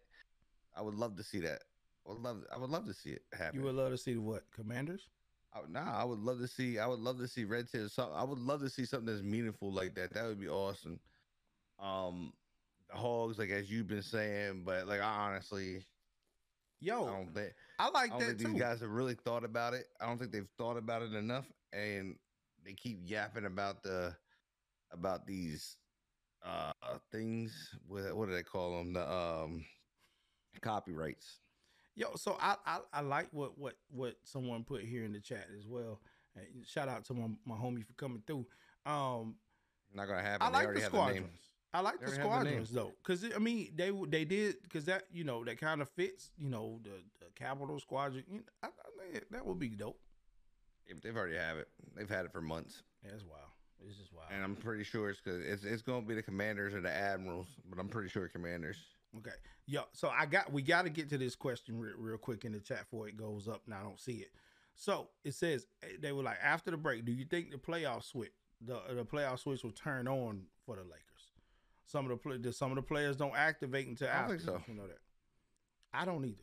I 0.75 0.81
would 0.81 0.95
love 0.95 1.17
to 1.19 1.23
see 1.23 1.41
that. 1.41 1.63
I 2.07 2.13
would 2.13 2.23
love. 2.23 2.45
I 2.53 2.59
would 2.59 2.71
love 2.71 2.87
to 2.87 2.95
see 2.95 3.11
it 3.11 3.23
happen. 3.33 3.61
you 3.61 3.65
would 3.67 3.75
love 3.75 3.91
to 3.91 3.99
see 3.99 4.17
what? 4.17 4.45
Commanders? 4.55 5.09
I, 5.55 5.61
nah, 5.69 6.01
I 6.01 6.05
would 6.05 6.19
love 6.19 6.39
to 6.41 6.49
see. 6.49 6.79
I 6.79 6.87
would 6.87 7.01
love 7.01 7.19
to 7.19 7.29
see 7.29 7.45
Red 7.45 7.71
Tails. 7.71 7.93
Something. 7.95 8.17
I 8.17 8.25
would 8.25 8.39
love 8.39 8.61
to 8.61 8.71
see 8.71 8.85
something 8.85 9.07
that's 9.07 9.23
meaningful 9.23 9.73
like 9.73 9.95
that. 9.95 10.13
That 10.15 10.27
would 10.27 10.41
be 10.41 10.49
awesome. 10.49 11.01
Um, 11.79 12.33
the 12.89 12.97
Hogs, 12.97 13.39
like 13.39 13.51
as 13.51 13.71
you've 13.71 13.89
been 13.89 14.03
saying, 14.03 14.65
but 14.65 14.87
like 14.87 15.01
I 15.01 15.29
honestly, 15.29 15.85
Yo, 16.81 17.05
I 17.05 17.11
don't 17.13 17.35
think. 17.35 17.55
I 17.79 17.89
like 17.91 18.11
I 18.13 18.19
don't 18.19 18.19
that 18.21 18.27
think 18.27 18.39
too. 18.39 18.49
these 18.53 18.61
guys 18.61 18.81
have 18.81 18.91
really 18.91 19.15
thought 19.15 19.45
about 19.45 19.75
it. 19.75 19.87
I 20.01 20.07
don't 20.07 20.19
think 20.19 20.33
they've 20.33 20.49
thought 20.59 20.77
about 20.77 21.03
it 21.03 21.15
enough, 21.15 21.51
and 21.73 22.19
they 22.65 22.75
keep 22.75 23.01
yapping 23.03 23.47
about 23.47 23.83
the 23.83 24.17
about 24.91 25.27
these 25.27 25.79
uh 26.43 26.73
things. 27.11 27.75
What 27.87 28.15
what 28.17 28.27
do 28.29 28.35
they 28.35 28.43
call 28.43 28.79
them? 28.79 28.93
The 28.93 29.11
um 29.11 29.65
copyrights. 30.61 31.44
Yo, 31.97 32.09
so 32.17 32.37
I, 32.41 32.57
I 32.67 32.79
I 32.93 33.01
like 33.03 33.29
what 33.33 33.57
what 33.57 33.75
what 33.91 34.17
someone 34.25 34.65
put 34.65 34.83
here 34.83 35.05
in 35.05 35.13
the 35.13 35.21
chat 35.21 35.47
as 35.57 35.67
well. 35.67 36.01
And 36.37 36.67
shout 36.67 36.89
out 36.89 37.05
to 37.07 37.15
my, 37.15 37.29
my 37.45 37.55
homie 37.55 37.85
for 37.87 37.93
coming 37.93 38.23
through. 38.27 38.47
Um, 38.85 39.37
Not 39.95 40.09
gonna 40.09 40.23
happen. 40.23 40.47
I 40.47 40.51
like 40.51 40.75
the 40.75 40.81
have 40.81 40.93
the 40.93 40.99
squadrons. 40.99 41.41
I 41.73 41.81
like 41.81 42.01
They 42.01 42.07
the 42.07 42.11
have 42.13 42.19
the 42.19 42.25
squadrons 42.25 42.71
though, 42.71 42.93
because 43.03 43.25
I 43.35 43.39
mean 43.39 43.73
they 43.77 43.91
they 44.09 44.25
did 44.25 44.57
because 44.63 44.85
that 44.87 45.05
you 45.13 45.23
know 45.25 45.45
that 45.45 45.59
kind 45.61 45.81
of 45.83 45.89
fits 45.91 46.31
you 46.37 46.49
know 46.49 46.81
the, 46.83 46.91
the 47.21 47.27
capital 47.37 47.79
squadron. 47.79 48.25
You 48.29 48.39
know, 48.39 48.45
I, 48.63 48.67
I 48.67 49.13
think 49.13 49.31
that 49.31 49.47
would 49.47 49.59
be 49.59 49.69
dope. 49.69 49.99
Yeah, 50.87 50.95
but 50.95 51.03
They've 51.03 51.17
already 51.17 51.37
have 51.37 51.59
it. 51.59 51.69
They've 51.97 52.09
had 52.11 52.25
it 52.27 52.33
for 52.33 52.41
months, 52.43 52.83
Yeah, 53.05 53.13
That's 53.13 53.25
wild. 53.25 53.41
It's 53.87 53.97
just 53.99 54.13
wild. 54.13 54.29
and 54.33 54.43
I'm 54.43 54.57
pretty 54.57 54.85
sure 54.85 55.11
it's 55.11 55.21
because 55.21 55.45
it's 55.45 55.65
it's 55.65 55.83
gonna 55.83 56.05
be 56.07 56.15
the 56.15 56.23
commanders 56.23 56.75
or 56.75 56.81
the 56.81 56.91
admirals, 56.93 57.47
but 57.71 57.79
I'm 57.79 57.89
pretty 57.89 58.09
sure 58.09 58.27
commanders. 58.29 58.79
Okay. 59.19 59.31
Yeah. 59.67 59.81
So 59.93 60.09
I 60.09 60.27
got 60.27 60.53
we 60.53 60.63
got 60.63 60.83
to 60.83 60.91
get 60.91 61.09
to 61.11 61.19
this 61.19 61.35
question 61.35 61.79
real, 61.79 61.95
real 61.99 62.19
quick 62.19 62.45
in 62.45 62.53
the 62.53 62.61
chat 62.61 62.81
before 62.91 63.09
it 63.09 63.17
goes 63.17 63.49
up. 63.49 63.63
Now 63.67 63.79
I 63.81 63.83
don't 63.83 64.01
see 64.01 64.15
it. 64.17 64.31
So 64.75 65.09
it 65.25 65.35
says 65.35 65.67
eh, 65.83 65.97
they 66.01 66.13
were 66.13 66.23
like 66.23 66.39
after 66.43 66.71
the 66.71 66.77
break. 66.77 67.05
Do 67.05 67.13
you 67.13 67.25
think 67.25 67.51
the 67.51 67.59
playoff 67.59 68.05
switch 68.05 68.33
the 68.61 68.81
the 68.95 69.05
playoff 69.05 69.39
switch 69.41 69.63
will 69.63 69.71
turn 69.73 70.09
on 70.09 70.43
for 70.65 70.77
the 70.77 70.83
Lakers? 70.83 71.01
Some 71.87 72.11
of 72.11 72.11
the 72.11 72.17
play, 72.17 72.53
some 72.53 72.73
of 72.73 72.77
the 72.77 72.83
players 72.83 73.17
don't 73.17 73.37
activate 73.37 73.87
until 73.87 74.09
I 74.09 74.13
don't 74.13 74.23
after. 74.23 74.37
think 74.37 74.43
so. 74.43 74.63
You 74.67 74.75
know 74.75 74.87
that. 74.87 74.99
I 75.93 76.05
don't 76.05 76.25
either. 76.25 76.43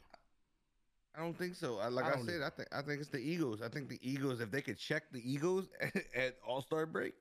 I 1.13 1.19
don't 1.19 1.37
think 1.37 1.55
so. 1.55 1.77
I, 1.79 1.89
like 1.89 2.05
I 2.05 2.13
I, 2.13 2.21
said, 2.21 2.35
either. 2.35 2.45
I 2.45 2.49
think 2.49 2.67
I 2.71 2.81
think 2.81 3.01
it's 3.01 3.09
the 3.09 3.17
egos. 3.19 3.61
I 3.61 3.67
think 3.67 3.89
the 3.89 3.99
egos, 4.01 4.39
if 4.39 4.49
they 4.49 4.61
could 4.61 4.77
check 4.77 5.03
the 5.11 5.19
egos 5.29 5.67
at 6.15 6.37
All 6.47 6.61
Star 6.61 6.85
break, 6.85 7.13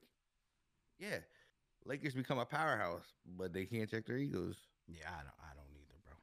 yeah, 0.98 1.18
Lakers 1.84 2.14
become 2.14 2.38
a 2.38 2.44
powerhouse. 2.44 3.06
But 3.36 3.52
they 3.52 3.64
can't 3.64 3.90
check 3.90 4.06
their 4.06 4.16
egos. 4.16 4.56
Yeah, 4.92 5.08
I 5.08 5.22
don't. 5.22 5.38
I 5.40 5.54
don't 5.54 5.70
either, 5.72 5.98
bro. 6.04 6.14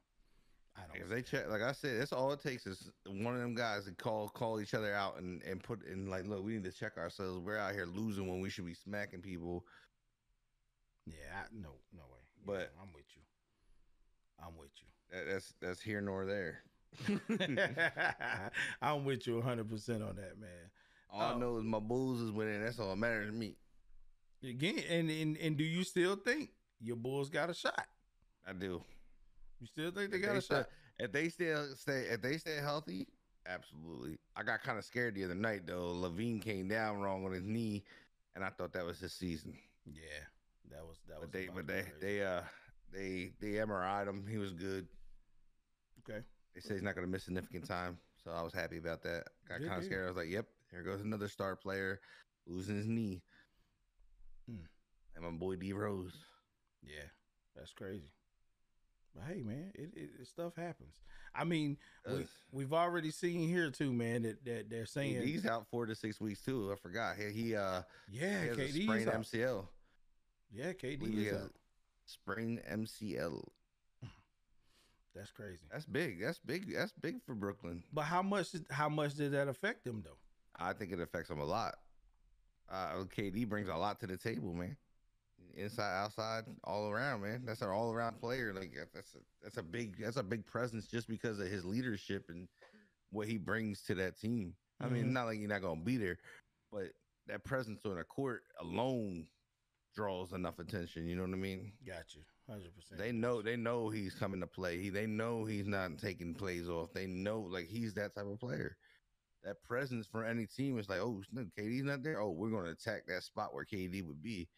I 0.76 0.80
don't. 0.86 1.02
If 1.02 1.08
they 1.08 1.22
check, 1.22 1.48
like 1.48 1.62
I 1.62 1.72
said, 1.72 2.00
that's 2.00 2.12
all 2.12 2.32
it 2.32 2.40
takes 2.42 2.66
is 2.66 2.90
one 3.06 3.34
of 3.34 3.40
them 3.40 3.54
guys 3.54 3.84
to 3.86 3.92
call 3.92 4.28
call 4.28 4.60
each 4.60 4.74
other 4.74 4.94
out 4.94 5.18
and 5.18 5.42
and 5.42 5.62
put 5.62 5.86
in 5.86 6.08
like, 6.10 6.26
look, 6.26 6.44
we 6.44 6.52
need 6.52 6.64
to 6.64 6.72
check 6.72 6.96
ourselves. 6.98 7.38
We're 7.38 7.56
out 7.58 7.72
here 7.72 7.86
losing 7.86 8.28
when 8.28 8.40
we 8.40 8.50
should 8.50 8.66
be 8.66 8.74
smacking 8.74 9.20
people. 9.22 9.64
Yeah. 11.06 11.14
I, 11.34 11.44
no. 11.52 11.70
No 11.96 12.02
way. 12.12 12.20
But- 12.44 12.72
Yeah, 12.74 12.82
I'm 12.82 12.92
with 12.92 13.04
you. 13.14 13.22
I'm 14.44 14.56
with 14.58 14.70
you. 14.76 14.86
That, 15.10 15.32
that's 15.32 15.54
that's 15.60 15.80
here 15.80 16.00
nor 16.00 16.26
there. 16.26 16.62
I'm 18.82 19.04
with 19.04 19.26
you 19.26 19.36
100 19.36 19.68
percent 19.68 20.02
on 20.02 20.16
that, 20.16 20.38
man. 20.38 20.50
All 21.10 21.20
I 21.20 21.32
Oh. 21.32 21.38
know 21.38 21.56
is 21.56 21.64
my 21.64 21.78
Bulls 21.78 22.20
is 22.20 22.30
winning. 22.30 22.62
That's 22.62 22.78
all 22.78 22.90
that 22.90 22.96
matters 22.96 23.26
to 23.28 23.32
me. 23.32 23.56
Again, 24.44 24.78
and, 24.88 25.10
and 25.10 25.36
and 25.38 25.56
do 25.56 25.64
you 25.64 25.82
still 25.82 26.14
think 26.16 26.50
your 26.80 26.96
Bulls 26.96 27.28
got 27.30 27.50
a 27.50 27.54
shot? 27.54 27.86
I 28.48 28.52
do. 28.52 28.82
You 29.60 29.66
still 29.66 29.90
think 29.90 30.10
they 30.10 30.18
If 30.18 30.22
got 30.24 30.36
a 30.36 30.40
still- 30.42 30.58
shot? 30.58 30.68
If 31.00 31.12
they 31.12 31.28
still 31.28 31.74
stay, 31.76 32.06
if 32.10 32.20
they 32.22 32.38
stay 32.38 32.56
healthy, 32.56 33.06
absolutely. 33.46 34.18
I 34.34 34.42
got 34.42 34.62
kind 34.62 34.78
of 34.78 34.84
scared 34.84 35.14
the 35.14 35.24
other 35.24 35.34
night 35.34 35.64
though. 35.66 35.92
LaVine 35.94 36.40
came 36.42 36.66
down 36.66 36.98
wrong 37.00 37.24
on 37.24 37.32
his 37.32 37.44
knee, 37.44 37.84
and 38.34 38.44
I 38.44 38.50
thought 38.50 38.72
that 38.72 38.84
was 38.84 38.98
his 38.98 39.12
season. 39.12 39.56
Yeah, 39.86 40.02
that 40.70 40.84
was 40.84 40.96
that 41.08 41.20
was. 41.20 41.28
But 41.28 41.32
they, 41.32 41.44
about 41.44 41.54
but 41.56 41.66
they, 41.68 41.82
crazy. 41.82 41.96
they, 42.00 42.24
uh, 42.24 42.40
they, 42.92 43.30
they 43.40 43.58
MRI'd 43.58 44.08
him. 44.08 44.26
He 44.28 44.38
was 44.38 44.52
good. 44.52 44.88
okay. 46.08 46.24
They 46.54 46.60
say 46.60 46.74
he's 46.74 46.82
not 46.82 46.96
going 46.96 47.06
to 47.06 47.10
miss 47.12 47.22
significant 47.24 47.66
time, 47.68 47.96
so 48.24 48.32
I 48.32 48.42
was 48.42 48.52
happy 48.52 48.78
about 48.78 49.02
that. 49.04 49.24
Got 49.48 49.60
kind 49.60 49.78
of 49.78 49.84
scared. 49.84 50.06
I 50.06 50.08
was 50.08 50.16
like, 50.16 50.30
"Yep, 50.30 50.46
here 50.72 50.82
goes 50.82 51.00
another 51.02 51.28
star 51.28 51.54
player 51.54 52.00
losing 52.46 52.74
his 52.76 52.86
knee." 52.88 53.22
Hmm. 54.48 54.64
And 55.14 55.24
my 55.24 55.30
boy 55.30 55.54
D 55.56 55.72
Rose. 55.72 56.16
Yeah, 56.82 57.06
that's 57.54 57.72
crazy. 57.72 58.10
But 59.14 59.24
hey, 59.28 59.42
man, 59.42 59.72
it, 59.74 59.90
it, 59.94 60.26
stuff 60.26 60.54
happens. 60.56 60.94
I 61.34 61.44
mean, 61.44 61.76
we, 62.08 62.26
we've 62.52 62.72
already 62.72 63.10
seen 63.10 63.48
here 63.48 63.70
too, 63.70 63.92
man. 63.92 64.22
That 64.22 64.44
that 64.44 64.70
they're 64.70 64.86
saying, 64.86 65.22
He's 65.22 65.46
out 65.46 65.66
four 65.70 65.86
to 65.86 65.94
six 65.94 66.20
weeks 66.20 66.40
too. 66.40 66.70
I 66.72 66.76
forgot. 66.76 67.16
He, 67.16 67.30
he 67.30 67.56
uh, 67.56 67.82
yeah, 68.10 68.54
he 68.54 68.82
a 68.82 68.82
sprained. 68.84 69.06
MCL. 69.10 69.66
Yeah, 70.52 70.72
KD 70.72 71.14
he 71.14 71.26
is 71.26 71.34
out. 71.34 71.52
Sprained 72.06 72.62
MCL. 72.70 73.44
That's 75.14 75.30
crazy. 75.32 75.64
That's 75.70 75.84
big. 75.84 76.20
That's 76.20 76.38
big. 76.38 76.72
That's 76.72 76.92
big 76.92 77.22
for 77.24 77.34
Brooklyn. 77.34 77.82
But 77.92 78.02
how 78.02 78.22
much? 78.22 78.48
How 78.70 78.88
much 78.88 79.14
did 79.14 79.32
that 79.32 79.48
affect 79.48 79.84
them 79.84 80.02
though? 80.04 80.16
I 80.56 80.72
think 80.72 80.92
it 80.92 81.00
affects 81.00 81.28
them 81.28 81.40
a 81.40 81.44
lot. 81.44 81.74
Uh, 82.70 83.04
KD 83.16 83.48
brings 83.48 83.68
a 83.68 83.74
lot 83.74 83.98
to 84.00 84.06
the 84.06 84.16
table, 84.16 84.52
man. 84.52 84.76
Inside, 85.58 86.04
outside, 86.04 86.44
all 86.62 86.88
around, 86.88 87.22
man. 87.22 87.42
That's 87.44 87.62
an 87.62 87.68
all-around 87.68 88.20
player. 88.20 88.52
Like 88.54 88.72
that's 88.94 89.14
a, 89.14 89.18
that's 89.42 89.56
a 89.56 89.62
big 89.62 89.96
that's 90.00 90.16
a 90.16 90.22
big 90.22 90.46
presence 90.46 90.86
just 90.86 91.08
because 91.08 91.40
of 91.40 91.48
his 91.48 91.64
leadership 91.64 92.26
and 92.28 92.46
what 93.10 93.26
he 93.26 93.38
brings 93.38 93.82
to 93.84 93.94
that 93.96 94.18
team. 94.20 94.54
I 94.80 94.88
mean, 94.88 95.06
Mhm. 95.06 95.12
not 95.12 95.24
like 95.26 95.40
you're 95.40 95.48
not 95.48 95.62
gonna 95.62 95.80
be 95.82 95.96
there, 95.96 96.18
but 96.70 96.92
that 97.26 97.42
presence 97.44 97.84
on 97.84 97.96
the 97.96 98.04
court 98.04 98.44
alone 98.60 99.26
draws 99.96 100.32
enough 100.32 100.60
attention. 100.60 101.06
You 101.08 101.16
know 101.16 101.22
what 101.22 101.32
I 101.32 101.36
mean? 101.36 101.72
Got 101.84 102.14
you, 102.14 102.22
hundred 102.48 102.72
percent. 102.76 103.00
They 103.00 103.10
know 103.10 103.42
they 103.42 103.56
know 103.56 103.88
he's 103.88 104.14
coming 104.14 104.38
to 104.40 104.46
play. 104.46 104.80
He 104.80 104.90
they 104.90 105.06
know 105.06 105.44
he's 105.44 105.66
not 105.66 105.98
taking 105.98 106.34
plays 106.34 106.68
off. 106.68 106.92
They 106.92 107.06
know 107.08 107.40
like 107.40 107.66
he's 107.66 107.94
that 107.94 108.14
type 108.14 108.26
of 108.26 108.38
player. 108.38 108.76
That 109.42 109.60
presence 109.64 110.06
for 110.06 110.24
any 110.24 110.46
team 110.46 110.78
is 110.78 110.88
like, 110.88 111.00
oh, 111.00 111.22
KD's 111.56 111.84
not 111.84 112.02
there. 112.04 112.20
Oh, 112.20 112.30
we're 112.30 112.50
gonna 112.50 112.70
attack 112.70 113.06
that 113.08 113.24
spot 113.24 113.52
where 113.54 113.64
KD 113.64 114.02
would 114.06 114.22
be. 114.22 114.48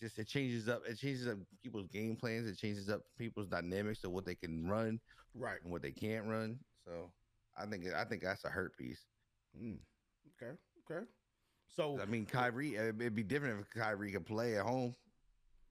It 0.00 0.04
just 0.04 0.18
it 0.18 0.28
changes 0.28 0.68
up. 0.68 0.82
It 0.88 0.98
changes 0.98 1.26
up 1.28 1.38
people's 1.62 1.88
game 1.88 2.16
plans. 2.16 2.48
It 2.48 2.58
changes 2.58 2.88
up 2.88 3.02
people's 3.18 3.48
dynamics 3.48 4.04
of 4.04 4.12
what 4.12 4.24
they 4.24 4.34
can 4.34 4.66
run 4.66 5.00
right. 5.34 5.58
and 5.62 5.72
what 5.72 5.82
they 5.82 5.92
can't 5.92 6.26
run. 6.26 6.58
So 6.86 7.10
I 7.56 7.66
think 7.66 7.84
I 7.94 8.04
think 8.04 8.22
that's 8.22 8.44
a 8.44 8.48
hurt 8.48 8.76
piece. 8.76 9.04
Mm. 9.60 9.78
Okay. 10.42 10.52
Okay. 10.90 11.04
So 11.68 12.00
I 12.00 12.06
mean, 12.06 12.26
Kyrie, 12.26 12.76
it'd 12.76 13.14
be 13.14 13.22
different 13.22 13.60
if 13.60 13.70
Kyrie 13.70 14.12
could 14.12 14.26
play 14.26 14.56
at 14.56 14.64
home, 14.64 14.94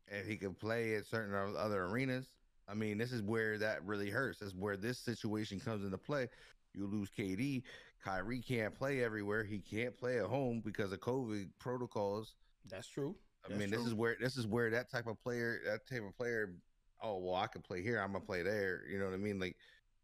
if 0.07 0.27
he 0.27 0.37
could 0.37 0.57
play 0.59 0.95
at 0.95 1.05
certain 1.05 1.35
other 1.57 1.85
arenas. 1.85 2.29
I 2.67 2.75
mean, 2.75 2.99
this 2.99 3.11
is 3.11 3.21
where 3.23 3.57
that 3.57 3.83
really 3.83 4.11
hurts. 4.11 4.39
that's 4.39 4.53
where 4.53 4.77
this 4.77 4.99
situation 4.99 5.59
comes 5.59 5.83
into 5.83 5.97
play. 5.97 6.29
You 6.75 6.85
lose 6.85 7.09
KD, 7.09 7.63
Kyrie 8.03 8.41
can't 8.41 8.73
play 8.73 9.03
everywhere. 9.03 9.43
He 9.43 9.59
can't 9.59 9.97
play 9.97 10.19
at 10.19 10.25
home 10.25 10.61
because 10.63 10.91
of 10.91 10.99
COVID 10.99 11.49
protocols. 11.59 12.35
that's 12.69 12.87
true. 12.87 13.15
I 13.45 13.49
That's 13.49 13.59
mean, 13.59 13.69
this 13.69 13.79
true. 13.79 13.87
is 13.87 13.93
where 13.93 14.17
this 14.19 14.37
is 14.37 14.47
where 14.47 14.69
that 14.71 14.89
type 14.91 15.07
of 15.07 15.21
player, 15.21 15.59
that 15.65 15.87
type 15.87 16.03
of 16.07 16.15
player. 16.17 16.53
Oh 17.01 17.17
well, 17.17 17.35
I 17.35 17.47
can 17.47 17.61
play 17.61 17.81
here. 17.81 17.99
I'm 17.99 18.11
gonna 18.11 18.25
play 18.25 18.43
there. 18.43 18.81
You 18.89 18.99
know 18.99 19.05
what 19.05 19.13
I 19.13 19.17
mean? 19.17 19.39
Like, 19.39 19.55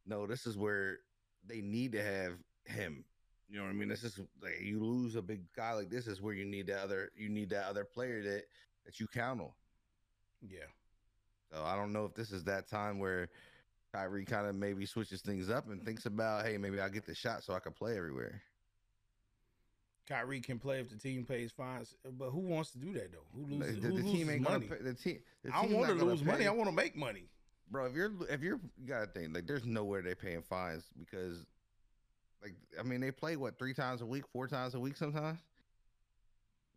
no, 0.05 0.25
this 0.25 0.45
is 0.45 0.57
where 0.57 0.99
they 1.45 1.61
need 1.61 1.91
to 1.93 2.03
have 2.03 2.33
him. 2.65 3.03
You 3.49 3.57
know 3.57 3.65
what 3.65 3.72
I 3.72 3.73
mean? 3.73 3.89
This 3.89 4.03
is 4.03 4.19
like 4.41 4.61
you 4.61 4.80
lose 4.83 5.15
a 5.15 5.22
big 5.22 5.41
guy 5.55 5.73
like 5.73 5.89
this 5.89 6.07
is 6.07 6.22
where 6.22 6.33
you 6.33 6.45
need 6.45 6.67
that 6.67 6.81
other 6.81 7.11
you 7.15 7.30
need 7.30 7.49
that 7.51 7.65
other 7.67 7.83
player 7.83 8.23
that 8.23 8.43
that 8.85 8.99
you 8.99 9.07
count 9.07 9.41
on. 9.41 9.51
Yeah. 10.41 10.65
So 11.51 11.64
I 11.64 11.75
don't 11.75 11.93
know 11.93 12.05
if 12.05 12.15
this 12.15 12.31
is 12.31 12.43
that 12.45 12.67
time 12.67 12.99
where 12.99 13.30
Kyrie 13.93 14.25
kind 14.25 14.47
of 14.47 14.55
maybe 14.55 14.85
switches 14.85 15.22
things 15.22 15.49
up 15.49 15.69
and 15.69 15.83
thinks 15.83 16.05
about, 16.05 16.45
hey, 16.45 16.57
maybe 16.57 16.80
I'll 16.80 16.89
get 16.89 17.05
the 17.05 17.15
shot 17.15 17.43
so 17.43 17.53
I 17.53 17.59
can 17.59 17.72
play 17.72 17.97
everywhere. 17.97 18.41
Kyrie 20.08 20.40
can 20.42 20.59
play 20.59 20.80
if 20.80 20.90
the 20.90 20.98
team 20.98 21.25
pays 21.25 21.51
fines, 21.51 21.95
but 22.17 22.30
who 22.30 22.40
wants 22.40 22.72
to 22.72 22.77
do 22.77 22.93
that 22.93 23.11
though? 23.11 23.25
Who 23.34 23.45
loses, 23.45 23.80
the- 23.82 23.88
who 23.90 23.98
the 23.98 24.03
team 24.03 24.30
ain't 24.30 24.42
money? 24.43 24.67
gonna 24.67 24.77
pay. 24.80 24.84
The 24.84 24.93
team. 24.93 25.19
The 25.43 25.56
I 25.56 25.64
don't 25.64 25.74
want 25.74 25.98
to 26.00 26.06
lose 26.06 26.24
money. 26.24 26.48
I 26.48 26.51
want 26.51 26.69
to 26.69 26.75
make 26.75 26.95
money. 26.95 27.24
bro. 27.72 27.85
If 27.85 27.93
you're 27.95 28.11
if 28.30 28.42
you're 28.42 28.59
you 28.77 28.88
gotta 28.88 29.08
think 29.08 29.34
like 29.34 29.48
there's 29.48 29.66
nowhere 29.66 30.01
they're 30.03 30.16
paying 30.16 30.43
fines 30.43 30.84
because 31.00 31.45
like 32.43 32.53
I 32.80 32.84
mean 32.84 33.01
they 33.01 33.09
play 33.11 33.35
what 33.35 33.58
three 33.58 33.74
times 33.74 34.01
a 34.01 34.06
week, 34.06 34.25
four 34.32 34.48
times 34.48 34.75
a 34.75 34.80
week 34.80 34.95
sometimes, 34.95 35.40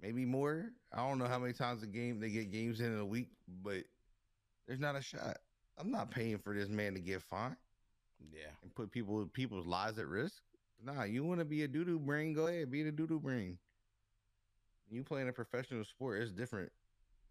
maybe 0.00 0.24
more. 0.24 0.70
I 0.92 0.96
don't 1.06 1.18
know 1.18 1.26
how 1.26 1.38
many 1.38 1.52
times 1.52 1.82
a 1.82 1.86
game 1.86 2.20
they 2.20 2.30
get 2.30 2.50
games 2.50 2.80
in 2.80 2.96
a 2.98 3.04
week, 3.04 3.28
but 3.62 3.84
there's 4.66 4.80
not 4.80 4.96
a 4.96 5.02
shot. 5.02 5.36
I'm 5.76 5.90
not 5.90 6.10
paying 6.10 6.38
for 6.38 6.54
this 6.54 6.68
man 6.68 6.94
to 6.94 7.00
get 7.00 7.22
fined 7.22 7.56
Yeah. 8.32 8.48
and 8.62 8.74
put 8.74 8.90
people 8.90 9.26
people's 9.26 9.66
lives 9.66 9.98
at 9.98 10.06
risk. 10.06 10.42
Nah, 10.80 11.04
you 11.04 11.24
want 11.24 11.40
to 11.40 11.44
be 11.44 11.62
a 11.64 11.68
doo 11.68 11.84
doo 11.84 11.98
brain? 11.98 12.32
Go 12.32 12.46
ahead, 12.46 12.70
be 12.70 12.82
the 12.82 12.92
doo 12.92 13.06
doo 13.06 13.20
brain. 13.20 13.58
You 14.90 15.04
playing 15.04 15.28
a 15.28 15.32
professional 15.32 15.84
sport, 15.84 16.22
it's 16.22 16.32
different. 16.32 16.72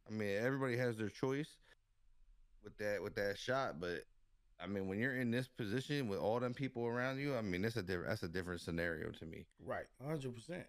I 0.08 0.12
mean, 0.12 0.38
everybody 0.38 0.78
has 0.78 0.98
their 0.98 1.10
choice 1.10 1.58
with 2.64 2.78
that 2.78 3.02
with 3.02 3.16
that 3.16 3.38
shot, 3.38 3.80
but 3.80 4.04
I 4.60 4.68
mean, 4.68 4.88
when 4.88 5.00
you're 5.00 5.16
in 5.16 5.32
this 5.32 5.48
position 5.48 6.08
with 6.08 6.20
all 6.20 6.40
them 6.40 6.54
people 6.54 6.86
around 6.86 7.20
you, 7.20 7.36
I 7.36 7.42
mean, 7.42 7.62
that's 7.62 7.78
a 7.78 7.84
different 7.84 8.10
that's 8.10 8.24
a 8.24 8.28
different 8.30 8.62
scenario 8.62 9.12
to 9.12 9.26
me 9.26 9.46
Right. 9.60 9.88
hundred 10.02 10.36
percent. 10.36 10.68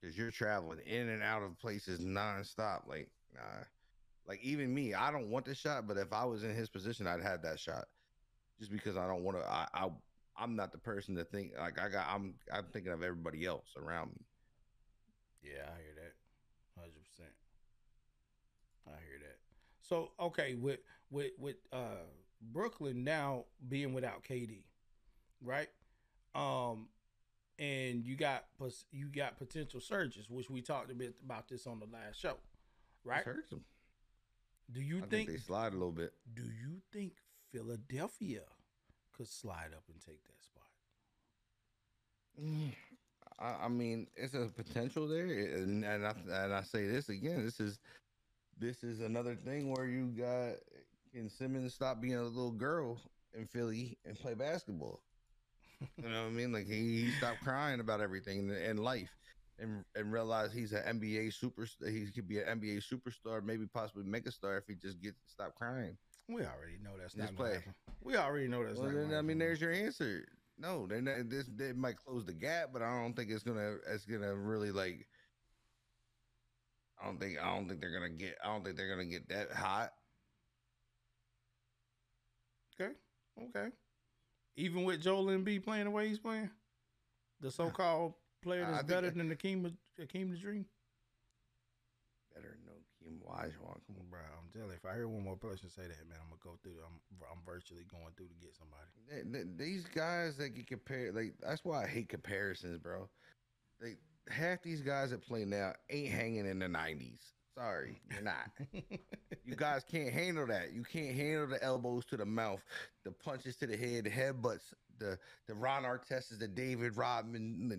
because 0.00 0.16
you're 0.18 0.30
traveling 0.30 0.80
in 0.80 1.08
and 1.08 1.22
out 1.22 1.42
of 1.42 1.58
places 1.58 2.00
nonstop. 2.00 2.86
Like, 2.86 3.10
nah, 3.34 3.64
like 4.26 4.40
even 4.42 4.74
me, 4.74 4.94
I 4.94 5.10
don't 5.10 5.30
want 5.30 5.46
the 5.46 5.54
shot, 5.54 5.86
but 5.86 5.96
if 5.98 6.12
I 6.12 6.24
was 6.24 6.44
in 6.44 6.54
his 6.54 6.70
position, 6.70 7.06
I'd 7.06 7.22
have 7.22 7.42
that 7.42 7.58
shot, 7.60 7.86
just 8.58 8.70
because 8.72 8.96
I 8.96 9.06
don't 9.06 9.24
want 9.24 9.38
to. 9.38 9.44
I, 9.44 9.68
I 9.74 9.90
I'm 10.36 10.56
not 10.56 10.72
the 10.72 10.78
person 10.78 11.14
to 11.16 11.24
think 11.24 11.52
like 11.58 11.78
I 11.78 11.88
got. 11.88 12.06
I'm 12.08 12.34
I'm 12.52 12.64
thinking 12.72 12.92
of 12.92 13.02
everybody 13.02 13.44
else 13.44 13.74
around 13.76 14.10
me. 14.10 14.24
Yeah, 15.42 15.64
I 15.64 15.80
hear 15.82 15.94
that. 15.96 16.80
Hundred 16.80 17.04
percent. 17.04 17.32
I 18.86 18.90
hear 18.90 19.18
that. 19.20 19.38
So 19.82 20.12
okay, 20.18 20.54
with 20.54 20.80
with 21.10 21.32
with 21.38 21.56
uh 21.72 22.06
Brooklyn 22.40 23.04
now 23.04 23.44
being 23.68 23.92
without 23.92 24.24
KD, 24.24 24.62
right? 25.42 25.68
Um, 26.34 26.88
and 27.58 28.04
you 28.04 28.16
got 28.16 28.44
you 28.90 29.08
got 29.08 29.38
potential 29.38 29.80
surges, 29.80 30.30
which 30.30 30.48
we 30.48 30.62
talked 30.62 30.90
a 30.90 30.94
bit 30.94 31.14
about 31.24 31.48
this 31.48 31.66
on 31.66 31.78
the 31.78 31.86
last 31.86 32.18
show, 32.18 32.36
right? 33.04 33.24
Hurts 33.24 33.50
them. 33.50 33.64
Do 34.72 34.80
you 34.80 34.98
I 34.98 35.00
think, 35.00 35.10
think, 35.10 35.30
they 35.30 35.36
slide 35.36 35.72
a 35.72 35.76
little 35.76 35.92
bit. 35.92 36.14
do 36.32 36.42
you 36.42 36.80
think 36.92 37.12
Philadelphia 37.50 38.42
could 39.16 39.28
slide 39.28 39.70
up 39.74 39.84
and 39.88 40.00
take 40.00 40.22
that 40.24 40.42
spot? 40.42 40.64
Mm. 42.40 42.72
I, 43.38 43.64
I 43.64 43.68
mean, 43.68 44.06
it's 44.16 44.34
a 44.34 44.48
potential 44.54 45.08
there, 45.08 45.26
and 45.26 45.84
and 45.84 46.06
I, 46.06 46.14
and 46.44 46.54
I 46.54 46.62
say 46.62 46.86
this 46.86 47.08
again. 47.08 47.44
This 47.44 47.60
is 47.60 47.78
this 48.58 48.82
is 48.84 49.00
another 49.00 49.34
thing 49.34 49.70
where 49.70 49.86
you 49.86 50.06
got 50.06 50.54
Can 51.12 51.28
Simmons 51.28 51.74
stop 51.74 52.00
being 52.00 52.14
a 52.14 52.22
little 52.22 52.52
girl 52.52 53.00
in 53.34 53.46
Philly 53.46 53.98
and 54.04 54.18
play 54.18 54.34
basketball? 54.34 55.00
You 55.96 56.08
know 56.08 56.22
what 56.22 56.28
I 56.28 56.30
mean? 56.30 56.52
Like 56.52 56.66
he, 56.66 57.06
he 57.06 57.10
stopped 57.12 57.42
crying 57.42 57.80
about 57.80 58.00
everything 58.00 58.50
in, 58.50 58.76
life 58.76 59.10
and 59.58 59.84
and 59.96 60.12
realized 60.12 60.52
he's 60.54 60.72
an 60.72 61.00
NBA 61.00 61.34
superstar. 61.36 61.90
He 61.90 62.06
could 62.12 62.28
be 62.28 62.38
an 62.38 62.60
NBA 62.60 62.84
superstar, 62.88 63.42
maybe 63.42 63.66
possibly 63.66 64.04
make 64.04 64.26
a 64.26 64.32
star 64.32 64.56
if 64.58 64.64
he 64.68 64.74
just 64.74 65.02
gets 65.02 65.16
stop 65.26 65.54
crying. 65.56 65.96
We 66.28 66.42
already 66.42 66.78
know 66.82 66.92
that's 67.00 67.14
Just 67.14 67.32
not 67.32 67.36
play. 67.36 67.54
happen. 67.54 67.74
We 68.02 68.16
already 68.16 68.48
know 68.48 68.64
that's 68.64 68.78
Well, 68.78 68.90
not. 68.90 69.08
then, 69.10 69.18
I 69.18 69.22
mean, 69.22 69.38
there's 69.38 69.60
your 69.60 69.72
answer. 69.72 70.26
No, 70.58 70.86
they 70.86 71.00
not, 71.00 71.28
this 71.28 71.46
they 71.56 71.72
might 71.72 71.96
close 71.96 72.24
the 72.24 72.32
gap, 72.32 72.70
but 72.72 72.82
I 72.82 73.00
don't 73.00 73.14
think 73.14 73.30
it's 73.30 73.42
gonna 73.42 73.76
it's 73.88 74.04
gonna 74.04 74.34
really 74.34 74.70
like. 74.70 75.06
I 77.00 77.06
don't 77.06 77.18
think 77.18 77.38
I 77.42 77.54
don't 77.54 77.68
think 77.68 77.80
they're 77.80 77.92
gonna 77.92 78.10
get 78.10 78.36
I 78.42 78.48
don't 78.48 78.64
think 78.64 78.76
they're 78.76 78.88
gonna 78.88 79.06
get 79.06 79.28
that 79.30 79.50
hot. 79.50 79.90
Okay. 82.80 82.92
Okay. 83.40 83.68
Even 84.56 84.84
with 84.84 85.00
Joel 85.02 85.26
Embiid 85.26 85.64
playing 85.64 85.84
the 85.84 85.90
way 85.90 86.08
he's 86.08 86.18
playing, 86.18 86.50
the 87.40 87.50
so-called 87.50 88.14
player 88.42 88.66
that's 88.70 88.84
better 88.84 89.10
that- 89.10 89.16
than 89.16 89.34
Akeem 89.34 89.74
Akeem 89.98 90.30
the 90.30 90.36
Dream. 90.36 90.66
Better 92.34 92.56
know 93.20 93.26
Kim 93.26 93.34
Olajuwon. 93.34 93.80
Come 93.86 93.96
on, 93.98 94.10
Bro, 94.10 94.20
I'm 94.20 94.48
telling 94.52 94.68
you, 94.70 94.74
if 94.74 94.84
I 94.84 94.94
hear 94.94 95.08
one 95.08 95.24
more 95.24 95.36
person 95.36 95.68
say 95.68 95.82
that, 95.82 96.08
man, 96.08 96.18
I'm 96.22 96.28
gonna 96.28 96.42
go 96.42 96.58
through. 96.62 96.78
I'm 96.84 97.00
I'm 97.30 97.40
virtually 97.46 97.84
going 97.90 98.12
through 98.16 98.28
to 98.28 98.34
get 98.40 98.54
somebody. 98.56 98.88
Th- 99.10 99.32
th- 99.32 99.56
these 99.56 99.86
guys 99.86 100.36
that 100.38 100.50
get 100.50 100.66
compared, 100.66 101.14
like 101.14 101.34
that's 101.40 101.64
why 101.64 101.84
I 101.84 101.86
hate 101.86 102.08
comparisons, 102.08 102.78
bro. 102.78 103.08
Like 103.80 103.98
half 104.28 104.62
these 104.62 104.80
guys 104.80 105.10
that 105.10 105.22
play 105.22 105.44
now 105.44 105.74
ain't 105.90 106.10
hanging 106.10 106.46
in 106.46 106.58
the 106.58 106.68
'90s. 106.68 107.32
Sorry, 107.56 108.00
you're 108.10 108.22
not. 108.22 108.50
you 109.44 109.54
guys 109.56 109.84
can't 109.90 110.12
handle 110.12 110.46
that. 110.46 110.72
You 110.72 110.82
can't 110.84 111.14
handle 111.14 111.46
the 111.46 111.62
elbows 111.62 112.04
to 112.06 112.16
the 112.16 112.24
mouth, 112.24 112.62
the 113.04 113.12
punches 113.12 113.56
to 113.56 113.66
the 113.66 113.76
head, 113.76 114.04
the 114.04 114.10
headbutts, 114.10 114.72
the 114.98 115.18
the 115.46 115.54
Ron 115.54 115.84
Artestas, 115.84 116.38
the 116.38 116.48
David 116.48 116.96
Rodman, 116.96 117.68
the 117.68 117.78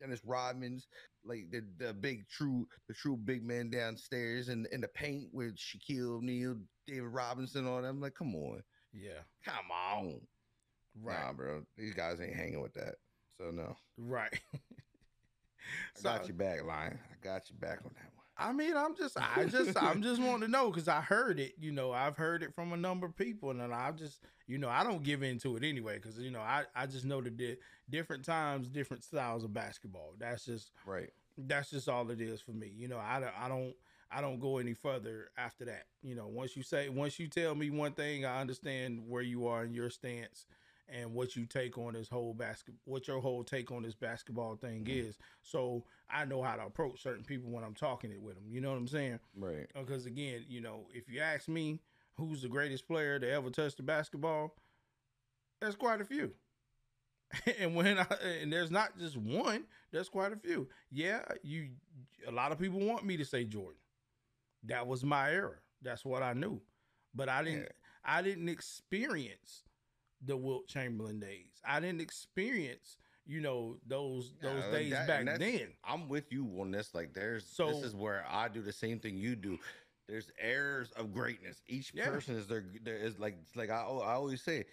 Dennis 0.00 0.20
Rodmans, 0.20 0.84
like 1.24 1.50
the 1.50 1.62
the 1.78 1.92
big 1.92 2.28
true 2.28 2.66
the 2.88 2.94
true 2.94 3.16
big 3.16 3.44
man 3.44 3.70
downstairs 3.70 4.48
in 4.48 4.66
in 4.72 4.80
the 4.80 4.88
paint 4.88 5.28
with 5.32 5.56
Shaquille 5.56 6.18
O'Neal, 6.18 6.56
David 6.86 7.04
Robinson, 7.04 7.66
all 7.66 7.82
them. 7.82 8.00
Like, 8.00 8.14
come 8.14 8.34
on, 8.34 8.62
yeah. 8.92 9.22
come 9.44 9.70
on. 9.70 10.20
Right. 11.00 11.18
Nah, 11.24 11.32
bro. 11.32 11.62
These 11.76 11.94
guys 11.94 12.20
ain't 12.20 12.34
hanging 12.34 12.60
with 12.60 12.74
that. 12.74 12.94
So 13.38 13.50
no. 13.50 13.76
Right. 13.96 14.32
I 15.98 16.02
got 16.02 16.28
you 16.28 16.34
back, 16.34 16.64
Lion. 16.64 16.98
I 17.10 17.24
got 17.24 17.50
you 17.50 17.56
back 17.56 17.80
on 17.84 17.92
that 17.94 18.10
one. 18.14 18.17
I 18.38 18.52
mean, 18.52 18.76
I'm 18.76 18.94
just, 18.96 19.16
I 19.18 19.44
just, 19.46 19.82
I'm 19.82 20.00
just 20.00 20.22
wanting 20.22 20.42
to 20.42 20.48
know 20.48 20.70
because 20.70 20.86
I 20.86 21.00
heard 21.00 21.40
it. 21.40 21.54
You 21.58 21.72
know, 21.72 21.90
I've 21.92 22.16
heard 22.16 22.42
it 22.44 22.54
from 22.54 22.72
a 22.72 22.76
number 22.76 23.06
of 23.06 23.16
people, 23.16 23.50
and 23.50 23.60
I 23.74 23.90
just, 23.90 24.20
you 24.46 24.58
know, 24.58 24.68
I 24.68 24.84
don't 24.84 25.02
give 25.02 25.22
into 25.24 25.56
it 25.56 25.64
anyway 25.64 25.96
because 25.96 26.18
you 26.18 26.30
know, 26.30 26.40
I, 26.40 26.64
I 26.76 26.86
just 26.86 27.04
know 27.04 27.20
that 27.20 27.36
di- 27.36 27.56
different 27.90 28.24
times, 28.24 28.68
different 28.68 29.02
styles 29.02 29.42
of 29.42 29.52
basketball. 29.52 30.14
That's 30.18 30.44
just, 30.44 30.70
Right. 30.86 31.10
that's 31.36 31.70
just 31.70 31.88
all 31.88 32.08
it 32.10 32.20
is 32.20 32.40
for 32.40 32.52
me. 32.52 32.72
You 32.76 32.86
know, 32.88 32.98
I, 32.98 33.18
don't- 33.20 33.34
I 33.40 33.48
don't, 33.48 33.74
I 34.10 34.20
don't 34.20 34.38
go 34.38 34.58
any 34.58 34.72
further 34.72 35.30
after 35.36 35.64
that. 35.66 35.86
You 36.02 36.14
know, 36.14 36.28
once 36.28 36.56
you 36.56 36.62
say, 36.62 36.88
once 36.88 37.18
you 37.18 37.26
tell 37.26 37.54
me 37.56 37.70
one 37.70 37.92
thing, 37.92 38.24
I 38.24 38.40
understand 38.40 39.02
where 39.08 39.22
you 39.22 39.48
are 39.48 39.64
in 39.64 39.74
your 39.74 39.90
stance 39.90 40.46
and 40.88 41.12
what 41.14 41.36
you 41.36 41.44
take 41.44 41.76
on 41.78 41.92
this 41.92 42.08
whole 42.08 42.34
basket, 42.34 42.74
what 42.84 43.06
your 43.08 43.20
whole 43.20 43.44
take 43.44 43.70
on 43.70 43.82
this 43.82 43.94
basketball 43.94 44.56
thing 44.56 44.84
mm-hmm. 44.84 45.08
is. 45.08 45.18
So 45.42 45.84
I 46.10 46.24
know 46.24 46.42
how 46.42 46.56
to 46.56 46.64
approach 46.64 47.02
certain 47.02 47.24
people 47.24 47.50
when 47.50 47.64
I'm 47.64 47.74
talking 47.74 48.10
it 48.10 48.20
with 48.20 48.36
them. 48.36 48.44
You 48.48 48.60
know 48.60 48.70
what 48.70 48.78
I'm 48.78 48.88
saying? 48.88 49.20
Right. 49.36 49.66
Uh, 49.76 49.80
because 49.80 50.06
again, 50.06 50.44
you 50.48 50.60
know, 50.60 50.86
if 50.94 51.08
you 51.08 51.20
ask 51.20 51.48
me 51.48 51.80
who's 52.14 52.42
the 52.42 52.48
greatest 52.48 52.86
player 52.86 53.18
to 53.18 53.30
ever 53.30 53.50
touch 53.50 53.76
the 53.76 53.82
basketball, 53.82 54.54
there's 55.60 55.76
quite 55.76 56.00
a 56.00 56.04
few. 56.04 56.32
and 57.58 57.74
when 57.74 57.98
I, 57.98 58.06
and 58.40 58.52
there's 58.52 58.70
not 58.70 58.98
just 58.98 59.16
one, 59.16 59.64
there's 59.90 60.08
quite 60.08 60.32
a 60.32 60.36
few. 60.36 60.68
Yeah, 60.90 61.20
you 61.42 61.68
a 62.26 62.32
lot 62.32 62.52
of 62.52 62.58
people 62.58 62.80
want 62.80 63.04
me 63.04 63.16
to 63.16 63.24
say 63.24 63.44
Jordan. 63.44 63.78
That 64.64 64.86
was 64.86 65.04
my 65.04 65.30
era. 65.30 65.56
That's 65.82 66.04
what 66.04 66.22
I 66.22 66.32
knew. 66.32 66.60
But 67.14 67.28
I 67.28 67.42
didn't 67.44 67.60
Yeah. 67.60 67.68
I 68.04 68.22
didn't 68.22 68.48
experience 68.48 69.64
the 70.24 70.36
Wilt 70.36 70.66
Chamberlain 70.68 71.20
days. 71.20 71.60
I 71.64 71.80
didn't 71.80 72.00
experience, 72.00 72.98
you 73.26 73.40
know, 73.40 73.78
those 73.86 74.32
those 74.40 74.64
Yeah, 74.64 74.70
days 74.70 74.90
that- 74.92 75.06
back 75.26 75.38
then. 75.38 75.68
I'm 75.84 76.08
with 76.08 76.32
you 76.32 76.44
on 76.60 76.70
this. 76.70 76.94
Like, 76.94 77.14
there's 77.14 77.46
So- 77.46 77.72
this 77.72 77.84
is 77.84 77.94
where 77.94 78.24
I 78.28 78.48
do 78.48 78.62
the 78.62 78.72
same 78.72 78.98
thing 79.00 79.16
you 79.16 79.36
do. 79.36 79.58
There's 80.08 80.30
eras 80.42 80.90
of 80.92 81.12
greatness. 81.12 81.62
Each 81.66 81.92
Yeah. 81.92 82.08
person 82.08 82.34
is 82.36 82.46
their 82.46 82.64
there 82.82 82.96
is 82.96 83.18
like 83.18 83.36
like 83.54 83.70
I 83.70 83.84
oh, 83.86 83.98
I 84.00 84.12
always 84.14 84.42
say. 84.42 84.64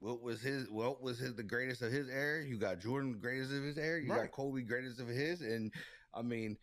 What 0.00 0.20
was 0.20 0.42
his? 0.42 0.68
What 0.68 1.00
was 1.00 1.18
his? 1.18 1.34
The 1.34 1.42
greatest 1.42 1.80
of 1.80 1.90
his 1.90 2.08
era. 2.10 2.44
You 2.44 2.58
got 2.58 2.78
Jordan, 2.78 3.18
greatest 3.18 3.52
of 3.52 3.62
his 3.62 3.78
era. 3.78 4.02
You 4.02 4.10
Right. 4.10 4.22
got 4.22 4.32
Kobe, 4.32 4.60
greatest 4.62 5.00
of 5.00 5.08
his. 5.08 5.40
And 5.40 5.72
I 6.12 6.20
mean, 6.20 6.58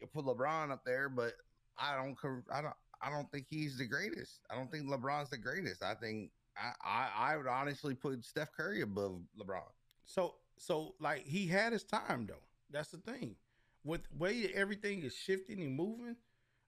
you 0.00 0.06
put 0.06 0.24
LeBron 0.26 0.70
up 0.70 0.84
there, 0.84 1.08
but 1.08 1.34
I 1.78 1.96
don't. 1.96 2.16
I 2.52 2.60
don't. 2.60 2.76
I 3.00 3.10
don't 3.10 3.30
think 3.32 3.46
he's 3.48 3.78
the 3.78 3.86
greatest. 3.86 4.40
I 4.50 4.54
don't 4.54 4.70
think 4.70 4.86
LeBron's 4.86 5.30
the 5.30 5.38
greatest. 5.38 5.82
I 5.82 5.94
think 5.94 6.30
I. 6.56 6.72
I, 6.82 7.32
I 7.32 7.36
would 7.36 7.46
honestly 7.46 7.94
put 7.94 8.24
Steph 8.24 8.52
Curry 8.56 8.82
above 8.82 9.20
LeBron. 9.38 9.62
So 10.04 10.34
so 10.58 10.94
like 11.00 11.24
he 11.24 11.46
had 11.46 11.72
his 11.72 11.84
time 11.84 12.26
though. 12.26 12.34
That's 12.70 12.88
the 12.88 12.98
thing. 12.98 13.36
With 13.84 14.02
way 14.16 14.50
everything 14.54 15.02
is 15.02 15.14
shifting 15.14 15.60
and 15.60 15.74
moving, 15.74 16.16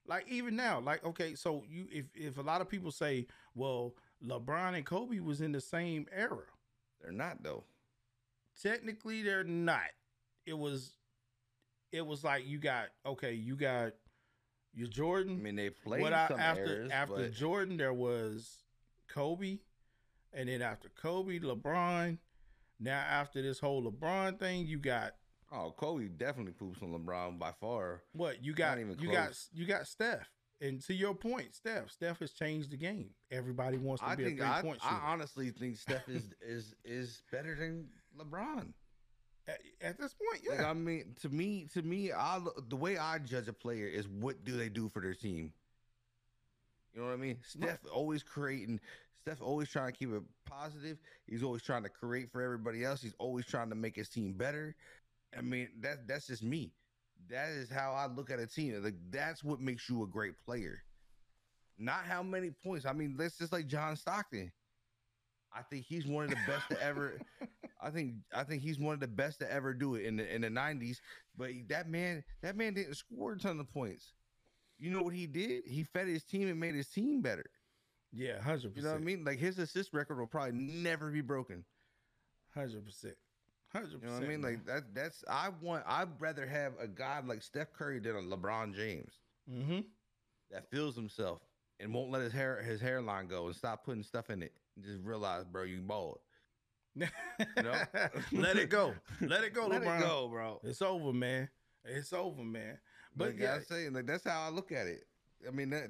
like 0.07 0.25
even 0.29 0.55
now, 0.55 0.79
like 0.79 1.03
okay, 1.05 1.35
so 1.35 1.63
you 1.67 1.85
if 1.91 2.05
if 2.15 2.37
a 2.37 2.41
lot 2.41 2.61
of 2.61 2.69
people 2.69 2.91
say, 2.91 3.27
well, 3.55 3.95
LeBron 4.25 4.75
and 4.75 4.85
Kobe 4.85 5.19
was 5.19 5.41
in 5.41 5.51
the 5.51 5.61
same 5.61 6.07
era. 6.15 6.43
They're 7.01 7.11
not 7.11 7.43
though. 7.43 7.63
Technically, 8.61 9.23
they're 9.23 9.43
not. 9.43 9.89
It 10.45 10.57
was, 10.57 10.93
it 11.91 12.05
was 12.05 12.23
like 12.23 12.45
you 12.47 12.57
got 12.57 12.87
okay, 13.05 13.33
you 13.33 13.55
got 13.55 13.93
your 14.73 14.87
Jordan. 14.87 15.37
I 15.39 15.43
mean, 15.43 15.55
they 15.55 15.69
played 15.69 16.01
what 16.01 16.13
I, 16.13 16.29
after 16.37 16.81
eras, 16.81 16.91
after 16.91 17.15
but 17.15 17.33
Jordan, 17.33 17.77
there 17.77 17.93
was 17.93 18.63
Kobe, 19.07 19.59
and 20.33 20.49
then 20.49 20.61
after 20.61 20.89
Kobe, 20.89 21.39
LeBron. 21.39 22.17
Now 22.79 22.99
after 22.99 23.41
this 23.41 23.59
whole 23.59 23.83
LeBron 23.83 24.39
thing, 24.39 24.65
you 24.67 24.77
got 24.79 25.13
oh, 25.51 25.73
Kobe 25.75 26.07
definitely 26.07 26.53
poops 26.53 26.79
on 26.81 26.89
LeBron 26.89 27.37
by 27.39 27.51
far. 27.59 28.03
what 28.13 28.43
you 28.43 28.53
got. 28.53 28.79
even 28.79 28.95
You 28.99 29.11
got 29.11 29.37
you 29.53 29.65
got 29.65 29.87
Steph, 29.87 30.29
and 30.61 30.81
to 30.83 30.93
your 30.93 31.13
point, 31.13 31.55
Steph. 31.55 31.91
Steph 31.91 32.19
has 32.19 32.31
changed 32.31 32.71
the 32.71 32.77
game. 32.77 33.09
Everybody 33.31 33.77
wants 33.77 34.01
to 34.03 34.09
I 34.09 34.15
be 34.15 34.23
think 34.25 34.39
a 34.39 34.43
three 34.43 34.51
I, 34.51 34.61
point 34.61 34.79
I 34.81 34.99
honestly 35.11 35.49
think 35.51 35.77
Steph 35.85 36.07
is 36.07 36.33
is 36.41 36.73
is 36.85 37.21
better 37.31 37.55
than 37.55 37.87
LeBron. 38.17 38.73
at, 39.47 39.59
at 39.81 39.97
this 39.97 40.13
point, 40.13 40.43
Like, 40.49 40.59
yeah, 40.59 40.69
I 40.69 40.73
mean, 40.73 41.15
to 41.21 41.29
me, 41.29 41.67
to 41.73 41.81
me, 41.81 42.11
I 42.13 42.39
the 42.69 42.75
way 42.75 42.97
I 42.97 43.19
judge 43.19 43.47
a 43.47 43.53
player 43.53 43.87
is 43.87 44.07
what 44.07 44.43
do 44.45 44.55
they 44.57 44.69
do 44.69 44.87
for 44.89 45.01
their 45.01 45.13
team. 45.15 45.53
You 46.93 47.01
know 47.01 47.07
what 47.07 47.13
I 47.13 47.17
mean? 47.17 47.37
Steph 47.43 47.79
always 47.91 48.23
creating. 48.23 48.79
Steph 49.29 49.43
always 49.43 49.69
trying 49.69 49.91
to 49.91 49.97
keep 49.97 50.11
it 50.11 50.23
positive. 50.47 50.97
He's 51.27 51.43
always 51.43 51.61
trying 51.61 51.83
to 51.83 51.89
create 51.89 52.31
for 52.31 52.41
everybody 52.41 52.83
else. 52.83 52.99
He's 52.99 53.13
always 53.19 53.45
trying 53.45 53.69
to 53.69 53.75
make 53.75 53.95
his 53.95 54.09
team 54.09 54.33
better. 54.33 54.75
I 55.37 55.41
mean, 55.41 55.69
that 55.81 56.07
that's 56.07 56.25
just 56.25 56.41
me. 56.41 56.73
That 57.29 57.49
is 57.49 57.69
how 57.69 57.93
I 57.93 58.07
look 58.07 58.31
at 58.31 58.39
a 58.39 58.47
team. 58.47 58.81
Like 58.83 58.95
that's 59.11 59.43
what 59.43 59.59
makes 59.59 59.87
you 59.87 60.01
a 60.01 60.07
great 60.07 60.33
player. 60.43 60.81
Not 61.77 62.05
how 62.05 62.23
many 62.23 62.49
points. 62.49 62.87
I 62.87 62.93
mean, 62.93 63.17
that's 63.17 63.37
just 63.37 63.53
like 63.53 63.67
John 63.67 63.95
Stockton. 63.95 64.51
I 65.55 65.61
think 65.61 65.85
he's 65.85 66.07
one 66.07 66.23
of 66.23 66.31
the 66.31 66.37
best 66.47 66.67
to 66.71 66.83
ever. 66.83 67.19
I 67.81 67.91
think 67.91 68.15
I 68.33 68.43
think 68.43 68.63
he's 68.63 68.79
one 68.79 68.95
of 68.95 68.99
the 68.99 69.07
best 69.07 69.39
to 69.39 69.51
ever 69.51 69.75
do 69.75 69.93
it 69.93 70.05
in 70.05 70.17
the 70.17 70.33
in 70.33 70.41
the 70.41 70.49
nineties. 70.49 71.01
But 71.37 71.51
that 71.67 71.87
man, 71.87 72.23
that 72.41 72.55
man 72.55 72.73
didn't 72.73 72.95
score 72.95 73.33
a 73.33 73.37
ton 73.37 73.59
of 73.59 73.71
points. 73.71 74.11
You 74.79 74.89
know 74.89 75.03
what 75.03 75.13
he 75.13 75.27
did? 75.27 75.65
He 75.67 75.83
fed 75.83 76.07
his 76.07 76.23
team 76.23 76.47
and 76.47 76.59
made 76.59 76.73
his 76.73 76.87
team 76.87 77.21
better. 77.21 77.45
Yeah, 78.13 78.41
hundred 78.41 78.73
percent. 78.73 78.75
You 78.75 78.81
know 78.83 78.91
what 78.91 79.01
I 79.01 79.03
mean? 79.03 79.23
Like 79.23 79.39
his 79.39 79.59
assist 79.59 79.93
record 79.93 80.19
will 80.19 80.27
probably 80.27 80.53
never 80.53 81.09
be 81.09 81.21
broken. 81.21 81.63
hundred 82.53 82.85
percent, 82.85 83.15
hundred 83.71 84.01
percent. 84.01 84.03
You 84.03 84.09
know 84.09 84.15
what 84.15 84.23
I 84.23 84.27
mean? 84.27 84.41
Like 84.41 84.65
that. 84.65 84.93
That's 84.93 85.23
I 85.29 85.49
want. 85.61 85.83
I'd 85.87 86.09
rather 86.19 86.45
have 86.45 86.73
a 86.79 86.87
guy 86.87 87.21
like 87.25 87.43
Steph 87.43 87.73
Curry 87.73 87.99
than 87.99 88.15
a 88.15 88.21
LeBron 88.21 88.75
James 88.75 89.13
mm-hmm. 89.51 89.79
that 90.51 90.69
feels 90.71 90.95
himself 90.95 91.41
and 91.79 91.93
won't 91.93 92.11
let 92.11 92.21
his 92.21 92.33
hair 92.33 92.61
his 92.61 92.81
hairline 92.81 93.27
go 93.27 93.47
and 93.47 93.55
stop 93.55 93.85
putting 93.85 94.03
stuff 94.03 94.29
in 94.29 94.43
it. 94.43 94.53
And 94.75 94.85
just 94.85 95.03
realize, 95.03 95.45
bro, 95.45 95.63
you 95.63 95.81
bald. 95.81 96.19
know? 96.95 97.05
Let 98.33 98.57
it 98.57 98.69
go. 98.69 98.93
Let 99.21 99.43
it 99.43 99.53
go, 99.53 99.67
Let 99.67 99.83
LeBron. 99.83 99.99
it 99.99 100.01
go, 100.01 100.27
bro. 100.27 100.59
It's 100.63 100.81
over, 100.81 101.13
man. 101.13 101.47
It's 101.85 102.11
over, 102.11 102.43
man. 102.43 102.77
But 103.15 103.37
yeah, 103.37 103.55
I'm 103.55 103.63
saying 103.63 103.93
like 103.93 104.05
that's 104.05 104.23
how 104.23 104.41
I 104.41 104.49
look 104.49 104.71
at 104.71 104.87
it. 104.87 105.05
I 105.47 105.51
mean 105.51 105.69
that 105.69 105.89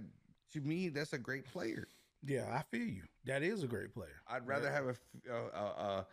to 0.54 0.62
me 0.62 0.90
that's 0.90 1.14
a 1.14 1.18
great 1.18 1.46
player. 1.46 1.88
Yeah, 2.26 2.46
I 2.52 2.64
feel 2.72 2.88
you. 2.88 3.04
That 3.26 3.44
is 3.44 3.64
a 3.64 3.68
great 3.68 3.94
player. 3.94 4.22
I'd 4.28 4.48
rather 4.48 4.68
Yeah. 4.68 4.74
have 4.74 6.06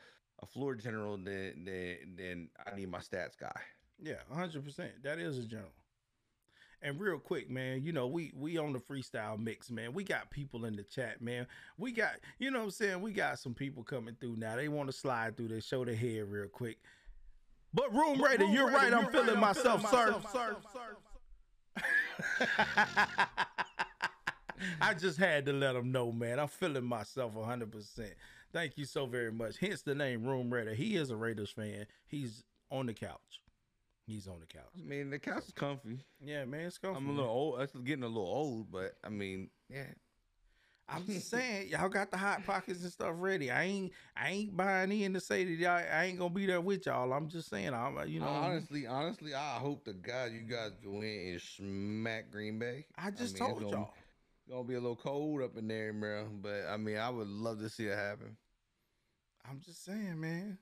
a 0.42 0.46
floor 0.46 0.74
general 0.74 1.16
than, 1.16 1.64
than 1.64 1.96
than 2.16 2.48
I 2.66 2.76
need 2.76 2.90
my 2.90 2.98
stats 2.98 3.36
guy. 3.38 3.58
Yeah, 4.02 4.16
hundred 4.32 4.64
percent. 4.64 5.02
That 5.02 5.18
is 5.18 5.38
a 5.38 5.44
general. 5.44 5.70
And 6.82 7.00
real 7.00 7.18
quick, 7.18 7.48
man, 7.50 7.82
you 7.82 7.92
know, 7.92 8.06
we 8.06 8.32
we 8.36 8.58
on 8.58 8.74
the 8.74 8.78
freestyle 8.78 9.38
mix, 9.38 9.70
man. 9.70 9.94
We 9.94 10.04
got 10.04 10.30
people 10.30 10.66
in 10.66 10.76
the 10.76 10.82
chat, 10.82 11.22
man. 11.22 11.46
We 11.78 11.90
got, 11.90 12.16
you 12.38 12.50
know 12.50 12.58
what 12.58 12.64
I'm 12.66 12.70
saying? 12.72 13.00
We 13.00 13.12
got 13.12 13.38
some 13.38 13.54
people 13.54 13.82
coming 13.82 14.14
through 14.20 14.36
now. 14.36 14.56
They 14.56 14.68
want 14.68 14.90
to 14.90 14.92
slide 14.92 15.36
through 15.36 15.48
this, 15.48 15.64
show 15.64 15.84
their 15.86 15.96
head 15.96 16.24
real 16.28 16.48
quick. 16.48 16.76
But 17.72 17.92
room 17.94 18.22
raider, 18.22 18.44
you're 18.44 18.70
right. 18.70 18.92
I'm 18.92 19.10
feeling 19.10 19.40
myself, 19.40 19.90
sir. 19.90 20.16
I 24.80 24.94
just 24.94 25.18
had 25.18 25.46
to 25.46 25.52
let 25.52 25.72
them 25.74 25.92
know, 25.92 26.12
man. 26.12 26.38
I'm 26.38 26.48
feeling 26.48 26.84
myself 26.84 27.34
100%. 27.34 28.10
Thank 28.52 28.78
you 28.78 28.84
so 28.84 29.06
very 29.06 29.32
much. 29.32 29.58
Hence 29.58 29.82
the 29.82 29.94
name 29.94 30.24
Room 30.24 30.52
Raider. 30.52 30.74
He 30.74 30.96
is 30.96 31.10
a 31.10 31.16
Raiders 31.16 31.50
fan. 31.50 31.86
He's 32.06 32.42
on 32.70 32.86
the 32.86 32.94
couch. 32.94 33.42
He's 34.06 34.28
on 34.28 34.36
the 34.40 34.46
couch. 34.46 34.70
I 34.78 34.88
mean, 34.88 35.10
the 35.10 35.18
couch 35.18 35.44
is 35.46 35.52
comfy. 35.52 35.98
Yeah, 36.24 36.44
man, 36.44 36.66
it's 36.66 36.78
comfy. 36.78 36.96
I'm 36.98 37.08
a 37.08 37.12
little 37.12 37.30
old. 37.30 37.60
It's 37.60 37.72
getting 37.74 38.04
a 38.04 38.08
little 38.08 38.22
old, 38.22 38.70
but 38.70 38.94
I 39.04 39.08
mean, 39.08 39.50
yeah. 39.68 39.84
I'm 40.88 41.04
just 41.04 41.28
saying, 41.30 41.68
y'all 41.70 41.88
got 41.88 42.12
the 42.12 42.16
hot 42.16 42.46
pockets 42.46 42.80
and 42.84 42.92
stuff 42.92 43.10
ready. 43.16 43.50
I 43.50 43.64
ain't, 43.64 43.92
I 44.16 44.30
ain't 44.30 44.56
buying 44.56 44.92
in 44.92 45.14
to 45.14 45.20
say 45.20 45.42
that 45.44 45.50
y'all, 45.50 45.72
I 45.92 46.04
ain't 46.04 46.16
gonna 46.16 46.30
be 46.32 46.46
there 46.46 46.60
with 46.60 46.86
y'all. 46.86 47.12
I'm 47.12 47.28
just 47.28 47.50
saying, 47.50 47.74
I'm, 47.74 47.98
uh, 47.98 48.04
you 48.04 48.20
know, 48.20 48.28
honestly, 48.28 48.86
honestly, 48.86 49.34
I 49.34 49.56
hope 49.56 49.84
to 49.86 49.92
God 49.92 50.30
you 50.30 50.42
guys 50.42 50.70
go 50.84 51.00
in 51.02 51.30
and 51.32 51.40
smack 51.40 52.30
Green 52.30 52.60
Bay. 52.60 52.86
I 52.96 53.10
just 53.10 53.34
mean, 53.34 53.48
told 53.48 53.62
gonna- 53.64 53.70
y'all. 53.76 53.94
Gonna 54.48 54.64
be 54.64 54.74
a 54.74 54.80
little 54.80 54.96
cold 54.96 55.42
up 55.42 55.56
in 55.56 55.66
there, 55.66 55.92
bro. 55.92 56.28
But 56.40 56.66
I 56.68 56.76
mean, 56.76 56.98
I 56.98 57.10
would 57.10 57.28
love 57.28 57.60
to 57.60 57.68
see 57.68 57.86
it 57.86 57.96
happen. 57.96 58.36
I'm 59.48 59.60
just 59.60 59.84
saying, 59.84 60.20
man. 60.20 60.58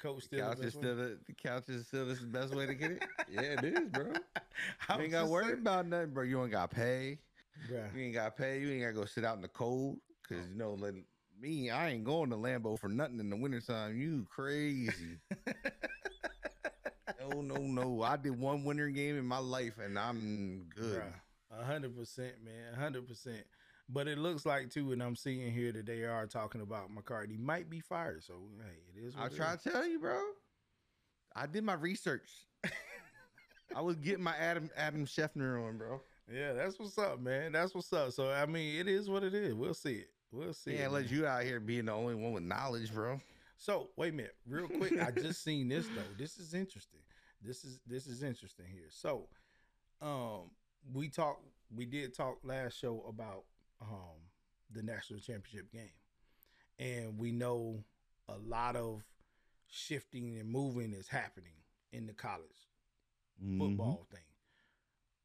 Coach 0.00 0.16
The 0.16 0.22
still 0.22 0.40
couch 0.48 0.58
the 0.58 0.66
is 0.66 0.72
still 0.72 0.96
the, 0.96 1.18
the 1.26 1.32
couch 1.34 1.68
is 1.68 1.86
still 1.86 2.06
the 2.06 2.14
best 2.26 2.54
way 2.54 2.66
to 2.66 2.74
get 2.74 2.92
it. 2.92 3.02
yeah, 3.30 3.40
it 3.40 3.64
is, 3.64 3.88
bro. 3.90 4.12
I'm 4.88 4.98
You 4.98 5.02
ain't 5.04 5.12
got 5.12 5.22
to 5.22 5.26
worry 5.26 5.44
saying, 5.46 5.58
about 5.58 5.86
nothing, 5.86 6.10
bro. 6.10 6.24
You 6.24 6.42
ain't 6.42 6.52
got 6.52 6.70
pay. 6.70 7.18
bruh. 7.70 7.94
You 7.94 8.04
ain't 8.04 8.14
got 8.14 8.36
pay. 8.36 8.60
You 8.60 8.70
ain't 8.70 8.82
got 8.82 8.88
to 8.88 8.94
go 8.94 9.04
sit 9.04 9.24
out 9.24 9.36
in 9.36 9.42
the 9.42 9.48
cold. 9.48 9.98
Cause 10.28 10.48
you 10.48 10.56
know, 10.56 10.74
like 10.74 10.94
me, 11.40 11.70
I 11.70 11.90
ain't 11.90 12.04
going 12.04 12.30
to 12.30 12.36
Lambeau 12.36 12.78
for 12.78 12.88
nothing 12.88 13.18
in 13.18 13.30
the 13.30 13.36
wintertime. 13.36 13.96
You 13.96 14.26
crazy. 14.30 15.18
no, 17.20 17.42
no, 17.42 17.56
no. 17.56 18.02
I 18.02 18.16
did 18.16 18.38
one 18.38 18.64
winter 18.64 18.88
game 18.88 19.18
in 19.18 19.26
my 19.26 19.38
life, 19.38 19.74
and 19.82 19.98
I'm 19.98 20.66
good. 20.74 21.02
Bruh, 21.02 21.12
hundred 21.64 21.96
percent, 21.96 22.34
man. 22.44 22.74
A 22.74 22.80
hundred 22.80 23.06
percent. 23.06 23.44
But 23.88 24.06
it 24.06 24.18
looks 24.18 24.46
like 24.46 24.70
too, 24.70 24.92
and 24.92 25.02
I'm 25.02 25.16
seeing 25.16 25.52
here 25.52 25.72
that 25.72 25.86
they 25.86 26.04
are 26.04 26.26
talking 26.26 26.60
about 26.60 26.92
McCarthy 26.92 27.36
might 27.36 27.68
be 27.68 27.80
fired. 27.80 28.22
So 28.22 28.34
hey, 28.58 29.00
it 29.00 29.06
is. 29.06 29.14
I 29.18 29.28
try 29.28 29.54
is. 29.54 29.62
to 29.62 29.70
tell 29.70 29.86
you, 29.86 29.98
bro. 29.98 30.20
I 31.34 31.46
did 31.46 31.64
my 31.64 31.74
research. 31.74 32.28
I 33.74 33.80
was 33.80 33.96
getting 33.96 34.22
my 34.22 34.36
Adam 34.36 34.70
Adam 34.76 35.06
Schefter 35.06 35.66
on, 35.66 35.78
bro. 35.78 36.00
Yeah, 36.32 36.52
that's 36.52 36.78
what's 36.78 36.98
up, 36.98 37.20
man. 37.20 37.52
That's 37.52 37.74
what's 37.74 37.92
up. 37.92 38.12
So 38.12 38.30
I 38.30 38.46
mean, 38.46 38.78
it 38.78 38.88
is 38.88 39.08
what 39.08 39.24
it 39.24 39.34
is. 39.34 39.54
We'll 39.54 39.74
see 39.74 39.94
it. 39.94 40.10
We'll 40.32 40.54
see. 40.54 40.76
Yeah, 40.76 40.88
let 40.88 41.10
you 41.10 41.26
out 41.26 41.42
here 41.42 41.58
being 41.58 41.86
the 41.86 41.92
only 41.92 42.14
one 42.14 42.32
with 42.32 42.44
knowledge, 42.44 42.92
bro. 42.92 43.20
So 43.58 43.88
wait 43.96 44.12
a 44.12 44.16
minute, 44.16 44.36
real 44.48 44.68
quick. 44.68 45.00
I 45.00 45.10
just 45.10 45.42
seen 45.44 45.68
this 45.68 45.86
though. 45.86 46.02
This 46.16 46.38
is 46.38 46.54
interesting. 46.54 47.00
This 47.42 47.64
is 47.64 47.80
this 47.86 48.06
is 48.06 48.22
interesting 48.22 48.66
here. 48.72 48.88
So, 48.90 49.26
um, 50.00 50.50
we 50.92 51.08
talked. 51.08 51.44
We 51.74 51.86
did 51.86 52.14
talk 52.14 52.38
last 52.42 52.78
show 52.78 53.04
about 53.08 53.44
um 53.80 54.18
the 54.72 54.82
national 54.82 55.20
championship 55.20 55.70
game, 55.72 55.90
and 56.78 57.18
we 57.18 57.32
know 57.32 57.82
a 58.28 58.36
lot 58.38 58.76
of 58.76 59.02
shifting 59.68 60.38
and 60.38 60.48
moving 60.50 60.92
is 60.92 61.08
happening 61.08 61.52
in 61.92 62.06
the 62.06 62.12
college 62.12 62.46
Mm-hmm. 63.42 63.58
football 63.58 64.06
thing. 64.10 64.20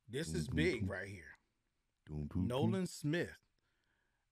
This 0.07 0.33
is 0.33 0.47
Mhm. 0.47 0.55
big 0.55 0.89
right 0.89 1.07
here. 1.09 1.37
Nolan 2.33 2.87
Smith 2.87 3.37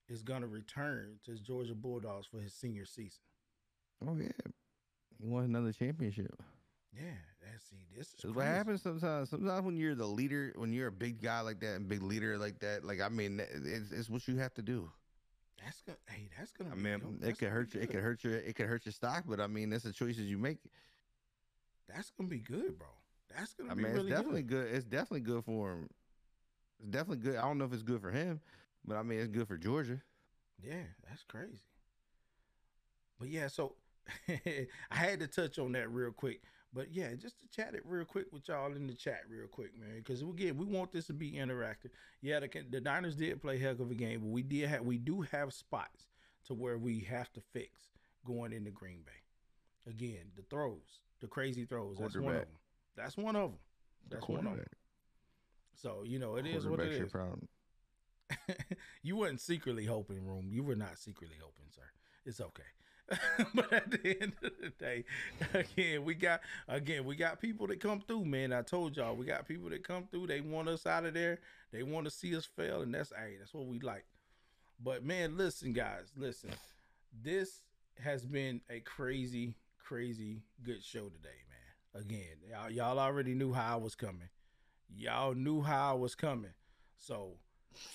is 0.08 0.22
gonna 0.22 0.46
return 0.46 1.18
to 1.24 1.38
Georgia 1.38 1.74
Bulldogs 1.74 2.26
for 2.26 2.40
his 2.40 2.54
senior 2.54 2.86
season. 2.86 3.22
Oh 4.06 4.16
yeah, 4.16 4.28
he 5.18 5.26
won 5.26 5.44
another 5.44 5.72
championship. 5.72 6.34
Yeah, 6.92 7.16
that's 7.50 7.68
see, 7.70 7.76
this 7.96 8.14
is 8.22 8.34
what 8.34 8.46
happens 8.46 8.82
sometimes. 8.82 9.30
Sometimes 9.30 9.64
when 9.64 9.76
you're 9.76 9.94
the 9.94 10.06
leader, 10.06 10.52
when 10.56 10.72
you're 10.72 10.88
a 10.88 10.92
big 10.92 11.22
guy 11.22 11.40
like 11.40 11.60
that 11.60 11.76
and 11.76 11.88
big 11.88 12.02
leader 12.02 12.38
like 12.38 12.58
that, 12.60 12.84
like 12.84 13.00
I 13.00 13.08
mean, 13.08 13.40
it's, 13.40 13.90
it's 13.92 14.08
what 14.10 14.26
you 14.28 14.36
have 14.36 14.54
to 14.54 14.62
do. 14.62 14.90
That's 15.62 15.80
gonna. 15.82 15.98
Hey, 16.08 16.28
that's 16.36 16.52
gonna. 16.52 16.70
I 16.70 16.74
be 16.74 16.82
mean, 16.82 17.18
it 17.22 17.38
could 17.38 17.48
hurt 17.48 17.74
you. 17.74 17.80
It 17.80 17.90
could 17.90 18.00
hurt 18.00 18.24
your. 18.24 18.34
It 18.34 18.54
could 18.54 18.66
hurt 18.66 18.84
your 18.86 18.92
stock, 18.92 19.24
but 19.26 19.40
I 19.40 19.46
mean, 19.46 19.70
that's 19.70 19.84
the 19.84 19.92
choices 19.92 20.26
you 20.26 20.38
make. 20.38 20.58
That's 21.88 22.10
gonna 22.10 22.28
be 22.28 22.38
good, 22.38 22.78
bro. 22.78 22.88
That's 23.36 23.54
gonna 23.54 23.72
I 23.72 23.74
be 23.74 23.82
mean, 23.82 23.92
really 23.92 24.10
it's 24.10 24.16
definitely 24.16 24.42
good. 24.42 24.66
good. 24.66 24.74
It's 24.74 24.84
definitely 24.84 25.20
good 25.20 25.44
for 25.44 25.72
him. 25.72 25.88
It's 26.80 26.88
definitely 26.88 27.18
good. 27.18 27.36
I 27.36 27.42
don't 27.42 27.58
know 27.58 27.64
if 27.64 27.72
it's 27.72 27.82
good 27.82 28.00
for 28.00 28.10
him, 28.10 28.40
but 28.84 28.96
I 28.96 29.02
mean, 29.02 29.18
it's 29.18 29.28
good 29.28 29.48
for 29.48 29.56
Georgia. 29.56 30.00
Yeah, 30.62 30.82
that's 31.08 31.24
crazy. 31.24 31.60
But 33.18 33.28
yeah, 33.28 33.48
so 33.48 33.76
I 34.28 34.66
had 34.94 35.20
to 35.20 35.26
touch 35.26 35.58
on 35.58 35.72
that 35.72 35.90
real 35.90 36.12
quick. 36.12 36.42
But 36.74 36.92
yeah, 36.92 37.14
just 37.14 37.38
to 37.38 37.46
chat 37.48 37.74
it 37.74 37.82
real 37.84 38.04
quick 38.04 38.26
with 38.32 38.48
y'all 38.48 38.74
in 38.74 38.88
the 38.88 38.94
chat 38.94 39.20
real 39.28 39.46
quick, 39.46 39.78
man, 39.78 39.98
because 39.98 40.22
again, 40.22 40.56
we 40.56 40.66
want 40.66 40.92
this 40.92 41.06
to 41.06 41.12
be 41.12 41.32
interactive. 41.32 41.90
Yeah, 42.20 42.40
the 42.40 42.48
the 42.68 42.80
Niners 42.80 43.14
did 43.14 43.40
play 43.40 43.58
heck 43.58 43.78
of 43.78 43.90
a 43.90 43.94
game, 43.94 44.20
but 44.20 44.30
we 44.30 44.42
did 44.42 44.68
have 44.68 44.82
we 44.82 44.98
do 44.98 45.22
have 45.22 45.52
spots 45.52 46.08
to 46.46 46.54
where 46.54 46.76
we 46.76 47.00
have 47.00 47.32
to 47.34 47.40
fix 47.52 47.70
going 48.26 48.52
into 48.52 48.70
Green 48.70 49.02
Bay. 49.06 49.90
Again, 49.90 50.32
the 50.36 50.42
throws, 50.42 51.00
the 51.20 51.28
crazy 51.28 51.64
throws. 51.64 51.96
That's 51.98 52.16
one 52.16 52.34
of 52.34 52.40
them. 52.40 52.48
That's 52.96 53.16
one 53.16 53.36
of 53.36 53.50
them. 53.50 53.60
That's 54.10 54.28
one 54.28 54.46
of 54.46 54.56
them. 54.56 54.66
So 55.80 56.02
you 56.04 56.18
know, 56.18 56.36
it 56.36 56.46
is 56.46 56.66
what 56.66 56.80
it 56.80 56.96
your 56.96 57.06
problem. 57.06 57.46
you 59.02 59.16
weren't 59.16 59.40
secretly 59.40 59.84
hoping, 59.84 60.26
room. 60.26 60.48
You 60.50 60.64
were 60.64 60.76
not 60.76 60.98
secretly 60.98 61.36
hoping, 61.40 61.66
sir. 61.70 61.82
It's 62.24 62.40
okay. 62.40 62.62
but 63.54 63.72
at 63.72 63.90
the 63.90 64.16
end 64.22 64.32
of 64.42 64.52
the 64.60 64.70
day, 64.78 65.04
again, 65.52 66.04
we 66.04 66.14
got 66.14 66.40
again, 66.68 67.04
we 67.04 67.16
got 67.16 67.40
people 67.40 67.66
that 67.66 67.80
come 67.80 68.00
through, 68.00 68.24
man. 68.24 68.52
I 68.52 68.62
told 68.62 68.96
y'all, 68.96 69.14
we 69.14 69.26
got 69.26 69.46
people 69.46 69.68
that 69.70 69.86
come 69.86 70.08
through. 70.10 70.26
They 70.28 70.40
want 70.40 70.68
us 70.68 70.86
out 70.86 71.04
of 71.04 71.14
there. 71.14 71.38
They 71.72 71.82
want 71.82 72.06
to 72.06 72.10
see 72.10 72.34
us 72.34 72.46
fail, 72.46 72.82
and 72.82 72.94
that's 72.94 73.10
hey, 73.10 73.36
that's 73.38 73.52
what 73.52 73.66
we 73.66 73.78
like. 73.80 74.04
But 74.82 75.04
man, 75.04 75.36
listen, 75.36 75.72
guys, 75.72 76.12
listen. 76.16 76.50
This 77.22 77.62
has 78.02 78.24
been 78.24 78.60
a 78.70 78.80
crazy, 78.80 79.54
crazy 79.78 80.42
good 80.62 80.82
show 80.82 81.08
today, 81.08 81.28
man. 81.48 82.02
Again, 82.02 82.36
y'all, 82.50 82.70
y'all 82.70 82.98
already 82.98 83.34
knew 83.34 83.52
how 83.52 83.74
I 83.74 83.76
was 83.76 83.94
coming. 83.94 84.28
Y'all 84.96 85.34
knew 85.34 85.62
how 85.62 85.90
I 85.90 85.94
was 85.94 86.14
coming. 86.14 86.52
So 86.96 87.34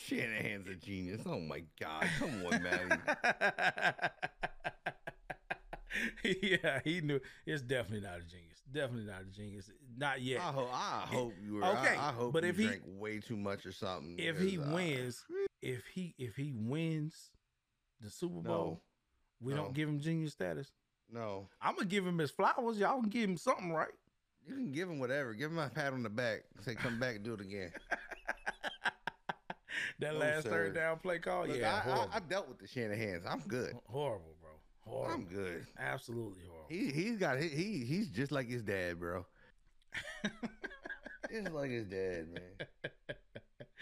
Shanahan's 0.06 0.68
a 0.68 0.76
genius. 0.76 1.22
Oh 1.26 1.40
my 1.40 1.64
god! 1.80 2.08
Come 2.20 2.46
on, 2.46 2.64
man. 2.64 3.02
yeah, 6.24 6.80
he 6.84 7.02
knew. 7.02 7.20
It's 7.46 7.62
definitely 7.62 8.08
not 8.08 8.20
a 8.20 8.24
genius. 8.24 8.62
Definitely 8.72 9.12
not 9.12 9.22
a 9.22 9.26
genius. 9.26 9.70
Not 9.98 10.22
yet. 10.22 10.40
I 10.42 10.52
hope. 10.52 10.70
I 10.72 11.06
hope 11.08 11.34
you 11.44 11.56
were. 11.56 11.66
Okay, 11.66 11.96
I, 11.96 12.10
I 12.10 12.14
hope. 12.14 12.34
but 12.34 12.44
you 12.44 12.50
if 12.50 12.58
he- 12.58 12.66
drank 12.68 12.82
way 12.86 13.20
too 13.20 13.38
much 13.38 13.66
or 13.66 13.72
something. 13.72 14.16
if 14.20 14.40
he 14.40 14.60
uh, 14.60 14.72
wins, 14.74 15.24
if 15.62 15.86
he 15.94 16.14
if 16.18 16.36
he 16.36 16.54
wins 16.56 17.32
the 18.02 18.10
Super 18.10 18.42
No. 18.44 18.50
Bowl, 18.50 18.82
we 19.42 19.54
No. 19.54 19.64
don't 19.64 19.74
give 19.74 19.90
him 19.90 20.00
genius 20.00 20.34
status. 20.34 20.72
no, 21.12 21.48
I'm 21.62 21.76
gonna 21.76 21.88
give 21.88 22.06
him 22.06 22.18
his 22.20 22.32
flowers. 22.32 22.78
Y'all 22.78 23.02
can 23.02 23.10
give 23.10 23.30
him 23.30 23.38
something, 23.38 23.72
right? 23.72 23.88
you 24.48 24.56
can 24.56 24.72
give 24.72 24.90
him 24.90 25.00
whatever. 25.00 25.34
Give 25.34 25.52
him 25.52 25.60
a 25.60 25.70
pat 25.70 25.94
on 25.94 26.02
the 26.04 26.10
back. 26.10 26.44
Say, 26.62 26.74
come 26.76 27.00
back 27.00 27.16
and 27.18 27.24
do 27.24 27.34
it 27.34 27.42
again. 27.42 27.72
that 30.00 30.14
No, 30.14 30.20
last 30.20 30.44
sir. 30.44 30.50
third 30.50 30.76
down 30.76 30.98
play 31.00 31.20
call, 31.20 31.46
Look, 31.48 31.58
yeah, 31.58 31.82
I. 31.86 31.92
I, 31.92 32.08
I 32.16 32.20
dealt 32.20 32.48
with 32.48 32.60
the 32.60 32.68
Shanahan's. 32.68 33.26
I'm 33.28 33.42
good. 33.42 33.74
horrible. 33.88 34.36
Horrible. 34.90 35.14
I'm 35.14 35.26
good. 35.26 35.66
Absolutely 35.78 36.44
horrible. 36.50 36.68
He 36.70 36.92
he's 36.92 37.18
got 37.18 37.40
he, 37.40 37.48
he 37.50 37.86
he's 37.86 38.10
just 38.10 38.32
like 38.32 38.48
his 38.48 38.64
dad, 38.64 39.00
bro. 39.00 39.26
just 41.32 41.52
like 41.52 41.70
his 41.72 41.86
dad, 41.86 42.28
man. 42.34 42.68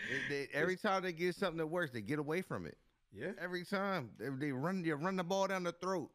They- 0.10 0.30
they- 0.30 0.48
every 0.53 0.76
time 0.77 1.03
they 1.03 1.11
get 1.14 1.36
something 1.36 1.58
that 1.58 1.68
works, 1.68 1.92
they 1.92 2.02
get 2.02 2.19
away 2.19 2.42
from 2.42 2.66
it. 2.66 2.77
yeah. 3.14 3.32
Every 3.40 3.66
time 3.66 4.11
they, 4.18 4.30
they 4.30 4.52
run, 4.52 4.82
they 4.84 4.92
run 4.92 5.16
the 5.16 5.24
ball 5.24 5.48
down 5.48 5.64
the 5.64 5.72
throat. 5.74 6.10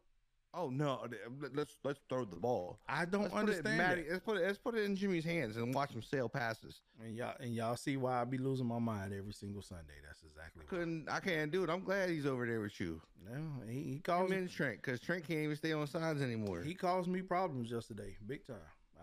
Oh 0.55 0.69
no, 0.69 1.07
let- 1.41 1.55
let's 1.57 1.77
let's 1.83 2.01
throw 2.11 2.25
the 2.27 2.37
ball. 2.37 2.79
I 2.87 3.07
don't 3.07 3.23
Let's 3.23 3.33
put, 3.35 3.39
it 3.49 3.57
understand 3.67 4.05
let's 4.11 4.21
put 4.25 4.37
it 4.37 4.43
let's 4.47 4.59
put 4.59 4.75
it 4.75 4.85
in 4.85 4.95
Jimmy's 4.97 5.25
hands 5.25 5.57
and 5.57 5.75
watch 5.75 5.93
him 5.93 6.03
sail 6.03 6.29
passes. 6.29 6.81
And 7.03 7.17
y'all 7.17 7.35
and 7.41 7.55
y'all 7.55 7.77
see 7.77 7.97
why 7.97 8.21
I 8.21 8.25
be 8.25 8.37
losing 8.39 8.67
my 8.67 8.79
mind 8.79 9.15
every 9.15 9.33
single 9.33 9.63
Sunday. 9.63 9.95
That's 10.07 10.23
exactly 10.23 10.65
why. 10.65 10.69
Couldn't 10.79 11.09
I 11.09 11.21
can't 11.21 11.51
do 11.51 11.65
it. 11.65 11.71
I'm 11.71 11.83
glad 11.83 12.11
he's 12.11 12.27
over 12.27 12.45
there 12.47 12.61
with 12.61 12.79
you. 12.81 13.01
No, 13.31 13.41
he, 13.67 13.83
he 13.83 13.99
Call 14.01 14.21
calls 14.21 14.33
in 14.33 14.49
Trent 14.49 14.83
because 14.83 15.01
Trent 15.01 15.25
can't 15.27 15.41
even 15.41 15.57
stay 15.57 15.73
on 15.73 15.87
sides 15.87 16.21
anymore. 16.21 16.61
he 16.63 16.75
caused 16.75 17.09
me 17.09 17.23
problems 17.23 17.71
yesterday, 17.71 18.17
big 18.27 18.47
time. 18.47 18.57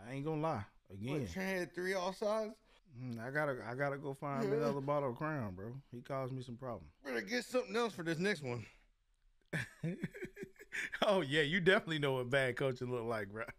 I 0.08 0.14
ain't 0.14 0.26
gonna 0.26 0.42
lie. 0.42 0.66
Again, 0.94 1.22
What, 1.22 1.32
Trent 1.32 1.58
had 1.60 1.74
three 1.74 1.94
offsides. 1.94 2.54
Mm, 3.04 3.20
I 3.26 3.32
gotta 3.32 3.58
I 3.68 3.74
gotta 3.74 3.98
go 3.98 4.14
find 4.14 4.44
me 4.50 4.56
Yeah. 4.58 4.64
another 4.66 4.82
bottle 4.82 5.10
of 5.12 5.16
Crown, 5.16 5.56
bro. 5.56 5.74
He 5.92 6.02
caused 6.02 6.32
me 6.32 6.44
some 6.44 6.58
problems. 6.58 6.92
Better 7.04 7.22
get 7.22 7.44
something 7.44 7.76
else 7.76 7.94
for 7.94 8.04
this 8.04 8.20
next 8.20 8.44
one. 8.44 8.66
oh 11.06 11.22
yeah, 11.22 11.42
you 11.42 11.60
definitely 11.60 12.00
know 12.00 12.14
what 12.14 12.30
bad 12.30 12.56
coaching 12.56 12.92
look 12.92 13.06
like, 13.06 13.30
bro. 13.30 13.44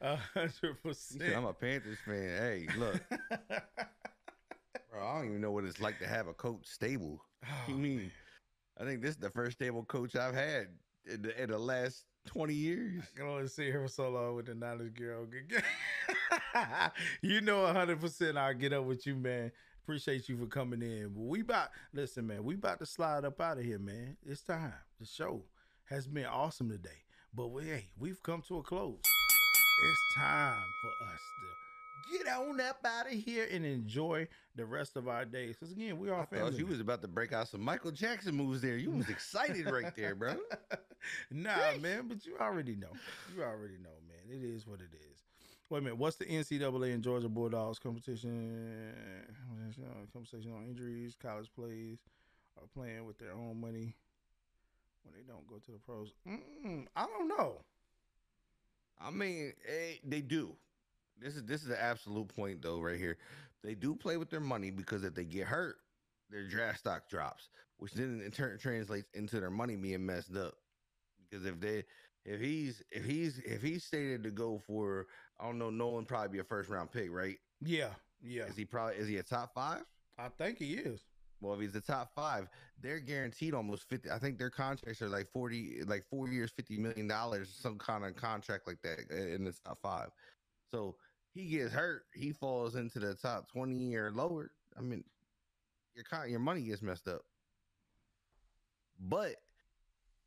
A 0.00 0.16
hundred 0.16 0.82
percent. 0.82 1.34
I'm 1.36 1.44
a 1.44 1.52
Panthers 1.52 1.98
fan. 2.04 2.36
Hey, 2.36 2.66
look, 2.76 3.00
bro, 4.90 5.06
I 5.06 5.18
don't 5.18 5.28
even 5.28 5.40
know 5.40 5.52
what 5.52 5.64
it's 5.64 5.80
like 5.80 5.98
to 6.00 6.08
have 6.08 6.26
a 6.26 6.34
coach 6.34 6.66
stable. 6.66 7.24
Oh, 7.44 7.64
you 7.68 7.74
mean? 7.74 8.10
I 8.80 8.84
think 8.84 9.00
this 9.00 9.12
is 9.12 9.16
the 9.18 9.30
first 9.30 9.52
stable 9.52 9.84
coach 9.84 10.16
I've 10.16 10.34
had 10.34 10.66
in 11.06 11.22
the, 11.22 11.42
in 11.42 11.50
the 11.50 11.58
last 11.58 12.04
20 12.26 12.52
years. 12.52 13.04
I 13.14 13.18
can 13.18 13.28
only 13.28 13.48
sit 13.48 13.66
here 13.66 13.82
for 13.82 13.88
so 13.88 14.08
long 14.10 14.34
with 14.34 14.46
the 14.46 14.54
Niners 14.54 14.90
girl. 14.90 15.26
you 17.22 17.40
know, 17.40 17.66
hundred 17.66 18.00
percent. 18.00 18.36
I'll 18.36 18.54
get 18.54 18.72
up 18.72 18.84
with 18.84 19.06
you, 19.06 19.14
man. 19.14 19.52
Appreciate 19.82 20.28
you 20.28 20.36
for 20.36 20.46
coming 20.46 20.80
in. 20.80 21.10
But 21.12 21.22
we 21.22 21.40
about 21.40 21.70
listen, 21.92 22.26
man. 22.28 22.44
We 22.44 22.54
about 22.54 22.78
to 22.78 22.86
slide 22.86 23.24
up 23.24 23.40
out 23.40 23.58
of 23.58 23.64
here, 23.64 23.80
man. 23.80 24.16
It's 24.24 24.42
time. 24.42 24.72
The 25.00 25.06
show 25.06 25.42
has 25.86 26.06
been 26.06 26.26
awesome 26.26 26.70
today, 26.70 27.02
but 27.34 27.48
we, 27.48 27.64
hey, 27.64 27.86
we've 27.98 28.22
come 28.22 28.42
to 28.46 28.58
a 28.58 28.62
close. 28.62 29.00
It's 29.02 30.14
time 30.16 30.62
for 30.82 31.06
us 31.12 31.20
to 31.40 32.18
get 32.18 32.28
on 32.28 32.60
up 32.60 32.78
out 32.84 33.06
of 33.06 33.12
here 33.12 33.48
and 33.50 33.66
enjoy 33.66 34.28
the 34.54 34.64
rest 34.64 34.96
of 34.96 35.08
our 35.08 35.24
days. 35.24 35.56
Because 35.58 35.72
again, 35.72 35.98
we 35.98 36.10
are 36.10 36.22
I 36.22 36.26
family. 36.26 36.58
you 36.58 36.66
was 36.66 36.78
about 36.78 37.02
to 37.02 37.08
break 37.08 37.32
out 37.32 37.48
some 37.48 37.60
Michael 37.60 37.90
Jackson 37.90 38.36
moves 38.36 38.60
there. 38.60 38.76
You 38.76 38.92
was 38.92 39.08
excited 39.08 39.68
right 39.68 39.94
there, 39.96 40.14
bro. 40.14 40.36
nah, 41.32 41.76
man, 41.80 42.06
but 42.06 42.24
you 42.24 42.36
already 42.40 42.76
know. 42.76 42.92
You 43.36 43.42
already 43.42 43.78
know, 43.82 43.90
man. 44.06 44.38
It 44.38 44.44
is 44.44 44.64
what 44.64 44.78
it 44.78 44.94
is. 44.94 45.11
Wait 45.72 45.78
a 45.78 45.80
minute. 45.80 45.96
What's 45.96 46.16
the 46.16 46.26
NCAA 46.26 46.92
and 46.92 47.02
Georgia 47.02 47.30
Bulldogs 47.30 47.78
competition? 47.78 48.92
Conversation 50.12 50.52
on 50.52 50.66
injuries, 50.66 51.16
college 51.18 51.50
plays, 51.56 51.96
are 52.58 52.66
playing 52.74 53.06
with 53.06 53.16
their 53.16 53.32
own 53.32 53.58
money 53.58 53.96
when 55.02 55.14
they 55.14 55.22
don't 55.26 55.46
go 55.46 55.56
to 55.56 55.72
the 55.72 55.78
pros. 55.78 56.12
Mm, 56.28 56.84
I 56.94 57.06
don't 57.06 57.26
know. 57.26 57.62
I 59.00 59.10
mean, 59.10 59.54
eh, 59.66 59.94
they 60.04 60.20
do. 60.20 60.54
This 61.18 61.36
is 61.36 61.44
this 61.44 61.62
is 61.62 61.68
the 61.68 61.82
absolute 61.82 62.28
point 62.28 62.60
though, 62.60 62.78
right 62.78 62.98
here. 62.98 63.16
They 63.64 63.74
do 63.74 63.94
play 63.94 64.18
with 64.18 64.28
their 64.28 64.40
money 64.40 64.70
because 64.70 65.04
if 65.04 65.14
they 65.14 65.24
get 65.24 65.46
hurt, 65.46 65.76
their 66.28 66.46
draft 66.46 66.80
stock 66.80 67.08
drops, 67.08 67.48
which 67.78 67.94
then 67.94 68.20
in 68.22 68.30
turn 68.30 68.58
translates 68.58 69.08
into 69.14 69.40
their 69.40 69.48
money 69.48 69.76
being 69.76 70.04
messed 70.04 70.36
up. 70.36 70.52
Because 71.30 71.46
if 71.46 71.58
they 71.60 71.84
if 72.24 72.40
he's 72.40 72.82
if 72.90 73.04
he's 73.04 73.38
if 73.38 73.62
he's 73.62 73.84
stated 73.84 74.22
to 74.22 74.30
go 74.30 74.60
for 74.66 75.06
I 75.40 75.46
don't 75.46 75.58
know, 75.58 75.70
Nolan 75.70 76.04
probably 76.04 76.28
be 76.28 76.38
a 76.38 76.44
first 76.44 76.68
round 76.70 76.90
pick, 76.92 77.10
right? 77.10 77.36
Yeah, 77.60 77.90
yeah. 78.22 78.44
Is 78.44 78.56
he 78.56 78.64
probably 78.64 78.96
is 78.96 79.08
he 79.08 79.16
a 79.16 79.22
top 79.22 79.54
five? 79.54 79.82
I 80.18 80.28
think 80.28 80.58
he 80.58 80.74
is. 80.74 81.00
Well, 81.40 81.54
if 81.54 81.60
he's 81.60 81.72
the 81.72 81.80
top 81.80 82.12
five, 82.14 82.48
they're 82.80 83.00
guaranteed 83.00 83.52
almost 83.52 83.88
fifty. 83.88 84.10
I 84.10 84.18
think 84.18 84.38
their 84.38 84.50
contracts 84.50 85.02
are 85.02 85.08
like 85.08 85.28
forty, 85.32 85.82
like 85.84 86.04
four 86.08 86.28
years, 86.28 86.52
fifty 86.52 86.76
million 86.78 87.08
dollars, 87.08 87.52
some 87.60 87.78
kind 87.78 88.04
of 88.04 88.14
contract 88.14 88.66
like 88.68 88.80
that 88.82 89.10
in 89.10 89.44
the 89.44 89.52
top 89.64 89.78
five. 89.82 90.10
So 90.70 90.94
he 91.34 91.46
gets 91.46 91.72
hurt, 91.72 92.04
he 92.14 92.32
falls 92.32 92.76
into 92.76 93.00
the 93.00 93.14
top 93.14 93.50
twenty 93.50 93.96
or 93.96 94.12
lower. 94.12 94.52
I 94.78 94.82
mean, 94.82 95.02
your 95.96 96.04
con- 96.04 96.30
your 96.30 96.40
money 96.40 96.62
gets 96.62 96.82
messed 96.82 97.08
up. 97.08 97.22
But 99.00 99.36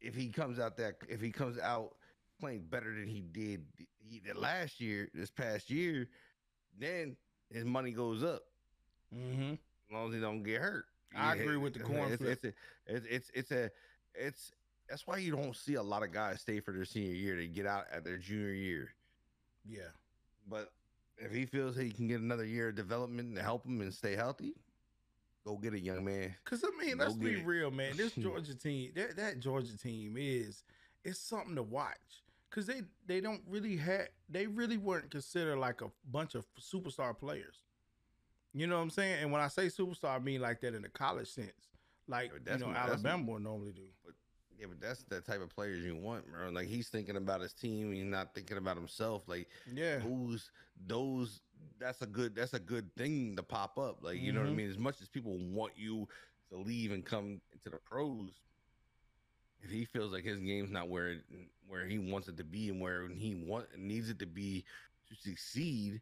if 0.02 0.16
he 0.16 0.30
comes 0.30 0.60
out 0.60 0.76
that 0.78 0.96
if 1.08 1.22
he 1.22 1.32
comes 1.32 1.58
out 1.58 1.96
playing 2.40 2.66
better 2.70 2.94
than 2.94 3.08
he 3.08 3.22
did 3.22 3.66
he 4.08 4.20
did 4.20 4.36
last 4.38 4.80
year, 4.80 5.10
this 5.14 5.32
past 5.32 5.70
year, 5.70 6.08
then 6.80 7.16
his 7.50 7.66
money 7.66 7.92
goes 7.92 8.24
up 8.24 8.44
Mm-hmm. 9.16 9.54
as 9.54 9.58
long 9.92 10.10
as 10.10 10.16
he 10.16 10.20
don't 10.20 10.44
get 10.44 10.60
hurt. 10.62 10.86
I 11.16 11.36
Yeah, 11.36 11.42
agree 11.42 11.58
with 11.58 11.74
the 11.74 11.80
coin 11.80 12.12
it's, 12.12 12.18
flip. 12.22 12.32
It's, 12.32 12.44
a, 12.44 12.54
it's 12.88 13.06
it's 13.08 13.32
it's 13.34 13.52
a 13.52 13.72
it's 14.14 14.52
that's 14.90 15.08
why 15.08 15.18
you 15.18 15.32
don't 15.36 15.56
see 15.56 15.76
a 15.76 15.82
lot 15.84 16.04
of 16.04 16.12
guys 16.12 16.42
stay 16.42 16.60
for 16.60 16.72
their 16.74 16.86
senior 16.86 17.14
year. 17.14 17.36
They 17.38 17.48
get 17.48 17.66
out 17.66 17.86
at 17.92 18.04
their 18.04 18.18
junior 18.18 18.52
year. 18.54 18.90
Yeah. 19.68 19.88
But 20.50 20.72
if 21.18 21.32
he 21.32 21.46
feels 21.46 21.76
he 21.78 21.92
can 21.92 22.08
get 22.08 22.20
another 22.20 22.46
year 22.46 22.70
of 22.70 22.76
development 22.76 23.36
to 23.36 23.42
help 23.42 23.66
him 23.66 23.80
and 23.82 23.94
stay 23.94 24.16
healthy, 24.16 24.54
go 25.46 25.56
get 25.56 25.74
a 25.74 25.80
young 25.80 26.04
man. 26.04 26.36
Cause 26.44 26.64
I 26.66 26.84
mean, 26.84 26.98
Go 26.98 27.06
let's 27.06 27.16
be 27.16 27.36
it. 27.40 27.46
real, 27.46 27.72
man. 27.72 27.96
This 27.96 28.12
Georgia 28.18 28.54
team, 28.56 28.92
that, 28.96 29.16
that 29.16 29.40
Georgia 29.40 29.78
team 29.78 30.16
is 30.20 30.64
it's 31.04 31.20
something 31.20 31.56
to 31.56 31.64
watch. 31.64 32.24
Cause 32.56 32.68
they 32.68 32.84
they 33.06 33.20
don't 33.20 33.42
really 33.50 33.76
have 33.76 34.08
they 34.30 34.48
really 34.48 34.78
weren't 34.78 35.12
considered 35.12 35.58
like 35.58 35.82
a 35.82 35.92
bunch 36.10 36.36
of 36.36 36.46
superstar 36.58 37.18
players. 37.18 37.58
You 38.54 38.66
know 38.68 38.78
what 38.78 38.84
I'm 38.84 38.90
saying? 38.92 39.24
And 39.24 39.32
when 39.34 39.42
I 39.42 39.50
say 39.50 39.66
superstar, 39.68 40.16
I 40.16 40.20
mean 40.20 40.40
like 40.40 40.62
that 40.62 40.74
in 40.74 40.82
the 40.82 40.88
college 40.88 41.28
sense, 41.28 41.52
like 42.08 42.32
but 42.46 42.54
you 42.54 42.60
know 42.60 42.68
what- 42.68 42.78
Alabama 42.78 43.32
would 43.34 43.44
normally 43.44 43.74
do. 43.74 43.82
Yeah, 44.58 44.68
but 44.70 44.80
that's 44.80 45.04
the 45.04 45.20
type 45.20 45.42
of 45.42 45.50
players 45.50 45.84
you 45.84 45.98
want, 45.98 46.32
bro. 46.32 46.48
Like 46.50 46.68
he's 46.70 46.88
thinking 46.88 47.18
about 47.18 47.42
his 47.42 47.52
team, 47.52 47.92
he's 47.92 48.06
not 48.06 48.34
thinking 48.34 48.56
about 48.56 48.78
himself. 48.78 49.24
Like 49.28 49.50
Yeah, 49.74 49.98
those 50.00 50.50
those 50.88 51.42
that's 51.78 52.02
a 52.04 52.06
good 52.08 52.36
that's 52.36 52.54
a 52.54 52.60
good 52.60 52.90
thing 52.96 53.36
to 53.36 53.44
pop 53.44 53.78
up. 53.78 54.02
Like 54.02 54.18
you 54.22 54.32
know 54.32 54.40
what 54.40 54.48
I 54.48 54.54
Mhm. 54.54 54.56
mean. 54.56 54.70
As 54.70 54.78
much 54.78 55.02
as 55.02 55.10
people 55.10 55.38
want 55.38 55.74
you 55.78 56.08
to 56.52 56.56
leave 56.58 56.94
and 56.94 57.04
come 57.06 57.42
into 57.52 57.70
the 57.70 57.78
pros, 57.80 58.30
if 59.66 59.72
he 59.72 59.86
feels 59.86 60.14
like 60.14 60.24
his 60.24 60.40
game's 60.40 60.72
not 60.72 60.88
where 60.90 61.10
it, 61.10 61.22
where 61.68 61.86
he 61.86 61.98
wants 62.00 62.28
it 62.28 62.38
to 62.38 62.44
be 62.44 62.70
and 62.70 62.80
where 62.80 63.08
he 63.10 63.36
want 63.36 63.66
needs 63.78 64.10
it 64.10 64.20
to 64.20 64.26
be 64.28 64.64
to 65.10 65.16
succeed, 65.16 66.02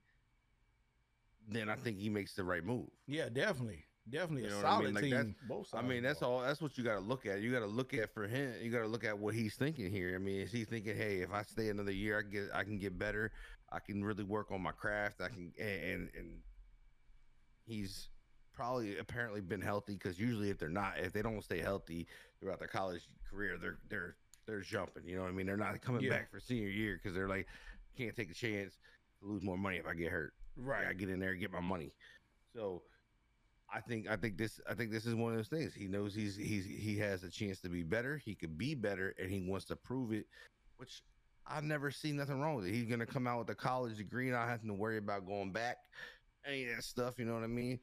then 1.47 1.69
I 1.69 1.75
think 1.75 1.97
he 1.97 2.09
makes 2.09 2.33
the 2.35 2.43
right 2.43 2.63
move. 2.63 2.87
yeah, 3.07 3.27
definitely, 3.29 3.83
definitely 4.09 4.43
You 4.43 4.47
a 4.47 4.51
know 4.51 4.57
what 4.57 4.65
I 4.65 4.69
solid 4.69 4.85
mean? 4.85 4.93
Like, 4.93 5.03
team. 5.03 5.11
that's- 5.11 5.35
Both 5.47 5.69
I 5.73 5.81
mean, 5.81 6.03
that's 6.03 6.21
all. 6.21 6.41
That's 6.41 6.61
what 6.61 6.77
you 6.77 6.83
got 6.83 6.95
to 6.95 6.99
look 7.01 7.25
at. 7.25 7.41
You 7.41 7.51
got 7.51 7.59
to 7.59 7.65
look 7.65 7.93
at 7.93 8.13
for 8.13 8.27
him. 8.27 8.53
You 8.61 8.71
got 8.71 8.81
to 8.81 8.87
look 8.87 9.03
at 9.03 9.17
what 9.17 9.33
he's 9.33 9.55
thinking 9.55 9.89
here. 9.91 10.15
I 10.15 10.19
mean, 10.19 10.41
is 10.41 10.51
he 10.51 10.63
thinking, 10.65 10.95
hey, 10.95 11.17
if 11.21 11.31
I 11.33 11.43
stay 11.43 11.69
another 11.69 11.91
year, 11.91 12.19
I 12.19 12.21
get, 12.23 12.49
I 12.53 12.63
can 12.63 12.77
get 12.77 12.97
better. 12.97 13.31
I 13.71 13.79
can 13.79 14.03
really 14.03 14.23
work 14.23 14.51
on 14.51 14.61
my 14.61 14.71
craft. 14.71 15.19
I 15.21 15.29
can, 15.29 15.51
and 15.59 15.83
and, 15.83 16.09
and 16.17 16.29
he's 17.65 18.09
probably 18.53 18.97
apparently 18.97 19.41
been 19.41 19.61
healthy 19.61 19.93
because 19.93 20.19
usually 20.19 20.49
if 20.49 20.57
they're 20.59 20.69
not, 20.69 20.93
if 20.99 21.11
they 21.13 21.21
don't 21.21 21.43
stay 21.43 21.59
healthy 21.59 22.07
throughout 22.39 22.59
their 22.59 22.67
college 22.67 23.01
career, 23.29 23.57
they're 23.59 23.77
they're 23.89 24.15
they're 24.45 24.61
jumping. 24.61 25.03
You 25.05 25.15
know 25.15 25.23
what 25.23 25.29
I 25.29 25.33
mean? 25.33 25.45
They're 25.45 25.57
not 25.57 25.81
coming 25.81 26.01
Yeah. 26.03 26.11
back 26.11 26.31
for 26.31 26.39
senior 26.39 26.67
year 26.69 26.99
because 27.01 27.15
they're 27.15 27.29
like, 27.29 27.47
can't 27.97 28.15
take 28.15 28.29
a 28.31 28.33
chance 28.33 28.73
to 29.21 29.27
lose 29.27 29.41
more 29.43 29.57
money 29.57 29.77
if 29.77 29.85
I 29.87 29.93
get 29.93 30.11
hurt. 30.11 30.33
right. 30.57 30.85
I 30.87 30.93
get 30.93 31.09
in 31.09 31.19
there 31.19 31.31
and 31.31 31.39
get 31.39 31.51
my 31.51 31.59
money. 31.61 31.93
So 32.55 32.83
I 33.73 33.79
think 33.81 34.07
I 34.09 34.15
think 34.17 34.37
this 34.37 34.59
I 34.69 34.73
think 34.75 34.91
this 34.91 35.05
is 35.05 35.15
one 35.15 35.31
of 35.31 35.37
those 35.37 35.47
things. 35.47 35.73
He 35.73 35.87
knows 35.87 36.13
he's 36.13 36.35
he's 36.35 36.65
he 36.65 36.97
has 36.99 37.23
a 37.23 37.29
chance 37.29 37.59
to 37.61 37.69
be 37.69 37.83
better. 37.83 38.17
He 38.17 38.35
could 38.35 38.57
be 38.57 38.75
better, 38.75 39.15
and 39.19 39.31
he 39.31 39.41
wants 39.41 39.65
to 39.65 39.75
prove 39.75 40.11
it. 40.11 40.27
Which 40.77 41.01
I've 41.47 41.63
never 41.63 41.89
seen 41.91 42.15
nothing 42.17 42.39
wrong 42.39 42.55
with 42.55 42.65
it. 42.67 42.73
He's 42.73 42.85
gonna 42.85 43.05
come 43.05 43.25
out 43.27 43.39
with 43.39 43.49
a 43.49 43.55
college 43.55 43.97
degree, 43.97 44.29
not 44.29 44.47
having 44.47 44.67
to 44.67 44.73
worry 44.73 44.97
about 44.97 45.25
going 45.25 45.51
back, 45.51 45.77
any 46.45 46.65
of 46.65 46.75
that 46.75 46.83
stuff. 46.83 47.17
You 47.17 47.25
know 47.25 47.33
what 47.33 47.43
I 47.43 47.47
mean? 47.47 47.79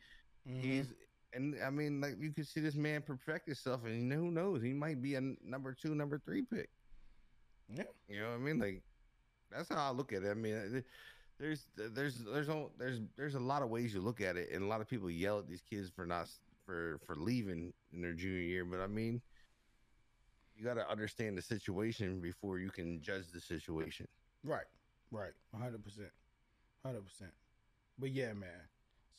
Mhm. 0.49 0.61
He's 0.63 0.93
and 1.33 1.57
I 1.63 1.71
mean 1.71 2.01
like 2.01 2.19
you 2.19 2.33
can 2.33 2.45
see 2.45 2.61
this 2.61 2.75
man 2.75 3.03
perfect 3.03 3.47
himself, 3.47 3.85
and 3.85 3.95
you 3.95 4.03
know, 4.05 4.17
who 4.17 4.31
knows? 4.31 4.63
He 4.63 4.73
might 4.73 5.01
be 5.01 5.15
a 5.15 5.21
number 5.43 5.75
two, 5.75 5.95
number 5.95 6.19
three 6.19 6.43
pick. 6.43 6.71
Yeah. 7.69 7.85
You 8.09 8.21
know 8.21 8.31
what 8.31 8.35
I 8.35 8.39
mean? 8.39 8.59
Like 8.59 8.83
that's 9.51 9.69
how 9.69 9.89
I 9.89 9.91
look 9.91 10.13
at 10.13 10.23
it. 10.23 10.31
I 10.31 10.35
mean, 10.35 10.85
there's 11.39 11.67
there's 11.77 12.19
there's 12.25 12.49
no, 12.49 12.71
there's 12.79 13.01
there's 13.17 13.35
a 13.35 13.41
lot 13.41 13.63
of 13.63 13.71
ways 13.71 13.95
you 13.95 14.01
look 14.01 14.21
at 14.21 14.37
it, 14.37 14.51
and 14.51 14.63
a 14.63 14.67
lot 14.67 14.81
of 14.81 14.89
people 14.89 15.11
yell 15.11 15.39
at 15.39 15.49
these 15.49 15.63
kids 15.63 15.91
for 15.91 16.05
not 16.05 16.29
for 16.67 16.99
for 17.07 17.15
leaving 17.17 17.73
in 17.93 18.03
their 18.03 18.13
junior 18.13 18.41
year. 18.41 18.65
But 18.65 18.81
I 18.81 18.87
mean, 18.87 19.23
you 20.57 20.65
got 20.65 20.75
to 20.75 20.89
understand 20.91 21.39
the 21.39 21.43
situation 21.43 22.21
before 22.21 22.59
you 22.59 22.71
can 22.71 23.01
judge 23.01 23.31
the 23.33 23.41
situation. 23.41 24.07
Right, 24.43 24.67
right, 25.11 25.33
hundred 25.55 25.83
percent, 25.85 26.11
hundred 26.85 27.05
percent. 27.05 27.33
But 27.99 28.11
yeah, 28.11 28.33
man. 28.33 28.69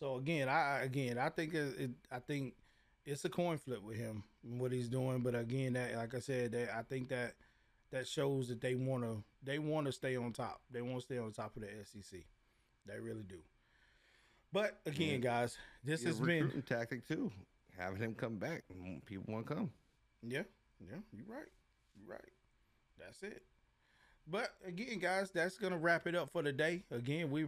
So 0.01 0.15
again, 0.15 0.49
I 0.49 0.81
again 0.81 1.19
I 1.19 1.29
think 1.29 1.53
it, 1.53 1.79
it 1.79 1.91
I 2.11 2.17
think 2.17 2.55
it's 3.05 3.23
a 3.23 3.29
coin 3.29 3.59
flip 3.59 3.83
with 3.83 3.97
him 3.97 4.23
and 4.43 4.59
what 4.59 4.71
he's 4.71 4.89
doing. 4.89 5.19
But 5.19 5.35
again, 5.35 5.73
that 5.73 5.95
like 5.95 6.15
I 6.15 6.19
said, 6.19 6.53
that 6.53 6.75
I 6.75 6.81
think 6.81 7.09
that 7.09 7.35
that 7.91 8.07
shows 8.07 8.47
that 8.47 8.61
they 8.61 8.73
want 8.73 9.03
to 9.03 9.23
they 9.43 9.59
want 9.59 9.85
to 9.85 9.91
stay 9.91 10.15
on 10.15 10.33
top. 10.33 10.59
They 10.71 10.81
want 10.81 10.95
to 10.95 11.01
stay 11.01 11.19
on 11.19 11.31
top 11.31 11.55
of 11.55 11.61
the 11.61 11.67
SEC. 11.85 12.19
They 12.87 12.99
really 12.99 13.21
do. 13.21 13.37
But 14.51 14.79
again, 14.87 15.21
guys, 15.21 15.59
this 15.83 16.01
It's 16.01 16.05
a 16.05 16.07
has 16.07 16.19
been 16.19 16.63
tactic 16.67 17.07
too. 17.07 17.31
Having 17.77 18.01
him 18.01 18.15
come 18.15 18.37
back, 18.37 18.63
people 19.05 19.31
want 19.31 19.47
to 19.47 19.53
come. 19.53 19.69
Yeah, 20.27 20.43
yeah, 20.79 20.97
you're 21.13 21.27
right. 21.27 21.47
You're 21.95 22.09
right. 22.09 22.29
That's 22.97 23.21
it. 23.21 23.43
But 24.27 24.49
again, 24.65 24.97
guys, 24.97 25.29
that's 25.29 25.57
gonna 25.59 25.77
wrap 25.77 26.07
it 26.07 26.15
up 26.15 26.31
for 26.31 26.41
today. 26.41 26.83
Again, 26.89 27.29
we 27.29 27.43